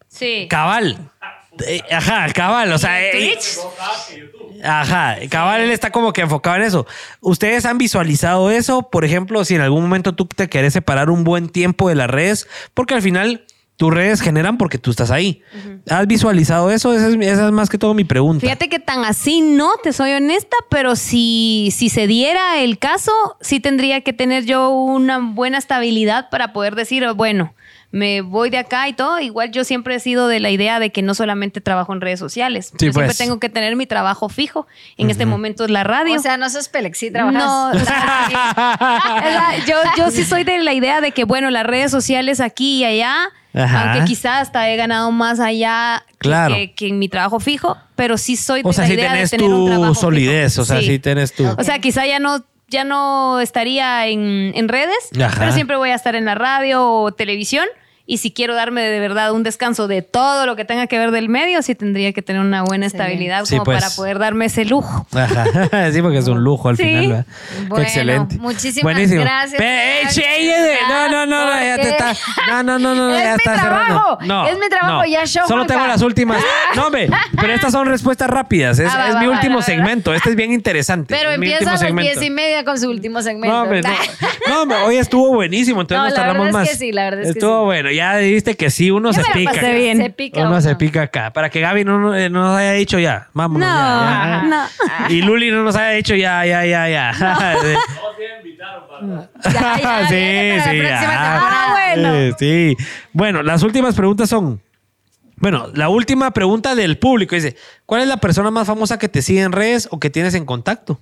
Sí. 0.09 0.47
cabal. 0.49 0.97
Eh, 1.65 1.81
Ajá, 1.89 2.27
cabal. 2.33 2.71
O 2.73 2.77
sea, 2.77 3.01
eh, 3.01 3.11
Twitch. 3.11 3.57
Ajá, 4.63 5.15
cabal, 5.29 5.61
él 5.61 5.71
está 5.71 5.89
como 5.91 6.11
que 6.11 6.21
enfocado 6.21 6.57
en 6.57 6.63
eso. 6.63 6.85
¿Ustedes 7.21 7.65
han 7.65 7.77
visualizado 7.77 8.51
eso? 8.51 8.89
Por 8.89 9.05
ejemplo, 9.05 9.45
si 9.45 9.55
en 9.55 9.61
algún 9.61 9.83
momento 9.83 10.13
tú 10.13 10.25
te 10.25 10.49
querés 10.49 10.73
separar 10.73 11.09
un 11.09 11.23
buen 11.23 11.47
tiempo 11.49 11.87
de 11.89 11.95
las 11.95 12.09
redes, 12.09 12.47
porque 12.73 12.93
al 12.95 13.01
final 13.01 13.45
tus 13.77 13.93
redes 13.93 14.21
generan 14.21 14.57
porque 14.57 14.79
tú 14.79 14.89
estás 14.89 15.11
ahí. 15.11 15.43
¿Has 15.87 16.07
visualizado 16.07 16.71
eso? 16.71 16.93
Esa 16.93 17.09
es, 17.09 17.15
esa 17.15 17.45
es 17.45 17.51
más 17.51 17.69
que 17.69 17.77
todo 17.77 17.93
mi 17.93 18.03
pregunta. 18.03 18.41
Fíjate 18.41 18.69
que 18.69 18.79
tan 18.79 19.05
así 19.05 19.41
no, 19.41 19.77
te 19.81 19.93
soy 19.93 20.13
honesta, 20.13 20.57
pero 20.69 20.95
si, 20.95 21.69
si 21.73 21.89
se 21.89 22.07
diera 22.07 22.59
el 22.59 22.79
caso, 22.79 23.11
sí 23.39 23.59
tendría 23.59 24.01
que 24.01 24.13
tener 24.13 24.45
yo 24.45 24.71
una 24.71 25.19
buena 25.19 25.59
estabilidad 25.59 26.29
para 26.31 26.53
poder 26.53 26.73
decir, 26.73 27.05
oh, 27.05 27.13
bueno, 27.13 27.53
me 27.91 28.21
voy 28.21 28.49
de 28.49 28.57
acá 28.57 28.87
y 28.87 28.93
todo. 28.93 29.19
Igual 29.19 29.51
yo 29.51 29.63
siempre 29.63 29.95
he 29.95 29.99
sido 29.99 30.27
de 30.27 30.39
la 30.39 30.49
idea 30.49 30.79
de 30.79 30.91
que 30.91 31.01
no 31.01 31.13
solamente 31.13 31.61
trabajo 31.61 31.93
en 31.93 32.01
redes 32.01 32.19
sociales. 32.19 32.67
Sí, 32.67 32.73
yo 32.87 32.91
siempre 32.91 33.05
pues. 33.05 33.17
tengo 33.17 33.39
que 33.39 33.49
tener 33.49 33.75
mi 33.75 33.85
trabajo 33.85 34.27
fijo. 34.27 34.67
En 34.97 35.09
este 35.09 35.25
momento 35.25 35.65
es 35.65 35.71
la 35.71 35.83
radio. 35.83 36.15
O 36.15 36.19
sea, 36.19 36.37
no 36.37 36.49
sos 36.49 36.67
Pelexi, 36.67 37.11
trabajas. 37.11 37.43
No, 37.43 37.69
o 37.71 37.85
sea, 37.85 39.53
yo, 39.67 39.75
yo 39.97 40.11
sí 40.11 40.23
soy 40.23 40.43
de 40.43 40.57
la 40.59 40.73
idea 40.73 40.99
de 40.99 41.11
que, 41.11 41.23
bueno, 41.23 41.49
las 41.49 41.65
redes 41.65 41.91
sociales 41.91 42.39
aquí 42.39 42.79
y 42.79 42.85
allá, 42.85 43.29
Ajá. 43.57 43.91
aunque 43.93 44.05
quizás 44.05 44.43
hasta 44.43 44.69
he 44.69 44.75
ganado 44.77 45.11
más 45.11 45.39
allá 45.39 46.03
que- 46.07 46.17
Claro. 46.17 46.55
que, 46.55 46.73
que 46.73 46.87
en 46.89 46.99
mi 46.99 47.09
trabajo 47.09 47.39
fijo, 47.39 47.77
pero 47.95 48.17
sí 48.17 48.35
soy 48.35 48.63
de 48.63 48.69
o 48.69 48.73
sea, 48.73 48.83
la 48.83 48.87
si 48.89 48.93
idea 48.95 49.11
tenés 49.11 49.31
de 49.31 49.37
tener 49.37 49.51
un 49.53 49.65
tu 49.65 49.71
trabajo 49.71 49.95
solidez, 49.95 50.53
fijo. 50.53 50.61
o 50.61 50.65
sea, 50.65 50.79
Sí. 50.79 50.85
si 50.87 50.99
tenés 50.99 51.33
tu... 51.33 51.45
O 51.47 51.63
sea, 51.63 51.79
quizá 51.79 52.05
ya 52.05 52.19
no, 52.19 52.43
ya 52.69 52.83
no 52.83 53.39
estaría 53.39 54.07
en, 54.07 54.51
en 54.55 54.67
redes, 54.67 54.97
Ajá. 55.23 55.35
pero 55.39 55.51
siempre 55.51 55.77
voy 55.77 55.89
a 55.91 55.95
estar 55.95 56.15
en 56.15 56.25
la 56.25 56.35
radio 56.35 56.85
o 56.85 57.11
televisión. 57.11 57.65
Y 58.09 58.17
si 58.19 58.31
quiero 58.31 58.55
darme 58.55 58.81
de 58.83 58.99
verdad 59.01 59.33
un 59.33 59.43
descanso 59.43 59.87
de 59.89 60.01
todo 60.01 60.45
lo 60.45 60.55
que 60.55 60.63
tenga 60.63 60.87
que 60.87 60.97
ver 60.97 61.11
del 61.11 61.27
medio, 61.27 61.61
sí 61.61 61.75
tendría 61.75 62.13
que 62.13 62.21
tener 62.21 62.41
una 62.41 62.63
buena 62.63 62.85
estabilidad 62.85 63.43
Sí, 63.43 63.55
como 63.57 63.65
pues. 63.65 63.83
para 63.83 63.93
poder 63.95 64.17
darme 64.17 64.45
ese 64.45 64.63
lujo. 64.63 65.05
Ajá. 65.13 65.91
sí, 65.91 66.01
porque 66.01 66.19
es 66.19 66.27
un 66.29 66.41
lujo 66.41 66.69
al 66.69 66.77
Sí. 66.77 66.83
final. 66.83 67.07
¿verdad? 67.09 67.25
Qué 67.25 67.65
Bueno, 67.67 67.83
excelente. 67.83 68.37
muchísimas 68.39 68.83
Buenísimo. 68.83 69.21
gracias. 69.21 69.59
Pe- 69.61 70.03
no, 70.87 71.09
no, 71.09 71.25
no, 71.25 71.45
no, 71.45 71.63
ya 71.63 71.75
te 71.75 71.89
está. 71.89 72.13
No, 72.49 72.63
no, 72.63 72.79
no, 72.79 72.95
no, 72.95 73.09
Es 73.17 73.23
ya 73.23 73.29
mi 73.31 73.35
está 73.35 73.59
cerrando. 73.59 73.85
trabajo, 73.85 74.17
No, 74.25 74.47
es 74.47 74.57
mi 74.57 74.69
trabajo, 74.69 74.93
no. 75.01 75.05
ya 75.05 75.25
show, 75.25 75.47
Solo 75.47 75.65
tengo 75.65 75.85
las 75.85 76.01
últimas. 76.01 76.41
No, 76.75 76.87
hombre, 76.87 77.09
pero 77.39 77.53
estas 77.53 77.71
son 77.71 77.87
respuestas 77.87 78.29
rápidas. 78.29 78.77
Es, 78.79 78.89
Ah, 78.93 78.97
va, 78.97 79.07
es 79.09 79.15
va, 79.15 79.19
mi 79.19 79.25
va, 79.27 79.33
último 79.33 79.55
va, 79.55 79.59
va. 79.59 79.65
segmento. 79.65 80.13
Este 80.13 80.29
es 80.29 80.35
bien 80.35 80.51
interesante. 80.51 81.13
Pero 81.13 81.31
empieza 81.31 81.69
a 81.69 81.71
las 81.73 81.79
segmento. 81.79 82.11
diez 82.13 82.23
y 82.25 82.29
media 82.29 82.63
con 82.63 82.79
su 82.79 82.89
último 82.89 83.21
segmento. 83.21 83.55
No, 83.55 83.63
hombre, 83.63 83.81
no. 83.81 83.89
No, 84.47 84.61
hombre, 84.61 84.77
hoy 84.85 84.97
estuvo 84.97 85.33
buenísimo, 85.33 85.81
entonces 85.81 85.97
No, 85.97 86.03
nos 86.05 86.13
la 86.13 86.15
tardamos 86.19 86.45
verdad 86.47 86.61
es 86.61 86.67
más. 86.67 86.69
que 86.69 86.85
sí, 86.85 86.91
la 86.91 87.03
verdad 87.05 87.21
es 87.21 87.25
que 87.33 87.39
Estuvo 87.39 87.65
bueno. 87.65 87.89
Ya 87.97 88.17
dijiste 88.17 88.55
que 88.55 88.69
sí, 88.69 88.89
uno 88.91 89.09
Yo 89.11 89.13
se 89.13 89.21
me 89.21 89.27
la 89.27 89.33
pica. 89.35 89.51
pasé 89.51 89.65
acá. 89.67 89.75
bien. 89.75 89.97
Se 89.97 90.09
pica 90.09 90.39
Uno 90.41 90.49
uno. 90.51 90.61
se 90.61 90.75
pica 90.75 91.01
acá. 91.03 91.33
Para 91.33 91.49
que 91.49 91.59
Gaby 91.59 91.83
no, 91.83 91.99
no 91.99 92.29
nos 92.29 92.57
haya 92.57 92.71
dicho 92.73 92.97
ya. 92.99 93.27
Vámonos. 93.33 93.67
No, 93.67 93.75
ya, 93.75 94.43
ya. 94.49 94.69
no. 95.09 95.13
Y 95.13 95.21
Luli 95.21 95.51
no 95.51 95.63
nos 95.63 95.75
haya 95.75 95.91
dicho 95.97 96.15
ya, 96.15 96.45
ya, 96.45 96.65
ya, 96.65 96.87
ya. 96.89 97.11
Ya, 99.43 99.77
ya, 99.79 100.07
sí, 100.09 100.15
viene 100.15 100.57
para 100.59 100.71
sí. 100.71 100.77
la 100.77 100.89
próxima 100.89 101.11
ya. 101.13 101.31
temporada. 101.33 101.73
bueno. 101.95 102.15
Eh, 102.15 102.33
sí. 102.39 102.77
Bueno, 103.13 103.43
las 103.43 103.63
últimas 103.63 103.95
preguntas 103.95 104.29
son. 104.29 104.61
Bueno, 105.35 105.67
la 105.75 105.89
última 105.89 106.31
pregunta 106.31 106.73
del 106.75 106.97
público 106.97 107.35
dice: 107.35 107.55
¿Cuál 107.85 108.01
es 108.01 108.07
la 108.07 108.17
persona 108.17 108.49
más 108.51 108.65
famosa 108.67 108.97
que 108.97 109.07
te 109.09 109.21
sigue 109.21 109.41
en 109.41 109.51
redes 109.51 109.87
o 109.91 109.99
que 109.99 110.09
tienes 110.09 110.33
en 110.33 110.45
contacto? 110.45 110.99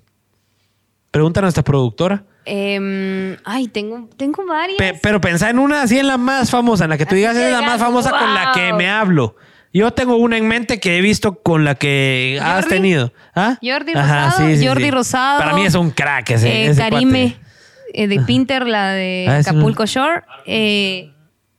Pregunta 1.12 1.40
a 1.40 1.44
nuestra 1.44 1.64
productora. 1.64 2.24
Em, 2.46 3.38
ay, 3.44 3.68
tengo, 3.68 4.08
tengo 4.18 4.46
varias. 4.46 4.78
Pe- 4.78 5.00
pero 5.02 5.20
pensá 5.20 5.50
en 5.50 5.60
una 5.60 5.82
así 5.82 5.98
en 5.98 6.08
la 6.08 6.18
más 6.18 6.52
famosa, 6.52 6.84
en 6.86 6.92
la 6.92 6.98
que 6.98 7.06
tú 7.06 7.12
Así 7.16 7.18
digas 7.18 7.36
es 7.36 7.52
la 7.52 7.62
más 7.62 7.80
famosa 7.80 8.12
con 8.12 8.34
la 8.34 8.52
que 8.54 8.72
me 8.74 8.88
hablo. 8.90 9.36
Yo 9.74 9.92
tengo 9.92 10.16
una 10.16 10.38
en 10.38 10.48
mente 10.48 10.80
que 10.80 10.98
he 10.98 11.02
visto 11.02 11.42
con 11.42 11.66
la 11.66 11.76
que 11.76 12.40
has 12.42 12.68
tenido. 12.68 13.12
¿Ah? 13.36 13.58
Jordi 13.62 13.94
Rosado, 13.94 14.46
Jordi 14.64 14.90
Rosado. 14.92 15.40
Para 15.40 15.54
mí 15.54 15.66
es 15.66 15.76
un 15.76 15.92
crack 15.92 16.30
ese. 16.32 16.48
Eh, 16.50 16.66
ese 16.68 16.82
Karime 16.82 17.36
eh, 17.94 18.08
de 18.08 18.20
Pinter, 18.22 18.68
la 18.68 18.92
de 18.94 19.26
Ah. 19.30 19.38
Acapulco 19.40 19.86
Shore. 19.86 20.22
Eh, 20.46 21.12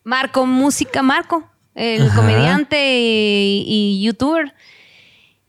Marco 0.05 0.47
Música, 0.47 1.03
Marco, 1.03 1.51
el 1.75 2.07
Ajá. 2.07 2.15
comediante 2.17 2.79
y, 3.01 3.65
y 3.67 4.03
youtuber. 4.05 4.55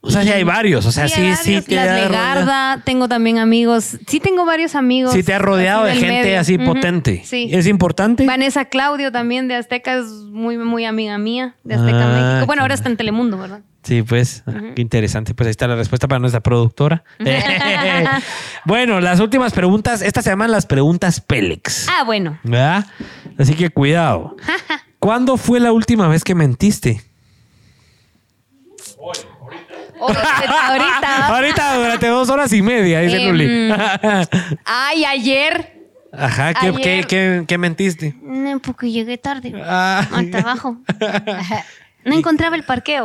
O 0.08 0.10
sea, 0.10 0.22
sí 0.22 0.30
hay 0.30 0.42
varios. 0.42 0.86
O 0.86 0.92
sea, 0.92 1.06
sí, 1.08 1.14
sí, 1.14 1.52
varios. 1.52 1.64
te 1.66 1.74
Las 1.74 2.02
Legarda, 2.02 2.82
tengo 2.84 3.08
también 3.08 3.38
amigos. 3.38 3.98
Sí, 4.06 4.20
tengo 4.20 4.44
varios 4.44 4.74
amigos. 4.74 5.12
Sí 5.12 5.22
te 5.22 5.34
ha 5.34 5.38
rodeado 5.38 5.84
de 5.84 5.94
gente 5.94 6.22
medio. 6.22 6.40
así 6.40 6.58
potente. 6.58 7.22
Sí. 7.24 7.48
¿Es 7.52 7.66
importante? 7.66 8.26
Vanessa 8.26 8.64
Claudio 8.64 9.12
también 9.12 9.48
de 9.48 9.54
Azteca 9.54 9.98
es 9.98 10.06
muy, 10.06 10.56
muy 10.58 10.84
amiga 10.84 11.18
mía 11.18 11.54
de 11.62 11.74
Azteca 11.74 11.98
Ah, 12.00 12.30
México. 12.32 12.46
Bueno, 12.46 12.62
ahora 12.62 12.74
está 12.74 12.88
en 12.88 12.96
Telemundo, 12.96 13.38
¿verdad? 13.38 13.60
Sí, 13.82 14.02
pues, 14.02 14.42
ah, 14.46 14.72
qué 14.74 14.82
interesante. 14.82 15.34
Pues 15.34 15.46
ahí 15.46 15.50
está 15.50 15.66
la 15.66 15.76
respuesta 15.76 16.08
para 16.08 16.18
nuestra 16.18 16.40
productora. 16.40 17.04
bueno, 18.64 19.00
las 19.00 19.20
últimas 19.20 19.52
preguntas, 19.52 20.02
estas 20.02 20.24
se 20.24 20.30
llaman 20.30 20.50
las 20.50 20.66
preguntas 20.66 21.20
Pélex. 21.20 21.86
Ah, 21.88 22.04
bueno. 22.04 22.38
¿Verdad? 22.42 22.86
Así 23.38 23.54
que 23.54 23.70
cuidado. 23.70 24.36
¿Cuándo 24.98 25.36
fue 25.36 25.60
la 25.60 25.72
última 25.72 26.08
vez 26.08 26.24
que 26.24 26.34
mentiste? 26.34 27.02
O- 30.00 30.08
ahorita. 30.12 31.26
Ahorita 31.28 31.74
durante 31.76 32.06
dos 32.08 32.28
horas 32.30 32.52
y 32.52 32.62
media, 32.62 33.00
dice 33.00 33.16
Em, 33.22 33.28
Luli. 33.30 33.74
Ay, 34.64 35.04
ayer. 35.04 35.74
Ajá, 36.12 36.54
¿qué, 36.54 36.68
ayer- 36.68 36.80
qué, 36.82 37.04
qué, 37.08 37.44
qué 37.46 37.58
mentiste? 37.58 38.14
No, 38.22 38.58
porque 38.60 38.90
llegué 38.90 39.18
tarde. 39.18 39.52
Ah. 39.64 40.06
Al 40.12 40.30
trabajo. 40.30 40.76
No 42.04 42.14
encontraba 42.16 42.56
el 42.56 42.62
parqueo. 42.62 43.04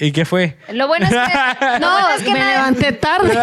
¿Y 0.00 0.12
qué 0.12 0.24
fue? 0.24 0.58
Lo 0.72 0.86
bueno 0.86 1.06
es 1.06 1.12
que. 1.12 1.78
No, 1.80 2.08
es 2.10 2.22
que 2.22 2.30
me 2.30 2.38
nadie- 2.40 2.52
levanté 2.56 2.92
tarde. 2.92 3.34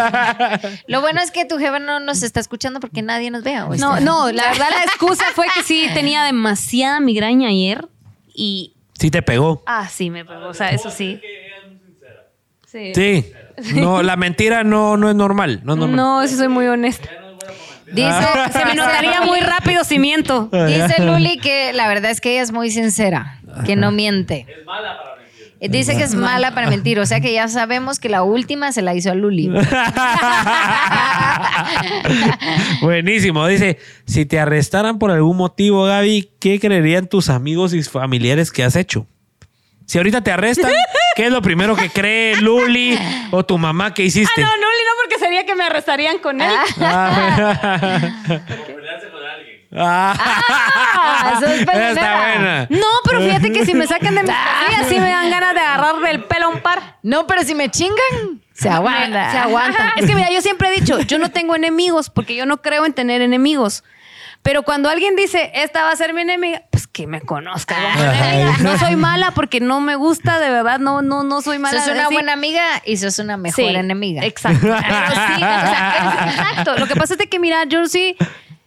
Lo 0.86 1.00
bueno 1.00 1.20
es 1.20 1.30
que 1.30 1.44
tu 1.44 1.58
jefa 1.58 1.78
no 1.78 1.98
nos 1.98 2.22
está 2.22 2.40
escuchando 2.40 2.78
porque 2.80 3.02
nadie 3.02 3.30
nos 3.30 3.42
vea. 3.42 3.66
¿o 3.66 3.74
No, 3.76 3.98
no, 4.00 4.30
la 4.30 4.44
verdad 4.50 4.68
la 4.70 4.84
excusa 4.84 5.24
fue 5.34 5.46
que 5.54 5.62
sí 5.64 5.88
tenía 5.94 6.22
demasiada 6.24 7.00
migraña 7.00 7.48
ayer 7.48 7.88
y 8.32 8.73
Sí 8.98 9.10
te 9.10 9.22
pegó. 9.22 9.62
ah, 9.66 9.88
sí 9.88 10.10
me 10.10 10.24
pegó, 10.24 10.46
o 10.48 10.54
sea, 10.54 10.70
eso 10.70 10.90
sí. 10.90 11.20
Sí. 12.66 12.92
Sí. 12.94 13.32
No, 13.74 14.02
la 14.02 14.16
mentira 14.16 14.64
no, 14.64 14.96
no 14.96 15.08
es 15.08 15.14
normal. 15.14 15.60
No 15.62 15.74
es 15.74 15.78
normal. 15.78 15.96
No, 15.96 16.26
sí 16.26 16.34
soy 16.36 16.48
muy 16.48 16.66
honesta. 16.66 17.08
Dice, 17.86 18.10
Se 18.52 18.64
me 18.64 18.74
notaría 18.74 19.20
muy 19.20 19.38
rápido 19.40 19.84
si 19.84 19.98
miento. 20.00 20.48
Dice 20.50 21.04
Luli 21.04 21.38
que 21.38 21.72
la 21.72 21.86
verdad 21.86 22.10
es 22.10 22.20
que 22.20 22.32
ella 22.32 22.42
es 22.42 22.50
muy 22.50 22.70
sincera, 22.70 23.38
que 23.64 23.76
no 23.76 23.92
miente. 23.92 24.46
Es 24.48 24.64
mala 24.66 24.96
para 25.00 25.16
mentir. 25.16 25.23
Dice 25.60 25.96
que 25.96 26.02
es 26.02 26.14
mala 26.14 26.54
para 26.54 26.68
mentir, 26.68 26.98
o 26.98 27.06
sea 27.06 27.20
que 27.20 27.32
ya 27.32 27.48
sabemos 27.48 27.98
que 27.98 28.10
la 28.10 28.22
última 28.22 28.70
se 28.72 28.82
la 28.82 28.94
hizo 28.94 29.10
a 29.10 29.14
Luli. 29.14 29.48
Buenísimo. 32.82 33.46
Dice, 33.46 33.78
si 34.06 34.26
te 34.26 34.38
arrestaran 34.40 34.98
por 34.98 35.10
algún 35.10 35.36
motivo, 35.36 35.84
Gaby, 35.84 36.30
¿qué 36.40 36.60
creerían 36.60 37.06
tus 37.08 37.28
amigos 37.30 37.72
y 37.74 37.82
familiares 37.82 38.50
que 38.52 38.64
has 38.64 38.76
hecho? 38.76 39.06
Si 39.86 39.98
ahorita 39.98 40.22
te 40.22 40.32
arrestan, 40.32 40.72
¿qué 41.14 41.26
es 41.26 41.32
lo 41.32 41.42
primero 41.42 41.76
que 41.76 41.90
cree 41.90 42.36
Luli 42.36 42.98
o 43.30 43.44
tu 43.44 43.58
mamá 43.58 43.92
que 43.92 44.02
Ah, 44.02 44.06
hiciste? 44.06 44.40
no, 44.40 44.46
no, 44.46 44.56
no, 44.56 45.02
porque 45.02 45.18
sería 45.22 45.44
que 45.44 45.54
me 45.54 45.64
arrestarían 45.64 46.18
con 46.18 46.40
él. 46.40 46.50
Ah. 49.76 50.14
Ah, 50.16 51.40
Está 51.42 51.72
peleonera. 51.72 52.16
buena. 52.16 52.66
No, 52.70 52.86
pero 53.04 53.20
fíjate 53.20 53.52
que 53.52 53.64
si 53.66 53.74
me 53.74 53.86
sacan 53.86 54.14
de 54.14 54.22
mis 54.22 54.30
casillas, 54.32 54.88
sí 54.88 55.00
me 55.00 55.08
dan 55.08 55.30
ganas 55.30 55.54
de 55.54 55.60
agarrar 55.60 55.96
del 56.00 56.24
pelo 56.24 56.46
a 56.46 56.48
un 56.48 56.60
par. 56.60 56.98
No, 57.02 57.26
pero 57.26 57.42
si 57.42 57.54
me 57.54 57.68
chingan, 57.70 58.40
se 58.52 58.68
aguanta. 58.68 59.30
Se 59.32 59.38
aguantan. 59.38 59.90
Es 59.96 60.06
que 60.06 60.14
mira, 60.14 60.30
yo 60.30 60.40
siempre 60.40 60.68
he 60.68 60.80
dicho, 60.80 61.00
yo 61.00 61.18
no 61.18 61.30
tengo 61.30 61.54
enemigos 61.56 62.10
porque 62.10 62.34
yo 62.36 62.46
no 62.46 62.62
creo 62.62 62.86
en 62.86 62.92
tener 62.94 63.20
enemigos. 63.20 63.84
Pero 64.42 64.62
cuando 64.62 64.90
alguien 64.90 65.16
dice, 65.16 65.50
esta 65.54 65.84
va 65.84 65.90
a 65.92 65.96
ser 65.96 66.12
mi 66.12 66.20
enemiga, 66.20 66.62
pues 66.70 66.86
que 66.86 67.06
me 67.06 67.22
conozca. 67.22 67.74
como 67.76 68.04
enemiga. 68.12 68.56
No 68.60 68.78
soy 68.78 68.94
mala 68.94 69.30
porque 69.30 69.58
no 69.60 69.80
me 69.80 69.96
gusta, 69.96 70.38
de 70.38 70.50
verdad, 70.50 70.78
no, 70.78 71.00
no, 71.00 71.22
no 71.24 71.40
soy 71.40 71.58
mala. 71.58 71.80
Sos 71.80 71.92
una 71.94 72.10
buena 72.10 72.34
amiga 72.34 72.62
y 72.84 72.98
sos 72.98 73.18
una 73.18 73.38
mejor 73.38 73.56
Sí, 73.56 73.74
enemiga. 73.74 74.22
Exacto. 74.22 74.60
Pero 74.60 74.76
sí, 74.76 75.34
o 75.36 75.38
sea, 75.38 76.26
es- 76.28 76.34
exacto. 76.34 76.76
Lo 76.78 76.86
que 76.86 76.94
pasa 76.94 77.14
es 77.18 77.26
que, 77.28 77.38
mira, 77.38 77.64
yo 77.64 77.86
sí 77.86 78.16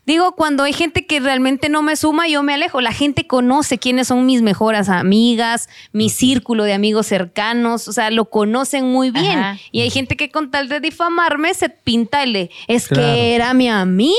digo, 0.07 0.31
cuando 0.31 0.63
hay 0.63 0.73
gente 0.73 1.05
que 1.05 1.19
realmente 1.19 1.69
no 1.69 1.83
me 1.83 1.95
suma, 1.95 2.27
yo 2.27 2.41
me 2.41 2.55
alejo. 2.55 2.81
La 2.81 2.93
gente 2.93 3.27
conoce 3.27 3.77
quiénes 3.77 4.07
son 4.07 4.25
mis 4.25 4.41
mejores 4.41 4.89
amigas, 4.89 5.69
mi 5.91 6.09
círculo 6.09 6.63
de 6.63 6.73
amigos 6.73 7.05
cercanos, 7.05 7.87
o 7.87 7.93
sea, 7.93 8.09
lo 8.09 8.25
conocen 8.29 8.85
muy 8.87 9.11
bien. 9.11 9.37
Ajá. 9.37 9.57
Y 9.71 9.81
hay 9.81 9.91
gente 9.91 10.15
que 10.17 10.31
con 10.31 10.49
tal 10.49 10.69
de 10.69 10.79
difamarme 10.79 11.53
se 11.53 11.69
pinta 11.69 12.25
y 12.25 12.31
le, 12.31 12.51
es 12.67 12.87
Claro. 12.87 13.03
que 13.03 13.35
era 13.35 13.53
mi 13.53 13.69
amiga. 13.69 14.13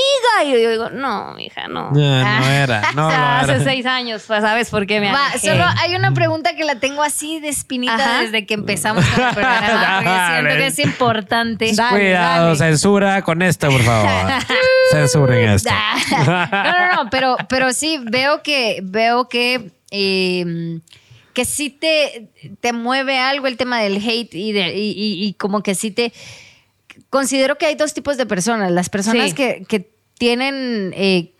Y 0.45 0.51
yo 0.51 0.69
digo, 0.69 0.89
no, 0.91 1.37
hija, 1.39 1.67
no. 1.67 1.91
No, 1.91 2.39
no 2.39 2.45
era. 2.47 2.91
No, 2.93 3.07
o 3.07 3.09
sea, 3.09 3.17
no 3.19 3.25
hace 3.39 3.51
era. 3.55 3.63
seis 3.63 3.85
años, 3.87 4.23
pues, 4.27 4.41
¿sabes 4.41 4.69
por 4.69 4.85
qué 4.85 4.99
me 5.01 5.11
Va, 5.11 5.25
alejé? 5.31 5.49
solo 5.49 5.65
hay 5.81 5.95
una 5.95 6.13
pregunta 6.13 6.55
que 6.55 6.63
la 6.65 6.75
tengo 6.79 7.01
así 7.01 7.39
de 7.39 7.49
espinita 7.49 7.95
Ajá. 7.95 8.21
desde 8.21 8.45
que 8.45 8.53
empezamos 8.53 9.03
con 9.05 9.23
el 9.27 9.33
programa, 9.33 9.97
porque 10.03 10.09
siento 10.37 10.55
que 10.55 10.67
es 10.67 10.79
importante. 10.79 11.71
Dale, 11.75 11.97
Cuidado, 11.99 12.45
dale. 12.45 12.57
censura 12.59 13.21
con 13.23 13.41
esto, 13.41 13.69
por 13.69 13.81
favor. 13.81 14.09
Censuren 14.91 15.49
esto. 15.49 15.69
No, 16.25 16.25
no, 16.63 17.03
no, 17.03 17.09
pero, 17.09 17.37
pero 17.47 17.73
sí 17.73 17.99
veo 18.03 18.41
que, 18.43 18.79
veo 18.83 19.27
que, 19.29 19.71
eh, 19.91 20.79
que 21.33 21.45
sí 21.45 21.69
te, 21.69 22.29
te 22.59 22.73
mueve 22.73 23.17
algo 23.17 23.47
el 23.47 23.57
tema 23.57 23.79
del 23.81 23.97
hate 23.97 24.33
y, 24.35 24.51
de, 24.51 24.75
y, 24.75 24.91
y- 24.91 25.25
y 25.27 25.33
como 25.33 25.63
que 25.63 25.75
sí 25.75 25.91
te... 25.91 26.11
Considero 27.09 27.57
que 27.57 27.65
hay 27.65 27.75
dos 27.75 27.93
tipos 27.93 28.17
de 28.17 28.25
personas. 28.25 28.71
Las 28.71 28.89
personas 28.89 29.29
Sí. 29.29 29.35
que, 29.35 29.63
que 29.67 29.89
tienen, 30.17 30.91
eh, 30.97 31.31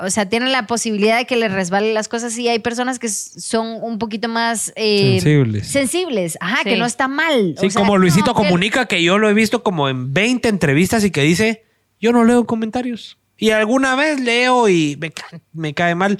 o 0.00 0.10
sea, 0.10 0.28
tienen 0.28 0.52
la 0.52 0.66
posibilidad 0.68 1.18
de 1.18 1.26
que 1.26 1.34
les 1.36 1.50
resbalen 1.50 1.92
las 1.92 2.06
cosas 2.08 2.38
y 2.38 2.48
hay 2.48 2.60
personas 2.60 2.98
que 3.00 3.08
son 3.08 3.78
un 3.82 3.98
poquito 3.98 4.28
más... 4.28 4.72
eh, 4.76 5.18
Sensibles. 5.20 5.66
Sensibles, 5.66 6.38
ajá, 6.40 6.58
Sí. 6.62 6.70
que 6.70 6.76
no 6.76 6.86
está 6.86 7.08
mal. 7.08 7.56
Sí, 7.58 7.66
O 7.66 7.70
sea, 7.70 7.82
como 7.82 7.98
Luisito 7.98 8.26
no, 8.26 8.34
que- 8.36 8.42
comunica 8.44 8.86
que 8.86 9.02
yo 9.02 9.18
lo 9.18 9.28
he 9.28 9.34
visto 9.34 9.62
como 9.64 9.88
en 9.88 10.14
20 10.14 10.48
entrevistas 10.48 11.04
y 11.04 11.10
que 11.10 11.22
dice, 11.22 11.64
yo 12.00 12.12
no 12.12 12.24
leo 12.24 12.46
comentarios. 12.46 13.18
Y 13.38 13.50
alguna 13.50 13.94
vez 13.94 14.20
leo 14.20 14.68
y 14.68 14.96
me, 15.00 15.12
me 15.52 15.72
cae 15.72 15.94
mal. 15.94 16.18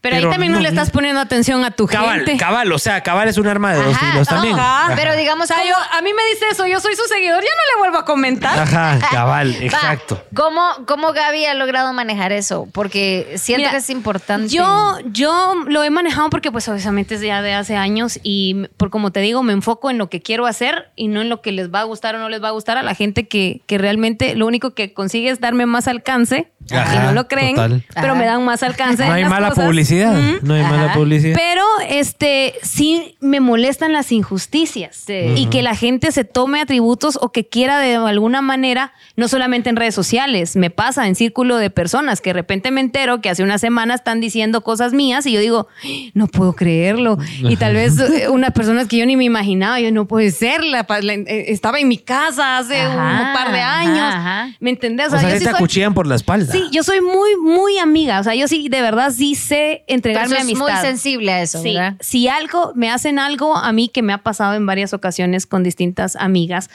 Pero, 0.00 0.14
ahí 0.16 0.22
también 0.30 0.52
no, 0.52 0.60
le 0.60 0.68
estás 0.68 0.90
poniendo 0.90 1.20
atención 1.20 1.64
a 1.64 1.72
tu 1.72 1.86
Cabal, 1.88 2.18
gente. 2.24 2.36
cabal, 2.36 2.70
o 2.70 2.78
sea, 2.78 3.02
cabal 3.02 3.26
es 3.28 3.36
un 3.36 3.48
arma 3.48 3.72
de 3.72 3.82
dos 3.82 3.96
Ajá, 3.96 4.06
filos 4.12 4.28
no, 4.30 4.36
también. 4.36 4.58
Ajá. 4.58 4.92
Pero 4.94 5.16
digamos, 5.16 5.44
O 5.44 5.46
sea, 5.48 5.56
¿cómo- 5.56 5.68
yo, 5.68 5.74
a 5.98 6.00
mí 6.02 6.10
me 6.14 6.22
dice 6.32 6.44
eso, 6.52 6.66
yo 6.68 6.78
soy 6.78 6.94
su 6.94 7.02
seguidor, 7.12 7.42
ya 7.42 7.48
no 7.50 7.74
le 7.74 7.78
vuelvo 7.80 7.98
a 7.98 8.04
comentar. 8.04 8.58
Ajá, 8.60 8.98
cabal, 9.10 9.52
Va, 9.52 9.64
exacto. 9.64 10.22
¿Cómo, 10.36 10.62
¿Cómo 10.86 11.12
Gaby 11.12 11.46
ha 11.46 11.54
logrado 11.54 11.92
manejar 11.92 12.30
eso? 12.30 12.68
Porque 12.72 13.34
siento 13.38 13.58
Mira, 13.62 13.70
que 13.72 13.76
es 13.78 13.90
importante. 13.90 14.48
Yo, 14.54 14.98
yo 15.06 15.54
lo 15.66 15.82
he 15.82 15.90
manejado 15.90 16.30
porque 16.30 16.52
pues 16.52 16.68
obviamente 16.68 17.16
es 17.16 17.20
ya 17.20 17.42
de 17.42 17.54
hace 17.54 17.76
años 17.76 18.20
y 18.22 18.68
por 18.76 18.90
como 18.90 19.10
te 19.10 19.18
digo, 19.18 19.42
me 19.42 19.52
enfoco 19.52 19.90
en 19.90 19.98
lo 19.98 20.08
que 20.08 20.22
quiero 20.22 20.46
hacer 20.46 20.90
y 20.94 21.08
no 21.08 21.22
en 21.22 21.28
lo 21.28 21.42
que 21.42 21.50
les 21.50 21.74
va 21.74 21.80
a 21.80 21.84
gustar 21.84 22.14
o 22.14 22.18
no 22.20 22.28
les 22.28 22.40
va 22.40 22.48
a 22.48 22.52
gustar 22.52 22.78
a 22.78 22.84
la 22.84 22.94
gente 22.94 23.26
que, 23.26 23.62
que 23.66 23.78
realmente 23.78 24.36
lo 24.36 24.46
único 24.46 24.74
que 24.74 24.92
consigue 24.94 25.30
es 25.30 25.40
darme 25.40 25.66
más 25.66 25.88
alcance 25.88 26.52
Ajá, 26.70 26.94
y 26.94 26.98
no 26.98 27.12
lo 27.12 27.28
creen, 27.28 27.54
total. 27.56 27.84
pero 27.94 28.08
Ajá. 28.08 28.14
me 28.14 28.26
dan 28.26 28.44
más 28.44 28.62
alcance. 28.62 29.04
No 29.06 29.12
hay 29.12 29.24
mala 29.24 29.48
cosas. 29.48 29.64
publicidad. 29.64 29.87
No 30.42 30.54
hay 30.54 30.62
mala 30.62 30.92
publicidad. 30.94 31.36
Pero 31.36 31.62
este 31.88 32.54
sí 32.62 33.16
me 33.20 33.40
molestan 33.40 33.92
las 33.92 34.12
injusticias 34.12 34.96
Sí. 35.06 35.14
y 35.36 35.46
que 35.46 35.62
la 35.62 35.74
gente 35.74 36.12
se 36.12 36.24
tome 36.24 36.60
atributos 36.60 37.18
o 37.20 37.30
que 37.32 37.46
quiera 37.46 37.78
de 37.80 37.96
alguna 37.96 38.42
manera, 38.42 38.92
no 39.16 39.28
solamente 39.28 39.70
en 39.70 39.76
redes 39.76 39.94
sociales, 39.94 40.56
me 40.56 40.70
pasa 40.70 41.06
en 41.06 41.14
círculo 41.14 41.56
de 41.56 41.70
personas 41.70 42.20
que 42.20 42.30
de 42.30 42.34
repente 42.34 42.70
me 42.70 42.80
entero 42.80 43.20
que 43.20 43.30
hace 43.30 43.42
una 43.42 43.58
semana 43.58 43.94
están 43.94 44.20
diciendo 44.20 44.62
cosas 44.62 44.92
mías 44.92 45.26
y 45.26 45.32
yo 45.32 45.40
digo, 45.40 45.68
no 46.14 46.26
puedo 46.28 46.54
creerlo. 46.54 47.18
Y 47.40 47.56
tal 47.56 47.74
vez 47.74 47.98
eh, 47.98 48.28
unas 48.28 48.52
personas 48.52 48.86
que 48.88 48.96
yo 48.98 49.06
ni 49.06 49.16
me 49.16 49.24
imaginaba, 49.24 49.80
yo 49.80 49.90
no 49.92 50.06
puede 50.06 50.30
ser, 50.30 50.62
la, 50.64 50.86
la- 51.02 51.12
eh, 51.14 51.44
estaba 51.48 51.78
en 51.80 51.88
mi 51.88 51.98
casa 51.98 52.58
hace 52.58 52.80
Ajá, 52.80 53.28
un 53.28 53.34
par 53.34 53.52
de 53.52 53.60
años. 53.60 53.98
ajá. 54.14 54.48
¿Me 54.60 54.70
entendés? 54.70 55.08
o 55.08 55.10
sea, 55.18 55.22
yo 55.22 55.28
que 55.28 55.38
sí 55.38 55.44
te 55.44 55.50
soy- 55.50 55.56
acuchillan 55.56 55.94
por 55.94 56.06
la 56.06 56.14
espalda. 56.14 56.52
Sí, 56.52 56.62
yo 56.72 56.82
soy 56.82 57.00
muy, 57.00 57.36
muy 57.42 57.78
amiga. 57.78 58.20
O 58.20 58.24
sea, 58.24 58.34
yo 58.34 58.48
sí, 58.48 58.68
de 58.68 58.80
verdad, 58.82 59.12
sí 59.16 59.34
sé 59.34 59.77
Entregarme 59.86 60.38
amistad. 60.38 60.60
muy 60.60 60.72
sensible 60.80 61.32
a 61.32 61.42
eso, 61.42 61.62
Sí, 61.62 61.74
¿verdad? 61.74 61.94
si 62.00 62.28
algo, 62.28 62.72
me 62.74 62.90
hacen 62.90 63.18
algo 63.18 63.56
a 63.56 63.72
mí 63.72 63.88
que 63.88 64.02
me 64.02 64.12
ha 64.12 64.18
pasado 64.18 64.54
en 64.54 64.66
varias 64.66 64.92
ocasiones 64.92 65.46
con 65.46 65.62
distintas 65.62 66.16
amigas. 66.16 66.70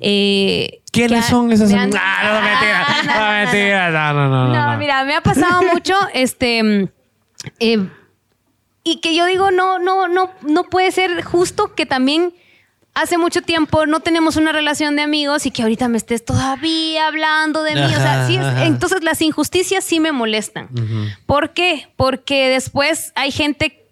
eh, 0.00 0.80
¿Quiénes 0.92 1.24
que 1.26 1.30
son 1.30 1.52
esas 1.52 1.72
han- 1.72 1.78
amigas? 1.80 2.02
Ah, 2.04 2.22
no, 2.24 2.40
mentira. 2.48 2.84
Ah, 2.86 3.02
no, 3.02 3.12
No, 3.12 3.18
no, 3.18 3.20
no. 3.20 3.44
mentira. 3.44 3.90
No, 3.90 4.12
no, 4.14 4.28
no. 4.28 4.54
No, 4.54 4.72
no. 4.72 4.78
mira, 4.78 5.04
me 5.04 5.14
ha 5.14 5.20
pasado 5.20 5.62
mucho, 5.72 5.94
este, 6.14 6.88
eh, 7.60 7.88
y 8.84 9.00
que 9.00 9.14
yo 9.14 9.26
digo, 9.26 9.50
no, 9.50 9.78
no, 9.78 10.08
no, 10.08 10.30
no 10.42 10.64
puede 10.64 10.90
ser 10.92 11.22
justo 11.24 11.74
que 11.74 11.86
también 11.86 12.32
hace 12.96 13.18
mucho 13.18 13.42
tiempo 13.42 13.86
no 13.86 14.00
tenemos 14.00 14.36
una 14.36 14.50
relación 14.52 14.96
de 14.96 15.02
amigos 15.02 15.46
y 15.46 15.50
que 15.52 15.62
ahorita 15.62 15.86
me 15.88 15.98
estés 15.98 16.24
todavía 16.24 17.06
hablando 17.06 17.62
de 17.62 17.74
mí. 17.74 17.80
o 17.84 17.88
sea, 17.88 18.26
sí 18.26 18.36
es- 18.36 18.66
entonces 18.66 19.04
las 19.04 19.20
injusticias 19.22 19.84
sí 19.84 20.00
me 20.00 20.10
molestan. 20.12 20.68
¿Por 21.26 21.50
qué? 21.50 21.88
Porque 21.96 22.48
después 22.48 23.12
hay 23.14 23.30
gente 23.30 23.85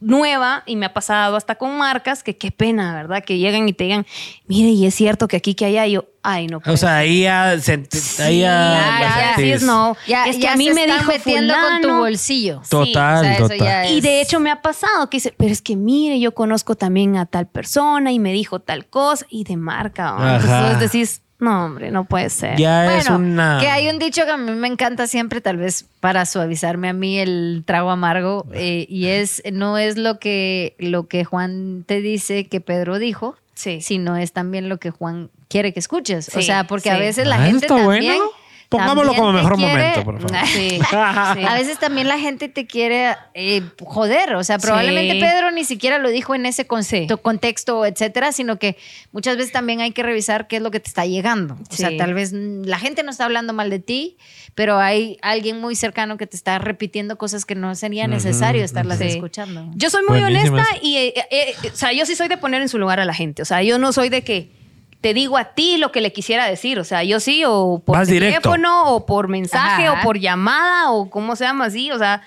nueva 0.00 0.62
y 0.66 0.76
me 0.76 0.86
ha 0.86 0.92
pasado 0.94 1.36
hasta 1.36 1.54
con 1.56 1.76
marcas 1.78 2.22
que 2.22 2.36
qué 2.36 2.50
pena, 2.50 2.94
¿verdad? 2.94 3.22
Que 3.24 3.38
llegan 3.38 3.68
y 3.68 3.72
te 3.72 3.84
digan, 3.84 4.06
mire, 4.46 4.70
y 4.70 4.86
es 4.86 4.94
cierto 4.94 5.28
que 5.28 5.36
aquí 5.36 5.54
que 5.54 5.66
allá 5.66 5.86
yo, 5.86 6.06
ay, 6.22 6.46
no. 6.46 6.60
puede 6.60 6.74
O 6.74 6.76
sea, 6.78 6.96
ahí 6.98 7.22
ya... 7.22 7.58
se- 7.60 7.74
ahí 8.22 8.40
ya, 8.40 8.98
ya, 9.00 9.34
es 9.36 9.62
no. 9.62 9.96
Ya, 10.06 10.24
es 10.26 10.36
que 10.36 10.42
ya 10.42 10.52
a 10.54 10.56
mí 10.56 10.68
se 10.68 10.74
me 10.74 10.82
están 10.84 10.98
dijo 11.00 11.12
metiendo 11.12 11.54
con 11.54 11.80
tu 11.82 11.88
bolsillo. 11.98 12.62
Total, 12.68 13.18
o 13.18 13.20
sea, 13.22 13.34
eso 13.34 13.42
total. 13.44 13.58
ya 13.58 13.84
es- 13.84 13.92
Y 13.92 14.00
de 14.00 14.20
hecho 14.22 14.40
me 14.40 14.50
ha 14.50 14.62
pasado 14.62 15.10
que 15.10 15.18
dice, 15.18 15.34
pero 15.36 15.52
es 15.52 15.60
que 15.62 15.76
mire, 15.76 16.18
yo 16.18 16.32
conozco 16.34 16.74
también 16.76 17.16
a 17.16 17.26
tal 17.26 17.46
persona 17.46 18.10
y 18.10 18.18
me 18.18 18.32
dijo 18.32 18.58
tal 18.60 18.86
cosa 18.86 19.26
y 19.28 19.44
de 19.44 19.56
marca. 19.56 20.38
Entonces 20.42 20.92
decís, 20.92 21.22
no, 21.40 21.64
hombre, 21.66 21.90
no 21.90 22.04
puede 22.04 22.30
ser. 22.30 22.56
Ya 22.56 22.96
es 22.98 23.08
una... 23.08 23.58
que 23.60 23.68
hay 23.68 23.88
un 23.88 23.98
dicho 23.98 24.24
que 24.24 24.30
a 24.30 24.36
mí 24.36 24.52
me 24.52 24.68
encanta 24.68 25.06
siempre, 25.06 25.40
tal 25.40 25.56
vez 25.56 25.86
para 26.00 26.26
suavizarme 26.26 26.88
a 26.88 26.92
mí 26.92 27.18
el 27.18 27.62
trago 27.66 27.90
amargo, 27.90 28.46
eh, 28.52 28.86
y 28.88 29.06
es, 29.06 29.42
no 29.52 29.78
es 29.78 29.96
lo 29.96 30.18
que, 30.18 30.74
lo 30.78 31.08
que 31.08 31.24
Juan 31.24 31.84
te 31.86 32.00
dice 32.00 32.46
que 32.46 32.60
Pedro 32.60 32.98
dijo, 32.98 33.36
Sí. 33.54 33.80
sino 33.82 34.16
es 34.16 34.32
también 34.32 34.68
lo 34.68 34.78
que 34.78 34.90
Juan 34.90 35.28
quiere 35.48 35.72
que 35.74 35.80
escuches. 35.80 36.34
o 36.34 36.40
sea, 36.42 36.64
porque 36.64 36.90
a 36.90 36.98
veces 36.98 37.26
la 37.26 37.36
Ah, 37.42 37.46
gente 37.46 37.66
está 37.66 37.76
también... 37.76 38.04
bueno. 38.16 38.30
Pongámoslo 38.70 39.12
también 39.12 39.20
como 39.20 39.32
mejor 39.32 39.56
quiere- 39.56 39.72
momento, 39.72 40.04
por 40.04 40.20
favor. 40.20 40.46
Sí, 40.46 40.70
sí. 40.80 41.44
A 41.44 41.54
veces 41.54 41.78
también 41.78 42.06
la 42.08 42.18
gente 42.18 42.48
te 42.48 42.66
quiere 42.66 43.16
eh, 43.34 43.62
joder, 43.84 44.36
o 44.36 44.44
sea, 44.44 44.58
probablemente 44.58 45.14
Sí. 45.14 45.20
Pedro 45.20 45.50
ni 45.50 45.64
siquiera 45.64 45.98
lo 45.98 46.08
dijo 46.08 46.34
en 46.36 46.46
ese 46.46 46.66
concepto, 46.66 47.16
Sí. 47.16 47.20
contexto, 47.22 47.84
etcétera, 47.84 48.30
sino 48.32 48.58
que 48.60 48.76
muchas 49.12 49.36
veces 49.36 49.52
también 49.52 49.80
hay 49.80 49.90
que 49.90 50.02
revisar 50.04 50.46
qué 50.46 50.56
es 50.56 50.62
lo 50.62 50.70
que 50.70 50.78
te 50.80 50.88
está 50.88 51.04
llegando. 51.04 51.58
O 51.70 51.74
sea, 51.74 51.90
tal 51.98 52.14
vez 52.14 52.32
la 52.32 52.78
gente 52.78 53.02
no 53.02 53.10
está 53.10 53.24
hablando 53.24 53.52
mal 53.52 53.70
de 53.70 53.80
ti, 53.80 54.16
pero 54.54 54.78
hay 54.78 55.18
alguien 55.20 55.60
muy 55.60 55.74
cercano 55.74 56.16
que 56.16 56.26
te 56.28 56.36
está 56.36 56.58
repitiendo 56.60 57.18
cosas 57.18 57.44
que 57.44 57.56
no 57.56 57.74
sería 57.74 58.06
necesario 58.06 58.64
estarlas 58.64 59.00
escuchando. 59.00 59.66
Yo 59.74 59.90
soy 59.90 60.04
muy 60.08 60.20
Buenísimo 60.20 60.56
honesta 60.58 60.76
y, 60.80 60.96
eh, 60.96 61.14
eh, 61.16 61.24
eh, 61.64 61.70
o 61.72 61.76
sea, 61.76 61.92
yo 61.92 62.06
sí 62.06 62.14
soy 62.14 62.28
de 62.28 62.36
poner 62.36 62.62
en 62.62 62.68
su 62.68 62.78
lugar 62.78 63.00
a 63.00 63.04
la 63.04 63.14
gente. 63.14 63.42
O 63.42 63.44
sea, 63.44 63.62
yo 63.64 63.78
no 63.80 63.92
soy 63.92 64.10
de 64.10 64.22
que 64.22 64.59
te 65.00 65.14
digo 65.14 65.38
a 65.38 65.54
ti 65.54 65.76
lo 65.78 65.92
que 65.92 66.00
le 66.00 66.12
quisiera 66.12 66.46
decir. 66.46 66.78
O 66.78 66.84
sea, 66.84 67.02
yo 67.04 67.20
sí, 67.20 67.42
o 67.46 67.82
por 67.84 67.96
Vas 67.98 68.08
directo. 68.08 68.40
teléfono, 68.50 68.94
o 68.94 69.06
por 69.06 69.28
mensaje, 69.28 69.86
Ajá. 69.86 70.00
o 70.00 70.02
por 70.04 70.18
llamada, 70.18 70.90
o 70.92 71.08
como 71.10 71.36
se 71.36 71.44
llama 71.44 71.66
así. 71.66 71.90
O 71.90 71.98
sea, 71.98 72.22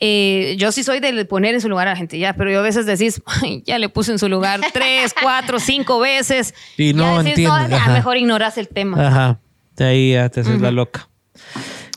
eh, 0.00 0.56
yo 0.58 0.72
sí 0.72 0.82
soy 0.82 1.00
de 1.00 1.24
poner 1.24 1.54
en 1.54 1.60
su 1.60 1.68
lugar 1.68 1.86
a 1.88 1.92
la 1.92 1.96
gente, 1.96 2.18
ya, 2.18 2.34
pero 2.34 2.50
yo 2.50 2.58
a 2.58 2.62
veces 2.62 2.84
decís, 2.86 3.22
"Ay, 3.42 3.62
ya 3.66 3.78
le 3.78 3.88
puse 3.88 4.12
en 4.12 4.18
su 4.18 4.28
lugar 4.28 4.60
tres, 4.72 5.14
cuatro, 5.22 5.58
cinco 5.58 5.98
veces. 6.00 6.54
Y 6.76 6.92
no 6.94 7.22
decís, 7.22 7.48
ajá. 7.48 7.92
mejor 7.92 8.16
ignoras 8.16 8.58
el 8.58 8.68
tema. 8.68 9.06
Ajá. 9.06 9.40
De 9.76 9.84
ahí 9.84 10.12
ya 10.12 10.28
te 10.28 10.40
haces 10.40 10.60
la 10.60 10.70
loca. 10.70 11.08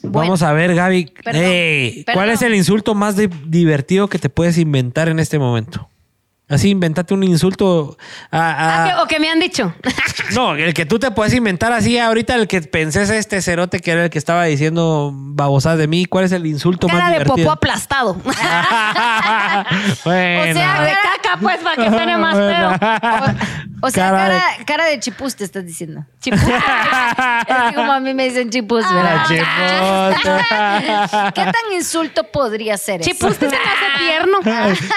Bueno. 0.01 0.19
Vamos 0.29 0.41
a 0.43 0.53
ver, 0.53 0.73
Gaby. 0.73 1.11
Perdón, 1.23 1.41
Ey, 1.43 2.03
¿Cuál 2.05 2.15
perdón. 2.17 2.29
es 2.35 2.41
el 2.43 2.55
insulto 2.55 2.95
más 2.95 3.17
di- 3.17 3.29
divertido 3.45 4.07
que 4.07 4.19
te 4.19 4.29
puedes 4.29 4.57
inventar 4.57 5.09
en 5.09 5.19
este 5.19 5.37
momento? 5.39 5.89
Así, 6.49 6.69
inventate 6.69 7.13
un 7.13 7.23
insulto. 7.23 7.97
a- 8.31 8.37
a- 8.39 8.83
Ah, 8.85 8.87
que- 8.87 9.01
o 9.01 9.07
que 9.07 9.19
me 9.19 9.29
han 9.29 9.39
dicho. 9.39 9.73
No, 10.33 10.55
el 10.55 10.73
que 10.73 10.85
tú 10.85 10.99
te 10.99 11.09
puedes 11.11 11.33
inventar 11.33 11.71
así 11.71 11.97
ahorita, 11.97 12.35
el 12.35 12.47
que 12.47 12.61
pensé 12.61 13.01
es 13.03 13.09
este 13.09 13.41
cerote 13.41 13.79
que 13.79 13.91
era 13.91 14.03
el 14.05 14.09
que 14.09 14.17
estaba 14.17 14.43
diciendo 14.43 15.11
babosadas 15.13 15.77
de 15.77 15.87
mí. 15.87 16.05
¿Cuál 16.05 16.25
es 16.25 16.31
el 16.33 16.45
insulto 16.45 16.87
Cara 16.87 16.99
más 16.99 17.11
de 17.11 17.17
popó 17.19 17.35
divertido? 17.35 17.51
aplastado. 17.51 18.13
bueno. 18.15 18.31
O 20.05 20.53
sea, 20.53 20.81
de 20.81 20.93
caca, 21.27 21.39
pues, 21.41 21.57
para 21.59 21.75
que 21.83 21.89
suene 21.95 22.17
más 22.17 22.35
feo. 22.35 22.69
O 23.81 23.91
sea, 23.91 24.05
Cara 24.09 24.17
cara, 24.17 24.33
de- 24.57 24.65
cara 24.65 24.85
de 24.85 24.99
chipus 24.99 25.35
te 25.35 25.43
estás 25.43 25.65
diciendo. 25.65 26.03
Chipú. 26.19 26.37
Es 27.47 27.69
que 27.69 27.75
como 27.75 27.91
a 27.91 27.99
mí 27.99 28.13
me 28.13 28.25
dicen 28.25 28.49
chipus, 28.49 28.83
¿verdad? 28.91 29.23
Ah. 29.45 31.31
¿Qué 31.33 31.41
tan 31.41 31.73
insulto 31.75 32.23
podría 32.25 32.75
ser 32.77 33.01
eso? 33.01 33.09
Chipú, 33.11 33.27
usted 33.27 33.49
se 33.49 33.55
me 33.55 33.61
hace 33.61 34.03
tierno. 34.03 34.37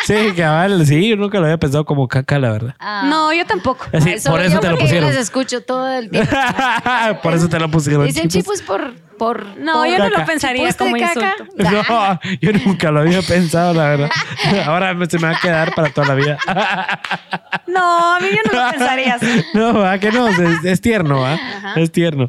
sí, 0.06 0.32
cabal, 0.36 0.86
sí, 0.86 1.08
yo 1.08 1.16
nunca 1.16 1.38
lo 1.38 1.44
había 1.44 1.58
pensado 1.58 1.84
como 1.84 2.08
caca, 2.08 2.38
la 2.38 2.50
verdad. 2.50 2.74
Ah. 2.78 3.02
No, 3.06 3.32
yo 3.32 3.44
tampoco. 3.46 3.86
Así, 3.92 4.14
por 4.28 4.40
eso 4.40 4.54
yo 4.54 4.60
te 4.60 4.66
lo 4.68 4.72
porque 4.74 4.84
pusieron. 4.84 5.10
Yo 5.10 5.14
les 5.14 5.22
escucho 5.22 5.62
todo 5.62 5.88
el 5.90 6.10
tiempo. 6.10 6.34
por 7.22 7.34
eso 7.34 7.48
te 7.48 7.58
lo 7.58 7.70
pusieron. 7.70 8.06
Dicen 8.06 8.28
chipus. 8.28 8.60
chipus 8.60 8.62
por... 8.66 8.94
por 9.20 9.44
No, 9.58 9.74
por- 9.74 9.86
yo 9.86 9.98
no 9.98 10.04
Caca. 10.04 10.18
lo 10.20 10.26
pensaría 10.26 10.62
¿Chipus 10.72 10.76
como 10.76 10.96
insulto. 10.96 11.28
No, 11.58 12.20
yo 12.40 12.52
nunca 12.64 12.90
lo 12.90 13.00
había 13.00 13.20
pensado, 13.20 13.74
la 13.74 13.88
verdad. 13.90 14.10
Ahora 14.66 14.94
me- 14.94 15.04
se 15.04 15.18
me 15.18 15.28
va 15.28 15.36
a 15.36 15.40
quedar 15.40 15.74
para 15.74 15.90
toda 15.90 16.08
la 16.08 16.14
vida. 16.14 16.38
No, 17.66 18.16
a 18.16 18.20
mí 18.20 18.28
yo 18.30 18.38
no 18.52 18.64
lo 18.64 18.70
pensaría 18.70 19.14
así. 19.14 19.44
No, 19.54 19.74
¿verdad 19.74 20.00
que 20.00 20.10
no? 20.10 20.26
Es, 20.26 20.64
es 20.64 20.80
tierno, 20.80 21.24
¿ah? 21.24 21.38
Es 21.76 21.92
tierno. 21.92 22.28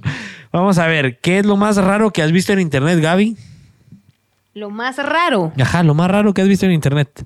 Vamos 0.51 0.77
a 0.77 0.85
ver, 0.87 1.17
¿qué 1.19 1.39
es 1.39 1.45
lo 1.45 1.55
más 1.57 1.77
raro 1.77 2.11
que 2.11 2.21
has 2.21 2.31
visto 2.31 2.51
en 2.53 2.59
internet, 2.59 2.99
Gaby? 3.01 3.37
Lo 4.53 4.69
más 4.69 4.97
raro. 4.97 5.53
Ajá, 5.59 5.81
lo 5.83 5.93
más 5.95 6.11
raro 6.11 6.33
que 6.33 6.41
has 6.41 6.47
visto 6.47 6.65
en 6.65 6.73
internet. 6.73 7.25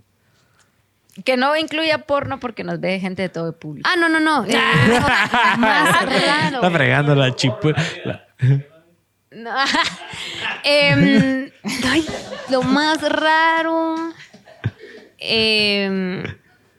Que 1.26 1.36
no 1.38 1.56
incluya 1.58 2.00
porno 2.06 2.40
porque 2.40 2.64
nos 2.64 2.80
ve 2.80 3.00
gente 3.00 3.24
de 3.24 3.30
todo 3.30 3.48
el 3.50 3.56
público. 3.56 3.90
Ah, 3.92 3.98
no, 4.00 4.08
no, 4.10 4.20
no. 4.20 4.46
Eh, 4.46 4.56
más 5.58 6.06
raro. 6.06 6.56
Está 6.58 6.70
fregando 6.72 7.16
la 7.16 7.36
chipu. 7.36 7.72
No. 9.36 9.52
Em, 10.64 11.52
ay, 11.92 12.06
lo 12.50 12.64
más 12.64 13.02
raro. 13.02 13.96
Em, 15.20 16.24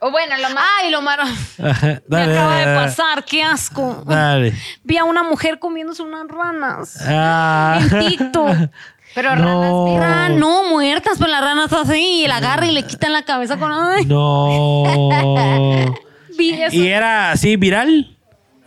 O 0.00 0.10
bueno, 0.10 0.36
lo 0.36 0.50
más... 0.50 0.64
ay, 0.82 0.90
lo 0.90 1.00
más. 1.02 1.18
Ajá, 1.62 1.86
Me 1.86 2.00
dale, 2.06 2.32
acaba 2.32 2.50
dale, 2.54 2.66
de 2.66 2.72
dale. 2.74 2.86
pasar, 2.86 3.24
qué 3.24 3.42
asco. 3.42 4.02
Dale. 4.06 4.52
Vi 4.84 4.96
a 4.98 5.04
una 5.04 5.22
mujer 5.22 5.58
comiéndose 5.58 6.02
unas 6.02 6.26
ranas. 6.28 6.98
Ah. 7.06 7.78
En 7.80 8.08
TikTok. 8.08 8.56
Pero 9.14 9.34
No. 9.36 9.98
Ah, 10.02 10.28
no, 10.28 10.64
muertas, 10.64 11.16
pero 11.18 11.30
las 11.30 11.40
ranas 11.40 11.72
así 11.72 12.24
y 12.24 12.28
la 12.28 12.36
agarra 12.36 12.66
y 12.66 12.72
le 12.72 12.82
quitan 12.82 13.14
la 13.14 13.22
cabeza 13.22 13.56
con. 13.56 13.72
Ay, 13.72 14.04
No. 14.04 14.84
vi 16.36 16.50
eso. 16.62 16.76
¿Y 16.76 16.86
era 16.88 17.30
así 17.30 17.56
viral? 17.56 18.15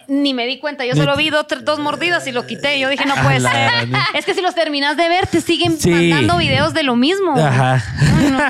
Ni 0.09 0.33
me 0.33 0.45
di 0.47 0.57
cuenta. 0.59 0.85
Yo 0.85 0.95
solo 0.95 1.15
vi 1.15 1.29
dos, 1.29 1.45
dos 1.63 1.79
mordidas 1.79 2.25
y 2.27 2.31
lo 2.31 2.45
quité. 2.47 2.79
Yo 2.79 2.89
dije, 2.89 3.05
no 3.05 3.15
puede 3.23 3.39
ser. 3.39 3.87
Es 4.15 4.25
que 4.25 4.33
si 4.33 4.41
los 4.41 4.55
terminas 4.55 4.97
de 4.97 5.07
ver, 5.07 5.27
te 5.27 5.39
siguen 5.41 5.77
Sí. 5.79 5.89
mandando 5.91 6.37
videos 6.37 6.73
de 6.73 6.83
lo 6.83 6.95
mismo. 6.95 7.35
Ajá. 7.37 7.81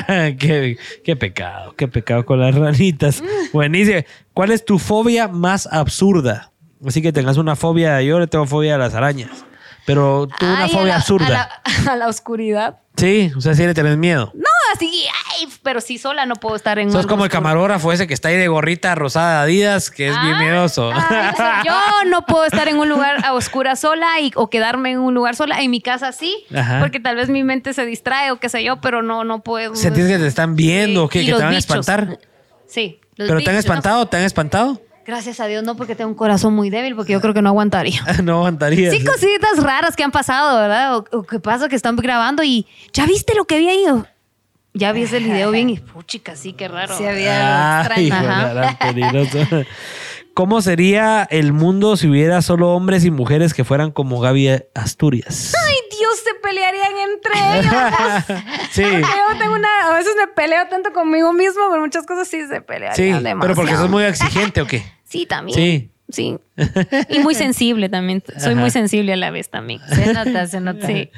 qué, 0.40 0.78
qué 1.04 1.16
pecado, 1.16 1.74
qué 1.76 1.88
pecado 1.88 2.26
con 2.26 2.40
las 2.40 2.56
ranitas. 2.56 3.22
Buenísimo. 3.54 4.00
¿Cuál 4.34 4.52
es 4.52 4.64
tu 4.66 4.80
fobia 4.80 5.28
más 5.28 5.68
absurda? 5.72 6.52
Así 6.86 7.02
que 7.02 7.12
tengas 7.12 7.38
una 7.38 7.56
fobia, 7.56 8.02
yo 8.02 8.20
le 8.20 8.28
tengo 8.28 8.46
fobia 8.46 8.76
a 8.76 8.78
las 8.78 8.94
arañas. 8.96 9.32
Pero 9.86 10.28
tú 10.40 10.46
una 10.46 10.64
Ay, 10.66 10.70
fobia 10.72 10.86
la- 10.88 10.96
absurda. 10.96 11.26
A 11.26 11.30
la, 11.86 11.92
a 11.92 11.96
la 11.96 12.08
oscuridad. 12.08 12.78
Sí, 13.00 13.32
o 13.36 13.42
sea, 13.42 13.54
sí 13.54 13.66
le 13.66 13.74
tenés 13.74 13.98
miedo. 13.98 14.32
No, 14.36 14.46
así, 14.76 15.06
ay, 15.36 15.48
pero 15.64 15.82
sí 15.82 15.98
sola 15.98 16.26
no 16.26 16.36
puedo 16.36 16.56
estar 16.56 16.78
en 16.80 16.92
Sos 16.92 17.08
como 17.08 17.24
el 17.26 17.32
camarógrafo 17.32 17.92
ese 17.92 18.08
que 18.08 18.14
está 18.14 18.30
ahí 18.30 18.36
de 18.38 18.48
gorrita 18.48 18.94
rosada 18.96 19.42
Adidas, 19.42 19.90
que 19.90 20.10
es 20.10 20.22
bien 20.22 20.36
Ay, 20.36 20.44
miedoso. 20.46 20.92
ay, 20.94 21.30
o 21.34 21.36
sea, 21.36 21.64
yo 21.66 21.74
no 22.10 22.26
puedo 22.26 22.46
estar 22.46 22.68
en 22.68 22.78
un 22.78 22.90
lugar 22.90 23.24
a 23.26 23.34
oscuras 23.34 23.80
sola 23.80 24.20
y, 24.22 24.32
o 24.36 24.50
quedarme 24.50 24.92
en 24.92 25.00
un 25.00 25.14
lugar 25.14 25.36
sola. 25.36 25.62
En 25.62 25.72
mi 25.72 25.82
casa 25.82 26.12
sí, 26.12 26.46
Ajá. 26.56 26.80
porque 26.80 27.00
tal 27.00 27.16
vez 27.16 27.30
mi 27.30 27.44
mente 27.44 27.74
se 27.74 27.86
distrae 27.86 28.32
o 28.32 28.40
qué 28.40 28.50
sé 28.50 28.64
yo, 28.64 28.82
pero 28.82 29.02
no, 29.02 29.24
no 29.24 29.42
puedo. 29.42 29.76
¿Sentís 29.76 30.08
que 30.08 30.18
te 30.18 30.28
están 30.28 30.56
viendo 30.56 31.02
Sí, 31.02 31.06
o 31.06 31.10
qué? 31.10 31.20
¿Que 31.22 31.26
te 31.28 31.34
van 31.34 31.44
a 31.44 31.50
bichos. 31.50 31.64
espantar? 31.64 32.20
Sí. 32.68 33.00
los 33.16 33.28
¿Pero 33.28 33.40
te 33.40 33.50
han 33.50 33.56
bichos. 33.56 33.66
espantado? 33.66 34.06
¿Te 34.08 34.18
han 34.18 34.24
espantado? 34.24 34.82
Gracias 35.10 35.40
a 35.40 35.48
Dios, 35.48 35.64
no, 35.64 35.76
porque 35.76 35.96
tengo 35.96 36.12
un 36.12 36.16
corazón 36.16 36.54
muy 36.54 36.70
débil, 36.70 36.96
porque 36.96 37.14
yo 37.14 37.20
creo 37.20 37.34
que 37.34 37.42
no 37.42 37.50
aguantaría. 37.50 38.00
no 38.24 38.38
aguantaría. 38.38 38.92
Sí, 38.92 39.04
cositas 39.04 39.58
raras 39.58 39.96
que 39.96 40.04
han 40.04 40.12
pasado, 40.12 40.60
¿verdad? 40.60 40.98
O, 40.98 41.06
o 41.12 41.24
que 41.24 41.40
pasa 41.40 41.68
que 41.68 41.76
están 41.76 41.96
grabando 41.96 42.44
y 42.44 42.68
¿ya 42.94 43.08
viste 43.08 43.34
lo 43.34 43.46
que 43.46 43.58
vi 43.58 43.70
ahí? 43.70 43.86
O, 43.88 44.06
Ya 44.76 44.92
vi 44.92 45.02
ese 45.04 45.18
video 45.18 45.50
bien 45.50 45.72
y 45.72 45.80
puchica, 45.80 46.36
sí, 46.36 46.54
qué 46.54 46.68
raro. 46.68 46.96
Sí, 46.96 47.06
había 47.08 47.82
Ay, 47.90 48.08
extraño. 48.08 49.66
¿Cómo 50.36 50.62
sería 50.62 51.28
el 51.32 51.52
mundo 51.52 51.98
si 51.98 52.08
hubiera 52.08 52.42
solo 52.42 52.70
hombres 52.70 53.04
y 53.04 53.12
mujeres 53.12 53.54
que 53.54 53.64
fueran 53.66 53.92
como 53.92 54.22
Gaby 54.22 54.62
Asturias? 54.74 55.54
Ay, 55.68 55.76
Dios, 55.98 56.18
se 56.24 56.34
pelearían 56.36 56.92
entre 56.98 57.60
ellos. 57.60 58.42
sí. 58.72 58.84
Porque 58.84 59.02
yo 59.02 59.38
tengo 59.38 59.56
una, 59.56 59.68
a 59.88 59.94
veces 59.98 60.14
me 60.18 60.28
peleo 60.28 60.66
tanto 60.70 60.94
conmigo 60.94 61.34
mismo, 61.34 61.64
pero 61.70 61.82
muchas 61.82 62.06
cosas 62.06 62.28
sí 62.28 62.48
se 62.48 62.62
pelearían 62.62 62.96
Sí, 62.96 63.04
demasiado. 63.24 63.40
pero 63.42 63.56
porque 63.56 63.76
sos 63.76 63.90
muy 63.90 64.04
exigente 64.04 64.62
o 64.62 64.68
qué? 64.68 64.84
Sí, 65.10 65.26
también. 65.26 65.56
Sí. 65.58 65.90
Sí. 66.12 66.38
Y 67.10 67.20
muy 67.20 67.36
sensible 67.36 67.90
también. 67.90 68.24
Soy 68.38 68.54
Ajá. 68.54 68.62
muy 68.62 68.72
sensible 68.72 69.14
a 69.14 69.16
la 69.16 69.32
vez 69.32 69.50
también. 69.50 69.82
Se 69.94 70.14
nota, 70.14 70.48
se 70.48 70.60
nota. 70.60 70.88
Sí. 70.88 71.10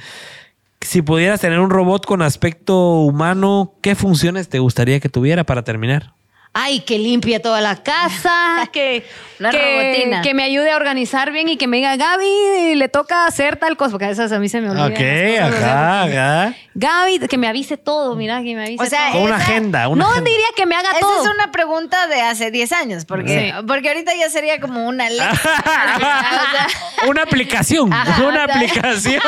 Si 0.82 1.02
pudieras 1.02 1.40
tener 1.40 1.60
un 1.60 1.70
robot 1.70 2.06
con 2.06 2.22
aspecto 2.22 3.02
humano, 3.02 3.76
¿qué 3.82 3.94
funciones 3.96 4.50
te 4.50 4.60
gustaría 4.60 5.00
que 5.00 5.10
tuviera 5.10 5.44
para 5.44 5.64
terminar? 5.64 6.14
Ay, 6.54 6.82
que 6.82 7.00
limpie 7.00 7.40
toda 7.40 7.62
la 7.62 7.78
casa, 7.82 8.68
que, 8.74 9.06
Una 9.40 9.52
que, 9.52 9.58
robotina. 9.94 10.22
que 10.22 10.34
me 10.34 10.44
ayude 10.44 10.70
a 10.72 10.76
organizar 10.76 11.32
bien 11.32 11.48
y 11.48 11.56
que 11.56 11.66
me 11.68 11.78
diga, 11.78 11.96
Gaby, 11.96 12.76
le 12.76 12.90
toca 12.90 13.26
hacer 13.26 13.56
tal 13.56 13.78
cosa, 13.78 13.92
porque 13.92 14.06
a 14.06 14.10
veces 14.10 14.32
a 14.34 14.38
mí 14.40 14.50
se 14.50 14.60
me 14.60 14.70
olvida. 14.70 14.88
Ok, 14.88 15.56
ajá, 15.56 16.04
ajá. 16.04 16.54
Gaby, 16.74 17.20
que 17.28 17.38
me 17.38 17.48
avise 17.48 17.78
todo, 17.78 18.16
mira, 18.16 18.42
que 18.44 18.54
me 18.56 18.64
avise 18.66 18.84
O 18.84 18.86
sea, 18.86 19.12
todo. 19.14 19.24
Una 19.24 19.36
Esa- 19.38 19.46
agenda, 19.46 19.88
una 19.88 20.04
no 20.04 20.12
agenda. 20.12 20.30
diría 20.30 20.46
que 20.56 20.66
me 20.66 20.76
haga 20.76 20.90
Esa 20.92 21.00
todo. 21.00 21.24
es 21.24 21.30
una 21.34 21.52
pregunta 21.52 22.08
de 22.08 22.22
hace 22.22 22.52
10 22.52 22.72
años, 22.74 23.06
porque, 23.06 23.54
Sí. 23.58 23.64
porque 23.66 23.88
ahorita 23.90 24.14
ya 24.16 24.30
sería 24.30 24.60
como 24.60 24.86
una 24.88 25.10
ley. 25.10 25.20
Una 27.08 27.24
aplicación, 27.24 27.92
Ajá, 27.92 28.24
una 28.24 28.44
aplicación. 28.44 29.22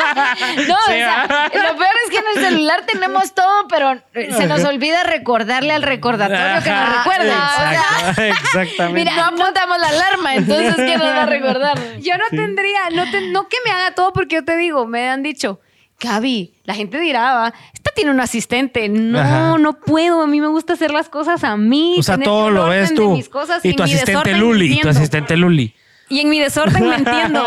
No, 0.68 0.74
o 0.74 0.86
sea, 0.86 1.48
lo 1.54 1.76
peor 1.76 1.90
es 2.04 2.10
que 2.10 2.16
en 2.18 2.24
el 2.36 2.44
celular 2.44 2.84
tenemos 2.86 3.34
todo, 3.34 3.66
pero 3.68 3.98
se 4.12 4.46
nos 4.46 4.62
olvida 4.64 5.02
recordarle 5.02 5.72
al 5.72 5.82
recordatorio 5.82 6.62
que 6.62 6.70
nos 6.70 7.04
O 7.20 7.24
sea, 7.24 8.10
exacto, 8.10 8.22
exactamente. 8.22 9.00
mira, 9.00 9.14
no 9.16 9.24
apuntamos 9.42 9.78
la 9.80 9.88
alarma, 9.88 10.34
entonces 10.34 10.74
¿quién 10.76 10.98
nos 10.98 11.08
va 11.08 11.22
a 11.22 11.26
recordar? 11.26 11.78
Yo 12.00 12.16
no 12.18 12.24
tendría, 12.30 12.90
no, 12.92 13.10
te- 13.10 13.28
no 13.28 13.48
que 13.48 13.56
me 13.64 13.70
haga 13.70 13.94
todo 13.94 14.12
porque 14.12 14.36
yo 14.36 14.44
te 14.44 14.56
digo, 14.56 14.86
me 14.86 15.08
han 15.08 15.22
dicho, 15.22 15.60
Gaby, 16.00 16.52
la 16.64 16.74
gente 16.74 16.98
dirá, 16.98 17.34
"Va, 17.34 17.54
esta 17.72 17.90
tiene 17.94 18.10
un 18.10 18.20
asistente. 18.20 18.88
No, 18.88 19.18
Ajá. 19.20 19.56
no 19.58 19.74
puedo. 19.74 20.22
A 20.22 20.26
mí 20.26 20.40
me 20.40 20.48
gusta 20.48 20.72
hacer 20.72 20.90
las 20.90 21.08
cosas 21.08 21.44
a 21.44 21.56
mí. 21.56 21.94
O 21.98 22.02
sea, 22.02 22.18
todo 22.18 22.50
lo 22.50 22.66
ves 22.68 22.92
tú. 22.94 23.12
mis 23.16 23.28
cosas 23.28 23.64
Y 23.64 23.74
tu 23.74 23.84
mi 23.84 23.92
asistente 23.92 24.32
Luli, 24.34 24.80
tu 24.80 24.88
asistente 24.88 25.36
Luli. 25.36 25.72
Y 26.08 26.20
en 26.20 26.28
mi 26.28 26.38
desorden 26.38 26.86
me 26.86 26.96
entiendo. 26.96 27.44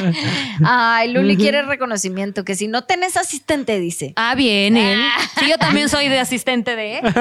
Ay, 0.64 1.12
Luli 1.12 1.36
quiere 1.36 1.62
reconocimiento, 1.62 2.44
que 2.44 2.54
si 2.54 2.68
no 2.68 2.84
tenés 2.84 3.16
asistente, 3.16 3.78
dice. 3.78 4.14
Ah, 4.16 4.34
bien, 4.34 4.76
él. 4.76 5.00
Sí, 5.38 5.48
yo 5.48 5.58
también 5.58 5.88
soy 5.88 6.08
de 6.08 6.18
asistente 6.18 6.74
de 6.74 6.98
él. 6.98 7.04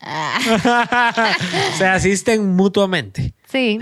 Se 1.78 1.86
asisten 1.86 2.54
mutuamente. 2.56 3.34
Sí. 3.50 3.78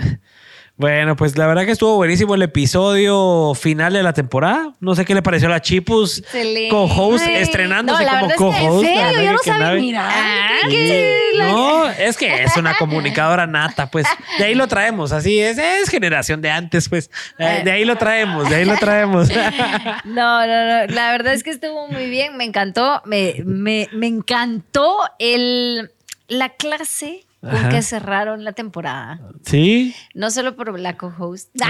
Bueno, 0.79 1.17
pues 1.17 1.37
la 1.37 1.45
verdad 1.45 1.65
que 1.65 1.71
estuvo 1.71 1.97
buenísimo 1.97 2.35
el 2.35 2.41
episodio 2.41 3.53
final 3.53 3.91
de 3.91 4.01
la 4.01 4.13
temporada. 4.13 4.75
No 4.79 4.95
sé 4.95 5.03
qué 5.03 5.13
le 5.13 5.21
pareció 5.21 5.49
a 5.49 5.51
la 5.51 5.61
Chipus, 5.61 6.23
co-host, 6.69 7.27
estrenándose 7.27 8.05
no, 8.05 8.09
como 8.09 8.27
verdad 8.29 8.31
es 8.31 8.37
que 8.37 8.63
en 8.63 8.67
co-host. 8.69 8.85
No 9.45 9.57
sabía. 9.57 10.09
¿qué? 10.69 11.19
No, 11.37 11.89
es 11.89 12.15
que 12.15 12.43
es 12.43 12.55
una 12.55 12.77
comunicadora 12.77 13.45
nata, 13.45 13.91
pues. 13.91 14.07
De 14.37 14.45
ahí 14.45 14.55
lo 14.55 14.69
traemos, 14.69 15.11
así 15.11 15.37
es, 15.37 15.57
es 15.57 15.89
generación 15.89 16.41
de 16.41 16.49
antes, 16.49 16.87
pues. 16.87 17.11
Eh, 17.37 17.59
De 17.65 17.71
ahí 17.71 17.83
lo 17.83 17.97
traemos, 17.97 18.49
de 18.49 18.55
ahí 18.55 18.65
lo 18.65 18.77
traemos. 18.77 19.27
No, 20.05 20.47
no, 20.47 20.65
no. 20.65 20.93
La 20.93 21.11
verdad 21.11 21.33
es 21.33 21.43
que 21.43 21.49
estuvo 21.49 21.89
muy 21.89 22.09
bien. 22.09 22.37
Me 22.37 22.45
encantó. 22.45 23.01
Me, 23.05 23.35
me, 23.45 23.89
me 23.91 24.07
encantó 24.07 24.97
el, 25.19 25.91
la 26.29 26.49
clase 26.49 27.25
con 27.41 27.55
Ajá. 27.55 27.69
que 27.69 27.81
cerraron 27.81 28.43
la 28.43 28.51
temporada. 28.51 29.21
¿Sí? 29.45 29.95
No 30.13 30.29
solo 30.31 30.55
por 30.55 30.77
la 30.77 30.97
co-host. 30.97 31.49
No, 31.55 31.65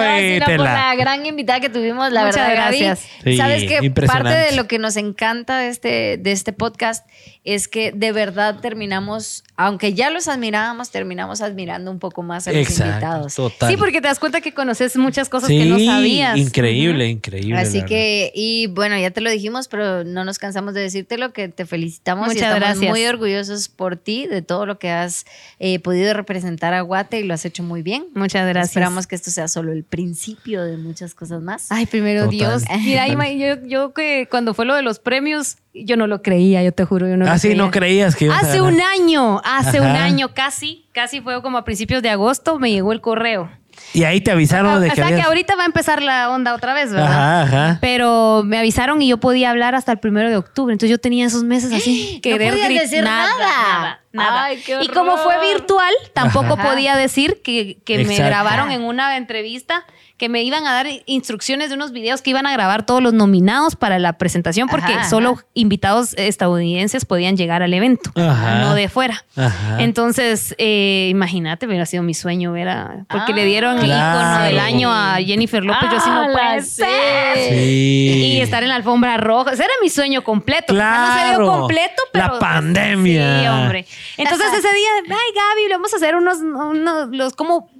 no, 0.00 0.18
sino 0.18 0.46
por 0.46 0.60
la- 0.60 0.94
gran 0.94 1.26
invitada 1.26 1.60
que 1.60 1.68
tuvimos, 1.68 2.12
la 2.12 2.26
Muchas 2.26 2.36
verdad, 2.48 2.64
Gaby. 2.66 2.78
gracias. 2.78 3.10
Sí, 3.24 3.36
Sabes 3.36 3.64
que 3.64 3.90
parte 3.90 4.28
de 4.30 4.52
lo 4.56 4.66
que 4.68 4.78
nos 4.78 4.96
encanta 4.96 5.58
de 5.58 5.68
este, 5.68 6.16
de 6.18 6.32
este 6.32 6.52
podcast 6.52 7.06
es 7.44 7.66
que 7.68 7.92
de 7.92 8.12
verdad 8.12 8.60
terminamos, 8.60 9.42
aunque 9.56 9.94
ya 9.94 10.10
los 10.10 10.28
admirábamos, 10.28 10.90
terminamos 10.90 11.40
admirando 11.40 11.90
un 11.90 11.98
poco 11.98 12.22
más 12.22 12.46
a 12.46 12.52
los 12.52 12.62
Exacto, 12.62 12.90
invitados. 12.92 13.34
total. 13.34 13.70
Sí, 13.70 13.76
porque 13.76 14.00
te 14.00 14.06
das 14.08 14.20
cuenta 14.20 14.40
que 14.40 14.54
conoces 14.54 14.96
muchas 14.96 15.28
cosas 15.28 15.48
Sí, 15.48 15.58
que 15.58 15.64
no 15.64 15.78
sabías. 15.80 16.36
increíble, 16.38 17.08
increíble. 17.08 17.58
Así 17.58 17.84
que, 17.84 18.30
y 18.34 18.68
bueno, 18.68 18.96
ya 18.98 19.10
te 19.10 19.20
lo 19.20 19.30
dijimos, 19.30 19.66
pero 19.68 20.04
no 20.04 20.24
nos 20.24 20.38
cansamos 20.38 20.74
de 20.74 20.82
decírtelo, 20.82 21.32
que 21.32 21.48
te 21.48 21.66
felicitamos 21.66 22.28
y 22.32 22.36
estamos 22.38 22.56
gracias. 22.60 22.90
muy 22.90 23.04
orgullosos 23.06 23.68
por 23.72 23.96
ti, 23.96 24.26
de 24.26 24.42
todo 24.42 24.66
lo 24.66 24.78
que 24.78 24.90
has 24.90 25.24
eh, 25.58 25.78
podido 25.80 26.14
representar 26.14 26.74
a 26.74 26.80
Guate 26.82 27.20
y 27.20 27.24
lo 27.24 27.34
has 27.34 27.44
hecho 27.44 27.62
muy 27.62 27.82
bien. 27.82 28.06
Muchas 28.14 28.46
gracias. 28.46 28.68
Esperamos 28.70 29.06
que 29.06 29.14
esto 29.16 29.30
sea 29.30 29.48
solo 29.48 29.72
el 29.72 29.82
principio 29.84 30.62
de 30.64 30.76
muchas 30.76 31.14
cosas 31.14 31.42
más. 31.42 31.66
Ay, 31.70 31.86
primero 31.86 32.20
Total. 32.26 32.38
Dios. 32.38 32.62
Mira, 32.84 33.08
Ima, 33.08 33.28
yo, 33.30 33.56
yo 33.66 33.92
que 33.92 34.28
cuando 34.30 34.54
fue 34.54 34.64
lo 34.64 34.74
de 34.74 34.82
los 34.82 34.98
premios, 34.98 35.56
yo 35.74 35.96
no 35.96 36.06
lo 36.06 36.22
creía, 36.22 36.62
yo 36.62 36.72
te 36.72 36.84
juro, 36.84 37.08
yo 37.08 37.16
no 37.16 37.24
lo 37.24 37.30
Ah, 37.30 37.38
sí, 37.38 37.48
creía. 37.48 37.62
no 37.64 37.70
creías 37.70 38.14
que 38.16 38.28
Hace 38.30 38.60
un 38.60 38.80
año, 38.80 39.40
hace 39.44 39.80
un 39.80 39.86
año 39.86 40.34
casi, 40.34 40.86
casi 40.92 41.20
fue 41.20 41.40
como 41.42 41.58
a 41.58 41.64
principios 41.64 42.02
de 42.02 42.10
agosto, 42.10 42.58
me 42.58 42.70
llegó 42.70 42.92
el 42.92 43.00
correo. 43.00 43.50
Y 43.94 44.04
ahí 44.04 44.20
te 44.20 44.30
avisaron 44.30 44.80
de 44.80 44.86
o 44.86 44.90
que 44.90 44.96
sea 44.96 45.08
que 45.08 45.20
ahorita 45.22 45.54
va 45.56 45.64
a 45.64 45.66
empezar 45.66 46.02
la 46.02 46.30
onda 46.30 46.54
otra 46.54 46.72
vez, 46.74 46.90
¿verdad? 46.92 47.42
Ajá, 47.42 47.42
ajá. 47.42 47.78
Pero 47.80 48.42
me 48.44 48.58
avisaron 48.58 49.02
y 49.02 49.08
yo 49.08 49.18
podía 49.18 49.50
hablar 49.50 49.74
hasta 49.74 49.92
el 49.92 49.98
primero 49.98 50.30
de 50.30 50.36
octubre. 50.36 50.72
Entonces 50.72 50.90
yo 50.90 50.98
tenía 50.98 51.26
esos 51.26 51.44
meses 51.44 51.72
así. 51.72 52.20
querer 52.22 52.52
podías 52.52 52.68
grit- 52.70 52.80
decir 52.80 53.04
nada. 53.04 53.28
nada, 53.38 54.00
nada. 54.12 54.44
Ay, 54.44 54.62
qué 54.64 54.78
y 54.82 54.88
como 54.88 55.16
fue 55.18 55.34
virtual, 55.52 55.92
tampoco 56.14 56.54
Ajá. 56.54 56.62
podía 56.70 56.96
decir 56.96 57.40
que, 57.44 57.78
que 57.84 58.04
me 58.04 58.16
grabaron 58.16 58.70
en 58.70 58.82
una 58.82 59.16
entrevista, 59.16 59.84
que 60.16 60.28
me 60.28 60.42
iban 60.44 60.66
a 60.66 60.72
dar 60.72 60.86
instrucciones 61.06 61.68
de 61.70 61.74
unos 61.74 61.90
videos 61.92 62.22
que 62.22 62.30
iban 62.30 62.46
a 62.46 62.52
grabar 62.52 62.86
todos 62.86 63.02
los 63.02 63.12
nominados 63.12 63.74
para 63.76 63.98
la 63.98 64.12
presentación, 64.18 64.68
porque 64.68 64.92
Ajá, 64.92 65.08
solo 65.10 65.30
ajá. 65.32 65.44
invitados 65.54 66.14
estadounidenses 66.16 67.04
podían 67.04 67.36
llegar 67.36 67.62
al 67.62 67.74
evento, 67.74 68.10
Ajá. 68.14 68.60
no 68.60 68.74
de 68.74 68.88
fuera. 68.88 69.24
Ajá. 69.36 69.82
Entonces, 69.82 70.54
eh, 70.58 71.08
imagínate, 71.10 71.66
hubiera 71.66 71.86
sido 71.86 72.02
mi 72.02 72.14
sueño 72.14 72.52
ver 72.52 72.68
a... 72.68 73.04
Porque 73.08 73.32
Ah, 73.32 73.36
le 73.36 73.44
dieron 73.44 73.78
el 73.78 73.84
claro. 73.86 74.20
icono 74.20 74.42
del 74.44 74.58
año 74.60 74.92
a 74.92 75.16
Jennifer 75.16 75.64
López. 75.64 75.88
yo 75.90 75.96
así 75.96 76.10
no 76.10 76.26
puede 76.32 76.62
ser. 76.62 77.48
Sí. 77.50 78.34
Y 78.36 78.40
estar 78.40 78.62
en 78.62 78.68
la 78.68 78.76
alfombra 78.76 79.16
roja. 79.16 79.52
Ese 79.52 79.64
era 79.64 79.72
mi 79.82 79.88
sueño 79.88 80.22
completo. 80.22 80.72
Quizá 80.72 80.90
No 80.98 81.06
se 81.14 81.20
Claro. 81.22 81.42
dio 81.44 81.52
completo, 81.52 82.02
La 82.12 82.38
pandemia. 82.38 83.40
Sí, 83.40 83.46
hombre. 83.48 83.86
Entonces 84.16 84.46
ese 84.52 84.68
día, 84.72 84.88
ay, 85.08 85.34
Gaby, 85.34 85.68
le 85.68 85.74
vamos 85.74 85.92
a 85.92 85.96
hacer 85.96 86.14
unos, 86.16 86.38
unos 86.38 87.08
los, 87.10 87.34
como 87.34 87.70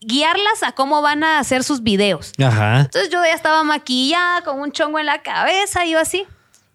guiarlas 0.00 0.62
a 0.62 0.72
cómo 0.72 1.02
van 1.02 1.24
a 1.24 1.38
hacer 1.38 1.64
sus 1.64 1.82
videos. 1.82 2.32
Ajá. 2.42 2.80
Entonces 2.80 3.10
yo 3.10 3.22
ya 3.24 3.32
estaba 3.34 3.62
maquillada 3.64 4.42
con 4.42 4.60
un 4.60 4.72
chongo 4.72 4.98
en 4.98 5.06
la 5.06 5.22
cabeza, 5.22 5.84
y 5.84 5.90
yo 5.92 6.00
así. 6.00 6.24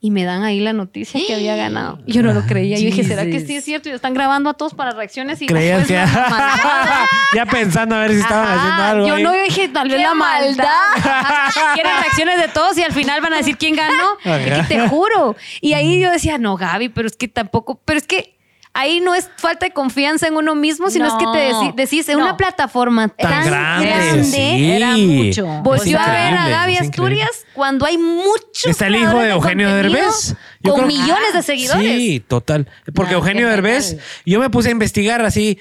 Y 0.01 0.11
me 0.11 0.25
dan 0.25 0.43
ahí 0.43 0.59
la 0.59 0.73
noticia 0.73 1.17
que 1.25 1.33
había 1.33 1.55
ganado. 1.55 1.97
Yo 2.05 2.21
no 2.23 2.33
lo 2.33 2.41
creía. 2.45 2.77
Yo 2.77 2.87
dije, 2.87 3.05
¿será 3.05 3.23
que 3.23 3.39
sí 3.39 3.55
es 3.55 3.63
cierto? 3.63 3.87
Y 3.87 3.93
están 3.93 4.13
grabando 4.13 4.49
a 4.49 4.53
todos 4.53 4.73
para 4.73 4.91
reacciones 4.91 5.41
y 5.41 5.45
Creías 5.45 5.87
que. 5.87 5.93
después 5.93 6.13
me 6.25 6.29
mandaron. 6.29 7.07
ya 7.33 7.45
pensando 7.45 7.95
a 7.95 7.99
ver 7.99 8.11
si 8.11 8.17
estaban 8.19 8.45
Ajá, 8.49 8.57
haciendo 8.59 8.83
algo. 8.83 9.07
Yo 9.07 9.15
ahí. 9.15 9.23
no, 9.23 9.33
yo 9.33 9.43
dije, 9.43 9.69
tal 9.69 9.87
vez 9.87 9.95
¡Qué 9.95 10.03
la 10.03 10.13
maldad. 10.13 10.67
maldad! 10.97 11.51
Quieren 11.73 11.93
reacciones 12.01 12.37
de 12.41 12.47
todos 12.49 12.77
y 12.77 12.83
al 12.83 12.91
final 12.91 13.21
van 13.21 13.31
a 13.31 13.37
decir 13.37 13.55
quién 13.57 13.77
ganó. 13.77 14.17
Que 14.21 14.65
te 14.67 14.89
juro. 14.89 15.37
Y 15.61 15.71
ahí 15.71 16.01
yo 16.01 16.11
decía, 16.11 16.37
no, 16.37 16.57
Gaby, 16.57 16.89
pero 16.89 17.07
es 17.07 17.15
que 17.15 17.29
tampoco, 17.29 17.79
pero 17.85 17.97
es 17.97 18.05
que 18.05 18.35
ahí 18.73 18.99
no 18.99 19.13
es 19.13 19.29
falta 19.37 19.65
de 19.67 19.71
confianza 19.71 20.27
en 20.27 20.35
uno 20.35 20.55
mismo, 20.55 20.89
sino 20.89 21.05
es 21.07 21.13
que 21.13 21.25
te 21.31 21.73
decís, 21.81 22.09
en 22.09 22.17
No. 22.17 22.25
una 22.25 22.37
plataforma 22.37 23.07
tan, 23.07 23.29
Tan 23.31 23.45
grande. 23.45 23.85
grande, 23.87 24.23
sí. 24.23 24.71
Era 24.71 24.97
mucho. 24.97 25.45
volvió 25.63 25.99
a 25.99 26.07
ver 26.11 26.33
a 26.33 26.49
Gaby 26.49 26.77
Asturias 26.77 27.45
cuando 27.53 27.85
hay 27.85 27.97
muchos. 27.97 28.65
Está 28.65 28.87
el 28.87 28.95
hijo 28.95 29.19
de 29.19 29.29
Eugenio 29.31 29.67
contenido 29.67 29.75
Derbez. 29.75 30.35
Yo 30.61 30.71
Con 30.71 30.85
creo- 30.85 30.87
millones 30.87 31.33
de 31.33 31.43
seguidores. 31.43 31.85
Sí, 31.97 32.19
total. 32.27 32.67
Porque 32.95 33.13
Eugenio 33.13 33.47
Derbez, 33.47 33.97
yo 34.25 34.39
me 34.39 34.49
puse 34.49 34.69
a 34.69 34.71
investigar 34.71 35.21
así. 35.23 35.59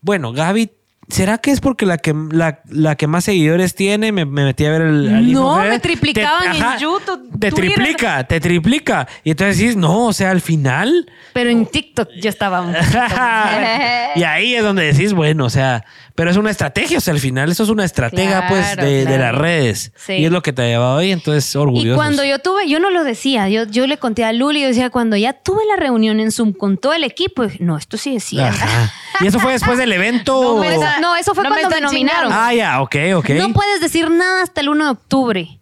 Bueno, 0.00 0.32
Gaby, 0.32 0.70
¿será 1.08 1.38
que 1.38 1.50
es 1.50 1.60
porque 1.60 1.86
la 1.86 1.98
que, 1.98 2.14
la, 2.30 2.60
la 2.68 2.96
que 2.96 3.06
más 3.06 3.24
seguidores 3.24 3.74
tiene? 3.74 4.12
Me, 4.12 4.24
me 4.24 4.44
metí 4.44 4.64
a 4.64 4.70
ver 4.70 4.82
el. 4.82 5.32
No, 5.32 5.56
me 5.58 5.78
triplicaban 5.78 6.54
en 6.54 6.78
YouTube, 6.78 7.30
Te 7.38 7.50
Twitter. 7.50 7.74
triplica, 7.74 8.24
te 8.24 8.40
triplica. 8.40 9.08
Y 9.24 9.30
entonces 9.30 9.58
dices, 9.58 9.76
no, 9.76 10.06
o 10.06 10.12
sea, 10.12 10.30
al 10.30 10.40
final. 10.40 11.10
Pero 11.32 11.50
en 11.50 11.66
TikTok 11.66 12.08
yo 12.20 12.28
estaba 12.28 12.60
un 12.60 12.74
y 14.16 14.22
ahí 14.22 14.54
es 14.54 14.62
donde 14.62 14.92
decís, 14.92 15.12
bueno, 15.12 15.46
o 15.46 15.50
sea, 15.50 15.84
pero 16.14 16.30
es 16.30 16.36
una 16.36 16.50
estrategia, 16.50 16.98
o 16.98 17.00
sea, 17.00 17.14
al 17.14 17.20
final 17.20 17.50
eso 17.50 17.62
es 17.62 17.68
una 17.68 17.84
estratega, 17.84 18.46
pues, 18.48 18.66
Claro, 18.66 18.84
de, 18.84 18.92
de 18.98 19.04
claro. 19.06 19.22
las 19.22 19.34
redes. 19.34 19.92
Sí. 19.96 20.12
Y 20.14 20.24
es 20.26 20.30
lo 20.32 20.42
que 20.42 20.52
te 20.52 20.62
ha 20.62 20.66
llevado 20.66 20.96
hoy, 20.96 21.10
entonces 21.12 21.54
orgulloso. 21.56 21.92
Y 21.92 21.94
cuando 21.94 22.24
yo 22.24 22.38
tuve, 22.38 22.68
yo 22.68 22.78
no 22.80 22.90
lo 22.90 23.04
decía, 23.04 23.48
yo, 23.48 23.64
yo 23.64 23.86
le 23.86 23.96
conté 23.98 24.24
a 24.24 24.32
Luli, 24.32 24.60
yo 24.60 24.68
decía, 24.68 24.90
cuando 24.90 25.16
ya 25.16 25.32
tuve 25.32 25.62
la 25.68 25.76
reunión 25.76 26.20
en 26.20 26.30
Zoom 26.32 26.52
con 26.52 26.76
todo 26.76 26.92
el 26.92 27.04
equipo, 27.04 27.44
dije, 27.46 27.58
no, 27.64 27.76
esto 27.78 27.96
sí 27.96 28.16
es 28.16 28.24
cierto. 28.24 28.58
Ajá. 28.62 28.92
¿Y 29.20 29.26
eso 29.26 29.38
fue 29.38 29.52
después 29.52 29.78
del 29.78 29.92
evento? 29.92 30.40
No 30.42 30.60
me 30.60 30.68
o- 30.68 30.72
está- 30.72 31.00
No, 31.00 31.16
eso 31.16 31.34
fue 31.34 31.44
No 31.44 31.50
cuando 31.50 31.68
me, 31.70 31.80
nominaron. 31.80 32.22
chingando. 32.30 32.34
Ah, 32.34 32.52
ya, 32.54 32.80
ok, 32.82 32.96
ok. 33.16 33.30
No 33.30 33.52
puedes 33.52 33.80
decir 33.80 34.10
nada 34.10 34.42
hasta 34.42 34.60
el 34.60 34.68
1 34.68 34.84
de 34.84 34.90
octubre. 34.90 35.58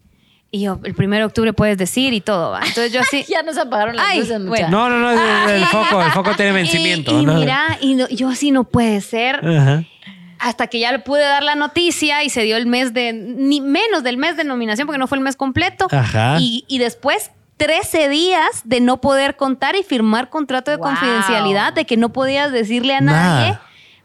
Y 0.52 0.62
yo, 0.62 0.80
el 0.82 0.94
1 0.98 1.16
de 1.16 1.24
octubre 1.24 1.52
puedes 1.52 1.78
decir 1.78 2.12
y 2.12 2.20
todo, 2.20 2.50
¿va? 2.50 2.58
Entonces 2.66 2.92
yo 2.92 3.00
así... 3.00 3.24
Ya 3.28 3.42
nos 3.44 3.56
apagaron 3.56 3.94
las 3.94 4.04
Ay, 4.08 4.18
luces, 4.20 4.44
bueno. 4.44 4.68
No, 4.68 4.88
no, 4.88 4.98
no, 4.98 5.10
el, 5.48 5.56
el 5.62 5.66
foco, 5.66 6.02
el 6.02 6.10
foco 6.10 6.34
tiene 6.34 6.50
Y, 6.50 6.54
vencimiento. 6.54 7.20
y 7.20 7.24
¿no? 7.24 7.34
mira, 7.34 7.78
y 7.80 7.94
no- 7.94 8.08
yo 8.08 8.28
así 8.30 8.50
no 8.50 8.64
puede 8.64 9.00
ser. 9.00 9.36
Ajá. 9.46 9.84
Hasta 10.40 10.66
que 10.68 10.80
ya 10.80 10.90
le 10.90 10.98
pude 10.98 11.20
dar 11.20 11.42
la 11.42 11.54
noticia 11.54 12.24
y 12.24 12.30
se 12.30 12.42
dio 12.42 12.56
el 12.56 12.66
mes 12.66 12.94
de, 12.94 13.12
ni 13.12 13.60
menos 13.60 14.02
del 14.02 14.16
mes 14.16 14.36
de 14.36 14.44
nominación, 14.44 14.86
porque 14.86 14.98
no 14.98 15.06
fue 15.06 15.18
el 15.18 15.24
mes 15.24 15.36
completo. 15.36 15.86
Ajá. 15.90 16.36
Y, 16.40 16.64
y 16.66 16.78
después 16.78 17.30
13 17.58 18.08
días 18.08 18.62
de 18.64 18.80
no 18.80 19.02
poder 19.02 19.36
contar 19.36 19.76
y 19.76 19.82
firmar 19.82 20.30
contrato 20.30 20.70
de 20.70 20.78
Wow. 20.78 20.86
confidencialidad, 20.86 21.74
de 21.74 21.84
que 21.84 21.96
no 21.98 22.10
podías 22.12 22.50
decirle 22.52 22.94
a 22.94 23.00
nadie. 23.02 23.58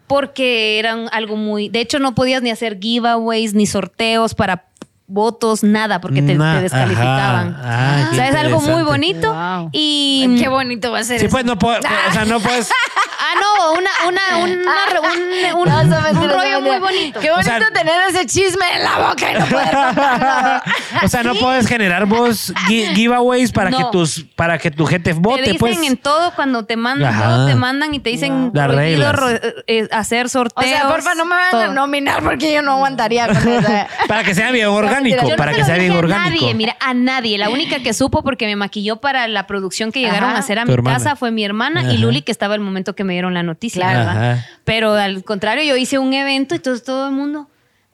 Porque 0.08 0.78
eran 0.78 1.08
algo 1.14 1.36
muy. 1.36 1.70
De 1.70 1.80
hecho, 1.82 1.98
no 2.00 2.14
podías 2.14 2.44
ni 2.44 2.52
hacer 2.52 2.78
giveaways 2.80 3.56
ni 3.56 3.66
sorteos 3.66 4.36
para 4.36 4.66
votos, 5.08 5.64
nada, 5.64 6.01
porque 6.01 6.22
te, 6.22 6.35
te 6.35 6.61
descalificaban. 6.61 7.56
ajá. 7.56 7.61
Ah, 7.64 8.09
o 8.11 8.16
sea, 8.16 8.27
es 8.30 8.35
algo 8.35 8.61
muy 8.61 8.84
bonito. 8.84 9.34
Wow. 9.34 9.69
Y. 9.72 10.25
Ay, 10.30 10.42
Qué 10.42 10.48
bonito 10.50 10.92
va 10.92 11.00
a 11.00 11.03
ser 11.03 11.19
Sí, 11.19 11.25
eso. 11.25 11.32
pues 11.34 11.45
no 11.45 11.58
puedo, 11.58 11.77
o 11.80 12.11
sea, 12.14 12.25
no 12.27 12.40
puedes. 12.40 12.69
Ah, 13.17 13.40
no, 13.40 13.74
una, 13.74 13.90
una, 14.08 14.38
una, 14.43 14.43
un, 14.43 15.11
un- 15.11 15.66
No, 15.66 15.82
un 15.82 15.93
entiendo, 15.93 16.27
rollo 16.35 16.61
muy 16.61 16.80
bonito. 16.80 17.19
Qué 17.19 17.30
bonito 17.32 17.50
O 17.50 17.58
sea- 17.58 17.72
tener 17.72 17.93
ese 18.09 18.25
chisme 18.25 18.66
en 18.75 18.84
la 18.84 18.98
boca 19.09 19.32
y 19.32 19.40
no 19.40 19.45
poder. 19.45 19.75
O 21.03 21.08
sea, 21.08 21.24
no 21.24 21.35
puedes 21.35 21.67
generar 21.67 22.06
vos 22.06 22.53
gi- 22.67 22.85
giveaways 22.95 23.51
para 23.51 23.69
No. 23.69 23.77
que 23.77 23.84
tus, 23.92 24.25
para 24.35 24.58
que 24.58 24.72
tu 24.72 24.85
gente 24.85 25.14
te 25.14 25.19
vote, 25.19 25.42
dicen 25.42 25.58
pues. 25.58 25.77
en 25.84 25.98
todo 25.98 26.34
cuando 26.35 26.66
te 26.66 26.77
mandan, 26.77 27.14
Ajá. 27.14 27.25
todo 27.30 27.48
te 27.48 27.56
mandan 27.56 27.93
y 27.93 28.00
te 28.00 28.09
dicen 28.11 28.51
Las 28.53 28.67
prohibido 28.67 29.11
ro- 29.11 29.30
eh, 29.67 29.88
hacer 29.92 30.25
O 30.27 30.30
sorteos. 30.30 30.69
sea, 30.72 30.88
porfa, 30.88 31.16
no 31.16 31.25
me 31.25 31.35
van 31.35 31.56
a 31.56 31.67
nominar 31.74 32.24
porque 32.24 32.53
yo 32.53 32.61
no 32.61 32.74
aguantaría 32.74 33.27
con 33.27 33.38
eso. 33.38 33.67
Para 34.08 34.24
que 34.24 34.34
sea 34.34 34.51
bien 34.51 34.67
mentira, 34.67 34.94
orgánico, 34.98 35.24
yo 35.24 35.30
no 35.32 35.35
para 35.38 35.51
que 35.53 35.59
lo 35.59 35.65
sea 35.65 35.75
bien 35.75 35.88
dije 35.90 35.98
orgánico. 35.99 36.27
A 36.27 36.30
nadie, 36.48 36.53
mira, 36.53 36.75
a 36.80 36.93
nadie. 36.93 37.38
La 37.38 37.49
única 37.49 37.80
que 37.80 37.93
supo 37.93 38.24
porque 38.24 38.45
me 38.45 38.56
maquilló 38.56 38.98
para 38.98 39.27
la 39.27 39.48
producción 39.48 39.91
que 39.91 39.99
llegaron 39.99 40.30
Ajá. 40.30 40.38
a 40.38 40.40
hacer 40.40 40.59
a 40.59 40.64
Tu 40.64 40.67
mi 40.69 40.74
hermana. 40.75 40.98
casa 40.98 41.15
fue 41.15 41.32
mi 41.32 41.43
hermana 41.43 41.82
Ajá. 41.82 41.93
y 41.93 41.98
Luli, 41.98 42.22
que 42.22 42.32
estaba 42.32 42.56
el 42.56 42.61
momento 42.61 42.95
que 42.95 43.03
me 43.03 43.14
dieron 43.14 43.33
la 43.33 43.43
noticia, 43.43 43.82
Claro. 43.82 43.99
¿verdad? 43.99 44.45
Pero 44.64 44.93
al 44.93 45.24
contrario, 45.24 45.64
yo 45.64 45.77
hice 45.77 45.99
un 45.99 46.14
evento 46.14 46.56
y 46.56 46.59
todo, 46.59 46.80
todo 46.80 47.07
el 47.09 47.14
mundo. 47.15 47.48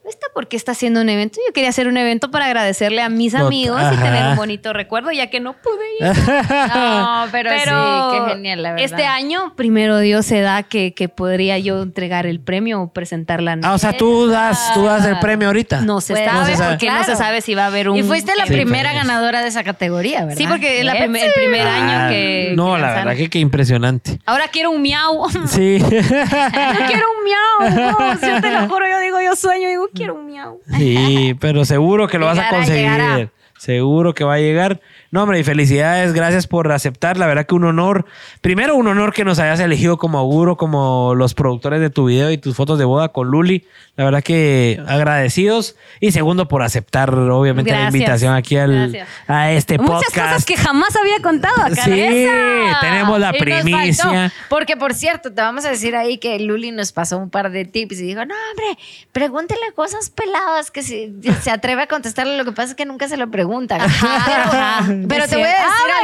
¿Esta 0.04 0.26
por 0.34 0.48
qué 0.48 0.58
está 0.58 0.72
haciendo 0.72 1.00
un 1.00 1.10
evento? 1.10 1.40
Yo 1.48 1.54
quería 1.54 1.70
hacer 1.70 1.88
un 1.88 1.96
evento 1.96 2.32
para 2.32 2.46
agradecerle 2.46 3.02
a 3.04 3.10
mis 3.10 3.36
amigos 3.36 3.80
y 3.94 3.98
tener 3.98 4.30
un 4.32 4.36
bonito 4.36 4.74
recuerdo, 4.74 5.12
ya 5.12 5.30
que 5.30 5.40
no 5.40 5.54
pude 5.54 5.76
ir. 6.00 6.08
No, 6.72 7.26
pero, 7.32 7.52
sí, 7.52 8.18
qué 8.26 8.34
genial, 8.34 8.64
la 8.64 8.72
verdad. 8.72 8.86
Este 8.86 9.06
año, 9.06 9.54
primero 9.56 10.00
Dios 10.00 10.26
se 10.26 10.42
da 10.42 10.64
que, 10.64 10.94
que 10.94 11.08
podría 11.10 11.58
yo 11.60 11.82
entregar 11.84 12.26
el 12.26 12.40
premio 12.40 12.82
o 12.82 12.92
presentar 12.94 13.42
la 13.42 13.58
Ah, 13.64 13.74
o 13.74 13.78
sea, 13.78 13.94
tú 13.96 14.28
das, 14.28 14.74
tú 14.74 14.84
das 14.86 15.06
el 15.06 15.20
premio 15.20 15.48
ahorita. 15.48 15.82
No 15.82 16.02
se 16.02 16.14
Pues, 16.14 16.26
sabe, 16.26 16.40
no 16.40 16.46
se 16.46 16.56
sabe. 16.58 16.70
porque 16.72 16.90
no 16.92 17.04
se 17.04 17.16
sabe 17.16 17.42
si 17.42 17.54
va 17.54 17.64
a 17.66 17.68
haber 17.68 17.90
un... 17.90 17.98
Y 17.98 18.04
fuiste 18.04 18.34
la 18.36 18.46
Sí, 18.48 18.54
primera 18.54 18.94
ganadora 18.94 19.42
de 19.42 19.50
esa 19.50 19.64
categoría, 19.64 20.22
¿verdad? 20.22 20.38
Sí, 20.38 20.48
porque 20.48 20.84
la 20.84 20.94
Bien. 20.94 21.04
primer- 21.06 21.24
el 21.26 21.34
primer 21.34 21.68
Ah, 21.68 21.76
año 21.76 22.10
que... 22.12 22.54
No, 22.56 22.66
que 22.76 22.82
la 22.82 22.88
lanzaron. 22.88 23.06
verdad 23.08 23.18
que 23.24 23.30
qué 23.30 23.40
impresionante. 23.40 24.20
Ahora 24.26 24.48
quiero 24.48 24.72
un 24.72 24.82
miau. 24.82 25.28
Sí. 25.48 25.78
Yo 25.80 25.88
quiero 26.88 27.06
un 27.18 27.24
miau. 27.24 27.38
No, 27.92 28.18
si 28.20 28.26
yo 28.28 28.42
te 28.42 28.52
lo 28.52 28.68
juro, 28.70 28.88
yo 28.90 29.00
digo, 29.00 29.22
yo 29.22 29.36
sueño, 29.36 29.68
digo, 29.70 29.88
quiero 29.94 30.16
un 30.16 30.26
miau. 30.26 30.60
Sí, 30.78 31.36
pero 31.40 31.66
seguro 31.66 32.08
que 32.08 32.18
lo 32.18 32.26
vas 32.26 32.40
a 32.40 32.50
conseguir. 32.50 32.82
llegará. 32.84 33.32
Seguro 33.58 34.14
que 34.14 34.24
va 34.24 34.36
a 34.36 34.40
llegar. 34.40 34.82
No, 35.12 35.24
hombre, 35.24 35.40
y 35.40 35.44
felicidades, 35.44 36.14
gracias 36.14 36.48
por 36.48 36.72
aceptar. 36.72 37.18
La 37.18 37.28
verdad 37.28 37.46
que 37.46 37.54
un 37.54 37.66
honor. 37.66 38.06
Primero, 38.40 38.76
un 38.78 38.88
honor 38.88 39.12
que 39.14 39.26
nos 39.26 39.40
hayas 39.40 39.60
elegido 39.60 39.98
como 39.98 40.18
auguro, 40.18 40.56
como 40.56 41.16
los 41.16 41.34
productores 41.34 41.82
de 41.82 41.90
tu 41.90 42.06
video 42.06 42.32
y 42.32 42.38
tus 42.38 42.56
fotos 42.56 42.80
de 42.80 42.86
boda 42.86 43.10
con 43.10 43.28
Luli. 43.28 43.66
La 43.98 44.06
verdad 44.06 44.24
que 44.24 44.82
agradecidos. 44.88 45.76
Y 46.00 46.12
segundo, 46.14 46.48
por 46.48 46.64
aceptar, 46.64 47.14
obviamente, 47.14 47.72
la 47.72 47.88
invitación 47.88 48.34
aquí 48.36 48.56
al, 48.56 49.06
a 49.28 49.52
este 49.52 49.78
Muchas 49.78 50.06
podcast. 50.06 50.30
cosas 50.30 50.46
que 50.46 50.56
jamás 50.56 50.96
había 50.96 51.20
contado 51.22 51.62
acá. 51.62 51.84
Sí, 51.84 52.00
Esa. 52.00 52.80
tenemos 52.80 53.20
la 53.20 53.36
Y 53.36 53.40
primicia. 53.40 54.32
porque, 54.50 54.78
por 54.78 54.94
cierto, 54.94 55.34
te 55.34 55.42
vamos 55.42 55.66
a 55.66 55.70
decir 55.72 55.94
ahí 55.96 56.20
que 56.20 56.40
Luli 56.40 56.72
nos 56.72 56.94
pasó 56.94 57.18
un 57.18 57.30
par 57.30 57.52
de 57.52 57.66
tips 57.66 58.00
y 58.00 58.04
dijo, 58.04 58.24
no, 58.26 58.34
hombre, 58.52 58.82
pregúntele 59.12 59.74
cosas 59.76 60.10
peladas 60.10 60.72
que 60.72 60.84
si 60.84 61.14
se 61.42 61.52
atreve 61.52 61.82
a 61.84 61.88
contestarle. 61.88 62.38
Lo 62.38 62.46
que 62.46 62.54
pasa 62.54 62.70
es 62.70 62.76
que 62.76 62.86
nunca 62.86 63.10
se 63.10 63.18
lo 63.18 63.30
preguntan. 63.30 63.82
Ajá. 63.82 64.86
Pero, 64.86 65.01
pero 65.08 65.28
te 65.28 65.36
voy 65.36 65.46
a 65.46 65.50
decir 65.50 65.66
Ah, 65.72 66.02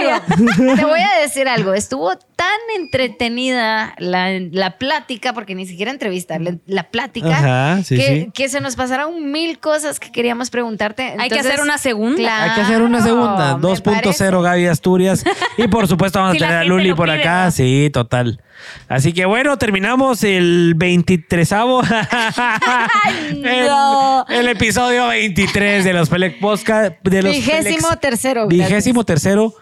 algo. 0.67 0.75
Te 0.75 0.85
voy 0.85 0.99
a 0.99 1.21
decir 1.21 1.47
algo. 1.47 1.73
Estuvo 1.73 2.15
tan 2.15 2.47
entretenida 2.75 3.93
la, 3.97 4.29
la 4.51 4.77
plática, 4.77 5.33
porque 5.33 5.55
ni 5.55 5.65
siquiera 5.65 5.91
entrevista, 5.91 6.37
la, 6.39 6.55
la 6.65 6.83
plática, 6.83 7.29
Ajá, 7.75 7.83
sí, 7.83 7.95
que, 7.97 8.03
sí. 8.25 8.31
que 8.33 8.49
se 8.49 8.61
nos 8.61 8.75
pasaron 8.75 9.31
mil 9.31 9.59
cosas 9.59 9.99
que 9.99 10.11
queríamos 10.11 10.49
preguntarte. 10.49 11.15
Hay 11.17 11.29
que 11.29 11.39
hacer 11.39 11.61
una 11.61 11.77
segunda. 11.77 12.17
claro, 12.17 12.51
Hay 12.51 12.55
que 12.55 12.61
hacer 12.61 12.81
una 12.81 13.01
segunda, 13.01 13.57
me 13.57 13.63
2.0 13.67 14.41
Gaby 14.43 14.67
Asturias. 14.67 15.23
Y 15.57 15.67
por 15.67 15.87
supuesto 15.87 16.19
vamos 16.19 16.33
Si 16.37 16.43
a 16.43 16.47
tener 16.47 16.61
a 16.61 16.63
Luli 16.65 16.93
por 16.93 17.07
pide, 17.09 17.21
acá. 17.21 17.45
¿no? 17.45 17.51
Sí, 17.51 17.89
total. 17.93 18.41
Así 18.87 19.13
que 19.13 19.25
bueno, 19.25 19.57
terminamos 19.57 20.23
el 20.23 20.73
23 20.75 21.51
el, 23.31 23.67
no. 23.67 24.25
el 24.29 24.47
episodio 24.49 25.07
23 25.07 25.83
de 25.83 25.93
los 25.93 26.09
Pelec 26.09 26.39
Podcast. 26.39 26.95
De 27.03 27.21
los 27.21 27.33
Vigésimo 27.33 27.89
Pelex- 27.89 27.99
tercero, 27.99 28.47
Vigésimo 28.47 29.03
tercero 29.03 29.53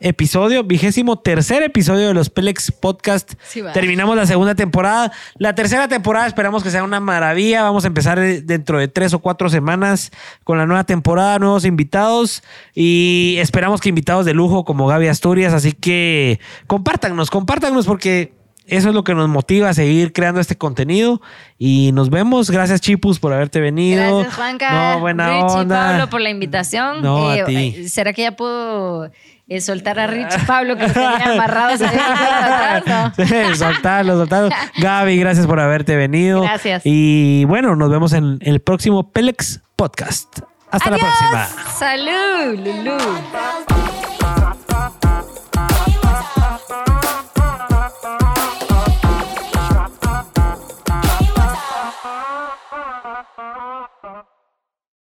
episodio, 0.00 0.64
vigésimo 0.64 1.16
tercer 1.18 1.62
episodio 1.62 2.08
de 2.08 2.14
los 2.14 2.28
Pelex 2.28 2.70
Podcast. 2.72 3.34
Sí. 3.42 3.62
Terminamos 3.72 4.16
la 4.16 4.26
segunda 4.26 4.54
temporada. 4.54 5.12
La 5.38 5.54
tercera 5.54 5.88
temporada 5.88 6.26
esperamos 6.26 6.62
que 6.62 6.70
sea 6.70 6.84
una 6.84 7.00
maravilla. 7.00 7.62
Vamos 7.62 7.84
a 7.84 7.86
empezar 7.86 8.18
eh, 8.18 8.42
dentro 8.42 8.78
de 8.78 8.88
tres 8.88 9.14
o 9.14 9.20
cuatro 9.20 9.48
semanas 9.48 10.10
con 10.42 10.58
la 10.58 10.66
nueva 10.66 10.84
temporada, 10.84 11.38
nuevos 11.38 11.64
invitados 11.64 12.42
y 12.74 13.36
esperamos 13.38 13.80
que 13.80 13.88
invitados 13.88 14.26
de 14.26 14.34
lujo 14.34 14.64
como 14.64 14.86
Gaby 14.86 15.06
Asturias. 15.08 15.54
Así 15.54 15.72
que 15.72 16.38
compártanos, 16.66 17.30
compártanos 17.30 17.86
porque 17.86 18.34
eso 18.66 18.88
es 18.88 18.94
lo 18.94 19.04
que 19.04 19.14
nos 19.14 19.28
motiva 19.28 19.68
a 19.68 19.74
seguir 19.74 20.12
creando 20.12 20.40
este 20.40 20.56
contenido 20.56 21.20
y 21.58 21.90
nos 21.92 22.10
vemos. 22.10 22.50
Gracias 22.50 22.80
Chipus 22.80 23.18
por 23.18 23.32
haberte 23.32 23.60
venido. 23.60 24.18
Gracias, 24.20 24.34
Juanca. 24.36 24.94
No, 24.94 25.00
buena 25.00 25.28
Richie, 25.42 25.56
onda. 25.58 25.86
Pablo, 25.90 26.10
por 26.10 26.20
la 26.20 26.30
invitación. 26.30 27.02
No, 27.02 27.28
a 27.28 27.36
Eh, 27.38 27.44
ti. 27.44 27.56
eh, 27.78 27.88
¿Será 27.88 28.12
que 28.12 28.22
ya 28.22 28.32
puedo 28.36 29.10
eh, 29.48 29.60
soltar 29.60 29.98
a 30.00 30.06
Richie 30.06 30.38
Pablo 30.46 30.76
que 30.76 30.86
tenía 30.90 31.32
amarrados 31.34 31.80
ahí 31.82 31.96
atrás? 31.98 33.12
No. 33.18 33.24
Sí, 33.26 33.56
soltarlo, 33.58 34.16
soltarlo. 34.16 34.48
Gaby, 34.78 35.18
gracias 35.18 35.46
por 35.46 35.60
haberte 35.60 35.96
venido. 35.96 36.42
Gracias. 36.42 36.82
Y 36.84 37.44
bueno, 37.44 37.76
nos 37.76 37.90
vemos 37.90 38.12
en 38.14 38.38
el 38.40 38.60
próximo 38.60 39.10
Pelex 39.12 39.60
Podcast. 39.76 40.38
Hasta 40.70 40.90
la 40.90 40.96
próxima. 40.98 41.46
Salud, 41.78 42.58
Lulu. 42.58 43.83